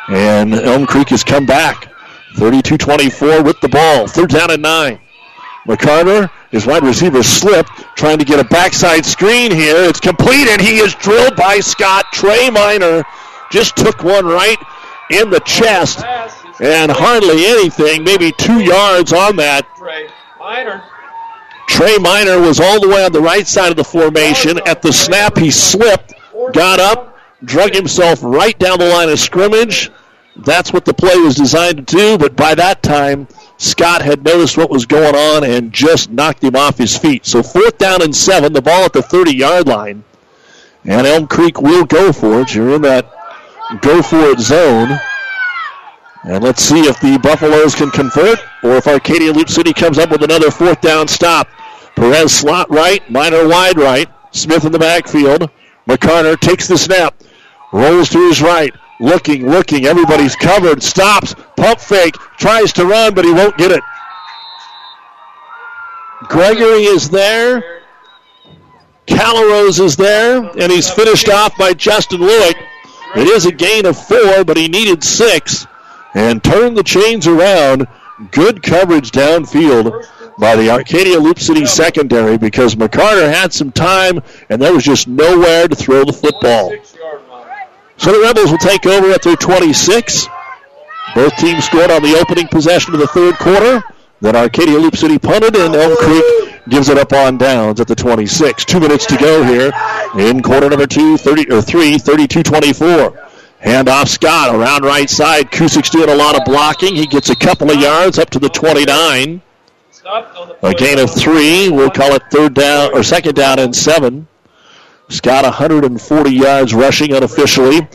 And 0.09 0.53
Elm 0.53 0.85
Creek 0.85 1.11
has 1.11 1.23
come 1.23 1.47
back. 1.47 1.93
32-24 2.35 3.45
with 3.45 3.61
the 3.61 3.69
ball. 3.69 4.09
Third 4.09 4.31
down 4.31 4.51
and 4.51 4.63
nine. 4.63 4.99
McCarter, 5.69 6.29
his 6.51 6.67
wide 6.67 6.83
receiver 6.83 7.23
slipped, 7.23 7.71
trying 7.95 8.19
to 8.19 8.25
get 8.25 8.41
a 8.41 8.49
backside 8.49 9.07
screen 9.07 9.53
here. 9.53 9.77
It's 9.77 10.01
complete, 10.01 10.49
and 10.49 10.61
he 10.61 10.79
is 10.79 10.93
drilled 10.97 11.37
by 11.37 11.61
Scott. 11.61 12.07
Trey 12.13 12.51
Miner 12.51 13.05
just 13.53 13.77
took 13.77 14.03
one 14.03 14.27
right 14.27 14.59
in 15.11 15.31
the 15.31 15.41
chest, 15.41 16.05
and 16.61 16.91
hardly 16.91 17.47
anything, 17.47 18.05
maybe 18.05 18.33
two 18.39 18.61
yards 18.61 19.13
on 19.13 19.37
that. 19.37 19.67
Trey 21.69 21.97
Miner 21.99 22.41
was 22.41 22.61
all 22.61 22.81
the 22.81 22.89
way 22.89 23.05
on 23.05 23.13
the 23.13 23.21
right 23.21 23.47
side 23.47 23.71
of 23.71 23.77
the 23.77 23.85
formation. 23.85 24.61
At 24.67 24.83
the 24.83 24.93
snap, 24.93 25.39
he 25.39 25.51
slipped, 25.51 26.13
got 26.53 26.81
up, 26.81 27.19
drug 27.45 27.75
himself 27.75 28.23
right 28.23 28.59
down 28.59 28.79
the 28.79 28.89
line 28.89 29.09
of 29.09 29.19
scrimmage. 29.19 29.91
That's 30.37 30.73
what 30.73 30.85
the 30.85 30.95
play 30.95 31.17
was 31.17 31.35
designed 31.35 31.77
to 31.77 31.83
do, 31.83 32.19
but 32.19 32.37
by 32.37 32.55
that 32.55 32.83
time, 32.83 33.29
Scott 33.59 34.03
had 34.03 34.25
noticed 34.25 34.57
what 34.57 34.71
was 34.71 34.87
going 34.87 35.15
on 35.15 35.45
and 35.45 35.73
just 35.73 36.11
knocked 36.11 36.43
him 36.43 36.57
off 36.57 36.79
his 36.79 36.97
feet. 36.97 37.27
So 37.27 37.43
fourth 37.43 37.79
down 37.79 38.03
and 38.03 38.15
seven, 38.15 38.53
the 38.53 38.63
ball 38.63 38.85
at 38.85 38.93
the 38.93 39.03
30 39.03 39.37
yard 39.37 39.69
line. 39.69 40.05
And 40.85 41.07
Elm 41.07 41.29
Creek 41.29 41.61
will 41.61 41.85
go 41.85 42.13
for 42.13 42.41
it. 42.41 42.55
You're 42.55 42.75
in 42.75 42.83
that 42.83 43.12
go 43.81 44.03
for 44.03 44.21
it 44.31 44.41
zone. 44.41 44.99
And 46.25 46.43
let's 46.45 46.63
see 46.63 46.81
if 46.83 47.01
the 47.01 47.19
Buffaloes 47.19 47.75
can 47.75 47.91
convert 47.91 48.39
or 48.63 48.77
if 48.77 48.87
Arcadia 48.87 49.33
Loup 49.33 49.49
City 49.49 49.73
comes 49.73 49.99
up 49.99 50.11
with 50.11 50.23
another 50.23 50.51
fourth 50.51 50.81
down 50.81 51.09
stop. 51.09 51.49
Perez 51.97 52.33
slot 52.33 52.71
right, 52.71 53.09
Miner 53.11 53.49
wide 53.49 53.77
right. 53.77 54.09
Smith 54.31 54.65
in 54.65 54.73
the 54.73 54.79
backfield. 54.79 55.51
McCarter 55.89 56.39
takes 56.39 56.69
the 56.69 56.79
snap, 56.79 57.23
rolls 57.73 58.09
to 58.11 58.29
his 58.29 58.41
right, 58.41 58.73
looking, 59.01 59.49
looking. 59.49 59.87
Everybody's 59.87 60.37
covered, 60.37 60.83
stops, 60.83 61.35
pump 61.57 61.81
fake, 61.81 62.15
tries 62.39 62.73
to 62.75 62.87
run, 62.87 63.15
but 63.15 63.25
he 63.25 63.33
won't 63.33 63.59
get 63.59 63.73
it. 63.73 63.83
Gregory 66.29 66.85
is 66.85 67.11
there. 67.11 67.83
Callarose 69.07 69.81
is 69.81 69.97
there, 69.97 70.49
and 70.57 70.71
he's 70.71 70.89
finished 70.89 71.29
off 71.29 71.57
by 71.59 71.75
Justin 71.75 72.21
Lewick. 72.21 72.55
It 73.15 73.29
is 73.29 73.45
a 73.45 73.53
gain 73.53 73.85
of 73.87 73.97
four, 73.97 74.45
but 74.45 74.57
he 74.57 74.69
needed 74.69 75.05
six 75.05 75.67
and 76.15 76.43
turned 76.43 76.77
the 76.77 76.83
chains 76.83 77.27
around. 77.27 77.87
Good 78.31 78.63
coverage 78.63 79.11
downfield 79.11 80.07
by 80.39 80.57
the 80.57 80.71
Arcadia 80.71 81.19
Loup 81.19 81.39
City 81.39 81.67
secondary 81.67 82.39
because 82.39 82.75
McCarter 82.75 83.31
had 83.33 83.53
some 83.53 83.71
time 83.71 84.23
and 84.49 84.63
there 84.63 84.73
was 84.73 84.85
just 84.85 85.09
nowhere 85.09 85.69
to 85.69 85.75
throw 85.75 86.05
the 86.05 86.13
football. 86.13 86.73
So 87.99 88.13
the 88.13 88.21
Rebels 88.21 88.51
will 88.51 88.59
take 88.59 88.87
over 88.87 89.11
at 89.11 89.23
their 89.23 89.37
26. 89.37 90.27
Both 91.15 91.37
teams 91.37 91.65
scored 91.65 91.91
on 91.91 92.03
the 92.03 92.17
opening 92.19 92.49
possession 92.49 92.95
of 92.95 93.01
the 93.01 93.07
third 93.09 93.35
quarter. 93.37 93.83
Then 94.23 94.37
Arcadia 94.37 94.79
Loup 94.79 94.95
City 94.95 95.19
punted 95.19 95.57
and 95.57 95.75
Elm 95.75 95.97
Creek 95.97 96.25
gives 96.69 96.89
it 96.89 96.97
up 96.97 97.13
on 97.13 97.39
downs 97.39 97.81
at 97.81 97.89
the 97.89 97.97
26. 97.97 98.65
Two 98.65 98.79
minutes 98.79 99.05
to 99.07 99.17
go 99.17 99.43
here 99.43 99.73
in 100.17 100.41
quarter 100.43 100.71
number 100.71 100.87
two, 100.87 101.17
30, 101.17 101.51
or 101.51 101.61
three, 101.61 101.97
32-24. 101.97 103.31
Handoff 103.61 104.07
Scott 104.07 104.55
around 104.55 104.85
right 104.85 105.11
side. 105.11 105.51
Kusick's 105.51 105.91
doing 105.91 106.09
a 106.09 106.15
lot 106.15 106.39
of 106.39 106.45
blocking. 106.45 106.95
He 106.95 107.07
gets 107.07 107.31
a 107.31 107.37
couple 107.37 107.73
of 107.73 107.81
yards 107.81 108.17
up 108.21 108.31
to 108.31 108.39
the 108.39 108.49
29. 108.49 109.43
A 110.63 110.75
gain 110.75 111.01
of 111.01 111.13
three. 111.13 111.69
We'll 111.69 111.91
call 111.91 112.13
it 112.15 112.23
third 112.31 112.55
down 112.55 112.95
or 112.95 113.03
second 113.03 113.35
down 113.35 113.59
and 113.59 113.75
seven. 113.75 114.29
Scott 115.09 115.43
140 115.43 116.31
yards 116.31 116.73
rushing 116.73 117.13
unofficially. 117.13 117.89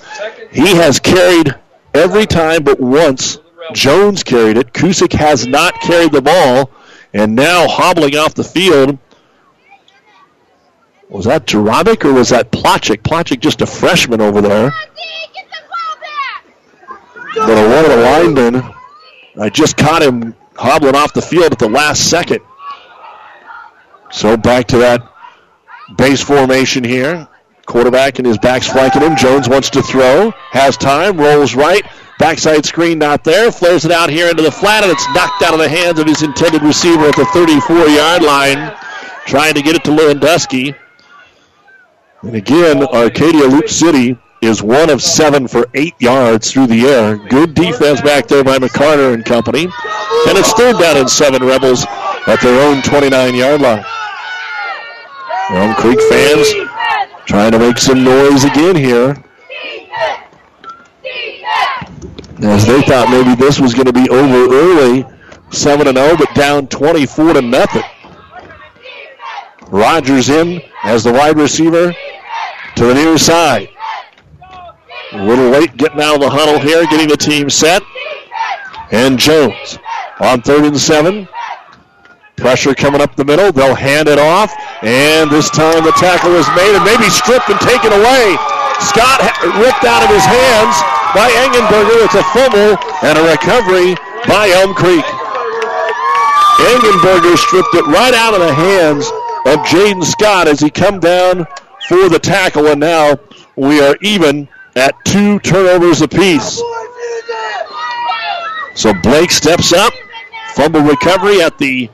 He 0.51 0.75
has 0.75 0.99
carried 0.99 1.55
every 1.93 2.25
time 2.25 2.63
but 2.63 2.81
once. 2.81 3.39
Jones 3.73 4.23
carried 4.23 4.57
it. 4.57 4.73
Kusick 4.73 5.13
has 5.13 5.45
not 5.45 5.73
carried 5.81 6.11
the 6.11 6.21
ball. 6.21 6.71
And 7.13 7.35
now 7.35 7.67
hobbling 7.67 8.15
off 8.15 8.33
the 8.33 8.43
field. 8.43 8.97
Was 11.09 11.25
that 11.25 11.45
Jarabic 11.45 12.03
or 12.03 12.13
was 12.13 12.29
that 12.29 12.51
Plachik? 12.51 13.01
Plachik 13.01 13.39
just 13.39 13.61
a 13.61 13.65
freshman 13.65 14.21
over 14.21 14.41
there. 14.41 14.71
But 17.35 17.47
one 17.47 17.85
of 17.85 17.91
the 17.91 17.97
linemen, 17.97 18.73
I 19.39 19.49
just 19.49 19.77
caught 19.77 20.01
him 20.01 20.35
hobbling 20.55 20.95
off 20.95 21.13
the 21.13 21.21
field 21.21 21.51
at 21.51 21.59
the 21.59 21.69
last 21.69 22.09
second. 22.09 22.41
So 24.11 24.35
back 24.35 24.67
to 24.67 24.77
that 24.79 25.07
base 25.97 26.21
formation 26.21 26.83
here. 26.83 27.27
Quarterback 27.65 28.19
and 28.19 28.25
his 28.25 28.37
backs 28.37 28.67
flanking 28.67 29.01
him. 29.01 29.15
Jones 29.15 29.47
wants 29.47 29.69
to 29.71 29.83
throw. 29.83 30.31
Has 30.51 30.77
time. 30.77 31.17
Rolls 31.17 31.53
right. 31.53 31.85
Backside 32.19 32.65
screen 32.65 32.99
not 32.99 33.23
there. 33.23 33.51
Flares 33.51 33.85
it 33.85 33.91
out 33.91 34.09
here 34.09 34.29
into 34.29 34.41
the 34.41 34.51
flat, 34.51 34.83
and 34.83 34.91
it's 34.91 35.07
knocked 35.13 35.43
out 35.43 35.53
of 35.53 35.59
the 35.59 35.69
hands 35.69 35.99
of 35.99 36.07
his 36.07 36.23
intended 36.23 36.63
receiver 36.63 37.05
at 37.05 37.15
the 37.15 37.23
34-yard 37.23 38.23
line. 38.23 38.75
Trying 39.25 39.53
to 39.53 39.61
get 39.61 39.75
it 39.75 39.83
to 39.83 39.91
Lewandowski. 39.91 40.75
And 42.23 42.35
again, 42.35 42.83
Arcadia 42.83 43.45
Loup 43.45 43.69
City 43.69 44.17
is 44.41 44.63
one 44.63 44.89
of 44.89 45.01
seven 45.01 45.47
for 45.47 45.67
eight 45.73 45.95
yards 45.99 46.51
through 46.51 46.67
the 46.67 46.85
air. 46.85 47.17
Good 47.17 47.53
defense 47.53 48.01
back 48.01 48.27
there 48.27 48.43
by 48.43 48.57
McCarter 48.57 49.13
and 49.13 49.23
company. 49.23 49.63
And 49.63 50.37
it's 50.37 50.53
third 50.53 50.79
down 50.79 50.97
and 50.97 51.09
seven 51.09 51.43
Rebels 51.43 51.85
at 52.27 52.39
their 52.41 52.67
own 52.67 52.81
29-yard 52.81 53.61
line. 53.61 53.85
Elm 55.49 55.75
Creek 55.75 55.99
fans 56.09 56.47
trying 57.25 57.51
to 57.51 57.59
make 57.59 57.77
some 57.77 58.03
noise 58.03 58.43
again 58.43 58.75
here. 58.75 59.15
As 62.39 62.67
they 62.67 62.81
thought 62.83 63.09
maybe 63.09 63.33
this 63.33 63.59
was 63.59 63.73
going 63.73 63.87
to 63.87 63.93
be 63.93 64.07
over 64.09 64.53
early, 64.53 65.05
7 65.49 65.87
and 65.87 65.97
0, 65.97 66.17
but 66.17 66.33
down 66.35 66.67
24 66.67 67.33
to 67.33 67.41
nothing. 67.41 67.83
Rogers 69.69 70.29
in 70.29 70.61
as 70.83 71.03
the 71.03 71.11
wide 71.11 71.37
receiver 71.37 71.93
to 72.75 72.85
the 72.85 72.93
near 72.93 73.17
side. 73.17 73.69
A 75.13 75.23
little 75.25 75.49
late 75.49 75.75
getting 75.77 75.99
out 75.99 76.15
of 76.15 76.21
the 76.21 76.29
huddle 76.29 76.59
here, 76.59 76.85
getting 76.85 77.07
the 77.07 77.17
team 77.17 77.49
set. 77.49 77.81
And 78.91 79.17
Jones 79.17 79.79
on 80.19 80.41
third 80.41 80.65
and 80.65 80.79
seven. 80.79 81.27
Pressure 82.35 82.75
coming 82.75 83.01
up 83.01 83.15
the 83.15 83.25
middle. 83.25 83.51
They'll 83.51 83.73
hand 83.73 84.07
it 84.07 84.19
off. 84.19 84.53
And 84.83 85.31
this 85.31 85.49
time 85.49 85.83
the 85.83 85.91
tackle 85.93 86.35
is 86.35 86.47
made 86.53 86.75
and 86.75 86.85
maybe 86.85 87.09
stripped 87.09 87.49
and 87.49 87.59
taken 87.59 87.91
away. 87.91 88.37
Scott 88.79 89.25
ripped 89.57 89.83
out 89.89 90.03
of 90.05 90.09
his 90.13 90.23
hands 90.23 90.96
by 91.13 91.29
Engenberger. 91.29 92.03
It's 92.03 92.15
a 92.15 92.23
fumble 92.33 92.77
and 93.03 93.17
a 93.17 93.31
recovery 93.31 93.95
by 94.27 94.49
Elm 94.49 94.73
Creek. 94.73 95.05
Engenberger 96.57 97.37
stripped 97.37 97.75
it 97.75 97.85
right 97.85 98.13
out 98.13 98.33
of 98.33 98.41
the 98.41 98.53
hands 98.53 99.07
of 99.45 99.65
Jaden 99.65 100.03
Scott 100.03 100.47
as 100.47 100.59
he 100.59 100.69
come 100.69 100.99
down 100.99 101.45
for 101.87 102.09
the 102.09 102.19
tackle, 102.19 102.67
and 102.67 102.79
now 102.79 103.17
we 103.55 103.79
are 103.79 103.95
even 104.01 104.47
at 104.75 104.93
two 105.05 105.39
turnovers 105.39 106.01
apiece. 106.01 106.61
So 108.75 108.93
Blake 109.01 109.31
steps 109.31 109.73
up, 109.73 109.93
fumble 110.53 110.81
recovery 110.81 111.41
at 111.41 111.57
the 111.57 111.89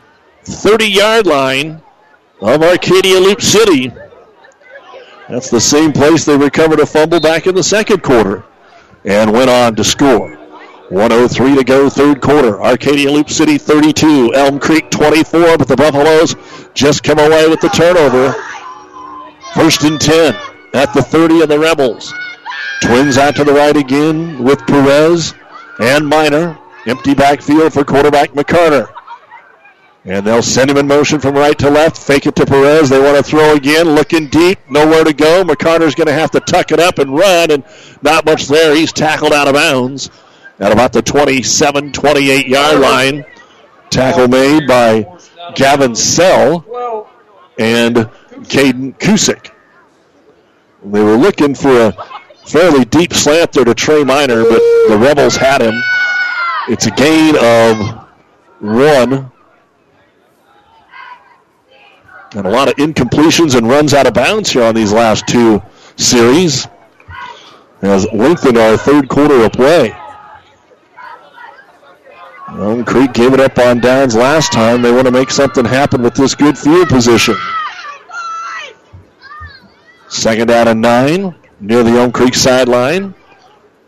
30-yard 0.45 1.27
line 1.27 1.81
of 2.41 2.63
Arcadia 2.63 3.19
Loup 3.19 3.41
City. 3.41 3.91
That's 5.29 5.49
the 5.49 5.61
same 5.61 5.93
place 5.93 6.25
they 6.25 6.37
recovered 6.37 6.79
a 6.79 6.85
fumble 6.85 7.19
back 7.19 7.47
in 7.47 7.55
the 7.55 7.63
second 7.63 8.03
quarter 8.03 8.43
and 9.05 9.31
went 9.31 9.49
on 9.49 9.75
to 9.75 9.83
score. 9.83 10.35
103 10.89 11.55
to 11.55 11.63
go, 11.63 11.89
third 11.89 12.21
quarter. 12.21 12.61
Arcadia 12.61 13.11
Loup 13.11 13.29
City 13.29 13.57
32, 13.57 14.33
Elm 14.35 14.59
Creek 14.59 14.89
24, 14.91 15.57
but 15.57 15.67
the 15.67 15.75
Buffaloes 15.75 16.35
just 16.73 17.03
come 17.03 17.19
away 17.19 17.47
with 17.47 17.61
the 17.61 17.69
turnover. 17.69 18.35
First 19.53 19.83
and 19.83 19.99
10 19.99 20.35
at 20.73 20.93
the 20.93 21.01
30 21.01 21.41
of 21.41 21.49
the 21.49 21.59
Rebels. 21.59 22.13
Twins 22.81 23.17
out 23.17 23.35
to 23.35 23.43
the 23.43 23.53
right 23.53 23.75
again 23.75 24.43
with 24.43 24.59
Perez 24.67 25.33
and 25.79 26.07
Miner. 26.07 26.57
Empty 26.85 27.13
backfield 27.13 27.73
for 27.73 27.85
quarterback 27.85 28.31
McCarter. 28.31 28.89
And 30.05 30.25
they'll 30.25 30.41
send 30.41 30.69
him 30.69 30.77
in 30.77 30.87
motion 30.87 31.19
from 31.19 31.35
right 31.35 31.57
to 31.59 31.69
left. 31.69 31.97
Fake 31.97 32.25
it 32.25 32.35
to 32.35 32.45
Perez. 32.45 32.89
They 32.89 32.99
want 32.99 33.15
to 33.17 33.23
throw 33.23 33.53
again. 33.55 33.89
Looking 33.89 34.27
deep. 34.27 34.59
Nowhere 34.69 35.05
to 35.05 35.13
go. 35.13 35.43
McCarter's 35.43 35.95
going 35.95 36.07
to 36.07 36.13
have 36.13 36.31
to 36.31 36.41
tuck 36.41 36.71
it 36.71 36.79
up 36.79 36.99
and 36.99 37.15
run, 37.15 37.51
and 37.51 37.63
not 38.01 38.25
much 38.25 38.47
there. 38.47 38.75
He's 38.75 38.91
tackled 38.91 39.31
out 39.31 39.47
of 39.47 39.53
bounds 39.53 40.09
at 40.59 40.71
about 40.71 40.91
the 40.93 41.01
27, 41.01 41.93
28 41.93 42.47
yard 42.47 42.79
line. 42.79 43.25
Tackle 43.89 44.27
made 44.27 44.67
by 44.67 45.07
Gavin 45.55 45.95
Sell 45.95 47.07
and 47.57 47.95
Caden 47.95 48.97
Kusick. 48.97 49.51
They 50.83 51.03
were 51.03 51.15
looking 51.15 51.55
for 51.55 51.87
a 51.87 51.91
fairly 52.45 52.85
deep 52.85 53.13
slant 53.13 53.53
there 53.53 53.63
to 53.63 53.73
Trey 53.73 54.03
Miner, 54.03 54.43
but 54.43 54.59
the 54.89 54.97
Rebels 54.99 55.37
had 55.37 55.61
him. 55.61 55.81
It's 56.67 56.87
a 56.87 56.91
gain 56.91 57.35
of 57.37 58.07
one. 58.59 59.31
And 62.35 62.47
a 62.47 62.49
lot 62.49 62.67
of 62.67 62.75
incompletions 62.75 63.55
and 63.55 63.67
runs 63.67 63.93
out 63.93 64.07
of 64.07 64.13
bounds 64.13 64.49
here 64.49 64.63
on 64.63 64.73
these 64.73 64.91
last 64.91 65.27
two 65.27 65.61
series. 65.97 66.67
Has 67.81 68.07
lengthened 68.13 68.57
our 68.57 68.77
third 68.77 69.09
quarter 69.09 69.43
of 69.43 69.51
play. 69.51 69.93
Elm 72.49 72.85
Creek 72.85 73.13
gave 73.13 73.33
it 73.33 73.39
up 73.39 73.57
on 73.57 73.79
downs 73.79 74.15
last 74.15 74.51
time. 74.51 74.81
They 74.81 74.91
want 74.91 75.05
to 75.05 75.11
make 75.11 75.31
something 75.31 75.65
happen 75.65 76.01
with 76.01 76.13
this 76.13 76.33
good 76.33 76.57
field 76.57 76.87
position. 76.87 77.35
Second 80.07 80.47
down 80.47 80.67
and 80.67 80.79
nine 80.81 81.35
near 81.59 81.83
the 81.83 81.99
Elm 81.99 82.11
Creek 82.11 82.35
sideline. 82.35 83.13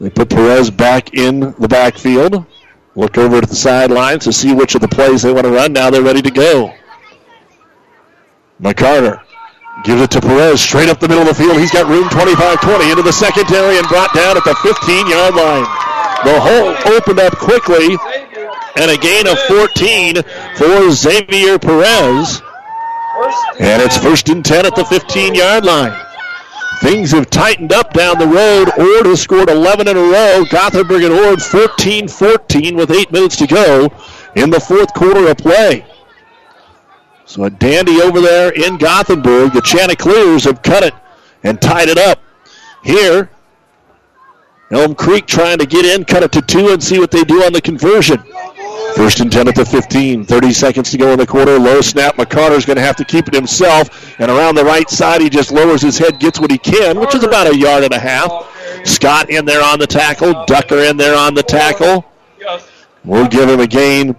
They 0.02 0.10
put 0.10 0.30
Perez 0.30 0.70
back 0.70 1.14
in 1.14 1.40
the 1.60 1.68
backfield. 1.68 2.46
Look 2.96 3.18
over 3.18 3.42
to 3.42 3.48
the 3.48 3.56
sidelines 3.56 4.24
to 4.26 4.34
see 4.34 4.54
which 4.54 4.76
of 4.76 4.82
the 4.82 4.88
plays 4.88 5.22
they 5.22 5.32
want 5.32 5.46
to 5.46 5.52
run. 5.52 5.72
Now 5.72 5.90
they're 5.90 6.02
ready 6.02 6.22
to 6.22 6.32
go. 6.32 6.74
McCarter 8.62 9.22
gives 9.84 10.02
it 10.02 10.12
to 10.12 10.22
Perez 10.22 10.62
straight 10.62 10.88
up 10.88 11.00
the 11.00 11.08
middle 11.08 11.28
of 11.28 11.36
the 11.36 11.44
field. 11.44 11.60
He's 11.60 11.72
got 11.72 11.88
room 11.88 12.06
25-20 12.06 12.92
into 12.92 13.04
the 13.04 13.12
secondary 13.12 13.78
and 13.78 13.88
brought 13.88 14.14
down 14.14 14.38
at 14.38 14.44
the 14.44 14.56
15-yard 14.64 15.36
line. 15.36 15.68
The 16.24 16.40
hole 16.40 16.96
opened 16.96 17.20
up 17.20 17.38
quickly 17.38 17.98
and 18.78 18.92
a 18.92 18.98
gain 18.98 19.28
of 19.28 19.38
14 19.48 20.24
for 20.56 20.92
Xavier 20.92 21.60
Perez. 21.60 22.42
And 23.60 23.82
it's 23.82 23.98
first 23.98 24.30
and 24.30 24.44
10 24.44 24.66
at 24.66 24.76
the 24.76 24.84
15-yard 24.84 25.66
line. 25.66 25.94
Things 26.82 27.12
have 27.12 27.30
tightened 27.30 27.74
up 27.74 27.94
down 27.94 28.20
the 28.20 28.28
road. 28.28 28.70
Ord 28.78 29.06
has 29.06 29.22
scored 29.22 29.50
11 29.50 29.88
in 29.88 29.96
a 29.98 30.02
row. 30.02 30.46
Gothenburg 30.50 31.04
and 31.04 31.14
Ord 31.14 31.40
14-14 31.40 32.76
with 32.76 32.92
eight 32.92 33.12
minutes 33.12 33.38
to 33.38 33.48
go 33.48 33.90
in 34.36 34.50
the 34.50 34.60
fourth 34.60 34.94
quarter 34.94 35.28
of 35.28 35.38
play. 35.38 35.86
So 37.26 37.44
a 37.44 37.50
dandy 37.50 38.02
over 38.02 38.22
there 38.22 38.52
in 38.52 38.78
Gothenburg. 38.78 39.54
The 39.54 39.62
Chanticleers 39.62 40.44
have 40.44 40.62
cut 40.62 40.84
it 40.84 40.94
and 41.44 41.62
tied 41.62 41.90
it 41.90 41.98
up. 41.98 42.20
Here, 42.84 43.30
Elm 44.72 44.94
Creek 44.96 45.26
trying 45.26 45.58
to 45.58 45.66
get 45.66 45.86
in, 45.86 46.06
cut 46.06 46.24
it 46.24 46.32
to 46.34 46.42
two, 46.42 46.70
and 46.70 46.84
see 46.84 47.00
what 47.00 47.12
they 47.12 47.24
do 47.24 47.44
on 47.44 47.52
the 47.52 47.62
conversion. 47.62 48.24
First 48.96 49.20
and 49.20 49.32
10 49.32 49.48
at 49.48 49.56
the 49.56 49.66
15. 49.66 50.24
30 50.24 50.54
seconds 50.54 50.92
to 50.92 50.98
go 50.98 51.12
in 51.12 51.20
the 51.20 51.28
quarter. 51.28 51.60
Low 51.60 51.82
snap. 51.82 52.16
McCarter's 52.16 52.66
going 52.66 52.78
to 52.78 52.84
have 52.84 52.96
to 52.96 53.04
keep 53.04 53.28
it 53.28 53.34
himself. 53.34 54.20
And 54.20 54.32
around 54.32 54.56
the 54.56 54.64
right 54.64 54.90
side, 54.90 55.22
he 55.22 55.30
just 55.30 55.52
lowers 55.52 55.82
his 55.82 55.98
head, 55.98 56.20
gets 56.20 56.40
what 56.40 56.50
he 56.50 56.58
can, 56.58 57.00
which 57.00 57.14
is 57.14 57.24
about 57.24 57.48
a 57.48 57.58
yard 57.58 57.84
and 57.84 57.94
a 57.94 58.00
half. 58.00 58.32
Scott 58.86 59.30
in 59.30 59.46
there 59.46 59.64
on 59.64 59.80
the 59.80 59.88
tackle. 59.88 60.46
Ducker 60.46 60.80
in 60.80 60.96
there 60.96 61.18
on 61.18 61.34
the 61.34 61.44
tackle. 61.44 62.06
We'll 63.04 63.28
give 63.28 63.50
him 63.50 63.60
a 63.60 63.68
gain 63.68 64.16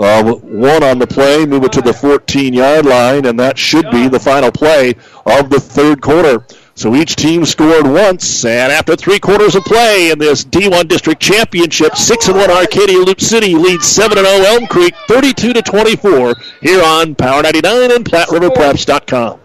Uh, 0.00 0.20
of 0.20 0.42
one 0.42 0.82
on 0.82 0.98
the 0.98 1.06
play, 1.06 1.44
move 1.44 1.62
it 1.64 1.72
to 1.72 1.82
the 1.82 1.92
14 1.92 2.54
yard 2.54 2.86
line, 2.86 3.26
and 3.26 3.38
that 3.38 3.58
should 3.58 3.90
be 3.90 4.08
the 4.08 4.18
final 4.18 4.50
play 4.50 4.94
of 5.26 5.50
the 5.50 5.60
third 5.60 6.00
quarter. 6.00 6.46
So 6.74 6.94
each 6.94 7.16
team 7.16 7.44
scored 7.44 7.86
once, 7.86 8.46
and 8.46 8.72
after 8.72 8.96
three 8.96 9.18
quarters 9.18 9.54
of 9.54 9.64
play 9.64 10.10
in 10.10 10.18
this 10.18 10.42
D1 10.42 10.88
District 10.88 11.20
Championship, 11.20 11.96
six 11.96 12.28
and 12.28 12.38
one 12.38 12.50
Arcadia 12.50 12.96
Loup 12.96 13.20
City 13.20 13.54
leads 13.54 13.86
seven 13.86 14.16
and 14.16 14.26
zero 14.26 14.54
Elm 14.54 14.66
Creek, 14.66 14.94
32 15.06 15.52
to 15.52 15.60
24 15.60 16.34
here 16.62 16.82
on 16.82 17.14
Power 17.14 17.42
99 17.42 17.90
and 17.92 18.04
PlatteRiverPreps.com. 18.06 19.40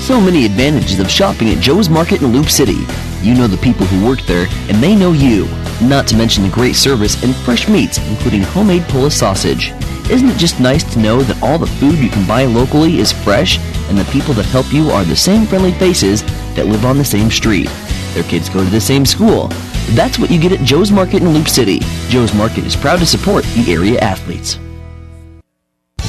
So 0.00 0.20
many 0.20 0.46
advantages 0.46 1.00
of 1.00 1.10
shopping 1.10 1.50
at 1.50 1.58
Joe's 1.58 1.88
Market 1.88 2.22
in 2.22 2.28
Loup 2.28 2.48
City. 2.48 3.09
You 3.22 3.34
know 3.34 3.46
the 3.46 3.58
people 3.58 3.84
who 3.86 4.06
work 4.06 4.22
there, 4.22 4.46
and 4.68 4.82
they 4.82 4.96
know 4.96 5.12
you. 5.12 5.46
Not 5.82 6.06
to 6.08 6.16
mention 6.16 6.42
the 6.42 6.50
great 6.50 6.74
service 6.74 7.22
and 7.22 7.34
fresh 7.36 7.68
meats, 7.68 7.98
including 8.08 8.42
homemade 8.42 8.82
Polish 8.84 9.14
sausage. 9.14 9.72
Isn't 10.10 10.30
it 10.30 10.38
just 10.38 10.58
nice 10.58 10.82
to 10.92 10.98
know 10.98 11.22
that 11.22 11.42
all 11.42 11.58
the 11.58 11.66
food 11.66 11.98
you 11.98 12.08
can 12.08 12.26
buy 12.26 12.44
locally 12.46 12.98
is 12.98 13.12
fresh 13.12 13.58
and 13.88 13.98
the 13.98 14.10
people 14.10 14.34
that 14.34 14.46
help 14.46 14.72
you 14.72 14.90
are 14.90 15.04
the 15.04 15.14
same 15.14 15.46
friendly 15.46 15.72
faces 15.72 16.22
that 16.54 16.66
live 16.66 16.84
on 16.84 16.98
the 16.98 17.04
same 17.04 17.30
street? 17.30 17.68
Their 18.14 18.24
kids 18.24 18.48
go 18.48 18.64
to 18.64 18.70
the 18.70 18.80
same 18.80 19.04
school. 19.04 19.48
That's 19.90 20.18
what 20.18 20.30
you 20.30 20.40
get 20.40 20.52
at 20.52 20.66
Joe's 20.66 20.90
Market 20.90 21.22
in 21.22 21.32
Loup 21.32 21.48
City. 21.48 21.80
Joe's 22.08 22.34
Market 22.34 22.64
is 22.64 22.74
proud 22.74 23.00
to 23.00 23.06
support 23.06 23.44
the 23.54 23.72
area 23.72 24.00
athletes. 24.00 24.58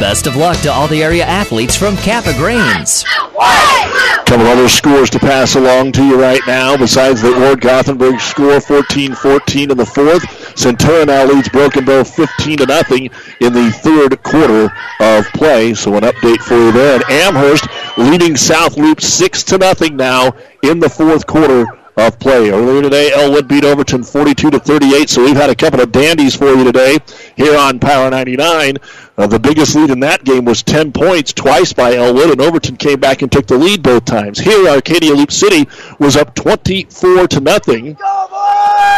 Best 0.00 0.26
of 0.26 0.36
luck 0.36 0.58
to 0.58 0.72
all 0.72 0.88
the 0.88 1.02
area 1.02 1.24
athletes 1.24 1.76
from 1.76 1.96
Kappa 1.96 2.34
Grains. 2.34 3.04
A 3.40 4.24
Couple 4.26 4.46
other 4.46 4.68
scores 4.68 5.08
to 5.10 5.20
pass 5.20 5.54
along 5.54 5.92
to 5.92 6.04
you 6.04 6.20
right 6.20 6.40
now. 6.46 6.76
Besides 6.76 7.22
the 7.22 7.48
Ord 7.48 7.60
Gothenburg 7.60 8.20
score, 8.20 8.58
14-14 8.58 9.70
in 9.70 9.76
the 9.76 9.86
fourth. 9.86 10.22
Centura 10.56 11.06
now 11.06 11.24
leads 11.24 11.48
Broken 11.48 11.84
Bow 11.84 12.02
15 12.02 12.58
to 12.58 12.66
nothing 12.66 13.10
in 13.40 13.52
the 13.52 13.70
third 13.70 14.20
quarter 14.24 14.72
of 15.00 15.26
play. 15.32 15.74
So 15.74 15.94
an 15.94 16.02
update 16.02 16.42
for 16.42 16.54
you 16.54 16.72
there. 16.72 16.96
And 16.96 17.04
Amherst 17.10 17.68
leading 17.96 18.36
South 18.36 18.76
Loup 18.76 19.00
six 19.00 19.44
to 19.44 19.58
nothing 19.58 19.96
now 19.96 20.34
in 20.62 20.80
the 20.80 20.90
fourth 20.90 21.26
quarter 21.26 21.66
of 21.96 22.18
play. 22.18 22.50
Earlier 22.50 22.82
today, 22.82 23.12
Elwood 23.12 23.46
beat 23.46 23.64
Overton 23.64 24.02
42 24.02 24.50
to 24.50 24.58
38. 24.58 25.08
So 25.08 25.24
we've 25.24 25.36
had 25.36 25.50
a 25.50 25.54
couple 25.54 25.80
of 25.80 25.92
dandies 25.92 26.34
for 26.34 26.52
you 26.52 26.64
today 26.64 26.98
here 27.36 27.56
on 27.56 27.78
Power 27.78 28.10
99. 28.10 28.78
Uh, 29.16 29.26
the 29.28 29.38
biggest 29.38 29.76
lead 29.76 29.90
in 29.90 30.00
that 30.00 30.24
game 30.24 30.44
was 30.44 30.62
10 30.64 30.90
points, 30.90 31.32
twice 31.32 31.72
by 31.72 31.94
Elwood, 31.94 32.30
and 32.30 32.40
Overton 32.40 32.76
came 32.76 32.98
back 32.98 33.22
and 33.22 33.30
took 33.30 33.46
the 33.46 33.56
lead 33.56 33.82
both 33.82 34.04
times. 34.04 34.40
Here, 34.40 34.68
Arcadia 34.68 35.14
Loup 35.14 35.30
City 35.30 35.68
was 36.00 36.16
up 36.16 36.34
24 36.34 37.28
to 37.28 37.40
nothing. 37.40 37.96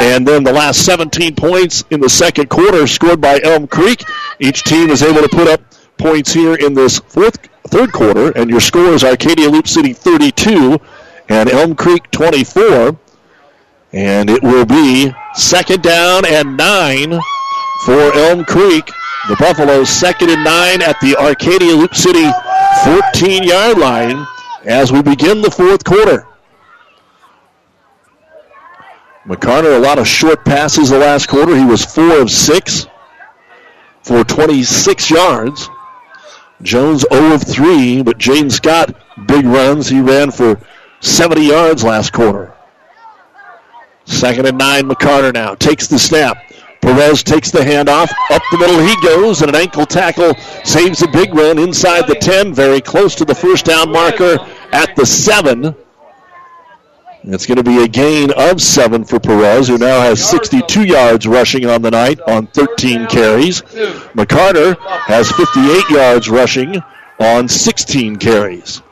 And 0.01 0.27
then 0.27 0.43
the 0.43 0.53
last 0.53 0.85
17 0.87 1.37
points 1.37 1.85
in 1.91 2.01
the 2.01 2.09
second 2.09 2.49
quarter 2.49 2.87
scored 2.87 3.21
by 3.21 3.41
Elm 3.43 3.67
Creek. 3.67 4.03
Each 4.41 4.63
team 4.63 4.89
was 4.89 5.03
able 5.03 5.21
to 5.21 5.29
put 5.29 5.49
up 5.49 5.61
points 5.99 6.33
here 6.33 6.55
in 6.55 6.75
this 6.75 6.99
fourth, 6.99 7.39
third 7.69 7.93
quarter, 7.93 8.31
and 8.33 8.51
your 8.51 8.61
score 8.61 8.89
is 8.89 9.05
Arcadia 9.05 9.49
Loup 9.51 9.67
City 9.69 9.93
32 9.93 10.79
and 11.29 11.51
Elm 11.51 11.75
Creek 11.75 12.11
24. 12.11 12.97
And 13.93 14.29
it 14.29 14.43
will 14.43 14.67
be 14.67 15.13
second 15.35 15.83
down 15.83 16.27
and 16.27 16.57
nine 16.57 17.19
for 17.85 18.15
Elm 18.15 18.45
Creek. 18.45 18.87
The 19.29 19.37
Buffaloes 19.37 19.89
second 19.89 20.31
and 20.31 20.45
nine 20.45 20.83
at 20.83 21.01
the 21.01 21.17
Arcadia 21.17 21.75
Loup 21.75 21.95
City 21.95 22.31
14 22.85 23.43
yard 23.43 23.79
line 23.79 24.27
as 24.65 24.93
we 24.93 25.03
begin 25.03 25.41
the 25.41 25.51
fourth 25.51 25.85
quarter. 25.85 26.27
McCarter, 29.27 29.77
a 29.77 29.81
lot 29.81 29.99
of 29.99 30.07
short 30.07 30.45
passes 30.45 30.91
the 30.91 30.99
last 30.99 31.29
quarter. 31.29 31.57
He 31.57 31.65
was 31.65 31.85
four 31.85 32.21
of 32.21 32.31
six 32.31 32.87
for 34.03 34.23
26 34.23 35.11
yards. 35.11 35.69
Jones 36.63 37.05
0 37.13 37.35
of 37.35 37.43
3, 37.43 38.03
but 38.03 38.19
Jaden 38.19 38.51
Scott, 38.51 38.95
big 39.27 39.45
runs. 39.45 39.89
He 39.89 40.01
ran 40.01 40.31
for 40.31 40.59
70 41.07 41.47
yards 41.47 41.85
last 41.85 42.13
quarter. 42.13 42.53
Second 44.05 44.47
and 44.47 44.59
nine, 44.59 44.89
McCarter 44.89 45.33
now 45.33 45.55
takes 45.55 45.87
the 45.87 45.99
snap. 45.99 46.37
Perez 46.81 47.23
takes 47.23 47.51
the 47.51 47.61
handoff. 47.61 48.11
Up 48.31 48.43
the 48.51 48.59
middle 48.59 48.79
he 48.81 48.95
goes, 49.03 49.41
and 49.41 49.49
an 49.49 49.57
ankle 49.57 49.87
tackle 49.87 50.35
saves 50.65 51.03
a 51.03 51.09
big 51.09 51.35
run 51.35 51.59
inside 51.59 52.07
the 52.07 52.15
10, 52.15 52.55
very 52.55 52.81
close 52.81 53.15
to 53.17 53.25
the 53.25 53.35
first 53.35 53.65
down 53.65 53.91
marker 53.91 54.39
at 54.73 54.95
the 54.97 55.07
7. 55.07 55.75
It's 57.25 57.47
going 57.47 57.57
to 57.57 57.65
be 57.65 57.83
a 57.83 57.89
gain 57.89 58.31
of 58.37 58.61
7 58.61 59.05
for 59.05 59.19
Perez, 59.19 59.67
who 59.67 59.79
now 59.79 60.01
has 60.01 60.25
62 60.25 60.85
yards 60.85 61.27
rushing 61.27 61.67
on 61.67 61.83
the 61.83 61.91
night 61.91 62.21
on 62.21 62.47
13 62.47 63.07
carries. 63.07 63.63
McCarter 63.63 64.77
has 65.07 65.31
58 65.33 65.89
yards 65.91 66.29
rushing 66.29 66.81
on 67.19 67.49
16 67.49 68.17
carries. 68.17 68.83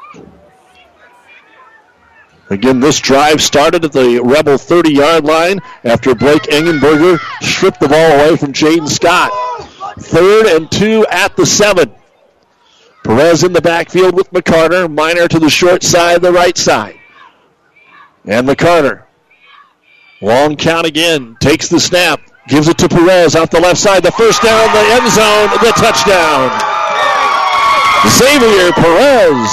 Again, 2.50 2.81
this 2.81 3.00
drive 3.00 3.42
started 3.42 3.84
at 3.84 3.92
the 3.92 4.20
Rebel 4.23 4.58
30 4.58 4.92
yard 4.92 5.24
line 5.24 5.60
after 5.82 6.14
Blake 6.14 6.42
Engenberger 6.42 7.18
stripped 7.42 7.81
the 7.81 7.89
ball 7.89 8.12
away 8.12 8.36
from 8.36 8.52
Jaden 8.52 8.89
Scott. 8.89 9.31
Third 9.98 10.47
and 10.47 10.70
two 10.70 11.06
at 11.10 11.36
the 11.36 11.47
seven. 11.47 11.94
Perez 13.02 13.44
in 13.44 13.52
the 13.52 13.62
backfield 13.62 14.14
with 14.14 14.31
McCarter. 14.31 14.92
Miner 14.92 15.28
to 15.28 15.39
the 15.39 15.50
short 15.50 15.82
side, 15.82 16.20
the 16.20 16.32
right 16.32 16.56
side. 16.56 16.98
And 18.26 18.48
McCarter. 18.48 19.05
Long 20.20 20.56
count 20.56 20.86
again. 20.86 21.36
Takes 21.40 21.68
the 21.68 21.81
snap. 21.81 22.20
Gives 22.48 22.68
it 22.68 22.76
to 22.78 22.89
Perez 22.89 23.36
off 23.36 23.50
the 23.50 23.60
left 23.60 23.78
side. 23.78 24.02
The 24.02 24.12
first 24.12 24.42
down, 24.42 24.73
the 24.73 24.84
end 24.92 25.10
zone, 25.12 25.48
the 25.64 25.73
touchdown. 25.76 26.50
Xavier 28.08 28.73
Perez, 28.73 29.48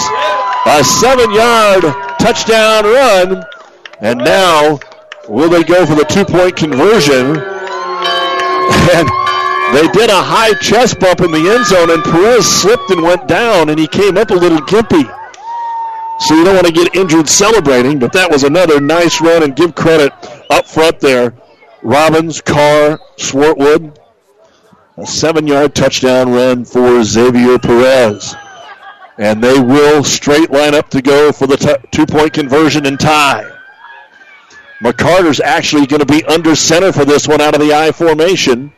a 0.65 0.83
seven 0.83 1.31
yard 1.31 2.10
touchdown 2.21 2.83
run. 2.83 3.43
And 3.99 4.19
now, 4.19 4.79
will 5.27 5.49
they 5.49 5.63
go 5.63 5.85
for 5.85 5.95
the 5.95 6.05
two 6.05 6.25
point 6.25 6.55
conversion? 6.55 7.41
And 8.93 9.07
they 9.75 9.87
did 9.89 10.09
a 10.09 10.21
high 10.21 10.53
chest 10.55 10.99
bump 10.99 11.21
in 11.21 11.31
the 11.31 11.49
end 11.49 11.65
zone, 11.65 11.91
and 11.91 12.03
Perez 12.03 12.45
slipped 12.45 12.89
and 12.89 13.01
went 13.01 13.27
down, 13.27 13.69
and 13.69 13.79
he 13.79 13.87
came 13.87 14.17
up 14.17 14.31
a 14.31 14.33
little 14.33 14.59
gimpy. 14.59 15.03
So 16.19 16.35
you 16.35 16.43
don't 16.43 16.55
want 16.55 16.67
to 16.67 16.73
get 16.73 16.95
injured 16.95 17.29
celebrating, 17.29 17.97
but 17.97 18.11
that 18.13 18.29
was 18.29 18.43
another 18.43 18.81
nice 18.81 19.21
run, 19.21 19.43
and 19.43 19.55
give 19.55 19.75
credit 19.75 20.13
up 20.49 20.67
front 20.67 20.99
there. 20.99 21.33
Robbins, 21.83 22.41
Carr, 22.41 22.99
Swartwood. 23.17 23.97
A 24.97 25.05
seven 25.05 25.47
yard 25.47 25.73
touchdown 25.73 26.31
run 26.31 26.65
for 26.65 27.03
Xavier 27.03 27.57
Perez. 27.57 28.35
And 29.17 29.43
they 29.43 29.59
will 29.59 30.03
straight 30.03 30.51
line 30.51 30.73
up 30.73 30.89
to 30.91 31.01
go 31.01 31.31
for 31.31 31.47
the 31.47 31.57
t- 31.57 31.87
two 31.91 32.05
point 32.05 32.33
conversion 32.33 32.85
and 32.85 32.99
tie. 32.99 33.49
McCarter's 34.81 35.39
actually 35.39 35.85
going 35.85 35.99
to 35.99 36.05
be 36.05 36.25
under 36.25 36.55
center 36.55 36.91
for 36.91 37.05
this 37.05 37.27
one 37.27 37.39
out 37.39 37.53
of 37.53 37.61
the 37.61 37.73
I 37.73 37.91
formation. 37.91 38.73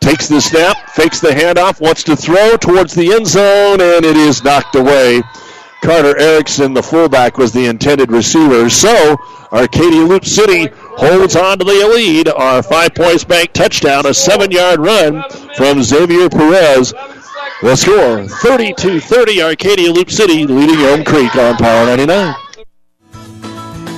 Takes 0.00 0.28
the 0.28 0.40
snap, 0.40 0.88
fakes 0.90 1.20
the 1.20 1.28
handoff, 1.28 1.80
wants 1.80 2.02
to 2.04 2.16
throw 2.16 2.56
towards 2.56 2.94
the 2.94 3.12
end 3.12 3.26
zone, 3.26 3.82
and 3.82 4.04
it 4.04 4.16
is 4.16 4.42
knocked 4.42 4.74
away. 4.74 5.22
Carter 5.82 6.18
Erickson, 6.18 6.72
the 6.72 6.82
fullback, 6.82 7.36
was 7.36 7.52
the 7.52 7.66
intended 7.66 8.10
receiver. 8.10 8.70
So 8.70 9.16
Arcadia 9.52 10.02
Loup 10.02 10.24
City 10.24 10.68
holds 10.74 11.36
on 11.36 11.58
to 11.58 11.64
the 11.64 11.90
lead. 11.94 12.28
Our 12.28 12.62
Five 12.62 12.94
Points 12.94 13.24
Bank 13.24 13.52
touchdown, 13.52 14.06
a 14.06 14.14
seven 14.14 14.50
yard 14.50 14.80
run 14.80 15.22
from 15.56 15.82
Xavier 15.82 16.28
Perez. 16.30 16.94
The 17.62 17.76
score 17.76 18.26
32 18.26 19.00
30 19.00 19.42
Arcadia 19.42 19.92
Loup 19.92 20.10
City 20.10 20.46
leading 20.46 20.80
Elm 20.80 21.04
Creek 21.04 21.36
on 21.36 21.56
Power 21.58 21.84
99. 21.84 22.34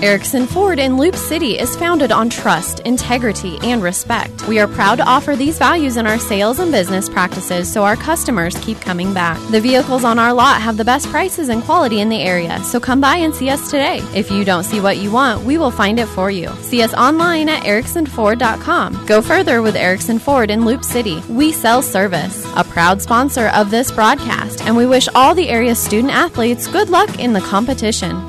Erickson 0.02 0.48
Ford 0.48 0.80
in 0.80 0.96
Loup 0.96 1.14
City 1.14 1.56
is 1.56 1.76
founded 1.76 2.10
on 2.10 2.28
trust, 2.28 2.80
integrity, 2.80 3.60
and 3.62 3.80
respect. 3.80 4.48
We 4.48 4.58
are 4.58 4.66
proud 4.66 4.96
to 4.96 5.04
offer 5.04 5.36
these 5.36 5.58
values 5.58 5.96
in 5.96 6.08
our 6.08 6.18
sales 6.18 6.58
and 6.58 6.72
business 6.72 7.08
practices 7.08 7.72
so 7.72 7.84
our 7.84 7.94
customers 7.94 8.58
keep 8.62 8.80
coming 8.80 9.14
back. 9.14 9.38
The 9.52 9.60
vehicles 9.60 10.02
on 10.02 10.18
our 10.18 10.32
lot 10.32 10.60
have 10.60 10.76
the 10.76 10.84
best 10.84 11.08
prices 11.08 11.48
and 11.48 11.62
quality 11.62 12.00
in 12.00 12.08
the 12.08 12.20
area, 12.20 12.58
so 12.64 12.80
come 12.80 13.00
by 13.00 13.18
and 13.18 13.32
see 13.32 13.48
us 13.48 13.70
today. 13.70 14.00
If 14.12 14.28
you 14.28 14.44
don't 14.44 14.64
see 14.64 14.80
what 14.80 14.96
you 14.96 15.12
want, 15.12 15.44
we 15.44 15.56
will 15.56 15.70
find 15.70 16.00
it 16.00 16.08
for 16.08 16.32
you. 16.32 16.48
See 16.62 16.82
us 16.82 16.94
online 16.94 17.48
at 17.48 17.62
ericksonford.com. 17.62 19.06
Go 19.06 19.22
further 19.22 19.62
with 19.62 19.76
Erickson 19.76 20.18
Ford 20.18 20.50
in 20.50 20.64
Loup 20.64 20.82
City. 20.82 21.22
We 21.28 21.52
sell 21.52 21.80
service. 21.80 22.44
A 22.56 22.64
proud 22.64 23.00
sponsor 23.00 23.50
of 23.50 23.70
this 23.70 23.92
broadcast, 23.92 24.62
and 24.62 24.76
we 24.76 24.84
wish 24.84 25.08
all 25.14 25.36
the 25.36 25.48
area 25.48 25.76
student 25.76 26.12
athletes 26.12 26.66
good 26.66 26.90
luck 26.90 27.20
in 27.20 27.34
the 27.34 27.40
competition. 27.42 28.20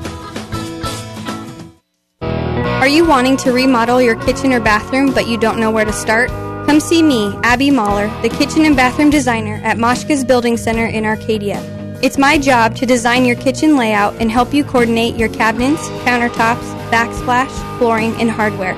Are 2.84 2.96
you 2.96 3.06
wanting 3.06 3.38
to 3.38 3.50
remodel 3.50 4.02
your 4.02 4.14
kitchen 4.26 4.52
or 4.52 4.60
bathroom 4.60 5.14
but 5.14 5.26
you 5.26 5.38
don't 5.38 5.58
know 5.58 5.70
where 5.70 5.86
to 5.86 5.92
start? 5.94 6.28
Come 6.66 6.80
see 6.80 7.02
me, 7.02 7.34
Abby 7.42 7.70
Mahler, 7.70 8.08
the 8.20 8.28
kitchen 8.28 8.66
and 8.66 8.76
bathroom 8.76 9.08
designer 9.08 9.58
at 9.64 9.78
Moshka's 9.78 10.22
Building 10.22 10.58
Center 10.58 10.84
in 10.84 11.06
Arcadia. 11.06 11.62
It's 12.02 12.18
my 12.18 12.36
job 12.36 12.76
to 12.76 12.84
design 12.84 13.24
your 13.24 13.36
kitchen 13.36 13.78
layout 13.78 14.20
and 14.20 14.30
help 14.30 14.52
you 14.52 14.64
coordinate 14.64 15.16
your 15.16 15.30
cabinets, 15.30 15.88
countertops, 16.04 16.90
backsplash, 16.90 17.78
flooring, 17.78 18.14
and 18.20 18.30
hardware. 18.30 18.74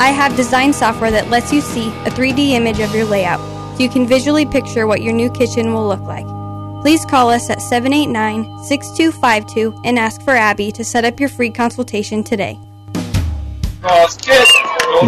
I 0.00 0.08
have 0.16 0.34
design 0.34 0.72
software 0.72 1.10
that 1.10 1.28
lets 1.28 1.52
you 1.52 1.60
see 1.60 1.88
a 2.06 2.10
3D 2.10 2.52
image 2.52 2.80
of 2.80 2.94
your 2.94 3.04
layout 3.04 3.40
so 3.76 3.82
you 3.82 3.90
can 3.90 4.06
visually 4.06 4.46
picture 4.46 4.86
what 4.86 5.02
your 5.02 5.12
new 5.12 5.30
kitchen 5.30 5.74
will 5.74 5.86
look 5.86 6.00
like. 6.00 6.24
Please 6.80 7.04
call 7.04 7.28
us 7.28 7.50
at 7.50 7.60
789 7.60 8.64
6252 8.64 9.82
and 9.84 9.98
ask 9.98 10.22
for 10.22 10.30
Abby 10.30 10.72
to 10.72 10.82
set 10.82 11.04
up 11.04 11.20
your 11.20 11.28
free 11.28 11.50
consultation 11.50 12.24
today. 12.24 12.58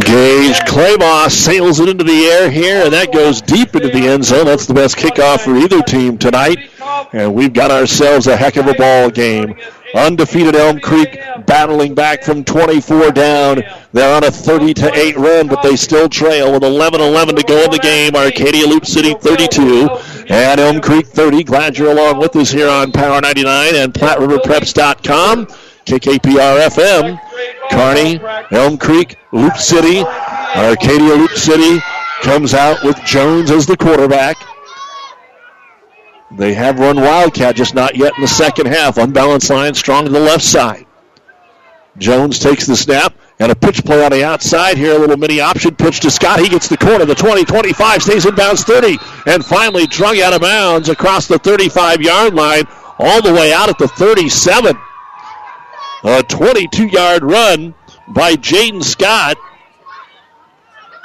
Gage 0.01 0.59
Claybaugh 0.67 1.31
sails 1.31 1.78
it 1.78 1.89
into 1.89 2.03
the 2.03 2.27
air 2.27 2.51
here, 2.51 2.85
and 2.85 2.93
that 2.93 3.12
goes 3.12 3.41
deep 3.41 3.75
into 3.75 3.89
the 3.89 4.09
end 4.09 4.25
zone. 4.25 4.47
That's 4.47 4.67
the 4.67 4.75
best 4.75 4.97
kickoff 4.97 5.44
for 5.44 5.57
either 5.57 5.81
team 5.83 6.19
tonight. 6.19 6.70
And 7.12 7.35
we've 7.35 7.53
got 7.53 7.70
ourselves 7.70 8.27
a 8.27 8.36
heck 8.36 8.57
of 8.57 8.67
a 8.67 8.75
ball 8.75 9.11
game. 9.11 9.57
Undefeated 9.94 10.57
Elm 10.57 10.81
Creek 10.81 11.17
battling 11.47 11.94
back 11.94 12.25
from 12.25 12.43
24 12.43 13.12
down. 13.12 13.62
They're 13.93 14.17
on 14.17 14.25
a 14.25 14.31
30 14.31 14.75
to 14.75 14.93
8 14.93 15.17
run, 15.17 15.47
but 15.47 15.62
they 15.62 15.77
still 15.77 16.09
trail 16.09 16.53
with 16.53 16.62
11-11 16.62 17.36
to 17.36 17.43
go 17.44 17.62
in 17.62 17.70
the 17.70 17.78
game. 17.78 18.17
Arcadia 18.17 18.67
Loup 18.67 18.86
City 18.86 19.15
32 19.15 19.89
and 20.28 20.61
Elm 20.61 20.81
Creek 20.81 21.07
30. 21.07 21.44
Glad 21.44 21.78
you're 21.78 21.93
along 21.93 22.19
with 22.19 22.35
us 22.35 22.51
here 22.51 22.69
on 22.69 22.91
Power 22.91 23.20
99 23.20 23.77
and 23.77 23.94
PlatteRiverPreps.com. 23.94 25.47
KKPR 25.85 26.67
FM, 26.69 27.21
Kearney, 27.71 28.21
Elm 28.57 28.79
Creek, 28.79 29.17
Loup 29.33 29.57
City, 29.57 30.03
Arcadia 30.57 31.15
Loup 31.15 31.33
City 31.33 31.81
comes 32.23 32.55
out 32.55 32.83
with 32.83 32.97
Jones 33.05 33.51
as 33.51 33.67
the 33.67 33.77
quarterback. 33.77 34.37
They 36.33 36.55
have 36.55 36.79
run 36.79 36.97
Wildcat, 36.97 37.55
just 37.55 37.75
not 37.75 37.97
yet 37.97 38.15
in 38.17 38.23
the 38.23 38.29
second 38.29 38.67
half. 38.67 38.97
Unbalanced 38.97 39.51
line, 39.51 39.75
strong 39.75 40.05
to 40.05 40.11
the 40.11 40.21
left 40.21 40.43
side. 40.43 40.87
Jones 41.99 42.39
takes 42.39 42.67
the 42.67 42.77
snap 42.77 43.15
and 43.39 43.53
a 43.53 43.55
pitch 43.55 43.85
play 43.85 44.05
on 44.05 44.11
the 44.11 44.25
outside 44.25 44.77
here. 44.77 44.97
A 44.97 44.99
little 44.99 45.17
mini 45.17 45.41
option 45.41 45.77
pitch 45.77 46.01
to 46.01 46.11
Scott. 46.11 46.41
He 46.41 46.49
gets 46.49 46.67
the 46.67 46.77
corner, 46.77 47.05
the 47.05 47.15
20, 47.15 47.45
25, 47.45 48.03
stays 48.03 48.27
in 48.27 48.35
bounds 48.35 48.65
30, 48.65 48.99
and 49.27 49.45
finally 49.45 49.87
drug 49.87 50.19
out 50.19 50.33
of 50.33 50.41
bounds 50.41 50.89
across 50.89 51.29
the 51.29 51.39
35 51.39 52.01
yard 52.01 52.35
line, 52.35 52.65
all 52.99 53.23
the 53.23 53.33
way 53.33 53.53
out 53.53 53.69
at 53.69 53.79
the 53.79 53.89
37. 53.89 54.77
A 56.05 56.23
22 56.23 56.89
yard 56.89 57.24
run 57.24 57.74
by 58.08 58.34
Jaden 58.34 58.84
Scott. 58.84 59.39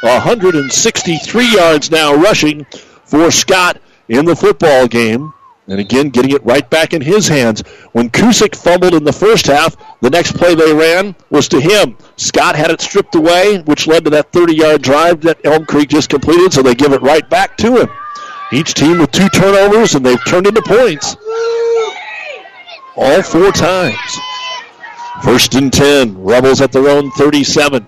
163 0.02 1.54
yards 1.54 1.90
now 1.90 2.16
rushing 2.16 2.66
for 3.06 3.32
Scott 3.32 3.82
in 4.10 4.26
the 4.26 4.36
football 4.36 4.88
game. 4.88 5.34
And 5.70 5.80
again, 5.80 6.10
getting 6.10 6.32
it 6.32 6.44
right 6.44 6.70
back 6.70 6.94
in 6.94 7.02
his 7.02 7.30
hands. 7.30 7.62
When 7.94 8.10
Kusick 8.10 8.56
fumbled 8.56 8.94
in 8.94 9.06
the 9.06 9.14
first 9.14 9.46
half, 9.46 9.78
the 10.02 10.10
next 10.10 10.36
play 10.36 10.54
they 10.54 10.74
ran 10.74 11.16
was 11.30 11.48
to 11.50 11.62
him. 11.62 11.96
Scott 12.18 12.56
had 12.56 12.72
it 12.72 12.82
stripped 12.82 13.16
away, 13.16 13.60
which 13.60 13.88
led 13.88 14.04
to 14.04 14.10
that 14.10 14.34
30 14.34 14.56
yard 14.56 14.82
drive 14.82 15.22
that 15.22 15.46
Elm 15.46 15.66
Creek 15.66 15.90
just 15.90 16.10
completed, 16.10 16.52
so 16.52 16.62
they 16.62 16.76
give 16.76 16.92
it 16.92 17.02
right 17.02 17.30
back 17.30 17.56
to 17.58 17.82
him. 17.82 17.90
Each 18.52 18.74
team 18.74 18.98
with 18.98 19.12
two 19.12 19.30
turnovers, 19.30 19.96
and 19.96 20.06
they've 20.06 20.26
turned 20.26 20.48
into 20.48 20.62
points 20.62 21.16
all 22.98 23.22
four 23.22 23.52
times. 23.52 24.20
First 25.24 25.56
and 25.56 25.72
10. 25.72 26.24
Rebels 26.24 26.62
at 26.62 26.72
their 26.72 26.88
own 26.88 27.12
37. 27.12 27.86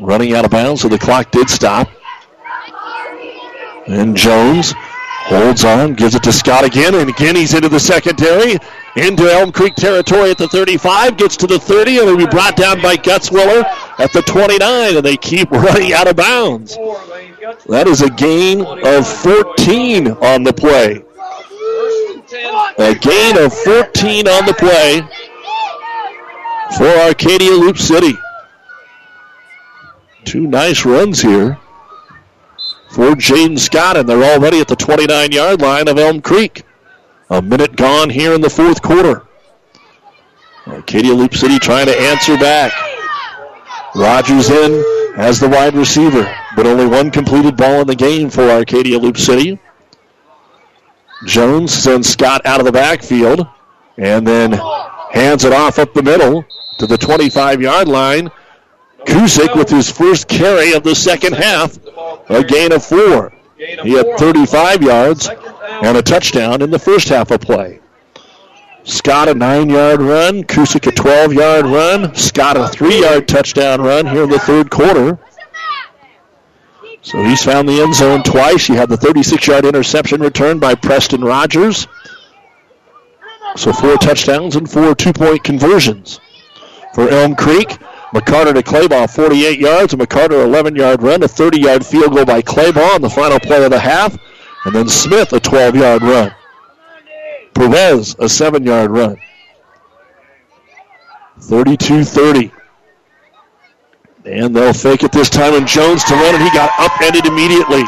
Running 0.00 0.34
out 0.34 0.44
of 0.44 0.50
bounds, 0.50 0.82
so 0.82 0.88
the 0.88 0.98
clock 0.98 1.30
did 1.32 1.50
stop. 1.50 1.88
And 3.88 4.16
Jones 4.16 4.74
holds 5.28 5.64
on, 5.64 5.94
gives 5.94 6.14
it 6.14 6.22
to 6.22 6.32
Scott 6.32 6.64
again, 6.64 6.94
and 6.94 7.10
again 7.10 7.34
he's 7.34 7.52
into 7.52 7.68
the 7.68 7.80
secondary, 7.80 8.56
into 8.96 9.24
Elm 9.24 9.50
Creek 9.50 9.74
territory 9.74 10.30
at 10.30 10.38
the 10.38 10.48
35, 10.48 11.16
gets 11.16 11.36
to 11.38 11.46
the 11.46 11.58
30, 11.58 11.98
and 11.98 12.06
will 12.06 12.16
be 12.16 12.26
brought 12.26 12.56
down 12.56 12.80
by 12.80 12.96
Gutzwiller 12.96 13.64
at 13.98 14.12
the 14.12 14.22
29, 14.22 14.96
and 14.96 15.04
they 15.04 15.16
keep 15.16 15.50
running 15.52 15.92
out 15.92 16.06
of 16.06 16.16
bounds. 16.16 16.76
That 17.66 17.86
is 17.86 18.02
a 18.02 18.10
gain 18.10 18.64
of 18.64 19.06
14 19.06 20.08
on 20.08 20.44
the 20.44 20.52
play. 20.52 21.04
A 22.30 22.94
gain 22.94 23.38
of 23.38 23.54
14 23.54 24.28
on 24.28 24.44
the 24.44 24.54
play 24.58 25.00
for 26.76 26.86
Arcadia 26.86 27.52
Loup 27.52 27.78
City. 27.78 28.12
Two 30.24 30.46
nice 30.46 30.84
runs 30.84 31.22
here 31.22 31.58
for 32.90 33.12
Jaden 33.12 33.58
Scott, 33.58 33.96
and 33.96 34.06
they're 34.06 34.34
already 34.34 34.60
at 34.60 34.68
the 34.68 34.76
29 34.76 35.32
yard 35.32 35.62
line 35.62 35.88
of 35.88 35.96
Elm 35.96 36.20
Creek. 36.20 36.64
A 37.30 37.40
minute 37.40 37.76
gone 37.76 38.10
here 38.10 38.34
in 38.34 38.42
the 38.42 38.50
fourth 38.50 38.82
quarter. 38.82 39.26
Arcadia 40.66 41.14
Loup 41.14 41.34
City 41.34 41.58
trying 41.58 41.86
to 41.86 41.98
answer 41.98 42.36
back. 42.36 42.72
Rogers 43.94 44.50
in 44.50 44.84
as 45.16 45.40
the 45.40 45.48
wide 45.48 45.74
receiver, 45.74 46.30
but 46.56 46.66
only 46.66 46.86
one 46.86 47.10
completed 47.10 47.56
ball 47.56 47.80
in 47.80 47.86
the 47.86 47.96
game 47.96 48.28
for 48.28 48.42
Arcadia 48.50 48.98
Loup 48.98 49.16
City. 49.16 49.58
Jones 51.26 51.72
sends 51.72 52.08
Scott 52.08 52.44
out 52.44 52.60
of 52.60 52.66
the 52.66 52.72
backfield 52.72 53.46
and 53.96 54.26
then 54.26 54.52
hands 55.10 55.44
it 55.44 55.52
off 55.52 55.78
up 55.78 55.92
the 55.94 56.02
middle 56.02 56.44
to 56.78 56.86
the 56.86 56.96
25 56.96 57.60
yard 57.60 57.88
line. 57.88 58.30
Kusick 59.06 59.56
with 59.56 59.68
his 59.68 59.90
first 59.90 60.28
carry 60.28 60.72
of 60.72 60.82
the 60.82 60.94
second 60.94 61.34
half, 61.34 61.78
a 62.28 62.44
gain 62.44 62.72
of 62.72 62.84
four. 62.84 63.32
He 63.56 63.92
had 63.92 64.18
35 64.18 64.82
yards 64.82 65.28
and 65.82 65.96
a 65.96 66.02
touchdown 66.02 66.62
in 66.62 66.70
the 66.70 66.78
first 66.78 67.08
half 67.08 67.30
of 67.30 67.40
play. 67.40 67.80
Scott 68.84 69.28
a 69.28 69.34
nine 69.34 69.68
yard 69.68 70.00
run, 70.00 70.44
Kusick 70.44 70.86
a 70.86 70.92
12 70.92 71.32
yard 71.32 71.66
run, 71.66 72.14
Scott 72.14 72.56
a 72.56 72.68
three 72.68 73.00
yard 73.00 73.28
touchdown 73.28 73.80
run 73.80 74.06
here 74.06 74.24
in 74.24 74.30
the 74.30 74.38
third 74.38 74.70
quarter. 74.70 75.18
So 77.08 77.24
he's 77.24 77.42
found 77.42 77.66
the 77.66 77.80
end 77.80 77.94
zone 77.94 78.22
twice. 78.22 78.66
He 78.66 78.74
had 78.74 78.90
the 78.90 78.96
36 78.98 79.46
yard 79.46 79.64
interception 79.64 80.20
returned 80.20 80.60
by 80.60 80.74
Preston 80.74 81.22
Rogers. 81.22 81.86
So 83.56 83.72
four 83.72 83.96
touchdowns 83.96 84.56
and 84.56 84.70
four 84.70 84.94
two 84.94 85.14
point 85.14 85.42
conversions 85.42 86.20
for 86.92 87.08
Elm 87.08 87.34
Creek. 87.34 87.70
McCarter 88.12 88.52
to 88.52 88.62
Claybaugh, 88.62 89.08
48 89.08 89.58
yards. 89.58 89.94
McCarter 89.94 90.44
11 90.44 90.76
yard 90.76 91.02
run, 91.02 91.22
a 91.22 91.28
30 91.28 91.58
yard 91.58 91.86
field 91.86 92.14
goal 92.14 92.26
by 92.26 92.42
Claybaugh 92.42 92.96
on 92.96 93.00
the 93.00 93.08
final 93.08 93.40
play 93.40 93.64
of 93.64 93.70
the 93.70 93.80
half. 93.80 94.18
And 94.66 94.74
then 94.74 94.86
Smith 94.86 95.32
a 95.32 95.40
12 95.40 95.76
yard 95.76 96.02
run. 96.02 96.34
Perez 97.54 98.16
a 98.18 98.28
7 98.28 98.62
yard 98.64 98.90
run. 98.90 99.16
32 101.40 102.04
30. 102.04 102.52
And 104.28 104.54
they'll 104.54 104.74
fake 104.74 105.04
it 105.04 105.12
this 105.12 105.30
time, 105.30 105.54
and 105.54 105.66
Jones 105.66 106.04
to 106.04 106.14
run, 106.14 106.34
and 106.34 106.44
he 106.44 106.50
got 106.50 106.70
upended 106.78 107.24
immediately. 107.24 107.82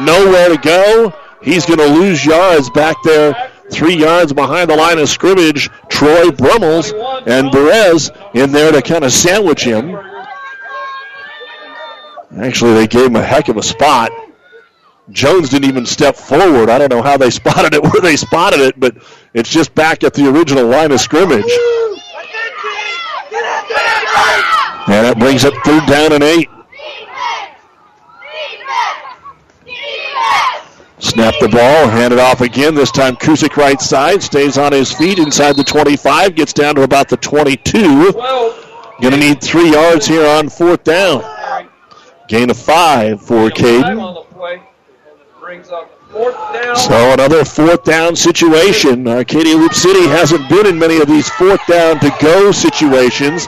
Nowhere 0.00 0.48
to 0.48 0.58
go. 0.62 1.12
He's 1.42 1.66
going 1.66 1.80
to 1.80 1.86
lose 1.86 2.24
yards 2.24 2.70
back 2.70 2.96
there, 3.02 3.50
three 3.72 3.96
yards 3.96 4.32
behind 4.32 4.70
the 4.70 4.76
line 4.76 4.98
of 4.98 5.08
scrimmage. 5.08 5.68
Troy 5.88 6.30
Brummels 6.30 6.92
and 7.26 7.50
Perez 7.50 8.12
in 8.34 8.52
there 8.52 8.70
to 8.70 8.80
kind 8.80 9.04
of 9.04 9.12
sandwich 9.12 9.64
him. 9.64 9.98
Actually, 12.38 12.74
they 12.74 12.86
gave 12.86 13.06
him 13.06 13.16
a 13.16 13.22
heck 13.22 13.48
of 13.48 13.56
a 13.56 13.62
spot. 13.62 14.12
Jones 15.10 15.48
didn't 15.48 15.68
even 15.68 15.84
step 15.84 16.14
forward. 16.14 16.68
I 16.68 16.78
don't 16.78 16.92
know 16.92 17.02
how 17.02 17.16
they 17.16 17.30
spotted 17.42 17.74
it, 17.74 17.82
where 17.82 18.00
they 18.00 18.14
spotted 18.14 18.60
it, 18.60 18.78
but 18.78 18.96
it's 19.34 19.50
just 19.50 19.74
back 19.74 20.04
at 20.04 20.14
the 20.14 20.30
original 20.30 20.66
line 20.66 20.92
of 20.92 21.00
scrimmage. 21.00 21.50
And 24.88 25.04
that 25.04 25.18
brings 25.18 25.44
up 25.44 25.54
third 25.64 25.84
down 25.86 26.12
and 26.12 26.22
eight. 26.22 26.48
Snap 30.98 31.34
the 31.40 31.48
ball, 31.48 31.88
hand 31.88 32.12
it 32.12 32.18
off 32.18 32.40
again. 32.40 32.74
This 32.74 32.90
time 32.90 33.16
Kusick 33.16 33.56
right 33.56 33.80
side, 33.80 34.22
stays 34.22 34.58
on 34.58 34.72
his 34.72 34.92
feet 34.92 35.18
inside 35.18 35.56
the 35.56 35.64
25, 35.64 36.34
gets 36.34 36.52
down 36.52 36.74
to 36.76 36.82
about 36.82 37.08
the 37.08 37.16
22. 37.16 38.12
Going 38.12 39.12
to 39.12 39.16
need 39.16 39.42
three 39.42 39.72
yards 39.72 40.06
here 40.06 40.26
on 40.26 40.48
fourth 40.48 40.84
down. 40.84 41.22
Gain 42.28 42.50
of 42.50 42.56
five 42.56 43.20
for 43.20 43.50
Caden. 43.50 44.24
So 46.76 47.12
another 47.12 47.44
fourth 47.44 47.84
down 47.84 48.16
situation. 48.16 49.06
Uh, 49.06 49.16
Arcadia 49.16 49.54
Loup 49.54 49.74
City 49.74 50.06
hasn't 50.06 50.48
been 50.48 50.66
in 50.66 50.78
many 50.78 50.98
of 50.98 51.08
these 51.08 51.28
fourth 51.28 51.60
down 51.66 52.00
to 52.00 52.10
go 52.20 52.52
situations. 52.52 53.46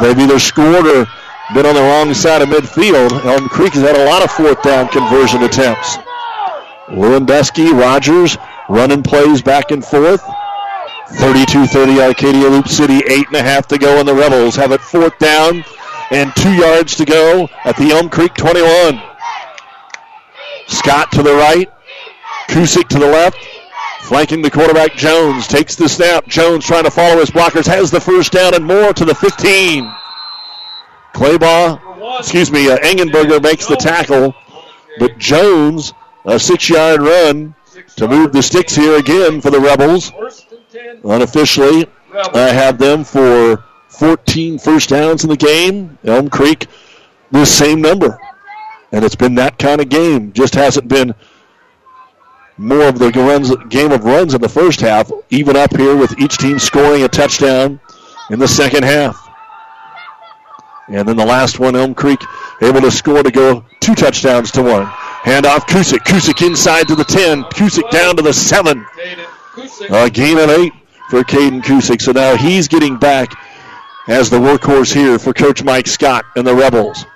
They've 0.00 0.18
either 0.18 0.38
scored 0.38 0.86
or 0.86 1.06
been 1.54 1.66
on 1.66 1.74
the 1.74 1.82
wrong 1.82 2.14
side 2.14 2.40
of 2.40 2.48
midfield. 2.48 3.24
Elm 3.24 3.48
Creek 3.48 3.74
has 3.74 3.82
had 3.82 3.96
a 3.96 4.04
lot 4.04 4.22
of 4.22 4.30
fourth 4.30 4.62
down 4.62 4.88
conversion 4.88 5.42
attempts. 5.42 5.96
Lewandowski, 6.88 7.78
Rogers 7.78 8.38
running 8.68 9.02
plays 9.02 9.42
back 9.42 9.70
and 9.70 9.84
forth. 9.84 10.22
32-30 11.16 12.06
Arcadia 12.06 12.48
Loup 12.48 12.68
City, 12.68 13.02
eight 13.08 13.26
and 13.26 13.36
a 13.36 13.42
half 13.42 13.66
to 13.68 13.76
go, 13.76 13.98
and 13.98 14.08
the 14.08 14.14
Rebels 14.14 14.56
have 14.56 14.72
it 14.72 14.80
fourth 14.80 15.18
down 15.18 15.62
and 16.10 16.34
two 16.36 16.52
yards 16.52 16.96
to 16.96 17.04
go 17.04 17.48
at 17.64 17.76
the 17.76 17.90
Elm 17.90 18.08
Creek 18.08 18.34
21. 18.34 19.00
Scott 20.68 21.10
to 21.12 21.22
the 21.22 21.34
right, 21.34 21.70
Kusick 22.48 22.88
to 22.88 22.98
the 22.98 23.06
left, 23.06 23.36
flanking 24.02 24.42
the 24.42 24.50
quarterback 24.50 24.94
Jones 24.94 25.46
takes 25.46 25.76
the 25.76 25.88
snap. 25.88 26.26
Jones 26.26 26.66
trying 26.66 26.84
to 26.84 26.90
follow 26.90 27.20
his 27.20 27.30
blockers, 27.30 27.66
has 27.66 27.90
the 27.90 28.00
first 28.00 28.32
down 28.32 28.54
and 28.54 28.64
more 28.64 28.92
to 28.92 29.04
the 29.04 29.14
15. 29.14 29.90
Claybaugh, 31.14 32.18
excuse 32.18 32.50
me, 32.50 32.70
uh, 32.70 32.78
Engenberger 32.78 33.42
makes 33.42 33.66
the 33.66 33.76
tackle, 33.76 34.34
but 34.98 35.18
Jones 35.18 35.92
a 36.24 36.38
six-yard 36.38 37.00
run 37.00 37.54
to 37.96 38.08
move 38.08 38.32
the 38.32 38.42
sticks 38.42 38.74
here 38.74 38.96
again 38.98 39.40
for 39.40 39.50
the 39.50 39.60
Rebels. 39.60 40.12
Unofficially, 41.04 41.86
I 42.34 42.48
have 42.48 42.78
them 42.78 43.04
for 43.04 43.64
14 43.88 44.58
first 44.58 44.88
downs 44.88 45.24
in 45.24 45.30
the 45.30 45.36
game. 45.36 45.98
Elm 46.04 46.28
Creek, 46.28 46.66
the 47.30 47.44
same 47.44 47.80
number. 47.80 48.18
And 48.90 49.04
it's 49.04 49.16
been 49.16 49.34
that 49.36 49.58
kind 49.58 49.80
of 49.80 49.88
game. 49.88 50.32
Just 50.32 50.54
hasn't 50.54 50.88
been 50.88 51.14
more 52.58 52.88
of 52.88 52.98
the 52.98 53.10
game 53.68 53.92
of 53.92 54.04
runs 54.04 54.34
in 54.34 54.40
the 54.40 54.48
first 54.48 54.80
half, 54.80 55.10
even 55.30 55.56
up 55.56 55.76
here 55.76 55.96
with 55.96 56.18
each 56.18 56.38
team 56.38 56.58
scoring 56.58 57.02
a 57.02 57.08
touchdown 57.08 57.80
in 58.30 58.38
the 58.38 58.48
second 58.48 58.84
half. 58.84 59.18
And 60.88 61.08
then 61.08 61.16
the 61.16 61.24
last 61.24 61.58
one, 61.58 61.76
Elm 61.76 61.94
Creek 61.94 62.20
able 62.60 62.80
to 62.80 62.90
score 62.90 63.22
to 63.22 63.30
go 63.30 63.64
two 63.80 63.94
touchdowns 63.94 64.50
to 64.52 64.62
one. 64.62 64.86
Hand 64.86 65.46
off 65.46 65.66
Kusick. 65.66 66.00
Kusick 66.00 66.44
inside 66.44 66.88
to 66.88 66.94
the 66.94 67.04
10. 67.04 67.44
Kusick 67.44 67.88
down 67.90 68.16
to 68.16 68.22
the 68.22 68.32
7. 68.32 68.84
A 69.90 70.10
gain 70.10 70.38
of 70.38 70.50
8 70.50 70.72
for 71.10 71.22
Caden 71.22 71.62
Kusick. 71.62 72.02
So 72.02 72.12
now 72.12 72.36
he's 72.36 72.68
getting 72.68 72.96
back 72.96 73.32
as 74.08 74.28
the 74.28 74.38
workhorse 74.38 74.92
here 74.92 75.18
for 75.18 75.32
Coach 75.32 75.62
Mike 75.62 75.86
Scott 75.86 76.24
and 76.36 76.46
the 76.46 76.54
Rebels. 76.54 77.06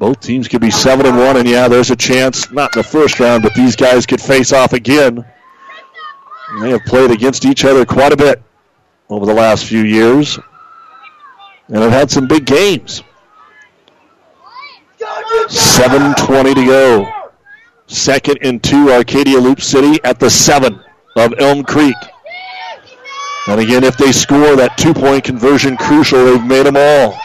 Both 0.00 0.20
teams 0.20 0.48
could 0.48 0.62
be 0.62 0.70
7 0.70 1.04
and 1.04 1.18
1, 1.18 1.36
and 1.36 1.46
yeah, 1.46 1.68
there's 1.68 1.90
a 1.90 1.96
chance, 1.96 2.50
not 2.50 2.74
in 2.74 2.80
the 2.80 2.88
first 2.88 3.20
round, 3.20 3.42
but 3.42 3.52
these 3.54 3.76
guys 3.76 4.06
could 4.06 4.20
face 4.20 4.50
off 4.50 4.72
again. 4.72 5.26
They 6.62 6.70
have 6.70 6.86
played 6.86 7.10
against 7.10 7.44
each 7.44 7.66
other 7.66 7.84
quite 7.84 8.10
a 8.10 8.16
bit 8.16 8.42
over 9.10 9.26
the 9.26 9.34
last 9.34 9.66
few 9.66 9.82
years 9.82 10.38
and 11.68 11.76
have 11.76 11.92
had 11.92 12.10
some 12.10 12.26
big 12.26 12.46
games. 12.46 13.02
7.20 14.98 16.54
to 16.54 16.64
go. 16.64 17.12
Second 17.86 18.38
and 18.40 18.64
two, 18.64 18.90
Arcadia 18.90 19.38
Loup 19.38 19.60
City 19.60 20.00
at 20.02 20.18
the 20.18 20.30
seven 20.30 20.80
of 21.16 21.34
Elm 21.38 21.62
Creek. 21.62 21.96
And 23.48 23.60
again, 23.60 23.84
if 23.84 23.98
they 23.98 24.12
score 24.12 24.56
that 24.56 24.78
two 24.78 24.94
point 24.94 25.24
conversion 25.24 25.76
crucial, 25.76 26.24
they've 26.24 26.42
made 26.42 26.64
them 26.64 26.78
all. 26.78 27.20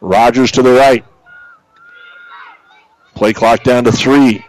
Rogers 0.00 0.50
to 0.52 0.62
the 0.62 0.72
right. 0.72 1.04
Play 3.20 3.34
clock 3.34 3.62
down 3.64 3.84
to 3.84 3.92
three. 3.92 4.42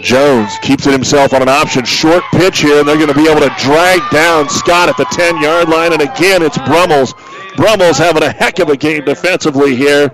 Jones 0.00 0.50
keeps 0.62 0.86
it 0.86 0.92
himself 0.92 1.34
on 1.34 1.42
an 1.42 1.48
option. 1.50 1.84
Short 1.84 2.24
pitch 2.30 2.60
here, 2.60 2.78
and 2.78 2.88
they're 2.88 2.96
going 2.96 3.08
to 3.08 3.14
be 3.14 3.28
able 3.28 3.42
to 3.42 3.54
drag 3.58 4.00
down 4.10 4.48
Scott 4.48 4.88
at 4.88 4.96
the 4.96 5.04
10 5.04 5.42
yard 5.42 5.68
line. 5.68 5.92
And 5.92 6.00
again, 6.00 6.40
it's 6.40 6.56
Brummels 6.56 7.12
Brummels 7.58 7.98
having 7.98 8.22
a 8.22 8.30
heck 8.30 8.60
of 8.60 8.70
a 8.70 8.78
game 8.78 9.04
defensively 9.04 9.76
here 9.76 10.08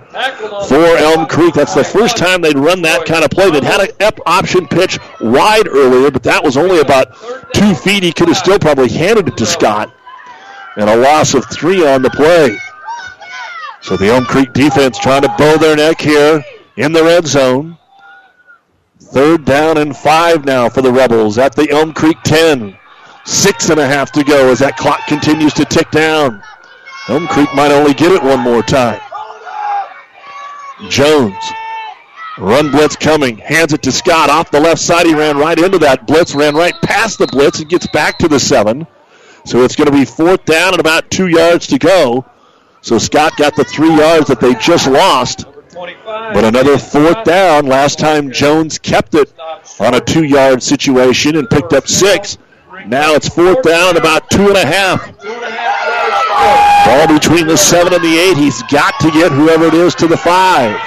for 0.67 0.97
Elm 0.97 1.25
Creek. 1.27 1.53
That's 1.53 1.73
the 1.73 1.85
first 1.85 2.17
time 2.17 2.41
they'd 2.41 2.59
run 2.59 2.81
that 2.81 3.05
kind 3.05 3.23
of 3.23 3.31
play. 3.31 3.49
They'd 3.49 3.63
had 3.63 3.79
an 3.79 4.11
option 4.25 4.67
pitch 4.67 4.99
wide 5.21 5.69
earlier, 5.69 6.11
but 6.11 6.23
that 6.23 6.43
was 6.43 6.57
only 6.57 6.81
about 6.81 7.15
two 7.53 7.73
feet. 7.75 8.03
He 8.03 8.11
could 8.11 8.27
have 8.27 8.35
still 8.35 8.59
probably 8.59 8.89
handed 8.89 9.29
it 9.29 9.37
to 9.37 9.45
Scott. 9.45 9.89
And 10.75 10.89
a 10.89 10.97
loss 10.97 11.33
of 11.33 11.45
three 11.45 11.87
on 11.87 12.01
the 12.01 12.09
play. 12.09 12.57
So 13.79 13.95
the 13.95 14.09
Elm 14.09 14.25
Creek 14.25 14.51
defense 14.51 14.99
trying 14.99 15.21
to 15.21 15.33
bow 15.37 15.55
their 15.55 15.77
neck 15.77 16.01
here 16.01 16.43
in 16.75 16.91
the 16.91 17.01
red 17.01 17.25
zone. 17.25 17.77
Third 19.11 19.45
down 19.45 19.77
and 19.77 19.95
five 19.95 20.45
now 20.45 20.67
for 20.67 20.81
the 20.81 20.91
Rebels 20.91 21.37
at 21.37 21.55
the 21.55 21.69
Elm 21.69 21.93
Creek 21.93 22.17
10. 22.23 22.77
Six 23.23 23.69
and 23.69 23.79
a 23.79 23.87
half 23.87 24.11
to 24.13 24.23
go 24.23 24.49
as 24.49 24.59
that 24.59 24.77
clock 24.77 25.01
continues 25.07 25.53
to 25.53 25.65
tick 25.65 25.89
down. 25.91 26.41
Elm 27.07 27.27
Creek 27.27 27.53
might 27.53 27.71
only 27.71 27.93
get 27.93 28.11
it 28.11 28.21
one 28.21 28.39
more 28.39 28.61
time. 28.63 28.99
Jones. 30.89 31.35
Run 32.37 32.71
blitz 32.71 32.95
coming. 32.95 33.37
Hands 33.37 33.71
it 33.71 33.81
to 33.83 33.91
Scott 33.91 34.29
off 34.29 34.51
the 34.51 34.59
left 34.59 34.81
side. 34.81 35.05
He 35.05 35.13
ran 35.13 35.37
right 35.37 35.57
into 35.57 35.77
that 35.79 36.05
blitz, 36.05 36.35
ran 36.35 36.55
right 36.55 36.73
past 36.81 37.17
the 37.17 37.27
blitz, 37.27 37.59
and 37.59 37.69
gets 37.69 37.87
back 37.87 38.17
to 38.19 38.27
the 38.27 38.39
seven. 38.39 38.85
So 39.45 39.63
it's 39.63 39.75
going 39.75 39.89
to 39.89 39.97
be 39.97 40.05
fourth 40.05 40.43
down 40.45 40.73
and 40.73 40.79
about 40.79 41.09
two 41.11 41.27
yards 41.27 41.67
to 41.67 41.77
go. 41.77 42.25
So 42.81 42.97
Scott 42.97 43.37
got 43.37 43.55
the 43.55 43.63
three 43.63 43.95
yards 43.95 44.27
that 44.27 44.41
they 44.41 44.55
just 44.55 44.87
lost. 44.87 45.45
But 45.75 46.45
another 46.45 46.77
fourth 46.77 47.25
down. 47.25 47.65
Last 47.65 47.99
time 47.99 48.31
Jones 48.31 48.79
kept 48.79 49.13
it 49.13 49.33
on 49.79 49.93
a 49.93 49.99
two 49.99 50.23
yard 50.23 50.63
situation 50.63 51.35
and 51.35 51.49
picked 51.49 51.73
up 51.73 51.87
six. 51.87 52.37
Now 52.87 53.13
it's 53.13 53.27
fourth 53.27 53.61
down, 53.61 53.97
about 53.97 54.29
two 54.29 54.47
and 54.47 54.57
a 54.57 54.65
half. 54.65 55.01
Ball 56.85 57.13
between 57.13 57.47
the 57.47 57.57
seven 57.57 57.93
and 57.93 58.01
the 58.01 58.17
eight. 58.17 58.37
He's 58.37 58.63
got 58.63 58.97
to 59.01 59.11
get 59.11 59.33
whoever 59.33 59.65
it 59.65 59.73
is 59.73 59.93
to 59.95 60.07
the 60.07 60.15
five. 60.15 60.79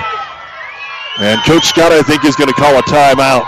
And 1.20 1.38
Coach 1.42 1.66
Scott, 1.66 1.92
I 1.92 2.00
think, 2.02 2.24
is 2.24 2.34
going 2.36 2.48
to 2.48 2.54
call 2.54 2.78
a 2.78 2.82
timeout 2.82 3.46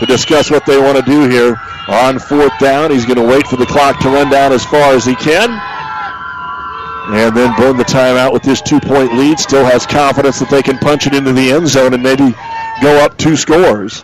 to 0.00 0.06
discuss 0.06 0.50
what 0.50 0.66
they 0.66 0.80
want 0.80 0.96
to 0.96 1.04
do 1.04 1.28
here 1.28 1.56
on 1.86 2.18
fourth 2.18 2.58
down. 2.58 2.90
He's 2.90 3.04
going 3.04 3.18
to 3.18 3.26
wait 3.26 3.46
for 3.46 3.56
the 3.56 3.66
clock 3.66 4.00
to 4.00 4.08
run 4.08 4.28
down 4.28 4.52
as 4.52 4.64
far 4.64 4.94
as 4.94 5.04
he 5.04 5.14
can 5.14 5.50
and 7.06 7.36
then 7.36 7.54
burn 7.56 7.76
the 7.76 7.84
timeout 7.84 8.32
with 8.32 8.42
this 8.42 8.60
two 8.62 8.80
point 8.80 9.14
lead. 9.14 9.38
Still 9.38 9.64
has 9.64 9.86
confidence 9.86 10.40
that 10.40 10.50
they 10.50 10.62
can 10.62 10.78
punch 10.78 11.06
it 11.06 11.14
into 11.14 11.32
the 11.32 11.52
end 11.52 11.68
zone 11.68 11.94
and 11.94 12.02
maybe 12.02 12.34
go 12.80 13.04
up 13.04 13.16
two 13.18 13.36
scores. 13.36 14.02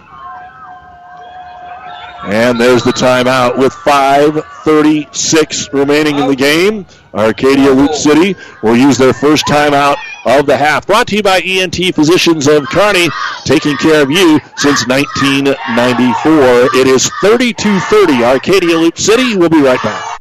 And 2.22 2.60
there's 2.60 2.84
the 2.84 2.92
timeout 2.92 3.56
with 3.56 3.72
5.36 3.72 5.72
remaining 5.72 6.18
in 6.18 6.28
the 6.28 6.36
game. 6.36 6.84
Arcadia 7.14 7.72
Loup 7.72 7.94
City 7.94 8.36
will 8.62 8.76
use 8.76 8.98
their 8.98 9.14
first 9.14 9.46
timeout 9.46 9.96
of 10.26 10.44
the 10.46 10.56
half. 10.56 10.86
Brought 10.86 11.08
to 11.08 11.16
you 11.16 11.22
by 11.22 11.40
ENT 11.40 11.76
Physicians 11.94 12.46
of 12.46 12.66
Kearney, 12.66 13.08
taking 13.44 13.76
care 13.78 14.02
of 14.02 14.10
you 14.10 14.38
since 14.56 14.86
1994. 14.86 16.78
It 16.78 16.86
is 16.86 17.10
32-30 17.22 18.22
Arcadia 18.22 18.76
Loup 18.76 18.98
City. 18.98 19.34
We'll 19.36 19.48
be 19.48 19.62
right 19.62 19.82
back. 19.82 20.20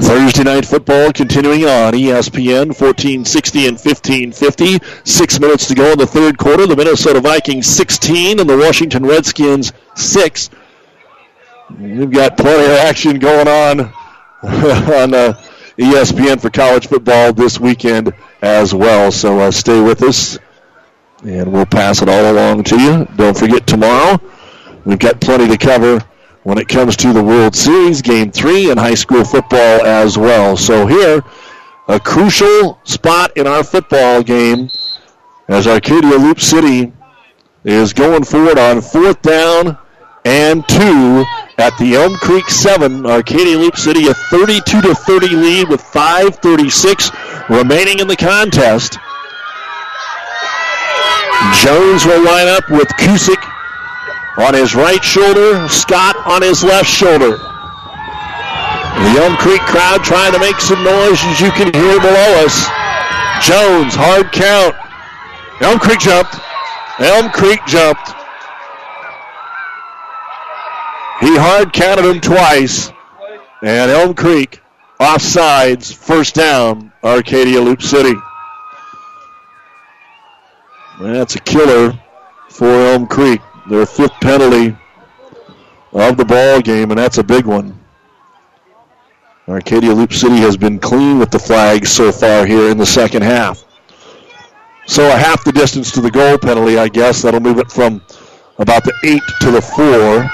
Thursday 0.00 0.44
night 0.44 0.64
football 0.64 1.12
continuing 1.12 1.64
on 1.64 1.92
ESPN 1.92 2.68
1460 2.68 3.66
and 3.66 3.76
1550. 3.76 4.78
Six 5.04 5.38
minutes 5.38 5.68
to 5.68 5.74
go 5.74 5.92
in 5.92 5.98
the 5.98 6.06
third 6.06 6.38
quarter. 6.38 6.66
The 6.66 6.74
Minnesota 6.74 7.20
Vikings 7.20 7.66
16 7.66 8.40
and 8.40 8.48
the 8.48 8.56
Washington 8.56 9.04
Redskins 9.04 9.72
6. 9.94 10.50
We've 11.78 12.10
got 12.10 12.36
plenty 12.36 12.64
of 12.64 12.78
action 12.78 13.18
going 13.18 13.46
on 13.46 13.80
on 14.42 15.14
uh, 15.14 15.34
ESPN 15.78 16.40
for 16.40 16.50
college 16.50 16.88
football 16.88 17.32
this 17.32 17.60
weekend 17.60 18.12
as 18.42 18.74
well. 18.74 19.12
So 19.12 19.38
uh, 19.38 19.50
stay 19.50 19.80
with 19.80 20.02
us 20.02 20.38
and 21.22 21.52
we'll 21.52 21.66
pass 21.66 22.02
it 22.02 22.08
all 22.08 22.32
along 22.32 22.64
to 22.64 22.80
you. 22.80 23.06
Don't 23.16 23.36
forget 23.36 23.66
tomorrow. 23.66 24.20
We've 24.84 24.98
got 24.98 25.20
plenty 25.20 25.48
to 25.48 25.58
cover 25.58 26.02
when 26.42 26.58
it 26.58 26.68
comes 26.68 26.96
to 26.96 27.12
the 27.12 27.22
World 27.22 27.54
Series, 27.54 28.00
Game 28.00 28.30
3, 28.30 28.70
and 28.70 28.80
high 28.80 28.94
school 28.94 29.24
football 29.24 29.84
as 29.84 30.16
well. 30.16 30.56
So 30.56 30.86
here, 30.86 31.22
a 31.88 32.00
crucial 32.00 32.78
spot 32.84 33.36
in 33.36 33.46
our 33.46 33.62
football 33.62 34.22
game 34.22 34.70
as 35.48 35.66
Arcadia 35.66 36.16
Loup 36.16 36.40
City 36.40 36.92
is 37.64 37.92
going 37.92 38.24
forward 38.24 38.58
on 38.58 38.80
fourth 38.80 39.20
down 39.22 39.76
and 40.24 40.66
two 40.68 41.24
at 41.58 41.76
the 41.78 41.94
Elm 41.94 42.14
Creek 42.16 42.48
7. 42.48 43.04
Arcadia 43.04 43.58
Loup 43.58 43.76
City 43.76 44.06
a 44.08 44.14
32 44.14 44.80
to 44.82 44.94
30 44.94 45.28
lead 45.28 45.68
with 45.68 45.82
5:36 45.82 47.10
remaining 47.50 47.98
in 47.98 48.06
the 48.06 48.16
contest. 48.16 48.98
Jones 51.62 52.04
will 52.04 52.22
line 52.22 52.48
up 52.48 52.68
with 52.70 52.88
Kusick 52.98 53.42
on 54.36 54.54
his 54.54 54.74
right 54.74 55.02
shoulder, 55.02 55.68
Scott 55.68 56.16
on 56.26 56.42
his 56.42 56.62
left 56.62 56.88
shoulder. 56.88 57.36
The 59.00 59.16
Elm 59.22 59.36
Creek 59.36 59.60
crowd 59.62 60.04
trying 60.04 60.32
to 60.32 60.38
make 60.38 60.60
some 60.60 60.82
noise 60.84 61.18
as 61.24 61.40
you 61.40 61.50
can 61.50 61.72
hear 61.72 62.00
below 62.00 62.44
us. 62.44 62.66
Jones, 63.46 63.94
hard 63.96 64.30
count. 64.30 64.74
Elm 65.60 65.78
Creek 65.78 66.00
jumped. 66.00 66.36
Elm 66.98 67.30
Creek 67.30 67.60
jumped. 67.66 68.08
He 71.20 71.36
hard 71.36 71.72
counted 71.72 72.04
him 72.04 72.20
twice. 72.20 72.92
And 73.62 73.90
Elm 73.90 74.14
Creek 74.14 74.60
offsides, 74.98 75.94
first 75.94 76.34
down, 76.34 76.92
Arcadia 77.02 77.60
Loup 77.60 77.82
City. 77.82 78.14
That's 81.00 81.36
a 81.36 81.40
killer 81.40 81.98
for 82.50 82.68
Elm 82.68 83.06
Creek 83.06 83.40
their 83.70 83.86
fifth 83.86 84.20
penalty 84.20 84.76
of 85.92 86.16
the 86.16 86.24
ball 86.24 86.60
game, 86.60 86.90
and 86.90 86.98
that's 86.98 87.18
a 87.18 87.24
big 87.24 87.46
one. 87.46 87.78
Arcadia 89.48 89.92
Loup 89.92 90.12
City 90.12 90.36
has 90.38 90.56
been 90.56 90.78
clean 90.78 91.18
with 91.18 91.30
the 91.30 91.38
flags 91.38 91.90
so 91.90 92.12
far 92.12 92.44
here 92.44 92.70
in 92.70 92.78
the 92.78 92.86
second 92.86 93.22
half. 93.22 93.64
So 94.86 95.06
a 95.06 95.16
half 95.16 95.44
the 95.44 95.52
distance 95.52 95.92
to 95.92 96.00
the 96.00 96.10
goal 96.10 96.36
penalty, 96.36 96.78
I 96.78 96.88
guess. 96.88 97.22
That'll 97.22 97.40
move 97.40 97.58
it 97.58 97.70
from 97.70 98.02
about 98.58 98.84
the 98.84 98.92
eight 99.04 99.22
to 99.40 99.50
the 99.50 99.62
four. 99.62 100.28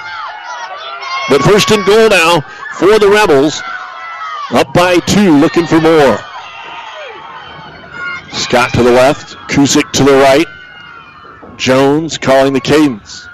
But 1.28 1.42
first 1.42 1.70
and 1.70 1.84
goal 1.84 2.08
now 2.08 2.40
for 2.78 2.98
the 2.98 3.08
Rebels. 3.08 3.62
Up 4.52 4.72
by 4.72 4.98
two, 5.00 5.36
looking 5.38 5.66
for 5.66 5.80
more. 5.80 6.18
Scott 8.32 8.72
to 8.74 8.82
the 8.82 8.92
left, 8.92 9.36
Kusick 9.48 9.90
to 9.92 10.04
the 10.04 10.12
right. 10.12 10.46
Jones 11.56 12.18
calling 12.18 12.52
the 12.52 12.60
cadence. 12.60 13.25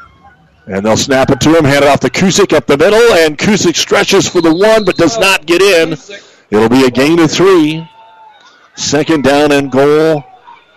And 0.67 0.87
they'll 0.87 0.97
snap 0.97 1.31
it 1.31 1.41
to 1.41 1.57
him, 1.57 1.65
hand 1.65 1.85
it 1.85 1.89
off 1.89 2.01
to 2.01 2.09
Kusick 2.09 2.53
up 2.53 2.67
the 2.67 2.77
middle, 2.77 3.15
and 3.19 3.37
Kusick 3.37 3.77
stretches 3.77 4.29
for 4.29 4.41
the 4.41 4.55
one 4.55 4.85
but 4.85 4.97
does 4.97 5.19
not 5.19 5.45
get 5.45 5.61
in. 5.61 5.97
It'll 6.51 6.69
be 6.69 6.85
a 6.85 6.91
gain 6.91 7.19
of 7.19 7.31
three. 7.31 7.89
Second 8.75 9.25
down 9.25 9.53
and 9.53 9.71
goal 9.71 10.25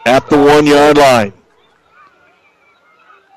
at 0.06 0.30
the 0.30 0.38
one 0.38 0.66
yard 0.66 0.98
line. 0.98 1.34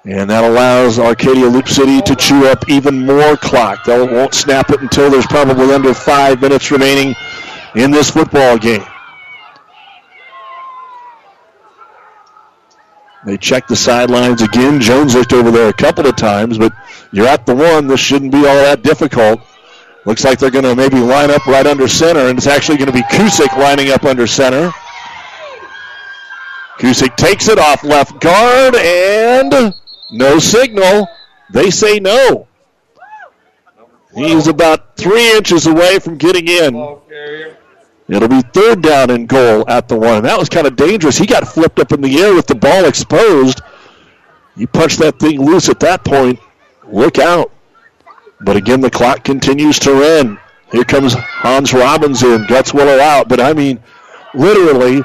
And 0.04 0.30
that 0.30 0.42
allows 0.42 0.98
Arcadia 0.98 1.46
Loup 1.46 1.68
City 1.68 2.00
to 2.00 2.16
chew 2.16 2.46
up 2.46 2.68
even 2.68 3.04
more 3.04 3.36
clock. 3.36 3.84
They 3.84 4.00
won't 4.00 4.32
snap 4.32 4.70
it 4.70 4.80
until 4.80 5.10
there's 5.10 5.26
probably 5.26 5.74
under 5.74 5.92
five 5.92 6.40
minutes 6.40 6.70
remaining 6.70 7.14
in 7.74 7.90
this 7.90 8.10
football 8.10 8.56
game. 8.56 8.86
They 13.24 13.36
checked 13.36 13.68
the 13.68 13.76
sidelines 13.76 14.42
again. 14.42 14.80
Jones 14.80 15.14
looked 15.14 15.32
over 15.32 15.50
there 15.50 15.68
a 15.68 15.72
couple 15.72 16.06
of 16.06 16.16
times, 16.16 16.56
but 16.56 16.72
you're 17.12 17.26
at 17.26 17.46
the 17.46 17.54
one. 17.54 17.86
This 17.86 18.00
shouldn't 18.00 18.32
be 18.32 18.38
all 18.38 18.44
that 18.44 18.82
difficult. 18.82 19.40
Looks 20.04 20.24
like 20.24 20.38
they're 20.38 20.50
going 20.50 20.64
to 20.64 20.74
maybe 20.74 20.98
line 20.98 21.30
up 21.30 21.44
right 21.46 21.66
under 21.66 21.88
center, 21.88 22.28
and 22.28 22.38
it's 22.38 22.46
actually 22.46 22.78
going 22.78 22.86
to 22.86 22.92
be 22.92 23.02
Kusick 23.02 23.56
lining 23.58 23.90
up 23.90 24.04
under 24.04 24.26
center. 24.26 24.72
Kusick 26.78 27.16
takes 27.16 27.48
it 27.48 27.58
off 27.58 27.82
left 27.82 28.20
guard, 28.20 28.76
and 28.76 29.74
no 30.12 30.38
signal. 30.38 31.08
They 31.50 31.70
say 31.70 31.98
no. 31.98 32.46
He's 34.14 34.46
about 34.46 34.96
three 34.96 35.32
inches 35.32 35.66
away 35.66 35.98
from 35.98 36.16
getting 36.16 36.46
in. 36.48 36.74
It'll 38.08 38.28
be 38.28 38.40
third 38.40 38.82
down 38.82 39.10
and 39.10 39.28
goal 39.28 39.68
at 39.68 39.86
the 39.88 39.96
one. 39.96 40.22
That 40.22 40.38
was 40.38 40.48
kind 40.48 40.66
of 40.66 40.76
dangerous. 40.76 41.18
He 41.18 41.26
got 41.26 41.46
flipped 41.46 41.78
up 41.78 41.92
in 41.92 42.00
the 42.00 42.20
air 42.20 42.34
with 42.34 42.46
the 42.46 42.54
ball 42.54 42.86
exposed. 42.86 43.60
You 44.56 44.66
punch 44.66 44.96
that 44.96 45.18
thing 45.18 45.44
loose 45.44 45.68
at 45.68 45.80
that 45.80 46.04
point. 46.04 46.40
Look 46.86 47.18
out. 47.18 47.52
But 48.40 48.56
again, 48.56 48.80
the 48.80 48.90
clock 48.90 49.24
continues 49.24 49.78
to 49.80 49.92
run. 49.92 50.38
Here 50.72 50.84
comes 50.84 51.14
Hans 51.14 51.72
Robbins 51.74 52.22
in. 52.22 52.44
Gutzwiller 52.44 52.98
out. 52.98 53.28
But 53.28 53.40
I 53.40 53.52
mean, 53.52 53.78
literally, 54.34 55.02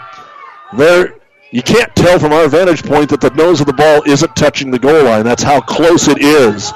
there 0.77 1.15
you 1.51 1.61
can't 1.61 1.95
tell 1.95 2.17
from 2.17 2.33
our 2.33 2.47
vantage 2.47 2.83
point 2.83 3.09
that 3.09 3.21
the 3.21 3.29
nose 3.31 3.59
of 3.59 3.67
the 3.67 3.73
ball 3.73 4.01
isn't 4.07 4.35
touching 4.35 4.71
the 4.71 4.79
goal 4.79 5.03
line. 5.03 5.23
That's 5.23 5.43
how 5.43 5.61
close 5.61 6.07
it 6.07 6.19
is. 6.19 6.71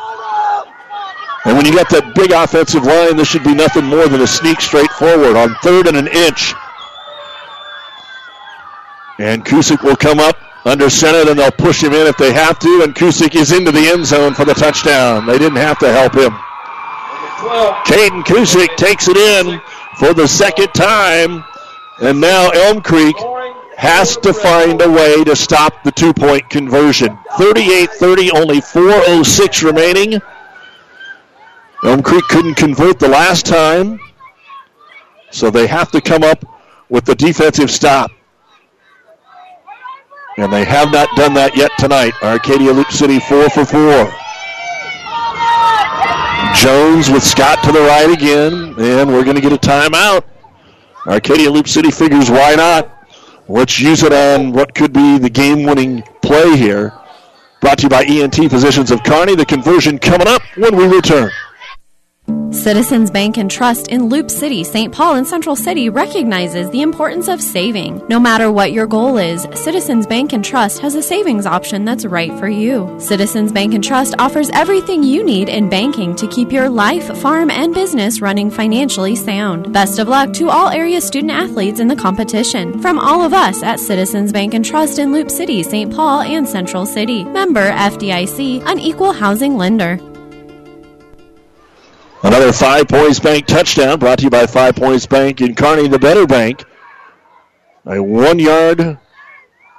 And 1.45 1.55
when 1.55 1.65
you 1.65 1.73
got 1.73 1.89
that 1.89 2.13
big 2.15 2.31
offensive 2.31 2.83
line, 2.83 3.15
this 3.15 3.27
should 3.27 3.43
be 3.43 3.53
nothing 3.53 3.85
more 3.85 4.07
than 4.07 4.21
a 4.21 4.27
sneak 4.27 4.59
straight 4.59 4.91
forward 4.91 5.37
on 5.37 5.55
third 5.63 5.87
and 5.87 5.95
an 5.95 6.07
inch. 6.07 6.53
And 9.19 9.45
Kusick 9.45 9.83
will 9.83 9.95
come 9.95 10.19
up 10.19 10.37
under 10.65 10.89
center, 10.89 11.29
and 11.29 11.39
they'll 11.39 11.51
push 11.51 11.81
him 11.81 11.93
in 11.93 12.07
if 12.07 12.17
they 12.17 12.33
have 12.33 12.59
to. 12.59 12.81
And 12.83 12.93
Kusick 12.93 13.35
is 13.35 13.51
into 13.51 13.71
the 13.71 13.87
end 13.87 14.05
zone 14.05 14.33
for 14.33 14.45
the 14.45 14.53
touchdown. 14.53 15.25
They 15.25 15.37
didn't 15.37 15.57
have 15.57 15.79
to 15.79 15.91
help 15.91 16.13
him. 16.13 16.31
Caden 17.85 18.23
Kusick 18.23 18.75
takes 18.75 19.07
it 19.07 19.17
in 19.17 19.61
for 19.97 20.13
the 20.13 20.27
second 20.27 20.73
time. 20.73 21.43
And 22.01 22.19
now 22.19 22.49
Elm 22.49 22.81
Creek 22.81 23.15
has 23.77 24.17
to 24.17 24.33
find 24.33 24.81
a 24.81 24.89
way 24.89 25.23
to 25.23 25.35
stop 25.35 25.83
the 25.83 25.91
two 25.91 26.13
point 26.13 26.49
conversion. 26.49 27.17
38 27.37 27.89
30, 27.91 28.31
only 28.31 28.57
4.06 28.57 29.63
remaining. 29.63 30.19
Elm 31.83 32.01
Creek 32.01 32.23
couldn't 32.25 32.55
convert 32.55 32.99
the 32.99 33.07
last 33.07 33.45
time, 33.45 33.99
so 35.29 35.51
they 35.51 35.67
have 35.67 35.91
to 35.91 36.01
come 36.01 36.23
up 36.23 36.43
with 36.89 37.05
the 37.05 37.13
defensive 37.13 37.69
stop. 37.69 38.11
And 40.37 40.51
they 40.51 40.65
have 40.65 40.91
not 40.91 41.09
done 41.15 41.33
that 41.35 41.55
yet 41.55 41.71
tonight. 41.77 42.13
Arcadia 42.23 42.71
Loup 42.71 42.91
City 42.91 43.19
4 43.19 43.49
for 43.49 43.65
4. 43.65 44.13
Jones 46.55 47.09
with 47.09 47.23
Scott 47.23 47.63
to 47.63 47.71
the 47.71 47.81
right 47.81 48.09
again, 48.11 48.73
and 48.79 49.09
we're 49.09 49.23
going 49.23 49.35
to 49.35 49.41
get 49.41 49.53
a 49.53 49.57
timeout. 49.57 50.23
Arcadia 51.05 51.49
Loup 51.49 51.67
City 51.67 51.91
figures 51.91 52.29
why 52.29 52.55
not? 52.55 52.91
Let's 53.47 53.79
use 53.79 54.03
it 54.03 54.11
on 54.11 54.51
what 54.51 54.73
could 54.73 54.93
be 54.93 55.17
the 55.17 55.29
game 55.29 55.63
winning 55.63 56.01
play 56.21 56.57
here. 56.57 56.93
Brought 57.61 57.77
to 57.79 57.83
you 57.83 57.89
by 57.89 58.03
ENT 58.03 58.35
Physicians 58.35 58.91
of 58.91 59.03
Kearney. 59.03 59.35
The 59.35 59.45
conversion 59.45 59.97
coming 59.99 60.27
up 60.27 60.41
when 60.57 60.75
we 60.75 60.87
return. 60.87 61.31
Citizens 62.51 63.11
Bank 63.11 63.37
and 63.37 63.51
Trust 63.51 63.89
in 63.89 64.07
Loup 64.07 64.31
City, 64.31 64.63
St. 64.63 64.93
Paul, 64.93 65.15
and 65.15 65.27
Central 65.27 65.55
City 65.55 65.89
recognizes 65.89 66.69
the 66.69 66.81
importance 66.81 67.27
of 67.27 67.41
saving. 67.41 68.01
No 68.07 68.21
matter 68.21 68.51
what 68.53 68.71
your 68.71 68.87
goal 68.87 69.17
is, 69.17 69.45
Citizens 69.53 70.07
Bank 70.07 70.31
and 70.31 70.43
Trust 70.43 70.79
has 70.79 70.95
a 70.95 71.03
savings 71.03 71.45
option 71.45 71.83
that's 71.83 72.05
right 72.05 72.31
for 72.39 72.47
you. 72.47 72.95
Citizens 72.99 73.51
Bank 73.51 73.73
and 73.73 73.83
Trust 73.83 74.15
offers 74.17 74.49
everything 74.51 75.03
you 75.03 75.25
need 75.25 75.49
in 75.49 75.69
banking 75.69 76.15
to 76.15 76.27
keep 76.27 76.53
your 76.53 76.69
life, 76.69 77.17
farm, 77.17 77.51
and 77.51 77.73
business 77.73 78.21
running 78.21 78.49
financially 78.49 79.15
sound. 79.15 79.73
Best 79.73 79.99
of 79.99 80.07
luck 80.07 80.31
to 80.33 80.49
all 80.49 80.69
area 80.69 81.01
student 81.01 81.31
athletes 81.31 81.81
in 81.81 81.89
the 81.89 81.95
competition. 81.95 82.81
From 82.81 82.97
all 82.97 83.23
of 83.23 83.33
us 83.33 83.61
at 83.61 83.79
Citizens 83.79 84.31
Bank 84.31 84.53
and 84.53 84.63
Trust 84.63 84.99
in 84.99 85.11
Loup 85.11 85.29
City, 85.29 85.63
St. 85.63 85.93
Paul, 85.93 86.21
and 86.21 86.47
Central 86.47 86.85
City. 86.85 87.25
Member 87.25 87.71
FDIC, 87.71 88.65
an 88.65 88.79
equal 88.79 89.11
housing 89.11 89.57
lender. 89.57 89.99
Another 92.23 92.51
Five 92.51 92.87
Points 92.87 93.19
Bank 93.19 93.45
touchdown 93.45 93.99
brought 93.99 94.17
to 94.19 94.23
you 94.23 94.29
by 94.31 94.47
Five 94.47 94.75
Points 94.75 95.05
Bank 95.05 95.39
in 95.39 95.53
Kearney, 95.53 95.87
the 95.87 95.99
better 95.99 96.25
bank. 96.25 96.63
A 97.85 98.01
one 98.01 98.39
yard 98.39 98.97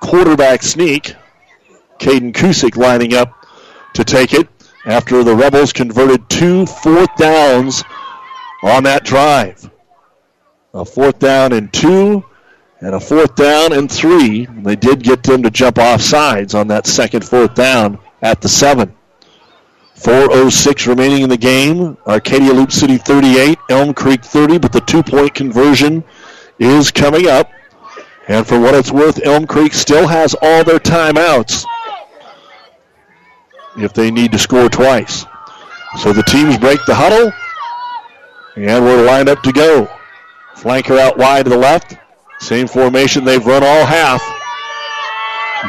quarterback 0.00 0.62
sneak. 0.62 1.15
Caden 1.99 2.33
Kusick 2.33 2.76
lining 2.76 3.15
up 3.15 3.44
to 3.94 4.05
take 4.05 4.33
it 4.33 4.49
after 4.86 5.25
the 5.25 5.34
Rebels 5.34 5.73
converted 5.73 6.31
two 6.31 6.65
fourth 6.65 7.15
downs 7.17 7.83
on 8.62 8.84
that 8.84 9.05
drive. 9.05 9.68
A 10.75 10.84
fourth 10.84 11.18
down 11.18 11.52
and 11.52 11.73
two, 11.73 12.25
and 12.81 12.94
a 12.94 13.00
fourth 13.00 13.34
down 13.34 13.73
and 13.73 13.91
three. 13.91 14.47
They 14.47 14.76
did 14.76 15.02
get 15.02 15.25
them 15.25 15.42
to 15.42 15.50
jump 15.50 15.78
off 15.78 16.02
sides 16.02 16.55
on 16.55 16.68
that 16.68 16.86
second 16.86 17.25
fourth 17.25 17.55
down 17.55 17.99
at 18.23 18.41
the 18.41 18.49
seven. 18.49 18.94
4.06 19.99 20.86
remaining 20.86 21.23
in 21.23 21.28
the 21.28 21.36
game. 21.36 21.97
Arcadia 22.07 22.52
Loup 22.52 22.70
City 22.70 22.99
38, 22.99 23.59
Elm 23.68 23.93
Creek 23.93 24.25
30, 24.25 24.59
but 24.59 24.73
the 24.73 24.81
two 24.83 25.02
point 25.02 25.35
conversion 25.35 26.05
is 26.59 26.91
coming 26.93 27.27
up. 27.27 27.51
And 28.28 28.47
for 28.47 28.60
what 28.60 28.75
it's 28.75 28.93
worth, 28.93 29.25
Elm 29.27 29.47
Creek 29.47 29.73
still 29.75 30.07
has 30.07 30.36
all 30.41 30.62
their 30.62 30.78
timeouts 30.78 31.65
if 33.78 33.93
they 33.93 34.10
need 34.10 34.33
to 34.33 34.39
score 34.39 34.68
twice. 34.68 35.25
So 36.01 36.12
the 36.12 36.23
teams 36.25 36.59
break 36.59 36.85
the 36.86 36.94
huddle, 36.94 37.33
and 38.57 38.85
we're 38.85 39.05
lined 39.05 39.28
up 39.28 39.43
to 39.43 39.52
go. 39.52 39.91
Flanker 40.55 40.99
out 40.99 41.18
wide 41.18 41.44
to 41.44 41.51
the 41.51 41.57
left. 41.57 41.97
Same 42.39 42.68
formation 42.68 43.25
they've 43.25 43.44
run 43.44 43.65
all 43.65 43.85
half. 43.85 44.23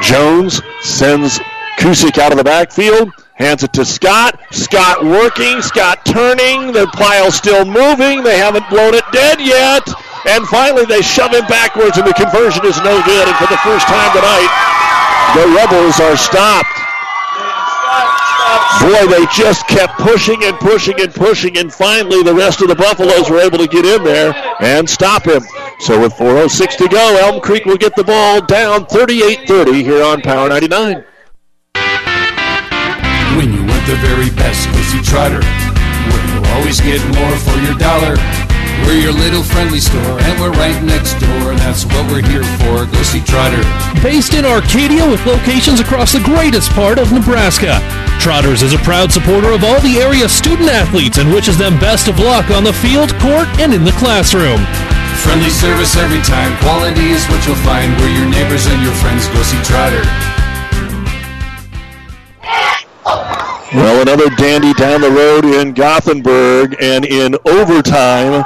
Jones 0.01 0.61
sends 0.81 1.39
Kusick 1.79 2.17
out 2.19 2.31
of 2.31 2.37
the 2.37 2.43
backfield. 2.43 3.11
Hands 3.39 3.63
it 3.63 3.71
to 3.73 3.85
Scott. 3.85 4.37
Scott 4.51 5.01
working. 5.01 5.61
Scott 5.61 6.03
turning. 6.03 6.73
The 6.73 6.87
pile 6.91 7.31
still 7.31 7.63
moving. 7.63 8.21
They 8.21 8.37
haven't 8.37 8.69
blown 8.69 8.93
it 8.93 9.05
dead 9.13 9.39
yet. 9.39 9.87
And 10.27 10.45
finally, 10.45 10.83
they 10.83 11.01
shove 11.01 11.31
him 11.31 11.47
backwards, 11.47 11.97
and 11.97 12.05
the 12.05 12.13
conversion 12.13 12.65
is 12.65 12.75
no 12.83 13.01
good. 13.07 13.27
And 13.27 13.37
for 13.39 13.47
the 13.47 13.61
first 13.63 13.87
time 13.87 14.11
tonight, 14.11 14.51
the 15.39 15.55
Rebels 15.55 15.99
are 16.03 16.17
stopped. 16.17 16.75
Boy, 18.83 19.07
they 19.07 19.25
just 19.31 19.67
kept 19.67 19.97
pushing 19.99 20.43
and 20.43 20.57
pushing 20.59 20.99
and 20.99 21.13
pushing, 21.13 21.57
and 21.57 21.71
finally, 21.71 22.23
the 22.23 22.33
rest 22.33 22.61
of 22.61 22.67
the 22.67 22.75
Buffaloes 22.75 23.29
were 23.29 23.39
able 23.39 23.57
to 23.57 23.67
get 23.67 23.85
in 23.85 24.03
there 24.03 24.33
and 24.59 24.89
stop 24.89 25.25
him. 25.25 25.43
So, 25.79 25.99
with 25.99 26.13
4.06 26.13 26.75
to 26.77 26.87
go, 26.89 27.17
Elm 27.21 27.39
Creek 27.39 27.65
will 27.65 27.77
get 27.77 27.95
the 27.95 28.03
ball 28.03 28.41
down 28.45 28.85
38 28.85 29.47
30 29.47 29.83
here 29.83 30.03
on 30.03 30.21
Power 30.21 30.49
99. 30.49 31.05
When 33.37 33.53
you 33.53 33.61
want 33.61 33.85
the 33.85 33.95
very 34.01 34.29
best, 34.31 34.65
go 34.71 34.79
see 34.89 35.01
Trotter. 35.01 35.41
Where 35.41 36.25
you'll 36.33 36.49
always 36.57 36.81
get 36.81 36.99
more 37.13 37.35
for 37.45 37.57
your 37.61 37.77
dollar. 37.77 38.17
We're 38.85 38.99
your 38.99 39.13
little 39.13 39.43
friendly 39.43 39.79
store, 39.79 40.17
and 40.19 40.39
we're 40.39 40.55
right 40.57 40.81
next 40.83 41.13
door. 41.19 41.53
That's 41.61 41.85
what 41.85 42.09
we're 42.09 42.25
here 42.25 42.43
for. 42.63 42.89
Go 42.89 43.03
see 43.03 43.21
Trotter. 43.21 43.61
Based 44.01 44.33
in 44.33 44.45
Arcadia 44.45 45.05
with 45.05 45.25
locations 45.25 45.79
across 45.79 46.13
the 46.13 46.23
greatest 46.23 46.71
part 46.71 46.97
of 46.97 47.11
Nebraska. 47.11 47.79
Trotters 48.19 48.63
is 48.63 48.73
a 48.73 48.79
proud 48.79 49.11
supporter 49.11 49.51
of 49.51 49.63
all 49.63 49.79
the 49.81 49.99
area 49.99 50.27
student 50.27 50.69
athletes 50.69 51.17
and 51.17 51.31
wishes 51.31 51.57
them 51.57 51.79
best 51.79 52.07
of 52.07 52.19
luck 52.19 52.49
on 52.51 52.63
the 52.63 52.73
field, 52.73 53.13
court, 53.19 53.47
and 53.59 53.73
in 53.73 53.83
the 53.83 53.95
classroom. 54.01 54.59
Friendly 55.21 55.49
service 55.49 55.95
every 55.95 56.21
time. 56.23 56.57
Quality 56.63 57.11
is 57.11 57.25
what 57.27 57.45
you'll 57.45 57.61
find. 57.67 57.91
Where 57.99 58.09
your 58.09 58.27
neighbors 58.27 58.65
and 58.65 58.81
your 58.81 58.95
friends 59.03 59.27
go 59.27 59.43
see 59.43 59.61
Trotter. 59.63 60.03
Well, 63.73 64.01
another 64.01 64.29
dandy 64.35 64.73
down 64.73 65.01
the 65.01 65.11
road 65.11 65.45
in 65.45 65.73
Gothenburg, 65.73 66.75
and 66.79 67.05
in 67.05 67.35
overtime, 67.45 68.43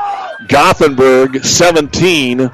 Gothenburg 0.48 1.44
17, 1.44 2.52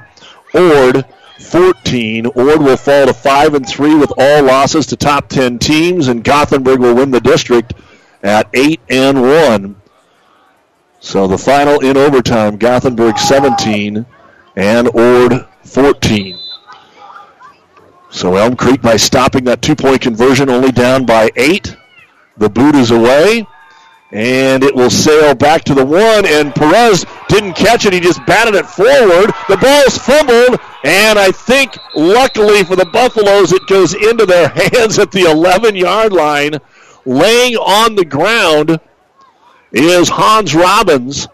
Ord 0.53 1.05
14. 1.39 2.25
Ord 2.27 2.61
will 2.61 2.77
fall 2.77 3.05
to 3.07 3.13
5 3.13 3.53
and 3.53 3.67
3 3.67 3.95
with 3.95 4.11
all 4.17 4.43
losses 4.43 4.85
to 4.87 4.95
top 4.95 5.29
10 5.29 5.59
teams, 5.59 6.07
and 6.07 6.23
Gothenburg 6.23 6.79
will 6.79 6.95
win 6.95 7.11
the 7.11 7.21
district 7.21 7.73
at 8.23 8.47
8 8.53 8.79
and 8.89 9.21
1. 9.21 9.81
So 10.99 11.27
the 11.27 11.37
final 11.37 11.79
in 11.79 11.97
overtime, 11.97 12.57
Gothenburg 12.57 13.17
17 13.17 14.05
and 14.55 14.87
Ord 14.95 15.45
14. 15.63 16.37
So 18.11 18.35
Elm 18.35 18.55
Creek, 18.55 18.81
by 18.81 18.97
stopping 18.97 19.43
that 19.45 19.61
two 19.61 19.75
point 19.75 20.01
conversion, 20.01 20.49
only 20.49 20.71
down 20.71 21.05
by 21.05 21.29
eight. 21.35 21.75
The 22.39 22.49
boot 22.49 22.73
is 22.73 22.91
away, 22.91 23.45
and 24.11 24.63
it 24.63 24.73
will 24.73 24.89
sail 24.89 25.35
back 25.35 25.65
to 25.65 25.73
the 25.73 25.85
one, 25.85 26.25
and 26.25 26.55
Perez 26.55 27.05
didn't 27.27 27.53
catch 27.53 27.85
it. 27.85 27.91
He 27.91 27.99
just 27.99 28.25
batted 28.25 28.55
it 28.55 28.65
forward. 28.65 29.33
The 29.49 29.57
ball's 29.57 29.97
fumbled, 29.97 30.57
and 30.85 31.19
I 31.19 31.31
think, 31.31 31.77
luckily 31.95 32.63
for 32.63 32.77
the 32.77 32.85
Buffaloes, 32.85 33.51
it 33.51 33.67
goes 33.67 33.93
into 33.93 34.25
their 34.25 34.47
hands 34.73 34.97
at 34.99 35.11
the 35.11 35.29
11 35.29 35.75
yard 35.75 36.13
line. 36.13 36.59
Laying 37.05 37.55
on 37.57 37.95
the 37.95 38.05
ground 38.05 38.79
is 39.73 40.07
Hans 40.07 40.55
Robbins. 40.55 41.27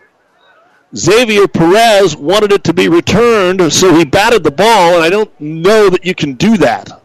Xavier 0.95 1.47
Perez 1.47 2.15
wanted 2.15 2.51
it 2.51 2.63
to 2.63 2.73
be 2.73 2.89
returned, 2.89 3.71
so 3.71 3.93
he 3.93 4.05
batted 4.05 4.43
the 4.43 4.49
ball, 4.49 4.95
and 4.95 5.03
I 5.03 5.09
don't 5.11 5.39
know 5.39 5.89
that 5.91 6.03
you 6.03 6.15
can 6.15 6.33
do 6.33 6.57
that. 6.57 7.03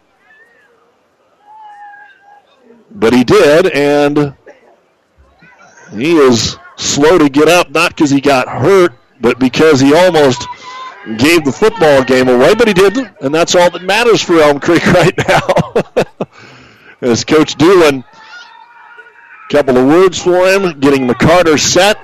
But 2.91 3.13
he 3.13 3.25
did, 3.25 3.67
and 3.69 4.35
he 5.93 6.17
is 6.17 6.57
slow 6.77 7.19
to 7.19 7.29
get 7.29 7.49
up, 7.49 7.71
not 7.71 7.91
because 7.91 8.11
he 8.11 8.21
got 8.21 8.49
hurt, 8.49 8.93
but 9.21 9.39
because 9.39 9.81
he 9.81 9.95
almost 9.95 10.47
gave 11.17 11.45
the 11.45 11.53
football 11.53 12.05
game 12.05 12.29
away, 12.29 12.55
but 12.55 12.69
he 12.69 12.75
didn't, 12.75 13.09
and 13.21 13.35
that's 13.35 13.55
all 13.55 13.71
that 13.71 13.83
matters 13.83 14.23
for 14.23 14.41
Elm 14.41 14.61
Creek 14.61 14.85
right 14.93 15.17
now. 15.29 16.05
As 17.01 17.25
Coach 17.25 17.55
Doolin, 17.55 18.05
a 18.05 19.53
couple 19.53 19.77
of 19.79 19.87
words 19.87 20.19
for 20.23 20.47
him, 20.47 20.79
getting 20.81 21.09
McCarter 21.09 21.59
set. 21.59 21.99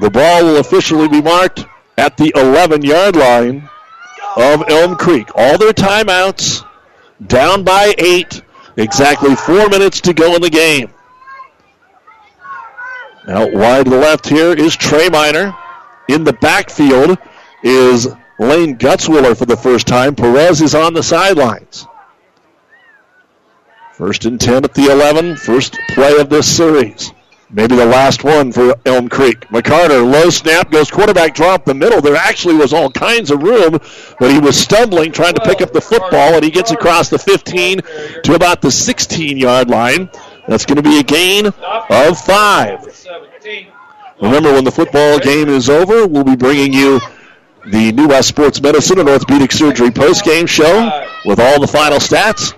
The 0.00 0.10
ball 0.10 0.44
will 0.44 0.56
officially 0.56 1.06
be 1.06 1.20
marked 1.20 1.64
at 1.98 2.16
the 2.16 2.32
11 2.34 2.82
yard 2.82 3.14
line 3.14 3.68
of 4.36 4.64
Elm 4.68 4.96
Creek. 4.96 5.28
All 5.34 5.58
their 5.58 5.72
timeouts 5.72 6.66
down 7.26 7.62
by 7.62 7.94
eight, 7.98 8.42
exactly 8.76 9.34
four 9.34 9.68
minutes 9.68 10.00
to 10.02 10.14
go 10.14 10.34
in 10.34 10.42
the 10.42 10.50
game. 10.50 10.92
Out 13.28 13.52
wide 13.52 13.84
to 13.84 13.90
the 13.90 13.98
left 13.98 14.28
here 14.28 14.52
is 14.52 14.76
Trey 14.76 15.08
Miner. 15.08 15.54
In 16.08 16.24
the 16.24 16.32
backfield 16.32 17.18
is 17.62 18.08
Lane 18.38 18.76
Gutzwiller 18.76 19.36
for 19.36 19.46
the 19.46 19.56
first 19.56 19.86
time. 19.86 20.16
Perez 20.16 20.60
is 20.60 20.74
on 20.74 20.94
the 20.94 21.02
sidelines. 21.02 21.86
First 23.92 24.24
and 24.24 24.40
10 24.40 24.64
at 24.64 24.74
the 24.74 24.86
11, 24.86 25.36
first 25.36 25.78
play 25.90 26.18
of 26.18 26.28
this 26.28 26.56
series. 26.56 27.12
Maybe 27.54 27.76
the 27.76 27.84
last 27.84 28.24
one 28.24 28.50
for 28.50 28.74
Elm 28.86 29.10
Creek. 29.10 29.40
McCarter, 29.48 30.10
low 30.10 30.30
snap, 30.30 30.70
goes 30.70 30.90
quarterback 30.90 31.34
drop 31.34 31.66
the 31.66 31.74
middle. 31.74 32.00
There 32.00 32.16
actually 32.16 32.54
was 32.54 32.72
all 32.72 32.90
kinds 32.90 33.30
of 33.30 33.42
room, 33.42 33.78
but 34.18 34.30
he 34.30 34.38
was 34.38 34.58
stumbling 34.58 35.12
trying 35.12 35.34
to 35.34 35.42
pick 35.42 35.60
up 35.60 35.70
the 35.70 35.80
football, 35.80 36.34
and 36.34 36.42
he 36.42 36.50
gets 36.50 36.70
across 36.70 37.10
the 37.10 37.18
15 37.18 37.80
to 38.24 38.34
about 38.34 38.62
the 38.62 38.70
16 38.70 39.36
yard 39.36 39.68
line. 39.68 40.08
That's 40.48 40.64
going 40.64 40.76
to 40.76 40.82
be 40.82 40.98
a 40.98 41.02
gain 41.02 41.46
of 41.46 42.18
five. 42.18 42.86
Remember, 44.22 44.52
when 44.52 44.64
the 44.64 44.72
football 44.72 45.18
game 45.18 45.50
is 45.50 45.68
over, 45.68 46.06
we'll 46.06 46.24
be 46.24 46.36
bringing 46.36 46.72
you 46.72 47.00
the 47.66 47.92
New 47.92 48.08
West 48.08 48.28
Sports 48.28 48.62
Medicine 48.62 48.98
and 48.98 49.08
Orthopedic 49.08 49.52
Surgery 49.52 49.90
post-game 49.90 50.46
show 50.46 51.04
with 51.26 51.38
all 51.38 51.60
the 51.60 51.68
final 51.68 51.98
stats 51.98 52.54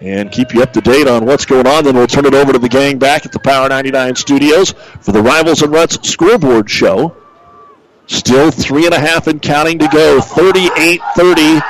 and 0.00 0.30
keep 0.30 0.52
you 0.52 0.62
up 0.62 0.72
to 0.74 0.80
date 0.80 1.08
on 1.08 1.24
what's 1.24 1.44
going 1.44 1.66
on. 1.66 1.84
Then 1.84 1.96
we'll 1.96 2.06
turn 2.06 2.26
it 2.26 2.34
over 2.34 2.52
to 2.52 2.58
the 2.58 2.68
gang 2.68 2.98
back 2.98 3.24
at 3.24 3.32
the 3.32 3.40
Power 3.40 3.68
99 3.68 4.16
studios 4.16 4.72
for 5.00 5.12
the 5.12 5.22
Rivals 5.22 5.62
and 5.62 5.72
Ruts 5.72 6.08
scoreboard 6.08 6.68
show. 6.68 7.16
Still 8.06 8.50
three 8.50 8.84
and 8.84 8.94
a 8.94 9.00
half 9.00 9.26
and 9.26 9.42
counting 9.42 9.78
to 9.78 9.88
go. 9.88 10.20
38 10.20 11.00
30 11.16 11.60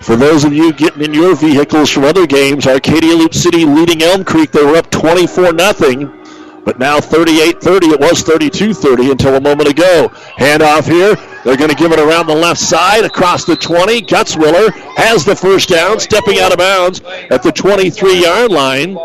for 0.00 0.16
those 0.16 0.44
of 0.44 0.52
you 0.52 0.72
getting 0.72 1.02
in 1.02 1.14
your 1.14 1.36
vehicles 1.36 1.90
from 1.90 2.04
other 2.04 2.26
games. 2.26 2.66
Arcadia 2.66 3.14
Loup 3.14 3.34
City 3.34 3.64
leading 3.64 4.02
Elm 4.02 4.24
Creek. 4.24 4.50
They 4.50 4.64
were 4.64 4.76
up 4.76 4.90
24 4.90 5.56
0. 5.56 6.21
But 6.64 6.78
now 6.78 7.00
38 7.00 7.60
30. 7.60 7.86
It 7.88 8.00
was 8.00 8.22
32 8.22 8.74
30 8.74 9.10
until 9.10 9.34
a 9.34 9.40
moment 9.40 9.68
ago. 9.68 10.08
Handoff 10.38 10.84
here. 10.84 11.16
They're 11.44 11.56
going 11.56 11.70
to 11.70 11.76
give 11.76 11.90
it 11.90 11.98
around 11.98 12.28
the 12.28 12.34
left 12.34 12.60
side 12.60 13.04
across 13.04 13.44
the 13.44 13.56
20. 13.56 14.02
Gutzwiller 14.02 14.70
has 14.96 15.24
the 15.24 15.34
first 15.34 15.68
down, 15.68 15.98
stepping 15.98 16.38
out 16.38 16.52
of 16.52 16.58
bounds 16.58 17.00
at 17.30 17.42
the 17.42 17.50
23 17.50 18.22
yard 18.22 18.52
line. 18.52 18.96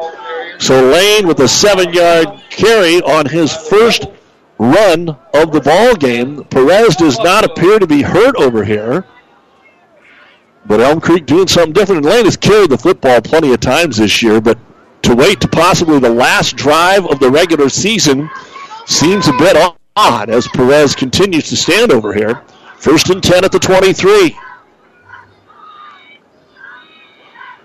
So 0.60 0.90
Lane 0.92 1.28
with 1.28 1.40
a 1.40 1.48
seven 1.48 1.94
yard 1.94 2.28
carry 2.50 3.02
on 3.02 3.26
his 3.26 3.56
first 3.56 4.06
run 4.60 5.10
of 5.34 5.52
the 5.52 5.62
ball 5.62 5.96
game. 5.96 6.44
Perez 6.46 6.96
does 6.96 7.18
not 7.20 7.44
appear 7.44 7.80
to 7.80 7.88
be 7.88 8.02
hurt 8.02 8.36
over 8.38 8.64
here. 8.64 9.06
But 10.66 10.82
Elm 10.82 11.00
Creek 11.00 11.26
doing 11.26 11.48
something 11.48 11.74
different. 11.74 12.06
And 12.06 12.14
Lane 12.14 12.26
has 12.26 12.38
carried 12.38 12.70
the 12.70 12.78
football 12.78 13.22
plenty 13.22 13.54
of 13.54 13.60
times 13.60 13.98
this 13.98 14.22
year, 14.22 14.42
but 14.42 14.58
to 15.04 15.16
wait 15.16 15.42
to 15.42 15.48
possibly 15.48 16.00
the 16.00 16.10
last 16.10 16.56
drive 16.56 17.06
of 17.06 17.20
the 17.20 17.30
regular 17.30 17.70
season 17.70 18.30
seems 18.86 19.28
a 19.28 19.34
bit 19.34 19.56
odd 19.96 20.30
as 20.30 20.48
Perez 20.48 20.96
continues 20.96 21.50
to 21.50 21.56
stand 21.56 21.92
over 21.92 22.14
here. 22.14 22.44
First 22.78 23.10
and 23.10 23.24
10 23.24 23.44
at 23.44 23.52
the 23.52 23.60
23. 23.60 24.38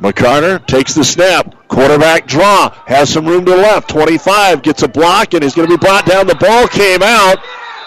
McCarter 0.00 0.66
takes 0.66 0.94
the 0.94 1.04
snap. 1.04 1.68
Quarterback 1.68 2.26
draw. 2.26 2.70
Has 2.86 3.08
some 3.08 3.24
room 3.24 3.44
to 3.44 3.52
the 3.52 3.56
left. 3.56 3.88
25 3.88 4.62
gets 4.62 4.82
a 4.82 4.88
block 4.88 5.32
and 5.34 5.44
is 5.44 5.54
going 5.54 5.68
to 5.68 5.76
be 5.76 5.80
brought 5.80 6.06
down. 6.06 6.26
The 6.26 6.34
ball 6.34 6.66
came 6.66 7.02
out. 7.02 7.38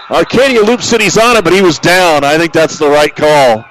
Arcadia 0.09 0.61
Loup 0.61 0.81
City's 0.81 1.17
on 1.17 1.35
it, 1.35 1.43
but 1.43 1.51
he 1.51 1.61
was 1.61 1.79
down. 1.79 2.23
I 2.23 2.37
think 2.37 2.53
that's 2.53 2.79
the 2.79 2.89
right 2.89 3.13
call. 3.13 3.65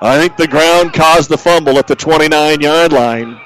I 0.00 0.18
think 0.18 0.36
the 0.36 0.48
ground 0.48 0.94
caused 0.94 1.28
the 1.28 1.38
fumble 1.38 1.78
at 1.78 1.86
the 1.86 1.94
29 1.94 2.60
yard 2.60 2.92
line. 2.92 3.40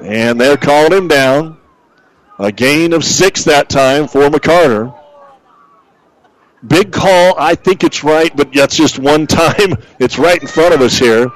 And 0.00 0.40
they're 0.40 0.56
calling 0.56 0.92
him 0.92 1.08
down. 1.08 1.58
A 2.38 2.52
gain 2.52 2.92
of 2.92 3.04
six 3.04 3.44
that 3.44 3.68
time 3.68 4.06
for 4.06 4.28
McCarter. 4.28 4.94
Big 6.66 6.92
call. 6.92 7.34
I 7.38 7.54
think 7.54 7.82
it's 7.82 8.04
right, 8.04 8.34
but 8.36 8.52
that's 8.52 8.76
just 8.76 8.98
one 8.98 9.26
time. 9.26 9.74
It's 9.98 10.18
right 10.18 10.40
in 10.40 10.46
front 10.46 10.74
of 10.74 10.80
us 10.80 10.96
here. 10.96 11.28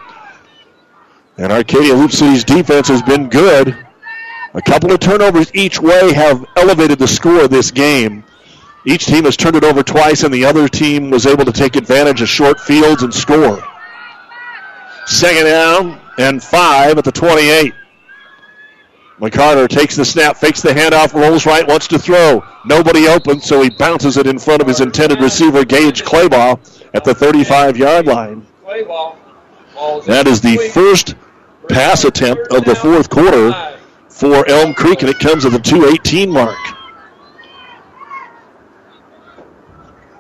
And 1.37 1.51
Arcadia 1.51 1.95
Loup 1.95 2.13
City's 2.13 2.45
defense 2.45 2.87
has 2.89 3.03
been 3.03 3.29
good. 3.29 3.77
A 4.55 4.63
couple 4.63 4.93
of 4.93 5.01
turnovers 5.01 5.51
each 5.55 5.81
way 5.81 6.13
have 6.13 6.45
elevated 6.57 6.99
the 6.99 7.09
score 7.09 7.45
of 7.45 7.51
this 7.51 7.73
game. 7.73 8.23
Each 8.85 9.07
team 9.07 9.25
has 9.25 9.37
turned 9.37 9.57
it 9.57 9.65
over 9.65 9.83
twice, 9.83 10.23
and 10.23 10.33
the 10.33 10.45
other 10.45 10.69
team 10.69 11.11
was 11.11 11.27
able 11.27 11.45
to 11.45 11.53
take 11.53 11.75
advantage 11.75 12.21
of 12.23 12.29
short 12.29 12.61
fields 12.61 13.03
and 13.03 13.13
score. 13.13 13.63
Second 15.07 15.45
down 15.45 16.01
and 16.19 16.43
five 16.43 16.99
at 16.99 17.05
the 17.05 17.13
28. 17.13 17.75
McCarter 19.23 19.69
takes 19.69 19.95
the 19.95 20.05
snap, 20.05 20.37
fakes 20.37 20.61
the 20.63 20.71
handoff, 20.71 21.15
rolls 21.15 21.47
right, 21.47 21.67
wants 21.67 21.87
to 21.87 21.99
throw. 21.99 22.45
Nobody 22.65 23.07
open, 23.07 23.41
so 23.41 23.63
he 23.63 23.71
bounces 23.71 24.17
it 24.17 24.27
in 24.27 24.37
front 24.37 24.61
of 24.61 24.67
his 24.67 24.81
intended 24.81 25.21
receiver, 25.21 25.65
Gage 25.65 26.03
Claybaugh, 26.03 26.59
at 26.93 27.05
the 27.05 27.15
35 27.15 27.77
yard 27.77 28.07
line. 28.07 28.45
That 30.07 30.25
is 30.27 30.41
the 30.41 30.57
first 30.75 31.15
pass 31.69 32.05
attempt 32.05 32.53
of 32.53 32.65
the 32.65 32.75
fourth 32.75 33.09
quarter 33.09 33.79
for 34.09 34.45
Elm 34.49 34.75
Creek, 34.75 35.03
and 35.03 35.11
it 35.11 35.21
comes 35.21 35.47
at 35.47 35.53
the 35.53 35.61
218 35.61 36.29
mark. 36.29 36.59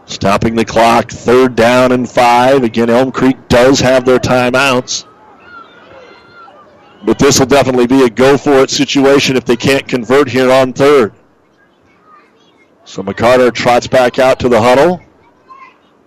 Stopping 0.07 0.55
the 0.55 0.65
clock, 0.65 1.11
third 1.11 1.57
down 1.57 1.91
and 1.91 2.09
five. 2.09 2.63
Again, 2.63 2.89
Elm 2.89 3.11
Creek 3.11 3.49
does 3.49 3.81
have 3.81 4.05
their 4.05 4.21
timeouts. 4.21 5.07
But 7.05 7.19
this 7.19 7.39
will 7.39 7.47
definitely 7.47 7.87
be 7.87 8.05
a 8.05 8.11
go 8.11 8.39
for 8.39 8.63
it 8.63 8.71
situation 8.71 9.37
if 9.37 9.45
they 9.45 9.57
can't 9.57 9.87
convert 9.87 10.29
here 10.29 10.51
on 10.51 10.73
third. 10.73 11.13
So 12.85 13.03
McCarter 13.03 13.53
trots 13.53 13.87
back 13.87 14.19
out 14.19 14.39
to 14.41 14.49
the 14.49 14.61
huddle 14.61 15.01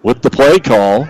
with 0.04 0.22
the 0.22 0.30
play 0.30 0.60
call. 0.60 1.08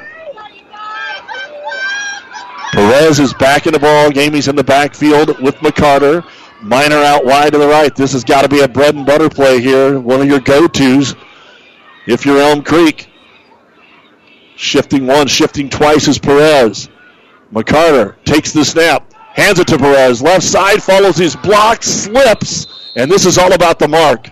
Perez 2.71 3.19
is 3.19 3.33
back 3.35 3.67
in 3.67 3.73
the 3.73 3.79
ball 3.79 4.11
game. 4.11 4.33
He's 4.33 4.47
in 4.47 4.55
the 4.55 4.63
backfield 4.63 5.39
with 5.41 5.55
McCarter. 5.55 6.27
Miner 6.61 6.97
out 6.97 7.25
wide 7.25 7.53
to 7.53 7.59
the 7.59 7.67
right. 7.67 7.95
This 7.95 8.13
has 8.13 8.23
got 8.23 8.41
to 8.41 8.49
be 8.49 8.61
a 8.61 8.67
bread 8.67 8.95
and 8.95 9.05
butter 9.05 9.29
play 9.29 9.61
here. 9.61 9.99
One 9.99 10.21
of 10.21 10.27
your 10.27 10.39
go-tos 10.39 11.15
if 12.07 12.25
you're 12.25 12.39
Elm 12.39 12.63
Creek. 12.63 13.09
Shifting 14.55 15.05
one, 15.07 15.27
shifting 15.27 15.69
twice 15.69 16.07
is 16.07 16.17
Perez. 16.17 16.89
McCarter 17.51 18.15
takes 18.23 18.53
the 18.53 18.65
snap, 18.65 19.13
hands 19.35 19.59
it 19.59 19.67
to 19.67 19.77
Perez. 19.77 20.21
Left 20.21 20.43
side 20.43 20.81
follows 20.81 21.17
his 21.17 21.35
block, 21.35 21.83
slips, 21.83 22.91
and 22.95 23.11
this 23.11 23.25
is 23.25 23.37
all 23.37 23.53
about 23.53 23.79
the 23.79 23.87
mark. 23.87 24.31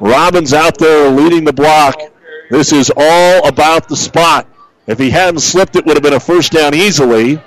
Robbins 0.00 0.54
out 0.54 0.78
there 0.78 1.10
leading 1.10 1.44
the 1.44 1.52
block. 1.52 2.00
This 2.50 2.72
is 2.72 2.92
all 2.96 3.46
about 3.46 3.88
the 3.88 3.96
spot. 3.96 4.46
If 4.86 4.98
he 4.98 5.10
hadn't 5.10 5.40
slipped, 5.40 5.74
it 5.74 5.84
would 5.84 5.96
have 5.96 6.02
been 6.02 6.14
a 6.14 6.20
first 6.20 6.52
down 6.52 6.74
easily. 6.74 7.40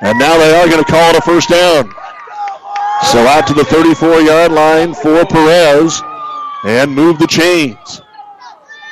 And 0.00 0.18
now 0.18 0.38
they 0.38 0.54
are 0.54 0.66
going 0.66 0.82
to 0.82 0.90
call 0.90 1.10
it 1.10 1.18
a 1.18 1.20
first 1.20 1.50
down. 1.50 1.92
So 3.10 3.18
out 3.26 3.46
to 3.48 3.54
the 3.54 3.64
34 3.64 4.20
yard 4.22 4.52
line 4.52 4.94
for 4.94 5.24
Perez 5.26 6.00
and 6.64 6.94
move 6.94 7.18
the 7.18 7.26
chains. 7.26 8.00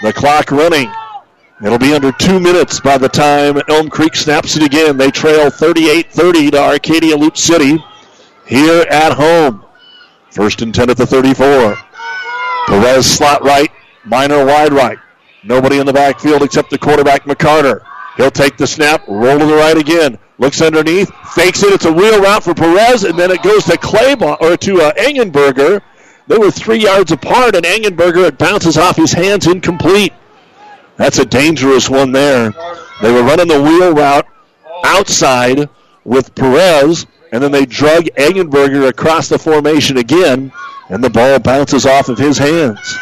The 0.03 0.13
clock 0.13 0.51
running. 0.51 0.91
It'll 1.63 1.79
be 1.79 1.93
under 1.93 2.11
two 2.13 2.41
minutes 2.41 2.81
by 2.81 2.97
the 2.97 3.09
time 3.09 3.61
Elm 3.69 3.91
Creek 3.91 4.17
snaps 4.17 4.57
it 4.57 4.63
again. 4.63 4.97
They 4.97 5.11
trail 5.11 5.51
38 5.51 6.11
30 6.11 6.51
to 6.53 6.59
Arcadia 6.59 7.17
Loup 7.17 7.37
City 7.37 7.77
here 8.47 8.87
at 8.91 9.13
home. 9.13 9.65
First 10.31 10.63
and 10.63 10.75
10 10.75 10.89
at 10.89 10.97
the 10.97 11.07
34. 11.07 11.77
Perez 12.67 13.05
slot 13.05 13.43
right, 13.43 13.71
Miner 14.07 14.47
wide 14.47 14.73
right. 14.73 14.99
Nobody 15.45 15.79
in 15.79 15.87
the 15.87 15.93
backfield 15.93 16.43
except 16.43 16.71
the 16.71 16.79
quarterback 16.79 17.25
McCarter. 17.25 17.83
He'll 18.17 18.31
take 18.31 18.57
the 18.57 18.67
snap, 18.67 19.07
roll 19.07 19.39
to 19.39 19.45
the 19.45 19.55
right 19.55 19.77
again. 19.77 20.19
Looks 20.39 20.63
underneath, 20.63 21.11
fakes 21.35 21.63
it. 21.63 21.75
It's 21.75 21.85
a 21.85 21.93
wheel 21.93 22.23
route 22.23 22.43
for 22.43 22.55
Perez, 22.55 23.05
and 23.05 23.19
then 23.19 23.31
it 23.31 23.43
goes 23.43 23.65
to 23.65 23.73
Claybaugh 23.73 24.41
or 24.41 24.57
to 24.57 24.81
uh, 24.81 24.93
Engenberger. 24.95 25.83
They 26.27 26.39
were 26.39 26.51
three 26.51 26.79
yards 26.79 27.13
apart, 27.13 27.55
and 27.55 27.67
Engenberger 27.67 28.27
it 28.29 28.39
bounces 28.39 28.79
off 28.79 28.97
his 28.97 29.13
hands, 29.13 29.47
incomplete. 29.47 30.15
That's 31.01 31.19
a 31.19 31.25
dangerous 31.25 31.89
one 31.89 32.13
there. 32.13 32.53
They 33.01 33.11
were 33.11 33.23
running 33.23 33.49
the 33.49 33.63
wheel 33.63 33.95
route 33.95 34.27
outside 34.85 35.67
with 36.05 36.35
Perez, 36.35 37.07
and 37.33 37.43
then 37.43 37.51
they 37.51 37.65
drug 37.65 38.05
Engenberger 38.19 38.87
across 38.87 39.27
the 39.27 39.39
formation 39.39 39.97
again, 39.97 40.53
and 40.91 41.03
the 41.03 41.09
ball 41.09 41.39
bounces 41.39 41.87
off 41.87 42.11
of 42.11 42.19
his 42.19 42.37
hands. 42.37 42.99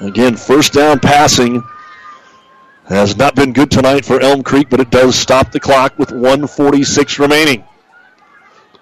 Again, 0.00 0.34
first 0.34 0.72
down 0.72 0.98
passing 0.98 1.62
has 2.88 3.16
not 3.16 3.36
been 3.36 3.52
good 3.52 3.70
tonight 3.70 4.04
for 4.04 4.20
Elm 4.20 4.42
Creek, 4.42 4.68
but 4.68 4.80
it 4.80 4.90
does 4.90 5.14
stop 5.14 5.52
the 5.52 5.60
clock 5.60 5.96
with 6.00 6.10
146 6.10 7.20
remaining. 7.20 7.62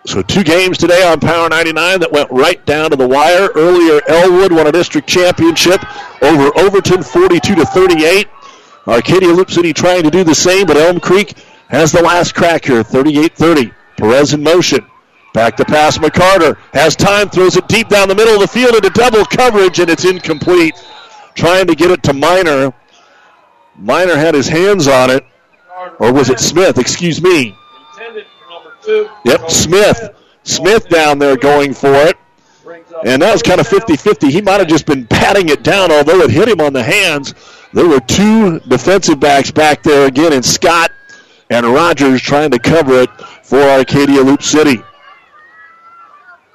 So 0.07 0.21
two 0.21 0.45
games 0.45 0.77
today 0.77 1.03
on 1.03 1.19
Power 1.19 1.49
99 1.49 2.01
that 2.01 2.13
went 2.13 2.31
right 2.31 2.65
down 2.67 2.91
to 2.91 2.97
the 2.97 3.09
wire. 3.09 3.49
Earlier, 3.55 4.03
Elwood 4.07 4.53
won 4.53 4.67
a 4.67 4.73
district 4.73 5.09
championship 5.09 5.81
over 6.23 6.57
Overton 6.59 7.03
42 7.03 7.55
to 7.55 7.65
38. 7.65 8.29
Arcadia 8.87 9.31
Loup 9.31 9.51
City 9.51 9.73
trying 9.73 10.03
to 10.03 10.11
do 10.11 10.23
the 10.23 10.35
same, 10.35 10.67
but 10.67 10.77
Elm 10.77 11.01
Creek 11.01 11.39
has 11.69 11.91
the 11.91 12.03
last 12.03 12.35
crack 12.35 12.67
here, 12.67 12.83
38-30. 12.83 13.75
Perez 13.97 14.35
in 14.35 14.43
motion. 14.43 14.87
Back 15.33 15.57
to 15.57 15.65
pass 15.65 15.97
McCarter. 15.97 16.59
Has 16.75 16.95
time, 16.95 17.31
throws 17.31 17.57
it 17.57 17.67
deep 17.67 17.89
down 17.89 18.09
the 18.09 18.15
middle 18.15 18.35
of 18.35 18.41
the 18.41 18.49
field 18.49 18.75
into 18.75 18.91
double 18.91 19.25
coverage, 19.25 19.79
and 19.79 19.89
it's 19.89 20.05
incomplete. 20.05 20.75
Trying 21.35 21.67
to 21.69 21.75
get 21.75 21.91
it 21.91 22.03
to 22.03 22.13
Miner. 22.13 22.75
Miner 23.77 24.17
had 24.17 24.35
his 24.35 24.49
hands 24.49 24.87
on 24.87 25.09
it. 25.09 25.25
Or 25.99 26.13
was 26.13 26.29
it 26.29 26.41
Smith? 26.41 26.79
Excuse 26.79 27.23
me. 27.23 27.57
Yep, 29.25 29.51
Smith. 29.51 30.11
Smith 30.43 30.89
down 30.89 31.19
there 31.19 31.37
going 31.37 31.73
for 31.75 31.95
it. 31.95 32.17
And 33.05 33.21
that 33.23 33.33
was 33.33 33.43
kind 33.43 33.61
of 33.61 33.67
50 33.67 33.97
50. 33.97 34.31
He 34.31 34.41
might 34.41 34.61
have 34.61 34.69
just 34.69 34.87
been 34.87 35.07
patting 35.07 35.49
it 35.49 35.63
down, 35.63 35.91
although 35.91 36.21
it 36.21 36.31
hit 36.31 36.49
him 36.49 36.61
on 36.61 36.73
the 36.73 36.83
hands. 36.83 37.35
There 37.73 37.89
were 37.89 38.01
two 38.01 38.61
defensive 38.61 39.21
backs 39.21 39.51
back 39.51 39.83
there 39.83 40.07
again, 40.07 40.33
and 40.33 40.45
Scott 40.45 40.91
and 41.51 41.67
Rogers 41.67 42.23
trying 42.23 42.51
to 42.53 42.59
cover 42.59 43.03
it 43.03 43.11
for 43.43 43.61
Arcadia 43.61 44.23
Loup 44.23 44.43
City. 44.43 44.83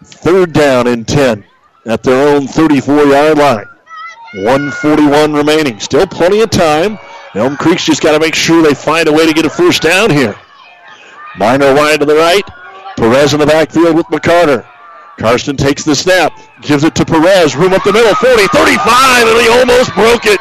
Third 0.03 0.53
down 0.53 0.87
and 0.87 1.07
10 1.07 1.43
at 1.85 2.03
their 2.03 2.27
own 2.27 2.47
34 2.47 3.03
yard 3.05 3.37
line. 3.37 3.65
141 4.35 5.33
remaining. 5.33 5.79
Still 5.79 6.07
plenty 6.07 6.41
of 6.41 6.49
time. 6.49 6.99
Elm 7.35 7.57
Creek's 7.57 7.85
just 7.85 8.01
got 8.01 8.13
to 8.13 8.19
make 8.19 8.35
sure 8.35 8.61
they 8.61 8.73
find 8.73 9.07
a 9.07 9.13
way 9.13 9.25
to 9.25 9.33
get 9.33 9.45
a 9.45 9.49
first 9.49 9.81
down 9.81 10.09
here. 10.09 10.35
Miner 11.39 11.73
wide 11.73 12.01
to 12.01 12.05
the 12.05 12.15
right. 12.15 12.43
Perez 12.97 13.33
in 13.33 13.39
the 13.39 13.45
backfield 13.45 13.95
with 13.95 14.05
McCarter. 14.07 14.67
Karsten 15.17 15.55
takes 15.55 15.85
the 15.85 15.95
snap, 15.95 16.33
gives 16.61 16.83
it 16.83 16.95
to 16.95 17.05
Perez, 17.05 17.55
room 17.55 17.71
up 17.71 17.83
the 17.83 17.93
middle, 17.93 18.13
40, 18.15 18.47
35, 18.47 19.27
and 19.27 19.41
he 19.41 19.47
almost 19.47 19.93
broke 19.95 20.25
it. 20.25 20.39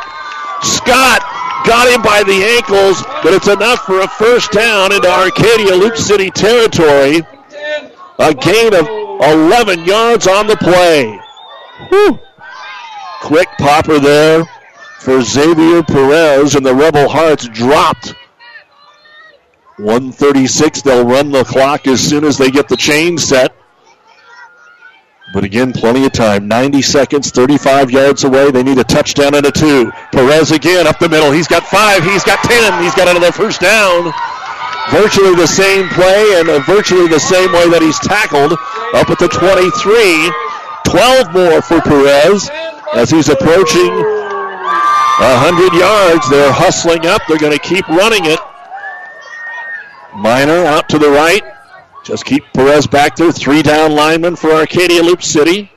Scott 0.62 1.22
got 1.64 1.88
him 1.88 2.02
by 2.02 2.24
the 2.24 2.42
ankles, 2.58 3.02
but 3.22 3.32
it's 3.32 3.46
enough 3.46 3.80
for 3.86 4.00
a 4.00 4.08
first 4.08 4.50
down 4.50 4.92
into 4.92 5.08
Arcadia 5.08 5.74
Loup 5.74 5.96
City 5.96 6.30
territory. 6.30 7.22
A 8.18 8.34
gain 8.34 8.74
of 8.74 8.88
11 8.88 9.84
yards 9.84 10.26
on 10.26 10.48
the 10.48 10.56
play. 10.56 11.16
Whew. 11.90 12.18
Quick 13.22 13.48
popper 13.58 14.00
there 14.00 14.44
for 14.98 15.22
Xavier 15.22 15.84
Perez, 15.84 16.56
and 16.56 16.66
the 16.66 16.74
Rebel 16.74 17.08
Hearts 17.08 17.48
dropped 17.48 18.14
136. 19.78 20.82
They'll 20.82 21.06
run 21.06 21.30
the 21.30 21.44
clock 21.44 21.86
as 21.86 22.00
soon 22.00 22.24
as 22.24 22.36
they 22.36 22.50
get 22.50 22.68
the 22.68 22.76
chain 22.76 23.16
set. 23.18 23.54
But 25.32 25.44
again, 25.44 25.72
plenty 25.72 26.06
of 26.06 26.12
time. 26.12 26.48
90 26.48 26.80
seconds, 26.82 27.30
35 27.30 27.90
yards 27.90 28.24
away. 28.24 28.50
They 28.50 28.62
need 28.62 28.78
a 28.78 28.84
touchdown 28.84 29.34
and 29.34 29.44
a 29.44 29.52
two. 29.52 29.92
Perez 30.10 30.52
again 30.52 30.86
up 30.86 30.98
the 30.98 31.08
middle. 31.08 31.30
He's 31.30 31.48
got 31.48 31.66
five. 31.66 32.02
He's 32.02 32.24
got 32.24 32.42
10. 32.44 32.82
He's 32.82 32.94
got 32.94 33.08
another 33.08 33.30
first 33.30 33.60
down. 33.60 34.12
Virtually 34.90 35.34
the 35.36 35.46
same 35.46 35.86
play 35.90 36.40
and 36.40 36.48
virtually 36.64 37.08
the 37.08 37.20
same 37.20 37.52
way 37.52 37.68
that 37.68 37.82
he's 37.82 37.98
tackled 38.00 38.52
up 38.94 39.10
at 39.10 39.18
the 39.18 39.28
23. 39.28 40.32
12 40.88 41.34
more 41.36 41.60
for 41.60 41.82
Perez 41.82 42.48
as 42.96 43.10
he's 43.10 43.28
approaching 43.28 43.92
100 43.92 45.76
yards. 45.76 46.30
They're 46.30 46.52
hustling 46.52 47.04
up. 47.04 47.20
They're 47.28 47.36
going 47.36 47.52
to 47.52 47.60
keep 47.60 47.86
running 47.88 48.24
it. 48.24 48.40
Miner 50.14 50.64
out 50.64 50.88
to 50.90 50.98
the 50.98 51.10
right. 51.10 51.42
Just 52.04 52.24
keep 52.24 52.44
Perez 52.54 52.86
back 52.86 53.16
there. 53.16 53.32
Three 53.32 53.62
down 53.62 53.92
linemen 53.92 54.36
for 54.36 54.50
Arcadia 54.50 55.02
Loup 55.02 55.22
City. 55.22 55.70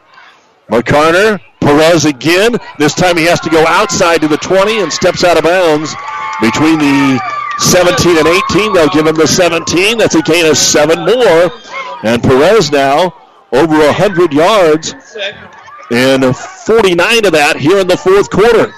McCarter, 0.70 1.42
Perez 1.60 2.06
again. 2.06 2.56
This 2.80 2.94
time 2.94 3.18
he 3.18 3.26
has 3.26 3.40
to 3.42 3.50
go 3.50 3.66
outside 3.68 4.22
to 4.22 4.28
the 4.28 4.38
20 4.38 4.82
and 4.82 4.92
steps 4.92 5.24
out 5.24 5.38
of 5.38 5.44
bounds 5.44 5.94
between 6.40 6.80
the 6.80 7.22
17 7.60 8.18
and 8.18 8.28
18. 8.28 8.74
They'll 8.74 8.88
give 8.90 9.06
him 9.06 9.16
the 9.16 9.28
17. 9.28 9.98
That's 9.98 10.16
a 10.16 10.22
gain 10.22 10.46
of 10.46 10.58
seven 10.58 11.00
more. 11.00 11.52
And 12.04 12.24
Perez 12.24 12.72
now 12.72 13.14
over 13.52 13.78
100 13.78 14.32
yards 14.32 14.96
and 15.92 16.36
49 16.36 17.26
of 17.26 17.34
that 17.34 17.58
here 17.58 17.80
in 17.80 17.88
the 17.88 17.98
fourth 17.98 18.30
quarter. 18.30 18.72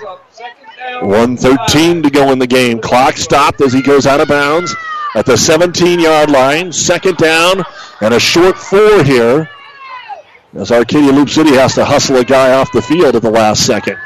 113 1.06 2.02
to 2.02 2.10
go 2.10 2.32
in 2.32 2.40
the 2.40 2.48
game. 2.48 2.80
Clock 2.80 3.18
stopped 3.18 3.62
as 3.62 3.72
he 3.72 3.82
goes 3.82 4.08
out 4.08 4.20
of 4.20 4.28
bounds 4.28 4.76
at 5.16 5.26
the 5.26 5.38
17 5.38 6.00
yard 6.00 6.30
line. 6.30 6.72
Second 6.72 7.18
down 7.18 7.64
and 8.02 8.14
a 8.14 8.20
short 8.20 8.58
four 8.58 9.04
here 9.04 9.50
as 10.56 10.72
Arcadia 10.72 11.12
Loup 11.12 11.30
City 11.30 11.52
has 11.52 11.76
to 11.76 11.86
hustle 11.86 12.18
a 12.18 12.26
guy 12.26 12.54
off 12.54 12.72
the 12.72 12.82
field 12.82 13.16
at 13.16 13.22
the 13.22 13.32
last 13.32 13.66
second. 13.66 13.98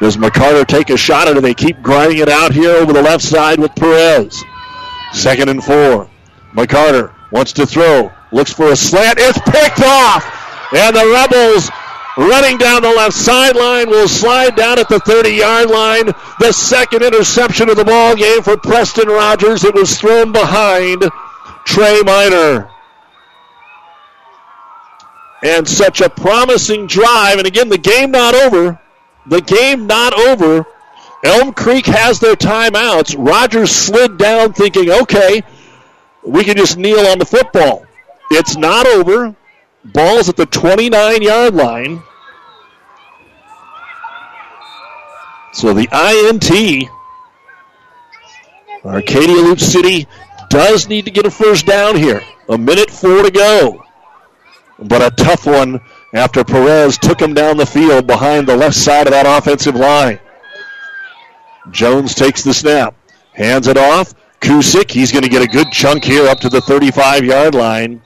Does 0.00 0.16
McCarter 0.16 0.66
take 0.66 0.90
a 0.90 0.96
shot 0.96 1.28
or 1.28 1.34
do 1.34 1.40
they 1.40 1.54
keep 1.54 1.80
grinding 1.82 2.18
it 2.18 2.28
out 2.28 2.52
here 2.52 2.70
over 2.70 2.92
the 2.92 3.02
left 3.02 3.22
side 3.24 3.58
with 3.58 3.74
Perez? 3.74 4.42
Second 5.12 5.48
and 5.48 5.62
four. 5.62 6.10
McCarter 6.52 7.14
wants 7.32 7.52
to 7.54 7.66
throw, 7.66 8.10
looks 8.32 8.52
for 8.52 8.70
a 8.70 8.76
slant. 8.76 9.18
It's 9.18 9.38
picked 9.38 9.80
off. 9.80 10.24
And 10.72 10.94
the 10.94 11.06
Rebels 11.06 11.70
running 12.16 12.58
down 12.58 12.82
the 12.82 12.88
left 12.88 13.14
sideline 13.14 13.88
will 13.88 14.08
slide 14.08 14.56
down 14.56 14.78
at 14.78 14.88
the 14.88 15.00
30 15.00 15.30
yard 15.30 15.70
line. 15.70 16.06
The 16.40 16.52
second 16.52 17.02
interception 17.02 17.68
of 17.68 17.76
the 17.76 17.84
ball 17.84 18.16
game 18.16 18.42
for 18.42 18.56
Preston 18.56 19.08
Rogers. 19.08 19.64
It 19.64 19.74
was 19.74 19.98
thrown 19.98 20.32
behind 20.32 21.04
Trey 21.64 22.00
Miner. 22.04 22.70
And 25.42 25.68
such 25.68 26.00
a 26.00 26.08
promising 26.08 26.86
drive. 26.86 27.38
And 27.38 27.46
again, 27.46 27.68
the 27.68 27.78
game 27.78 28.10
not 28.10 28.34
over. 28.34 28.80
The 29.26 29.40
game 29.40 29.86
not 29.86 30.18
over. 30.18 30.64
Elm 31.24 31.52
Creek 31.54 31.86
has 31.86 32.20
their 32.20 32.34
timeouts. 32.34 33.16
Rogers 33.18 33.70
slid 33.70 34.18
down 34.18 34.52
thinking, 34.52 34.90
okay, 34.90 35.42
we 36.22 36.44
can 36.44 36.56
just 36.56 36.76
kneel 36.76 37.06
on 37.06 37.18
the 37.18 37.24
football. 37.24 37.86
It's 38.30 38.56
not 38.56 38.86
over. 38.86 39.34
Ball's 39.84 40.28
at 40.28 40.36
the 40.36 40.46
29 40.46 41.22
yard 41.22 41.54
line. 41.54 42.02
So 45.52 45.72
the 45.72 45.88
INT, 45.92 46.90
Arcadia 48.84 49.36
Loup 49.36 49.60
City 49.60 50.06
does 50.50 50.88
need 50.88 51.04
to 51.04 51.10
get 51.10 51.26
a 51.26 51.30
first 51.30 51.66
down 51.66 51.96
here. 51.96 52.22
A 52.48 52.58
minute 52.58 52.90
four 52.90 53.22
to 53.22 53.30
go. 53.30 53.84
But 54.78 55.02
a 55.02 55.14
tough 55.14 55.46
one 55.46 55.80
after 56.12 56.44
Perez 56.44 56.98
took 56.98 57.20
him 57.20 57.34
down 57.34 57.56
the 57.56 57.66
field 57.66 58.06
behind 58.06 58.46
the 58.46 58.56
left 58.56 58.76
side 58.76 59.06
of 59.06 59.12
that 59.12 59.26
offensive 59.26 59.76
line. 59.76 60.18
Jones 61.70 62.14
takes 62.14 62.42
the 62.42 62.52
snap, 62.52 62.94
hands 63.32 63.68
it 63.68 63.76
off. 63.76 64.14
Kusick, 64.40 64.90
he's 64.90 65.12
going 65.12 65.24
to 65.24 65.30
get 65.30 65.42
a 65.42 65.46
good 65.46 65.72
chunk 65.72 66.04
here 66.04 66.28
up 66.28 66.40
to 66.40 66.48
the 66.48 66.60
35 66.60 67.24
yard 67.24 67.54
line. 67.54 68.02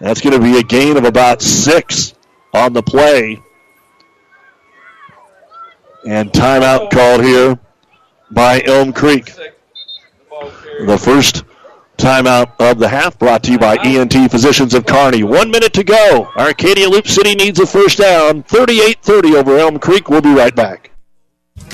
That's 0.00 0.20
going 0.20 0.38
to 0.38 0.42
be 0.42 0.58
a 0.58 0.62
gain 0.62 0.96
of 0.96 1.04
about 1.04 1.42
six 1.42 2.14
on 2.54 2.72
the 2.72 2.82
play. 2.82 3.40
And 6.06 6.30
timeout 6.30 6.90
called 6.90 7.24
here 7.24 7.58
by 8.30 8.62
Elm 8.64 8.92
Creek. 8.92 9.34
The 10.86 10.98
first 10.98 11.44
timeout 11.96 12.52
of 12.60 12.78
the 12.78 12.88
half 12.88 13.18
brought 13.18 13.42
to 13.42 13.52
you 13.52 13.58
by 13.58 13.76
ENT 13.84 14.30
Physicians 14.30 14.72
of 14.74 14.86
Kearney. 14.86 15.24
One 15.24 15.50
minute 15.50 15.72
to 15.74 15.82
go. 15.82 16.30
Arcadia 16.36 16.88
Loup 16.88 17.08
City 17.08 17.34
needs 17.34 17.58
a 17.58 17.66
first 17.66 17.98
down. 17.98 18.44
38 18.44 19.02
30 19.02 19.34
over 19.34 19.58
Elm 19.58 19.78
Creek. 19.80 20.08
We'll 20.08 20.20
be 20.20 20.32
right 20.32 20.54
back. 20.54 20.92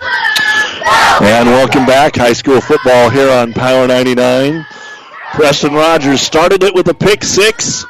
And 0.00 1.48
welcome 1.48 1.84
back. 1.86 2.16
High 2.16 2.32
school 2.32 2.60
football 2.60 3.10
here 3.10 3.30
on 3.30 3.52
Power 3.52 3.86
99. 3.86 4.64
Preston 5.32 5.74
Rogers 5.74 6.20
started 6.20 6.62
it 6.62 6.74
with 6.74 6.88
a 6.88 6.94
pick 6.94 7.24
six, 7.24 7.84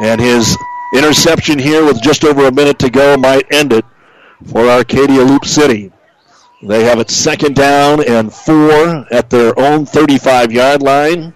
and 0.00 0.20
his 0.20 0.56
interception 0.94 1.58
here 1.58 1.84
with 1.84 2.02
just 2.02 2.24
over 2.24 2.46
a 2.46 2.52
minute 2.52 2.78
to 2.80 2.90
go 2.90 3.16
might 3.16 3.46
end 3.52 3.72
it 3.72 3.84
for 4.46 4.68
Arcadia 4.68 5.22
Loup 5.22 5.44
City. 5.44 5.92
They 6.62 6.84
have 6.84 6.98
it 6.98 7.10
second 7.10 7.54
down 7.54 8.02
and 8.06 8.32
four 8.32 9.06
at 9.12 9.30
their 9.30 9.58
own 9.58 9.86
35 9.86 10.52
yard 10.52 10.82
line. 10.82 11.34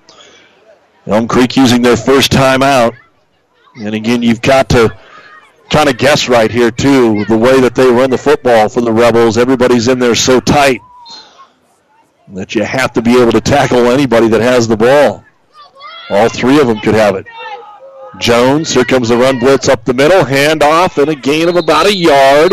Elm 1.06 1.28
Creek 1.28 1.56
using 1.56 1.82
their 1.82 1.96
first 1.96 2.32
time 2.32 2.62
out. 2.62 2.94
And 3.76 3.94
again, 3.94 4.22
you've 4.22 4.42
got 4.42 4.68
to 4.70 4.96
kind 5.70 5.88
of 5.88 5.96
guess 5.96 6.28
right 6.28 6.50
here, 6.50 6.70
too, 6.70 7.24
the 7.26 7.38
way 7.38 7.60
that 7.60 7.74
they 7.74 7.88
run 7.90 8.10
the 8.10 8.18
football 8.18 8.68
for 8.68 8.80
the 8.80 8.92
Rebels. 8.92 9.38
Everybody's 9.38 9.88
in 9.88 9.98
there 9.98 10.14
so 10.14 10.40
tight 10.40 10.80
that 12.28 12.54
you 12.54 12.62
have 12.62 12.92
to 12.92 13.02
be 13.02 13.20
able 13.20 13.32
to 13.32 13.40
tackle 13.40 13.86
anybody 13.86 14.28
that 14.28 14.40
has 14.40 14.68
the 14.68 14.76
ball. 14.76 15.24
All 16.10 16.28
three 16.28 16.60
of 16.60 16.66
them 16.66 16.80
could 16.80 16.94
have 16.94 17.14
it. 17.14 17.26
Jones, 18.18 18.72
here 18.72 18.84
comes 18.84 19.08
the 19.08 19.16
run 19.16 19.38
blitz 19.38 19.68
up 19.68 19.84
the 19.84 19.94
middle, 19.94 20.24
handoff, 20.24 21.00
and 21.00 21.10
a 21.10 21.14
gain 21.14 21.48
of 21.48 21.56
about 21.56 21.86
a 21.86 21.94
yard. 21.94 22.52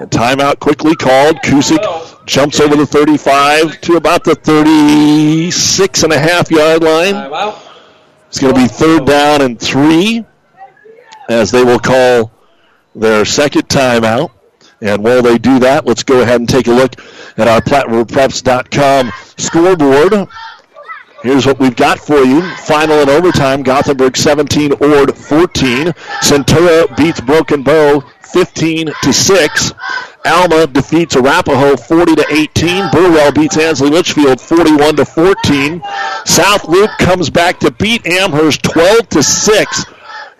A 0.00 0.06
timeout 0.06 0.58
quickly 0.58 0.96
called. 0.96 1.36
Kusick 1.36 2.26
jumps 2.26 2.60
over 2.60 2.74
the 2.74 2.86
35 2.86 3.80
to 3.82 3.96
about 3.96 4.24
the 4.24 4.34
36 4.34 6.02
and 6.02 6.12
a 6.12 6.18
half 6.18 6.50
yard 6.50 6.82
line. 6.82 7.14
It's 8.28 8.40
going 8.40 8.54
to 8.54 8.60
be 8.60 8.66
third 8.66 9.06
down 9.06 9.42
and 9.42 9.60
three 9.60 10.24
as 11.28 11.50
they 11.50 11.64
will 11.64 11.78
call 11.78 12.30
their 12.94 13.24
second 13.24 13.68
timeout. 13.68 14.30
And 14.80 15.04
while 15.04 15.22
they 15.22 15.38
do 15.38 15.60
that, 15.60 15.86
let's 15.86 16.02
go 16.02 16.22
ahead 16.22 16.40
and 16.40 16.48
take 16.48 16.66
a 16.66 16.72
look 16.72 16.94
at 17.38 17.46
our 17.46 17.60
PlatteRiverPreps.com 17.60 19.12
scoreboard. 19.36 20.28
Here's 21.22 21.46
what 21.46 21.60
we've 21.60 21.76
got 21.76 22.00
for 22.00 22.18
you. 22.18 22.42
Final 22.56 22.96
and 22.96 23.08
overtime, 23.08 23.62
Gothenburg 23.62 24.16
17, 24.16 24.72
Ord 24.72 25.16
14. 25.16 25.86
Centura 26.20 26.96
beats 26.96 27.20
Broken 27.20 27.62
Bow 27.62 28.02
15 28.32 28.90
to 29.02 29.12
6. 29.12 29.72
Alma 30.24 30.66
defeats 30.66 31.14
Arapahoe 31.14 31.76
40 31.76 32.16
to 32.16 32.26
18. 32.28 32.90
Burwell 32.90 33.30
beats 33.30 33.56
Ansley 33.56 33.90
Litchfield 33.90 34.40
41 34.40 34.96
to 34.96 35.04
14. 35.04 35.82
South 36.24 36.66
Loup 36.66 36.90
comes 36.98 37.30
back 37.30 37.60
to 37.60 37.70
beat 37.70 38.04
Amherst 38.04 38.64
12 38.64 39.08
to 39.10 39.22
6. 39.22 39.84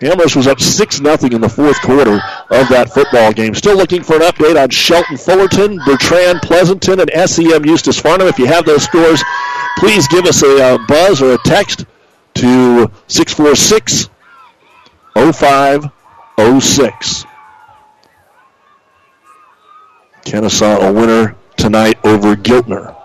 Amherst 0.05 0.35
was 0.35 0.47
up 0.47 0.59
6 0.59 0.97
0 0.97 1.17
in 1.31 1.41
the 1.41 1.49
fourth 1.49 1.79
quarter 1.81 2.15
of 2.49 2.67
that 2.69 2.91
football 2.93 3.31
game. 3.31 3.53
Still 3.53 3.77
looking 3.77 4.03
for 4.03 4.15
an 4.15 4.21
update 4.21 4.61
on 4.61 4.69
Shelton 4.69 5.17
Fullerton, 5.17 5.79
Bertrand 5.85 6.41
Pleasanton, 6.41 6.99
and 6.99 7.11
SEM 7.29 7.65
Eustis 7.65 7.99
Farnham. 7.99 8.27
If 8.27 8.39
you 8.39 8.47
have 8.47 8.65
those 8.65 8.83
scores, 8.83 9.23
please 9.77 10.07
give 10.07 10.25
us 10.25 10.41
a 10.43 10.63
uh, 10.63 10.77
buzz 10.87 11.21
or 11.21 11.33
a 11.33 11.37
text 11.39 11.85
to 12.35 12.89
646 13.07 14.09
0506. 15.15 17.25
Kenesaw 20.25 20.89
a 20.89 20.91
winner 20.91 21.35
tonight 21.57 21.99
over 22.03 22.35
Giltner. 22.35 22.95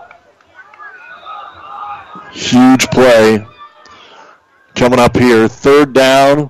Huge 2.31 2.89
play 2.89 3.45
coming 4.75 4.99
up 4.99 5.15
here. 5.15 5.47
Third 5.47 5.93
down 5.93 6.49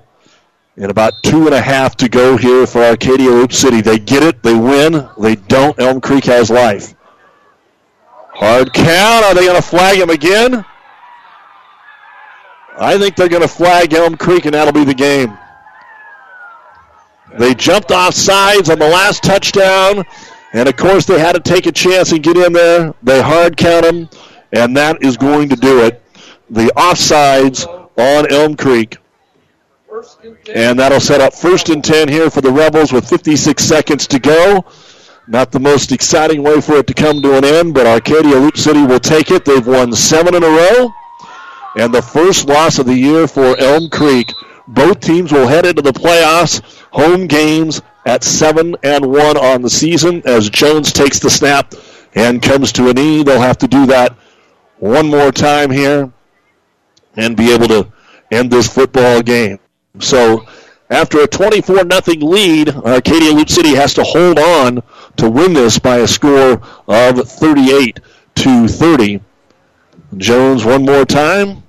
and 0.79 0.89
about 0.89 1.13
two 1.23 1.45
and 1.45 1.53
a 1.53 1.61
half 1.61 1.97
to 1.97 2.07
go 2.07 2.37
here 2.37 2.65
for 2.65 2.81
Arcadia 2.81 3.29
Loup 3.29 3.51
City. 3.51 3.81
They 3.81 3.99
get 3.99 4.23
it, 4.23 4.41
they 4.41 4.53
win. 4.53 5.07
They 5.19 5.35
don't. 5.35 5.77
Elm 5.77 5.99
Creek 5.99 6.23
has 6.25 6.49
life. 6.49 6.95
Hard 8.33 8.71
count. 8.71 9.25
Are 9.25 9.35
they 9.35 9.45
going 9.45 9.61
to 9.61 9.67
flag 9.67 9.97
him 9.97 10.09
again? 10.09 10.63
I 12.77 12.97
think 12.97 13.17
they're 13.17 13.27
going 13.27 13.41
to 13.41 13.47
flag 13.49 13.93
Elm 13.93 14.15
Creek, 14.15 14.45
and 14.45 14.53
that'll 14.53 14.71
be 14.71 14.85
the 14.85 14.93
game. 14.93 15.37
They 17.37 17.53
jumped 17.53 17.91
off 17.91 18.13
sides 18.13 18.69
on 18.69 18.79
the 18.79 18.87
last 18.87 19.21
touchdown, 19.21 20.05
and 20.53 20.69
of 20.69 20.77
course 20.77 21.05
they 21.05 21.19
had 21.19 21.33
to 21.33 21.41
take 21.41 21.65
a 21.65 21.73
chance 21.73 22.13
and 22.13 22.23
get 22.23 22.37
in 22.37 22.53
there. 22.53 22.93
They 23.03 23.21
hard 23.21 23.57
count 23.57 23.85
him, 23.85 24.09
and 24.53 24.77
that 24.77 25.03
is 25.03 25.17
going 25.17 25.49
to 25.49 25.57
do 25.57 25.83
it. 25.83 26.01
The 26.49 26.71
offsides 26.77 27.67
on 27.97 28.31
Elm 28.31 28.55
Creek. 28.55 28.97
And 30.53 30.79
that'll 30.79 30.99
set 30.99 31.21
up 31.21 31.33
first 31.33 31.69
and 31.69 31.83
10 31.83 32.07
here 32.07 32.29
for 32.29 32.41
the 32.41 32.51
Rebels 32.51 32.91
with 32.91 33.09
56 33.09 33.63
seconds 33.63 34.07
to 34.07 34.19
go. 34.19 34.65
Not 35.27 35.51
the 35.51 35.59
most 35.59 35.91
exciting 35.91 36.41
way 36.41 36.59
for 36.61 36.77
it 36.77 36.87
to 36.87 36.93
come 36.93 37.21
to 37.21 37.37
an 37.37 37.45
end, 37.45 37.73
but 37.73 37.85
Arcadia 37.85 38.35
Loup 38.35 38.57
City 38.57 38.83
will 38.83 38.99
take 38.99 39.29
it. 39.29 39.45
They've 39.45 39.65
won 39.65 39.93
seven 39.93 40.35
in 40.35 40.43
a 40.43 40.47
row. 40.47 40.89
And 41.77 41.93
the 41.93 42.01
first 42.01 42.47
loss 42.47 42.79
of 42.79 42.87
the 42.87 42.95
year 42.95 43.27
for 43.27 43.57
Elm 43.59 43.89
Creek. 43.89 44.31
Both 44.67 44.99
teams 44.99 45.31
will 45.31 45.47
head 45.47 45.65
into 45.65 45.81
the 45.81 45.91
playoffs. 45.91 46.61
Home 46.91 47.27
games 47.27 47.81
at 48.05 48.23
7 48.23 48.75
and 48.83 49.05
1 49.05 49.37
on 49.37 49.61
the 49.61 49.69
season 49.69 50.21
as 50.25 50.49
Jones 50.49 50.91
takes 50.91 51.19
the 51.19 51.29
snap 51.29 51.73
and 52.15 52.41
comes 52.41 52.71
to 52.73 52.89
a 52.89 52.93
knee. 52.93 53.23
They'll 53.23 53.41
have 53.41 53.57
to 53.59 53.67
do 53.67 53.85
that 53.87 54.15
one 54.77 55.07
more 55.09 55.31
time 55.31 55.69
here 55.69 56.11
and 57.15 57.37
be 57.37 57.53
able 57.53 57.67
to 57.67 57.91
end 58.31 58.51
this 58.51 58.67
football 58.67 59.21
game. 59.21 59.59
So 59.99 60.45
after 60.89 61.19
a 61.19 61.27
24 61.27 61.75
0 61.77 62.17
lead, 62.21 62.69
Arcadia 62.69 63.31
Loup 63.31 63.49
City 63.49 63.75
has 63.75 63.93
to 63.95 64.03
hold 64.03 64.39
on 64.39 64.81
to 65.17 65.29
win 65.29 65.53
this 65.53 65.77
by 65.77 65.97
a 65.97 66.07
score 66.07 66.61
of 66.87 67.29
38 67.29 67.99
to 68.35 68.67
30. 68.67 69.21
Jones 70.17 70.65
one 70.65 70.85
more 70.85 71.05
time 71.05 71.63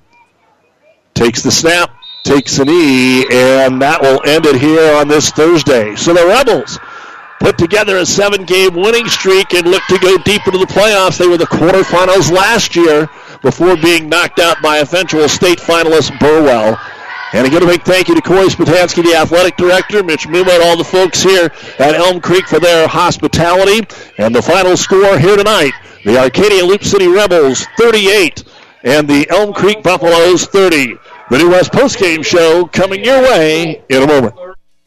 takes 1.14 1.42
the 1.42 1.50
snap, 1.50 1.94
takes 2.24 2.58
a 2.58 2.64
knee, 2.64 3.26
and 3.30 3.82
that 3.82 4.00
will 4.00 4.22
end 4.24 4.46
it 4.46 4.56
here 4.56 4.96
on 4.96 5.08
this 5.08 5.30
Thursday. 5.30 5.94
So 5.96 6.14
the 6.14 6.26
Rebels 6.26 6.78
put 7.40 7.58
together 7.58 7.98
a 7.98 8.06
seven 8.06 8.44
game 8.44 8.74
winning 8.74 9.06
streak 9.08 9.52
and 9.52 9.66
look 9.66 9.82
to 9.88 9.98
go 9.98 10.16
deep 10.18 10.46
into 10.46 10.58
the 10.58 10.66
playoffs. 10.66 11.18
They 11.18 11.26
were 11.26 11.36
the 11.36 11.44
quarterfinals 11.44 12.30
last 12.30 12.76
year 12.76 13.10
before 13.42 13.76
being 13.76 14.08
knocked 14.08 14.38
out 14.38 14.62
by 14.62 14.78
eventual 14.78 15.28
state 15.28 15.58
finalist 15.58 16.18
Burwell. 16.20 16.78
And 17.32 17.46
again, 17.46 17.62
a 17.62 17.66
big 17.66 17.82
thank 17.82 18.08
you 18.08 18.16
to 18.16 18.20
Corey 18.20 18.48
Spatansky, 18.48 19.04
the 19.04 19.14
athletic 19.14 19.56
director, 19.56 20.02
Mitch 20.02 20.26
Muma, 20.26 20.52
and 20.52 20.62
all 20.64 20.76
the 20.76 20.84
folks 20.84 21.22
here 21.22 21.52
at 21.78 21.94
Elm 21.94 22.20
Creek 22.20 22.48
for 22.48 22.58
their 22.58 22.88
hospitality. 22.88 23.86
And 24.18 24.34
the 24.34 24.42
final 24.42 24.76
score 24.76 25.16
here 25.16 25.36
tonight, 25.36 25.72
the 26.04 26.18
Arcadia 26.18 26.64
Loup 26.64 26.82
City 26.82 27.06
Rebels 27.06 27.66
38 27.78 28.42
and 28.82 29.06
the 29.06 29.30
Elm 29.30 29.52
Creek 29.52 29.80
Buffaloes 29.82 30.46
30. 30.46 30.96
The 31.30 31.38
New 31.38 31.50
West 31.50 31.70
postgame 31.70 32.24
show 32.24 32.66
coming 32.66 33.04
your 33.04 33.22
way 33.22 33.84
in 33.88 34.02
a 34.02 34.06
moment. 34.06 34.49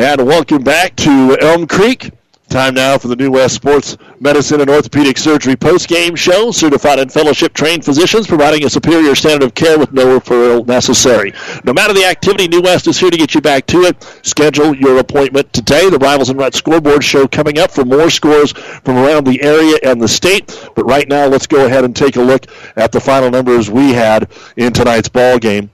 And 0.00 0.26
welcome 0.26 0.62
back 0.62 0.96
to 0.96 1.36
Elm 1.42 1.66
Creek. 1.66 2.10
Time 2.48 2.72
now 2.72 2.96
for 2.96 3.08
the 3.08 3.16
New 3.16 3.32
West 3.32 3.54
Sports 3.56 3.98
Medicine 4.18 4.62
and 4.62 4.70
Orthopedic 4.70 5.18
Surgery 5.18 5.56
post-game 5.56 6.16
show. 6.16 6.50
Certified 6.52 6.98
and 6.98 7.12
fellowship 7.12 7.52
trained 7.52 7.84
physicians 7.84 8.26
providing 8.26 8.64
a 8.64 8.70
superior 8.70 9.14
standard 9.14 9.44
of 9.44 9.54
care 9.54 9.78
with 9.78 9.92
no 9.92 10.18
referral 10.18 10.66
necessary. 10.66 11.34
No 11.64 11.74
matter 11.74 11.92
the 11.92 12.06
activity, 12.06 12.48
New 12.48 12.62
West 12.62 12.86
is 12.86 12.98
here 12.98 13.10
to 13.10 13.16
get 13.18 13.34
you 13.34 13.42
back 13.42 13.66
to 13.66 13.82
it. 13.82 14.02
Schedule 14.22 14.74
your 14.74 15.00
appointment 15.00 15.52
today. 15.52 15.90
The 15.90 15.98
Rivals 15.98 16.30
and 16.30 16.38
Rut 16.38 16.54
scoreboard 16.54 17.04
show 17.04 17.28
coming 17.28 17.58
up 17.58 17.70
for 17.70 17.84
more 17.84 18.08
scores 18.08 18.52
from 18.52 18.96
around 18.96 19.26
the 19.26 19.42
area 19.42 19.76
and 19.82 20.00
the 20.00 20.08
state. 20.08 20.66
But 20.74 20.84
right 20.84 21.10
now, 21.10 21.26
let's 21.26 21.46
go 21.46 21.66
ahead 21.66 21.84
and 21.84 21.94
take 21.94 22.16
a 22.16 22.22
look 22.22 22.46
at 22.76 22.90
the 22.90 23.00
final 23.00 23.30
numbers 23.30 23.70
we 23.70 23.92
had 23.92 24.30
in 24.56 24.72
tonight's 24.72 25.10
ball 25.10 25.38
game. 25.38 25.70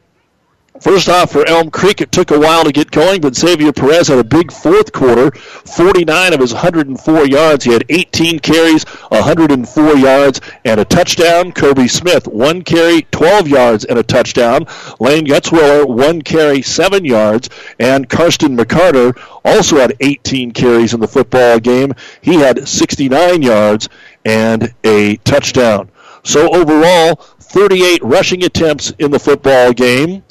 First 0.80 1.08
off, 1.08 1.32
for 1.32 1.46
Elm 1.48 1.70
Creek, 1.70 2.00
it 2.00 2.12
took 2.12 2.30
a 2.30 2.38
while 2.38 2.64
to 2.64 2.72
get 2.72 2.90
going, 2.90 3.20
but 3.20 3.34
Xavier 3.34 3.72
Perez 3.72 4.08
had 4.08 4.18
a 4.18 4.24
big 4.24 4.52
fourth 4.52 4.92
quarter. 4.92 5.30
49 5.30 6.34
of 6.34 6.40
his 6.40 6.52
104 6.52 7.26
yards. 7.26 7.64
He 7.64 7.72
had 7.72 7.84
18 7.88 8.40
carries, 8.40 8.84
104 8.84 9.96
yards, 9.96 10.40
and 10.64 10.78
a 10.78 10.84
touchdown. 10.84 11.52
Kobe 11.52 11.86
Smith, 11.86 12.28
one 12.28 12.62
carry, 12.62 13.06
12 13.10 13.48
yards, 13.48 13.84
and 13.84 13.98
a 13.98 14.02
touchdown. 14.02 14.66
Lane 15.00 15.26
Gutzwiller, 15.26 15.88
one 15.88 16.20
carry, 16.20 16.60
seven 16.62 17.04
yards. 17.04 17.48
And 17.78 18.08
Karsten 18.08 18.56
McCarter 18.56 19.18
also 19.44 19.76
had 19.76 19.94
18 20.00 20.52
carries 20.52 20.92
in 20.92 21.00
the 21.00 21.08
football 21.08 21.58
game. 21.58 21.94
He 22.20 22.34
had 22.34 22.68
69 22.68 23.42
yards 23.42 23.88
and 24.24 24.74
a 24.84 25.16
touchdown. 25.18 25.90
So 26.22 26.52
overall, 26.54 27.14
38 27.40 28.02
rushing 28.02 28.44
attempts 28.44 28.90
in 28.98 29.10
the 29.10 29.18
football 29.20 29.72
game. 29.72 30.22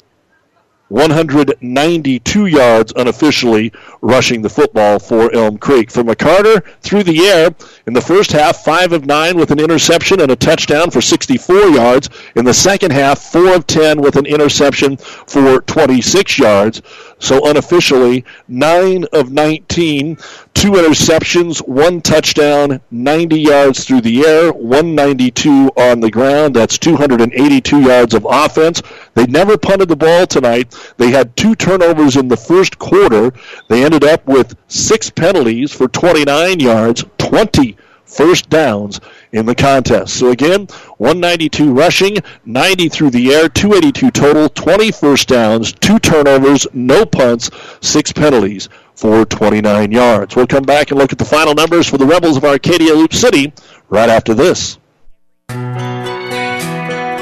192 0.88 2.46
yards 2.46 2.92
unofficially 2.94 3.72
rushing 4.02 4.40
the 4.40 4.48
football 4.48 4.98
for 4.98 5.34
Elm 5.34 5.58
Creek. 5.58 5.90
For 5.90 6.04
McCarter, 6.04 6.62
through 6.80 7.02
the 7.02 7.26
air, 7.26 7.50
in 7.86 7.92
the 7.92 8.00
first 8.00 8.30
half, 8.30 8.62
5 8.62 8.92
of 8.92 9.06
9 9.06 9.36
with 9.36 9.50
an 9.50 9.58
interception 9.58 10.20
and 10.20 10.30
a 10.30 10.36
touchdown 10.36 10.90
for 10.90 11.00
64 11.00 11.56
yards. 11.70 12.08
In 12.36 12.44
the 12.44 12.54
second 12.54 12.92
half, 12.92 13.20
4 13.20 13.56
of 13.56 13.66
10 13.66 14.00
with 14.00 14.16
an 14.16 14.26
interception 14.26 14.96
for 14.96 15.60
26 15.62 16.38
yards. 16.38 16.82
So 17.18 17.48
unofficially, 17.48 18.24
9 18.48 19.04
of 19.12 19.32
19, 19.32 20.16
two 20.52 20.72
interceptions, 20.72 21.66
one 21.66 22.02
touchdown, 22.02 22.80
90 22.90 23.40
yards 23.40 23.84
through 23.84 24.02
the 24.02 24.26
air, 24.26 24.52
192 24.52 25.70
on 25.76 26.00
the 26.00 26.10
ground. 26.10 26.54
That's 26.54 26.76
282 26.76 27.80
yards 27.80 28.12
of 28.12 28.26
offense. 28.28 28.82
They 29.14 29.26
never 29.26 29.56
punted 29.56 29.88
the 29.88 29.96
ball 29.96 30.26
tonight. 30.26 30.74
They 30.98 31.10
had 31.10 31.36
two 31.36 31.54
turnovers 31.54 32.16
in 32.16 32.28
the 32.28 32.36
first 32.36 32.78
quarter. 32.78 33.32
They 33.68 33.84
ended 33.84 34.04
up 34.04 34.26
with 34.26 34.56
six 34.68 35.08
penalties 35.08 35.72
for 35.72 35.88
29 35.88 36.60
yards, 36.60 37.04
20 37.18 37.76
first 38.06 38.48
downs 38.48 39.00
in 39.32 39.46
the 39.46 39.54
contest. 39.54 40.14
So 40.14 40.30
again, 40.30 40.66
192 40.98 41.72
rushing, 41.72 42.16
90 42.44 42.88
through 42.88 43.10
the 43.10 43.34
air, 43.34 43.48
282 43.48 44.10
total, 44.10 44.48
20 44.48 44.92
first 44.92 45.28
downs, 45.28 45.72
two 45.72 45.98
turnovers, 45.98 46.66
no 46.72 47.04
punts, 47.04 47.50
six 47.80 48.12
penalties 48.12 48.68
for 48.94 49.24
29 49.24 49.92
yards. 49.92 50.34
We'll 50.34 50.46
come 50.46 50.64
back 50.64 50.90
and 50.90 50.98
look 50.98 51.12
at 51.12 51.18
the 51.18 51.24
final 51.24 51.54
numbers 51.54 51.88
for 51.88 51.98
the 51.98 52.06
Rebels 52.06 52.36
of 52.36 52.44
Arcadia 52.44 52.94
Loup 52.94 53.12
City 53.12 53.52
right 53.88 54.08
after 54.08 54.34
this. 54.34 54.78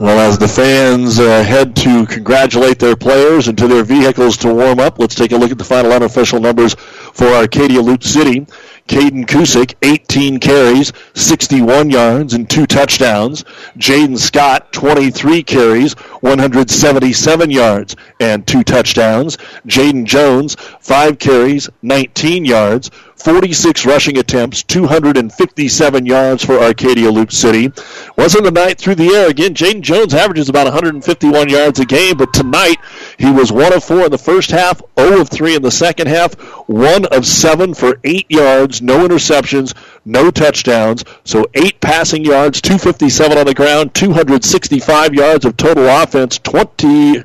Well, 0.00 0.18
as 0.18 0.38
the 0.38 0.48
fans 0.48 1.18
uh, 1.18 1.42
head 1.42 1.76
to 1.76 2.06
congratulate 2.06 2.78
their 2.78 2.96
players 2.96 3.48
and 3.48 3.58
to 3.58 3.68
their 3.68 3.84
vehicles 3.84 4.38
to 4.38 4.54
warm 4.54 4.78
up, 4.78 4.98
let's 4.98 5.14
take 5.14 5.32
a 5.32 5.36
look 5.36 5.50
at 5.50 5.58
the 5.58 5.64
final 5.64 5.92
unofficial 5.92 6.40
numbers 6.40 6.72
for 6.72 7.26
Arcadia 7.26 7.82
Loup 7.82 8.02
City. 8.02 8.46
Caden 8.88 9.26
Kusick, 9.26 9.74
18 9.82 10.40
carries, 10.40 10.94
61 11.12 11.90
yards, 11.90 12.32
and 12.32 12.48
two 12.48 12.66
touchdowns. 12.66 13.44
Jaden 13.76 14.18
Scott, 14.18 14.72
23 14.72 15.42
carries, 15.42 15.92
177 15.92 17.50
yards, 17.50 17.94
and 18.20 18.46
two 18.46 18.64
touchdowns. 18.64 19.36
Jaden 19.66 20.06
Jones, 20.06 20.56
5 20.80 21.18
carries, 21.18 21.68
19 21.82 22.46
yards, 22.46 22.90
46 23.22 23.84
rushing 23.84 24.16
attempts, 24.16 24.62
257 24.62 26.06
yards 26.06 26.42
for 26.42 26.58
Arcadia 26.58 27.10
Loup 27.10 27.30
City. 27.30 27.70
Wasn't 28.16 28.44
the 28.44 28.50
night 28.50 28.78
through 28.78 28.94
the 28.94 29.08
air. 29.08 29.28
Again, 29.28 29.52
Jaden 29.54 29.82
Jones 29.82 30.14
averages 30.14 30.48
about 30.48 30.64
151 30.64 31.50
yards 31.50 31.78
a 31.80 31.84
game, 31.84 32.16
but 32.16 32.32
tonight 32.32 32.78
he 33.18 33.30
was 33.30 33.52
1 33.52 33.74
of 33.74 33.84
4 33.84 34.06
in 34.06 34.10
the 34.10 34.16
first 34.16 34.50
half, 34.50 34.80
0 34.98 35.20
of 35.20 35.28
3 35.28 35.56
in 35.56 35.62
the 35.62 35.70
second 35.70 36.06
half, 36.06 36.32
1 36.66 37.04
of 37.06 37.26
7 37.26 37.74
for 37.74 37.98
8 38.04 38.24
yards, 38.30 38.80
no 38.80 39.06
interceptions, 39.06 39.74
no 40.06 40.30
touchdowns. 40.30 41.04
So 41.24 41.46
8 41.52 41.78
passing 41.80 42.24
yards, 42.24 42.62
257 42.62 43.36
on 43.36 43.44
the 43.44 43.54
ground, 43.54 43.92
265 43.92 45.14
yards 45.14 45.44
of 45.44 45.58
total 45.58 45.86
offense, 45.88 46.38
20 46.38 47.22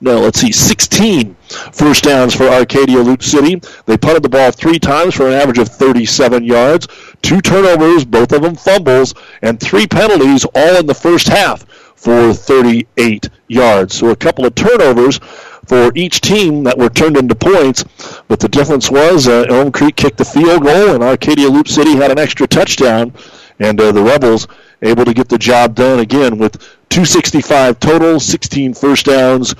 no, 0.00 0.20
let's 0.20 0.40
see, 0.40 0.52
16 0.52 1.34
first 1.72 2.04
downs 2.04 2.34
for 2.34 2.44
Arcadia 2.44 3.00
Loup 3.00 3.22
City. 3.22 3.60
They 3.86 3.96
punted 3.96 4.22
the 4.22 4.28
ball 4.28 4.52
three 4.52 4.78
times 4.78 5.14
for 5.14 5.26
an 5.26 5.32
average 5.32 5.58
of 5.58 5.68
37 5.68 6.44
yards, 6.44 6.86
two 7.22 7.40
turnovers, 7.40 8.04
both 8.04 8.32
of 8.32 8.42
them 8.42 8.54
fumbles, 8.54 9.14
and 9.42 9.58
three 9.58 9.86
penalties 9.86 10.44
all 10.54 10.76
in 10.76 10.86
the 10.86 10.94
first 10.94 11.28
half 11.28 11.64
for 11.96 12.32
38 12.32 13.28
yards. 13.48 13.94
So 13.94 14.10
a 14.10 14.16
couple 14.16 14.46
of 14.46 14.54
turnovers 14.54 15.18
for 15.66 15.92
each 15.94 16.20
team 16.20 16.62
that 16.64 16.78
were 16.78 16.88
turned 16.88 17.16
into 17.16 17.34
points. 17.34 17.84
But 18.28 18.40
the 18.40 18.48
difference 18.48 18.90
was 18.90 19.28
uh, 19.28 19.46
Elm 19.48 19.70
Creek 19.72 19.96
kicked 19.96 20.16
the 20.16 20.24
field 20.24 20.62
goal, 20.62 20.94
and 20.94 21.02
Arcadia 21.02 21.48
Loup 21.48 21.68
City 21.68 21.94
had 21.96 22.10
an 22.10 22.18
extra 22.18 22.46
touchdown, 22.46 23.12
and 23.58 23.80
uh, 23.80 23.92
the 23.92 24.02
Rebels 24.02 24.46
able 24.80 25.04
to 25.04 25.12
get 25.12 25.28
the 25.28 25.38
job 25.38 25.74
done 25.74 25.98
again 25.98 26.38
with 26.38 26.56
265 26.88 27.80
total, 27.80 28.18
16 28.20 28.74
first 28.74 29.06
downs, 29.06 29.54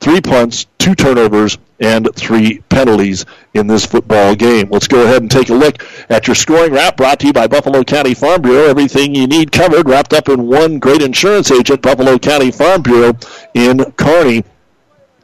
three 0.00 0.20
punts, 0.20 0.66
two 0.78 0.94
turnovers, 0.94 1.58
and 1.80 2.08
three 2.14 2.58
penalties 2.68 3.24
in 3.54 3.66
this 3.66 3.86
football 3.86 4.34
game. 4.34 4.68
Let's 4.70 4.88
go 4.88 5.02
ahead 5.04 5.22
and 5.22 5.30
take 5.30 5.48
a 5.50 5.54
look 5.54 5.84
at 6.08 6.26
your 6.26 6.34
scoring 6.34 6.72
wrap 6.72 6.96
brought 6.96 7.20
to 7.20 7.28
you 7.28 7.32
by 7.32 7.46
Buffalo 7.46 7.84
County 7.84 8.14
Farm 8.14 8.42
Bureau. 8.42 8.66
Everything 8.68 9.14
you 9.14 9.26
need 9.26 9.52
covered, 9.52 9.88
wrapped 9.88 10.12
up 10.12 10.28
in 10.28 10.46
one 10.46 10.78
great 10.78 11.02
insurance 11.02 11.50
agent, 11.50 11.82
Buffalo 11.82 12.18
County 12.18 12.50
Farm 12.50 12.82
Bureau 12.82 13.16
in 13.54 13.92
Kearney. 13.92 14.44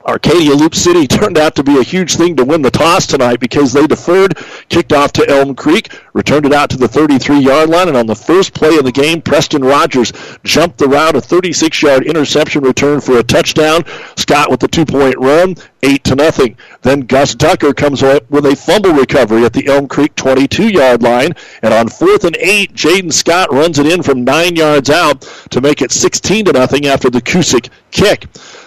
Arcadia 0.07 0.55
Loup 0.55 0.75
City 0.75 1.07
turned 1.09 1.39
out 1.39 1.55
to 1.55 1.63
be 1.63 1.79
a 1.79 1.83
huge 1.83 2.17
thing 2.17 2.37
to 2.37 2.45
win 2.45 2.63
the 2.63 2.71
toss 2.71 3.07
tonight 3.07 3.41
because 3.41 3.73
they 3.73 3.87
deferred, 3.87 4.37
kicked 4.69 4.93
off 4.93 5.13
to 5.13 5.29
Elm 5.29 5.55
Creek, 5.55 5.93
returned 6.13 6.47
it 6.47 6.53
out 6.53 6.71
to 6.71 6.77
the 6.77 6.89
33 6.89 7.39
yard 7.39 7.71
line, 7.71 7.89
and 7.89 7.97
on 7.97 8.07
the 8.07 8.15
first 8.15 8.53
play 8.55 8.77
of 8.77 8.85
the 8.85 8.93
game, 8.93 9.23
Preston 9.23 9.65
Rogers 9.65 10.13
jumped 10.45 10.79
the 10.79 10.89
route, 10.89 11.17
a 11.17 11.21
36 11.21 11.83
yard 11.83 12.07
interception 12.07 12.63
return 12.63 13.01
for 13.01 13.19
a 13.19 13.23
touchdown. 13.23 13.85
Scott 14.17 14.51
with 14.51 14.61
the 14.61 14.69
two 14.69 14.85
point 14.85 15.17
run, 15.19 15.55
8 15.83 16.05
to 16.05 16.15
nothing. 16.15 16.57
Then 16.83 17.01
Gus 17.01 17.35
Ducker 17.35 17.73
comes 17.73 18.03
up 18.03 18.31
with 18.31 18.47
a 18.47 18.57
fumble 18.57 18.93
recovery 18.93 19.45
at 19.45 19.53
the 19.53 19.67
Elm 19.67 19.89
Creek 19.89 20.15
22 20.17 20.69
yard 20.69 21.03
line, 21.03 21.33
and 21.63 21.73
on 21.73 21.89
fourth 21.89 22.25
and 22.25 22.37
8, 22.37 22.75
Jaden 22.75 23.13
Scott 23.13 23.53
runs 23.53 23.79
it 23.79 23.87
in 23.87 24.03
from 24.03 24.25
9 24.25 24.57
yards 24.57 24.91
out 24.91 25.23
to 25.51 25.61
make 25.61 25.83
it 25.83 25.93
16 25.93 26.47
to 26.47 26.53
nothing 26.53 26.87
after 26.87 27.11
the 27.11 27.21
Cusick 27.23 27.71
kick. 27.91 28.27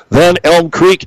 Then 0.10 0.36
Elm 0.44 0.72
Creek 0.72 1.06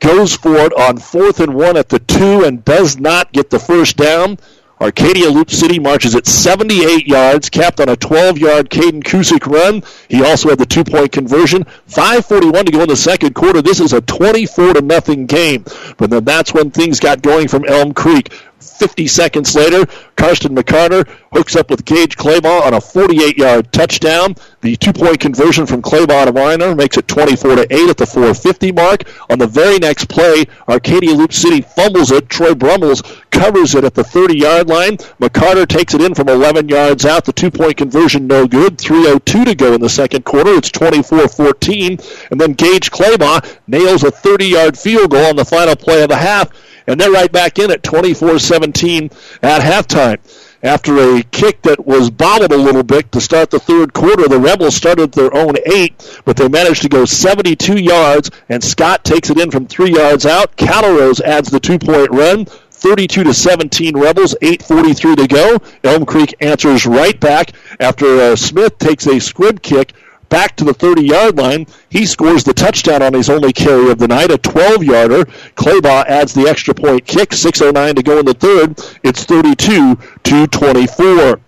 goes 0.00 0.34
for 0.34 0.56
it 0.56 0.72
on 0.78 0.98
fourth 0.98 1.40
and 1.40 1.54
one 1.54 1.76
at 1.76 1.88
the 1.88 1.98
two 1.98 2.44
and 2.44 2.64
does 2.64 2.98
not 2.98 3.32
get 3.32 3.50
the 3.50 3.58
first 3.58 3.96
down. 3.96 4.38
Arcadia 4.78 5.30
Loup 5.30 5.50
City 5.50 5.78
marches 5.78 6.14
at 6.14 6.26
78 6.26 7.06
yards, 7.06 7.48
capped 7.48 7.80
on 7.80 7.88
a 7.88 7.96
12-yard 7.96 8.68
Caden 8.68 9.02
Kusick 9.02 9.46
run. 9.46 9.82
He 10.08 10.22
also 10.22 10.50
had 10.50 10.58
the 10.58 10.66
two-point 10.66 11.12
conversion. 11.12 11.64
5:41 11.88 12.66
to 12.66 12.72
go 12.72 12.82
in 12.82 12.88
the 12.88 12.96
second 12.96 13.34
quarter. 13.34 13.62
This 13.62 13.80
is 13.80 13.94
a 13.94 14.02
24 14.02 14.74
to 14.74 14.82
nothing 14.82 15.24
game. 15.24 15.64
But 15.96 16.10
then 16.10 16.24
that's 16.24 16.52
when 16.52 16.70
things 16.70 17.00
got 17.00 17.22
going 17.22 17.48
from 17.48 17.64
Elm 17.64 17.94
Creek. 17.94 18.34
50 18.60 19.06
seconds 19.06 19.54
later, 19.54 19.86
Karsten 20.16 20.54
McCarter 20.54 21.06
hooks 21.32 21.56
up 21.56 21.70
with 21.70 21.84
Gage 21.84 22.16
Claybaugh 22.16 22.62
on 22.62 22.74
a 22.74 22.78
48-yard 22.78 23.70
touchdown. 23.72 24.34
The 24.62 24.76
two-point 24.76 25.20
conversion 25.20 25.66
from 25.66 25.82
Claybaugh 25.82 26.26
to 26.26 26.32
Weiner 26.32 26.74
makes 26.74 26.96
it 26.96 27.06
24 27.06 27.56
to 27.56 27.66
8 27.70 27.90
at 27.90 27.96
the 27.96 28.06
450 28.06 28.72
mark. 28.72 29.02
On 29.30 29.38
the 29.38 29.46
very 29.46 29.78
next 29.78 30.08
play, 30.08 30.46
Arcadia 30.68 31.12
Loup 31.12 31.32
City 31.32 31.60
fumbles 31.60 32.10
it. 32.10 32.28
Troy 32.28 32.54
Brummels 32.54 33.02
covers 33.30 33.74
it 33.74 33.84
at 33.84 33.94
the 33.94 34.02
30-yard 34.02 34.68
line. 34.68 34.96
McCarter 35.20 35.68
takes 35.68 35.92
it 35.92 36.00
in 36.00 36.14
from 36.14 36.28
11 36.28 36.68
yards 36.68 37.04
out. 37.04 37.24
The 37.26 37.32
two-point 37.32 37.76
conversion 37.76 38.26
no 38.26 38.46
good. 38.46 38.78
3:02 38.78 39.44
to 39.44 39.54
go 39.54 39.74
in 39.74 39.80
the 39.80 39.88
second 39.88 40.24
quarter. 40.24 40.54
It's 40.54 40.70
24-14, 40.70 42.30
and 42.30 42.40
then 42.40 42.54
Gage 42.54 42.90
Claybaugh 42.90 43.58
nails 43.66 44.02
a 44.02 44.10
30-yard 44.10 44.78
field 44.78 45.10
goal 45.10 45.26
on 45.26 45.36
the 45.36 45.44
final 45.44 45.76
play 45.76 46.02
of 46.02 46.08
the 46.08 46.16
half 46.16 46.50
and 46.86 47.00
they're 47.00 47.10
right 47.10 47.30
back 47.30 47.58
in 47.58 47.70
at 47.70 47.82
24-17 47.82 49.12
at 49.42 49.62
halftime. 49.62 50.18
After 50.62 50.98
a 50.98 51.22
kick 51.22 51.62
that 51.62 51.86
was 51.86 52.10
bobbled 52.10 52.50
a 52.50 52.56
little 52.56 52.82
bit 52.82 53.12
to 53.12 53.20
start 53.20 53.50
the 53.50 53.60
third 53.60 53.92
quarter, 53.92 54.26
the 54.26 54.40
Rebels 54.40 54.74
started 54.74 55.12
their 55.12 55.34
own 55.36 55.54
eight, 55.66 56.20
but 56.24 56.36
they 56.36 56.48
managed 56.48 56.82
to 56.82 56.88
go 56.88 57.04
72 57.04 57.78
yards, 57.78 58.30
and 58.48 58.64
Scott 58.64 59.04
takes 59.04 59.30
it 59.30 59.38
in 59.38 59.50
from 59.50 59.66
three 59.66 59.94
yards 59.94 60.26
out. 60.26 60.56
Calrose 60.56 61.20
adds 61.20 61.50
the 61.50 61.60
two-point 61.60 62.10
run. 62.10 62.46
32 62.76 63.24
to 63.24 63.32
17 63.32 63.96
Rebels, 63.96 64.34
8:43 64.42 65.16
to 65.16 65.26
go. 65.26 65.58
Elm 65.82 66.04
Creek 66.04 66.34
answers 66.40 66.84
right 66.84 67.18
back 67.18 67.52
after 67.80 68.06
uh, 68.06 68.36
Smith 68.36 68.76
takes 68.78 69.06
a 69.06 69.18
squib 69.18 69.62
kick 69.62 69.94
back 70.28 70.56
to 70.56 70.64
the 70.64 70.74
30 70.74 71.06
yard 71.06 71.36
line. 71.36 71.66
He 71.88 72.06
scores 72.06 72.44
the 72.44 72.54
touchdown 72.54 73.02
on 73.02 73.14
his 73.14 73.30
only 73.30 73.52
carry 73.52 73.90
of 73.90 73.98
the 73.98 74.08
night, 74.08 74.30
a 74.30 74.38
12 74.38 74.84
yarder. 74.84 75.24
Claybaugh 75.56 76.06
adds 76.06 76.34
the 76.34 76.48
extra 76.48 76.74
point 76.74 77.06
kick, 77.06 77.30
6.09 77.30 77.96
to 77.96 78.02
go 78.02 78.18
in 78.18 78.26
the 78.26 78.34
third. 78.34 78.78
It's 79.02 79.24
32 79.24 79.98
to 80.24 80.46
24. 80.46 81.40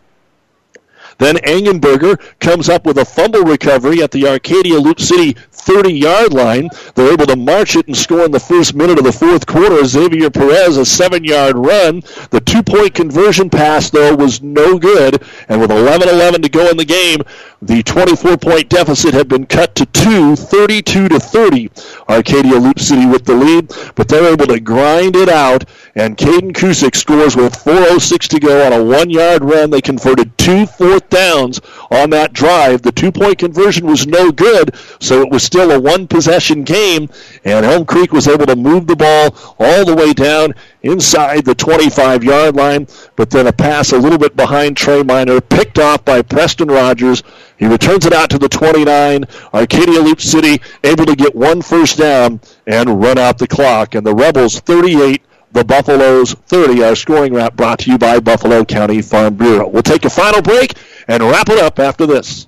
Then 1.19 1.35
Engenberger 1.39 2.21
comes 2.39 2.69
up 2.69 2.87
with 2.87 2.97
a 2.99 3.05
fumble 3.05 3.43
recovery 3.43 4.03
at 4.03 4.13
the 4.13 4.29
Arcadia 4.29 4.79
Loup 4.79 5.01
City 5.01 5.37
30 5.51 5.93
yard 5.93 6.33
line. 6.33 6.71
They're 6.95 7.13
able 7.13 7.27
to 7.27 7.37
march 7.37 7.75
it 7.75 7.89
and 7.89 7.97
score 7.97 8.25
in 8.25 8.31
the 8.31 8.41
first 8.41 8.75
minute 8.75 8.99
of 8.99 9.05
the 9.05 9.13
fourth 9.13 9.45
quarter. 9.45 9.85
Xavier 9.85 10.31
Perez, 10.31 10.77
a 10.77 10.87
seven 10.87 11.25
yard 11.25 11.57
run. 11.59 12.03
The 12.31 12.41
two 12.41 12.63
point 12.63 12.95
conversion 12.95 13.51
pass, 13.51 13.91
though, 13.91 14.15
was 14.15 14.41
no 14.43 14.79
good. 14.79 15.23
And 15.49 15.61
with 15.61 15.73
11 15.73 16.09
11 16.09 16.43
to 16.43 16.49
go 16.49 16.69
in 16.69 16.77
the 16.77 16.85
game, 16.85 17.21
the 17.61 17.83
24 17.83 18.37
point 18.37 18.69
deficit 18.69 19.15
had 19.15 19.29
been 19.29 19.45
cut 19.45 19.75
to 19.75 19.87
two, 19.87 20.37
32 20.37 21.09
to 21.09 21.19
30. 21.19 21.71
Arcadia 22.09 22.55
Loup 22.55 22.79
City 22.79 23.05
with 23.07 23.25
the 23.25 23.35
lead, 23.35 23.73
but 23.97 24.09
they're 24.09 24.33
able 24.33 24.47
to 24.47 24.61
grind 24.61 25.17
it 25.17 25.29
out. 25.29 25.65
And 25.97 26.17
Caden 26.17 26.53
Kusick 26.53 26.95
scores 26.95 27.35
with 27.35 27.55
4.06 27.55 28.29
to 28.29 28.41
go 28.41 28.65
on 28.65 28.73
a 28.73 28.85
one 28.85 29.11
yard 29.11 29.43
run. 29.43 29.71
They 29.71 29.81
converted 29.81 30.37
two 30.39 30.67
fourth 30.67 31.09
downs 31.11 31.61
on 31.91 32.11
that 32.11 32.33
drive. 32.33 32.83
The 32.83 32.93
two 32.93 33.11
point 33.11 33.39
conversion 33.39 33.87
was 33.87 34.07
no 34.07 34.31
good, 34.31 34.77
so 35.01 35.21
it 35.23 35.31
was 35.31 35.43
still 35.43 35.73
a 35.73 35.81
one 35.81 36.07
possession 36.07 36.63
game. 36.63 37.09
And 37.45 37.67
Elm 37.67 37.87
Creek 37.87 38.13
was 38.13 38.29
able 38.29 38.47
to 38.47 38.57
move 38.57 38.87
the 38.87 38.97
ball 38.97 39.35
all 39.59 39.85
the 39.85 39.97
way 39.97 40.13
down 40.13 40.55
inside 40.89 41.45
the 41.45 41.55
25 41.55 42.25
yard 42.25 42.57
line, 42.57 42.87
but 43.17 43.31
then 43.31 43.47
a 43.47 43.53
pass 43.53 43.93
a 43.93 43.99
little 43.99 44.19
bit 44.19 44.35
behind 44.35 44.77
Trey 44.77 45.03
Miner, 45.03 45.41
picked 45.41 45.79
off 45.79 46.05
by 46.05 46.23
Preston 46.23 46.69
Rogers. 46.69 47.23
He 47.57 47.67
returns 47.67 48.07
it 48.07 48.13
out 48.13 48.31
to 48.31 48.39
the 48.39 48.49
29. 48.49 49.25
Arcadia 49.55 50.01
Loup 50.01 50.21
City 50.21 50.61
able 50.83 51.07
to 51.07 51.15
get 51.15 51.35
one 51.35 51.63
first 51.63 51.99
down 51.99 52.41
and 52.67 53.01
run 53.01 53.19
out 53.19 53.39
the 53.39 53.47
clock. 53.47 53.95
And 53.95 54.07
the 54.07 54.15
Rebels 54.15 54.61
38, 54.61 55.23
the 55.53 55.65
Buffaloes 55.65 56.35
30. 56.35 56.83
Our 56.83 56.97
scoring 56.97 57.35
wrap 57.35 57.55
brought 57.55 57.81
to 57.81 57.91
you 57.91 57.99
by 57.99 58.21
Buffalo 58.21 58.65
County 58.65 59.03
Farm 59.03 59.35
Bureau. 59.35 59.69
We'll 59.69 59.83
take 59.83 60.05
a 60.05 60.11
final 60.11 60.43
break 60.43 60.75
and 61.07 61.23
wrap 61.23 61.49
it 61.49 61.59
up 61.59 61.79
after 61.79 62.07
this. 62.07 62.48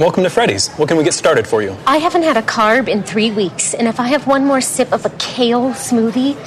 Welcome 0.00 0.22
to 0.22 0.30
Freddy's. 0.30 0.68
What 0.76 0.88
can 0.88 0.96
we 0.96 1.04
get 1.04 1.12
started 1.12 1.46
for 1.46 1.60
you? 1.60 1.76
I 1.86 1.98
haven't 1.98 2.22
had 2.22 2.38
a 2.38 2.42
carb 2.42 2.88
in 2.88 3.02
three 3.02 3.30
weeks, 3.30 3.74
and 3.74 3.86
if 3.86 4.00
I 4.00 4.06
have 4.08 4.26
one 4.26 4.46
more 4.46 4.62
sip 4.62 4.94
of 4.94 5.04
a 5.04 5.10
kale 5.18 5.72
smoothie, 5.72 6.38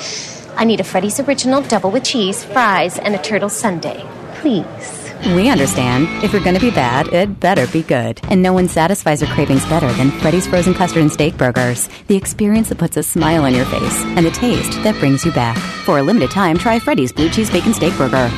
I 0.57 0.63
need 0.63 0.79
a 0.79 0.83
Freddy's 0.83 1.19
Original 1.19 1.61
double 1.61 1.91
with 1.91 2.03
cheese, 2.03 2.43
fries, 2.43 2.97
and 2.97 3.13
a 3.13 3.21
turtle 3.21 3.49
sundae. 3.49 4.03
Please. 4.37 5.13
We 5.35 5.49
understand. 5.49 6.07
If 6.23 6.33
you're 6.33 6.43
going 6.43 6.55
to 6.55 6.61
be 6.61 6.71
bad, 6.71 7.09
it 7.09 7.39
better 7.39 7.67
be 7.67 7.83
good. 7.83 8.19
And 8.23 8.41
no 8.41 8.53
one 8.53 8.67
satisfies 8.67 9.21
your 9.21 9.29
cravings 9.29 9.67
better 9.67 9.93
than 9.93 10.09
Freddy's 10.09 10.47
Frozen 10.47 10.73
Custard 10.73 11.03
and 11.03 11.11
Steak 11.11 11.37
Burgers. 11.37 11.87
The 12.07 12.15
experience 12.15 12.69
that 12.69 12.79
puts 12.79 12.97
a 12.97 13.03
smile 13.03 13.43
on 13.43 13.53
your 13.53 13.65
face 13.65 14.01
and 14.03 14.25
the 14.25 14.31
taste 14.31 14.81
that 14.81 14.97
brings 14.99 15.25
you 15.25 15.31
back. 15.31 15.59
For 15.85 15.99
a 15.99 16.01
limited 16.01 16.31
time, 16.31 16.57
try 16.57 16.79
Freddy's 16.79 17.11
Blue 17.11 17.29
Cheese 17.29 17.51
Bacon 17.51 17.75
Steak 17.75 17.95
Burger. 17.99 18.29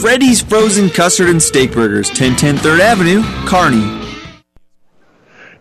Freddy's 0.00 0.40
Frozen 0.40 0.90
Custard 0.90 1.28
and 1.28 1.40
Steak 1.40 1.70
Burgers, 1.70 2.08
1010 2.08 2.56
3rd 2.56 2.80
Avenue, 2.80 3.22
Kearney. 3.46 4.07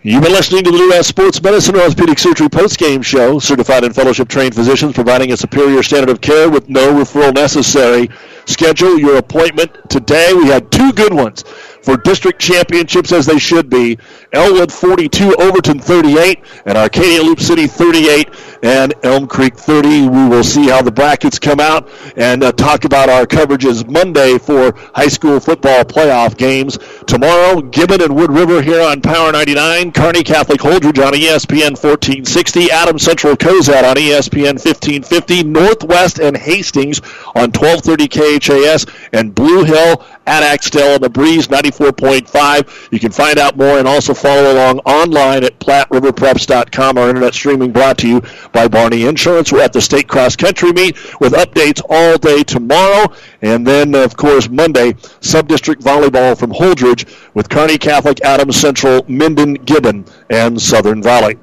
You've 0.08 0.24
been 0.24 0.32
listening 0.32 0.64
to 0.64 0.72
the 0.72 0.88
West 0.88 1.10
Sports 1.10 1.44
Medicine 1.44 1.76
Orthopedic 1.76 2.18
Surgery 2.18 2.48
post-game 2.48 3.02
show. 3.02 3.40
Certified 3.40 3.84
and 3.84 3.94
fellowship 3.94 4.30
trained 4.30 4.56
physicians 4.56 4.94
providing 4.94 5.34
a 5.34 5.36
superior 5.36 5.84
standard 5.84 6.10
of 6.10 6.22
care 6.22 6.50
with 6.50 6.70
no 6.70 6.94
referral 6.94 7.34
necessary. 7.34 8.10
Schedule 8.46 8.98
your 8.98 9.18
appointment 9.18 9.70
today. 9.90 10.34
We 10.34 10.46
had 10.46 10.72
two 10.72 10.94
good 10.94 11.14
ones 11.14 11.44
for 11.88 11.96
district 11.96 12.42
championships 12.42 13.14
as 13.14 13.26
they 13.26 13.40
should 13.40 13.70
be. 13.70 13.98
Elwood 14.34 14.74
42, 14.74 15.36
Overton 15.36 15.80
38, 15.80 16.44
and 16.66 16.78
Arcadia 16.78 17.24
Loup 17.24 17.40
City 17.40 17.66
38, 17.66 18.28
and 18.62 18.94
Elm 19.04 19.26
Creek 19.26 19.56
30. 19.56 20.10
We 20.10 20.28
will 20.28 20.44
see 20.44 20.68
how 20.68 20.82
the 20.82 20.92
brackets 20.92 21.40
come 21.40 21.62
out 21.62 21.90
and 22.18 22.44
uh, 22.44 22.52
talk 22.52 22.84
about 22.84 23.08
our 23.08 23.26
coverages 23.26 23.90
Monday 23.90 24.38
for 24.38 24.74
high 24.94 25.08
school 25.08 25.40
football 25.40 25.86
playoff 25.86 26.36
games. 26.36 26.78
Tomorrow, 27.06 27.62
Gibbon 27.62 28.02
and 28.02 28.14
Wood 28.14 28.32
River 28.32 28.62
here 28.62 28.82
on 28.82 29.00
Power 29.00 29.32
99, 29.32 29.94
Kearney 29.94 30.24
Catholic 30.24 30.60
Holdrege 30.60 31.06
on 31.06 31.14
ESPN 31.14 31.72
1460, 31.82 32.70
Adam 32.70 33.00
Central 33.00 33.38
Cozad 33.38 33.90
on 33.90 33.96
ESPN 33.96 34.60
1550, 34.60 35.44
Northwest 35.44 36.20
and 36.20 36.36
Hastings 36.36 37.00
on 37.34 37.54
1230 37.54 38.10
KHAS, 38.10 38.86
and 39.14 39.34
Blue 39.34 39.64
Hill 39.64 40.04
at 40.28 40.44
Axtell 40.44 40.96
on 40.96 41.02
the 41.02 41.10
Breeze 41.10 41.48
94.5. 41.48 42.92
You 42.92 43.00
can 43.00 43.12
find 43.12 43.40
out 43.40 43.58
more 43.58 43.80
and 43.80 43.88
also 43.88 44.14
follow 44.14 44.54
along 44.54 44.80
online 44.80 45.44
at 45.44 45.58
PlatteRiverPreps.com. 45.60 46.98
Our 46.98 47.10
internet 47.10 47.34
streaming 47.34 47.72
brought 47.72 47.98
to 48.00 48.08
you 48.08 48.22
by 48.52 48.68
Barney 48.68 49.06
Insurance. 49.06 49.52
We're 49.52 49.64
at 49.64 49.74
the 49.74 49.82
state 49.82 50.08
cross 50.08 50.36
country 50.36 50.74
meet 50.74 50.98
with 51.22 51.34
updates 51.34 51.82
all 51.90 52.18
day 52.18 52.44
tomorrow. 52.44 53.12
And 53.42 53.66
then, 53.66 53.96
of 53.96 54.18
course, 54.18 54.50
Monday, 54.50 54.96
sub-district 55.22 55.82
volleyball 55.82 56.38
from 56.38 56.52
Holdrege 56.52 57.08
with 57.34 57.50
Kearney 57.50 57.78
Catholic, 57.78 58.22
Adams 58.22 58.58
Central, 58.58 59.06
Minden, 59.08 59.54
Gibbon, 59.54 60.06
and 60.30 60.62
Southern 60.62 61.02
Valley. 61.02 61.38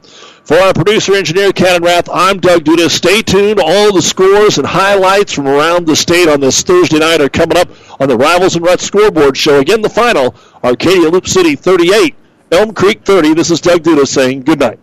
For 0.45 0.59
our 0.59 0.75
producer 0.75 1.15
engineer, 1.15 1.53
Cannon 1.53 1.83
Rath, 1.83 2.11
I'm 2.13 2.39
Doug 2.39 2.65
Duda. 2.65 2.91
Stay 2.91 3.23
tuned. 3.23 3.59
All 3.59 3.95
the 3.95 4.03
scores 4.03 4.59
and 4.59 4.67
highlights 4.67 5.33
from 5.33 5.49
around 5.49 5.87
the 5.87 5.97
state 5.97 6.29
on 6.29 6.41
this 6.41 6.63
Thursday 6.63 6.99
night 6.99 7.23
are 7.23 7.31
coming 7.31 7.57
up 7.57 7.69
on 8.01 8.09
the 8.09 8.17
Rivals 8.17 8.57
and 8.57 8.65
Ruts 8.65 8.85
scoreboard 8.85 9.37
show. 9.37 9.61
Again, 9.61 9.83
the 9.83 9.89
final 9.89 10.35
Arcadia 10.63 11.09
Loup 11.09 11.27
City 11.27 11.57
38, 11.57 12.15
Elm 12.53 12.73
Creek 12.73 13.03
30. 13.05 13.35
This 13.35 13.51
is 13.51 13.61
Doug 13.61 13.83
Duda 13.83 14.07
saying 14.07 14.43
good 14.43 14.61
night. 14.61 14.79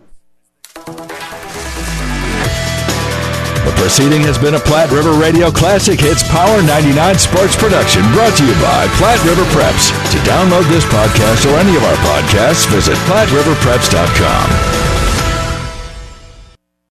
The 3.62 3.72
proceeding 3.78 4.22
has 4.22 4.38
been 4.38 4.54
a 4.54 4.60
Platte 4.60 4.90
River 4.90 5.12
Radio 5.12 5.50
Classic 5.50 5.98
Hits 5.98 6.22
Power 6.28 6.62
99 6.62 7.18
sports 7.18 7.54
production 7.56 8.02
brought 8.12 8.36
to 8.38 8.44
you 8.44 8.54
by 8.58 8.88
Platte 8.98 9.22
River 9.24 9.44
Preps. 9.54 9.90
To 10.10 10.18
download 10.26 10.66
this 10.68 10.84
podcast 10.86 11.46
or 11.46 11.58
any 11.58 11.76
of 11.76 11.84
our 11.84 11.96
podcasts, 12.02 12.66
visit 12.70 12.96
PlatteRiverPreps.com. 13.06 14.81